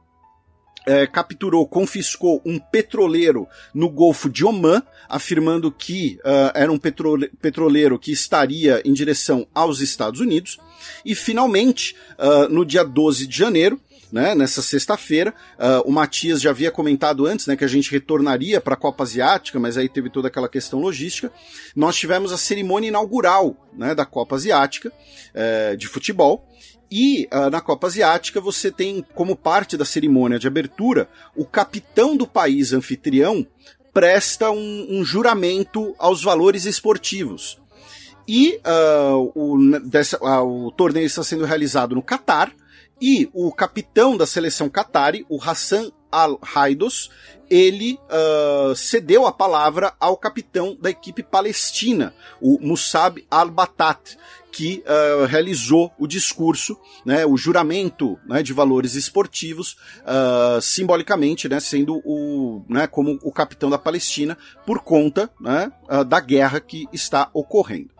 [0.87, 7.29] é, capturou, confiscou um petroleiro no Golfo de Oman, afirmando que uh, era um petrole
[7.41, 10.59] petroleiro que estaria em direção aos Estados Unidos.
[11.05, 13.81] E finalmente, uh, no dia 12 de janeiro,
[14.13, 15.33] né, nessa sexta-feira.
[15.59, 19.05] Uh, o Matias já havia comentado antes né, que a gente retornaria para a Copa
[19.05, 21.33] Asiática, mas aí teve toda aquela questão logística.
[21.75, 26.47] Nós tivemos a cerimônia inaugural né, da Copa Asiática uh, de futebol.
[26.95, 32.15] E uh, na Copa Asiática você tem como parte da cerimônia de abertura o capitão
[32.15, 33.47] do país anfitrião
[33.95, 37.59] presta um, um juramento aos valores esportivos.
[38.29, 42.53] E uh, o, dessa, uh, o torneio está sendo realizado no Catar,
[43.01, 47.11] e o capitão da seleção Qatari, o Hassan Al-Haidos,
[47.51, 54.17] ele uh, cedeu a palavra ao capitão da equipe palestina, o Musab Al-Batat,
[54.53, 61.59] que uh, realizou o discurso, né, o juramento né, de valores esportivos, uh, simbolicamente, né,
[61.59, 64.37] sendo o, né, como o capitão da Palestina,
[64.67, 67.91] por conta né, uh, da guerra que está ocorrendo.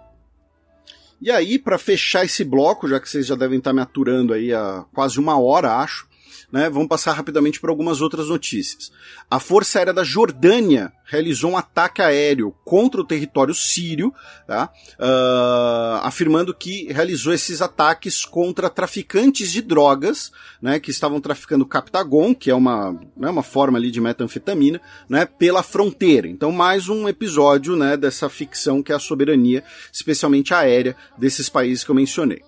[1.21, 4.53] E aí, para fechar esse bloco, já que vocês já devem estar me aturando aí
[4.53, 6.07] há quase uma hora, acho,
[6.53, 8.93] né, vamos passar rapidamente por algumas outras notícias.
[9.31, 14.13] A Força Aérea da Jordânia realizou um ataque aéreo contra o território sírio,
[14.47, 21.67] tá, uh, afirmando que realizou esses ataques contra traficantes de drogas, né, que estavam traficando
[21.67, 26.29] captagon, que é uma, né, uma forma ali de metanfetamina, né, pela fronteira.
[26.29, 31.85] Então, mais um episódio né, dessa ficção que é a soberania, especialmente aérea, desses países
[31.85, 32.43] que eu mencionei.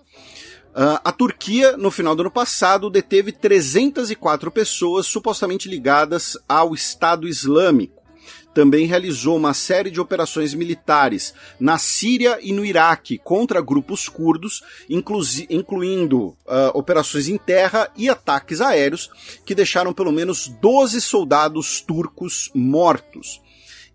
[0.75, 7.29] Uh, a Turquia, no final do ano passado, deteve 304 pessoas supostamente ligadas ao Estado
[7.29, 8.03] Islâmico.
[8.53, 14.63] Também realizou uma série de operações militares na Síria e no Iraque contra grupos curdos,
[15.49, 16.35] incluindo uh,
[16.73, 19.09] operações em terra e ataques aéreos,
[19.45, 23.41] que deixaram pelo menos 12 soldados turcos mortos.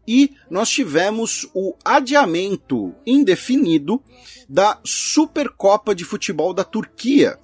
[0.09, 4.03] E nós tivemos o adiamento indefinido
[4.50, 7.38] da Supercopa de Futebol da Turquia.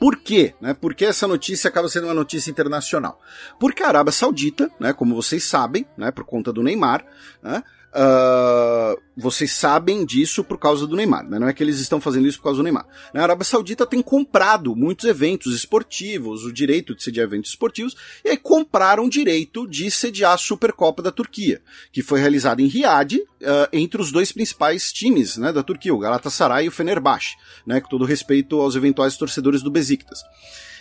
[0.00, 0.52] Por quê?
[0.60, 0.74] Né?
[0.74, 3.20] Por que essa notícia acaba sendo uma notícia internacional?
[3.60, 7.06] Porque a Arábia Saudita, né, como vocês sabem, né, por conta do Neymar,
[7.40, 7.62] né,
[7.94, 11.38] Uh, vocês sabem disso por causa do Neymar, né?
[11.38, 12.84] Não é que eles estão fazendo isso por causa do Neymar.
[13.14, 18.30] A Arábia Saudita tem comprado muitos eventos esportivos, o direito de sediar eventos esportivos, e
[18.30, 21.62] aí compraram o direito de sediar a Supercopa da Turquia,
[21.92, 23.24] que foi realizada em Riad, uh,
[23.72, 27.80] entre os dois principais times né, da Turquia, o Galatasaray e o Fenerbahçe, né?
[27.80, 30.20] Com todo respeito aos eventuais torcedores do Besiktas.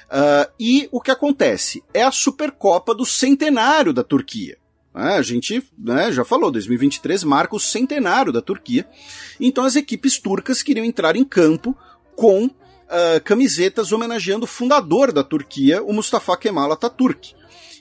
[0.09, 1.83] Uh, e o que acontece?
[1.93, 4.57] É a Supercopa do centenário da Turquia.
[4.95, 8.87] É, a gente né, já falou, 2023 marca o centenário da Turquia.
[9.39, 11.75] Então as equipes turcas queriam entrar em campo
[12.15, 12.51] com uh,
[13.23, 17.35] camisetas homenageando o fundador da Turquia, o Mustafa Kemal Atatürk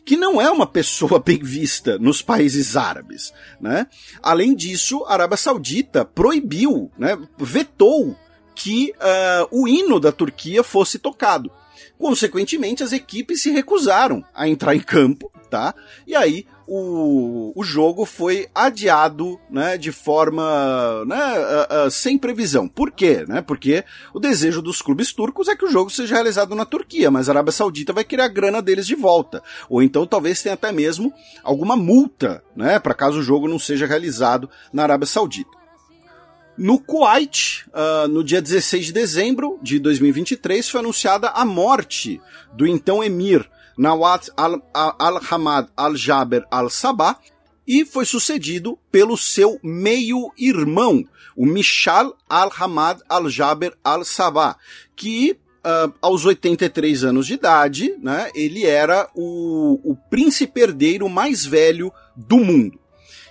[0.05, 3.87] que não é uma pessoa bem vista nos países árabes, né?
[4.23, 8.17] Além disso, a Arábia Saudita proibiu, né, vetou
[8.55, 11.51] que uh, o hino da Turquia fosse tocado.
[11.99, 15.75] Consequentemente, as equipes se recusaram a entrar em campo, tá?
[16.07, 22.69] E aí o, o jogo foi adiado, né, de forma, né, uh, uh, sem previsão.
[22.69, 23.25] Por quê?
[23.27, 23.41] Né?
[23.41, 27.29] Porque o desejo dos clubes turcos é que o jogo seja realizado na Turquia, mas
[27.29, 29.43] a Arábia Saudita vai querer a grana deles de volta.
[29.69, 31.13] Ou então talvez tenha até mesmo
[31.43, 35.63] alguma multa, né, para caso o jogo não seja realizado na Arábia Saudita.
[36.57, 42.21] No Kuwait, uh, no dia 16 de dezembro de 2023, foi anunciada a morte
[42.53, 47.19] do então emir Nawat al-Hamad al-Jaber al-Sabah,
[47.67, 51.05] e foi sucedido pelo seu meio-irmão,
[51.37, 54.57] o Mishal al-Hamad al-Jaber al-Sabah,
[54.97, 61.45] que uh, aos 83 anos de idade, né, ele era o, o príncipe herdeiro mais
[61.45, 62.79] velho do mundo.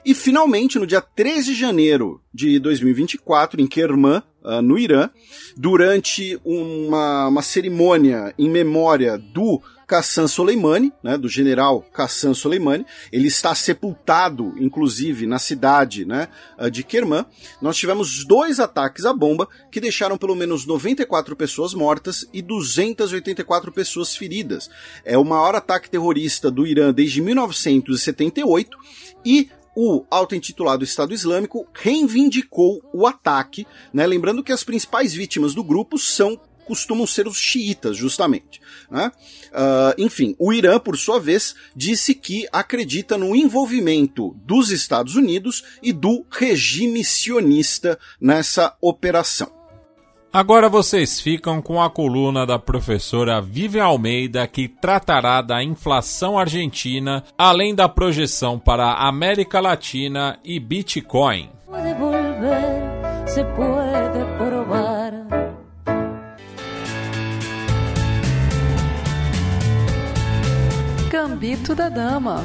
[0.04, 5.10] E finalmente, no dia 13 de janeiro de 2024, em Kerman, uh, no Irã,
[5.56, 12.86] durante uma, uma cerimônia em memória do Qasem Soleimani, né, do general Qasem Soleimani.
[13.12, 17.26] Ele está sepultado, inclusive, na cidade né, ah, de Kerman.
[17.62, 23.70] Nós tivemos dois ataques à bomba que deixaram pelo menos 94 pessoas mortas e 284
[23.74, 24.70] pessoas feridas.
[25.04, 28.78] É o maior ataque terrorista do Irã desde 1978
[29.26, 34.08] e o auto-intitulado Estado Islâmico reivindicou o ataque, né?
[34.08, 38.61] lembrando que as principais vítimas do grupo são costumam ser os xiitas, justamente.
[38.92, 39.10] Né?
[39.54, 45.64] Uh, enfim, o Irã, por sua vez, disse que acredita no envolvimento dos Estados Unidos
[45.82, 49.50] e do regime sionista nessa operação.
[50.34, 57.24] Agora vocês ficam com a coluna da professora Vivian Almeida, que tratará da inflação argentina,
[57.38, 61.50] além da projeção para a América Latina e Bitcoin.
[71.32, 72.44] Gambito da Dama.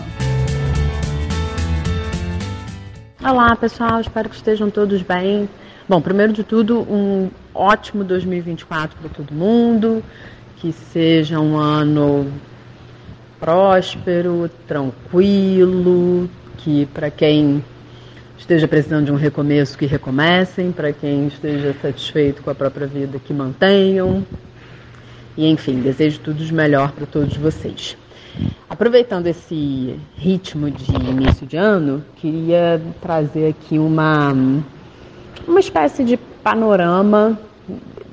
[3.20, 5.48] Olá pessoal, espero que estejam todos bem.
[5.88, 10.04] Bom, primeiro de tudo, um ótimo 2024 para todo mundo,
[10.58, 12.32] que seja um ano
[13.40, 17.64] próspero, tranquilo, que para quem
[18.38, 23.18] esteja precisando de um recomeço, que recomecem, para quem esteja satisfeito com a própria vida,
[23.18, 24.24] que mantenham.
[25.36, 27.96] E enfim, desejo tudo de melhor para todos vocês.
[28.68, 34.34] Aproveitando esse ritmo de início de ano, queria trazer aqui uma,
[35.46, 37.38] uma espécie de panorama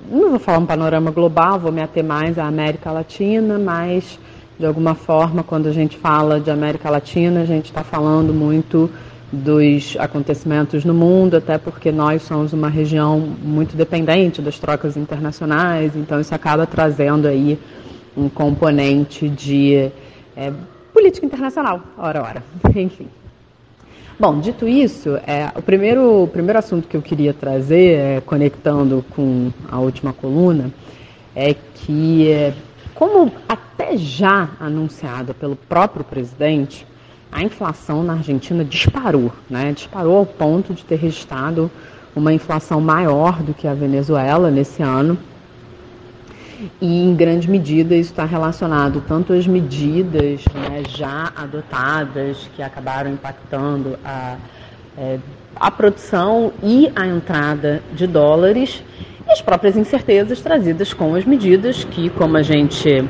[0.09, 4.19] não vou falar um panorama global, vou me ater mais à América Latina, mas
[4.59, 8.89] de alguma forma, quando a gente fala de América Latina, a gente está falando muito
[9.31, 15.95] dos acontecimentos no mundo, até porque nós somos uma região muito dependente das trocas internacionais,
[15.95, 17.57] então isso acaba trazendo aí
[18.15, 19.89] um componente de
[20.35, 20.51] é,
[20.93, 22.43] política internacional, ora, ora,
[22.75, 23.07] enfim.
[24.19, 29.03] Bom, dito isso, é, o, primeiro, o primeiro assunto que eu queria trazer, é, conectando
[29.15, 30.71] com a última coluna,
[31.35, 32.53] é que, é,
[32.93, 36.85] como até já anunciado pelo próprio presidente,
[37.31, 39.71] a inflação na Argentina disparou, né?
[39.71, 41.69] disparou ao ponto de ter registrado
[42.15, 45.17] uma inflação maior do que a Venezuela nesse ano.
[46.81, 53.11] E em grande medida isso está relacionado tanto às medidas né, já adotadas que acabaram
[53.11, 54.37] impactando a,
[54.97, 55.19] é,
[55.55, 58.83] a produção e a entrada de dólares
[59.27, 63.03] e as próprias incertezas trazidas com as medidas que, como a gente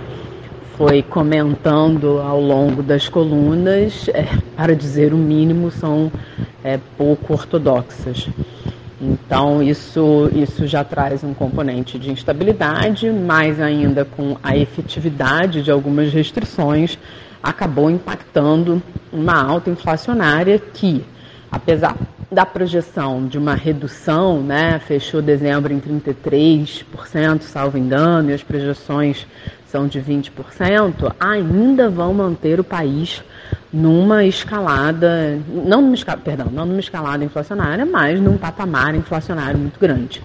[0.78, 6.12] foi comentando ao longo das colunas, é, para dizer o mínimo, são
[6.64, 8.28] é, pouco ortodoxas.
[9.04, 15.70] Então, isso, isso já traz um componente de instabilidade, mais ainda com a efetividade de
[15.70, 16.98] algumas restrições,
[17.42, 21.04] acabou impactando uma alta inflacionária que,
[21.52, 21.98] apesar
[22.32, 29.28] da projeção de uma redução, né, fechou dezembro em 33%, salvo engano, e as projeções
[29.74, 33.24] são de 20%, ainda vão manter o país
[33.74, 40.22] numa escalada, não numa, perdão, não numa escalada inflacionária, mas num patamar inflacionário muito grande.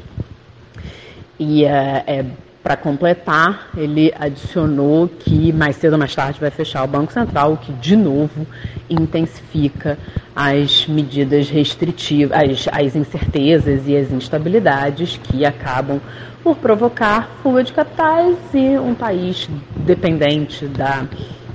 [1.38, 2.24] E é, é
[2.68, 7.54] para completar, ele adicionou que mais cedo ou mais tarde vai fechar o Banco Central,
[7.54, 8.46] o que de novo
[8.90, 9.96] intensifica
[10.36, 15.98] as medidas restritivas, as, as incertezas e as instabilidades que acabam
[16.44, 21.06] por provocar fuga de capitais e um país dependente da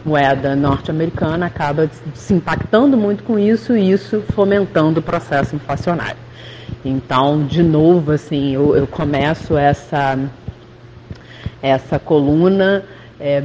[0.03, 6.17] moeda norte-americana acaba se impactando muito com isso e isso fomentando o processo inflacionário.
[6.83, 10.17] Então, de novo, assim, eu, eu começo essa,
[11.63, 12.83] essa coluna
[13.17, 13.41] é,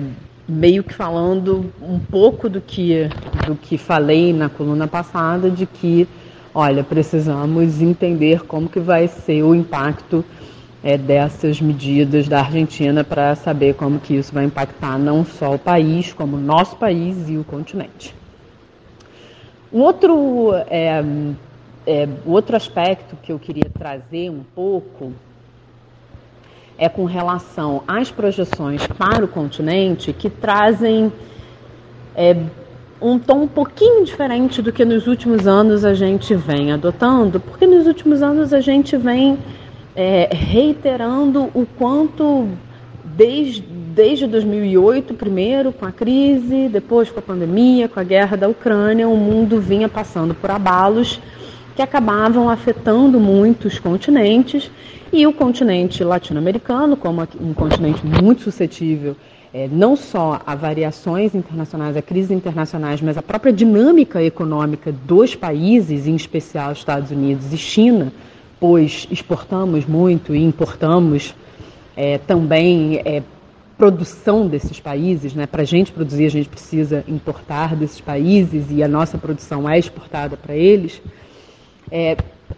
[0.48, 3.08] meio que falando um pouco do que,
[3.46, 6.08] do que falei na coluna passada, de que,
[6.52, 10.24] olha, precisamos entender como que vai ser o impacto
[10.82, 15.58] é, dessas medidas da Argentina para saber como que isso vai impactar não só o
[15.58, 18.12] país, como o nosso país e o continente.
[19.72, 21.04] Um outro, é,
[21.86, 25.12] é, outro aspecto que eu queria trazer um pouco
[26.78, 31.12] é com relação às projeções para o continente que trazem
[32.14, 32.36] é,
[33.00, 37.66] um tom um pouquinho diferente do que nos últimos anos a gente vem adotando, porque
[37.66, 39.38] nos últimos anos a gente vem
[39.94, 42.48] é, reiterando o quanto,
[43.04, 48.48] desde, desde 2008, primeiro com a crise, depois com a pandemia, com a guerra da
[48.48, 51.20] Ucrânia, o mundo vinha passando por abalos
[51.74, 54.70] que acabavam afetando muitos continentes
[55.12, 59.16] e o continente latino-americano, como um continente muito suscetível
[59.52, 65.34] é, não só a variações internacionais, a crises internacionais, mas a própria dinâmica econômica dos
[65.34, 68.12] países, em especial Estados Unidos e China,
[68.60, 71.34] pois exportamos muito e importamos
[71.96, 73.22] é, também é,
[73.78, 75.34] produção desses países.
[75.34, 75.46] Né?
[75.46, 79.78] Para a gente produzir, a gente precisa importar desses países e a nossa produção é
[79.78, 81.00] exportada para eles.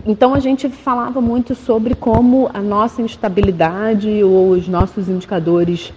[0.05, 5.93] Então a gente falava muito sobre como a nossa instabilidade ou os nossos indicadores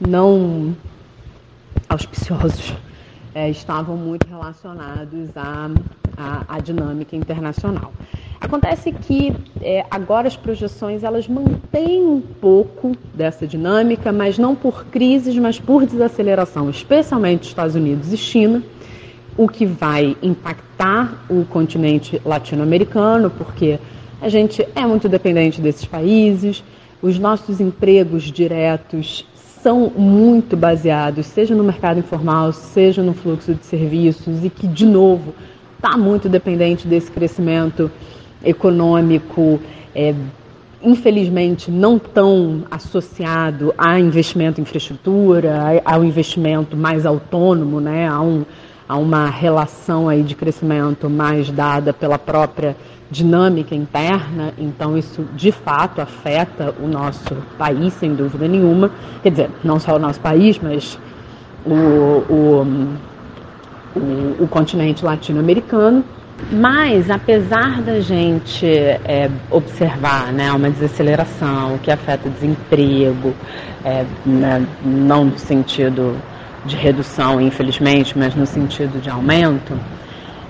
[0.00, 0.76] não
[1.88, 2.74] auspiciosos
[3.34, 5.70] é, estavam muito relacionados à,
[6.16, 7.92] à, à dinâmica internacional.
[8.40, 14.84] Acontece que é, agora as projeções elas mantêm um pouco dessa dinâmica, mas não por
[14.86, 18.62] crises, mas por desaceleração, especialmente Estados Unidos e China,
[19.38, 23.78] o que vai impactar o continente latino-americano, porque
[24.20, 26.64] a gente é muito dependente desses países,
[27.00, 29.24] os nossos empregos diretos
[29.62, 34.84] são muito baseados, seja no mercado informal, seja no fluxo de serviços, e que, de
[34.84, 35.32] novo,
[35.76, 37.88] está muito dependente desse crescimento
[38.44, 39.60] econômico,
[39.94, 40.16] é,
[40.82, 48.44] infelizmente não tão associado a investimento em infraestrutura, ao investimento mais autônomo, né, a, um,
[48.88, 52.74] a uma relação aí de crescimento mais dada pela própria
[53.10, 58.90] dinâmica interna, então isso de fato afeta o nosso país, sem dúvida nenhuma.
[59.22, 60.98] Quer dizer, não só o nosso país, mas
[61.64, 61.74] o,
[62.32, 62.88] o,
[63.96, 66.04] o, o continente latino-americano.
[66.52, 73.34] Mas, apesar da gente é, observar né, uma desaceleração que afeta o desemprego,
[73.84, 76.14] é, né, não no sentido
[76.68, 79.76] de redução, infelizmente, mas no sentido de aumento,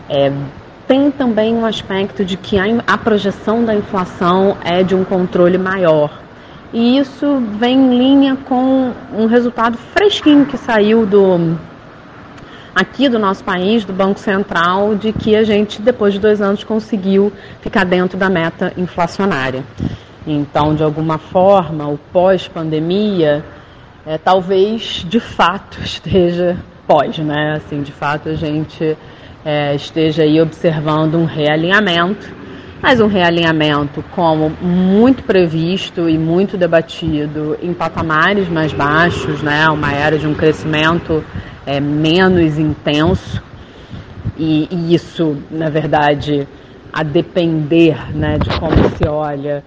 [0.09, 0.31] é,
[0.87, 5.57] tem também um aspecto de que a, a projeção da inflação é de um controle
[5.57, 6.11] maior.
[6.73, 11.57] E isso vem em linha com um resultado fresquinho que saiu do
[12.75, 16.63] aqui do nosso país, do Banco Central, de que a gente, depois de dois anos,
[16.63, 19.65] conseguiu ficar dentro da meta inflacionária.
[20.25, 23.45] Então, de alguma forma, o pós-pandemia,
[24.09, 27.57] é, talvez de fato esteja pós, né?
[27.59, 28.97] Assim, de fato a gente
[29.45, 32.35] é, esteja aí observando um realinhamento,
[32.81, 39.69] mas um realinhamento como muito previsto e muito debatido em patamares mais baixos, né?
[39.69, 41.23] Uma era de um crescimento
[41.67, 43.43] é, menos intenso
[44.39, 46.49] e, e, isso, na verdade,
[46.91, 49.63] a depender né, de como se olha,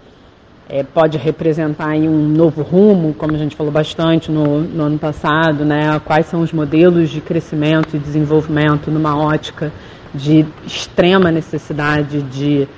[0.71, 5.65] é, pode representar um novo rumo, como a gente falou bastante no, no ano passado,
[5.65, 5.99] né?
[6.05, 9.69] Quais são os modelos de crescimento e desenvolvimento numa ótica
[10.15, 12.69] de extrema necessidade de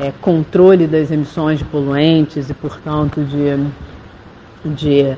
[0.00, 5.14] é, controle das emissões de poluentes e, portanto, de, de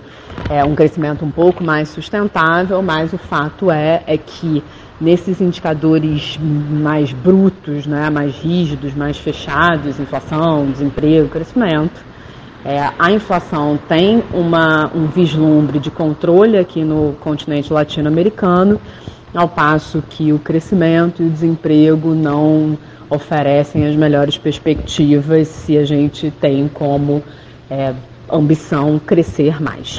[0.50, 4.60] é, um crescimento um pouco mais sustentável, mas o fato é, é que
[5.00, 12.13] nesses indicadores mais brutos, né, mais rígidos, mais fechados, inflação, desemprego, crescimento,
[12.64, 18.80] é, a inflação tem uma, um vislumbre de controle aqui no continente latino-americano,
[19.34, 22.78] ao passo que o crescimento e o desemprego não
[23.10, 27.22] oferecem as melhores perspectivas se a gente tem como
[27.70, 27.92] é,
[28.30, 29.98] ambição crescer mais.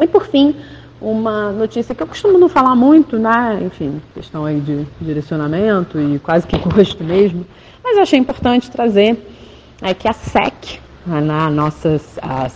[0.00, 0.56] E por fim,
[1.00, 3.60] uma notícia que eu costumo não falar muito, né?
[3.64, 7.46] Enfim, questão aí de direcionamento e quase que gosto mesmo,
[7.84, 9.16] mas eu achei importante trazer
[9.82, 12.00] é que a SEC, na nossa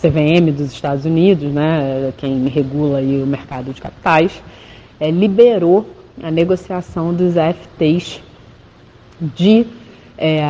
[0.01, 4.43] CVM dos Estados Unidos, né, quem regula aí o mercado de capitais,
[4.99, 5.89] é, liberou
[6.23, 8.21] a negociação dos FTs
[9.21, 9.67] de
[10.19, 10.41] é,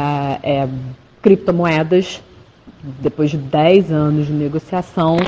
[0.43, 0.69] é,
[1.21, 2.23] criptomoedas
[2.83, 5.19] depois de 10 anos de negociação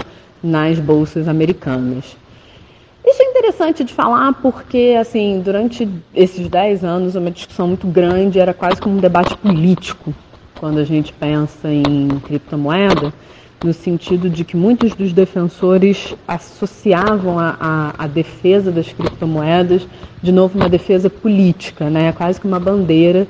[0.43, 2.17] nas bolsas americanas.
[3.05, 8.41] Isso é interessante de falar porque, assim, durante esses 10 anos, uma discussão muito grande,
[8.41, 10.15] era quase como um debate político
[10.63, 13.13] quando a gente pensa em criptomoeda,
[13.65, 19.85] no sentido de que muitos dos defensores associavam a, a, a, defesa das criptomoedas,
[20.23, 22.13] de novo, uma defesa política, né?
[22.13, 23.27] quase que uma bandeira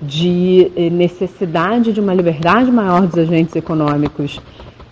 [0.00, 4.40] de eh, necessidade de uma liberdade maior dos agentes econômicos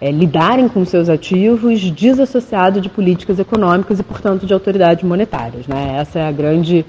[0.01, 5.69] é, lidarem com seus ativos desassociado de políticas econômicas e, portanto, de autoridades monetárias.
[5.69, 5.99] Né?
[6.01, 6.85] Essa é a grande,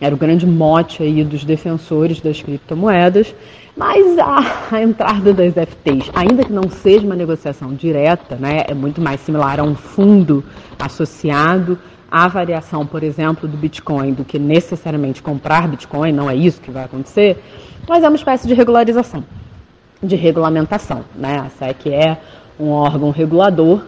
[0.00, 3.34] era o grande mote aí dos defensores das criptomoedas.
[3.76, 4.40] Mas a,
[4.72, 9.20] a, entrada das FTs, ainda que não seja uma negociação direta, né, é muito mais
[9.20, 10.44] similar a um fundo
[10.78, 11.78] associado
[12.10, 16.70] à variação, por exemplo, do Bitcoin, do que necessariamente comprar Bitcoin, não é isso que
[16.70, 17.42] vai acontecer,
[17.88, 19.24] mas é uma espécie de regularização,
[20.02, 21.04] de regulamentação.
[21.14, 21.38] Né?
[21.38, 22.18] A SEC é
[22.58, 23.84] um órgão regulador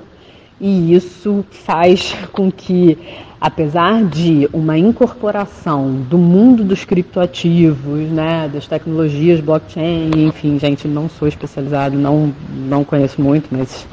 [0.62, 2.96] e isso faz com que,
[3.40, 11.08] apesar de uma incorporação do mundo dos criptoativos, né, das tecnologias blockchain, enfim, gente, não
[11.08, 13.84] sou especializado, não, não conheço muito, mas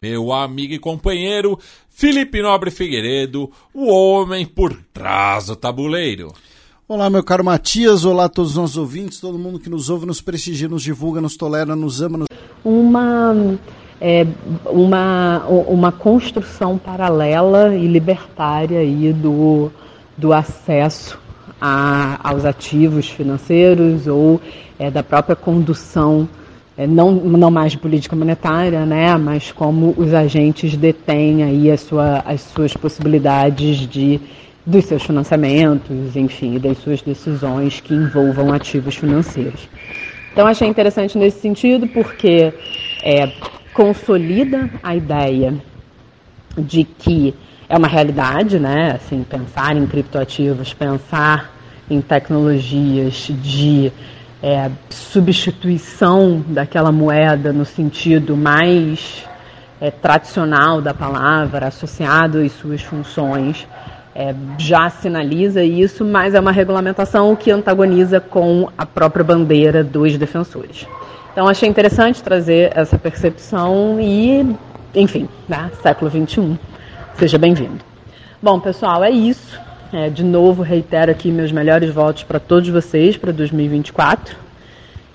[0.00, 6.32] meu amigo e companheiro Felipe Nobre Figueiredo, o homem por trás do tabuleiro.
[6.86, 10.06] Olá, meu caro Matias, olá a todos os nossos ouvintes, todo mundo que nos ouve,
[10.06, 12.18] nos prestigia, nos divulga, nos tolera, nos ama.
[12.18, 12.28] Nos...
[12.62, 13.58] Uma
[14.00, 14.26] é,
[14.66, 19.70] uma, uma construção paralela e libertária aí do,
[20.16, 21.18] do acesso
[21.60, 24.40] a, aos ativos financeiros ou
[24.78, 26.28] é, da própria condução,
[26.76, 32.22] é, não, não mais política monetária, né, mas como os agentes detêm aí a sua,
[32.26, 34.20] as suas possibilidades de
[34.66, 39.68] dos seus financiamentos, enfim, das suas decisões que envolvam ativos financeiros.
[40.32, 42.52] Então achei interessante nesse sentido porque
[43.02, 43.30] é,
[43.74, 45.54] consolida a ideia
[46.56, 47.34] de que
[47.68, 48.92] é uma realidade, né?
[48.92, 51.52] Assim, pensar em criptoativos, pensar
[51.90, 53.92] em tecnologias de
[54.42, 59.24] é, substituição daquela moeda no sentido mais
[59.80, 63.66] é, tradicional da palavra, associado às suas funções,
[64.14, 70.16] é, já sinaliza isso, mas é uma regulamentação que antagoniza com a própria bandeira dos
[70.16, 70.86] defensores.
[71.34, 74.56] Então achei interessante trazer essa percepção e,
[74.94, 76.56] enfim, né, século XXI.
[77.18, 77.84] Seja bem-vindo.
[78.40, 79.58] Bom, pessoal, é isso.
[79.92, 84.36] É, de novo, reitero aqui meus melhores votos para todos vocês para 2024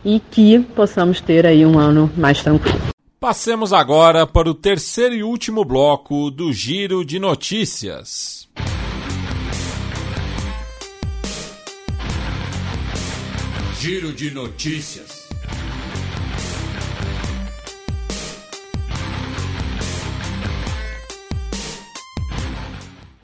[0.04, 2.82] e que possamos ter aí um ano mais tranquilo.
[3.18, 8.50] Passemos agora para o terceiro e último bloco do Giro de Notícias.
[13.80, 15.19] Giro de Notícias.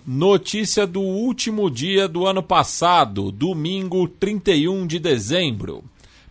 [0.07, 5.83] Notícia do último dia do ano passado, domingo 31 de dezembro.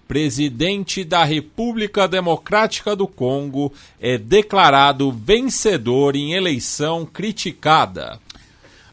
[0.07, 8.21] Presidente da República Democrática do Congo é declarado vencedor em eleição criticada.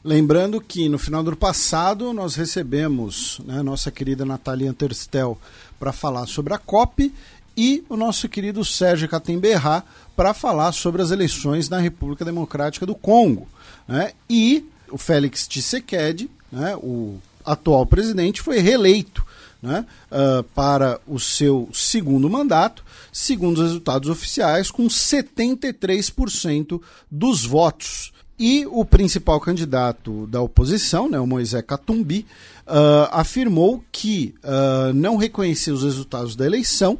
[0.03, 5.37] Lembrando que no final do ano passado nós recebemos né, nossa querida Natalia Anterstel
[5.79, 7.13] para falar sobre a COP
[7.55, 12.95] e o nosso querido Sérgio Catemberra para falar sobre as eleições na República Democrática do
[12.95, 13.47] Congo.
[13.87, 14.13] Né?
[14.27, 19.25] E o Félix Tshisekedi, né, o atual presidente, foi reeleito
[19.61, 28.11] né, uh, para o seu segundo mandato, segundo os resultados oficiais, com 73% dos votos.
[28.39, 32.25] E o principal candidato da oposição, né, o Moisés Katumbi,
[32.65, 36.97] uh, afirmou que uh, não reconhecia os resultados da eleição,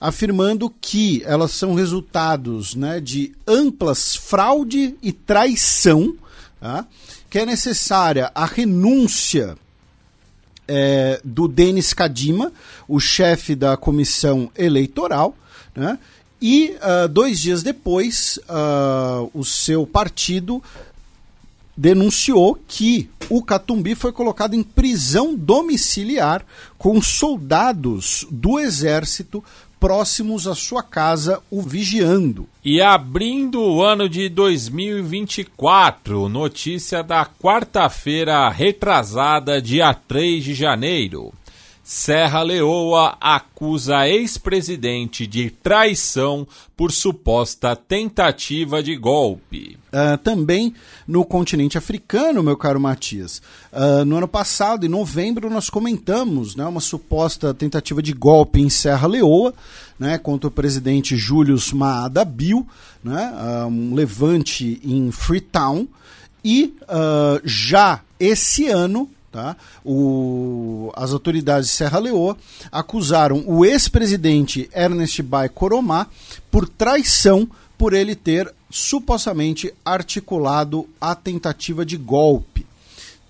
[0.00, 6.16] afirmando que elas são resultados né, de amplas fraude e traição,
[6.58, 6.86] tá?
[7.30, 9.56] Que é necessária a renúncia
[10.66, 12.52] é, do Denis Kadima,
[12.86, 15.36] o chefe da comissão eleitoral,
[15.74, 15.98] né?
[16.42, 20.62] e uh, dois dias depois uh, o seu partido
[21.76, 26.44] denunciou que o Catumbi foi colocado em prisão domiciliar
[26.76, 29.42] com soldados do exército
[29.80, 32.46] próximos à sua casa o vigiando.
[32.62, 41.32] E abrindo o ano de 2024, notícia da quarta-feira retrasada, dia 3 de janeiro.
[41.92, 49.76] Serra Leoa acusa ex-presidente de traição por suposta tentativa de golpe.
[49.92, 50.72] Uh, também
[51.04, 53.42] no continente africano, meu caro Matias.
[53.72, 58.70] Uh, no ano passado, em novembro, nós comentamos né, uma suposta tentativa de golpe em
[58.70, 59.52] Serra Leoa
[59.98, 62.64] né, contra o presidente Julius Maada Bio,
[63.02, 65.88] né, uh, um levante em Freetown.
[66.44, 66.72] E
[67.44, 69.56] já esse ano, Tá?
[69.84, 72.36] O, as autoridades de Serra Leoa
[72.72, 76.08] acusaram o ex-presidente Ernest Bai Koromá
[76.50, 77.48] por traição
[77.78, 82.66] por ele ter supostamente articulado a tentativa de golpe.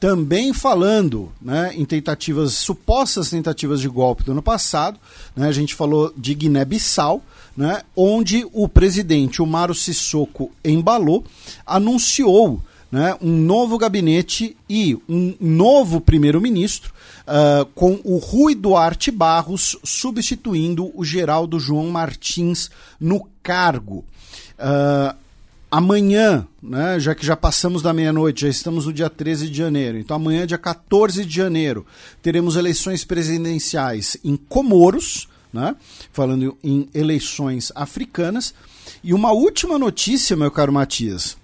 [0.00, 4.99] Também falando né, em tentativas, supostas tentativas de golpe do ano passado,
[5.36, 7.22] né, a gente falou de Guiné-Bissau,
[7.54, 11.22] né, onde o presidente, o Maro Sissoko Embalou,
[11.66, 16.92] anunciou né, um novo gabinete e um novo primeiro-ministro,
[17.22, 24.04] uh, com o Rui Duarte Barros substituindo o Geraldo João Martins no cargo.
[24.58, 25.16] Uh,
[25.70, 29.96] amanhã, né, já que já passamos da meia-noite, já estamos no dia 13 de janeiro,
[29.96, 31.86] então amanhã, dia 14 de janeiro,
[32.20, 35.76] teremos eleições presidenciais em Comoros, né,
[36.12, 38.52] falando em eleições africanas.
[39.02, 41.39] E uma última notícia, meu caro Matias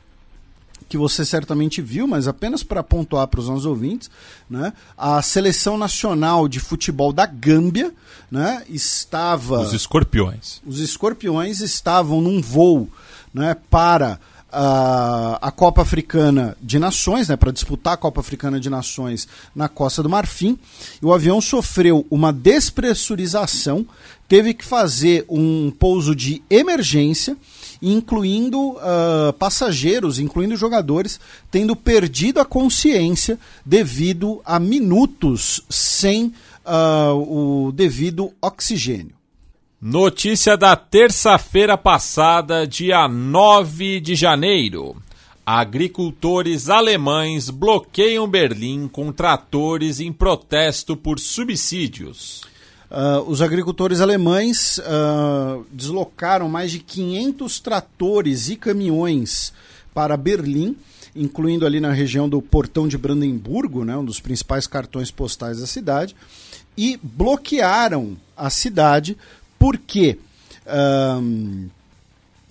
[0.88, 4.10] que você certamente viu, mas apenas para pontuar para os nossos ouvintes,
[4.48, 4.72] né?
[4.96, 7.92] A seleção nacional de futebol da Gâmbia,
[8.30, 8.64] né?
[8.68, 10.60] Estava os escorpiões.
[10.64, 12.88] Os escorpiões estavam num voo,
[13.34, 13.56] né?
[13.68, 14.20] Para
[14.52, 17.36] a, a Copa Africana de Nações, né?
[17.36, 20.58] Para disputar a Copa Africana de Nações na Costa do Marfim,
[21.02, 23.84] e o avião sofreu uma despressurização,
[24.28, 27.36] teve que fazer um pouso de emergência
[27.80, 36.32] incluindo uh, passageiros, incluindo jogadores, tendo perdido a consciência devido a minutos sem
[36.64, 39.14] uh, o devido oxigênio.
[39.80, 44.96] Notícia da terça-feira passada, dia 9 de janeiro.
[45.44, 52.42] Agricultores alemães bloqueiam Berlim com tratores em protesto por subsídios.
[52.90, 59.52] Uh, os agricultores alemães uh, deslocaram mais de 500 tratores e caminhões
[59.92, 60.76] para Berlim,
[61.14, 65.66] incluindo ali na região do Portão de Brandemburgo, né, um dos principais cartões postais da
[65.66, 66.14] cidade,
[66.76, 69.16] e bloquearam a cidade
[69.58, 70.18] porque
[70.66, 71.68] uh,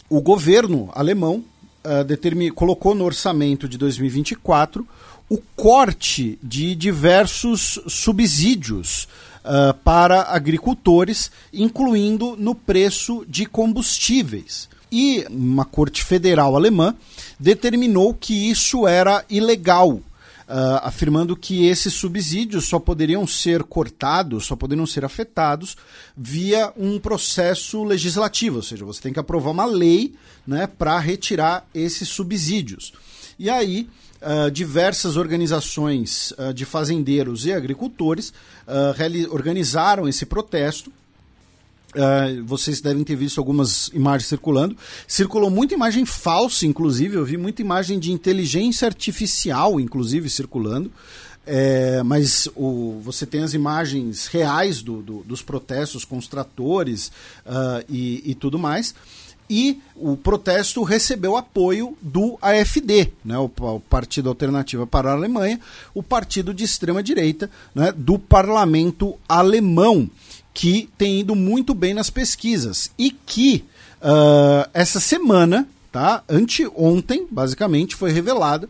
[0.10, 1.46] o governo alemão
[1.86, 4.86] uh, colocou no orçamento de 2024
[5.30, 9.08] o corte de diversos subsídios
[9.46, 14.68] uh, para agricultores, incluindo no preço de combustíveis.
[14.92, 16.96] E uma corte federal alemã
[17.40, 20.02] determinou que isso era ilegal.
[20.48, 25.76] Uh, afirmando que esses subsídios só poderiam ser cortados, só poderiam ser afetados
[26.16, 30.14] via um processo legislativo, ou seja, você tem que aprovar uma lei
[30.46, 32.94] né, para retirar esses subsídios.
[33.40, 33.90] E aí
[34.26, 38.30] uh, diversas organizações uh, de fazendeiros e agricultores
[38.68, 40.92] uh, organizaram esse protesto
[42.46, 44.76] vocês devem ter visto algumas imagens circulando.
[45.08, 47.16] Circulou muita imagem falsa, inclusive.
[47.16, 50.92] Eu vi muita imagem de inteligência artificial, inclusive, circulando.
[51.48, 57.14] É, mas o, você tem as imagens reais do, do, dos protestos com os tratores
[57.88, 58.94] e, e, tudo mais.
[59.50, 65.60] E o protesto recebeu apoio do AFD, né, o, o Partido Alternativa para a Alemanha,
[65.94, 70.10] o partido de extrema-direita né, do parlamento alemão
[70.56, 73.66] que tem ido muito bem nas pesquisas e que
[74.02, 78.68] uh, essa semana, tá, anteontem, basicamente, foi revelado.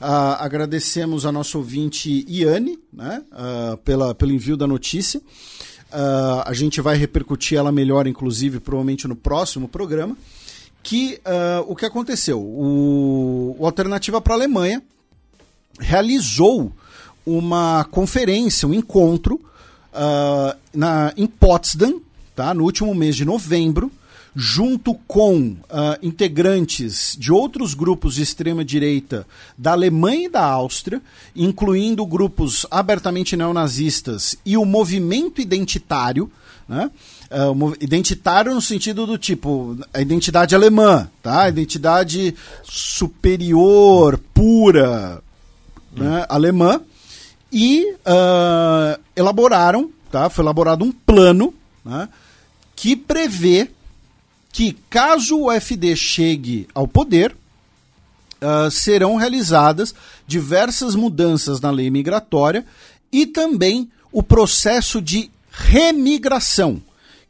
[0.00, 5.20] Uh, agradecemos a nossa ouvinte Iane né, uh, pela, pelo envio da notícia.
[5.94, 10.16] Uh, a gente vai repercutir ela melhor, inclusive, provavelmente no próximo programa.
[10.82, 11.18] Que
[11.66, 12.38] o que aconteceu?
[12.38, 14.82] O, o Alternativa para a Alemanha
[15.80, 16.70] realizou
[17.24, 22.00] uma conferência, um encontro uh, na, em Potsdam,
[22.34, 23.90] tá, no último mês de novembro,
[24.34, 25.56] junto com uh,
[26.02, 31.00] integrantes de outros grupos de extrema-direita da Alemanha e da Áustria,
[31.36, 36.30] incluindo grupos abertamente neonazistas e o movimento identitário,
[36.68, 36.90] né?
[37.30, 41.42] Uh, identitário no sentido do tipo a identidade alemã, tá?
[41.42, 45.22] A identidade superior, pura,
[45.96, 46.02] hum.
[46.02, 46.26] né?
[46.28, 46.80] alemã
[47.52, 50.28] e uh, elaboraram, tá?
[50.28, 52.08] Foi elaborado um plano né,
[52.74, 53.70] que prevê
[54.54, 57.34] que caso o FD chegue ao poder,
[58.40, 59.92] uh, serão realizadas
[60.28, 62.64] diversas mudanças na lei migratória
[63.10, 66.80] e também o processo de remigração,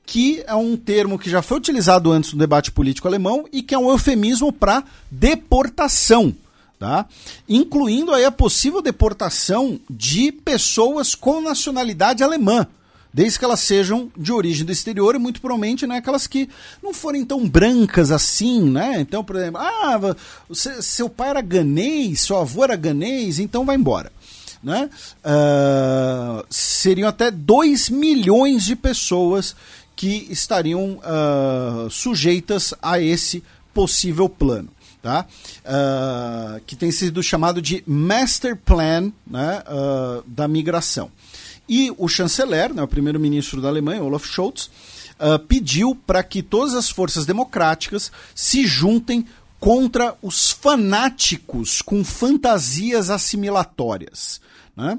[0.04, 3.74] que é um termo que já foi utilizado antes no debate político alemão e que
[3.74, 6.34] é um eufemismo para deportação
[6.78, 7.06] tá?
[7.48, 12.66] incluindo aí a possível deportação de pessoas com nacionalidade alemã,
[13.14, 16.50] desde que elas sejam de origem do exterior e muito provavelmente né, aquelas que
[16.82, 19.00] não forem tão brancas assim, né?
[19.00, 20.16] Então, por exemplo, ah,
[20.48, 24.10] você, seu pai era ganês, seu avô era ganês, então vai embora.
[24.60, 24.90] Né?
[25.22, 29.54] Uh, seriam até 2 milhões de pessoas
[29.94, 34.70] que estariam uh, sujeitas a esse possível plano
[35.02, 35.26] tá?
[35.66, 39.62] Uh, que tem sido chamado de Master Plan né,
[40.26, 41.10] da migração.
[41.68, 44.70] E o chanceler, né, o primeiro-ministro da Alemanha, Olaf Scholz,
[45.18, 49.26] uh, pediu para que todas as forças democráticas se juntem
[49.58, 54.40] contra os fanáticos com fantasias assimilatórias.
[54.76, 54.98] Né?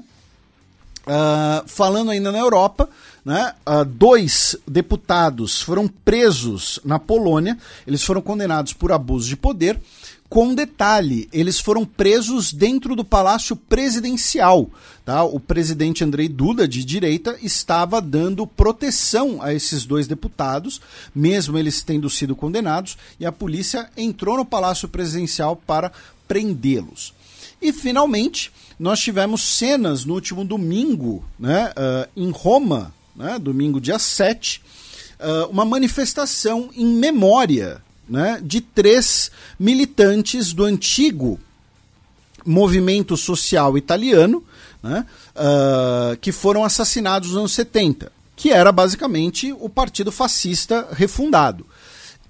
[1.68, 2.88] falando ainda na Europa,
[3.24, 9.80] né, uh, dois deputados foram presos na Polônia, eles foram condenados por abuso de poder.
[10.28, 14.68] Com detalhe, eles foram presos dentro do palácio presidencial.
[15.04, 15.22] Tá?
[15.22, 20.80] O presidente Andrei Duda, de direita, estava dando proteção a esses dois deputados,
[21.14, 25.92] mesmo eles tendo sido condenados, e a polícia entrou no palácio presidencial para
[26.26, 27.14] prendê-los.
[27.62, 33.98] E finalmente, nós tivemos cenas no último domingo né, uh, em Roma, né, domingo dia
[33.98, 34.60] 7,
[35.20, 41.40] uh, uma manifestação em memória né, de três militantes do antigo
[42.44, 44.42] movimento social italiano
[44.82, 51.66] né, uh, que foram assassinados nos anos 70, que era basicamente o partido fascista refundado.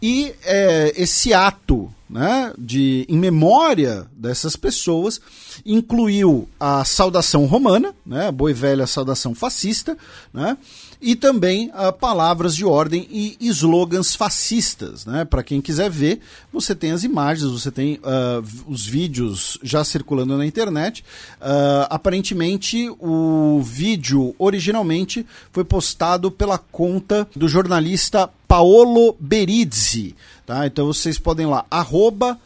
[0.00, 5.20] E é, esse ato né, de, em memória dessas pessoas
[5.64, 9.96] incluiu a saudação romana, né, a boa e velha saudação fascista,
[10.32, 10.56] né,
[11.06, 15.06] e também uh, palavras de ordem e slogans fascistas.
[15.06, 15.24] Né?
[15.24, 16.18] Para quem quiser ver,
[16.52, 21.04] você tem as imagens, você tem uh, os vídeos já circulando na internet.
[21.40, 30.16] Uh, aparentemente, o vídeo originalmente foi postado pela conta do jornalista Paolo Berizzi.
[30.44, 30.66] Tá?
[30.66, 32.36] Então vocês podem lá, arroba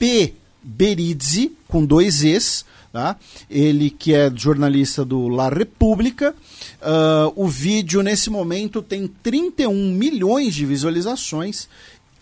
[0.00, 0.34] P.
[0.64, 3.16] Berizzi, com dois Es, tá?
[3.48, 6.34] ele que é jornalista do La República.
[6.80, 11.68] Uh, o vídeo, nesse momento, tem 31 milhões de visualizações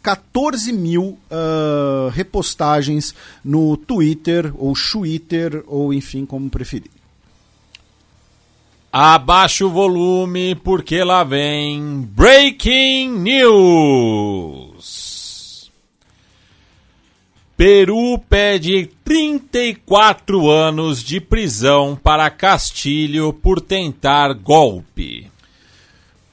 [0.02, 6.90] 14 mil uh, repostagens no Twitter ou Twitter ou enfim como preferir.
[8.90, 14.99] Abaixa o volume porque lá vem Breaking News.
[17.54, 25.31] Peru pede 34 anos de prisão para Castilho por tentar golpe.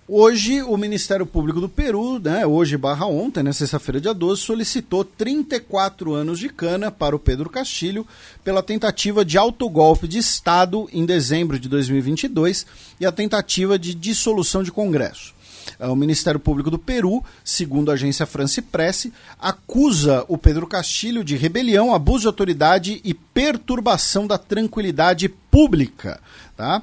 [0.05, 5.05] Hoje, o Ministério Público do Peru, né, hoje barra ontem, né, sexta-feira, dia 12, solicitou
[5.05, 8.05] 34 anos de cana para o Pedro Castilho
[8.43, 12.65] pela tentativa de autogolpe de Estado em dezembro de 2022
[12.99, 15.34] e a tentativa de dissolução de Congresso.
[15.79, 21.23] Uh, o Ministério Público do Peru, segundo a agência France Presse, acusa o Pedro Castilho
[21.23, 26.19] de rebelião, abuso de autoridade e perturbação da tranquilidade pública.
[26.55, 26.81] Tá?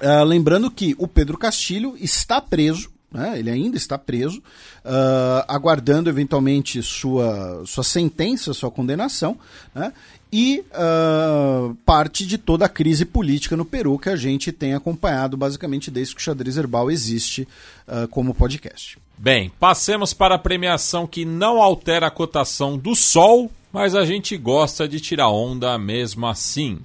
[0.00, 3.38] Uh, lembrando que o Pedro Castilho está preso né?
[3.38, 4.38] ele ainda está preso,
[4.84, 9.38] uh, aguardando eventualmente sua, sua sentença, sua condenação,
[9.74, 9.92] né?
[10.32, 15.36] E uh, parte de toda a crise política no Peru que a gente tem acompanhado
[15.36, 17.46] basicamente desde que o Xadrez Herbal existe
[17.86, 18.98] uh, como podcast.
[19.18, 24.36] Bem, passemos para a premiação que não altera a cotação do Sol, mas a gente
[24.36, 26.78] gosta de tirar onda mesmo assim.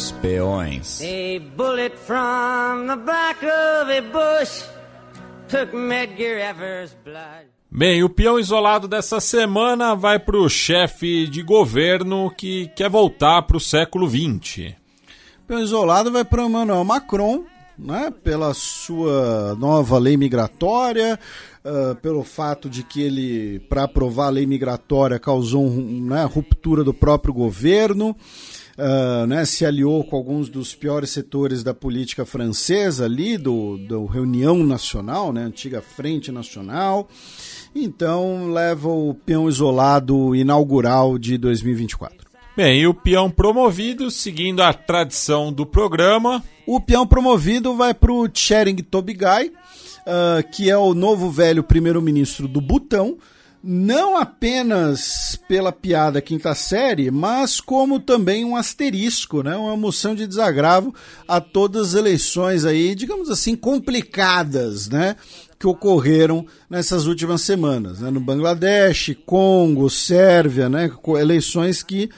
[0.00, 1.02] Os peões.
[1.02, 4.64] A bullet from the back of a bush
[5.46, 7.48] took Medgar Evers' blood.
[7.70, 13.42] Bem, o peão isolado dessa semana vai para o chefe de governo que quer voltar
[13.42, 14.72] para o século XX.
[15.42, 17.44] O peão isolado vai para Emmanuel Macron,
[17.78, 21.20] né, pela sua nova lei migratória,
[21.62, 26.82] uh, pelo fato de que ele, para aprovar a lei migratória, causou um, né, ruptura
[26.82, 28.16] do próprio governo
[28.80, 34.06] uh, né, se aliou com alguns dos piores setores da política francesa ali, do, do
[34.06, 37.08] Reunião Nacional, né, antiga Frente Nacional.
[37.74, 42.30] Então leva o peão isolado inaugural de 2024.
[42.56, 46.42] Bem, e o peão promovido, seguindo a tradição do programa.
[46.66, 52.48] O peão promovido vai para o Tchering Tobigai, uh, que é o novo velho primeiro-ministro
[52.48, 53.16] do Butão,
[53.62, 59.54] não apenas pela piada quinta série, mas como também um asterisco, né?
[59.56, 60.94] uma moção de desagravo
[61.28, 65.16] a todas as eleições aí, digamos assim, complicadas, né?
[65.58, 68.10] que ocorreram nessas últimas semanas, né?
[68.10, 70.90] no Bangladesh, Congo, Sérvia, né?
[71.18, 72.08] eleições que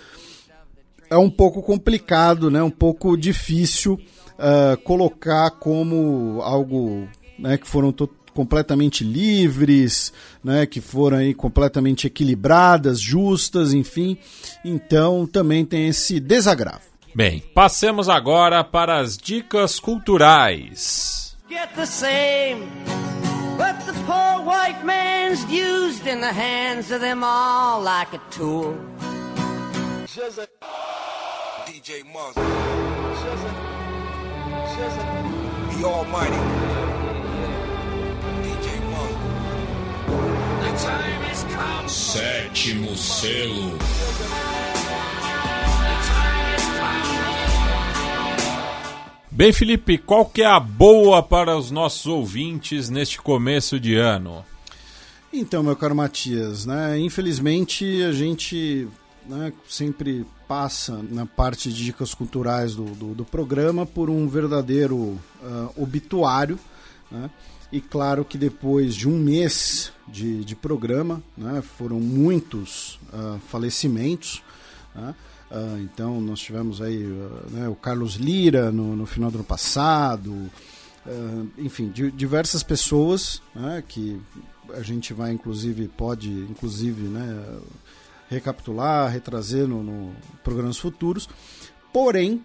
[1.10, 2.62] é um pouco complicado, né?
[2.62, 7.92] um pouco difícil uh, colocar como algo né, que foram
[8.34, 14.16] completamente livres, né, que foram aí completamente equilibradas, justas, enfim.
[14.64, 16.92] Então também tem esse desagravo.
[17.14, 21.36] Bem, passemos agora para as dicas culturais.
[21.48, 22.66] Get the same,
[23.58, 28.74] but the poor white man's used in the hands of them all like a tool.
[31.66, 32.34] DJ Muzz.
[35.78, 36.81] The Almighty.
[41.86, 43.78] Sétimo selo.
[49.30, 54.44] Bem, Felipe, qual que é a boa para os nossos ouvintes neste começo de ano?
[55.32, 58.86] Então, meu caro Matias, né, infelizmente a gente
[59.26, 64.96] né, sempre passa na parte de dicas culturais do, do, do programa por um verdadeiro
[64.96, 65.20] uh,
[65.76, 66.58] obituário,
[67.10, 67.30] né?
[67.72, 74.42] E claro que depois de um mês de, de programa, né, foram muitos uh, falecimentos.
[74.94, 75.14] Né?
[75.50, 79.44] Uh, então nós tivemos aí uh, né, o Carlos Lira no, no, final do ano
[79.44, 80.50] passado,
[81.58, 84.20] enfim, di, diversas pessoas né, que
[84.74, 87.58] a gente vai inclusive pode inclusive né,
[88.30, 91.28] recapitular, retrazer no, no programas futuros.
[91.92, 92.42] Porém,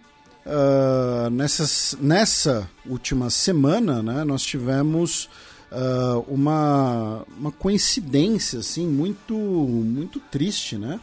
[0.48, 5.30] uh, nessas, nessa última semana, né, nós tivemos
[5.72, 11.00] uh, uma, uma coincidência assim, muito, muito triste, né?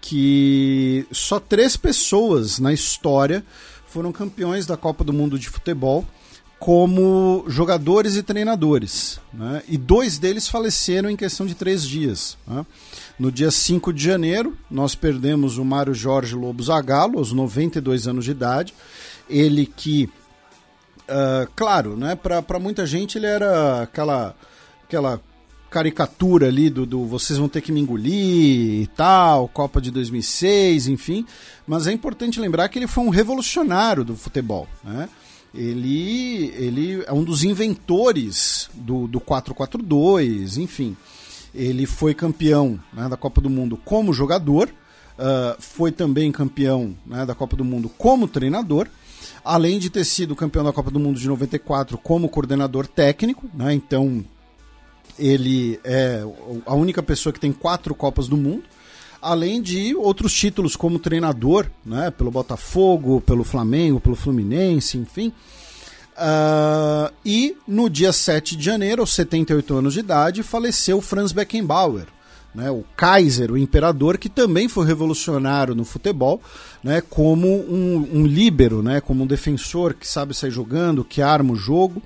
[0.00, 3.44] Que só três pessoas na história
[3.86, 6.06] foram campeões da Copa do Mundo de Futebol
[6.58, 9.20] como jogadores e treinadores.
[9.32, 9.62] Né?
[9.68, 12.36] E dois deles faleceram em questão de três dias.
[12.46, 12.66] Né?
[13.18, 18.24] No dia 5 de janeiro, nós perdemos o Mário Jorge Lobo Zagallo, aos 92 anos
[18.24, 18.74] de idade.
[19.30, 20.10] Ele que,
[21.08, 24.34] uh, claro, né, para muita gente ele era aquela,
[24.84, 25.20] aquela
[25.70, 30.88] caricatura ali do, do vocês vão ter que me engolir e tal, Copa de 2006,
[30.88, 31.24] enfim.
[31.66, 35.08] Mas é importante lembrar que ele foi um revolucionário do futebol, né?
[35.54, 40.96] Ele, ele é um dos inventores do, do 4-4-2, enfim.
[41.54, 47.24] Ele foi campeão né, da Copa do Mundo como jogador, uh, foi também campeão né,
[47.24, 48.88] da Copa do Mundo como treinador,
[49.44, 53.48] além de ter sido campeão da Copa do Mundo de 94 como coordenador técnico.
[53.54, 54.22] Né, então,
[55.18, 56.22] ele é
[56.66, 58.64] a única pessoa que tem quatro Copas do Mundo
[59.20, 65.32] além de outros títulos como treinador, né, pelo Botafogo, pelo Flamengo, pelo Fluminense, enfim.
[66.18, 72.06] Uh, e no dia 7 de janeiro, aos 78 anos de idade, faleceu Franz Beckenbauer,
[72.54, 76.40] né, o Kaiser, o imperador, que também foi revolucionário no futebol,
[76.82, 81.52] né, como um, um líbero, né, como um defensor que sabe sair jogando, que arma
[81.52, 82.02] o jogo.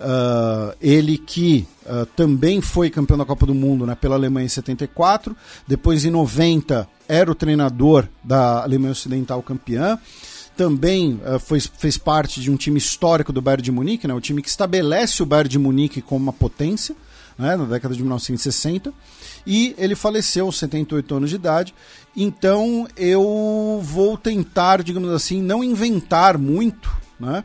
[0.00, 4.48] Uh, ele que uh, também foi campeão da Copa do Mundo né, pela Alemanha em
[4.48, 9.98] 74, depois em 90 era o treinador da Alemanha Ocidental campeã
[10.56, 14.20] também uh, foi, fez parte de um time histórico do Bayern de Munique, né, o
[14.20, 16.96] time que estabelece o Bayern de Munique como uma potência
[17.38, 18.92] né, na década de 1960.
[19.46, 21.72] E ele faleceu aos 78 anos de idade.
[22.14, 27.44] Então eu vou tentar, digamos assim, não inventar muito, né?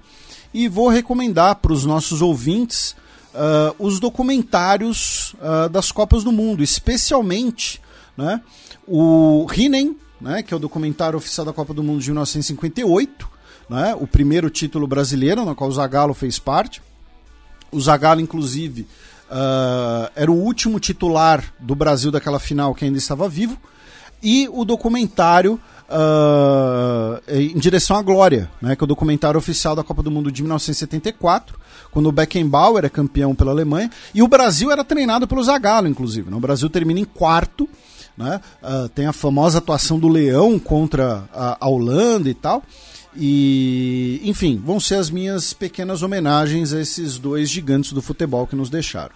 [0.53, 2.95] E vou recomendar para os nossos ouvintes
[3.33, 7.81] uh, os documentários uh, das Copas do Mundo, especialmente
[8.15, 8.41] né,
[8.87, 13.29] o Rinen, né, que é o documentário oficial da Copa do Mundo de 1958,
[13.69, 16.81] né, o primeiro título brasileiro, no qual o Zagallo fez parte.
[17.71, 18.87] O Zagallo, inclusive,
[19.31, 23.57] uh, era o último titular do Brasil daquela final que ainda estava vivo.
[24.21, 25.59] E o documentário
[25.93, 30.31] uh, em direção à glória, né, que é o documentário oficial da Copa do Mundo
[30.31, 31.57] de 1974,
[31.91, 36.29] quando o Beckenbauer é campeão pela Alemanha e o Brasil era treinado pelo Zagallo, inclusive.
[36.29, 36.35] Né?
[36.35, 37.69] O Brasil termina em quarto
[38.17, 38.39] né?
[38.61, 42.63] Uh, tem a famosa atuação do Leão contra a, a Holanda e tal.
[43.15, 48.55] E, enfim, vão ser as minhas pequenas homenagens a esses dois gigantes do futebol que
[48.55, 49.13] nos deixaram.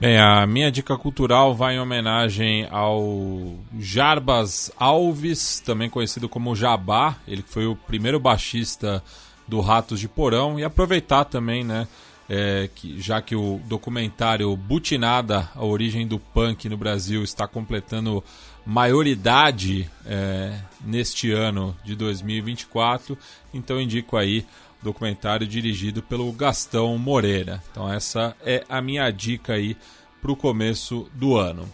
[0.00, 7.16] Bem, a minha dica cultural vai em homenagem ao Jarbas Alves, também conhecido como Jabá,
[7.26, 9.02] ele foi o primeiro baixista
[9.48, 11.88] do Ratos de Porão, e aproveitar também, né,
[12.28, 18.22] é, que, já que o documentário Butinada, a origem do punk no Brasil, está completando
[18.64, 23.18] maioridade é, neste ano de 2024,
[23.52, 24.46] então indico aí
[24.82, 27.62] documentário dirigido pelo Gastão Moreira.
[27.70, 29.76] Então essa é a minha dica aí
[30.20, 31.68] para o começo do ano.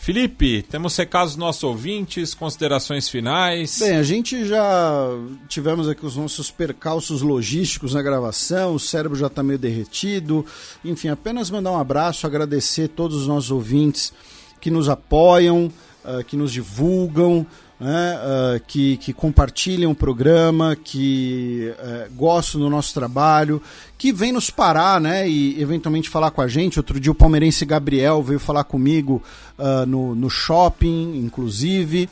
[0.00, 3.80] Felipe, temos recados dos nossos ouvintes, considerações finais.
[3.80, 5.10] Bem, a gente já
[5.46, 10.46] tivemos aqui os nossos percalços logísticos na gravação, o cérebro já está meio derretido.
[10.82, 14.10] Enfim, apenas mandar um abraço, agradecer todos os nossos ouvintes
[14.58, 15.70] que nos apoiam,
[16.02, 17.46] uh, que nos divulgam,
[17.80, 23.62] né, uh, que, que compartilham o programa, que uh, gostam do nosso trabalho,
[23.96, 26.78] que vem nos parar né, e eventualmente falar com a gente.
[26.78, 29.22] Outro dia o palmeirense Gabriel veio falar comigo
[29.58, 32.08] uh, no, no shopping, inclusive.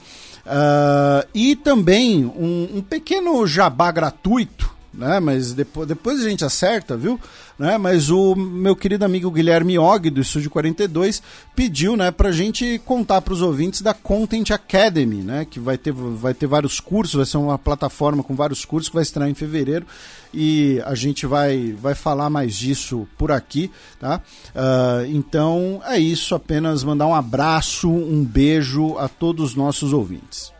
[1.34, 5.20] e também um, um pequeno jabá gratuito né?
[5.20, 7.20] Mas depois, depois a gente acerta, viu?
[7.58, 7.76] Né?
[7.76, 11.22] Mas o meu querido amigo Guilherme Og, do Estúdio 42,
[11.54, 15.46] pediu né, para a gente contar para os ouvintes da Content Academy, né?
[15.48, 18.94] Que vai ter, vai ter vários cursos, vai ser uma plataforma com vários cursos que
[18.94, 19.86] vai estrear em fevereiro
[20.32, 24.20] e a gente vai, vai falar mais disso por aqui, tá?
[24.54, 30.52] Uh, então é isso, apenas mandar um abraço, um beijo a todos os nossos ouvintes.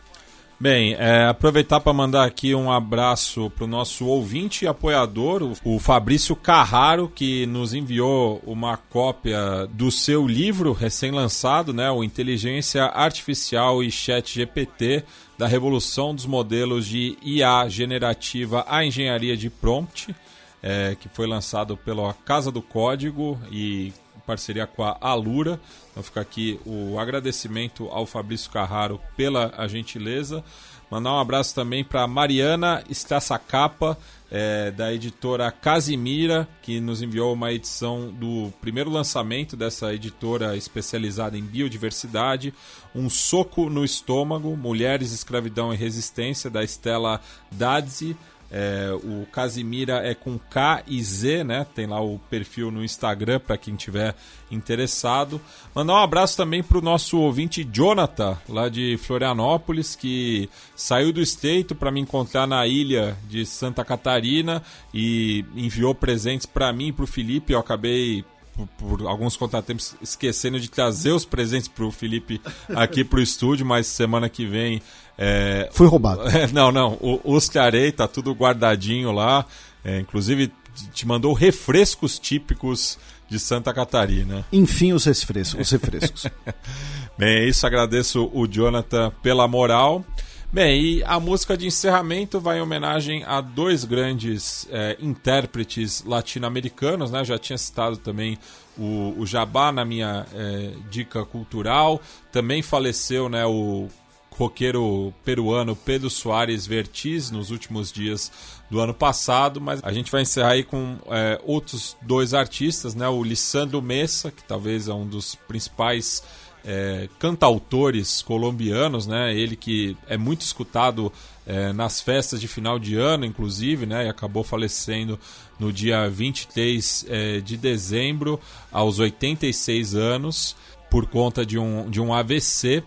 [0.60, 5.76] Bem, é, aproveitar para mandar aqui um abraço para o nosso ouvinte e apoiador, o,
[5.76, 12.86] o Fabrício Carraro, que nos enviou uma cópia do seu livro recém-lançado, né, o Inteligência
[12.86, 15.04] Artificial e Chat GPT,
[15.38, 20.12] da revolução dos modelos de IA generativa à engenharia de prompt,
[20.60, 23.92] é, que foi lançado pela Casa do Código e
[24.28, 25.58] parceria com a Alura.
[25.90, 30.44] Então fica aqui o agradecimento ao Fabrício Carraro pela a gentileza.
[30.90, 33.96] Mandar um abraço também para Mariana Estaçacapa,
[34.30, 41.36] é, da editora Casimira, que nos enviou uma edição do primeiro lançamento dessa editora especializada
[41.36, 42.52] em biodiversidade.
[42.94, 48.16] Um Soco no Estômago, Mulheres, Escravidão e Resistência, da Estela Dadzi.
[48.50, 51.66] É, o Casimira é com K e Z, né?
[51.74, 54.14] Tem lá o perfil no Instagram para quem tiver
[54.50, 55.40] interessado.
[55.74, 61.20] Mandar um abraço também para o nosso ouvinte Jonathan, lá de Florianópolis, que saiu do
[61.20, 64.62] estreito para me encontrar na ilha de Santa Catarina
[64.94, 67.52] e enviou presentes para mim e para o Felipe.
[67.52, 68.24] Eu acabei
[68.58, 72.40] por, por, alguns contratempos esquecendo de trazer os presentes para o Felipe
[72.74, 74.82] aqui para o estúdio, mas semana que vem
[75.18, 76.22] é, Fui roubado.
[76.30, 76.92] É, não, não.
[77.00, 79.44] O, os Clarei tá tudo guardadinho lá.
[79.84, 80.52] É, inclusive,
[80.92, 84.44] te mandou refrescos típicos de Santa Catarina.
[84.52, 85.60] Enfim, os refrescos.
[85.60, 86.26] Os refrescos.
[87.18, 87.66] Bem, é isso.
[87.66, 90.04] Agradeço o Jonathan pela moral.
[90.50, 97.10] Bem, e a música de encerramento vai em homenagem a dois grandes é, intérpretes latino-americanos,
[97.10, 97.22] né?
[97.22, 98.38] Já tinha citado também
[98.78, 102.00] o, o Jabá na minha é, dica cultural.
[102.32, 103.88] Também faleceu né, o
[104.31, 108.32] roqueiro peruano Pedro Soares Vertiz nos últimos dias
[108.70, 113.06] do ano passado, mas a gente vai encerrar aí com é, outros dois artistas, né?
[113.06, 116.22] O Lissandro Messa, que talvez é um dos principais
[116.64, 119.34] é, cantautores colombianos, né?
[119.34, 121.12] Ele que é muito escutado
[121.46, 124.06] é, nas festas de final de ano, inclusive, né?
[124.06, 125.18] E acabou falecendo
[125.58, 130.56] no dia 23 é, de dezembro, aos 86 anos,
[130.90, 132.82] por conta de um, de um AVC.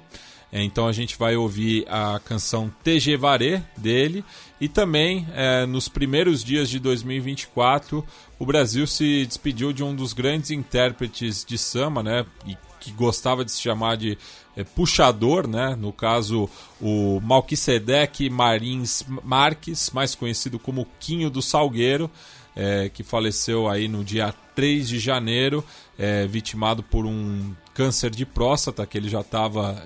[0.51, 4.23] É, então a gente vai ouvir a canção Tejevaré dele
[4.59, 8.05] e também é, nos primeiros dias de 2024
[8.37, 12.25] o Brasil se despediu de um dos grandes intérpretes de samba, né?
[12.45, 14.17] E que gostava de se chamar de
[14.57, 15.75] é, puxador, né?
[15.79, 16.49] No caso,
[16.81, 22.09] o Malquisedec Marins Marques, mais conhecido como Quinho do Salgueiro,
[22.55, 25.63] é, que faleceu aí no dia 3 de janeiro,
[25.97, 29.83] é, vitimado por um câncer de próstata, que ele já estava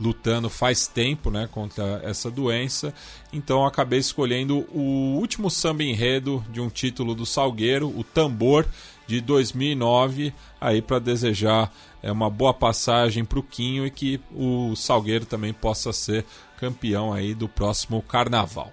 [0.00, 2.92] lutando faz tempo né, contra essa doença.
[3.32, 8.66] Então acabei escolhendo o último samba enredo de um título do Salgueiro, o Tambor,
[9.06, 14.74] de 2009, aí para desejar é, uma boa passagem para o Quinho e que o
[14.76, 16.24] Salgueiro também possa ser
[16.58, 18.72] campeão aí do próximo Carnaval.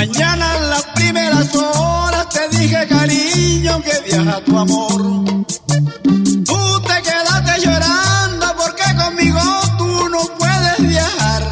[0.00, 5.02] Mañana en las primeras horas te dije cariño que viaja tu amor.
[6.46, 9.40] Tú te quedaste llorando porque conmigo
[9.76, 11.42] tú no puedes viajar.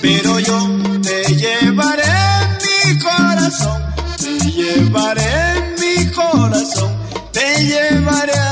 [0.00, 0.58] Pero yo
[1.02, 3.82] te llevaré en mi corazón,
[4.16, 6.90] te llevaré en mi corazón,
[7.32, 8.47] te llevaré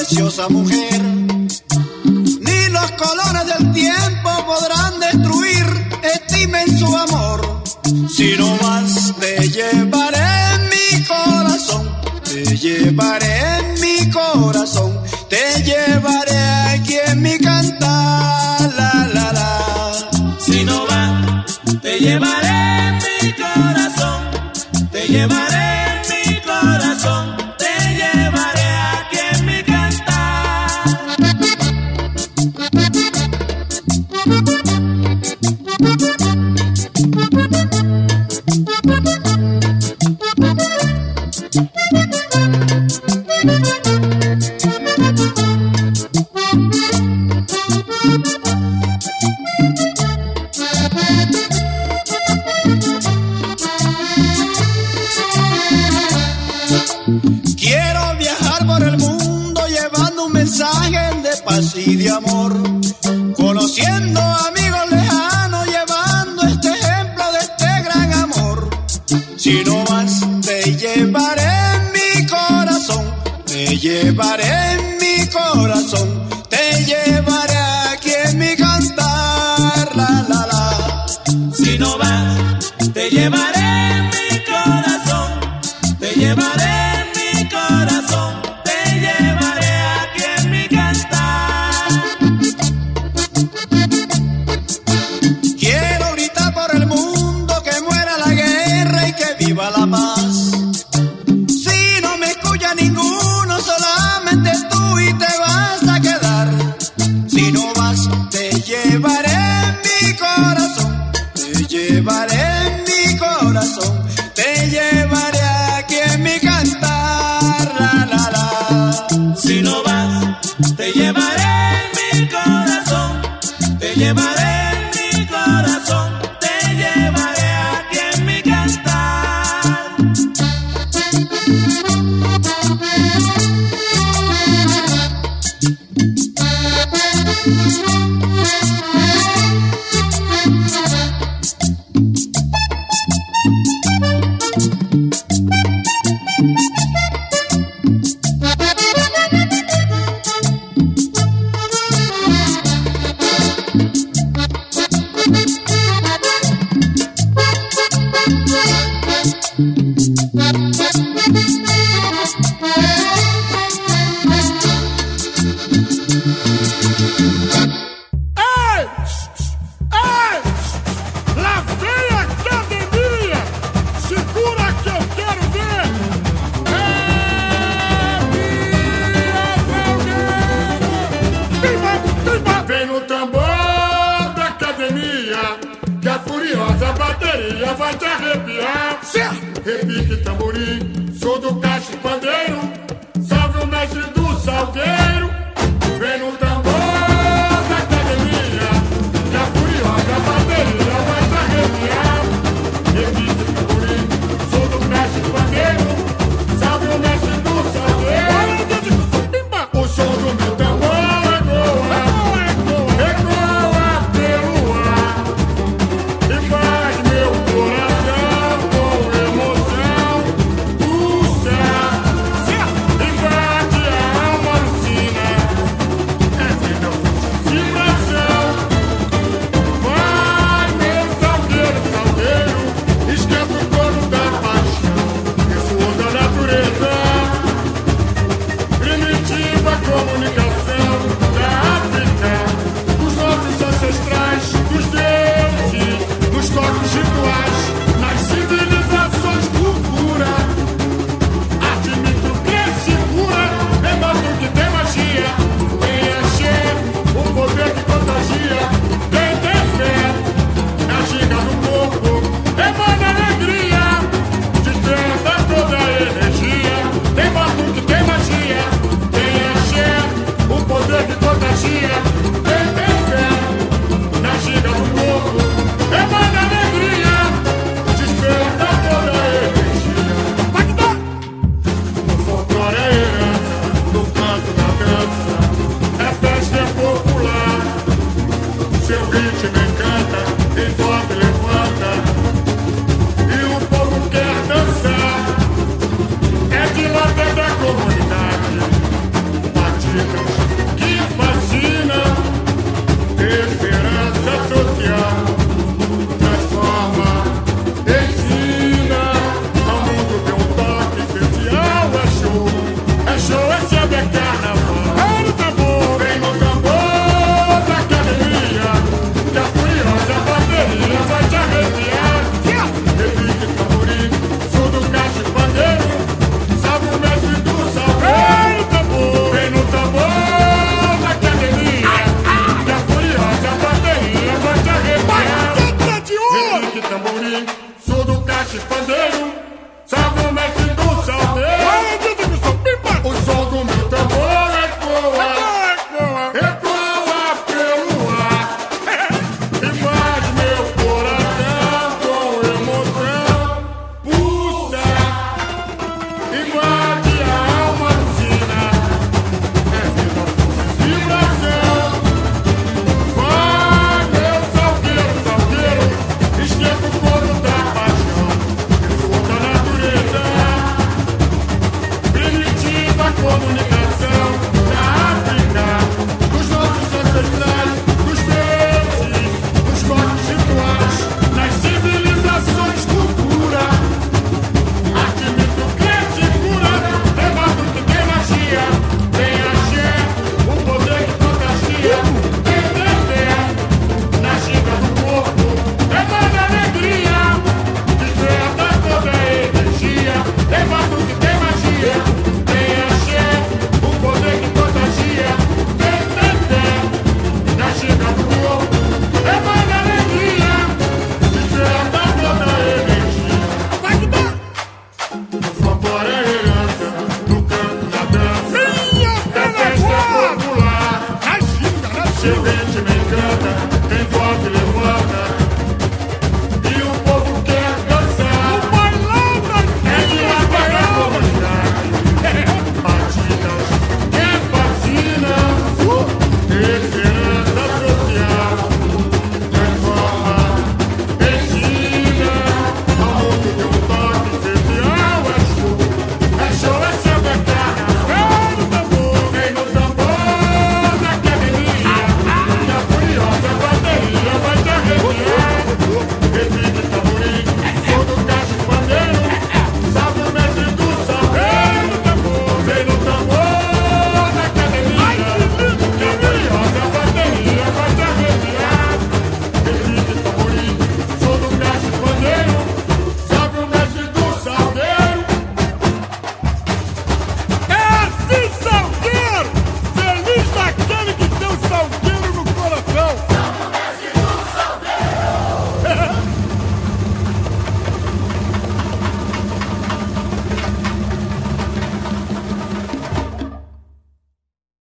[0.00, 1.02] preciosa mujer.
[1.02, 5.66] Ni los colores del tiempo podrán destruir
[6.02, 7.62] este inmenso amor.
[8.08, 11.90] Si no vas, te llevaré en mi corazón,
[12.24, 16.38] te llevaré en mi corazón, te llevaré
[16.70, 18.72] aquí en mi cantar.
[18.78, 20.38] La, la, la.
[20.38, 22.39] Si no vas, te llevaré
[43.40, 43.56] Quiero
[58.18, 62.52] viajar por el mundo llevando un mensaje de paz y de amor.
[63.36, 68.68] Conociendo amigos lejanos, llevando este ejemplo de este gran amor.
[69.38, 70.09] Si no vas,
[73.80, 76.19] llevaré en mi corazón,